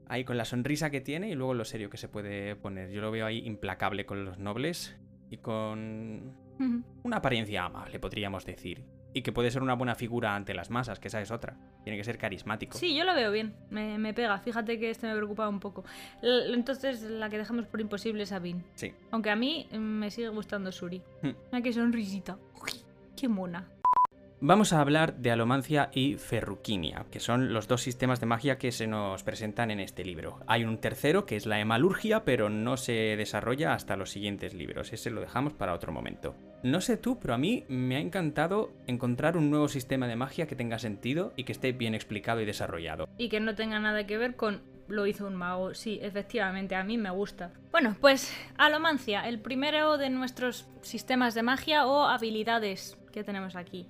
Ahí 0.09 0.25
con 0.25 0.37
la 0.37 0.45
sonrisa 0.45 0.91
que 0.91 1.01
tiene 1.01 1.29
y 1.29 1.35
luego 1.35 1.55
lo 1.55 1.65
serio 1.65 1.91
que 1.91 1.97
se 1.97 2.09
puede 2.09 2.57
poner. 2.57 2.91
Yo 2.91 3.01
lo 3.03 3.13
veo 3.13 3.25
ahí 3.25 3.39
implacable 3.47 4.05
con 4.05 4.25
los 4.25 4.39
nobles 4.39 4.97
y 5.31 5.39
con 5.39 6.35
una 7.05 7.17
apariencia 7.17 7.65
amable, 7.65 7.99
podríamos 7.99 8.45
decir. 8.45 8.85
Y 9.13 9.23
que 9.23 9.33
puede 9.33 9.51
ser 9.51 9.63
una 9.63 9.75
buena 9.75 9.97
figura 9.97 10.37
ante 10.37 10.55
las 10.55 10.71
masas, 10.71 11.01
que 11.01 11.09
esa 11.09 11.21
es 11.21 11.33
otra. 11.33 11.57
Tiene 11.83 11.97
que 11.97 12.05
ser 12.05 12.17
carismático. 12.17 12.79
Sí, 12.79 12.95
yo 12.95 13.05
lo 13.05 13.13
veo 13.15 13.33
bien. 13.33 13.57
Me, 13.71 13.99
me 13.99 14.15
pega. 14.15 14.39
Fíjate 14.39 14.79
que 14.79 14.91
este 14.91 15.09
me 15.09 15.17
preocupa 15.17 15.49
un 15.49 15.59
poco. 15.59 15.85
L 16.23 16.55
entonces, 16.55 17.03
la 17.03 17.29
que 17.29 17.39
dejamos 17.39 17.67
por 17.67 17.81
imposible 17.81 18.23
es 18.23 18.31
a 18.31 18.39
Vin. 18.39 18.63
Sí. 18.75 18.93
Aunque 19.11 19.31
a 19.31 19.37
mí 19.37 19.67
me 19.73 20.11
sigue 20.13 20.29
gustando 20.29 20.71
Suri. 20.71 21.03
Mira 21.23 21.61
qué 21.61 21.73
sonrisita. 21.73 22.39
Uy, 22.63 22.71
qué 23.17 23.27
mona. 23.27 23.67
Vamos 24.43 24.73
a 24.73 24.81
hablar 24.81 25.17
de 25.17 25.31
alomancia 25.31 25.91
y 25.93 26.15
ferruquinia, 26.15 27.05
que 27.11 27.21
son 27.21 27.53
los 27.53 27.69
dos 27.69 27.83
sistemas 27.83 28.21
de 28.21 28.27
magia 28.27 28.57
que 28.57 28.73
se 28.73 28.87
nos 28.87 29.23
presentan 29.23 29.71
en 29.71 29.81
este 29.81 30.03
libro. 30.03 30.41
Hay 30.47 30.65
un 30.65 30.79
tercero 30.79 31.27
que 31.27 31.37
es 31.37 31.45
la 31.45 31.61
hemalurgia, 31.61 32.25
pero 32.25 32.49
no 32.49 32.79
se 32.79 32.93
desarrolla 33.19 33.75
hasta 33.75 33.97
los 33.97 34.09
siguientes 34.09 34.55
libros. 34.55 34.95
Ese 34.95 35.11
lo 35.11 35.21
dejamos 35.21 35.53
para 35.53 35.75
otro 35.75 35.93
momento. 35.93 36.35
No 36.63 36.81
sé 36.81 36.97
tú, 36.97 37.19
pero 37.21 37.35
a 37.35 37.39
mí 37.39 37.67
me 37.69 37.97
ha 37.97 38.01
encantado 38.01 38.73
encontrar 38.87 39.37
un 39.37 39.51
nuevo 39.51 39.69
sistema 39.69 40.09
de 40.09 40.17
magia 40.17 40.47
que 40.47 40.57
tenga 40.57 40.79
sentido 40.79 41.35
y 41.37 41.45
que 41.45 41.53
esté 41.53 41.73
bien 41.73 41.95
explicado 41.95 42.41
y 42.41 42.47
desarrollado. 42.47 43.11
Y 43.19 43.29
que 43.29 43.41
no 43.41 43.55
tenga 43.55 43.79
nada 43.79 44.07
que 44.07 44.17
ver 44.17 44.37
con 44.37 44.63
lo 44.89 45.07
hizo 45.07 45.27
un 45.27 45.37
mago. 45.37 45.75
Sí, 45.75 45.99
efectivamente, 46.01 46.77
a 46.77 46.83
mí 46.83 46.97
me 46.97 47.11
gusta. 47.11 47.53
Bueno, 47.73 47.95
pues 48.01 48.35
alomancia, 48.57 49.29
el 49.29 49.39
primero 49.39 49.99
de 49.99 50.09
nuestros 50.09 50.67
sistemas 50.81 51.35
de 51.35 51.43
magia 51.43 51.87
o 51.87 52.05
habilidades 52.05 52.97
que 53.13 53.23
tenemos 53.23 53.55
aquí. 53.55 53.87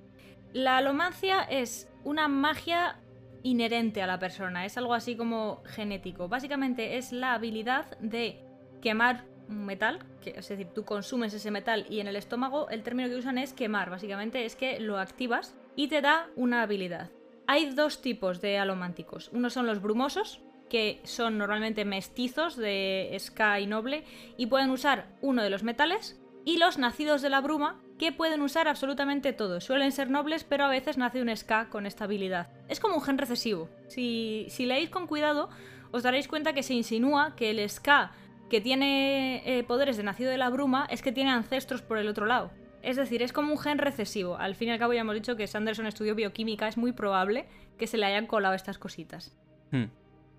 La 0.53 0.79
alomancia 0.79 1.43
es 1.43 1.89
una 2.03 2.27
magia 2.27 2.97
inherente 3.43 4.03
a 4.03 4.07
la 4.07 4.19
persona, 4.19 4.67
es 4.67 4.77
algo 4.77 4.95
así 4.95 5.17
como 5.17 5.63
genético. 5.65 6.29
Básicamente 6.29 6.97
es 6.97 7.13
la 7.13 7.35
habilidad 7.35 7.99
de 8.01 8.45
quemar 8.83 9.25
un 9.49 9.65
metal, 9.65 10.01
que, 10.21 10.31
es 10.31 10.49
decir, 10.49 10.69
tú 10.75 10.85
consumes 10.85 11.35
ese 11.35 11.51
metal 11.51 11.87
y 11.89 12.01
en 12.01 12.09
el 12.09 12.17
estómago 12.17 12.69
el 12.69 12.83
término 12.83 13.09
que 13.09 13.17
usan 13.17 13.39
es 13.39 13.53
quemar, 13.53 13.91
básicamente 13.91 14.45
es 14.45 14.57
que 14.57 14.81
lo 14.81 14.99
activas 14.99 15.57
y 15.77 15.89
te 15.89 16.01
da 16.01 16.29
una 16.37 16.63
habilidad. 16.63 17.11
Hay 17.47 17.71
dos 17.71 18.01
tipos 18.01 18.41
de 18.41 18.59
alománticos, 18.59 19.31
unos 19.33 19.53
son 19.53 19.67
los 19.67 19.81
brumosos, 19.81 20.41
que 20.69 21.01
son 21.05 21.39
normalmente 21.39 21.85
mestizos 21.85 22.57
de 22.57 23.17
Ska 23.19 23.59
y 23.61 23.67
Noble 23.67 24.05
y 24.37 24.47
pueden 24.47 24.71
usar 24.71 25.17
uno 25.21 25.43
de 25.43 25.51
los 25.51 25.65
metales, 25.65 26.21
y 26.45 26.59
los 26.59 26.79
nacidos 26.79 27.23
de 27.23 27.31
la 27.31 27.41
bruma, 27.41 27.81
que 28.01 28.13
pueden 28.13 28.41
usar 28.41 28.67
absolutamente 28.67 29.35
todo. 29.35 29.61
Suelen 29.61 29.93
ser 29.93 30.09
nobles, 30.09 30.43
pero 30.43 30.65
a 30.65 30.69
veces 30.69 30.97
nace 30.97 31.21
un 31.21 31.37
Ska 31.37 31.69
con 31.69 31.85
esta 31.85 32.05
habilidad. 32.05 32.49
Es 32.67 32.81
como 32.81 32.95
un 32.95 33.03
gen 33.03 33.19
recesivo. 33.19 33.69
Si, 33.89 34.47
si 34.49 34.65
leéis 34.65 34.89
con 34.89 35.07
cuidado, 35.07 35.51
os 35.91 36.03
daréis 36.03 36.27
cuenta 36.27 36.55
que 36.55 36.63
se 36.63 36.73
insinúa 36.73 37.37
que 37.37 37.51
el 37.51 37.69
Ska 37.69 38.13
que 38.49 38.63
tiene 38.63 39.43
eh, 39.45 39.65
poderes 39.65 39.99
de 39.99 40.03
nacido 40.03 40.31
de 40.31 40.39
la 40.39 40.49
bruma 40.49 40.87
es 40.89 41.03
que 41.03 41.13
tiene 41.13 41.31
ancestros 41.31 41.83
por 41.83 41.99
el 41.99 42.09
otro 42.09 42.25
lado. 42.25 42.51
Es 42.83 42.97
decir, 42.97 43.21
es 43.21 43.35
como 43.35 43.53
un 43.53 43.59
gen 43.59 43.77
recesivo. 43.77 44.39
Al 44.39 44.55
fin 44.55 44.69
y 44.69 44.71
al 44.71 44.79
cabo 44.79 44.95
ya 44.95 45.03
hemos 45.03 45.15
dicho 45.15 45.37
que 45.37 45.47
Sanderson 45.47 45.87
estudió 45.87 46.15
bioquímica, 46.15 46.69
es 46.69 46.79
muy 46.79 46.93
probable 46.93 47.49
que 47.79 47.87
se 47.87 47.99
le 47.99 48.07
hayan 48.07 48.27
colado 48.27 48.55
estas 48.55 48.79
cositas. 48.79 49.37
Hmm. 49.73 49.91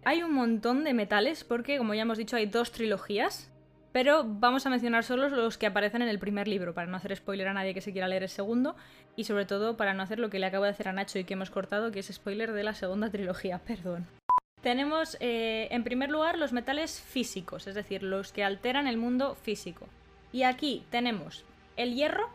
Hay 0.03 0.23
un 0.23 0.33
montón 0.33 0.83
de 0.83 0.95
metales 0.95 1.43
porque, 1.43 1.77
como 1.77 1.93
ya 1.93 2.01
hemos 2.01 2.17
dicho, 2.17 2.37
hay 2.37 2.47
dos 2.47 2.71
trilogías, 2.71 3.50
pero 3.91 4.23
vamos 4.25 4.65
a 4.65 4.69
mencionar 4.69 5.03
solo 5.03 5.29
los 5.29 5.57
que 5.57 5.67
aparecen 5.67 6.01
en 6.01 6.07
el 6.07 6.19
primer 6.19 6.47
libro, 6.47 6.73
para 6.73 6.87
no 6.87 6.97
hacer 6.97 7.15
spoiler 7.15 7.47
a 7.47 7.53
nadie 7.53 7.73
que 7.73 7.81
se 7.81 7.91
quiera 7.91 8.07
leer 8.07 8.23
el 8.23 8.29
segundo, 8.29 8.75
y 9.15 9.25
sobre 9.25 9.45
todo 9.45 9.77
para 9.77 9.93
no 9.93 10.03
hacer 10.03 10.19
lo 10.19 10.29
que 10.29 10.39
le 10.39 10.45
acabo 10.45 10.63
de 10.63 10.71
hacer 10.71 10.87
a 10.87 10.93
Nacho 10.93 11.19
y 11.19 11.23
que 11.23 11.33
hemos 11.33 11.49
cortado, 11.49 11.91
que 11.91 11.99
es 11.99 12.07
spoiler 12.07 12.51
de 12.53 12.63
la 12.63 12.73
segunda 12.73 13.09
trilogía, 13.09 13.59
perdón. 13.67 14.07
Tenemos, 14.61 15.17
eh, 15.19 15.67
en 15.71 15.83
primer 15.83 16.11
lugar, 16.11 16.37
los 16.37 16.53
metales 16.53 17.01
físicos, 17.01 17.67
es 17.67 17.75
decir, 17.75 18.03
los 18.03 18.31
que 18.31 18.43
alteran 18.43 18.87
el 18.87 18.97
mundo 18.97 19.35
físico. 19.35 19.87
Y 20.31 20.43
aquí 20.43 20.85
tenemos 20.91 21.43
el 21.77 21.95
hierro, 21.95 22.29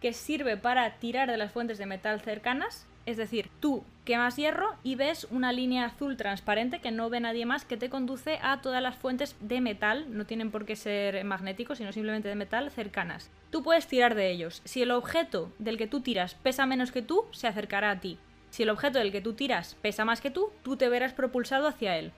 que 0.00 0.12
sirve 0.12 0.56
para 0.56 0.98
tirar 0.98 1.30
de 1.30 1.36
las 1.36 1.52
fuentes 1.52 1.78
de 1.78 1.86
metal 1.86 2.20
cercanas, 2.20 2.86
es 3.06 3.16
decir, 3.16 3.50
tú 3.60 3.84
quemas 4.04 4.36
hierro 4.36 4.74
y 4.82 4.96
ves 4.96 5.26
una 5.30 5.52
línea 5.52 5.86
azul 5.86 6.16
transparente 6.16 6.80
que 6.80 6.90
no 6.90 7.08
ve 7.08 7.20
nadie 7.20 7.46
más 7.46 7.64
que 7.64 7.76
te 7.76 7.88
conduce 7.88 8.38
a 8.42 8.60
todas 8.60 8.82
las 8.82 8.96
fuentes 8.96 9.36
de 9.40 9.60
metal, 9.60 10.06
no 10.10 10.26
tienen 10.26 10.50
por 10.50 10.66
qué 10.66 10.76
ser 10.76 11.24
magnéticos, 11.24 11.78
sino 11.78 11.92
simplemente 11.92 12.28
de 12.28 12.34
metal 12.34 12.70
cercanas. 12.70 13.30
Tú 13.50 13.62
puedes 13.62 13.86
tirar 13.86 14.14
de 14.14 14.30
ellos. 14.30 14.60
Si 14.64 14.82
el 14.82 14.90
objeto 14.90 15.52
del 15.58 15.78
que 15.78 15.86
tú 15.86 16.00
tiras 16.00 16.34
pesa 16.34 16.66
menos 16.66 16.92
que 16.92 17.02
tú, 17.02 17.24
se 17.30 17.46
acercará 17.46 17.90
a 17.90 18.00
ti. 18.00 18.18
Si 18.50 18.64
el 18.64 18.70
objeto 18.70 18.98
del 18.98 19.12
que 19.12 19.20
tú 19.20 19.34
tiras 19.34 19.76
pesa 19.82 20.04
más 20.04 20.20
que 20.20 20.30
tú, 20.30 20.50
tú 20.62 20.76
te 20.76 20.88
verás 20.88 21.12
propulsado 21.12 21.68
hacia 21.68 21.96
él. 21.96 22.12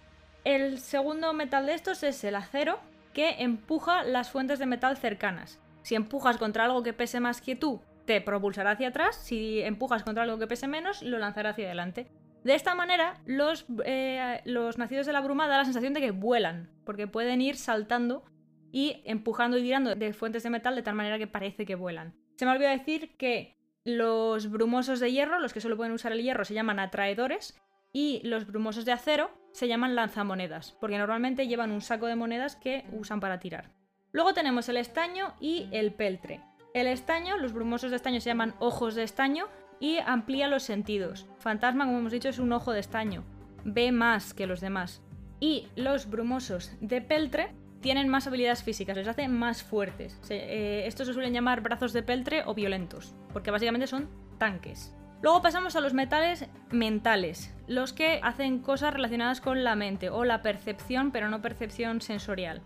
El 0.44 0.78
segundo 0.78 1.32
metal 1.34 1.66
de 1.66 1.74
estos 1.74 2.02
es 2.02 2.24
el 2.24 2.34
acero, 2.34 2.80
que 3.12 3.42
empuja 3.42 4.04
las 4.04 4.30
fuentes 4.30 4.58
de 4.58 4.66
metal 4.66 4.96
cercanas. 4.96 5.58
Si 5.82 5.94
empujas 5.94 6.36
contra 6.36 6.64
algo 6.64 6.82
que 6.82 6.92
pese 6.92 7.20
más 7.20 7.40
que 7.40 7.56
tú, 7.56 7.80
te 8.08 8.22
propulsará 8.22 8.70
hacia 8.70 8.88
atrás. 8.88 9.16
Si 9.16 9.60
empujas 9.60 10.02
contra 10.02 10.22
algo 10.22 10.38
que 10.38 10.46
pese 10.46 10.66
menos, 10.66 11.02
lo 11.02 11.18
lanzará 11.18 11.50
hacia 11.50 11.66
adelante. 11.66 12.08
De 12.42 12.54
esta 12.54 12.74
manera, 12.74 13.20
los, 13.26 13.66
eh, 13.84 14.40
los 14.46 14.78
nacidos 14.78 15.04
de 15.04 15.12
la 15.12 15.20
bruma 15.20 15.46
da 15.46 15.58
la 15.58 15.66
sensación 15.66 15.92
de 15.92 16.00
que 16.00 16.10
vuelan, 16.10 16.70
porque 16.86 17.06
pueden 17.06 17.42
ir 17.42 17.56
saltando 17.56 18.24
y 18.72 19.02
empujando 19.04 19.58
y 19.58 19.62
tirando 19.62 19.94
de 19.94 20.14
fuentes 20.14 20.42
de 20.42 20.48
metal 20.48 20.74
de 20.74 20.82
tal 20.82 20.94
manera 20.94 21.18
que 21.18 21.26
parece 21.26 21.66
que 21.66 21.74
vuelan. 21.74 22.14
Se 22.36 22.46
me 22.46 22.52
olvidó 22.52 22.70
decir 22.70 23.14
que 23.18 23.58
los 23.84 24.50
brumosos 24.50 25.00
de 25.00 25.12
hierro, 25.12 25.38
los 25.38 25.52
que 25.52 25.60
solo 25.60 25.76
pueden 25.76 25.92
usar 25.92 26.12
el 26.12 26.22
hierro, 26.22 26.46
se 26.46 26.54
llaman 26.54 26.78
atraedores 26.78 27.60
y 27.92 28.22
los 28.24 28.46
brumosos 28.46 28.86
de 28.86 28.92
acero 28.92 29.30
se 29.52 29.68
llaman 29.68 29.94
lanzamonedas, 29.94 30.72
porque 30.80 30.96
normalmente 30.96 31.46
llevan 31.46 31.72
un 31.72 31.82
saco 31.82 32.06
de 32.06 32.16
monedas 32.16 32.56
que 32.56 32.86
usan 32.90 33.20
para 33.20 33.38
tirar. 33.38 33.70
Luego 34.12 34.32
tenemos 34.32 34.66
el 34.70 34.78
estaño 34.78 35.34
y 35.40 35.68
el 35.72 35.92
peltre. 35.92 36.40
El 36.74 36.86
estaño, 36.86 37.38
los 37.38 37.52
brumosos 37.52 37.90
de 37.90 37.96
estaño 37.96 38.20
se 38.20 38.30
llaman 38.30 38.54
ojos 38.58 38.94
de 38.94 39.02
estaño 39.02 39.46
y 39.80 39.98
amplía 39.98 40.48
los 40.48 40.62
sentidos. 40.62 41.26
Fantasma, 41.38 41.86
como 41.86 41.98
hemos 41.98 42.12
dicho, 42.12 42.28
es 42.28 42.38
un 42.38 42.52
ojo 42.52 42.72
de 42.72 42.80
estaño. 42.80 43.24
Ve 43.64 43.92
más 43.92 44.34
que 44.34 44.46
los 44.46 44.60
demás. 44.60 45.02
Y 45.40 45.68
los 45.76 46.10
brumosos 46.10 46.72
de 46.80 47.00
peltre 47.00 47.54
tienen 47.80 48.08
más 48.08 48.26
habilidades 48.26 48.62
físicas, 48.62 48.96
les 48.96 49.08
hace 49.08 49.28
más 49.28 49.62
fuertes. 49.62 50.20
Eh, 50.30 50.84
estos 50.86 51.06
se 51.06 51.14
suelen 51.14 51.32
llamar 51.32 51.60
brazos 51.60 51.92
de 51.92 52.02
peltre 52.02 52.42
o 52.44 52.54
violentos, 52.54 53.14
porque 53.32 53.50
básicamente 53.50 53.86
son 53.86 54.08
tanques. 54.38 54.94
Luego 55.22 55.42
pasamos 55.42 55.74
a 55.74 55.80
los 55.80 55.94
metales 55.94 56.46
mentales, 56.70 57.54
los 57.66 57.92
que 57.92 58.20
hacen 58.22 58.60
cosas 58.60 58.94
relacionadas 58.94 59.40
con 59.40 59.64
la 59.64 59.74
mente 59.74 60.10
o 60.10 60.24
la 60.24 60.42
percepción, 60.42 61.10
pero 61.10 61.28
no 61.28 61.42
percepción 61.42 62.00
sensorial. 62.00 62.62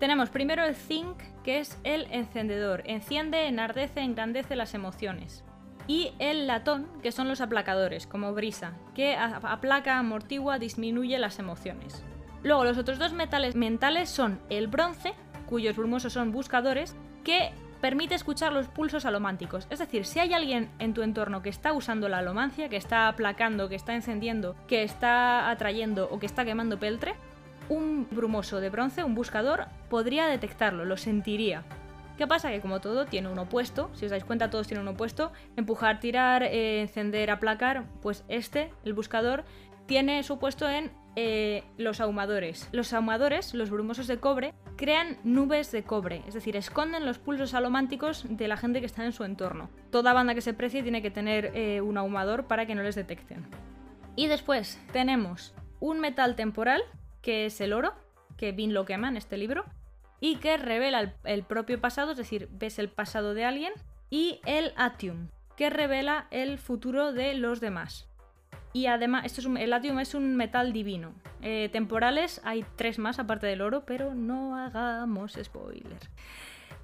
Tenemos 0.00 0.30
primero 0.30 0.64
el 0.64 0.74
Think, 0.74 1.18
que 1.44 1.58
es 1.58 1.78
el 1.84 2.06
encendedor. 2.10 2.82
Enciende, 2.86 3.46
enardece, 3.46 4.00
engrandece 4.00 4.56
las 4.56 4.72
emociones. 4.72 5.44
Y 5.86 6.12
el 6.18 6.46
latón, 6.46 6.88
que 7.02 7.12
son 7.12 7.28
los 7.28 7.42
aplacadores, 7.42 8.06
como 8.06 8.32
brisa, 8.32 8.72
que 8.94 9.14
aplaca, 9.14 9.98
amortigua, 9.98 10.58
disminuye 10.58 11.18
las 11.18 11.38
emociones. 11.38 12.02
Luego 12.42 12.64
los 12.64 12.78
otros 12.78 12.98
dos 12.98 13.12
metales 13.12 13.56
mentales 13.56 14.08
son 14.08 14.40
el 14.48 14.68
bronce, 14.68 15.12
cuyos 15.46 15.76
brumosos 15.76 16.14
son 16.14 16.32
buscadores, 16.32 16.96
que 17.22 17.50
permite 17.82 18.14
escuchar 18.14 18.54
los 18.54 18.68
pulsos 18.68 19.04
alománticos. 19.04 19.66
Es 19.68 19.80
decir, 19.80 20.06
si 20.06 20.18
hay 20.18 20.32
alguien 20.32 20.70
en 20.78 20.94
tu 20.94 21.02
entorno 21.02 21.42
que 21.42 21.50
está 21.50 21.74
usando 21.74 22.08
la 22.08 22.18
alomancia, 22.18 22.70
que 22.70 22.76
está 22.76 23.06
aplacando, 23.06 23.68
que 23.68 23.74
está 23.74 23.94
encendiendo, 23.94 24.56
que 24.66 24.82
está 24.82 25.50
atrayendo 25.50 26.08
o 26.10 26.18
que 26.18 26.26
está 26.26 26.46
quemando 26.46 26.78
peltre, 26.78 27.16
un 27.70 28.06
brumoso 28.10 28.60
de 28.60 28.68
bronce, 28.68 29.04
un 29.04 29.14
buscador, 29.14 29.68
podría 29.88 30.26
detectarlo, 30.26 30.84
lo 30.84 30.98
sentiría. 30.98 31.64
¿Qué 32.18 32.26
pasa? 32.26 32.50
Que 32.50 32.60
como 32.60 32.80
todo 32.80 33.06
tiene 33.06 33.28
un 33.28 33.38
opuesto, 33.38 33.90
si 33.94 34.04
os 34.04 34.10
dais 34.10 34.24
cuenta 34.24 34.50
todos 34.50 34.66
tienen 34.66 34.86
un 34.86 34.94
opuesto, 34.94 35.32
empujar, 35.56 36.00
tirar, 36.00 36.42
eh, 36.42 36.82
encender, 36.82 37.30
aplacar, 37.30 37.84
pues 38.02 38.24
este, 38.28 38.74
el 38.84 38.92
buscador, 38.92 39.44
tiene 39.86 40.22
su 40.22 40.34
opuesto 40.34 40.68
en 40.68 40.90
eh, 41.16 41.64
los 41.78 42.00
ahumadores. 42.00 42.68
Los 42.72 42.92
ahumadores, 42.92 43.54
los 43.54 43.70
brumosos 43.70 44.06
de 44.06 44.18
cobre, 44.18 44.52
crean 44.76 45.16
nubes 45.24 45.72
de 45.72 45.82
cobre, 45.82 46.22
es 46.28 46.34
decir, 46.34 46.56
esconden 46.56 47.06
los 47.06 47.18
pulsos 47.18 47.54
alománticos 47.54 48.26
de 48.28 48.48
la 48.48 48.56
gente 48.56 48.80
que 48.80 48.86
está 48.86 49.04
en 49.04 49.12
su 49.12 49.24
entorno. 49.24 49.70
Toda 49.90 50.12
banda 50.12 50.34
que 50.34 50.40
se 50.40 50.54
precie 50.54 50.82
tiene 50.82 51.02
que 51.02 51.10
tener 51.10 51.52
eh, 51.54 51.80
un 51.80 51.96
ahumador 51.96 52.44
para 52.44 52.66
que 52.66 52.74
no 52.74 52.82
les 52.82 52.96
detecten. 52.96 53.46
Y 54.14 54.26
después 54.26 54.78
tenemos 54.92 55.54
un 55.80 56.00
metal 56.00 56.36
temporal, 56.36 56.82
que 57.22 57.46
es 57.46 57.60
el 57.60 57.72
oro, 57.72 57.94
que 58.36 58.52
Vin 58.52 58.74
lo 58.74 58.84
quema 58.84 59.08
en 59.08 59.16
este 59.16 59.36
libro, 59.36 59.64
y 60.20 60.36
que 60.36 60.56
revela 60.56 61.14
el, 61.24 61.42
propio 61.44 61.80
pasado, 61.80 62.12
es 62.12 62.18
decir, 62.18 62.48
ves 62.52 62.78
el 62.78 62.88
pasado 62.88 63.34
de 63.34 63.44
alguien, 63.44 63.72
y 64.10 64.40
el 64.44 64.72
atium, 64.76 65.28
que 65.56 65.70
revela 65.70 66.26
el 66.30 66.58
futuro 66.58 67.12
de 67.12 67.34
los 67.34 67.60
demás. 67.60 68.06
Y 68.72 68.86
además, 68.86 69.24
esto 69.24 69.40
es 69.40 69.46
el 69.46 69.72
atium 69.72 69.98
es 69.98 70.14
un 70.14 70.36
metal 70.36 70.72
divino. 70.72 71.12
Eh, 71.42 71.68
temporales 71.72 72.40
hay 72.44 72.64
tres 72.76 72.98
más 72.98 73.18
aparte 73.18 73.46
del 73.46 73.62
oro, 73.62 73.84
pero 73.84 74.14
no 74.14 74.56
hagamos 74.56 75.36
spoiler. 75.42 75.98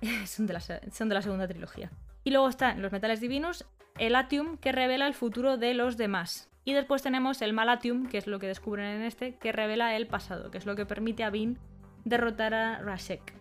son, 0.26 0.46
de 0.46 0.52
la, 0.54 0.60
son 0.60 1.08
de 1.08 1.14
la 1.14 1.22
segunda 1.22 1.46
trilogía. 1.46 1.90
Y 2.24 2.30
luego 2.30 2.48
están 2.48 2.82
los 2.82 2.90
metales 2.90 3.20
divinos, 3.20 3.66
el 3.98 4.16
atium, 4.16 4.56
que 4.58 4.72
revela 4.72 5.06
el 5.06 5.14
futuro 5.14 5.58
de 5.58 5.74
los 5.74 5.96
demás. 5.96 6.50
Y 6.66 6.72
después 6.72 7.00
tenemos 7.00 7.42
el 7.42 7.52
Malatium, 7.52 8.08
que 8.08 8.18
es 8.18 8.26
lo 8.26 8.40
que 8.40 8.48
descubren 8.48 8.86
en 8.86 9.02
este, 9.02 9.36
que 9.36 9.52
revela 9.52 9.96
el 9.96 10.08
pasado, 10.08 10.50
que 10.50 10.58
es 10.58 10.66
lo 10.66 10.74
que 10.74 10.84
permite 10.84 11.22
a 11.22 11.30
Vin 11.30 11.58
derrotar 12.04 12.54
a 12.54 12.80
Rashek. 12.80 13.34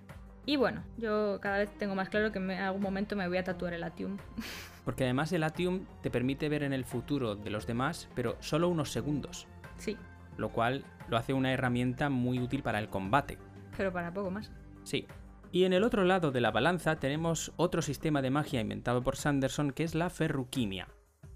Y 0.45 0.57
bueno, 0.57 0.83
yo 0.97 1.39
cada 1.41 1.57
vez 1.57 1.71
tengo 1.79 1.95
más 1.95 2.09
claro 2.09 2.31
que 2.31 2.37
en 2.37 2.51
algún 2.51 2.83
momento 2.83 3.15
me 3.15 3.27
voy 3.27 3.37
a 3.37 3.43
tatuar 3.43 3.73
el 3.73 3.83
Atium. 3.83 4.17
Porque 4.85 5.05
además 5.05 5.31
el 5.31 5.41
Atium 5.41 5.87
te 6.03 6.11
permite 6.11 6.49
ver 6.49 6.61
en 6.61 6.71
el 6.71 6.85
futuro 6.85 7.35
de 7.35 7.49
los 7.49 7.65
demás, 7.65 8.07
pero 8.13 8.37
solo 8.41 8.69
unos 8.69 8.91
segundos. 8.91 9.47
Sí. 9.77 9.97
Lo 10.37 10.49
cual 10.49 10.85
lo 11.09 11.17
hace 11.17 11.33
una 11.33 11.51
herramienta 11.51 12.11
muy 12.11 12.39
útil 12.39 12.61
para 12.61 12.77
el 12.77 12.89
combate. 12.89 13.39
Pero 13.75 13.91
para 13.91 14.13
poco 14.13 14.29
más. 14.29 14.51
Sí. 14.83 15.07
Y 15.51 15.63
en 15.63 15.73
el 15.73 15.83
otro 15.83 16.03
lado 16.03 16.31
de 16.31 16.41
la 16.41 16.51
balanza 16.51 16.97
tenemos 16.97 17.53
otro 17.57 17.81
sistema 17.81 18.21
de 18.21 18.29
magia 18.29 18.61
inventado 18.61 19.01
por 19.01 19.15
Sanderson 19.15 19.71
que 19.71 19.83
es 19.83 19.95
la 19.95 20.11
ferruquimia. 20.11 20.87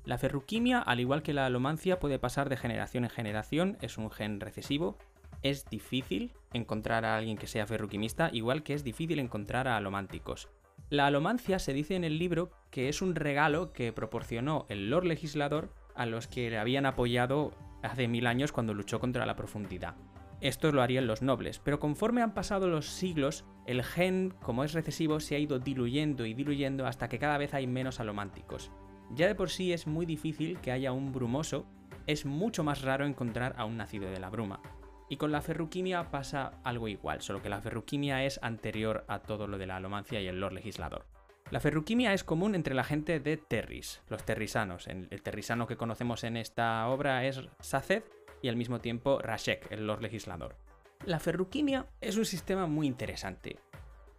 La 0.05 0.17
ferruquimia, 0.17 0.80
al 0.80 0.99
igual 0.99 1.21
que 1.21 1.34
la 1.34 1.45
alomancia, 1.45 1.99
puede 1.99 2.19
pasar 2.19 2.49
de 2.49 2.57
generación 2.57 3.03
en 3.03 3.09
generación, 3.09 3.77
es 3.81 3.97
un 3.97 4.09
gen 4.09 4.39
recesivo. 4.39 4.97
Es 5.43 5.69
difícil 5.69 6.34
encontrar 6.53 7.05
a 7.05 7.15
alguien 7.15 7.38
que 7.38 7.47
sea 7.47 7.67
ferruquimista, 7.67 8.30
igual 8.34 8.63
que 8.63 8.73
es 8.73 8.84
difícil 8.84 9.19
encontrar 9.19 9.67
a 9.67 9.77
alománticos. 9.77 10.49
La 10.89 11.05
alomancia 11.05 11.59
se 11.59 11.73
dice 11.73 11.95
en 11.95 12.03
el 12.03 12.17
libro 12.17 12.49
que 12.71 12.89
es 12.89 13.01
un 13.01 13.13
regalo 13.13 13.73
que 13.73 13.93
proporcionó 13.93 14.65
el 14.69 14.89
Lord 14.89 15.05
Legislador 15.05 15.69
a 15.95 16.05
los 16.05 16.27
que 16.27 16.49
le 16.49 16.57
habían 16.57 16.85
apoyado 16.85 17.51
hace 17.84 18.07
mil 18.07 18.26
años 18.26 18.51
cuando 18.51 18.73
luchó 18.73 18.99
contra 18.99 19.26
la 19.26 19.35
profundidad. 19.35 19.95
Esto 20.41 20.71
lo 20.71 20.81
harían 20.81 21.05
los 21.05 21.21
nobles, 21.21 21.59
pero 21.59 21.80
conforme 21.80 22.21
han 22.21 22.34
pasado 22.34 22.67
los 22.69 22.88
siglos, 22.88 23.45
el 23.67 23.84
gen, 23.84 24.34
como 24.41 24.63
es 24.63 24.73
recesivo, 24.73 25.19
se 25.19 25.35
ha 25.35 25.39
ido 25.39 25.59
diluyendo 25.59 26.26
y 26.26 26.34
diluyendo 26.34 26.88
hasta 26.88 27.09
que 27.09 27.19
cada 27.19 27.38
vez 27.38 27.53
hay 27.53 27.67
menos 27.67 27.99
alománticos. 27.99 28.71
Ya 29.15 29.27
de 29.27 29.36
por 29.36 29.49
sí 29.49 29.73
es 29.73 29.88
muy 29.88 30.06
difícil 30.06 30.60
que 30.60 30.72
haya 30.72 30.91
un 30.91 31.11
brumoso, 31.11 31.65
es 32.07 32.26
mucho 32.26 32.64
más 32.64 32.81
raro 32.81 33.06
encontrar 33.06 33.56
a 33.57 33.65
un 33.65 33.77
nacido 33.77 34.10
de 34.10 34.19
la 34.19 34.30
bruma. 34.30 34.61
Y 35.10 35.18
con 35.18 35.31
la 35.31 35.41
ferruquimia 35.41 36.11
pasa 36.11 36.60
algo 36.64 36.88
igual, 36.88 37.22
solo 37.22 37.41
que 37.41 37.49
la 37.49 37.61
ferruquimia 37.61 38.26
es 38.26 38.40
anterior 38.44 39.06
a 39.07 39.19
todo 39.19 39.48
lo 39.48 39.57
de 39.57 39.65
la 39.68 39.77
alomancia 39.77 40.22
y 40.22 40.27
el 40.27 40.40
lord 40.40 40.53
legislador. 40.53 41.07
La 41.49 41.60
ferruquimia 41.60 42.14
es 42.14 42.23
común 42.23 42.53
entre 42.53 42.76
la 42.76 42.84
gente 42.84 43.19
de 43.19 43.38
Terris, 43.38 44.02
los 44.07 44.23
terrisanos. 44.23 44.88
El 44.88 45.22
terrisano 45.23 45.65
que 45.65 45.77
conocemos 45.77 46.23
en 46.23 46.38
esta 46.38 46.88
obra 46.88 47.26
es 47.26 47.41
Saced, 47.60 48.03
y 48.41 48.49
al 48.49 48.56
mismo 48.56 48.80
tiempo 48.80 49.19
Rashek, 49.19 49.72
el 49.72 49.88
Lord 49.88 50.02
Legislador. 50.02 50.56
La 51.06 51.19
ferruquimia 51.19 51.88
es 52.02 52.18
un 52.18 52.26
sistema 52.26 52.68
muy 52.68 52.88
interesante. 52.88 53.57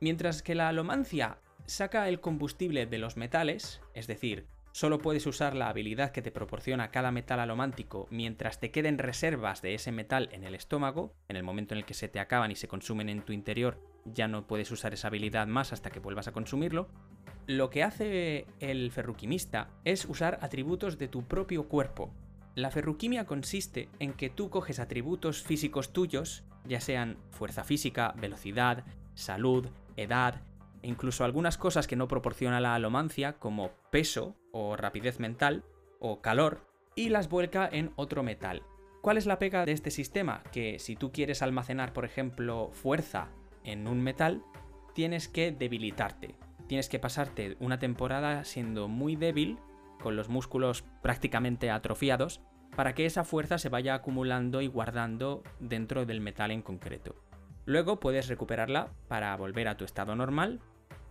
Mientras 0.00 0.42
que 0.42 0.54
la 0.54 0.68
alomancia 0.68 1.38
saca 1.66 2.08
el 2.08 2.20
combustible 2.20 2.86
de 2.86 2.98
los 2.98 3.16
metales, 3.16 3.80
es 3.94 4.06
decir, 4.06 4.46
solo 4.72 4.98
puedes 4.98 5.26
usar 5.26 5.54
la 5.54 5.68
habilidad 5.68 6.12
que 6.12 6.22
te 6.22 6.30
proporciona 6.30 6.90
cada 6.90 7.10
metal 7.10 7.40
alomántico 7.40 8.06
mientras 8.10 8.60
te 8.60 8.70
queden 8.70 8.98
reservas 8.98 9.62
de 9.62 9.74
ese 9.74 9.92
metal 9.92 10.28
en 10.32 10.44
el 10.44 10.54
estómago, 10.54 11.14
en 11.28 11.36
el 11.36 11.42
momento 11.42 11.74
en 11.74 11.78
el 11.78 11.84
que 11.84 11.94
se 11.94 12.08
te 12.08 12.20
acaban 12.20 12.50
y 12.50 12.56
se 12.56 12.68
consumen 12.68 13.08
en 13.08 13.22
tu 13.22 13.32
interior, 13.32 13.78
ya 14.04 14.28
no 14.28 14.46
puedes 14.46 14.70
usar 14.70 14.94
esa 14.94 15.08
habilidad 15.08 15.46
más 15.46 15.72
hasta 15.72 15.90
que 15.90 16.00
vuelvas 16.00 16.28
a 16.28 16.32
consumirlo. 16.32 16.88
Lo 17.46 17.70
que 17.70 17.82
hace 17.82 18.46
el 18.60 18.90
ferruquimista 18.90 19.70
es 19.84 20.04
usar 20.04 20.38
atributos 20.42 20.98
de 20.98 21.08
tu 21.08 21.24
propio 21.24 21.68
cuerpo. 21.68 22.12
La 22.54 22.70
ferruquimia 22.70 23.26
consiste 23.26 23.88
en 23.98 24.12
que 24.12 24.30
tú 24.30 24.50
coges 24.50 24.80
atributos 24.80 25.42
físicos 25.42 25.92
tuyos, 25.92 26.44
ya 26.64 26.80
sean 26.80 27.16
fuerza 27.30 27.64
física, 27.64 28.14
velocidad, 28.20 28.84
salud, 29.14 29.68
edad, 29.96 30.42
incluso 30.82 31.24
algunas 31.24 31.58
cosas 31.58 31.86
que 31.86 31.96
no 31.96 32.08
proporciona 32.08 32.60
la 32.60 32.74
alomancia, 32.74 33.34
como 33.38 33.70
peso 33.90 34.36
o 34.52 34.76
rapidez 34.76 35.20
mental 35.20 35.64
o 35.98 36.20
calor, 36.20 36.66
y 36.94 37.08
las 37.08 37.28
vuelca 37.28 37.68
en 37.70 37.92
otro 37.96 38.22
metal. 38.22 38.62
¿Cuál 39.00 39.16
es 39.16 39.26
la 39.26 39.38
pega 39.38 39.64
de 39.64 39.72
este 39.72 39.90
sistema? 39.90 40.42
Que 40.52 40.78
si 40.78 40.96
tú 40.96 41.12
quieres 41.12 41.42
almacenar, 41.42 41.92
por 41.92 42.04
ejemplo, 42.04 42.70
fuerza 42.72 43.28
en 43.64 43.88
un 43.88 44.02
metal, 44.02 44.42
tienes 44.94 45.28
que 45.28 45.52
debilitarte. 45.52 46.34
Tienes 46.66 46.88
que 46.88 46.98
pasarte 46.98 47.56
una 47.60 47.78
temporada 47.78 48.44
siendo 48.44 48.88
muy 48.88 49.16
débil, 49.16 49.58
con 50.02 50.16
los 50.16 50.28
músculos 50.28 50.84
prácticamente 51.02 51.70
atrofiados, 51.70 52.42
para 52.76 52.94
que 52.94 53.06
esa 53.06 53.24
fuerza 53.24 53.58
se 53.58 53.68
vaya 53.68 53.94
acumulando 53.94 54.60
y 54.60 54.66
guardando 54.66 55.42
dentro 55.58 56.06
del 56.06 56.20
metal 56.20 56.50
en 56.50 56.62
concreto. 56.62 57.16
Luego 57.64 58.00
puedes 58.00 58.28
recuperarla 58.28 58.92
para 59.08 59.36
volver 59.36 59.68
a 59.68 59.76
tu 59.76 59.84
estado 59.84 60.16
normal 60.16 60.60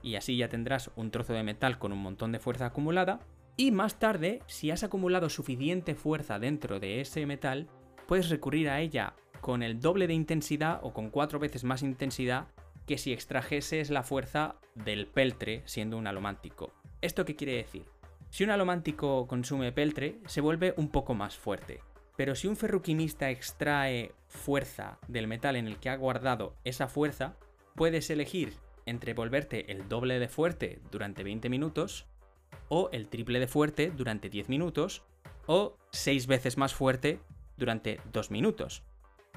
y 0.01 0.15
así 0.15 0.37
ya 0.37 0.49
tendrás 0.49 0.91
un 0.95 1.11
trozo 1.11 1.33
de 1.33 1.43
metal 1.43 1.77
con 1.77 1.91
un 1.91 1.99
montón 1.99 2.31
de 2.31 2.39
fuerza 2.39 2.67
acumulada 2.67 3.19
y 3.59 3.71
más 3.71 3.99
tarde, 3.99 4.41
si 4.47 4.71
has 4.71 4.83
acumulado 4.83 5.29
suficiente 5.29 5.93
fuerza 5.93 6.39
dentro 6.39 6.79
de 6.79 7.01
ese 7.01 7.25
metal, 7.25 7.67
puedes 8.07 8.29
recurrir 8.29 8.69
a 8.69 8.79
ella 8.79 9.15
con 9.41 9.63
el 9.63 9.81
doble 9.81 10.07
de 10.07 10.13
intensidad 10.13 10.79
o 10.81 10.93
con 10.93 11.09
cuatro 11.09 11.39
veces 11.39 11.65
más 11.65 11.83
intensidad 11.83 12.47
que 12.87 12.97
si 12.97 13.11
extrajeses 13.11 13.89
la 13.89 14.03
fuerza 14.03 14.55
del 14.75 15.07
peltre 15.07 15.61
siendo 15.65 15.97
un 15.97 16.07
alomántico. 16.07 16.71
¿Esto 17.01 17.25
qué 17.25 17.35
quiere 17.35 17.57
decir? 17.57 17.83
Si 18.29 18.45
un 18.45 18.49
alomántico 18.49 19.27
consume 19.27 19.71
peltre, 19.71 20.19
se 20.25 20.39
vuelve 20.39 20.73
un 20.77 20.89
poco 20.89 21.13
más 21.13 21.37
fuerte. 21.37 21.81
Pero 22.15 22.35
si 22.35 22.47
un 22.47 22.55
ferruquimista 22.55 23.29
extrae 23.29 24.13
fuerza 24.29 24.99
del 25.07 25.27
metal 25.27 25.55
en 25.55 25.67
el 25.67 25.77
que 25.77 25.89
ha 25.89 25.97
guardado 25.97 26.55
esa 26.63 26.87
fuerza, 26.87 27.35
puedes 27.75 28.09
elegir 28.09 28.53
entre 28.85 29.13
volverte 29.13 29.71
el 29.71 29.89
doble 29.89 30.19
de 30.19 30.29
fuerte 30.29 30.79
durante 30.91 31.23
20 31.23 31.49
minutos 31.49 32.07
o 32.69 32.89
el 32.91 33.07
triple 33.07 33.39
de 33.39 33.47
fuerte 33.47 33.91
durante 33.95 34.29
10 34.29 34.49
minutos 34.49 35.03
o 35.45 35.77
6 35.91 36.27
veces 36.27 36.57
más 36.57 36.73
fuerte 36.73 37.19
durante 37.57 37.99
2 38.13 38.31
minutos. 38.31 38.83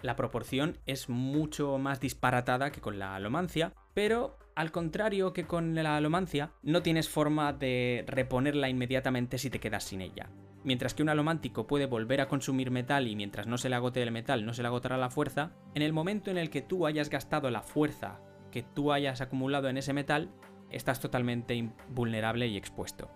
La 0.02 0.16
proporción 0.16 0.78
es 0.86 1.08
mucho 1.08 1.78
más 1.78 2.00
disparatada 2.00 2.72
que 2.72 2.80
con 2.80 2.98
la 2.98 3.14
alomancia, 3.14 3.72
pero 3.94 4.36
al 4.54 4.72
contrario 4.72 5.32
que 5.32 5.44
con 5.44 5.74
la 5.74 5.96
alomancia, 5.96 6.52
no 6.62 6.82
tienes 6.82 7.08
forma 7.08 7.52
de 7.52 8.04
reponerla 8.06 8.68
inmediatamente 8.68 9.38
si 9.38 9.48
te 9.48 9.60
quedas 9.60 9.84
sin 9.84 10.00
ella. 10.00 10.28
Mientras 10.64 10.94
que 10.94 11.02
un 11.02 11.08
alomántico 11.08 11.66
puede 11.66 11.86
volver 11.86 12.20
a 12.20 12.28
consumir 12.28 12.70
metal 12.70 13.08
y 13.08 13.16
mientras 13.16 13.46
no 13.46 13.58
se 13.58 13.68
le 13.68 13.74
agote 13.74 14.02
el 14.02 14.12
metal 14.12 14.46
no 14.46 14.54
se 14.54 14.62
le 14.62 14.68
agotará 14.68 14.96
la 14.96 15.10
fuerza, 15.10 15.52
en 15.74 15.82
el 15.82 15.92
momento 15.92 16.30
en 16.30 16.38
el 16.38 16.50
que 16.50 16.62
tú 16.62 16.86
hayas 16.86 17.10
gastado 17.10 17.50
la 17.50 17.62
fuerza 17.62 18.20
que 18.52 18.62
tú 18.62 18.92
hayas 18.92 19.20
acumulado 19.20 19.68
en 19.68 19.78
ese 19.78 19.92
metal, 19.92 20.30
estás 20.70 21.00
totalmente 21.00 21.54
invulnerable 21.54 22.46
y 22.46 22.56
expuesto. 22.56 23.10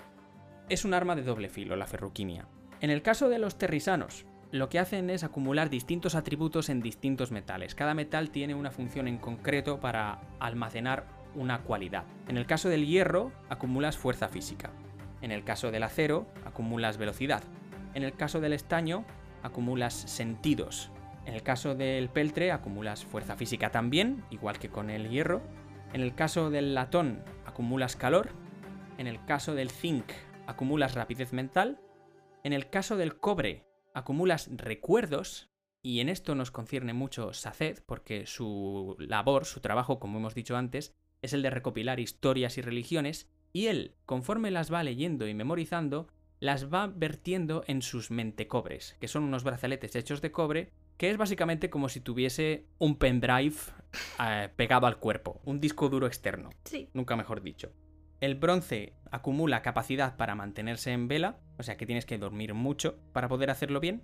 Es 0.68 0.84
un 0.84 0.94
arma 0.94 1.14
de 1.14 1.22
doble 1.22 1.48
filo 1.48 1.76
la 1.76 1.86
ferruquimia. 1.86 2.48
En 2.80 2.90
el 2.90 3.02
caso 3.02 3.28
de 3.28 3.38
los 3.38 3.58
terrisanos, 3.58 4.26
lo 4.50 4.68
que 4.68 4.78
hacen 4.78 5.10
es 5.10 5.22
acumular 5.22 5.70
distintos 5.70 6.14
atributos 6.14 6.68
en 6.68 6.80
distintos 6.80 7.30
metales. 7.30 7.74
Cada 7.74 7.94
metal 7.94 8.30
tiene 8.30 8.54
una 8.54 8.70
función 8.70 9.06
en 9.06 9.18
concreto 9.18 9.78
para 9.78 10.20
almacenar 10.40 11.06
una 11.34 11.62
cualidad. 11.62 12.04
En 12.28 12.36
el 12.36 12.46
caso 12.46 12.68
del 12.68 12.86
hierro, 12.86 13.32
acumulas 13.48 13.96
fuerza 13.96 14.28
física. 14.28 14.72
En 15.22 15.32
el 15.32 15.44
caso 15.44 15.70
del 15.70 15.82
acero, 15.82 16.26
acumulas 16.44 16.98
velocidad. 16.98 17.42
En 17.94 18.02
el 18.02 18.14
caso 18.14 18.40
del 18.40 18.52
estaño, 18.52 19.04
acumulas 19.42 19.94
sentidos. 19.94 20.90
En 21.24 21.34
el 21.34 21.42
caso 21.42 21.74
del 21.74 22.08
peltre, 22.08 22.52
acumulas 22.52 23.04
fuerza 23.04 23.36
física 23.36 23.70
también, 23.70 24.24
igual 24.30 24.58
que 24.58 24.68
con 24.68 24.90
el 24.90 25.08
hierro. 25.08 25.42
En 25.92 26.00
el 26.00 26.14
caso 26.14 26.50
del 26.50 26.74
latón, 26.74 27.24
acumulas 27.46 27.96
calor. 27.96 28.30
En 28.98 29.06
el 29.06 29.24
caso 29.24 29.54
del 29.54 29.70
zinc, 29.70 30.04
acumulas 30.46 30.94
rapidez 30.94 31.32
mental. 31.32 31.80
En 32.44 32.52
el 32.52 32.70
caso 32.70 32.96
del 32.96 33.18
cobre, 33.18 33.66
acumulas 33.94 34.48
recuerdos, 34.52 35.50
y 35.82 36.00
en 36.00 36.08
esto 36.08 36.34
nos 36.34 36.50
concierne 36.50 36.92
mucho 36.92 37.32
Saced, 37.32 37.82
porque 37.86 38.26
su 38.26 38.96
labor, 38.98 39.44
su 39.44 39.60
trabajo, 39.60 39.98
como 39.98 40.18
hemos 40.18 40.34
dicho 40.34 40.56
antes, 40.56 40.94
es 41.22 41.32
el 41.32 41.42
de 41.42 41.50
recopilar 41.50 42.00
historias 42.00 42.58
y 42.58 42.60
religiones, 42.60 43.28
y 43.56 43.68
él, 43.68 43.94
conforme 44.04 44.50
las 44.50 44.70
va 44.70 44.82
leyendo 44.82 45.26
y 45.26 45.32
memorizando, 45.32 46.08
las 46.40 46.70
va 46.70 46.88
vertiendo 46.88 47.64
en 47.66 47.80
sus 47.80 48.10
mentecobres, 48.10 48.98
que 49.00 49.08
son 49.08 49.22
unos 49.22 49.44
brazaletes 49.44 49.96
hechos 49.96 50.20
de 50.20 50.30
cobre, 50.30 50.74
que 50.98 51.08
es 51.08 51.16
básicamente 51.16 51.70
como 51.70 51.88
si 51.88 52.00
tuviese 52.00 52.66
un 52.76 52.96
pendrive 52.96 53.56
eh, 54.22 54.50
pegado 54.56 54.86
al 54.86 54.98
cuerpo, 54.98 55.40
un 55.46 55.58
disco 55.58 55.88
duro 55.88 56.06
externo. 56.06 56.50
Sí. 56.64 56.90
Nunca 56.92 57.16
mejor 57.16 57.40
dicho. 57.40 57.72
El 58.20 58.34
bronce 58.34 58.92
acumula 59.10 59.62
capacidad 59.62 60.18
para 60.18 60.34
mantenerse 60.34 60.92
en 60.92 61.08
vela, 61.08 61.40
o 61.56 61.62
sea 61.62 61.78
que 61.78 61.86
tienes 61.86 62.04
que 62.04 62.18
dormir 62.18 62.52
mucho 62.52 62.98
para 63.14 63.28
poder 63.28 63.48
hacerlo 63.48 63.80
bien. 63.80 64.02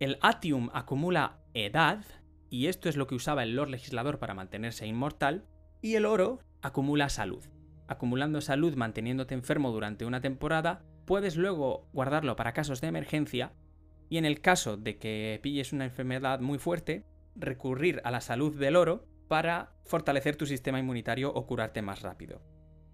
El 0.00 0.16
atium 0.22 0.70
acumula 0.72 1.42
edad, 1.52 2.02
y 2.48 2.68
esto 2.68 2.88
es 2.88 2.96
lo 2.96 3.06
que 3.06 3.16
usaba 3.16 3.42
el 3.42 3.54
Lord 3.54 3.68
Legislador 3.68 4.18
para 4.18 4.32
mantenerse 4.32 4.86
inmortal. 4.86 5.44
Y 5.82 5.96
el 5.96 6.06
oro 6.06 6.38
acumula 6.62 7.10
salud. 7.10 7.44
Acumulando 7.86 8.40
salud 8.40 8.74
manteniéndote 8.76 9.34
enfermo 9.34 9.70
durante 9.70 10.06
una 10.06 10.20
temporada, 10.20 10.82
puedes 11.04 11.36
luego 11.36 11.88
guardarlo 11.92 12.36
para 12.36 12.52
casos 12.52 12.80
de 12.80 12.88
emergencia 12.88 13.52
y 14.08 14.18
en 14.18 14.24
el 14.24 14.40
caso 14.40 14.76
de 14.76 14.98
que 14.98 15.38
pilles 15.42 15.72
una 15.72 15.84
enfermedad 15.84 16.40
muy 16.40 16.58
fuerte, 16.58 17.04
recurrir 17.36 18.00
a 18.04 18.10
la 18.10 18.20
salud 18.20 18.58
del 18.58 18.76
oro 18.76 19.06
para 19.28 19.72
fortalecer 19.84 20.36
tu 20.36 20.46
sistema 20.46 20.78
inmunitario 20.78 21.32
o 21.32 21.46
curarte 21.46 21.82
más 21.82 22.02
rápido. 22.02 22.42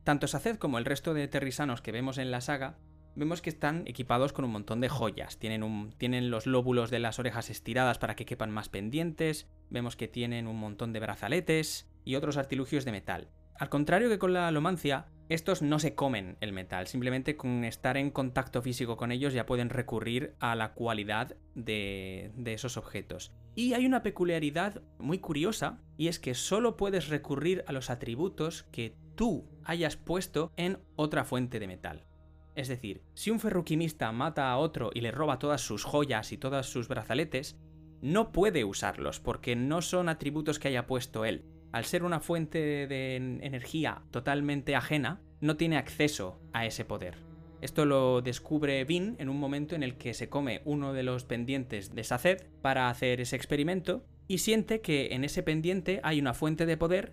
Tanto 0.05 0.27
Saced 0.27 0.57
como 0.57 0.79
el 0.79 0.85
resto 0.85 1.15
de 1.15 1.29
terrisanos 1.29 1.83
que 1.83 1.93
vemos 1.93 2.19
en 2.19 2.31
la 2.31 2.41
saga, 2.41 2.79
vemos 3.15 3.43
que 3.43 3.51
están 3.51 3.83
equipados 3.87 4.33
con 4.33 4.45
un 4.45 4.53
montón 4.53 4.81
de 4.81 4.89
joyas. 4.89 5.39
Tienen, 5.39 5.93
tienen 5.99 6.31
los 6.31 6.47
lóbulos 6.47 6.91
de 6.91 7.01
las 7.01 7.19
orejas 7.19 7.51
estiradas 7.51 7.99
para 7.99 8.17
que 8.17 8.25
quepan 8.25 8.51
más 8.51 8.69
pendientes, 8.69 9.49
vemos 9.69 9.97
que 9.97 10.09
tienen 10.09 10.47
un 10.47 10.59
montón 10.59 10.93
de 10.93 11.01
brazaletes 11.01 11.91
y 12.05 12.15
otros 12.15 12.37
artilugios 12.39 12.85
de 12.85 12.93
metal. 12.93 13.29
Al 13.61 13.69
contrario 13.69 14.09
que 14.09 14.19
con 14.19 14.33
la 14.33 14.49
alomancia, 14.49 15.09
estos 15.29 15.61
no 15.61 15.79
se 15.79 15.95
comen 15.95 16.39
el 16.41 16.55
metal, 16.55 16.87
simplemente 16.87 17.37
con 17.37 17.63
estar 17.65 17.99
en 17.99 18.11
contacto 18.11 18.63
físico 18.63 18.97
con 18.97 19.13
ellos 19.13 19.35
ya 19.35 19.45
pueden 19.45 19.69
recurrir 19.69 20.35
a 20.41 20.55
la 20.57 20.73
cualidad 20.73 21.37
de, 21.55 22.33
de, 22.37 22.55
esos 22.55 22.79
objetos. 22.79 23.35
Y 23.55 23.75
hay 23.75 23.85
una 23.85 24.03
peculiaridad 24.03 24.81
muy 24.99 25.19
curiosa, 25.19 25.79
y 25.99 26.09
es 26.09 26.19
que 26.19 26.33
solo 26.33 26.79
puedes 26.79 27.09
recurrir 27.09 27.63
a 27.67 27.73
los 27.73 27.91
atributos 27.91 28.63
que 28.73 28.97
tú 29.15 29.45
hayas 29.63 29.95
puesto 29.99 30.53
en 30.57 30.79
otra 30.97 31.25
fuente 31.25 31.61
de 31.61 31.67
metal. 31.67 32.07
Es 32.55 32.69
decir, 32.69 33.03
si 33.13 33.31
un 33.31 33.41
ferruquimista 33.41 34.11
mata 34.11 34.51
a 34.51 34.57
otro 34.57 34.91
y 34.95 35.03
le 35.03 35.11
roba 35.11 35.39
todas 35.39 35.61
sus 35.61 35.85
joyas 35.85 36.33
y 36.33 36.39
todos 36.39 36.71
sus 36.71 36.89
brazaletes, 36.89 37.59
no 38.01 38.33
puede 38.33 38.65
usarlos 38.65 39.21
porque 39.21 39.55
no 39.55 39.83
son 39.83 40.09
atributos 40.09 40.59
que 40.59 40.69
haya 40.69 40.87
puesto 40.87 41.27
él 41.27 41.45
al 41.73 41.85
ser 41.85 42.03
una 42.03 42.21
fuente 42.21 42.87
de 42.87 43.17
energía 43.17 44.03
totalmente 44.11 44.75
ajena, 44.77 45.21
no 45.41 45.57
tiene 45.57 45.77
acceso 45.77 46.41
a 46.53 46.67
ese 46.67 46.85
poder. 46.85 47.17
Esto 47.61 47.85
lo 47.85 48.23
descubre 48.23 48.85
Vin 48.85 49.17
en 49.19 49.29
un 49.29 49.39
momento 49.39 49.75
en 49.75 49.83
el 49.83 49.97
que 49.97 50.15
se 50.15 50.29
come 50.29 50.63
uno 50.65 50.93
de 50.93 51.03
los 51.03 51.25
pendientes 51.25 51.95
de 51.95 52.05
Saced 52.05 52.47
para 52.63 52.89
hacer 52.89 53.21
ese 53.21 53.37
experimento 53.37 54.05
y 54.29 54.39
siente 54.39 54.81
que 54.81 55.09
en 55.13 55.25
ese 55.25 55.43
pendiente 55.43 56.01
hay 56.03 56.21
una 56.21 56.33
fuente 56.33 56.65
de 56.65 56.77
poder, 56.77 57.13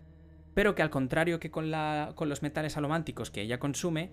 pero 0.53 0.73
que 0.73 0.84
al 0.84 0.89
contrario 0.89 1.39
que 1.39 1.51
con, 1.51 1.71
con 2.15 2.29
los 2.29 2.41
metales 2.41 2.77
alománticos 2.77 3.29
que 3.29 3.41
ella 3.41 3.59
consume, 3.59 4.11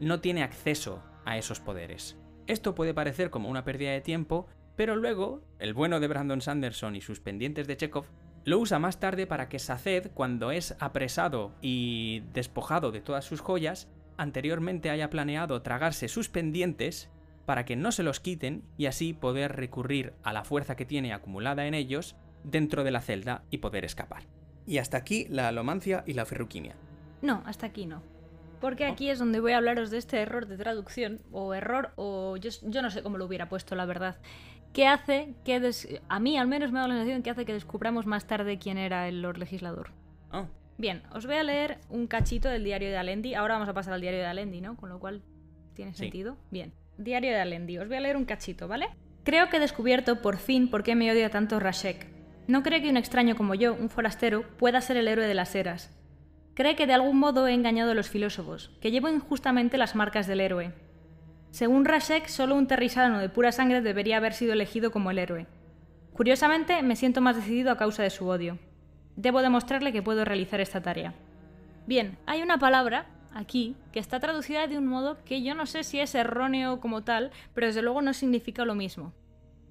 no 0.00 0.20
tiene 0.20 0.42
acceso 0.42 1.02
a 1.24 1.38
esos 1.38 1.60
poderes. 1.60 2.18
Esto 2.46 2.74
puede 2.74 2.94
parecer 2.94 3.30
como 3.30 3.48
una 3.48 3.64
pérdida 3.64 3.92
de 3.92 4.00
tiempo, 4.00 4.46
pero 4.74 4.96
luego 4.96 5.42
el 5.58 5.72
bueno 5.72 6.00
de 6.00 6.08
Brandon 6.08 6.40
Sanderson 6.40 6.96
y 6.96 7.00
sus 7.00 7.20
pendientes 7.20 7.66
de 7.66 7.76
Chekhov 7.76 8.06
lo 8.46 8.60
usa 8.60 8.78
más 8.78 9.00
tarde 9.00 9.26
para 9.26 9.48
que 9.48 9.58
Saced, 9.58 10.12
cuando 10.14 10.52
es 10.52 10.76
apresado 10.78 11.52
y 11.60 12.22
despojado 12.32 12.92
de 12.92 13.00
todas 13.00 13.24
sus 13.24 13.40
joyas, 13.40 13.88
anteriormente 14.16 14.88
haya 14.88 15.10
planeado 15.10 15.60
tragarse 15.62 16.06
sus 16.06 16.28
pendientes 16.28 17.10
para 17.44 17.64
que 17.64 17.74
no 17.74 17.90
se 17.90 18.04
los 18.04 18.20
quiten 18.20 18.62
y 18.78 18.86
así 18.86 19.12
poder 19.14 19.56
recurrir 19.56 20.14
a 20.22 20.32
la 20.32 20.44
fuerza 20.44 20.76
que 20.76 20.86
tiene 20.86 21.12
acumulada 21.12 21.66
en 21.66 21.74
ellos 21.74 22.14
dentro 22.44 22.84
de 22.84 22.92
la 22.92 23.00
celda 23.00 23.42
y 23.50 23.58
poder 23.58 23.84
escapar. 23.84 24.22
Y 24.64 24.78
hasta 24.78 24.96
aquí 24.96 25.26
la 25.28 25.48
alomancia 25.48 26.04
y 26.06 26.12
la 26.12 26.24
ferruquimia. 26.24 26.76
No, 27.22 27.42
hasta 27.46 27.66
aquí 27.66 27.86
no. 27.86 28.00
Porque 28.60 28.86
aquí 28.86 29.10
es 29.10 29.18
donde 29.18 29.40
voy 29.40 29.52
a 29.52 29.56
hablaros 29.56 29.90
de 29.90 29.98
este 29.98 30.20
error 30.20 30.46
de 30.46 30.56
traducción, 30.56 31.20
o 31.32 31.52
error, 31.52 31.90
o 31.96 32.36
yo, 32.36 32.50
yo 32.62 32.80
no 32.80 32.90
sé 32.90 33.02
cómo 33.02 33.18
lo 33.18 33.26
hubiera 33.26 33.48
puesto, 33.48 33.74
la 33.74 33.86
verdad, 33.86 34.16
que 34.76 34.86
hace 34.86 35.32
que, 35.42 35.72
a 36.06 36.20
mí 36.20 36.36
al 36.36 36.48
menos 36.48 36.70
me 36.70 36.80
da 36.80 36.86
la 36.86 36.96
sensación 36.96 37.22
que 37.22 37.30
hace 37.30 37.46
que 37.46 37.54
descubramos 37.54 38.04
más 38.04 38.26
tarde 38.26 38.58
quién 38.58 38.76
era 38.76 39.08
el 39.08 39.22
Lord 39.22 39.38
Legislador. 39.38 39.92
Oh. 40.32 40.48
Bien, 40.76 41.02
os 41.14 41.24
voy 41.24 41.36
a 41.36 41.42
leer 41.42 41.78
un 41.88 42.06
cachito 42.06 42.50
del 42.50 42.62
diario 42.62 42.90
de 42.90 42.98
Alendi. 42.98 43.32
Ahora 43.32 43.54
vamos 43.54 43.70
a 43.70 43.72
pasar 43.72 43.94
al 43.94 44.02
diario 44.02 44.20
de 44.20 44.26
Alendi, 44.26 44.60
¿no? 44.60 44.76
Con 44.76 44.90
lo 44.90 45.00
cual 45.00 45.22
tiene 45.72 45.94
sentido. 45.94 46.36
Bien, 46.50 46.74
diario 46.98 47.30
de 47.30 47.40
Alendi. 47.40 47.78
Os 47.78 47.88
voy 47.88 47.96
a 47.96 48.00
leer 48.00 48.18
un 48.18 48.26
cachito, 48.26 48.68
¿vale? 48.68 48.88
Creo 49.24 49.48
que 49.48 49.56
he 49.56 49.60
descubierto 49.60 50.20
por 50.20 50.36
fin 50.36 50.68
por 50.68 50.82
qué 50.82 50.94
me 50.94 51.10
odia 51.10 51.30
tanto 51.30 51.58
Rashek. 51.58 52.08
No 52.46 52.62
cree 52.62 52.82
que 52.82 52.90
un 52.90 52.98
extraño 52.98 53.34
como 53.34 53.54
yo, 53.54 53.72
un 53.72 53.88
forastero, 53.88 54.46
pueda 54.58 54.82
ser 54.82 54.98
el 54.98 55.08
héroe 55.08 55.26
de 55.26 55.32
las 55.32 55.54
eras. 55.54 55.98
Cree 56.52 56.76
que 56.76 56.86
de 56.86 56.92
algún 56.92 57.18
modo 57.18 57.48
he 57.48 57.54
engañado 57.54 57.92
a 57.92 57.94
los 57.94 58.10
filósofos, 58.10 58.76
que 58.82 58.90
llevo 58.90 59.08
injustamente 59.08 59.78
las 59.78 59.94
marcas 59.94 60.26
del 60.26 60.42
héroe. 60.42 60.74
Según 61.56 61.86
Rashek, 61.86 62.26
solo 62.26 62.54
un 62.54 62.66
terrisano 62.66 63.18
de 63.18 63.30
pura 63.30 63.50
sangre 63.50 63.80
debería 63.80 64.18
haber 64.18 64.34
sido 64.34 64.52
elegido 64.52 64.90
como 64.90 65.10
el 65.10 65.18
héroe. 65.18 65.46
Curiosamente, 66.12 66.82
me 66.82 66.96
siento 66.96 67.22
más 67.22 67.34
decidido 67.34 67.70
a 67.70 67.78
causa 67.78 68.02
de 68.02 68.10
su 68.10 68.28
odio. 68.28 68.58
Debo 69.16 69.40
demostrarle 69.40 69.90
que 69.90 70.02
puedo 70.02 70.26
realizar 70.26 70.60
esta 70.60 70.82
tarea. 70.82 71.14
Bien, 71.86 72.18
hay 72.26 72.42
una 72.42 72.58
palabra, 72.58 73.06
aquí, 73.32 73.74
que 73.90 74.00
está 74.00 74.20
traducida 74.20 74.66
de 74.66 74.76
un 74.76 74.86
modo 74.86 75.16
que 75.24 75.42
yo 75.42 75.54
no 75.54 75.64
sé 75.64 75.82
si 75.82 75.98
es 75.98 76.14
erróneo 76.14 76.78
como 76.78 77.04
tal, 77.04 77.30
pero 77.54 77.68
desde 77.68 77.80
luego 77.80 78.02
no 78.02 78.12
significa 78.12 78.66
lo 78.66 78.74
mismo. 78.74 79.14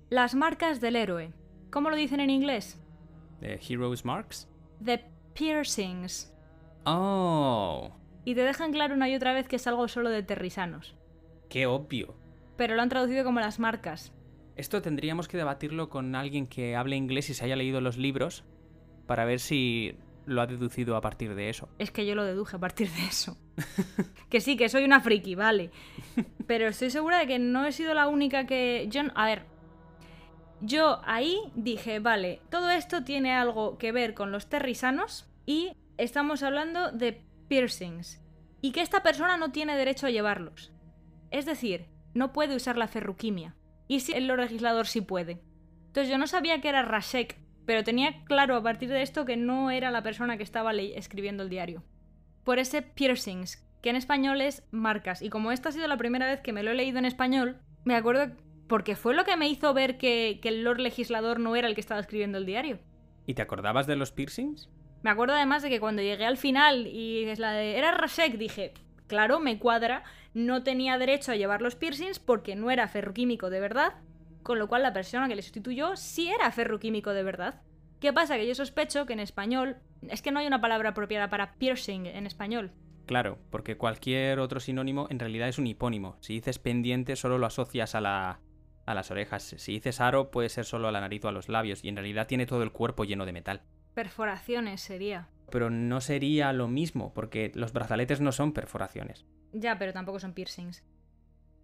Las 0.09 0.33
marcas 0.33 0.81
del 0.81 0.95
héroe. 0.95 1.33
¿Cómo 1.69 1.91
lo 1.91 1.97
dicen 1.97 2.19
en 2.19 2.31
inglés? 2.31 2.81
The 3.41 3.59
Hero's 3.61 4.03
Marks. 4.03 4.47
The 4.83 5.05
piercings. 5.35 6.33
Oh. 6.83 7.91
Y 8.23 8.33
te 8.33 8.41
dejan 8.41 8.71
claro 8.71 8.95
una 8.95 9.07
y 9.07 9.15
otra 9.15 9.33
vez 9.33 9.47
que 9.47 9.57
es 9.57 9.67
algo 9.67 9.87
solo 9.87 10.09
de 10.09 10.23
terrisanos. 10.23 10.95
Qué 11.49 11.67
obvio. 11.67 12.15
Pero 12.57 12.75
lo 12.75 12.81
han 12.81 12.89
traducido 12.89 13.23
como 13.23 13.39
las 13.39 13.59
marcas. 13.59 14.13
Esto 14.55 14.81
tendríamos 14.81 15.27
que 15.27 15.37
debatirlo 15.37 15.89
con 15.89 16.15
alguien 16.15 16.47
que 16.47 16.75
hable 16.75 16.95
inglés 16.95 17.29
y 17.29 17.33
se 17.33 17.43
haya 17.43 17.55
leído 17.55 17.81
los 17.81 17.97
libros 17.97 18.45
para 19.05 19.25
ver 19.25 19.39
si 19.39 19.97
lo 20.25 20.41
ha 20.41 20.47
deducido 20.47 20.95
a 20.95 21.01
partir 21.01 21.35
de 21.35 21.49
eso. 21.49 21.69
Es 21.77 21.91
que 21.91 22.05
yo 22.05 22.15
lo 22.15 22.23
deduje 22.23 22.55
a 22.55 22.59
partir 22.59 22.89
de 22.89 23.05
eso. 23.05 23.37
que 24.29 24.41
sí, 24.41 24.57
que 24.57 24.69
soy 24.69 24.83
una 24.83 25.01
friki, 25.01 25.35
vale. 25.35 25.71
Pero 26.47 26.67
estoy 26.67 26.89
segura 26.89 27.19
de 27.19 27.27
que 27.27 27.39
no 27.39 27.65
he 27.65 27.71
sido 27.71 27.93
la 27.93 28.07
única 28.07 28.45
que... 28.45 28.87
Yo, 28.89 29.01
a 29.13 29.25
ver, 29.25 29.43
yo 30.61 31.01
ahí 31.05 31.39
dije, 31.55 31.99
vale, 31.99 32.41
todo 32.49 32.69
esto 32.69 33.03
tiene 33.03 33.33
algo 33.33 33.77
que 33.77 33.91
ver 33.91 34.13
con 34.13 34.31
los 34.31 34.47
terrisanos 34.47 35.27
y 35.45 35.73
estamos 35.97 36.43
hablando 36.43 36.91
de 36.91 37.21
piercings. 37.47 38.21
Y 38.61 38.71
que 38.71 38.81
esta 38.81 39.03
persona 39.03 39.37
no 39.37 39.51
tiene 39.51 39.77
derecho 39.77 40.07
a 40.07 40.11
llevarlos. 40.11 40.71
Es 41.31 41.45
decir, 41.45 41.87
no 42.13 42.33
puede 42.33 42.55
usar 42.55 42.77
la 42.77 42.87
ferruquimia. 42.87 43.55
Y 43.87 43.99
si 43.99 44.13
el 44.13 44.27
legislador 44.27 44.87
sí 44.87 45.01
puede. 45.01 45.41
Entonces 45.87 46.09
yo 46.09 46.17
no 46.17 46.27
sabía 46.27 46.61
que 46.61 46.69
era 46.69 46.81
Rashek, 46.81 47.37
pero 47.65 47.83
tenía 47.83 48.23
claro 48.25 48.55
a 48.55 48.63
partir 48.63 48.89
de 48.89 49.01
esto 49.01 49.25
que 49.25 49.37
no 49.37 49.71
era 49.71 49.91
la 49.91 50.03
persona 50.03 50.37
que 50.37 50.43
estaba 50.43 50.73
escribiendo 50.73 51.43
el 51.43 51.49
diario. 51.49 51.83
Por 52.43 52.59
ese 52.59 52.81
piercings, 52.81 53.65
que 53.81 53.89
en 53.89 53.95
español 53.95 54.41
es 54.41 54.63
marcas. 54.71 55.21
Y 55.21 55.29
como 55.29 55.51
esta 55.51 55.69
ha 55.69 55.71
sido 55.71 55.87
la 55.87 55.97
primera 55.97 56.27
vez 56.27 56.41
que 56.41 56.53
me 56.53 56.63
lo 56.63 56.71
he 56.71 56.75
leído 56.75 56.99
en 56.99 57.05
español, 57.05 57.57
me 57.83 57.95
acuerdo 57.95 58.35
porque 58.67 58.95
fue 58.95 59.13
lo 59.13 59.25
que 59.25 59.37
me 59.37 59.47
hizo 59.47 59.73
ver 59.73 59.97
que, 59.97 60.39
que 60.41 60.49
el 60.49 60.63
Lord 60.63 60.79
Legislador 60.79 61.39
no 61.39 61.55
era 61.55 61.67
el 61.67 61.75
que 61.75 61.81
estaba 61.81 61.99
escribiendo 61.99 62.37
el 62.37 62.45
diario. 62.45 62.79
¿Y 63.27 63.33
te 63.33 63.41
acordabas 63.41 63.87
de 63.87 63.95
los 63.95 64.11
piercings? 64.11 64.69
Me 65.03 65.11
acuerdo 65.11 65.35
además 65.35 65.61
de 65.61 65.69
que 65.69 65.79
cuando 65.79 66.01
llegué 66.01 66.25
al 66.25 66.37
final 66.37 66.87
y 66.87 67.25
es 67.25 67.37
la 67.37 67.51
de 67.51 67.77
era 67.77 67.91
Rashek, 67.91 68.37
dije, 68.37 68.73
claro, 69.07 69.39
me 69.39 69.59
cuadra, 69.59 70.03
no 70.33 70.63
tenía 70.63 70.97
derecho 70.97 71.31
a 71.31 71.35
llevar 71.35 71.61
los 71.61 71.75
piercings 71.75 72.19
porque 72.19 72.55
no 72.55 72.71
era 72.71 72.87
ferroquímico 72.87 73.49
de 73.49 73.59
verdad, 73.59 73.93
con 74.43 74.59
lo 74.59 74.67
cual 74.67 74.83
la 74.83 74.93
persona 74.93 75.27
que 75.27 75.35
le 75.35 75.41
sustituyó 75.41 75.95
sí 75.95 76.29
era 76.29 76.51
ferroquímico 76.51 77.13
de 77.13 77.23
verdad. 77.23 77.61
¿Qué 77.99 78.13
pasa? 78.13 78.37
Que 78.37 78.47
yo 78.47 78.55
sospecho 78.55 79.05
que 79.05 79.13
en 79.13 79.19
español 79.19 79.77
es 80.09 80.21
que 80.21 80.31
no 80.31 80.39
hay 80.39 80.47
una 80.47 80.61
palabra 80.61 80.89
apropiada 80.89 81.29
para 81.29 81.53
piercing 81.55 82.05
en 82.05 82.27
español. 82.27 82.71
Claro, 83.05 83.37
porque 83.51 83.77
cualquier 83.77 84.39
otro 84.39 84.59
sinónimo 84.59 85.07
en 85.09 85.19
realidad 85.19 85.47
es 85.47 85.57
un 85.57 85.67
hipónimo. 85.67 86.17
Si 86.21 86.33
dices 86.33 86.59
pendiente 86.59 87.15
solo 87.15 87.37
lo 87.37 87.45
asocias 87.45 87.95
a 87.95 88.01
la 88.01 88.39
a 88.85 88.93
las 88.93 89.11
orejas. 89.11 89.55
Si 89.57 89.73
dices 89.73 89.99
aro 89.99 90.29
puede 90.29 90.49
ser 90.49 90.65
solo 90.65 90.87
a 90.87 90.91
la 90.91 91.01
nariz 91.01 91.25
o 91.25 91.27
a 91.27 91.31
los 91.31 91.49
labios 91.49 91.83
y 91.83 91.89
en 91.89 91.95
realidad 91.95 92.27
tiene 92.27 92.45
todo 92.45 92.63
el 92.63 92.71
cuerpo 92.71 93.03
lleno 93.03 93.25
de 93.25 93.33
metal. 93.33 93.61
Perforaciones 93.93 94.81
sería. 94.81 95.29
Pero 95.51 95.69
no 95.69 96.01
sería 96.01 96.53
lo 96.53 96.67
mismo, 96.67 97.13
porque 97.13 97.51
los 97.55 97.73
brazaletes 97.73 98.21
no 98.21 98.31
son 98.31 98.53
perforaciones. 98.53 99.25
Ya, 99.53 99.77
pero 99.77 99.93
tampoco 99.93 100.19
son 100.19 100.33
piercings. 100.33 100.83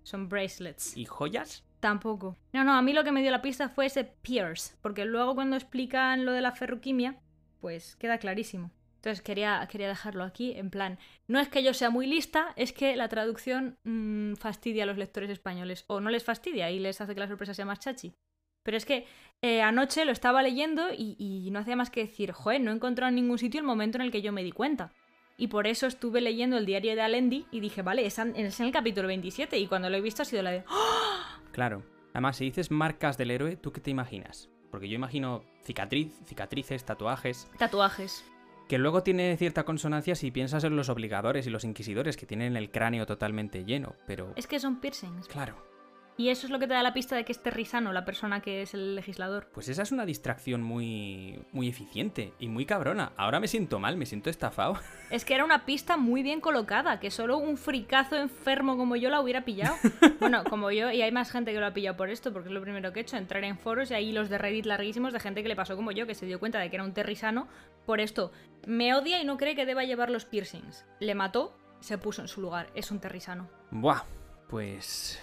Son 0.04 0.30
bracelets. 0.30 0.96
¿Y 0.98 1.06
joyas? 1.06 1.64
Tampoco. 1.80 2.38
No, 2.54 2.64
no, 2.64 2.74
a 2.74 2.82
mí 2.82 2.94
lo 2.94 3.04
que 3.04 3.12
me 3.12 3.22
dio 3.22 3.32
la 3.32 3.42
pista 3.42 3.70
fue 3.70 3.88
ese 3.88 4.04
pierce, 4.04 4.76
porque 4.82 5.06
luego 5.06 5.36
cuando 5.36 5.56
explican 5.56 6.26
lo 6.26 6.32
de 6.32 6.42
la 6.42 6.52
ferroquimia, 6.52 7.20
pues 7.60 7.96
queda 7.96 8.18
clarísimo. 8.18 8.72
Entonces 8.98 9.24
quería, 9.24 9.68
quería 9.70 9.88
dejarlo 9.88 10.24
aquí, 10.24 10.54
en 10.54 10.70
plan, 10.70 11.00
no 11.28 11.40
es 11.40 11.50
que 11.50 11.64
yo 11.64 11.74
sea 11.74 11.90
muy 11.90 12.06
lista, 12.06 12.54
es 12.56 12.72
que 12.72 12.96
la 12.96 13.10
traducción 13.10 13.80
mm, 13.84 14.36
fastidia 14.36 14.84
a 14.84 14.86
los 14.86 14.98
lectores 14.98 15.32
españoles, 15.32 15.86
o 15.88 16.00
no 16.02 16.12
les 16.12 16.24
fastidia 16.24 16.70
y 16.70 16.78
les 16.78 17.02
hace 17.02 17.16
que 17.16 17.20
la 17.20 17.28
sorpresa 17.28 17.56
sea 17.56 17.66
más 17.66 17.80
chachi. 17.80 18.14
Pero 18.64 18.78
es 18.78 18.86
que 18.86 19.06
eh, 19.42 19.62
anoche 19.62 20.06
lo 20.06 20.12
estaba 20.12 20.44
leyendo 20.44 20.90
y, 20.96 21.50
no 21.52 21.60
hacía 21.60 21.76
más 21.76 21.90
que 21.90 22.02
decir, 22.02 22.32
joder, 22.32 22.62
no 22.62 22.72
he 22.72 22.76
encontrado 22.76 23.10
en 23.10 23.16
ningún 23.16 23.40
sitio 23.40 23.60
el 23.60 23.66
momento 23.66 23.98
en 23.98 24.04
el 24.04 24.12
que 24.12 24.22
yo 24.22 24.32
me 24.32 24.44
di 24.44 24.52
cuenta. 24.52 24.94
Y 25.38 25.48
por 25.48 25.66
eso 25.66 25.88
estuve 25.88 26.22
leyendo 26.22 26.58
el 26.58 26.68
diario 26.68 26.96
de 26.96 27.02
Alendi 27.02 27.48
y 27.52 27.62
dije, 27.62 27.82
vale, 27.82 28.06
es 28.06 28.20
en, 28.20 28.36
el 28.36 28.72
capítulo 28.72 29.08
27 29.08 29.58
y 29.58 29.66
cuando 29.66 29.90
lo 29.90 29.98
he 29.98 30.02
visto 30.02 30.22
ha 30.22 30.26
sido 30.26 30.44
la 30.44 30.52
de... 30.52 30.64
¡Ah! 30.68 31.40
Claro. 31.52 31.84
Además, 32.14 32.38
si 32.38 32.46
dices 32.46 32.70
marcas 32.70 33.18
del 33.18 33.32
héroe, 33.32 33.56
¿tú 33.56 33.72
qué 33.72 33.82
te 33.82 33.90
imaginas? 33.90 34.50
Porque 34.70 34.88
yo 34.88 34.96
imagino 34.96 35.44
cicatriz, 35.64 36.14
cicatrices, 36.26 36.84
tatuajes. 36.86 37.50
Tatuajes. 37.58 38.24
Que 38.68 38.78
luego 38.78 39.02
tiene 39.02 39.36
cierta 39.38 39.64
consonancia 39.64 40.14
si 40.16 40.30
piensas 40.30 40.64
en 40.64 40.76
los 40.76 40.90
obligadores 40.90 41.48
y 41.48 41.50
los 41.50 41.64
inquisidores 41.64 42.16
que 42.16 42.28
tienen 42.28 42.56
el 42.56 42.70
cráneo 42.70 43.06
totalmente 43.08 43.66
lleno, 43.66 43.96
pero... 44.06 44.34
Es 44.36 44.46
que 44.46 44.60
son 44.60 44.80
piercings. 44.80 45.28
Claro. 45.28 45.71
Y 46.18 46.30
eso 46.30 46.46
es 46.46 46.52
lo 46.52 46.60
que 46.60 46.68
te 46.68 46.74
da 46.74 46.84
la 46.84 46.94
pista 46.94 47.16
de 47.16 47.26
que 47.26 47.32
es 47.32 47.42
Terrisano 47.42 47.94
la 47.94 48.06
persona 48.06 48.42
que 48.42 48.62
es 48.62 48.74
el 48.74 48.96
legislador. 48.96 49.48
Pues 49.54 49.70
esa 49.70 49.82
es 49.82 49.92
una 49.92 50.06
distracción 50.06 50.62
muy, 50.62 51.44
muy 51.52 51.68
eficiente 51.68 52.34
y 52.40 52.48
muy 52.48 52.66
cabrona. 52.66 53.14
Ahora 53.18 53.40
me 53.40 53.48
siento 53.48 53.80
mal, 53.80 53.98
me 53.98 54.06
siento 54.06 54.30
estafado. 54.30 54.78
Es 55.12 55.26
que 55.26 55.34
era 55.34 55.44
una 55.44 55.66
pista 55.66 55.98
muy 55.98 56.24
bien 56.24 56.40
colocada, 56.40 57.02
que 57.02 57.12
solo 57.12 57.38
un 57.38 57.58
fricazo 57.58 58.16
enfermo 58.16 58.78
como 58.78 58.96
yo 58.96 59.10
la 59.10 59.20
hubiera 59.20 59.44
pillado. 59.44 59.76
bueno, 60.22 60.46
como 60.46 60.72
yo, 60.72 60.90
y 60.90 61.02
hay 61.02 61.12
más 61.12 61.30
gente 61.30 61.52
que 61.52 61.60
lo 61.60 61.66
ha 61.66 61.74
pillado 61.74 61.98
por 61.98 62.10
esto, 62.10 62.32
porque 62.32 62.48
es 62.48 62.54
lo 62.54 62.62
primero 62.62 62.94
que 62.94 63.02
he 63.02 63.04
hecho, 63.04 63.18
entrar 63.18 63.44
en 63.44 63.58
foros 63.58 63.92
y 63.92 63.94
ahí 63.94 64.14
los 64.14 64.30
de 64.30 64.38
Reddit 64.38 64.66
larguísimos 64.66 65.12
de 65.12 65.20
gente 65.20 65.44
que 65.44 65.50
le 65.50 65.56
pasó 65.58 65.76
como 65.76 65.92
yo, 65.92 66.08
que 66.08 66.16
se 66.16 66.26
dio 66.26 66.40
cuenta 66.40 66.60
de 66.60 66.70
que 66.70 66.78
era 66.78 66.86
un 66.86 66.94
terrisano 66.94 67.50
por 67.86 68.00
esto. 68.00 68.32
Me 68.66 68.94
odia 68.94 69.22
y 69.22 69.26
no 69.26 69.36
cree 69.36 69.54
que 69.54 69.66
deba 69.66 69.84
llevar 69.84 70.10
los 70.10 70.24
piercings. 70.24 70.86
Le 71.02 71.14
mató, 71.14 71.58
se 71.82 71.98
puso 71.98 72.22
en 72.22 72.30
su 72.30 72.40
lugar. 72.40 72.70
Es 72.74 72.90
un 72.90 73.02
terrisano. 73.02 73.50
Buah, 73.72 74.04
pues 74.48 75.20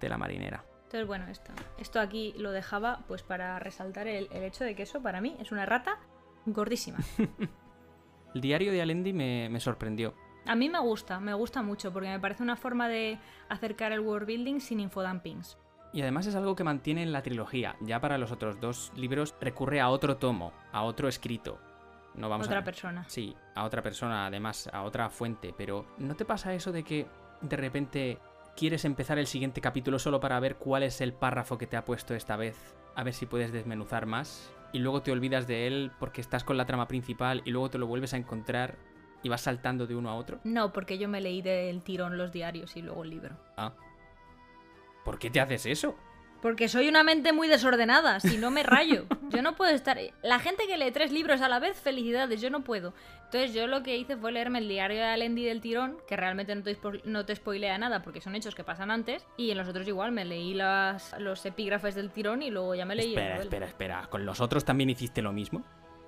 de 0.00 0.08
la 0.08 0.18
marinera. 0.18 0.64
Entonces, 0.84 1.06
bueno, 1.06 1.26
esto, 1.28 1.52
esto 1.78 2.00
aquí 2.00 2.32
lo 2.38 2.52
dejaba 2.52 3.04
pues 3.08 3.22
para 3.22 3.58
resaltar 3.58 4.06
el, 4.06 4.28
hecho 4.32 4.64
de 4.64 4.76
que 4.76 4.84
eso 4.84 5.02
para 5.02 5.20
mí 5.20 5.36
es 5.40 5.50
una 5.50 5.66
rata 5.66 5.98
gordísima. 6.46 6.98
el 8.34 8.40
diario 8.40 8.70
de 8.70 8.82
Alendi 8.82 9.12
me, 9.12 9.48
me, 9.50 9.58
sorprendió. 9.58 10.14
A 10.46 10.54
mí 10.54 10.68
me 10.68 10.78
gusta, 10.78 11.18
me 11.18 11.34
gusta 11.34 11.62
mucho, 11.62 11.92
porque 11.92 12.08
me 12.08 12.20
parece 12.20 12.44
una 12.44 12.54
forma 12.54 12.88
de 12.88 13.18
acercar 13.48 13.90
el 13.90 14.00
world 14.00 14.28
building 14.28 14.60
sin 14.60 14.78
infodumpings. 14.78 15.58
Y 15.92 16.02
además 16.02 16.26
es 16.26 16.34
algo 16.34 16.54
que 16.54 16.62
mantiene 16.62 17.02
en 17.02 17.12
la 17.12 17.22
trilogía. 17.22 17.74
Ya 17.80 18.00
para 18.00 18.18
los 18.18 18.30
otros 18.30 18.60
dos 18.60 18.92
libros 18.94 19.34
recurre 19.40 19.80
a 19.80 19.88
otro 19.88 20.18
tomo, 20.18 20.52
a 20.70 20.82
otro 20.82 21.08
escrito. 21.08 21.58
No 22.14 22.28
vamos 22.28 22.46
otra 22.46 22.62
persona. 22.62 23.04
Sí, 23.08 23.34
a 23.54 23.64
otra 23.64 23.82
persona, 23.82 24.26
además, 24.26 24.68
a 24.72 24.82
otra 24.82 25.10
fuente. 25.10 25.54
Pero 25.56 25.86
¿no 25.98 26.14
te 26.14 26.24
pasa 26.24 26.54
eso 26.54 26.70
de 26.70 26.84
que 26.84 27.06
de 27.40 27.56
repente 27.56 28.18
quieres 28.56 28.84
empezar 28.84 29.18
el 29.18 29.26
siguiente 29.26 29.60
capítulo 29.60 29.98
solo 29.98 30.18
para 30.18 30.40
ver 30.40 30.56
cuál 30.56 30.82
es 30.82 31.00
el 31.00 31.12
párrafo 31.12 31.58
que 31.58 31.66
te 31.66 31.76
ha 31.76 31.84
puesto 31.84 32.14
esta 32.14 32.36
vez, 32.36 32.56
a 32.94 33.04
ver 33.04 33.14
si 33.14 33.26
puedes 33.26 33.52
desmenuzar 33.52 34.06
más, 34.06 34.50
y 34.72 34.78
luego 34.78 35.02
te 35.02 35.12
olvidas 35.12 35.46
de 35.46 35.66
él 35.66 35.92
porque 36.00 36.20
estás 36.20 36.42
con 36.42 36.56
la 36.56 36.66
trama 36.66 36.88
principal 36.88 37.42
y 37.44 37.50
luego 37.50 37.70
te 37.70 37.78
lo 37.78 37.86
vuelves 37.86 38.14
a 38.14 38.16
encontrar 38.16 38.76
y 39.22 39.28
vas 39.28 39.42
saltando 39.42 39.86
de 39.86 39.94
uno 39.94 40.10
a 40.10 40.14
otro? 40.14 40.40
No, 40.44 40.72
porque 40.72 40.98
yo 40.98 41.08
me 41.08 41.20
leí 41.20 41.42
del 41.42 41.82
tirón 41.82 42.18
los 42.18 42.32
diarios 42.32 42.76
y 42.76 42.82
luego 42.82 43.04
el 43.04 43.10
libro. 43.10 43.36
Ah. 43.56 43.72
¿Por 45.04 45.18
qué 45.18 45.30
te 45.30 45.40
haces 45.40 45.66
eso? 45.66 45.96
Porque 46.42 46.68
soy 46.68 46.88
una 46.88 47.02
mente 47.02 47.32
muy 47.32 47.48
desordenada, 47.48 48.20
si 48.20 48.38
no 48.38 48.50
me 48.50 48.62
rayo. 48.62 49.06
Yo 49.30 49.42
no 49.42 49.56
puedo 49.56 49.72
estar... 49.72 49.98
La 50.22 50.38
gente 50.38 50.66
que 50.66 50.76
lee 50.76 50.90
tres 50.92 51.10
libros 51.10 51.40
a 51.40 51.48
la 51.48 51.58
vez, 51.58 51.76
felicidades, 51.80 52.40
yo 52.40 52.50
no 52.50 52.62
puedo. 52.62 52.94
Entonces 53.26 53.52
yo 53.54 53.66
lo 53.66 53.82
que 53.82 53.96
hice 53.96 54.16
fue 54.16 54.30
leerme 54.30 54.60
el 54.60 54.68
diario 54.68 54.98
de 54.98 55.04
Alendi 55.04 55.44
del 55.44 55.60
tirón, 55.60 55.98
que 56.06 56.16
realmente 56.16 56.54
no 56.54 56.62
te, 56.62 56.78
no 57.04 57.26
te 57.26 57.34
spoilea 57.34 57.76
nada 57.76 58.02
porque 58.02 58.20
son 58.20 58.36
hechos 58.36 58.54
que 58.54 58.62
pasan 58.62 58.92
antes, 58.92 59.26
y 59.36 59.50
en 59.50 59.58
los 59.58 59.68
otros 59.68 59.86
igual 59.88 60.12
me 60.12 60.24
leí 60.24 60.54
las, 60.54 61.14
los 61.18 61.44
epígrafes 61.44 61.96
del 61.96 62.10
tirón 62.10 62.42
y 62.42 62.50
luego 62.50 62.76
ya 62.76 62.86
me 62.86 62.94
leí... 62.94 63.08
Espera, 63.08 63.38
espera, 63.38 63.66
espera, 63.66 64.06
¿con 64.08 64.24
los 64.24 64.40
otros 64.40 64.64
también 64.64 64.90
hiciste 64.90 65.22
lo 65.22 65.32
mismo? 65.32 65.64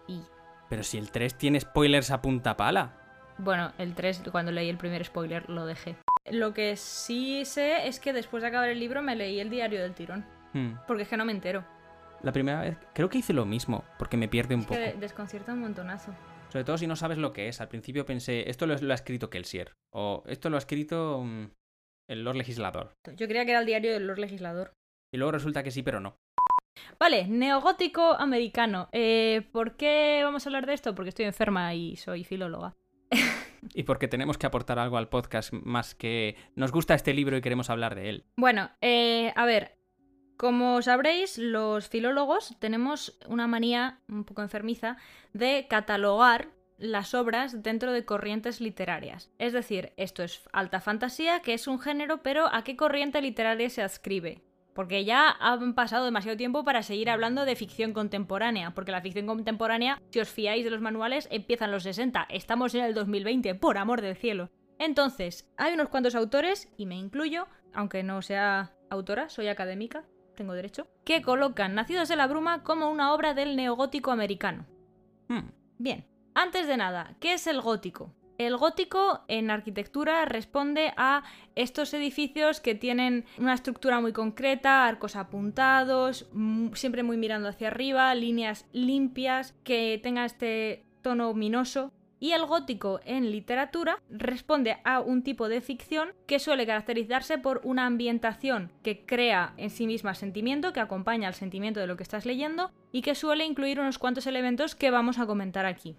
Y... 0.07 0.21
Pero 0.69 0.85
si 0.85 0.97
el 0.97 1.11
3 1.11 1.35
tiene 1.35 1.59
spoilers 1.59 2.11
a 2.13 2.23
punta 2.23 2.57
pala. 2.57 2.93
Bueno, 3.39 3.73
el 3.79 3.95
3, 3.95 4.23
cuando 4.31 4.53
leí 4.53 4.69
el 4.69 4.77
primer 4.77 5.05
spoiler, 5.05 5.49
lo 5.51 5.67
dejé. 5.67 5.97
Lo 6.31 6.55
que 6.55 6.77
sí 6.77 7.45
sé 7.45 7.89
es 7.89 7.99
que 7.99 8.13
después 8.13 8.43
de 8.43 8.51
acabar 8.51 8.69
el 8.69 8.79
libro 8.79 9.03
me 9.03 9.17
leí 9.17 9.41
el 9.41 9.51
diario 9.51 9.81
del 9.81 9.95
tirón. 9.95 10.25
Hmm. 10.53 10.75
Porque 10.87 11.03
es 11.03 11.09
que 11.09 11.17
no 11.17 11.25
me 11.25 11.33
entero. 11.33 11.65
La 12.23 12.33
primera 12.33 12.61
vez, 12.61 12.77
creo 12.95 13.09
que 13.09 13.19
hice 13.19 13.33
lo 13.33 13.47
mismo, 13.47 13.85
porque 13.99 14.17
me 14.17 14.29
pierde 14.29 14.55
un 14.55 14.65
poco. 14.65 14.79
desconcierta 14.99 15.53
un 15.53 15.61
montonazo. 15.61 16.13
Sobre 16.49 16.65
todo 16.65 16.79
si 16.79 16.87
no 16.87 16.97
sabes 16.97 17.19
lo 17.19 17.33
que 17.33 17.49
es. 17.49 17.61
Al 17.61 17.69
principio 17.69 18.07
pensé, 18.07 18.49
esto 18.49 18.67
lo, 18.67 18.75
ha 18.75 18.95
escrito 18.95 19.31
Kelsier. 19.31 19.77
O 19.93 20.23
esto 20.27 20.51
lo 20.51 20.57
ha 20.57 20.59
escrito 20.59 21.23
mm, 21.23 21.51
el 22.09 22.25
Lord 22.25 22.37
Legislador. 22.37 22.95
Yo 23.17 23.27
creía 23.27 23.45
que 23.45 23.51
era 23.51 23.61
el 23.61 23.67
diario 23.67 23.93
del 23.93 24.07
Lord 24.07 24.19
Legislador. 24.19 24.73
Y 25.13 25.19
luego 25.19 25.33
resulta 25.33 25.63
que 25.63 25.71
sí, 25.71 25.83
pero 25.83 26.01
no. 26.01 26.17
Vale, 26.99 27.27
neogótico 27.29 28.15
americano. 28.19 28.89
Eh, 28.93 29.43
¿Por 29.53 29.77
qué 29.77 30.21
vamos 30.23 30.47
a 30.47 30.49
hablar 30.49 30.67
de 30.67 30.75
esto? 30.75 30.95
Porque 30.95 31.11
estoy 31.11 31.27
enferma 31.27 31.75
y 31.75 31.97
soy 31.97 32.25
filóloga. 32.25 32.77
y 33.75 33.83
porque 33.83 34.09
tenemos 34.09 34.39
que 34.39 34.47
aportar 34.47 34.79
algo 34.79 34.97
al 34.97 35.09
podcast 35.09 35.53
más 35.53 35.95
que 35.95 36.37
nos 36.55 36.73
gusta 36.73 36.95
este 36.95 37.15
libro 37.15 37.37
y 37.37 37.41
queremos 37.41 37.71
hablar 37.71 37.95
de 37.95 38.09
él. 38.09 38.25
Bueno, 38.37 38.71
eh, 38.81 39.33
a 39.37 39.45
ver, 39.45 39.78
como 40.39 40.81
sabréis, 40.83 41.37
los 41.37 41.89
filólogos 41.89 42.55
tenemos 42.61 43.19
una 43.27 43.49
manía 43.49 43.99
un 44.09 44.23
poco 44.23 44.41
enfermiza 44.41 44.97
de 45.33 45.67
catalogar 45.69 46.51
las 46.77 47.13
obras 47.13 47.65
dentro 47.65 47.91
de 47.93 48.05
corrientes 48.05 48.61
literarias. 48.61 49.33
Es 49.39 49.53
decir, 49.53 49.93
esto 49.97 50.23
es 50.23 50.49
alta 50.53 50.81
fantasía, 50.81 51.41
que 51.41 51.55
es 51.55 51.67
un 51.67 51.81
género, 51.81 52.23
pero 52.23 52.47
¿a 52.55 52.63
qué 52.63 52.77
corriente 52.77 53.21
literaria 53.21 53.69
se 53.69 53.83
adscribe? 53.83 54.45
Porque 54.75 55.05
ya 55.05 55.29
han 55.41 55.75
pasado 55.75 56.05
demasiado 56.05 56.37
tiempo 56.37 56.63
para 56.63 56.85
seguir 56.85 57.11
hablando 57.11 57.45
de 57.45 57.57
ficción 57.57 57.93
contemporánea, 57.93 58.75
porque 58.75 58.93
la 58.93 59.03
ficción 59.03 59.27
contemporánea, 59.27 60.01
si 60.11 60.21
os 60.21 60.29
fiáis 60.29 60.63
de 60.63 60.71
los 60.71 60.81
manuales, 60.81 61.27
empieza 61.33 61.65
en 61.65 61.73
los 61.73 61.83
60, 61.83 62.29
estamos 62.31 62.77
en 62.77 62.85
el 62.85 62.95
2020, 62.95 63.57
por 63.57 63.77
amor 63.77 64.03
del 64.03 64.15
cielo. 64.15 64.51
Entonces, 64.79 65.51
hay 65.57 65.75
unos 65.75 65.89
cuantos 65.89 66.15
autores, 66.15 66.73
y 66.77 66.87
me 66.87 66.95
incluyo, 66.95 67.49
aunque 67.75 68.05
no 68.05 68.23
sea 68.23 68.73
autora, 68.89 69.29
soy 69.31 69.49
académica, 69.49 70.05
tengo 70.39 70.55
derecho, 70.55 70.87
que 71.05 71.21
colocan 71.21 71.75
Nacidos 71.75 72.09
de 72.09 72.17
la 72.17 72.29
Bruma 72.29 72.63
como 72.63 72.91
una 72.91 73.13
obra 73.13 73.35
del 73.35 73.57
neogótico 73.57 74.13
americano. 74.13 74.67
Hmm. 75.27 75.51
Bien, 75.79 76.07
antes 76.35 76.69
de 76.69 76.77
nada, 76.77 77.17
¿qué 77.21 77.35
es 77.35 77.49
el 77.49 77.61
gótico? 77.61 78.15
El 78.39 78.57
gótico 78.57 79.25
en 79.27 79.51
arquitectura 79.51 80.25
responde 80.25 80.95
a 80.97 81.25
estos 81.57 81.93
edificios 81.93 82.61
que 82.61 82.77
tienen 82.77 83.25
una 83.37 83.53
estructura 83.53 84.01
muy 84.01 84.13
concreta, 84.13 84.87
arcos 84.87 85.17
apuntados, 85.17 86.29
siempre 86.75 87.03
muy 87.03 87.17
mirando 87.17 87.49
hacia 87.49 87.67
arriba, 87.67 88.15
líneas 88.15 88.65
limpias, 88.73 89.57
que 89.65 89.99
tenga 90.05 90.25
este 90.25 90.87
tono 91.03 91.31
ominoso. 91.31 91.93
Y 92.21 92.33
el 92.33 92.47
gótico 92.47 93.01
en 93.05 93.31
literatura 93.31 94.03
responde 94.11 94.79
a 94.85 95.01
un 95.01 95.23
tipo 95.23 95.49
de 95.49 95.61
ficción 95.61 96.15
que 96.27 96.39
suele 96.39 96.67
caracterizarse 96.67 97.39
por 97.39 97.61
una 97.63 97.87
ambientación 97.87 98.73
que 98.83 99.07
crea 99.07 99.55
en 99.57 99.71
sí 99.71 99.87
misma 99.87 100.15
sentimiento, 100.15 100.73
que 100.73 100.81
acompaña 100.81 101.29
al 101.29 101.35
sentimiento 101.35 101.79
de 101.79 101.87
lo 101.87 101.97
que 101.97 102.03
estás 102.03 102.27
leyendo 102.27 102.73
y 102.91 103.03
que 103.03 103.15
suele 103.15 103.45
incluir 103.45 103.79
unos 103.79 103.99
cuantos 103.99 104.27
elementos 104.27 104.75
que 104.75 104.91
vamos 104.91 105.19
a 105.19 105.27
comentar 105.27 105.65
aquí. 105.65 105.97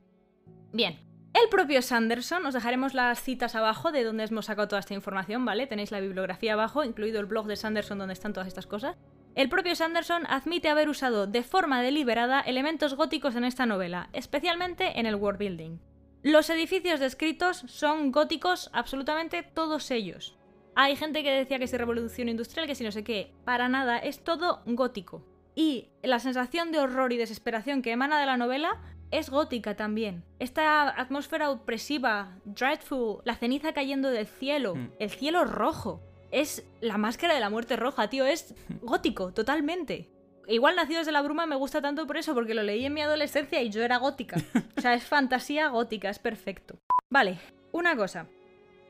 Bien, 0.73 0.99
el 1.33 1.47
propio 1.49 1.81
Sanderson, 1.81 2.45
os 2.45 2.53
dejaremos 2.53 2.93
las 2.93 3.21
citas 3.21 3.55
abajo 3.55 3.91
de 3.91 4.03
donde 4.03 4.23
hemos 4.23 4.47
sacado 4.47 4.67
toda 4.67 4.79
esta 4.79 4.95
información, 4.95 5.45
¿vale? 5.45 5.67
Tenéis 5.67 5.91
la 5.91 5.99
bibliografía 5.99 6.53
abajo, 6.53 6.83
incluido 6.83 7.19
el 7.19 7.27
blog 7.27 7.45
de 7.45 7.55
Sanderson 7.55 7.99
donde 7.99 8.13
están 8.13 8.33
todas 8.33 8.47
estas 8.47 8.67
cosas. 8.67 8.97
El 9.35 9.47
propio 9.47 9.75
Sanderson 9.75 10.23
admite 10.27 10.69
haber 10.69 10.89
usado 10.89 11.27
de 11.27 11.43
forma 11.43 11.81
deliberada 11.81 12.41
elementos 12.41 12.95
góticos 12.95 13.35
en 13.35 13.45
esta 13.45 13.65
novela, 13.65 14.09
especialmente 14.11 14.99
en 14.99 15.05
el 15.05 15.15
world 15.15 15.39
building. 15.39 15.77
Los 16.21 16.49
edificios 16.49 16.99
descritos 16.99 17.63
son 17.67 18.11
góticos 18.11 18.69
absolutamente 18.73 19.41
todos 19.41 19.89
ellos. 19.89 20.37
Hay 20.75 20.97
gente 20.97 21.23
que 21.23 21.31
decía 21.31 21.59
que 21.59 21.63
es 21.63 21.71
revolución 21.71 22.27
industrial, 22.27 22.67
que 22.67 22.75
si 22.75 22.83
no 22.83 22.91
sé 22.91 23.05
qué. 23.05 23.31
Para 23.45 23.69
nada, 23.69 23.97
es 23.99 24.21
todo 24.23 24.61
gótico. 24.65 25.23
Y 25.55 25.87
la 26.03 26.19
sensación 26.19 26.71
de 26.71 26.79
horror 26.79 27.13
y 27.13 27.17
desesperación 27.17 27.81
que 27.81 27.91
emana 27.91 28.19
de 28.19 28.25
la 28.25 28.37
novela 28.37 28.81
es 29.11 29.29
gótica 29.29 29.75
también. 29.75 30.25
Esta 30.39 30.89
atmósfera 30.89 31.49
opresiva, 31.49 32.37
dreadful, 32.43 33.21
la 33.23 33.35
ceniza 33.35 33.73
cayendo 33.73 34.09
del 34.09 34.27
cielo, 34.27 34.75
mm. 34.75 34.91
el 34.99 35.09
cielo 35.09 35.45
rojo. 35.45 36.01
Es 36.31 36.65
la 36.81 36.97
máscara 36.97 37.33
de 37.33 37.39
la 37.39 37.49
muerte 37.49 37.75
roja, 37.75 38.09
tío, 38.09 38.25
es 38.25 38.53
gótico, 38.81 39.31
totalmente. 39.33 40.09
Igual 40.49 40.75
Nacidos 40.75 41.05
de 41.05 41.11
la 41.11 41.21
Bruma 41.21 41.45
me 41.45 41.55
gusta 41.55 41.79
tanto 41.79 42.07
por 42.07 42.17
eso, 42.17 42.33
porque 42.33 42.55
lo 42.55 42.63
leí 42.63 42.83
en 42.83 42.93
mi 42.93 43.01
adolescencia 43.01 43.61
y 43.61 43.69
yo 43.69 43.83
era 43.83 43.97
gótica. 43.97 44.37
O 44.75 44.81
sea, 44.81 44.95
es 44.95 45.03
fantasía 45.03 45.67
gótica, 45.67 46.09
es 46.09 46.17
perfecto. 46.17 46.79
Vale, 47.09 47.37
una 47.71 47.95
cosa. 47.95 48.25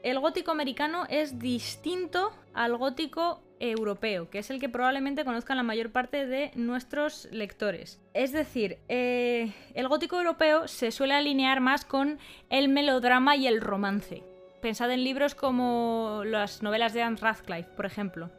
El 0.02 0.20
gótico 0.20 0.52
americano 0.52 1.06
es 1.10 1.38
distinto 1.38 2.32
al 2.54 2.78
gótico 2.78 3.44
europeo, 3.60 4.30
que 4.30 4.40
es 4.40 4.50
el 4.50 4.62
que 4.62 4.70
probablemente 4.70 5.26
conozcan 5.26 5.58
la 5.58 5.64
mayor 5.64 5.92
parte 5.92 6.26
de 6.26 6.52
nuestros 6.56 7.28
lectores. 7.32 8.00
Es 8.14 8.32
decir, 8.32 8.78
eh, 8.88 9.52
el 9.74 9.90
gótico 9.90 10.18
europeo 10.18 10.70
se 10.70 10.92
suele 10.92 11.14
alinear 11.14 11.60
más 11.60 11.84
con 11.84 12.20
el 12.50 12.70
melodrama 12.70 13.36
y 13.36 13.48
el 13.48 13.60
romance. 13.60 14.24
Pensad 14.62 14.92
en 14.92 15.04
libros 15.04 15.36
como 15.36 16.22
las 16.24 16.64
novelas 16.64 16.94
de 16.94 17.02
Anne 17.02 17.18
Radcliffe, 17.20 17.70
por 17.76 17.86
ejemplo 17.86 18.30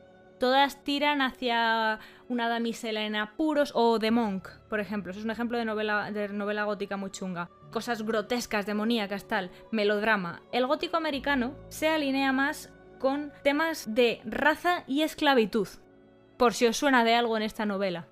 todas 0.41 0.83
tiran 0.83 1.23
hacia 1.23 2.01
una 2.31 2.49
damisela 2.49 3.03
en 3.03 3.17
apuros 3.17 3.73
o 3.75 3.99
The 3.99 4.13
Monk, 4.13 4.49
por 4.69 4.79
ejemplo. 4.79 5.11
Eso 5.11 5.19
es 5.19 5.25
un 5.25 5.33
ejemplo 5.33 5.59
de 5.59 5.65
novela, 5.65 6.11
de 6.13 6.29
novela 6.29 6.65
gótica 6.65 6.97
muy 6.97 7.11
chunga. 7.11 7.51
Cosas 7.73 8.03
grotescas, 8.03 8.67
demoníacas, 8.67 9.27
tal, 9.27 9.51
melodrama. 9.73 10.41
El 10.53 10.67
gótico 10.67 10.97
americano 10.97 11.55
se 11.69 11.89
alinea 11.89 12.33
más 12.33 12.73
con 13.01 13.33
temas 13.43 13.95
de 13.95 14.21
raza 14.25 14.85
y 14.87 15.03
esclavitud, 15.03 15.67
por 16.37 16.55
si 16.55 16.67
os 16.67 16.77
suena 16.77 17.03
de 17.03 17.15
algo 17.15 17.37
en 17.37 17.43
esta 17.43 17.67
novela. 17.67 18.07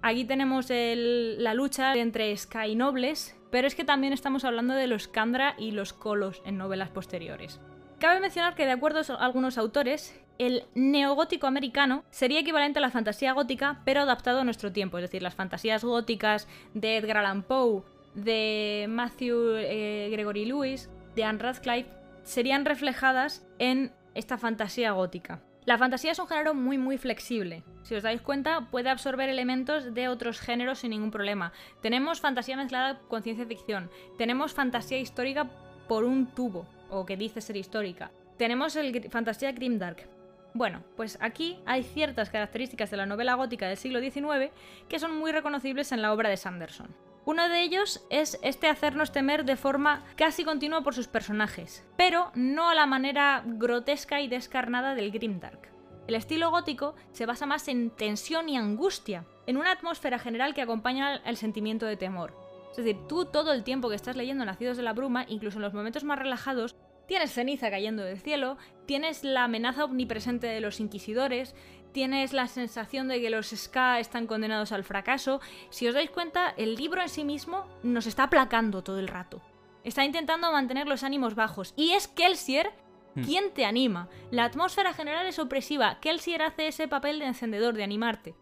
Aquí 0.00 0.24
tenemos 0.24 0.66
la 0.70 1.54
lucha 1.54 1.94
entre 1.94 2.34
Sky 2.36 2.74
nobles, 2.74 3.36
pero 3.50 3.66
es 3.66 3.74
que 3.74 3.84
también 3.84 4.14
estamos 4.14 4.44
hablando 4.44 4.72
de 4.72 4.86
los 4.86 5.08
Kandra 5.08 5.54
y 5.58 5.72
los 5.72 5.92
Kolos 5.92 6.40
en 6.46 6.56
novelas 6.56 6.88
posteriores. 6.88 7.60
Cabe 7.98 8.18
mencionar 8.18 8.54
que 8.54 8.64
de 8.64 8.72
acuerdo 8.72 9.00
a 9.14 9.24
algunos 9.24 9.58
autores, 9.58 10.18
el 10.38 10.64
neogótico 10.74 11.46
americano 11.46 12.04
sería 12.10 12.40
equivalente 12.40 12.78
a 12.78 12.82
la 12.82 12.90
fantasía 12.90 13.32
gótica, 13.32 13.80
pero 13.84 14.00
adaptado 14.00 14.40
a 14.40 14.44
nuestro 14.44 14.72
tiempo. 14.72 14.98
Es 14.98 15.02
decir, 15.02 15.22
las 15.22 15.34
fantasías 15.34 15.84
góticas 15.84 16.48
de 16.74 16.96
Edgar 16.96 17.18
Allan 17.18 17.42
Poe, 17.42 17.82
de 18.14 18.86
Matthew 18.88 19.56
eh, 19.56 20.08
Gregory 20.10 20.44
Lewis, 20.44 20.90
de 21.14 21.24
Anne 21.24 21.38
Radcliffe, 21.38 21.90
serían 22.22 22.64
reflejadas 22.64 23.46
en 23.58 23.92
esta 24.14 24.38
fantasía 24.38 24.92
gótica. 24.92 25.42
La 25.64 25.78
fantasía 25.78 26.10
es 26.10 26.18
un 26.18 26.26
género 26.26 26.54
muy 26.54 26.76
muy 26.76 26.98
flexible. 26.98 27.62
Si 27.82 27.94
os 27.94 28.02
dais 28.02 28.20
cuenta, 28.20 28.68
puede 28.70 28.90
absorber 28.90 29.28
elementos 29.28 29.94
de 29.94 30.08
otros 30.08 30.40
géneros 30.40 30.80
sin 30.80 30.90
ningún 30.90 31.12
problema. 31.12 31.52
Tenemos 31.80 32.20
fantasía 32.20 32.56
mezclada 32.56 32.98
con 33.08 33.22
ciencia 33.22 33.46
ficción. 33.46 33.90
Tenemos 34.18 34.54
fantasía 34.54 34.98
histórica 34.98 35.48
por 35.86 36.04
un 36.04 36.26
tubo, 36.26 36.66
o 36.90 37.06
que 37.06 37.16
dice 37.16 37.40
ser 37.40 37.56
histórica. 37.56 38.10
Tenemos 38.38 38.74
el 38.74 39.08
fantasía 39.10 39.52
grimdark, 39.52 40.08
bueno, 40.54 40.82
pues 40.96 41.18
aquí 41.20 41.58
hay 41.66 41.82
ciertas 41.82 42.30
características 42.30 42.90
de 42.90 42.96
la 42.96 43.06
novela 43.06 43.34
gótica 43.34 43.68
del 43.68 43.76
siglo 43.76 44.00
XIX 44.00 44.52
que 44.88 44.98
son 44.98 45.16
muy 45.16 45.32
reconocibles 45.32 45.92
en 45.92 46.02
la 46.02 46.12
obra 46.12 46.28
de 46.28 46.36
Sanderson. 46.36 46.94
Uno 47.24 47.48
de 47.48 47.62
ellos 47.62 48.04
es 48.10 48.38
este 48.42 48.68
hacernos 48.68 49.12
temer 49.12 49.44
de 49.44 49.56
forma 49.56 50.02
casi 50.16 50.44
continua 50.44 50.82
por 50.82 50.94
sus 50.94 51.06
personajes, 51.06 51.86
pero 51.96 52.32
no 52.34 52.68
a 52.68 52.74
la 52.74 52.86
manera 52.86 53.44
grotesca 53.46 54.20
y 54.20 54.26
descarnada 54.26 54.96
del 54.96 55.12
Grimdark. 55.12 55.70
El 56.08 56.16
estilo 56.16 56.50
gótico 56.50 56.96
se 57.12 57.26
basa 57.26 57.46
más 57.46 57.68
en 57.68 57.90
tensión 57.90 58.48
y 58.48 58.56
angustia, 58.56 59.24
en 59.46 59.56
una 59.56 59.70
atmósfera 59.70 60.18
general 60.18 60.52
que 60.52 60.62
acompaña 60.62 61.16
el 61.24 61.36
sentimiento 61.36 61.86
de 61.86 61.96
temor. 61.96 62.36
Es 62.72 62.78
decir, 62.78 62.96
tú 63.08 63.24
todo 63.26 63.52
el 63.52 63.62
tiempo 63.62 63.88
que 63.88 63.94
estás 63.94 64.16
leyendo 64.16 64.44
Nacidos 64.44 64.76
de 64.76 64.82
la 64.82 64.92
Bruma, 64.92 65.24
incluso 65.28 65.58
en 65.58 65.62
los 65.62 65.74
momentos 65.74 66.02
más 66.02 66.18
relajados, 66.18 66.74
Tienes 67.06 67.32
ceniza 67.32 67.70
cayendo 67.70 68.04
del 68.04 68.18
cielo, 68.18 68.56
tienes 68.86 69.24
la 69.24 69.44
amenaza 69.44 69.84
omnipresente 69.84 70.46
de 70.46 70.60
los 70.60 70.80
inquisidores, 70.80 71.54
tienes 71.92 72.32
la 72.32 72.46
sensación 72.46 73.08
de 73.08 73.20
que 73.20 73.30
los 73.30 73.50
Ska 73.50 74.00
están 74.00 74.26
condenados 74.26 74.72
al 74.72 74.84
fracaso. 74.84 75.40
Si 75.70 75.86
os 75.86 75.94
dais 75.94 76.10
cuenta, 76.10 76.54
el 76.56 76.74
libro 76.76 77.02
en 77.02 77.08
sí 77.08 77.24
mismo 77.24 77.66
nos 77.82 78.06
está 78.06 78.24
aplacando 78.24 78.82
todo 78.82 78.98
el 78.98 79.08
rato. 79.08 79.42
Está 79.84 80.04
intentando 80.04 80.52
mantener 80.52 80.86
los 80.86 81.02
ánimos 81.02 81.34
bajos. 81.34 81.74
Y 81.76 81.92
es 81.92 82.06
Kelsier 82.08 82.70
Hmm. 83.14 83.24
¿Quién 83.24 83.52
te 83.52 83.64
anima? 83.64 84.08
La 84.30 84.44
atmósfera 84.44 84.92
general 84.94 85.26
es 85.26 85.38
opresiva. 85.38 86.00
Kelsier 86.00 86.42
hace 86.42 86.68
ese 86.68 86.88
papel 86.88 87.18
de 87.18 87.26
encendedor, 87.26 87.74
de 87.74 87.84
animarte. 87.84 88.34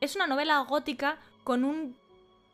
Es 0.00 0.16
una 0.16 0.26
novela 0.26 0.58
gótica 0.60 1.18
con 1.44 1.64
un... 1.64 1.96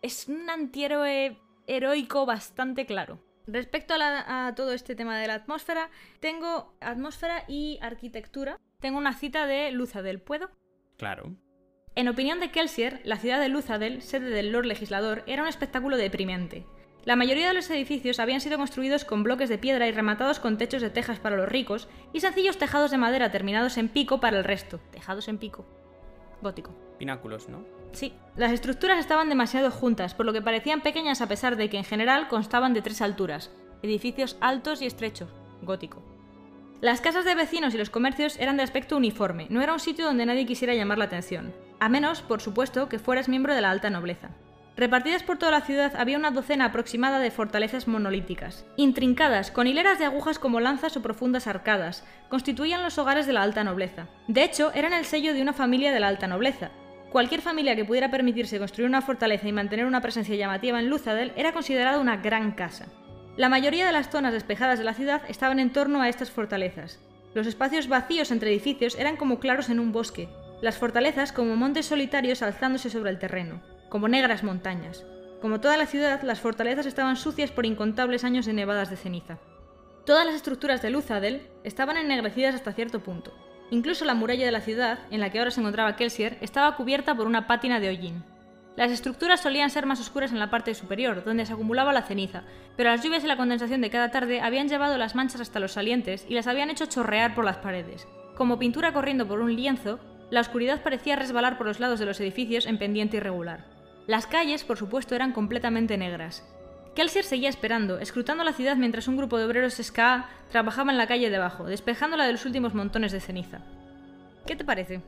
Es 0.02 0.28
un 0.28 0.48
antihéroe 0.48 1.38
heroico 1.66 2.26
bastante 2.26 2.86
claro. 2.86 3.18
Respecto 3.48 3.94
a, 3.98 4.52
todo 4.54 4.72
este 4.72 4.94
tema 4.94 5.18
de 5.18 5.26
la 5.26 5.34
atmósfera, 5.34 5.88
tengo 6.20 6.74
atmósfera 6.80 7.44
y 7.48 7.78
arquitectura. 7.80 8.60
Tengo 8.78 8.98
una 8.98 9.14
cita 9.14 9.46
de 9.46 9.72
Luzadel, 9.72 10.20
¿puedo? 10.20 10.50
Claro. 10.98 11.34
En 11.94 12.08
opinión 12.08 12.40
de 12.40 12.50
Kelsier, 12.50 13.00
la 13.04 13.16
ciudad 13.16 13.40
de 13.40 13.48
Luzadel, 13.48 14.02
sede 14.02 14.28
del 14.28 14.52
Lord 14.52 14.66
Legislador, 14.66 15.24
era 15.26 15.42
un 15.42 15.48
espectáculo 15.48 15.96
deprimente. 15.96 16.66
La 17.06 17.16
mayoría 17.16 17.48
de 17.48 17.54
los 17.54 17.70
edificios 17.70 18.20
habían 18.20 18.42
sido 18.42 18.58
construidos 18.58 19.06
con 19.06 19.22
bloques 19.22 19.48
de 19.48 19.56
piedra 19.56 19.88
y 19.88 19.92
rematados 19.92 20.40
con 20.40 20.58
techos 20.58 20.82
de 20.82 20.90
tejas 20.90 21.18
para 21.18 21.36
los 21.36 21.48
ricos 21.48 21.88
y 22.12 22.20
sencillos 22.20 22.58
tejados 22.58 22.90
de 22.90 22.98
madera 22.98 23.32
terminados 23.32 23.78
en 23.78 23.88
pico 23.88 24.20
para 24.20 24.36
el 24.36 24.44
resto. 24.44 24.78
Tejados 24.90 25.26
en 25.28 25.38
pico. 25.38 25.64
Gótico. 26.42 26.74
Pináculos, 26.98 27.48
¿no? 27.48 27.77
Sí. 27.92 28.12
Las 28.36 28.52
estructuras 28.52 28.98
estaban 28.98 29.28
demasiado 29.28 29.70
juntas, 29.70 30.14
por 30.14 30.24
lo 30.24 30.32
que 30.32 30.42
parecían 30.42 30.80
pequeñas 30.80 31.20
a 31.20 31.26
pesar 31.26 31.56
de 31.56 31.68
que 31.68 31.78
en 31.78 31.84
general 31.84 32.28
constaban 32.28 32.72
de 32.72 32.82
tres 32.82 33.02
alturas. 33.02 33.50
Edificios 33.82 34.36
altos 34.40 34.80
y 34.80 34.86
estrechos. 34.86 35.28
Gótico. 35.62 36.02
Las 36.80 37.00
casas 37.00 37.24
de 37.24 37.34
vecinos 37.34 37.74
y 37.74 37.78
los 37.78 37.90
comercios 37.90 38.38
eran 38.38 38.56
de 38.56 38.62
aspecto 38.62 38.96
uniforme, 38.96 39.48
no 39.50 39.60
era 39.60 39.72
un 39.72 39.80
sitio 39.80 40.04
donde 40.04 40.24
nadie 40.26 40.46
quisiera 40.46 40.74
llamar 40.74 40.98
la 40.98 41.06
atención. 41.06 41.52
A 41.80 41.88
menos, 41.88 42.22
por 42.22 42.40
supuesto, 42.40 42.88
que 42.88 43.00
fueras 43.00 43.28
miembro 43.28 43.52
de 43.52 43.60
la 43.60 43.72
alta 43.72 43.90
nobleza. 43.90 44.30
Repartidas 44.76 45.24
por 45.24 45.38
toda 45.38 45.50
la 45.50 45.62
ciudad 45.62 45.96
había 45.96 46.16
una 46.16 46.30
docena 46.30 46.66
aproximada 46.66 47.18
de 47.18 47.32
fortalezas 47.32 47.88
monolíticas. 47.88 48.64
Intrincadas, 48.76 49.50
con 49.50 49.66
hileras 49.66 49.98
de 49.98 50.04
agujas 50.04 50.38
como 50.38 50.60
lanzas 50.60 50.96
o 50.96 51.02
profundas 51.02 51.48
arcadas, 51.48 52.04
constituían 52.28 52.84
los 52.84 52.96
hogares 52.96 53.26
de 53.26 53.32
la 53.32 53.42
alta 53.42 53.64
nobleza. 53.64 54.06
De 54.28 54.44
hecho, 54.44 54.70
eran 54.74 54.92
el 54.92 55.04
sello 55.04 55.34
de 55.34 55.42
una 55.42 55.52
familia 55.52 55.90
de 55.90 55.98
la 55.98 56.06
alta 56.06 56.28
nobleza. 56.28 56.70
Cualquier 57.10 57.40
familia 57.40 57.74
que 57.74 57.84
pudiera 57.84 58.10
permitirse 58.10 58.58
construir 58.58 58.88
una 58.88 59.02
fortaleza 59.02 59.48
y 59.48 59.52
mantener 59.52 59.86
una 59.86 60.00
presencia 60.00 60.36
llamativa 60.36 60.78
en 60.78 60.90
Luzadel 60.90 61.32
era 61.36 61.52
considerada 61.52 62.00
una 62.00 62.18
gran 62.18 62.52
casa. 62.52 62.86
La 63.36 63.48
mayoría 63.48 63.86
de 63.86 63.92
las 63.92 64.10
zonas 64.10 64.32
despejadas 64.32 64.78
de 64.78 64.84
la 64.84 64.94
ciudad 64.94 65.22
estaban 65.28 65.58
en 65.58 65.72
torno 65.72 66.00
a 66.02 66.08
estas 66.08 66.30
fortalezas. 66.30 67.00
Los 67.34 67.46
espacios 67.46 67.88
vacíos 67.88 68.30
entre 68.30 68.50
edificios 68.50 68.98
eran 68.98 69.16
como 69.16 69.38
claros 69.38 69.70
en 69.70 69.80
un 69.80 69.92
bosque, 69.92 70.28
las 70.60 70.76
fortalezas 70.76 71.32
como 71.32 71.56
montes 71.56 71.86
solitarios 71.86 72.42
alzándose 72.42 72.90
sobre 72.90 73.10
el 73.10 73.18
terreno 73.18 73.62
como 73.88 74.08
negras 74.08 74.42
montañas. 74.42 75.04
Como 75.40 75.60
toda 75.60 75.76
la 75.76 75.86
ciudad, 75.86 76.22
las 76.22 76.40
fortalezas 76.40 76.86
estaban 76.86 77.16
sucias 77.16 77.50
por 77.50 77.66
incontables 77.66 78.24
años 78.24 78.46
de 78.46 78.52
nevadas 78.52 78.90
de 78.90 78.96
ceniza. 78.96 79.38
Todas 80.04 80.26
las 80.26 80.34
estructuras 80.34 80.82
de 80.82 80.90
Luzadel 80.90 81.46
estaban 81.64 81.96
ennegrecidas 81.96 82.54
hasta 82.54 82.72
cierto 82.72 83.00
punto. 83.00 83.32
Incluso 83.70 84.04
la 84.04 84.14
muralla 84.14 84.46
de 84.46 84.52
la 84.52 84.60
ciudad, 84.60 84.98
en 85.10 85.20
la 85.20 85.30
que 85.30 85.38
ahora 85.38 85.50
se 85.50 85.60
encontraba 85.60 85.96
Kelsier, 85.96 86.38
estaba 86.40 86.74
cubierta 86.76 87.14
por 87.14 87.26
una 87.26 87.46
pátina 87.46 87.80
de 87.80 87.88
hollín. 87.88 88.24
Las 88.76 88.92
estructuras 88.92 89.40
solían 89.40 89.70
ser 89.70 89.86
más 89.86 90.00
oscuras 90.00 90.30
en 90.30 90.38
la 90.38 90.50
parte 90.50 90.74
superior, 90.74 91.24
donde 91.24 91.44
se 91.44 91.52
acumulaba 91.52 91.92
la 91.92 92.02
ceniza, 92.02 92.44
pero 92.76 92.90
las 92.90 93.02
lluvias 93.02 93.24
y 93.24 93.26
la 93.26 93.36
condensación 93.36 93.80
de 93.80 93.90
cada 93.90 94.10
tarde 94.10 94.40
habían 94.40 94.68
llevado 94.68 94.96
las 94.96 95.16
manchas 95.16 95.40
hasta 95.40 95.58
los 95.58 95.72
salientes 95.72 96.24
y 96.28 96.34
las 96.34 96.46
habían 96.46 96.70
hecho 96.70 96.86
chorrear 96.86 97.34
por 97.34 97.44
las 97.44 97.56
paredes. 97.56 98.06
Como 98.36 98.58
pintura 98.58 98.92
corriendo 98.92 99.26
por 99.26 99.40
un 99.40 99.56
lienzo, 99.56 99.98
la 100.30 100.40
oscuridad 100.40 100.82
parecía 100.82 101.16
resbalar 101.16 101.58
por 101.58 101.66
los 101.66 101.80
lados 101.80 101.98
de 101.98 102.06
los 102.06 102.20
edificios 102.20 102.66
en 102.66 102.78
pendiente 102.78 103.16
irregular. 103.16 103.64
Las 104.06 104.26
calles, 104.26 104.62
por 104.62 104.76
supuesto, 104.76 105.16
eran 105.16 105.32
completamente 105.32 105.98
negras. 105.98 106.44
Kelsier 106.98 107.24
seguía 107.24 107.48
esperando, 107.48 108.00
escrutando 108.00 108.42
la 108.42 108.52
ciudad 108.52 108.74
mientras 108.74 109.06
un 109.06 109.16
grupo 109.16 109.38
de 109.38 109.44
obreros 109.44 109.74
ska 109.74 110.28
trabajaba 110.50 110.90
en 110.90 110.98
la 110.98 111.06
calle 111.06 111.30
debajo, 111.30 111.62
despejándola 111.62 112.26
de 112.26 112.32
los 112.32 112.44
últimos 112.44 112.74
montones 112.74 113.12
de 113.12 113.20
ceniza. 113.20 113.60
¿Qué 114.48 114.56
te 114.56 114.64
parece? 114.64 115.00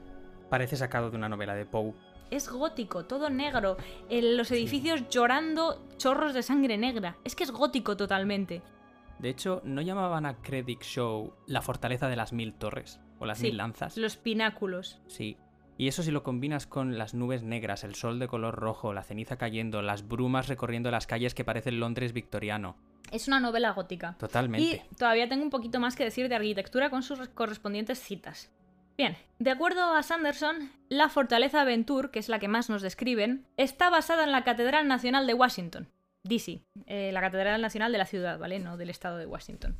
Parece 0.48 0.76
sacado 0.76 1.10
de 1.10 1.16
una 1.16 1.28
novela 1.28 1.52
de 1.56 1.66
Poe. 1.66 1.92
Es 2.30 2.48
gótico, 2.48 3.06
todo 3.06 3.28
negro, 3.28 3.76
los 4.08 4.52
edificios 4.52 5.08
llorando 5.08 5.84
chorros 5.96 6.32
de 6.32 6.44
sangre 6.44 6.78
negra. 6.78 7.16
Es 7.24 7.34
que 7.34 7.42
es 7.42 7.50
gótico 7.50 7.96
totalmente. 7.96 8.62
De 9.18 9.28
hecho, 9.28 9.60
¿no 9.64 9.82
llamaban 9.82 10.26
a 10.26 10.36
Credit 10.40 10.82
Show 10.82 11.34
la 11.48 11.60
fortaleza 11.60 12.08
de 12.08 12.14
las 12.14 12.32
mil 12.32 12.54
torres? 12.54 13.00
O 13.18 13.26
las 13.26 13.40
mil 13.40 13.56
lanzas. 13.56 13.96
Los 13.96 14.16
pináculos. 14.16 15.00
Sí, 15.08 15.36
y 15.80 15.88
eso 15.88 16.02
si 16.02 16.10
lo 16.10 16.22
combinas 16.22 16.66
con 16.66 16.98
las 16.98 17.14
nubes 17.14 17.42
negras, 17.42 17.84
el 17.84 17.94
sol 17.94 18.18
de 18.18 18.28
color 18.28 18.54
rojo, 18.54 18.92
la 18.92 19.02
ceniza 19.02 19.38
cayendo, 19.38 19.80
las 19.80 20.06
brumas 20.06 20.46
recorriendo 20.46 20.90
las 20.90 21.06
calles 21.06 21.32
que 21.32 21.42
parecen 21.42 21.80
Londres 21.80 22.12
victoriano. 22.12 22.76
Es 23.10 23.28
una 23.28 23.40
novela 23.40 23.70
gótica. 23.70 24.14
Totalmente. 24.18 24.62
Y 24.62 24.96
todavía 24.96 25.26
tengo 25.30 25.42
un 25.42 25.48
poquito 25.48 25.80
más 25.80 25.96
que 25.96 26.04
decir 26.04 26.28
de 26.28 26.34
arquitectura 26.34 26.90
con 26.90 27.02
sus 27.02 27.26
correspondientes 27.30 27.98
citas. 27.98 28.50
Bien, 28.98 29.16
de 29.38 29.50
acuerdo 29.50 29.94
a 29.94 30.02
Sanderson, 30.02 30.70
la 30.90 31.08
fortaleza 31.08 31.64
Ventur, 31.64 32.10
que 32.10 32.18
es 32.18 32.28
la 32.28 32.40
que 32.40 32.48
más 32.48 32.68
nos 32.68 32.82
describen, 32.82 33.46
está 33.56 33.88
basada 33.88 34.24
en 34.24 34.32
la 34.32 34.44
Catedral 34.44 34.86
Nacional 34.86 35.26
de 35.26 35.32
Washington, 35.32 35.88
D.C., 36.24 36.60
eh, 36.88 37.10
la 37.10 37.22
Catedral 37.22 37.62
Nacional 37.62 37.90
de 37.90 37.96
la 37.96 38.04
ciudad, 38.04 38.38
¿vale? 38.38 38.58
No 38.58 38.76
del 38.76 38.90
estado 38.90 39.16
de 39.16 39.24
Washington. 39.24 39.78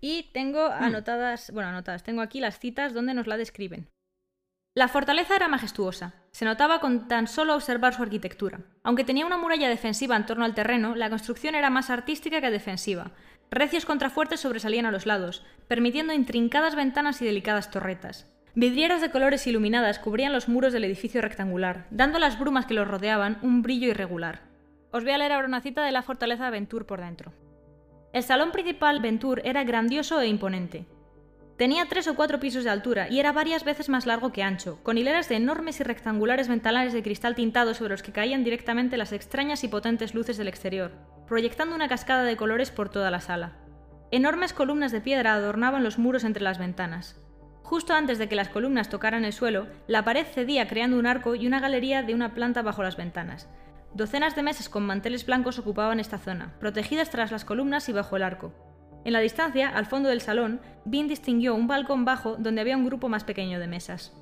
Y 0.00 0.30
tengo 0.32 0.70
hmm. 0.70 0.84
anotadas, 0.84 1.50
bueno, 1.52 1.68
anotadas, 1.68 2.02
tengo 2.02 2.22
aquí 2.22 2.40
las 2.40 2.58
citas 2.58 2.94
donde 2.94 3.12
nos 3.12 3.26
la 3.26 3.36
describen. 3.36 3.90
La 4.78 4.86
fortaleza 4.86 5.34
era 5.34 5.48
majestuosa, 5.48 6.14
se 6.30 6.44
notaba 6.44 6.78
con 6.78 7.08
tan 7.08 7.26
solo 7.26 7.56
observar 7.56 7.94
su 7.94 8.02
arquitectura. 8.04 8.60
Aunque 8.84 9.02
tenía 9.02 9.26
una 9.26 9.36
muralla 9.36 9.68
defensiva 9.68 10.14
en 10.14 10.24
torno 10.24 10.44
al 10.44 10.54
terreno, 10.54 10.94
la 10.94 11.10
construcción 11.10 11.56
era 11.56 11.68
más 11.68 11.90
artística 11.90 12.40
que 12.40 12.48
defensiva. 12.48 13.10
Recios 13.50 13.84
contrafuertes 13.84 14.38
sobresalían 14.38 14.86
a 14.86 14.92
los 14.92 15.04
lados, 15.04 15.44
permitiendo 15.66 16.12
intrincadas 16.12 16.76
ventanas 16.76 17.20
y 17.20 17.24
delicadas 17.24 17.72
torretas. 17.72 18.32
Vidrieras 18.54 19.00
de 19.00 19.10
colores 19.10 19.48
iluminadas 19.48 19.98
cubrían 19.98 20.32
los 20.32 20.48
muros 20.48 20.72
del 20.72 20.84
edificio 20.84 21.20
rectangular, 21.22 21.88
dando 21.90 22.18
a 22.18 22.20
las 22.20 22.38
brumas 22.38 22.66
que 22.66 22.74
los 22.74 22.86
rodeaban 22.86 23.40
un 23.42 23.62
brillo 23.62 23.88
irregular. 23.88 24.42
Os 24.92 25.02
voy 25.02 25.10
a 25.12 25.18
leer 25.18 25.32
ahora 25.32 25.48
una 25.48 25.60
cita 25.60 25.82
de 25.82 25.90
la 25.90 26.02
fortaleza 26.02 26.50
Ventur 26.50 26.86
por 26.86 27.00
dentro. 27.00 27.32
El 28.12 28.22
salón 28.22 28.52
principal 28.52 29.00
Ventur 29.00 29.42
era 29.44 29.64
grandioso 29.64 30.20
e 30.20 30.28
imponente. 30.28 30.86
Tenía 31.58 31.86
tres 31.86 32.06
o 32.06 32.14
cuatro 32.14 32.38
pisos 32.38 32.62
de 32.62 32.70
altura 32.70 33.08
y 33.08 33.18
era 33.18 33.32
varias 33.32 33.64
veces 33.64 33.88
más 33.88 34.06
largo 34.06 34.30
que 34.30 34.44
ancho, 34.44 34.78
con 34.84 34.96
hileras 34.96 35.28
de 35.28 35.34
enormes 35.34 35.80
y 35.80 35.82
rectangulares 35.82 36.46
ventanales 36.46 36.92
de 36.92 37.02
cristal 37.02 37.34
tintado 37.34 37.74
sobre 37.74 37.90
los 37.90 38.04
que 38.04 38.12
caían 38.12 38.44
directamente 38.44 38.96
las 38.96 39.10
extrañas 39.10 39.64
y 39.64 39.68
potentes 39.68 40.14
luces 40.14 40.36
del 40.36 40.46
exterior, 40.46 40.92
proyectando 41.26 41.74
una 41.74 41.88
cascada 41.88 42.22
de 42.22 42.36
colores 42.36 42.70
por 42.70 42.90
toda 42.90 43.10
la 43.10 43.20
sala. 43.20 43.56
Enormes 44.12 44.52
columnas 44.52 44.92
de 44.92 45.00
piedra 45.00 45.34
adornaban 45.34 45.82
los 45.82 45.98
muros 45.98 46.22
entre 46.22 46.44
las 46.44 46.58
ventanas. 46.58 47.20
Justo 47.64 47.92
antes 47.92 48.18
de 48.18 48.28
que 48.28 48.36
las 48.36 48.48
columnas 48.48 48.88
tocaran 48.88 49.24
el 49.24 49.32
suelo, 49.32 49.66
la 49.88 50.04
pared 50.04 50.26
cedía 50.26 50.68
creando 50.68 50.96
un 50.96 51.06
arco 51.06 51.34
y 51.34 51.48
una 51.48 51.58
galería 51.58 52.04
de 52.04 52.14
una 52.14 52.34
planta 52.34 52.62
bajo 52.62 52.84
las 52.84 52.96
ventanas. 52.96 53.48
Docenas 53.94 54.36
de 54.36 54.44
mesas 54.44 54.68
con 54.68 54.86
manteles 54.86 55.26
blancos 55.26 55.58
ocupaban 55.58 55.98
esta 55.98 56.18
zona, 56.18 56.54
protegidas 56.60 57.10
tras 57.10 57.32
las 57.32 57.44
columnas 57.44 57.88
y 57.88 57.92
bajo 57.92 58.14
el 58.14 58.22
arco. 58.22 58.54
En 59.04 59.12
la 59.12 59.20
distancia, 59.20 59.68
al 59.68 59.86
fondo 59.86 60.08
del 60.08 60.20
salón, 60.20 60.60
Bean 60.84 61.08
distinguió 61.08 61.54
un 61.54 61.66
balcón 61.66 62.04
bajo 62.04 62.36
donde 62.36 62.60
había 62.60 62.76
un 62.76 62.84
grupo 62.84 63.08
más 63.08 63.24
pequeño 63.24 63.58
de 63.58 63.68
mesas. 63.68 64.12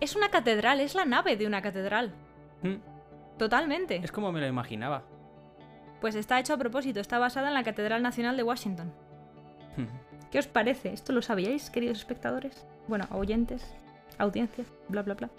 Es 0.00 0.16
una 0.16 0.30
catedral, 0.30 0.80
es 0.80 0.94
la 0.94 1.04
nave 1.04 1.36
de 1.36 1.46
una 1.46 1.62
catedral. 1.62 2.12
Hmm. 2.62 2.76
Totalmente. 3.38 3.96
Es 4.02 4.12
como 4.12 4.32
me 4.32 4.40
lo 4.40 4.46
imaginaba. 4.46 5.04
Pues 6.00 6.14
está 6.14 6.38
hecho 6.38 6.54
a 6.54 6.58
propósito, 6.58 7.00
está 7.00 7.18
basada 7.18 7.48
en 7.48 7.54
la 7.54 7.64
Catedral 7.64 8.02
Nacional 8.02 8.36
de 8.36 8.42
Washington. 8.42 8.92
Hmm. 9.76 9.86
¿Qué 10.30 10.38
os 10.38 10.46
parece? 10.46 10.92
¿Esto 10.92 11.12
lo 11.12 11.22
sabíais, 11.22 11.70
queridos 11.70 11.98
espectadores? 11.98 12.66
Bueno, 12.86 13.06
oyentes, 13.10 13.74
audiencia, 14.18 14.64
bla, 14.88 15.02
bla, 15.02 15.14
bla. 15.14 15.30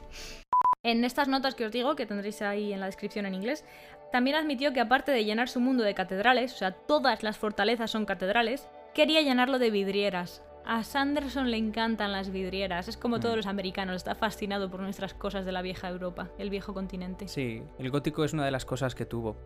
En 0.84 1.04
estas 1.04 1.28
notas 1.28 1.56
que 1.56 1.66
os 1.66 1.72
digo, 1.72 1.96
que 1.96 2.06
tendréis 2.06 2.42
ahí 2.42 2.74
en 2.74 2.80
la 2.80 2.86
descripción 2.86 3.26
en 3.26 3.36
inglés, 3.36 3.66
también 4.12 4.36
admitió 4.36 4.74
que 4.74 4.80
aparte 4.80 5.12
de 5.12 5.26
llenar 5.26 5.50
su 5.50 5.60
mundo 5.60 5.84
de 5.84 5.94
catedrales, 5.94 6.54
o 6.54 6.58
sea, 6.58 6.72
todas 6.72 7.24
las 7.24 7.38
fortalezas 7.38 7.92
son 7.92 8.06
catedrales, 8.06 8.68
quería 8.94 9.22
llenarlo 9.22 9.60
de 9.60 9.72
vidrieras. 9.72 10.44
A 10.66 10.84
Sanderson 10.84 11.50
le 11.50 11.58
encantan 11.58 12.12
las 12.12 12.32
vidrieras, 12.32 12.88
es 12.88 12.98
como 12.98 13.20
todos 13.20 13.36
mm. 13.36 13.38
los 13.38 13.48
americanos, 13.48 13.96
está 13.96 14.16
fascinado 14.16 14.70
por 14.70 14.82
nuestras 14.82 15.14
cosas 15.14 15.46
de 15.46 15.52
la 15.52 15.62
vieja 15.62 15.90
Europa, 15.90 16.30
el 16.38 16.50
viejo 16.50 16.74
continente. 16.74 17.28
Sí, 17.28 17.64
el 17.78 17.90
gótico 17.90 18.24
es 18.24 18.34
una 18.34 18.46
de 18.46 18.52
las 18.52 18.66
cosas 18.66 18.94
que 18.94 19.06
tuvo. 19.06 19.38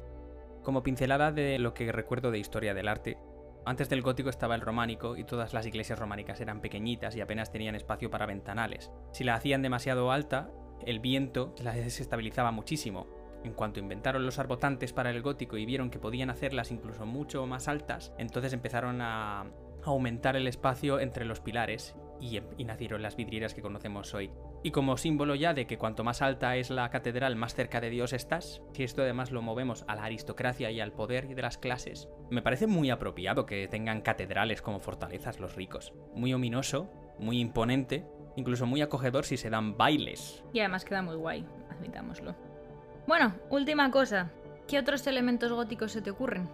Como 0.64 0.84
pincelada 0.84 1.32
de 1.32 1.60
lo 1.60 1.74
que 1.74 1.92
recuerdo 1.92 2.32
de 2.32 2.40
historia 2.40 2.74
del 2.74 2.88
arte, 2.88 3.18
antes 3.66 3.88
del 3.88 4.02
gótico 4.02 4.30
estaba 4.30 4.56
el 4.56 4.62
románico 4.62 5.16
y 5.16 5.24
todas 5.24 5.54
las 5.54 5.66
iglesias 5.66 5.98
románicas 5.98 6.42
eran 6.42 6.60
pequeñitas 6.60 7.16
y 7.16 7.22
apenas 7.22 7.52
tenían 7.52 7.76
espacio 7.76 8.10
para 8.10 8.26
ventanales. 8.26 8.92
Si 9.12 9.24
la 9.24 9.36
hacían 9.36 9.62
demasiado 9.62 10.12
alta, 10.12 10.50
el 10.86 11.00
viento 11.00 11.56
la 11.62 11.74
desestabilizaba 11.74 12.52
muchísimo. 12.52 13.08
En 13.44 13.54
cuanto 13.54 13.80
inventaron 13.80 14.26
los 14.26 14.40
arbotantes 14.40 14.94
para 14.94 15.10
el 15.12 15.22
gótico 15.22 15.58
y 15.58 15.66
vieron 15.66 15.90
que 15.90 16.00
podían 16.00 16.30
hacerlas 16.30 16.72
incluso 16.72 17.06
mucho 17.06 17.46
más 17.46 17.68
altas, 17.68 18.14
entonces 18.18 18.54
empezaron 18.54 19.02
a 19.02 19.46
aumentar 19.84 20.36
el 20.36 20.48
espacio 20.48 21.00
entre 21.00 21.26
los 21.26 21.42
pilares 21.42 21.96
y, 22.20 22.38
em, 22.38 22.46
nacieron 22.66 23.02
las 23.02 23.16
vidrieras 23.16 23.54
que 23.54 23.62
conocemos 23.62 24.14
hoy. 24.14 24.32
Y 24.64 24.72
como 24.72 24.96
símbolo 24.96 25.36
ya 25.36 25.54
de 25.54 25.68
que 25.68 25.78
cuanto 25.78 26.06
más 26.06 26.22
alta 26.22 26.56
es 26.56 26.70
la 26.70 26.90
catedral, 26.90 27.36
más 27.36 27.54
cerca 27.54 27.82
de 27.82 27.90
Dios 27.90 28.14
estás, 28.14 28.62
si 28.72 28.84
esto 28.84 29.02
además 29.02 29.32
lo 29.32 29.42
movemos 29.42 29.84
a 29.88 29.96
la 29.96 30.06
aristocracia 30.06 30.72
y 30.72 30.80
al 30.80 30.94
poder 30.94 31.28
de 31.28 31.42
las 31.42 31.58
clases, 31.58 32.08
me 32.30 32.42
parece 32.42 32.68
muy 32.68 32.90
apropiado 32.90 33.46
que 33.46 33.68
tengan 33.68 34.02
catedrales 34.02 34.62
como 34.62 34.80
fortalezas 34.80 35.42
los 35.42 35.56
ricos. 35.56 35.94
Muy 36.16 36.34
ominoso, 36.34 36.90
muy 37.20 37.40
imponente, 37.40 38.06
incluso 38.38 38.66
muy 38.66 38.82
acogedor 38.82 39.26
si 39.26 39.36
se 39.36 39.50
dan 39.50 39.78
bailes. 39.78 40.44
Y 40.54 40.60
además 40.60 40.86
queda 40.86 41.02
muy 41.02 41.16
guay, 41.16 41.46
admitámoslo. 41.70 42.53
Bueno, 43.08 43.34
última 43.50 43.92
cosa. 43.92 44.32
¿Qué 44.68 44.80
otros 44.80 45.06
elementos 45.08 45.52
góticos 45.52 45.92
se 45.92 46.02
te 46.02 46.12
ocurren? 46.12 46.48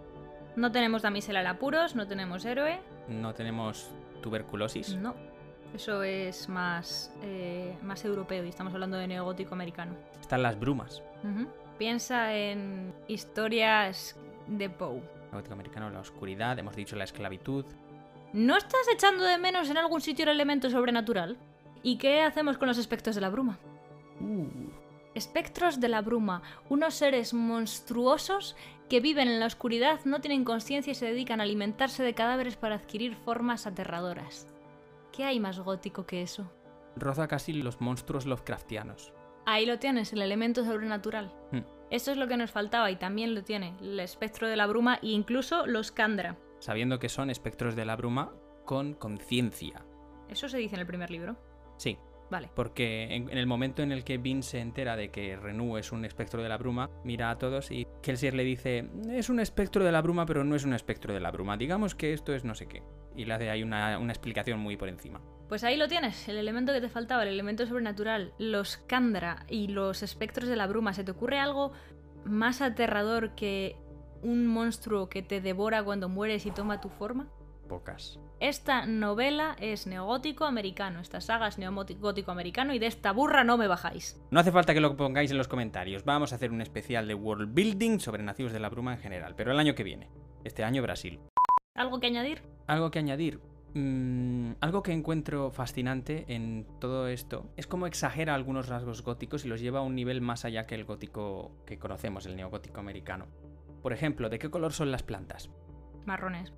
No 0.56 0.72
tenemos 0.72 1.04
damisela 1.04 1.42
en 1.42 1.48
apuros, 1.48 1.96
no 1.96 2.08
tenemos 2.08 2.44
héroe. 2.44 2.80
No 3.08 3.34
tenemos 3.34 3.90
tuberculosis. 4.22 4.96
No. 4.96 5.14
Eso 5.74 6.02
es 6.02 6.50
más, 6.50 7.14
eh, 7.22 7.78
más 7.84 8.04
europeo 8.04 8.44
y 8.44 8.50
estamos 8.50 8.74
hablando 8.74 8.98
de 8.98 9.08
neogótico 9.08 9.54
americano. 9.54 9.94
Están 10.20 10.42
las 10.42 10.60
brumas. 10.60 11.04
Piensa 11.78 12.34
en 12.34 12.94
historias 13.08 14.16
de 14.48 14.70
Poe. 14.70 15.02
Gótico 15.32 15.54
americano, 15.54 15.92
la 15.92 16.00
oscuridad, 16.00 16.58
hemos 16.58 16.76
dicho 16.76 16.96
la 16.96 17.04
esclavitud. 17.04 17.66
¿No 18.34 18.58
estás 18.58 18.82
echando 18.92 19.24
de 19.24 19.38
menos 19.38 19.70
en 19.70 19.78
algún 19.78 20.02
sitio 20.02 20.24
el 20.24 20.32
elemento 20.32 20.70
sobrenatural? 20.70 21.38
¿Y 21.84 21.98
qué 21.98 22.22
hacemos 22.24 22.58
con 22.58 22.68
los 22.68 22.78
espectros 22.78 23.16
de 23.16 23.22
la 23.22 23.30
bruma? 23.30 23.60
Uh, 24.20 24.48
Espectros 25.16 25.80
de 25.80 25.90
la 25.90 26.02
bruma, 26.02 26.44
unos 26.70 26.94
seres 26.94 27.34
monstruosos 27.34 28.56
que 28.90 29.00
viven 29.00 29.28
en 29.28 29.40
la 29.40 29.48
oscuridad, 29.48 30.00
no 30.06 30.22
tienen 30.22 30.44
conciencia 30.44 30.92
y 30.92 30.96
se 30.96 31.06
dedican 31.06 31.40
a 31.40 31.44
alimentarse 31.44 32.04
de 32.04 32.14
cadáveres 32.14 32.56
para 32.56 32.76
adquirir 32.76 33.16
formas 33.16 33.68
aterradoras. 33.68 34.48
¿Qué 35.12 35.24
hay 35.24 35.40
más 35.40 35.60
gótico 35.60 36.06
que 36.06 36.22
eso? 36.22 36.52
roza 36.96 37.28
casi 37.28 37.54
los 37.54 37.82
monstruos 37.82 38.26
Lovecraftianos. 38.26 39.14
Ahí 39.46 39.66
lo 39.66 39.80
tienes, 39.80 40.14
el 40.14 40.22
elemento 40.22 40.64
sobrenatural. 40.64 41.34
Hmm. 41.52 41.62
Eso 41.90 42.12
es 42.12 42.18
lo 42.18 42.28
que 42.28 42.38
nos 42.38 42.52
faltaba 42.52 42.92
y 42.92 42.98
también 42.98 43.34
lo 43.34 43.44
tiene, 43.44 43.76
el 43.82 44.00
espectro 44.00 44.48
de 44.48 44.56
la 44.56 44.68
bruma 44.68 45.00
e 45.02 45.08
incluso 45.08 45.66
los 45.66 45.92
Kandra. 45.92 46.38
Sabiendo 46.60 47.00
que 47.00 47.10
son 47.10 47.30
espectros 47.30 47.76
de 47.76 47.86
la 47.86 47.96
bruma 47.96 48.32
con 48.66 48.94
conciencia. 48.94 49.84
Eso 50.28 50.50
se 50.50 50.58
dice 50.58 50.76
en 50.76 50.82
el 50.82 50.88
primer 50.88 51.10
libro. 51.10 51.38
Sí, 51.78 51.98
Vale. 52.30 52.50
porque 52.54 53.16
en, 53.16 53.30
en 53.30 53.38
el 53.38 53.48
momento 53.48 53.82
en 53.82 53.92
el 53.92 54.04
que 54.04 54.18
Vin 54.18 54.44
se 54.44 54.60
entera 54.60 54.96
de 54.96 55.10
que 55.10 55.36
Renú 55.36 55.78
es 55.78 55.92
un 55.92 56.06
espectro 56.06 56.44
de 56.44 56.50
la 56.50 56.58
bruma, 56.58 56.90
mira 57.04 57.30
a 57.32 57.38
todos 57.38 57.72
y 57.72 57.88
Kelsier 58.02 58.34
le 58.34 58.44
dice, 58.44 58.90
es 59.10 59.30
un 59.30 59.40
espectro 59.40 59.84
de 59.84 59.92
la 59.92 60.02
bruma, 60.02 60.26
pero 60.26 60.44
no 60.44 60.56
es 60.56 60.64
un 60.64 60.74
espectro 60.74 61.14
de 61.14 61.20
la 61.20 61.32
bruma. 61.32 61.58
Digamos 61.58 61.96
que 61.96 62.14
esto 62.14 62.34
es 62.34 62.44
no 62.44 62.56
sé 62.56 62.68
qué. 62.68 62.84
Y 63.16 63.26
le 63.26 63.34
hace 63.34 63.50
ahí 63.50 63.64
una, 63.64 63.98
una 63.98 64.14
explicación 64.14 64.60
muy 64.60 64.78
por 64.78 64.90
encima. 64.90 65.22
Pues 65.48 65.64
ahí 65.64 65.78
lo 65.78 65.88
tienes, 65.88 66.30
el 66.30 66.38
elemento 66.38 66.72
que 66.74 66.82
te 66.82 66.90
faltaba, 66.90 67.24
el 67.24 67.30
elemento 67.30 67.66
sobrenatural, 67.66 68.34
los 68.38 68.78
Kandra 68.78 69.46
y 69.50 69.68
los 69.68 70.04
espectros 70.04 70.48
de 70.48 70.56
la 70.56 70.68
bruma. 70.68 70.94
¿Se 70.94 71.04
te 71.04 71.12
ocurre 71.12 71.40
algo 71.40 71.72
más 72.24 72.62
aterrador 72.62 73.34
que 73.36 73.76
un 74.22 74.46
monstruo 74.46 75.10
que 75.10 75.24
te 75.24 75.42
devora 75.42 75.84
cuando 75.84 76.08
mueres 76.08 76.46
y 76.46 76.52
toma 76.52 76.82
tu 76.82 76.90
forma? 76.90 77.28
Pocas. 77.70 78.20
Esta 78.42 78.86
novela 78.86 79.56
es 79.60 79.88
neogótico 79.88 80.44
americano, 80.44 81.00
esta 81.00 81.22
saga 81.22 81.48
es 81.48 81.58
neogótico 81.58 82.32
americano 82.32 82.74
y 82.74 82.80
de 82.80 82.88
esta 82.88 83.14
burra 83.14 83.46
no 83.46 83.58
me 83.58 83.68
bajáis. 83.68 84.22
No 84.32 84.42
hace 84.42 84.52
falta 84.52 84.74
que 84.74 84.82
lo 84.82 84.98
pongáis 84.98 85.32
en 85.32 85.38
los 85.38 85.48
comentarios. 85.48 86.04
Vamos 86.04 86.34
a 86.34 86.36
hacer 86.36 86.52
un 86.52 86.62
especial 86.62 87.08
de 87.08 87.14
world 87.14 87.54
building 87.54 88.00
sobre 88.00 88.24
nativos 88.24 88.52
de 88.52 88.60
la 88.60 88.70
bruma 88.70 88.94
en 88.94 89.00
general, 89.00 89.36
pero 89.38 89.54
el 89.54 89.60
año 89.60 89.76
que 89.76 89.84
viene. 89.84 90.10
Este 90.44 90.66
año 90.66 90.82
Brasil. 90.82 91.22
¿Algo 91.76 92.02
que 92.02 92.08
añadir? 92.08 92.42
Algo 92.68 92.92
que 92.92 93.00
añadir. 93.00 93.40
Mm, 93.76 94.54
algo 94.62 94.82
que 94.82 94.92
encuentro 94.92 95.52
fascinante 95.52 96.26
en 96.28 96.66
todo 96.80 97.08
esto 97.08 97.52
es 97.56 97.68
cómo 97.68 97.86
exagera 97.86 98.34
algunos 98.34 98.68
rasgos 98.68 99.04
góticos 99.04 99.46
y 99.46 99.48
los 99.48 99.62
lleva 99.62 99.80
a 99.80 99.84
un 99.84 99.94
nivel 99.94 100.22
más 100.22 100.44
allá 100.44 100.66
que 100.66 100.74
el 100.74 100.86
gótico 100.86 101.52
que 101.68 101.78
conocemos, 101.78 102.26
el 102.26 102.36
neogótico 102.36 102.80
americano. 102.80 103.28
Por 103.84 103.94
ejemplo, 103.94 104.30
¿de 104.30 104.40
qué 104.40 104.50
color 104.50 104.74
son 104.74 104.92
las 104.92 105.04
plantas? 105.04 105.52
Marrones. 106.06 106.52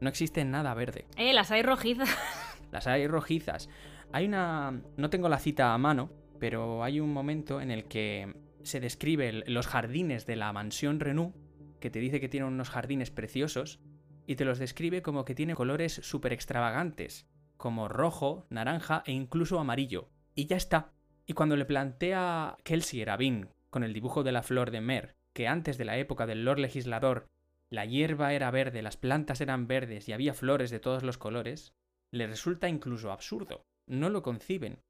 No 0.00 0.08
existe 0.08 0.44
nada 0.44 0.74
verde. 0.74 1.06
Eh, 1.16 1.32
las 1.32 1.50
hay 1.50 1.62
rojizas. 1.62 2.08
Las 2.72 2.86
hay 2.86 3.08
rojizas. 3.08 3.68
Hay 4.12 4.26
una... 4.26 4.80
No 4.96 5.10
tengo 5.10 5.28
la 5.28 5.40
cita 5.40 5.74
a 5.74 5.78
mano, 5.78 6.10
pero 6.38 6.84
hay 6.84 7.00
un 7.00 7.12
momento 7.12 7.60
en 7.60 7.72
el 7.72 7.84
que 7.84 8.32
se 8.62 8.78
describe 8.78 9.42
los 9.46 9.66
jardines 9.66 10.24
de 10.24 10.36
la 10.36 10.52
mansión 10.52 11.00
Renault, 11.00 11.34
que 11.80 11.90
te 11.90 11.98
dice 11.98 12.20
que 12.20 12.28
tiene 12.28 12.46
unos 12.46 12.70
jardines 12.70 13.10
preciosos, 13.10 13.80
y 14.26 14.36
te 14.36 14.44
los 14.44 14.58
describe 14.58 15.02
como 15.02 15.24
que 15.24 15.34
tiene 15.34 15.56
colores 15.56 16.00
súper 16.04 16.32
extravagantes, 16.32 17.26
como 17.56 17.88
rojo, 17.88 18.46
naranja 18.50 19.02
e 19.06 19.12
incluso 19.12 19.58
amarillo. 19.58 20.08
Y 20.34 20.46
ya 20.46 20.56
está. 20.56 20.92
Y 21.26 21.32
cuando 21.32 21.56
le 21.56 21.64
plantea 21.64 22.56
Kelsier 22.62 23.10
a 23.10 23.16
Vin, 23.16 23.48
con 23.70 23.82
el 23.82 23.92
dibujo 23.92 24.22
de 24.22 24.32
la 24.32 24.42
flor 24.42 24.70
de 24.70 24.80
Mer, 24.80 25.16
que 25.32 25.48
antes 25.48 25.78
de 25.78 25.84
la 25.84 25.96
época 25.96 26.26
del 26.26 26.44
Lord 26.44 26.58
Legislador 26.58 27.26
la 27.72 27.84
hierba 27.84 28.32
era 28.32 28.50
verde, 28.50 28.82
las 28.82 28.96
plantas 28.96 29.40
eran 29.40 29.66
verdes 29.66 30.08
y 30.08 30.12
había 30.12 30.34
flores 30.34 30.70
de 30.70 30.80
todos 30.80 31.02
los 31.02 31.18
colores, 31.18 31.72
le 32.12 32.26
resulta 32.26 32.68
incluso 32.68 33.12
absurdo. 33.12 33.62
No 33.88 34.10
lo 34.10 34.22
conciben. 34.22 34.80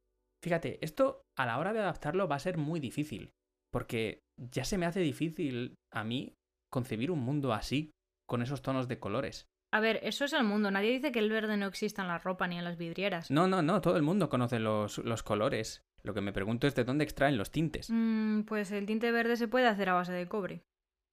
Fíjate, 0.42 0.78
esto 0.84 1.23
a 1.39 1.47
la 1.47 1.59
hora 1.59 1.73
de 1.73 1.81
adaptarlo 1.81 2.26
va 2.26 2.36
a 2.36 2.41
ser 2.41 2.57
muy 2.57 2.81
difícil, 2.81 3.33
porque 3.70 4.20
ya 4.39 4.65
se 4.65 4.78
me 4.78 4.86
hace 4.86 5.00
difícil 5.00 5.75
a 5.92 6.05
mí 6.05 6.34
concebir 6.73 7.10
un 7.10 7.20
mundo 7.20 7.52
así, 7.52 7.91
con 8.26 8.42
esos 8.42 8.62
tonos 8.62 8.89
de 8.89 8.99
colores. 8.99 9.47
A 9.73 9.81
ver, 9.81 10.00
eso 10.02 10.25
es 10.25 10.33
el 10.33 10.44
mundo. 10.44 10.70
Nadie 10.70 10.92
dice 10.92 11.12
que 11.12 11.18
el 11.18 11.31
verde 11.31 11.57
no 11.57 11.67
exista 11.67 12.02
en 12.02 12.09
la 12.09 12.18
ropa 12.18 12.47
ni 12.47 12.59
en 12.59 12.65
las 12.65 12.76
vidrieras. 12.76 13.31
No, 13.31 13.47
no, 13.47 13.62
no, 13.62 13.81
todo 13.81 13.97
el 13.97 14.02
mundo 14.02 14.28
conoce 14.28 14.59
los, 14.59 14.99
los 14.99 15.23
colores. 15.23 15.83
Lo 16.02 16.15
que 16.15 16.20
me 16.20 16.33
pregunto 16.33 16.67
es 16.67 16.75
de 16.75 16.84
dónde 16.84 17.05
extraen 17.05 17.36
los 17.36 17.50
tintes. 17.50 17.89
Mm, 17.91 18.42
pues 18.42 18.73
el 18.73 18.86
tinte 18.86 19.12
verde 19.12 19.36
se 19.36 19.49
puede 19.49 19.67
hacer 19.67 19.89
a 19.89 19.94
base 19.94 20.12
de 20.12 20.26
cobre. 20.26 20.62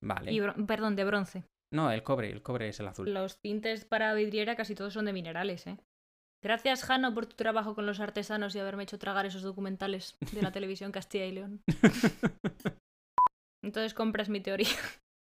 Vale. 0.01 0.31
Y 0.31 0.41
perdón, 0.65 0.95
de 0.95 1.03
bronce. 1.03 1.43
No, 1.71 1.91
el 1.91 2.03
cobre, 2.03 2.31
el 2.31 2.41
cobre 2.41 2.69
es 2.69 2.79
el 2.79 2.87
azul. 2.87 3.13
Los 3.13 3.39
tintes 3.39 3.85
para 3.85 4.13
vidriera 4.13 4.55
casi 4.55 4.75
todos 4.75 4.93
son 4.93 5.05
de 5.05 5.13
minerales, 5.13 5.67
¿eh? 5.67 5.77
Gracias, 6.41 6.83
Jano, 6.83 7.13
por 7.13 7.25
tu 7.25 7.35
trabajo 7.35 7.75
con 7.75 7.85
los 7.85 7.99
artesanos 7.99 8.55
y 8.55 8.59
haberme 8.59 8.83
hecho 8.83 8.99
tragar 8.99 9.25
esos 9.25 9.41
documentales 9.41 10.17
de 10.31 10.41
la 10.41 10.51
televisión 10.53 10.91
Castilla 10.91 11.25
y 11.25 11.31
León. 11.31 11.61
Entonces 13.63 13.93
compras 13.93 14.29
mi 14.29 14.39
teoría. 14.39 14.69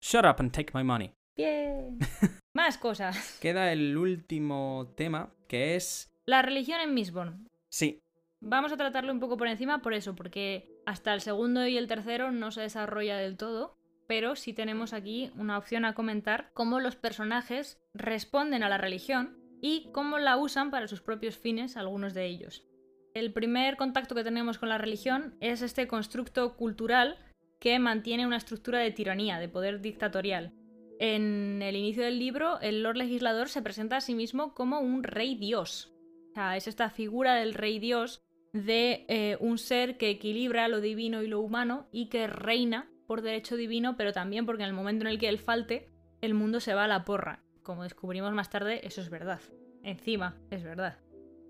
Shut 0.03 0.25
up 0.25 0.37
and 0.39 0.53
take 0.53 0.73
my 0.75 0.85
money. 0.85 1.13
Bien. 1.37 1.99
Más 2.55 2.79
cosas. 2.79 3.39
Queda 3.41 3.73
el 3.73 3.97
último 3.97 4.93
tema, 4.97 5.33
que 5.49 5.77
es... 5.77 6.13
La 6.27 6.43
religión 6.43 6.81
en 6.81 6.95
Mistborn. 6.95 7.49
Sí, 7.71 8.05
Vamos 8.47 8.73
a 8.73 8.77
tratarlo 8.77 9.11
un 9.11 9.21
poco 9.21 9.39
por 9.39 9.49
encima 9.49 9.81
por 9.81 9.95
eso, 9.95 10.15
porque 10.15 10.69
hasta 10.85 11.15
el 11.15 11.23
segundo 11.23 11.67
y 11.67 11.79
el 11.79 11.89
tercero 11.89 12.31
no 12.31 12.51
se 12.51 12.61
desarrolla 12.61 13.17
del 13.17 13.39
todo, 13.39 13.79
pero 14.07 14.37
sí 14.37 14.53
tenemos 14.53 14.93
aquí 14.93 15.31
una 15.37 15.59
opción 15.59 15.85
a 15.85 15.95
comentar 15.95 16.51
cómo 16.55 16.81
los 16.81 16.97
personajes 16.97 17.81
responden 17.95 18.63
a 18.63 18.69
la 18.69 18.79
religión 18.79 19.39
y 19.61 19.89
cómo 19.93 20.19
la 20.19 20.37
usan 20.37 20.71
para 20.71 20.89
sus 20.89 21.01
propios 21.01 21.37
fines 21.37 21.77
algunos 21.77 22.15
de 22.15 22.27
ellos. 22.27 22.65
El 23.15 23.33
primer 23.33 23.77
contacto 23.77 24.15
que 24.15 24.25
tenemos 24.25 24.59
con 24.59 24.69
la 24.69 24.79
religión 24.79 25.37
es 25.41 25.63
este 25.63 25.87
constructo 25.87 26.57
cultural 26.57 27.17
que 27.61 27.79
mantiene 27.79 28.27
una 28.27 28.37
estructura 28.37 28.81
de 28.81 28.91
tiranía, 28.91 29.39
de 29.39 29.49
poder 29.49 29.81
dictatorial. 29.81 30.53
En 30.99 31.63
el 31.63 31.77
inicio 31.77 32.03
del 32.03 32.19
libro, 32.19 32.61
el 32.61 32.83
Lord 32.83 32.97
Legislador 32.97 33.49
se 33.49 33.63
presenta 33.63 33.97
a 33.97 34.01
sí 34.01 34.15
mismo 34.15 34.55
como 34.55 34.81
un 34.81 35.03
rey 35.03 35.35
dios. 35.37 35.95
O 36.31 36.35
sea, 36.35 36.57
es 36.57 36.67
esta 36.67 36.91
figura 36.91 37.35
del 37.37 37.55
rey 37.55 37.79
dios 37.79 38.23
de 38.53 39.05
eh, 39.09 39.37
un 39.41 39.59
ser 39.59 39.97
que 39.97 40.11
equilibra 40.11 40.69
lo 40.69 40.81
divino 40.81 41.23
y 41.23 41.27
lo 41.27 41.41
humano 41.41 41.89
y 41.91 42.07
que 42.07 42.27
reina 42.27 42.91
por 43.15 43.23
derecho 43.23 43.55
divino, 43.55 43.97
pero 43.97 44.13
también 44.13 44.45
porque 44.45 44.65
en 44.65 44.71
el 44.71 44.75
momento 44.75 45.05
en 45.05 45.13
el 45.13 45.21
que 45.21 45.29
él 45.29 45.39
falte, 45.39 45.89
el 46.21 46.35
mundo 46.35 46.59
se 46.59 46.75
va 46.75 46.83
a 46.83 46.89
la 46.89 47.05
porra. 47.05 47.45
Como 47.63 47.85
descubrimos 47.85 48.33
más 48.33 48.51
tarde, 48.51 48.85
eso 48.85 49.01
es 49.01 49.09
verdad. 49.09 49.39
Encima, 49.85 50.37
es 50.51 50.65
verdad. 50.65 50.99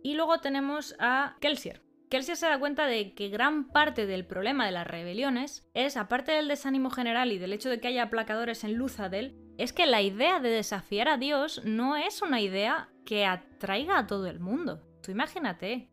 Y 0.02 0.12
luego 0.12 0.41
tenemos 0.41 0.94
a 0.99 1.39
Kelsier. 1.41 1.81
Kelsier 2.10 2.36
se 2.36 2.49
da 2.49 2.59
cuenta 2.59 2.86
de 2.86 3.15
que 3.15 3.31
gran 3.31 3.68
parte 3.68 4.05
del 4.05 4.26
problema 4.26 4.67
de 4.67 4.73
las 4.73 4.86
rebeliones 4.86 5.67
es, 5.73 5.97
aparte 5.97 6.33
del 6.33 6.49
desánimo 6.49 6.91
general 6.91 7.33
y 7.33 7.39
del 7.39 7.55
hecho 7.55 7.70
de 7.70 7.81
que 7.81 7.89
haya 7.89 8.02
aplacadores 8.02 8.62
en 8.62 8.75
Luzadel, 8.75 9.34
es 9.57 9.73
que 9.73 9.86
la 9.86 10.02
idea 10.02 10.41
de 10.41 10.51
desafiar 10.51 11.09
a 11.09 11.17
Dios 11.17 11.62
no 11.65 11.97
es 11.97 12.20
una 12.20 12.43
idea 12.43 12.91
que 13.07 13.25
atraiga 13.25 13.97
a 13.97 14.07
todo 14.07 14.26
el 14.26 14.39
mundo. 14.39 14.83
Tú 15.02 15.12
imagínate, 15.12 15.89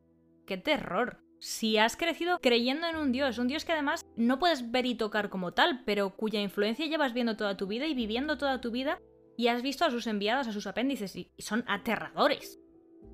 ¡Qué 0.45 0.58
terror! 0.58 1.20
Si 1.42 1.80
has 1.80 1.98
crecido 1.98 2.38
creyendo 2.40 2.86
en 2.88 2.95
un 2.95 3.11
dios, 3.11 3.40
un 3.40 3.48
dios 3.48 3.66
que 3.66 3.72
además 3.72 4.06
no 4.16 4.38
puedes 4.38 4.70
ver 4.70 4.86
y 4.86 4.94
tocar 4.94 5.30
como 5.30 5.53
tal, 5.53 5.82
pero 5.86 6.16
cuya 6.16 6.40
influencia 6.40 6.86
llevas 6.86 7.14
viendo 7.14 7.36
toda 7.36 7.58
tu 7.58 7.66
vida 7.66 7.88
y 7.88 7.95
viviendo 7.95 8.38
toda 8.38 8.61
tu 8.61 8.70
vida, 8.70 9.00
y 9.38 9.48
has 9.48 9.64
visto 9.64 9.84
a 9.84 9.90
sus 9.90 10.06
enviados, 10.06 10.48
a 10.48 10.53
sus 10.53 10.68
apéndices, 10.68 11.16
y 11.16 11.32
son 11.40 11.64
aterradores. 11.68 12.60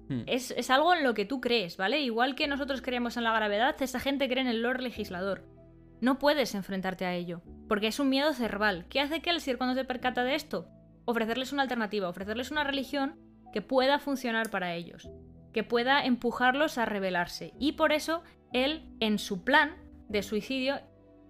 Hmm. 0.09 0.23
Es, 0.25 0.51
es 0.51 0.69
algo 0.69 0.93
en 0.93 1.05
lo 1.05 1.13
que 1.13 1.23
tú 1.23 1.39
crees, 1.39 1.77
¿vale? 1.77 2.01
Igual 2.01 2.35
que 2.35 2.49
nosotros 2.49 2.81
creemos 2.81 3.15
en 3.15 3.23
la 3.23 3.33
gravedad, 3.33 3.81
esa 3.81 4.01
gente 4.01 4.27
cree 4.27 4.41
en 4.41 4.47
el 4.47 4.61
Lord 4.61 4.81
Legislador. 4.81 5.45
No 6.01 6.19
puedes 6.19 6.53
enfrentarte 6.53 7.05
a 7.05 7.15
ello, 7.15 7.41
porque 7.69 7.87
es 7.87 7.97
un 7.97 8.09
miedo 8.09 8.33
cerval. 8.33 8.87
¿Qué 8.89 8.99
hace 8.99 9.21
Kelsier 9.21 9.57
cuando 9.57 9.73
se 9.73 9.85
percata 9.85 10.25
de 10.25 10.35
esto? 10.35 10.67
Ofrecerles 11.05 11.53
una 11.53 11.61
alternativa, 11.61 12.09
ofrecerles 12.09 12.51
una 12.51 12.65
religión 12.65 13.17
que 13.53 13.61
pueda 13.61 13.99
funcionar 13.99 14.49
para 14.49 14.75
ellos, 14.75 15.09
que 15.53 15.63
pueda 15.63 16.05
empujarlos 16.05 16.77
a 16.77 16.85
rebelarse. 16.85 17.53
Y 17.59 17.73
por 17.73 17.91
eso 17.91 18.23
él, 18.53 18.83
en 18.99 19.19
su 19.19 19.43
plan 19.43 19.75
de 20.09 20.23
suicidio, 20.23 20.79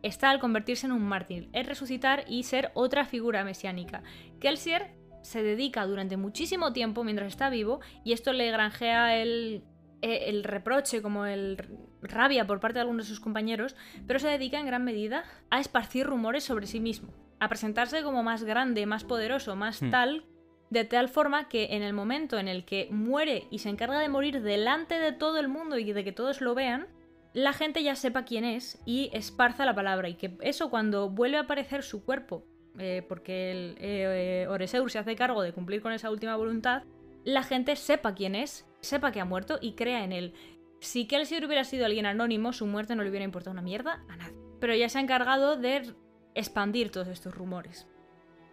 está 0.04 0.30
al 0.30 0.40
convertirse 0.40 0.86
en 0.86 0.92
un 0.92 1.04
mártir, 1.04 1.50
es 1.54 1.66
resucitar 1.66 2.24
y 2.28 2.44
ser 2.44 2.72
otra 2.74 3.06
figura 3.06 3.44
mesiánica. 3.44 4.04
Kelsier 4.40 4.96
se 5.22 5.44
dedica 5.44 5.86
durante 5.86 6.18
muchísimo 6.18 6.74
tiempo 6.74 7.04
mientras 7.04 7.28
está 7.28 7.50
vivo 7.50 7.82
y 8.04 8.14
esto 8.14 8.34
le 8.34 8.52
granjea 8.52 9.18
el, 9.18 9.64
e, 10.02 10.30
el 10.30 10.44
reproche, 10.44 11.02
como 11.02 11.26
el 11.26 11.58
rabia 12.02 12.46
por 12.46 12.60
parte 12.60 12.76
de 12.76 12.82
algunos 12.82 13.06
de 13.08 13.10
sus 13.10 13.20
compañeros, 13.20 13.76
pero 14.06 14.20
se 14.20 14.28
dedica 14.28 14.60
en 14.60 14.68
gran 14.68 14.84
medida 14.84 15.24
a 15.50 15.60
esparcir 15.60 16.06
rumores 16.06 16.44
sobre 16.44 16.68
sí 16.68 16.80
mismo, 16.80 17.14
a 17.40 17.50
presentarse 17.50 18.04
como 18.04 18.24
más 18.24 18.44
grande, 18.44 18.86
más 18.86 19.04
poderoso, 19.04 19.56
más 19.56 19.82
Hmm. 19.82 19.90
tal, 19.90 20.26
de 20.70 20.84
tal 20.84 21.10
forma 21.10 21.48
que 21.48 21.76
en 21.76 21.84
el 21.84 21.94
momento 21.94 22.38
en 22.38 22.48
el 22.48 22.66
que 22.66 22.88
muere 22.92 23.48
y 23.50 23.60
se 23.60 23.70
encarga 23.70 24.00
de 24.00 24.10
morir 24.10 24.42
delante 24.42 25.00
de 25.00 25.12
todo 25.12 25.40
el 25.40 25.48
mundo 25.48 25.78
y 25.78 25.92
de 25.94 26.04
que 26.04 26.12
todos 26.12 26.42
lo 26.42 26.56
vean, 26.56 26.88
la 27.34 27.54
gente 27.54 27.84
ya 27.84 27.96
sepa 27.96 28.26
quién 28.26 28.44
es 28.44 28.82
y 28.86 29.10
esparza 29.14 29.66
la 29.66 29.76
palabra. 29.76 30.10
Y 30.10 30.16
que 30.16 30.38
eso 30.42 30.70
cuando 30.70 31.10
vuelve 31.10 31.38
a 31.38 31.42
aparecer 31.42 31.84
su 31.84 32.04
cuerpo, 32.04 32.44
eh, 32.80 33.06
porque 33.08 33.52
el, 33.52 33.76
eh, 33.80 34.68
se 34.68 35.00
hace 35.00 35.16
cargo 35.16 35.42
de 35.42 35.54
cumplir 35.54 35.82
con 35.82 35.94
esa 35.94 36.12
última 36.12 36.36
voluntad, 36.36 36.84
la 37.24 37.44
gente 37.44 37.76
sepa 37.76 38.16
quién 38.16 38.36
es, 38.36 38.66
sepa 38.82 39.12
que 39.12 39.20
ha 39.20 39.26
muerto 39.26 39.60
y 39.62 39.74
crea 39.74 40.04
en 40.04 40.12
él. 40.12 40.34
Si 40.80 41.08
Kelsier 41.08 41.46
hubiera 41.46 41.64
sido 41.64 41.86
alguien 41.86 42.06
anónimo, 42.06 42.54
su 42.54 42.66
muerte 42.66 42.96
no 42.96 43.04
le 43.04 43.10
hubiera 43.10 43.26
importado 43.26 43.52
una 43.52 43.62
mierda 43.62 44.04
a 44.10 44.16
nadie. 44.16 44.36
Pero 44.60 44.76
ya 44.76 44.90
se 44.90 44.98
ha 44.98 45.02
encargado 45.02 45.58
de 45.58 45.94
expandir 46.36 46.92
todos 46.92 47.08
estos 47.08 47.36
rumores. 47.36 47.88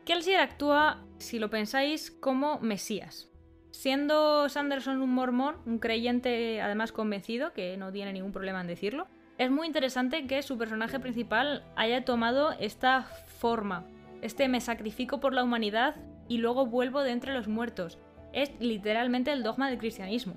Kelsier 0.05 0.41
actúa, 0.41 1.03
si 1.19 1.39
lo 1.39 1.49
pensáis, 1.49 2.11
como 2.11 2.59
Mesías. 2.61 3.31
Siendo 3.71 4.49
Sanderson 4.51 5.01
un 5.01 5.11
mormón, 5.11 5.57
un 5.65 5.79
creyente 5.79 6.61
además 6.61 6.93
convencido, 6.93 7.55
que 7.55 7.77
no 7.79 7.91
tiene 7.91 8.13
ningún 8.13 8.33
problema 8.33 8.61
en 8.61 8.67
decirlo, 8.67 9.07
es 9.39 9.51
muy 9.51 9.67
interesante 9.67 10.27
que 10.27 10.43
su 10.43 10.59
personaje 10.59 11.01
principal 11.01 11.65
haya 11.75 12.05
tomado 12.05 12.53
esta 12.53 13.03
forma. 13.03 13.87
Este 14.21 14.47
me 14.47 14.61
sacrifico 14.61 15.21
por 15.21 15.33
la 15.33 15.43
humanidad 15.43 15.97
y 16.29 16.39
luego 16.39 16.67
vuelvo 16.67 17.01
de 17.01 17.11
entre 17.11 17.33
los 17.33 17.49
muertos. 17.49 17.99
Es 18.33 18.53
literalmente 18.61 19.33
el 19.33 19.43
dogma 19.43 19.69
del 19.71 19.79
cristianismo. 19.79 20.35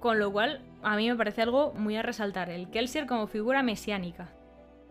Con 0.00 0.18
lo 0.18 0.32
cual, 0.32 0.62
a 0.82 0.96
mí 0.96 1.08
me 1.08 1.16
parece 1.16 1.42
algo 1.42 1.74
muy 1.74 1.96
a 1.96 2.02
resaltar, 2.02 2.48
el 2.48 2.70
Kelsier 2.70 3.06
como 3.06 3.26
figura 3.26 3.62
mesiánica. 3.62 4.32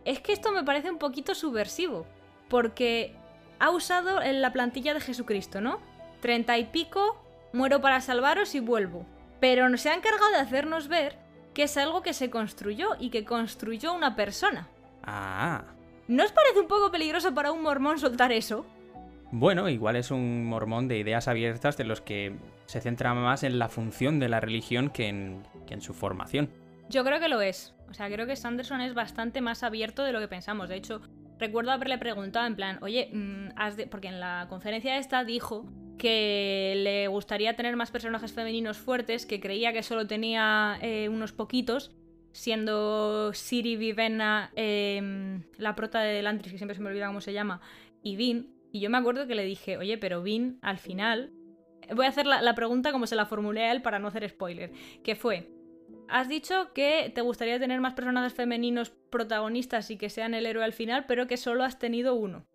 Es 0.06 0.20
que 0.20 0.34
esto 0.34 0.52
me 0.52 0.64
parece 0.64 0.92
un 0.92 1.00
poquito 1.00 1.34
subversivo, 1.34 2.06
porque 2.48 3.19
ha 3.60 3.70
usado 3.70 4.22
en 4.22 4.42
la 4.42 4.54
plantilla 4.54 4.94
de 4.94 5.02
Jesucristo, 5.02 5.62
¿no? 5.62 5.80
Treinta 6.22 6.58
y 6.58 6.66
pico, 6.66 7.22
muero 7.54 7.82
para 7.82 8.02
salvaros 8.02 8.56
y 8.56 8.60
vuelvo. 8.60 9.06
Pero 9.40 9.76
se 9.78 9.90
ha 9.90 9.96
encargado 9.96 10.32
de 10.32 10.38
hacernos 10.38 10.88
ver 10.88 11.18
que 11.54 11.64
es 11.64 11.78
algo 11.78 12.02
que 12.02 12.14
se 12.14 12.30
construyó 12.30 12.90
y 13.00 13.10
que 13.10 13.26
construyó 13.26 13.94
una 13.94 14.16
persona. 14.16 14.68
Ah. 15.04 15.64
¿No 16.08 16.24
os 16.24 16.32
parece 16.32 16.60
un 16.60 16.68
poco 16.68 16.92
peligroso 16.92 17.34
para 17.34 17.52
un 17.52 17.62
mormón 17.62 18.00
soltar 18.00 18.32
eso? 18.32 18.66
Bueno, 19.32 19.70
igual 19.70 19.96
es 19.96 20.10
un 20.10 20.46
mormón 20.46 20.88
de 20.88 20.98
ideas 20.98 21.28
abiertas 21.28 21.78
de 21.78 21.84
los 21.84 22.02
que 22.02 22.36
se 22.66 22.82
centra 22.82 23.14
más 23.14 23.44
en 23.44 23.60
la 23.60 23.70
función 23.70 24.20
de 24.20 24.30
la 24.30 24.40
religión 24.40 24.90
que 24.90 25.08
en, 25.08 25.44
que 25.68 25.76
en 25.76 25.82
su 25.82 25.94
formación. 25.94 26.50
Yo 26.90 27.04
creo 27.04 27.20
que 27.20 27.30
lo 27.30 27.42
es. 27.42 27.76
O 27.90 27.94
sea, 27.94 28.08
creo 28.08 28.26
que 28.26 28.36
Sanderson 28.36 28.82
es 28.82 28.96
bastante 28.96 29.42
más 29.42 29.64
abierto 29.64 30.04
de 30.04 30.12
lo 30.12 30.20
que 30.20 30.28
pensamos. 30.28 30.70
De 30.70 30.76
hecho, 30.76 31.02
recuerdo 31.40 31.72
haberle 31.72 31.98
preguntado 31.98 32.46
en 32.46 32.56
plan, 32.56 32.78
oye, 32.82 33.10
mm, 33.12 33.50
has 33.56 33.78
de-", 33.78 33.88
porque 33.88 34.08
en 34.08 34.20
la 34.20 34.48
conferencia 34.50 34.98
esta 34.98 35.24
dijo 35.24 35.66
que 35.98 36.74
le 36.78 37.08
gustaría 37.08 37.56
tener 37.56 37.76
más 37.76 37.92
personajes 37.92 38.32
femeninos 38.32 38.78
fuertes, 38.78 39.26
que 39.26 39.40
creía 39.40 39.74
que 39.74 39.84
solo 39.84 40.08
tenía 40.08 40.78
eh, 40.82 41.10
unos 41.10 41.34
poquitos, 41.34 41.92
siendo 42.32 43.34
Siri, 43.34 43.76
Vivenna, 43.76 44.52
em, 44.56 45.44
la 45.58 45.76
prota 45.76 46.00
de 46.00 46.20
Elantris, 46.20 46.54
que 46.54 46.58
siempre 46.58 46.76
se 46.76 46.82
me 46.82 46.90
olvida 46.90 47.08
cómo 47.08 47.22
se 47.22 47.34
llama, 47.34 47.62
y 48.02 48.16
Vin. 48.16 48.56
Y 48.72 48.80
yo 48.80 48.90
me 48.90 48.98
acuerdo 48.98 49.28
que 49.28 49.36
le 49.36 49.44
dije, 49.44 49.78
oye, 49.78 49.98
pero 49.98 50.24
Vin, 50.24 50.58
al 50.62 50.78
final... 50.78 51.34
Voy 51.96 52.06
a 52.06 52.10
hacer 52.10 52.28
la, 52.28 52.40
la 52.44 52.54
pregunta 52.54 52.92
como 52.92 53.08
se 53.08 53.16
la 53.16 53.26
formulé 53.26 53.64
a 53.64 53.72
él 53.72 53.82
para 53.82 53.98
no 53.98 54.10
hacer 54.10 54.30
spoiler, 54.30 54.72
que 55.04 55.16
fue, 55.16 55.50
Has 56.10 56.28
dicho 56.28 56.74
que 56.74 57.12
te 57.14 57.22
gustaría 57.22 57.60
tener 57.60 57.80
más 57.82 57.94
personajes 57.94 58.34
femeninos 58.34 58.90
protagonistas 58.90 59.92
y 59.92 59.98
que 59.98 60.10
sean 60.10 60.34
el 60.34 60.46
héroe 60.46 60.64
al 60.64 60.74
final, 60.74 61.06
pero 61.08 61.28
que 61.28 61.38
solo 61.38 61.64
has 61.64 61.78
tenido 61.78 62.16
uno. 62.16 62.48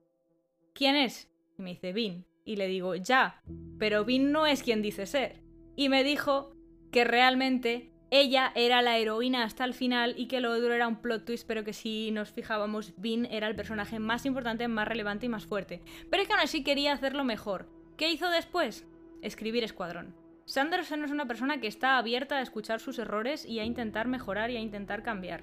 ¿Quién 0.72 0.96
es? 0.96 1.30
Y 1.56 1.62
me 1.62 1.70
dice 1.70 1.92
Vin. 1.92 2.26
Y 2.44 2.56
le 2.56 2.66
digo, 2.66 2.94
ya, 2.96 3.42
pero 3.78 4.04
Vin 4.04 4.32
no 4.32 4.46
es 4.46 4.62
quien 4.62 4.82
dice 4.82 5.06
ser. 5.06 5.40
Y 5.76 5.88
me 5.88 6.04
dijo 6.04 6.54
que 6.90 7.04
realmente 7.04 7.90
ella 8.10 8.52
era 8.54 8.82
la 8.82 8.98
heroína 8.98 9.44
hasta 9.44 9.64
el 9.64 9.72
final 9.72 10.14
y 10.16 10.26
que 10.26 10.40
lo 10.40 10.52
otro 10.52 10.72
era 10.72 10.88
un 10.88 11.00
plot 11.00 11.24
twist, 11.24 11.46
pero 11.46 11.64
que 11.64 11.72
si 11.72 12.10
nos 12.10 12.30
fijábamos, 12.30 12.92
Vin 12.96 13.26
era 13.26 13.46
el 13.46 13.56
personaje 13.56 13.98
más 13.98 14.26
importante, 14.26 14.68
más 14.68 14.88
relevante 14.88 15.26
y 15.26 15.28
más 15.28 15.46
fuerte. 15.46 15.80
Pero 16.10 16.22
es 16.22 16.28
que 16.28 16.34
aún 16.34 16.42
así 16.42 16.64
quería 16.64 16.92
hacerlo 16.92 17.24
mejor. 17.24 17.68
¿Qué 17.96 18.10
hizo 18.10 18.28
después? 18.30 18.86
Escribir 19.22 19.64
Escuadrón. 19.64 20.23
Sanderson 20.46 21.04
es 21.04 21.10
una 21.10 21.26
persona 21.26 21.60
que 21.60 21.66
está 21.66 21.96
abierta 21.98 22.36
a 22.36 22.42
escuchar 22.42 22.80
sus 22.80 22.98
errores 22.98 23.44
y 23.46 23.60
a 23.60 23.64
intentar 23.64 24.06
mejorar 24.08 24.50
y 24.50 24.56
a 24.56 24.60
intentar 24.60 25.02
cambiar. 25.02 25.42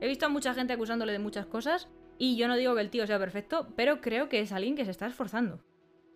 He 0.00 0.08
visto 0.08 0.26
a 0.26 0.30
mucha 0.30 0.54
gente 0.54 0.72
acusándole 0.72 1.12
de 1.12 1.18
muchas 1.18 1.46
cosas 1.46 1.88
y 2.18 2.36
yo 2.36 2.48
no 2.48 2.56
digo 2.56 2.74
que 2.74 2.80
el 2.80 2.90
tío 2.90 3.06
sea 3.06 3.18
perfecto, 3.18 3.68
pero 3.76 4.00
creo 4.00 4.28
que 4.28 4.40
es 4.40 4.52
alguien 4.52 4.76
que 4.76 4.84
se 4.84 4.90
está 4.90 5.06
esforzando. 5.06 5.60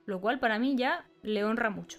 Lo 0.06 0.20
cual 0.20 0.38
para 0.38 0.58
mí 0.58 0.74
ya 0.76 1.06
le 1.22 1.44
honra 1.44 1.68
mucho. 1.70 1.98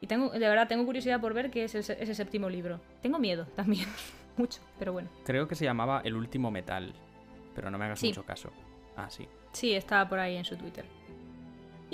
Y 0.00 0.06
tengo, 0.06 0.30
de 0.30 0.38
verdad, 0.40 0.68
tengo 0.68 0.84
curiosidad 0.84 1.20
por 1.20 1.32
ver 1.32 1.50
qué 1.50 1.64
es 1.64 1.74
ese, 1.74 1.96
ese 2.02 2.14
séptimo 2.14 2.50
libro. 2.50 2.80
Tengo 3.00 3.18
miedo 3.18 3.46
también, 3.54 3.86
mucho, 4.36 4.60
pero 4.78 4.92
bueno. 4.92 5.08
Creo 5.24 5.46
que 5.46 5.54
se 5.54 5.64
llamaba 5.64 6.00
El 6.04 6.16
último 6.16 6.50
metal, 6.50 6.92
pero 7.54 7.70
no 7.70 7.78
me 7.78 7.84
hagas 7.84 8.00
Sí. 8.00 8.08
mucho 8.08 8.24
caso. 8.24 8.50
Ah, 8.96 9.08
sí. 9.08 9.28
Sí, 9.52 9.72
estaba 9.74 10.08
por 10.08 10.18
ahí 10.18 10.36
en 10.36 10.44
su 10.44 10.56
Twitter. 10.56 10.84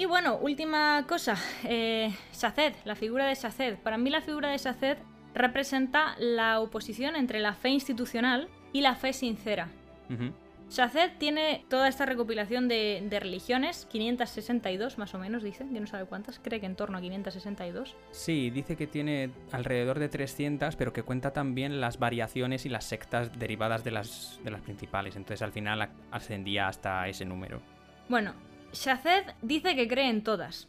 Y 0.01 0.07
bueno, 0.07 0.39
última 0.39 1.05
cosa. 1.07 1.37
Eh, 1.63 2.11
Saced, 2.31 2.73
la 2.87 2.95
figura 2.95 3.27
de 3.27 3.35
Saced. 3.35 3.77
Para 3.81 3.99
mí 3.99 4.09
la 4.09 4.23
figura 4.23 4.49
de 4.49 4.57
Saced 4.57 4.97
representa 5.35 6.15
la 6.19 6.59
oposición 6.61 7.17
entre 7.17 7.39
la 7.39 7.53
fe 7.53 7.69
institucional 7.69 8.49
y 8.73 8.81
la 8.81 8.95
fe 8.95 9.13
sincera. 9.13 9.69
Ujú. 10.09 10.33
Saced 10.69 11.11
tiene 11.19 11.67
toda 11.69 11.87
esta 11.87 12.07
recopilación 12.07 12.67
de, 12.67 13.07
de 13.11 13.21
religiones, 13.21 13.87
562 13.91 14.97
más 14.97 15.15
o 15.15 15.19
menos, 15.19 15.43
dice, 15.43 15.67
que 15.71 15.81
no 15.81 15.87
sabe 15.87 16.07
cuántas, 16.07 16.39
cree 16.39 16.61
que 16.61 16.67
en 16.67 16.77
torno 16.77 16.97
a 16.97 17.03
562. 17.03 17.95
Sí, 18.11 18.49
dice 18.49 18.77
que 18.77 18.87
tiene 18.87 19.33
alrededor 19.53 19.99
de 19.99 20.09
300, 20.09 20.77
pero 20.77 20.95
que 20.95 21.03
cuenta 21.03 21.35
también 21.35 21.79
las 21.79 21.99
variaciones 21.99 22.65
y 22.65 22.71
las 22.71 22.85
sectas 22.85 23.39
derivadas 23.39 23.85
de 23.85 23.91
las, 23.91 24.41
de 24.45 24.51
las 24.51 24.63
principales. 24.63 25.15
Entonces 25.17 25.43
al 25.43 25.53
final 25.53 25.91
ascendía 26.11 26.69
hasta 26.69 27.07
ese 27.07 27.27
número. 27.27 27.61
Bueno, 28.09 28.33
Saced 28.73 29.25
dice 29.43 29.75
que 29.75 29.89
cree 29.89 30.09
en 30.09 30.23
todas. 30.23 30.69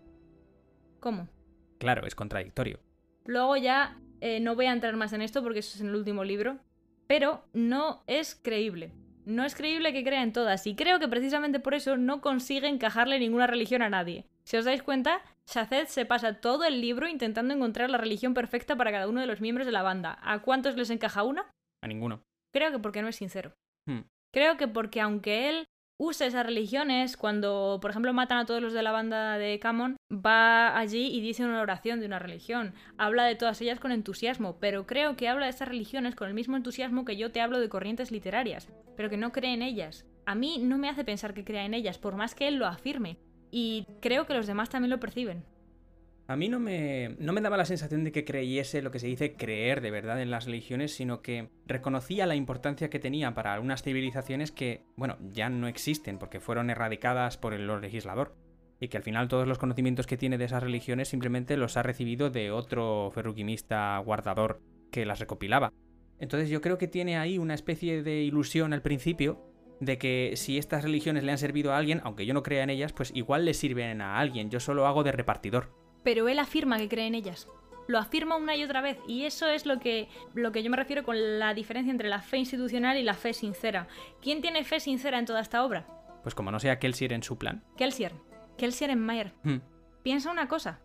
¿Cómo? 1.00 1.28
Claro, 1.78 2.06
es 2.06 2.16
contradictorio. 2.16 2.80
Luego 3.26 3.58
ya 3.58 3.98
eh, 4.22 4.40
no 4.40 4.56
voy 4.56 4.66
a 4.66 4.74
entrar 4.74 4.96
más 4.96 5.14
en 5.14 5.22
esto 5.22 5.44
porque 5.44 5.60
eso 5.60 5.76
es 5.76 5.82
en 5.82 5.90
el 5.90 5.96
último 5.96 6.24
libro, 6.24 6.58
pero 7.08 7.44
no 7.54 8.04
es 8.08 8.36
creíble. 8.36 8.92
No 9.26 9.46
es 9.46 9.54
creíble 9.54 9.94
que 9.94 10.04
crea 10.04 10.24
en 10.24 10.34
todas 10.34 10.66
y 10.66 10.76
creo 10.76 11.00
que 11.00 11.08
precisamente 11.08 11.60
por 11.60 11.76
eso 11.76 11.96
no 11.96 12.22
consigue 12.22 12.68
encajarle 12.68 13.20
ninguna 13.20 13.46
religión 13.46 13.84
a 13.84 13.90
nadie. 13.90 14.26
Si 14.44 14.58
os 14.58 14.66
dais 14.66 14.82
cuenta, 14.82 15.22
Shazed 15.46 15.88
se 15.88 16.06
pasa 16.06 16.42
todo 16.42 16.64
el 16.64 16.82
libro 16.82 17.08
intentando 17.08 17.54
encontrar 17.54 17.92
la 17.92 18.00
religión 18.00 18.34
perfecta 18.34 18.76
para 18.76 18.92
cada 18.92 19.08
uno 19.08 19.22
de 19.22 19.28
los 19.28 19.42
miembros 19.42 19.68
de 19.68 19.72
la 19.72 19.84
banda. 19.84 20.18
¿A 20.24 20.40
cuántos 20.42 20.76
les 20.76 20.90
encaja 20.90 21.24
una? 21.24 21.52
A 21.84 21.88
ninguno. 21.88 22.24
Creo 22.52 22.72
que 22.72 22.80
porque 22.80 23.04
no 23.04 23.08
es 23.08 23.16
sincero. 23.16 23.54
Hmm. 23.86 24.02
Creo 24.34 24.58
que 24.58 24.68
porque 24.68 25.02
aunque 25.02 25.50
él 25.50 25.68
use 26.02 26.26
esas 26.26 26.46
religiones, 26.48 27.16
cuando 27.16 27.78
por 27.80 27.92
ejemplo 27.92 28.12
matan 28.12 28.40
a 28.40 28.46
todos 28.46 28.60
los 28.60 28.74
de 28.74 28.82
la 28.82 28.92
banda 28.92 29.38
de 29.38 29.60
Camon, 29.60 29.98
va 30.12 30.76
allí 30.76 31.08
y 31.08 31.22
dice 31.22 31.46
una 31.46 31.62
oración 31.62 32.00
de 32.00 32.08
una 32.08 32.18
religión. 32.18 32.74
Habla 32.98 33.26
de 33.26 33.36
todas 33.36 33.62
ellas 33.62 33.80
con 33.80 33.92
entusiasmo, 33.92 34.58
pero 34.60 34.88
creo 34.88 35.16
que 35.16 35.30
habla 35.30 35.46
de 35.46 35.52
esas 35.52 35.68
religiones 35.68 36.16
con 36.16 36.28
el 36.28 36.34
mismo 36.34 36.58
entusiasmo 36.58 37.06
que 37.06 37.18
yo 37.18 37.32
te 37.32 37.40
hablo 37.40 37.60
de 37.60 37.70
corrientes 37.70 38.12
literarias, 38.12 38.68
pero 38.98 39.12
que 39.12 39.18
no 39.18 39.32
cree 39.32 39.54
en 39.54 39.62
ellas. 39.62 40.08
A 40.26 40.34
mí 40.34 40.58
no 40.60 40.80
me 40.80 40.90
hace 40.90 41.04
pensar 41.04 41.36
que 41.36 41.46
crea 41.46 41.66
en 41.66 41.76
ellas, 41.76 42.00
por 42.00 42.16
más 42.16 42.34
que 42.34 42.48
él 42.48 42.56
lo 42.56 42.66
afirme. 42.66 43.18
Y 43.52 43.86
creo 44.02 44.26
que 44.26 44.34
los 44.34 44.48
demás 44.48 44.70
también 44.70 44.90
lo 44.90 45.00
perciben. 45.00 45.44
A 46.32 46.38
mí 46.38 46.48
no 46.48 46.60
me, 46.62 47.18
daba 47.42 47.58
la 47.58 47.66
sensación 47.66 48.06
de 48.06 48.14
que 48.14 48.24
creyese 48.24 48.82
lo 48.82 48.90
que 48.90 49.00
se 49.00 49.08
dice 49.08 49.34
creer 49.34 49.82
de 49.82 49.92
verdad 49.92 50.22
en 50.22 50.32
las 50.32 50.46
religiones, 50.46 50.96
sino 50.96 51.22
que 51.22 51.50
reconocía 51.66 52.26
la 52.26 52.36
importancia 52.36 52.90
que 52.90 53.00
tenía 53.00 53.34
para 53.34 53.54
algunas 53.54 53.84
civilizaciones 53.84 54.54
que, 54.54 54.86
bueno, 54.96 55.18
ya 55.34 55.50
no 55.50 55.68
existen 55.68 56.18
porque 56.18 56.40
fueron 56.40 56.70
erradicadas 56.70 57.36
por 57.36 57.54
el 57.54 57.68
legislador. 57.82 58.34
Y 58.80 58.88
que 58.88 58.96
al 58.96 59.04
final 59.04 59.28
todos 59.28 59.46
los 59.46 59.58
conocimientos 59.58 60.08
que 60.08 60.16
tiene 60.16 60.38
de 60.38 60.46
esas 60.46 60.64
religiones 60.64 61.10
simplemente 61.10 61.58
los 61.58 61.76
ha 61.76 61.84
recibido 61.84 62.30
de 62.30 62.50
otro 62.50 63.12
ferruquimista 63.14 63.98
guardador 63.98 64.62
que 64.90 65.06
las 65.06 65.20
recopilaba. 65.20 65.74
Entonces 66.18 66.50
yo 66.50 66.62
creo 66.62 66.78
que 66.78 66.88
tiene 66.88 67.18
ahí 67.18 67.40
una 67.40 67.56
especie 67.56 68.04
de 68.04 68.22
ilusión 68.22 68.72
al 68.72 68.82
principio 68.82 69.52
de 69.82 69.98
que 69.98 70.32
si 70.38 70.58
estas 70.58 70.86
religiones 70.86 71.26
le 71.26 71.34
han 71.34 71.38
servido 71.38 71.74
a 71.74 71.78
alguien, 71.78 72.00
aunque 72.06 72.26
yo 72.26 72.34
no 72.34 72.42
crea 72.42 72.64
en 72.64 72.70
ellas, 72.70 72.94
pues 72.94 73.12
igual 73.14 73.44
le 73.44 73.54
sirven 73.54 74.00
a 74.00 74.18
alguien, 74.18 74.50
yo 74.50 74.62
solo 74.62 74.88
hago 74.88 75.04
de 75.04 75.12
repartidor. 75.12 75.81
Pero 76.04 76.28
él 76.28 76.40
afirma 76.40 76.78
que 76.78 76.90
cree 76.90 77.08
en 77.08 77.16
ellas. 77.16 77.48
lo 77.88 77.98
afirma 77.98 78.38
una 78.38 78.56
y 78.56 78.64
otra 78.64 78.80
vez. 78.80 78.98
Y 79.06 79.26
eso 79.26 79.48
es 79.48 79.66
lo 79.66 79.80
que, 79.80 80.08
lo 80.34 80.54
que 80.54 80.64
yo 80.64 80.70
me 80.70 80.78
refiero 80.78 81.04
con 81.04 81.40
la 81.40 81.54
diferencia 81.54 81.92
entre 81.92 82.08
la 82.08 82.22
fe 82.22 82.38
institucional 82.38 82.98
y 82.98 83.04
la 83.04 83.16
fe 83.16 83.34
sincera. 83.34 83.88
¿Quién 84.22 84.42
tiene 84.42 84.64
fe 84.64 84.80
sincera 84.80 85.20
en 85.20 85.26
toda 85.26 85.42
esta 85.42 85.66
obra? 85.66 85.88
Pues 86.24 86.34
como 86.34 86.52
no 86.52 86.60
sea 86.60 86.80
Kelsier 86.80 87.12
en 87.12 87.24
su 87.24 87.38
plan. 87.38 87.64
Kelsier. 87.76 88.14
Kelsier 88.58 88.92
en 88.92 89.02
Mayer. 89.02 89.34
Hmm. 89.44 89.58
Piensa 90.04 90.32
una 90.32 90.48
cosa. 90.48 90.80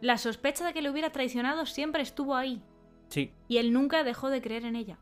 La 0.00 0.18
sospecha 0.18 0.66
de 0.66 0.74
que 0.74 0.82
le 0.82 0.90
hubiera 0.90 1.10
traicionado 1.12 1.64
siempre 1.64 2.02
estuvo 2.02 2.34
ahí. 2.34 2.62
Sí. 3.08 3.32
Y 3.48 3.56
él 3.58 3.72
nunca 3.72 4.04
dejó 4.04 4.28
de 4.28 4.42
creer 4.42 4.64
en 4.66 4.76
ella. 4.76 4.98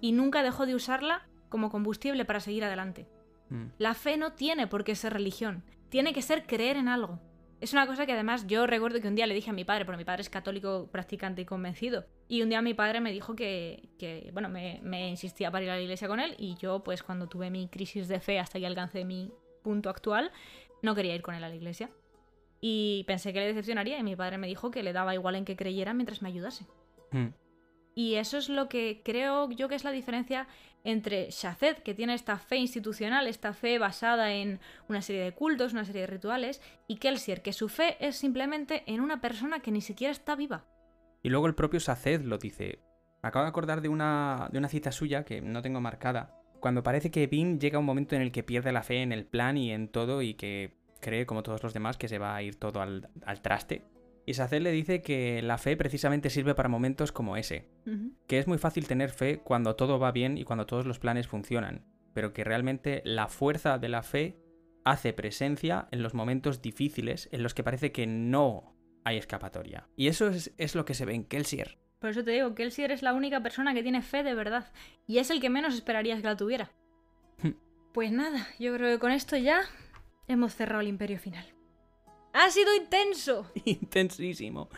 Y 0.00 0.12
nunca 0.12 0.42
dejó 0.42 0.64
de 0.64 0.74
usarla 0.74 1.26
como 1.50 1.70
combustible 1.70 2.24
para 2.24 2.40
seguir 2.40 2.64
adelante. 2.64 3.08
Hmm. 3.50 3.66
La 3.78 3.92
fe 3.92 4.16
no 4.16 4.32
tiene 4.32 4.66
por 4.68 4.84
qué 4.84 4.94
ser 4.94 5.12
religión. 5.12 5.64
Tiene 5.90 6.14
que 6.14 6.22
ser 6.22 6.46
creer 6.46 6.76
en 6.76 6.88
algo. 6.88 7.20
Es 7.60 7.72
una 7.72 7.86
cosa 7.86 8.06
que 8.06 8.12
además 8.12 8.46
yo 8.46 8.66
recuerdo 8.66 9.00
que 9.00 9.08
un 9.08 9.16
día 9.16 9.26
le 9.26 9.34
dije 9.34 9.50
a 9.50 9.52
mi 9.52 9.64
padre, 9.64 9.84
porque 9.84 9.98
mi 9.98 10.04
padre 10.04 10.22
es 10.22 10.30
católico 10.30 10.88
practicante 10.92 11.42
y 11.42 11.44
convencido. 11.44 12.04
Y 12.28 12.42
un 12.42 12.48
día 12.48 12.62
mi 12.62 12.74
padre 12.74 13.00
me 13.00 13.10
dijo 13.10 13.34
que, 13.34 13.88
que, 13.98 14.30
bueno, 14.32 14.48
me, 14.48 15.08
insistía 15.08 15.50
para 15.50 15.64
ir 15.64 15.70
a 15.70 15.74
la 15.74 15.82
iglesia 15.82 16.06
con 16.06 16.20
él. 16.20 16.36
Y 16.38 16.54
yo, 16.56 16.84
pues 16.84 17.02
cuando 17.02 17.26
tuve 17.26 17.50
mi 17.50 17.68
crisis 17.68 18.06
de 18.06 18.20
fe 18.20 18.38
hasta 18.38 18.60
que 18.60 18.66
alcancé 18.66 19.04
mi 19.04 19.32
punto 19.62 19.90
actual, 19.90 20.30
no 20.82 20.94
quería 20.94 21.14
ir 21.14 21.22
con 21.22 21.34
él 21.34 21.42
a 21.42 21.48
la 21.48 21.56
iglesia. 21.56 21.90
Y 22.60 23.04
pensé 23.08 23.32
que 23.32 23.40
le 23.40 23.46
decepcionaría 23.46 23.98
y 23.98 24.02
mi 24.04 24.14
padre 24.14 24.38
me 24.38 24.46
dijo 24.46 24.70
que 24.70 24.84
le 24.84 24.92
daba 24.92 25.14
igual 25.14 25.34
en 25.34 25.44
que 25.44 25.56
creyera 25.56 25.94
mientras 25.94 26.22
me 26.22 26.28
ayudase. 26.28 26.64
Hmm. 27.10 27.28
Y 27.98 28.14
eso 28.14 28.38
es 28.38 28.48
lo 28.48 28.68
que 28.68 29.02
creo 29.04 29.50
yo 29.50 29.68
que 29.68 29.74
es 29.74 29.82
la 29.82 29.90
diferencia 29.90 30.46
entre 30.84 31.32
Shazed, 31.32 31.78
que 31.78 31.94
tiene 31.94 32.14
esta 32.14 32.38
fe 32.38 32.54
institucional, 32.54 33.26
esta 33.26 33.52
fe 33.52 33.80
basada 33.80 34.32
en 34.34 34.60
una 34.88 35.02
serie 35.02 35.24
de 35.24 35.32
cultos, 35.32 35.72
una 35.72 35.84
serie 35.84 36.02
de 36.02 36.06
rituales, 36.06 36.62
y 36.86 36.98
Kelsier, 36.98 37.42
que 37.42 37.52
su 37.52 37.68
fe 37.68 37.96
es 37.98 38.14
simplemente 38.14 38.84
en 38.86 39.00
una 39.00 39.20
persona 39.20 39.58
que 39.58 39.72
ni 39.72 39.80
siquiera 39.80 40.12
está 40.12 40.36
viva. 40.36 40.64
Y 41.24 41.28
luego 41.28 41.48
el 41.48 41.56
propio 41.56 41.80
Saced 41.80 42.22
lo 42.22 42.38
dice. 42.38 42.78
Me 43.20 43.30
acabo 43.30 43.42
de 43.42 43.48
acordar 43.48 43.80
de 43.80 43.88
una, 43.88 44.48
de 44.52 44.58
una 44.58 44.68
cita 44.68 44.92
suya 44.92 45.24
que 45.24 45.40
no 45.40 45.60
tengo 45.60 45.80
marcada. 45.80 46.40
Cuando 46.60 46.84
parece 46.84 47.10
que 47.10 47.26
Bean 47.26 47.58
llega 47.58 47.80
un 47.80 47.84
momento 47.84 48.14
en 48.14 48.22
el 48.22 48.30
que 48.30 48.44
pierde 48.44 48.70
la 48.70 48.84
fe 48.84 49.02
en 49.02 49.10
el 49.10 49.26
plan 49.26 49.56
y 49.56 49.72
en 49.72 49.88
todo 49.88 50.22
y 50.22 50.34
que 50.34 50.78
cree, 51.00 51.26
como 51.26 51.42
todos 51.42 51.64
los 51.64 51.74
demás, 51.74 51.96
que 51.96 52.06
se 52.06 52.18
va 52.18 52.36
a 52.36 52.42
ir 52.42 52.60
todo 52.60 52.80
al, 52.80 53.10
al 53.24 53.42
traste. 53.42 53.82
Y 54.28 54.34
Saced 54.34 54.60
le 54.60 54.72
dice 54.72 55.00
que 55.00 55.40
la 55.40 55.56
fe 55.56 55.74
precisamente 55.74 56.28
sirve 56.28 56.54
para 56.54 56.68
momentos 56.68 57.12
como 57.12 57.38
ese. 57.38 57.64
Que 58.26 58.38
es 58.38 58.46
muy 58.46 58.58
fácil 58.58 58.86
tener 58.86 59.08
fe 59.08 59.38
cuando 59.38 59.74
todo 59.74 59.98
va 59.98 60.12
bien 60.12 60.36
y 60.36 60.44
cuando 60.44 60.66
todos 60.66 60.84
los 60.84 60.98
planes 60.98 61.26
funcionan. 61.26 61.86
Pero 62.12 62.34
que 62.34 62.44
realmente 62.44 63.00
la 63.06 63.28
fuerza 63.28 63.78
de 63.78 63.88
la 63.88 64.02
fe 64.02 64.36
hace 64.84 65.14
presencia 65.14 65.88
en 65.92 66.02
los 66.02 66.12
momentos 66.12 66.60
difíciles 66.60 67.30
en 67.32 67.42
los 67.42 67.54
que 67.54 67.64
parece 67.64 67.90
que 67.90 68.06
no 68.06 68.76
hay 69.02 69.16
escapatoria. 69.16 69.88
Y 69.96 70.08
eso 70.08 70.28
es, 70.28 70.52
es 70.58 70.74
lo 70.74 70.84
que 70.84 70.92
se 70.92 71.06
ve 71.06 71.14
en 71.14 71.24
Kelsier. 71.24 71.78
Por 71.98 72.10
eso 72.10 72.22
te 72.22 72.32
digo, 72.32 72.54
Kelsier 72.54 72.92
es 72.92 73.00
la 73.00 73.14
única 73.14 73.42
persona 73.42 73.72
que 73.72 73.82
tiene 73.82 74.02
fe 74.02 74.22
de 74.24 74.34
verdad. 74.34 74.70
Y 75.06 75.20
es 75.20 75.30
el 75.30 75.40
que 75.40 75.48
menos 75.48 75.74
esperarías 75.74 76.20
que 76.20 76.26
la 76.26 76.36
tuviera. 76.36 76.70
pues 77.94 78.12
nada, 78.12 78.46
yo 78.58 78.74
creo 78.74 78.92
que 78.92 79.00
con 79.00 79.10
esto 79.10 79.38
ya 79.38 79.62
hemos 80.26 80.54
cerrado 80.54 80.82
el 80.82 80.88
imperio 80.88 81.18
final. 81.18 81.46
¡Ha 82.32 82.50
sido 82.50 82.74
intenso! 82.74 83.50
Intensísimo. 83.64 84.68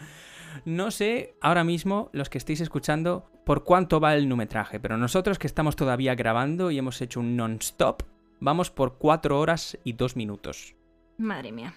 No 0.64 0.90
sé 0.90 1.36
ahora 1.40 1.64
mismo, 1.64 2.10
los 2.12 2.28
que 2.28 2.38
estéis 2.38 2.60
escuchando, 2.60 3.30
por 3.44 3.64
cuánto 3.64 4.00
va 4.00 4.14
el 4.14 4.28
numetraje, 4.28 4.80
pero 4.80 4.96
nosotros 4.96 5.38
que 5.38 5.46
estamos 5.46 5.76
todavía 5.76 6.14
grabando 6.14 6.70
y 6.70 6.78
hemos 6.78 7.00
hecho 7.00 7.20
un 7.20 7.36
non-stop, 7.36 8.02
vamos 8.40 8.70
por 8.70 8.98
4 8.98 9.38
horas 9.38 9.78
y 9.84 9.92
2 9.92 10.16
minutos. 10.16 10.74
Madre 11.18 11.52
mía. 11.52 11.74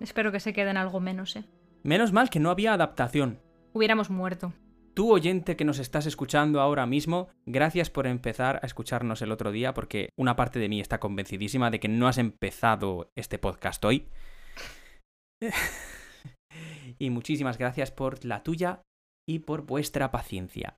Espero 0.00 0.32
que 0.32 0.40
se 0.40 0.52
queden 0.52 0.76
algo 0.76 1.00
menos, 1.00 1.36
¿eh? 1.36 1.44
Menos 1.82 2.12
mal 2.12 2.30
que 2.30 2.40
no 2.40 2.50
había 2.50 2.72
adaptación. 2.72 3.40
Hubiéramos 3.72 4.10
muerto. 4.10 4.52
Tú 4.94 5.12
oyente 5.12 5.56
que 5.56 5.64
nos 5.64 5.78
estás 5.78 6.06
escuchando 6.06 6.60
ahora 6.60 6.84
mismo, 6.84 7.28
gracias 7.46 7.88
por 7.88 8.06
empezar 8.06 8.58
a 8.62 8.66
escucharnos 8.66 9.22
el 9.22 9.30
otro 9.30 9.52
día, 9.52 9.72
porque 9.72 10.08
una 10.16 10.34
parte 10.34 10.58
de 10.58 10.68
mí 10.68 10.80
está 10.80 10.98
convencidísima 10.98 11.70
de 11.70 11.78
que 11.78 11.88
no 11.88 12.08
has 12.08 12.18
empezado 12.18 13.12
este 13.14 13.38
podcast 13.38 13.84
hoy. 13.84 14.08
y 16.98 17.10
muchísimas 17.10 17.58
gracias 17.58 17.90
por 17.90 18.24
la 18.24 18.42
tuya 18.42 18.82
y 19.28 19.40
por 19.40 19.62
vuestra 19.62 20.10
paciencia. 20.10 20.76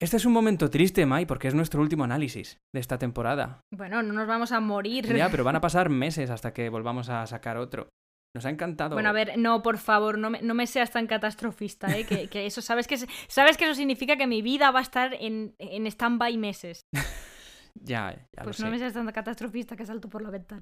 Este 0.00 0.18
es 0.18 0.26
un 0.26 0.32
momento 0.34 0.68
triste, 0.68 1.06
Mai, 1.06 1.24
porque 1.24 1.48
es 1.48 1.54
nuestro 1.54 1.80
último 1.80 2.04
análisis 2.04 2.58
de 2.74 2.80
esta 2.80 2.98
temporada. 2.98 3.62
Bueno, 3.72 4.02
no 4.02 4.12
nos 4.12 4.26
vamos 4.26 4.52
a 4.52 4.60
morir. 4.60 5.06
Ya, 5.16 5.30
pero 5.30 5.42
van 5.44 5.56
a 5.56 5.60
pasar 5.62 5.88
meses 5.88 6.28
hasta 6.28 6.52
que 6.52 6.68
volvamos 6.68 7.08
a 7.08 7.26
sacar 7.26 7.56
otro. 7.56 7.88
Nos 8.34 8.44
ha 8.44 8.50
encantado. 8.50 8.94
Bueno, 8.94 9.08
a 9.08 9.12
ver, 9.12 9.38
no, 9.38 9.62
por 9.62 9.78
favor, 9.78 10.18
no 10.18 10.28
me, 10.28 10.42
no 10.42 10.52
me 10.52 10.66
seas 10.66 10.90
tan 10.90 11.06
catastrofista, 11.06 11.96
¿eh? 11.96 12.04
Que, 12.04 12.28
que 12.28 12.44
eso, 12.44 12.60
¿sabes 12.60 12.86
que, 12.86 12.98
sabes 13.28 13.56
que 13.56 13.64
eso 13.64 13.74
significa 13.74 14.18
que 14.18 14.26
mi 14.26 14.42
vida 14.42 14.70
va 14.70 14.80
a 14.80 14.82
estar 14.82 15.14
en, 15.14 15.54
en 15.58 15.86
stand-by 15.86 16.36
meses. 16.36 16.82
ya, 17.74 18.14
ya 18.36 18.42
Pues 18.42 18.58
lo 18.58 18.66
no 18.66 18.68
sé. 18.68 18.72
me 18.72 18.78
seas 18.78 18.92
tan 18.92 19.10
catastrofista 19.10 19.74
que 19.76 19.86
salto 19.86 20.10
por 20.10 20.20
la 20.20 20.28
ventana. 20.28 20.60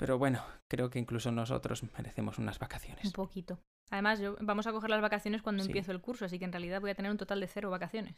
Pero 0.00 0.16
bueno, 0.18 0.42
creo 0.66 0.88
que 0.88 0.98
incluso 0.98 1.30
nosotros 1.30 1.82
merecemos 1.96 2.38
unas 2.38 2.56
Un 2.56 2.60
vacaciones. 2.60 3.12
poquito. 3.12 3.60
Además, 3.90 4.18
yo, 4.18 4.34
vamos 4.40 4.66
a 4.66 4.72
coger 4.72 4.88
las 4.88 5.02
vacaciones 5.02 5.42
cuando 5.42 5.62
Sí. 5.62 5.68
empiezo 5.68 5.92
el 5.92 6.00
curso, 6.00 6.24
así 6.24 6.38
que 6.38 6.46
en 6.46 6.52
realidad 6.52 6.80
voy 6.80 6.88
a 6.90 6.94
tener 6.94 7.10
un 7.10 7.18
total 7.18 7.38
de 7.38 7.46
cero 7.46 7.68
vacaciones. 7.70 8.16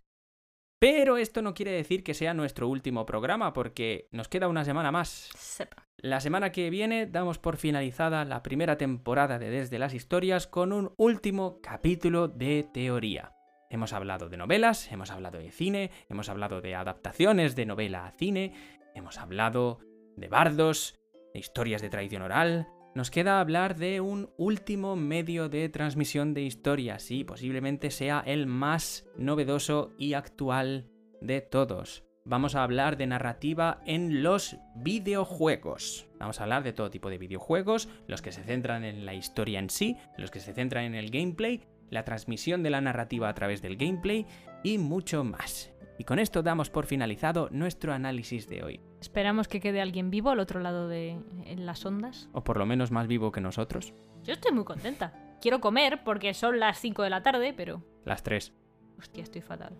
Pero 0.78 1.16
esto 1.16 1.42
no 1.42 1.54
quiere 1.54 1.72
decir 1.72 2.04
que 2.04 2.14
sea 2.14 2.34
nuestro 2.34 2.68
último 2.68 3.04
programa, 3.04 3.52
porque 3.52 4.08
nos 4.12 4.28
queda 4.28 4.46
una 4.48 4.64
semana 4.64 4.92
más. 4.92 5.28
Sepa. 5.36 5.88
La 5.96 6.20
semana 6.20 6.52
que 6.52 6.70
viene 6.70 7.06
damos 7.06 7.38
por 7.38 7.56
finalizada 7.56 8.24
la 8.24 8.42
primera 8.44 8.76
temporada 8.78 9.38
de 9.40 9.50
Desde 9.50 9.78
las 9.80 9.92
Historias 9.94 10.46
con 10.46 10.72
un 10.72 10.92
último 10.96 11.60
capítulo 11.62 12.28
de 12.28 12.64
teoría. 12.72 13.32
Hemos 13.70 13.92
hablado 13.92 14.28
de 14.28 14.36
novelas, 14.36 14.90
hemos 14.92 15.10
hablado 15.10 15.38
de 15.38 15.50
cine, 15.50 15.90
hemos 16.08 16.28
hablado 16.28 16.60
de 16.60 16.76
adaptaciones 16.76 17.56
de 17.56 17.66
novela 17.66 18.06
a 18.06 18.12
cine, 18.12 18.52
hemos 18.94 19.18
hablado 19.18 19.80
de 20.16 20.28
bardos, 20.28 20.94
historias 21.34 21.82
de 21.82 21.90
tradición 21.90 22.22
oral. 22.22 22.68
Nos 22.94 23.10
queda 23.10 23.40
hablar 23.40 23.76
de 23.76 24.00
un 24.00 24.30
último 24.36 24.96
medio 24.96 25.48
de 25.48 25.68
transmisión 25.68 26.34
de 26.34 26.42
historias 26.42 27.10
y 27.10 27.24
posiblemente 27.24 27.90
sea 27.90 28.22
el 28.26 28.46
más 28.46 29.06
novedoso 29.16 29.92
y 29.98 30.12
actual 30.12 30.90
de 31.20 31.40
todos. 31.40 32.04
Vamos 32.24 32.54
a 32.54 32.62
hablar 32.62 32.96
de 32.96 33.06
narrativa 33.06 33.80
en 33.84 34.22
los 34.22 34.56
videojuegos. 34.76 36.06
Vamos 36.20 36.38
a 36.38 36.44
hablar 36.44 36.62
de 36.62 36.72
todo 36.72 36.90
tipo 36.90 37.10
de 37.10 37.18
videojuegos, 37.18 37.88
los 38.06 38.22
que 38.22 38.30
se 38.30 38.44
centran 38.44 38.84
en 38.84 39.04
la 39.06 39.14
historia 39.14 39.58
en 39.58 39.70
sí, 39.70 39.96
los 40.18 40.30
que 40.30 40.38
se 40.38 40.52
centran 40.52 40.84
en 40.84 40.94
el 40.94 41.10
gameplay, 41.10 41.62
la 41.90 42.04
transmisión 42.04 42.62
de 42.62 42.70
la 42.70 42.80
narrativa 42.80 43.28
a 43.28 43.34
través 43.34 43.60
del 43.60 43.76
gameplay 43.76 44.26
y 44.62 44.78
mucho 44.78 45.24
más. 45.24 45.72
Y 45.98 46.04
con 46.04 46.18
esto 46.18 46.42
damos 46.42 46.70
por 46.70 46.86
finalizado 46.86 47.48
nuestro 47.50 47.92
análisis 47.92 48.46
de 48.48 48.62
hoy. 48.62 48.91
Esperamos 49.02 49.48
que 49.48 49.58
quede 49.58 49.80
alguien 49.80 50.10
vivo 50.10 50.30
al 50.30 50.38
otro 50.38 50.60
lado 50.60 50.86
de 50.86 51.18
en 51.44 51.66
las 51.66 51.84
ondas. 51.84 52.28
O 52.30 52.44
por 52.44 52.56
lo 52.56 52.66
menos 52.66 52.92
más 52.92 53.08
vivo 53.08 53.32
que 53.32 53.40
nosotros. 53.40 53.94
Yo 54.22 54.32
estoy 54.32 54.52
muy 54.52 54.62
contenta. 54.62 55.12
Quiero 55.40 55.60
comer 55.60 56.04
porque 56.04 56.34
son 56.34 56.60
las 56.60 56.78
5 56.78 57.02
de 57.02 57.10
la 57.10 57.20
tarde, 57.20 57.52
pero... 57.52 57.82
Las 58.04 58.22
tres. 58.22 58.52
Hostia, 59.00 59.24
estoy 59.24 59.40
fatal. 59.40 59.76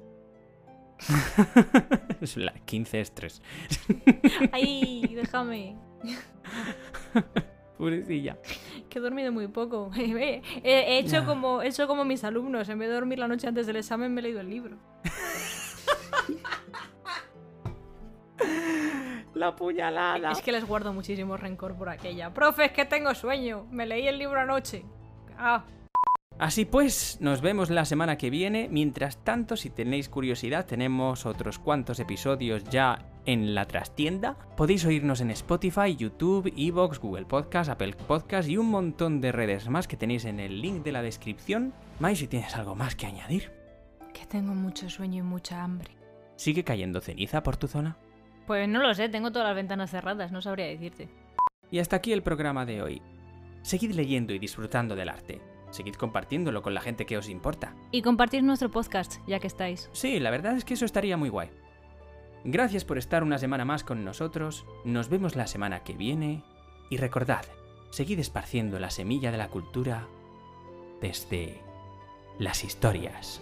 Es 2.21 2.37
la 2.37 2.53
15 2.53 3.01
es 3.01 3.15
3. 3.15 3.43
¡Ay, 4.53 5.15
déjame! 5.15 5.77
Pobrecilla. 7.79 8.39
Que 8.89 8.99
he 8.99 9.03
dormido 9.03 9.31
muy 9.31 9.47
poco. 9.47 9.93
he, 9.95 10.43
he 10.65 10.99
hecho 10.99 11.25
como, 11.25 11.63
he 11.63 11.69
hecho 11.69 11.87
como 11.87 12.05
mis 12.05 12.25
alumnos. 12.25 12.69
En 12.69 12.81
vez 12.81 12.89
de 12.89 12.95
dormir 12.97 13.21
la 13.21 13.29
noche 13.29 13.47
antes 13.47 13.69
del 13.69 13.77
examen, 13.77 14.13
me 14.13 14.21
he 14.21 14.25
leído 14.25 14.41
el 14.41 14.51
libro. 14.51 14.79
La 19.43 19.57
puñalada. 19.57 20.31
Es 20.31 20.41
que 20.41 20.53
les 20.53 20.65
guardo 20.65 20.93
muchísimo 20.93 21.37
rencor 21.37 21.75
por 21.75 21.89
aquella. 21.89 22.33
Profe, 22.33 22.67
es 22.67 22.71
que 22.71 22.85
tengo 22.85 23.13
sueño. 23.13 23.67
Me 23.73 23.87
leí 23.87 24.07
el 24.07 24.17
libro 24.17 24.39
anoche. 24.39 24.85
Ah, 25.37 25.65
Así 26.39 26.65
pues, 26.65 27.19
nos 27.21 27.41
vemos 27.41 27.69
la 27.69 27.85
semana 27.85 28.17
que 28.17 28.31
viene. 28.31 28.69
Mientras 28.71 29.17
tanto, 29.25 29.57
si 29.57 29.69
tenéis 29.69 30.09
curiosidad, 30.09 30.65
tenemos 30.67 31.27
otros 31.27 31.59
cuantos 31.59 31.99
episodios 31.99 32.63
ya 32.71 33.05
en 33.27 33.57
la 33.57 33.67
trastienda. 33.67 34.37
Podéis 34.57 34.85
oírnos 34.85 35.21
en 35.21 35.33
Spotify, 35.33 35.97
YouTube, 35.97 36.53
Evox, 36.57 37.01
Google 37.01 37.27
Podcast, 37.27 37.69
Apple 37.69 37.95
Podcast 37.95 38.49
y 38.49 38.57
un 38.59 38.71
montón 38.71 39.21
de 39.21 39.33
redes 39.33 39.69
más 39.69 39.89
que 39.89 39.97
tenéis 39.97 40.25
en 40.25 40.39
el 40.39 40.63
link 40.63 40.85
de 40.85 40.93
la 40.93 41.03
descripción. 41.03 41.75
Mai, 41.99 42.15
si 42.15 42.29
tienes 42.29 42.55
algo 42.55 42.77
más 42.77 42.95
que 42.95 43.07
añadir. 43.07 43.51
que 44.15 44.25
tengo 44.25 44.55
mucho 44.55 44.89
sueño 44.89 45.19
y 45.19 45.23
mucha 45.27 45.65
hambre. 45.65 45.91
¿Sigue 46.37 46.63
cayendo 46.65 47.01
ceniza 47.01 47.43
por 47.43 47.57
tu 47.57 47.67
zona? 47.67 47.97
Pues 48.47 48.69
no 48.69 48.81
lo 48.81 48.95
sé, 48.95 49.09
tengo 49.09 49.31
todas 49.31 49.49
las 49.49 49.57
ventanas 49.57 49.91
cerradas, 49.91 50.33
no 50.33 50.43
sabría 50.43 50.67
decirte. 50.67 51.09
Y 51.71 51.79
hasta 51.79 51.97
aquí 51.97 52.13
el 52.13 52.23
programa 52.23 52.67
de 52.67 52.83
hoy. 52.83 53.03
Seguid 53.63 53.93
leyendo 53.93 54.35
y 54.35 54.39
disfrutando 54.39 54.97
del 54.97 55.09
arte. 55.09 55.41
Seguid 55.71 55.95
compartiéndolo 55.95 56.61
con 56.61 56.75
la 56.75 56.81
gente 56.81 57.07
que 57.07 57.17
os 57.17 57.29
importa. 57.29 57.75
Y 57.93 58.03
compartir 58.03 58.43
nuestro 58.43 58.71
podcast, 58.71 59.17
ya 59.27 59.39
que 59.39 59.47
estáis. 59.47 59.89
Sí, 59.93 60.21
la 60.21 60.31
verdad 60.31 60.57
es 60.57 60.65
que 60.65 60.75
eso 60.75 60.85
estaría 60.85 61.17
muy 61.17 61.31
guay. 61.31 61.51
Gracias 62.45 62.85
por 62.85 62.99
estar 62.99 63.23
una 63.23 63.39
semana 63.39 63.65
más 63.65 63.85
con 63.85 64.05
nosotros, 64.05 64.67
nos 64.85 65.09
vemos 65.09 65.37
la 65.37 65.47
semana 65.47 65.85
que 65.85 65.93
viene 65.93 66.43
y 66.91 66.97
recordad, 66.97 67.45
seguid 67.91 68.19
esparciendo 68.19 68.81
la 68.81 68.91
semilla 68.91 69.31
de 69.31 69.39
la 69.39 69.49
cultura 69.49 70.09
desde 71.01 71.61
las 72.39 72.65
historias. 72.65 73.41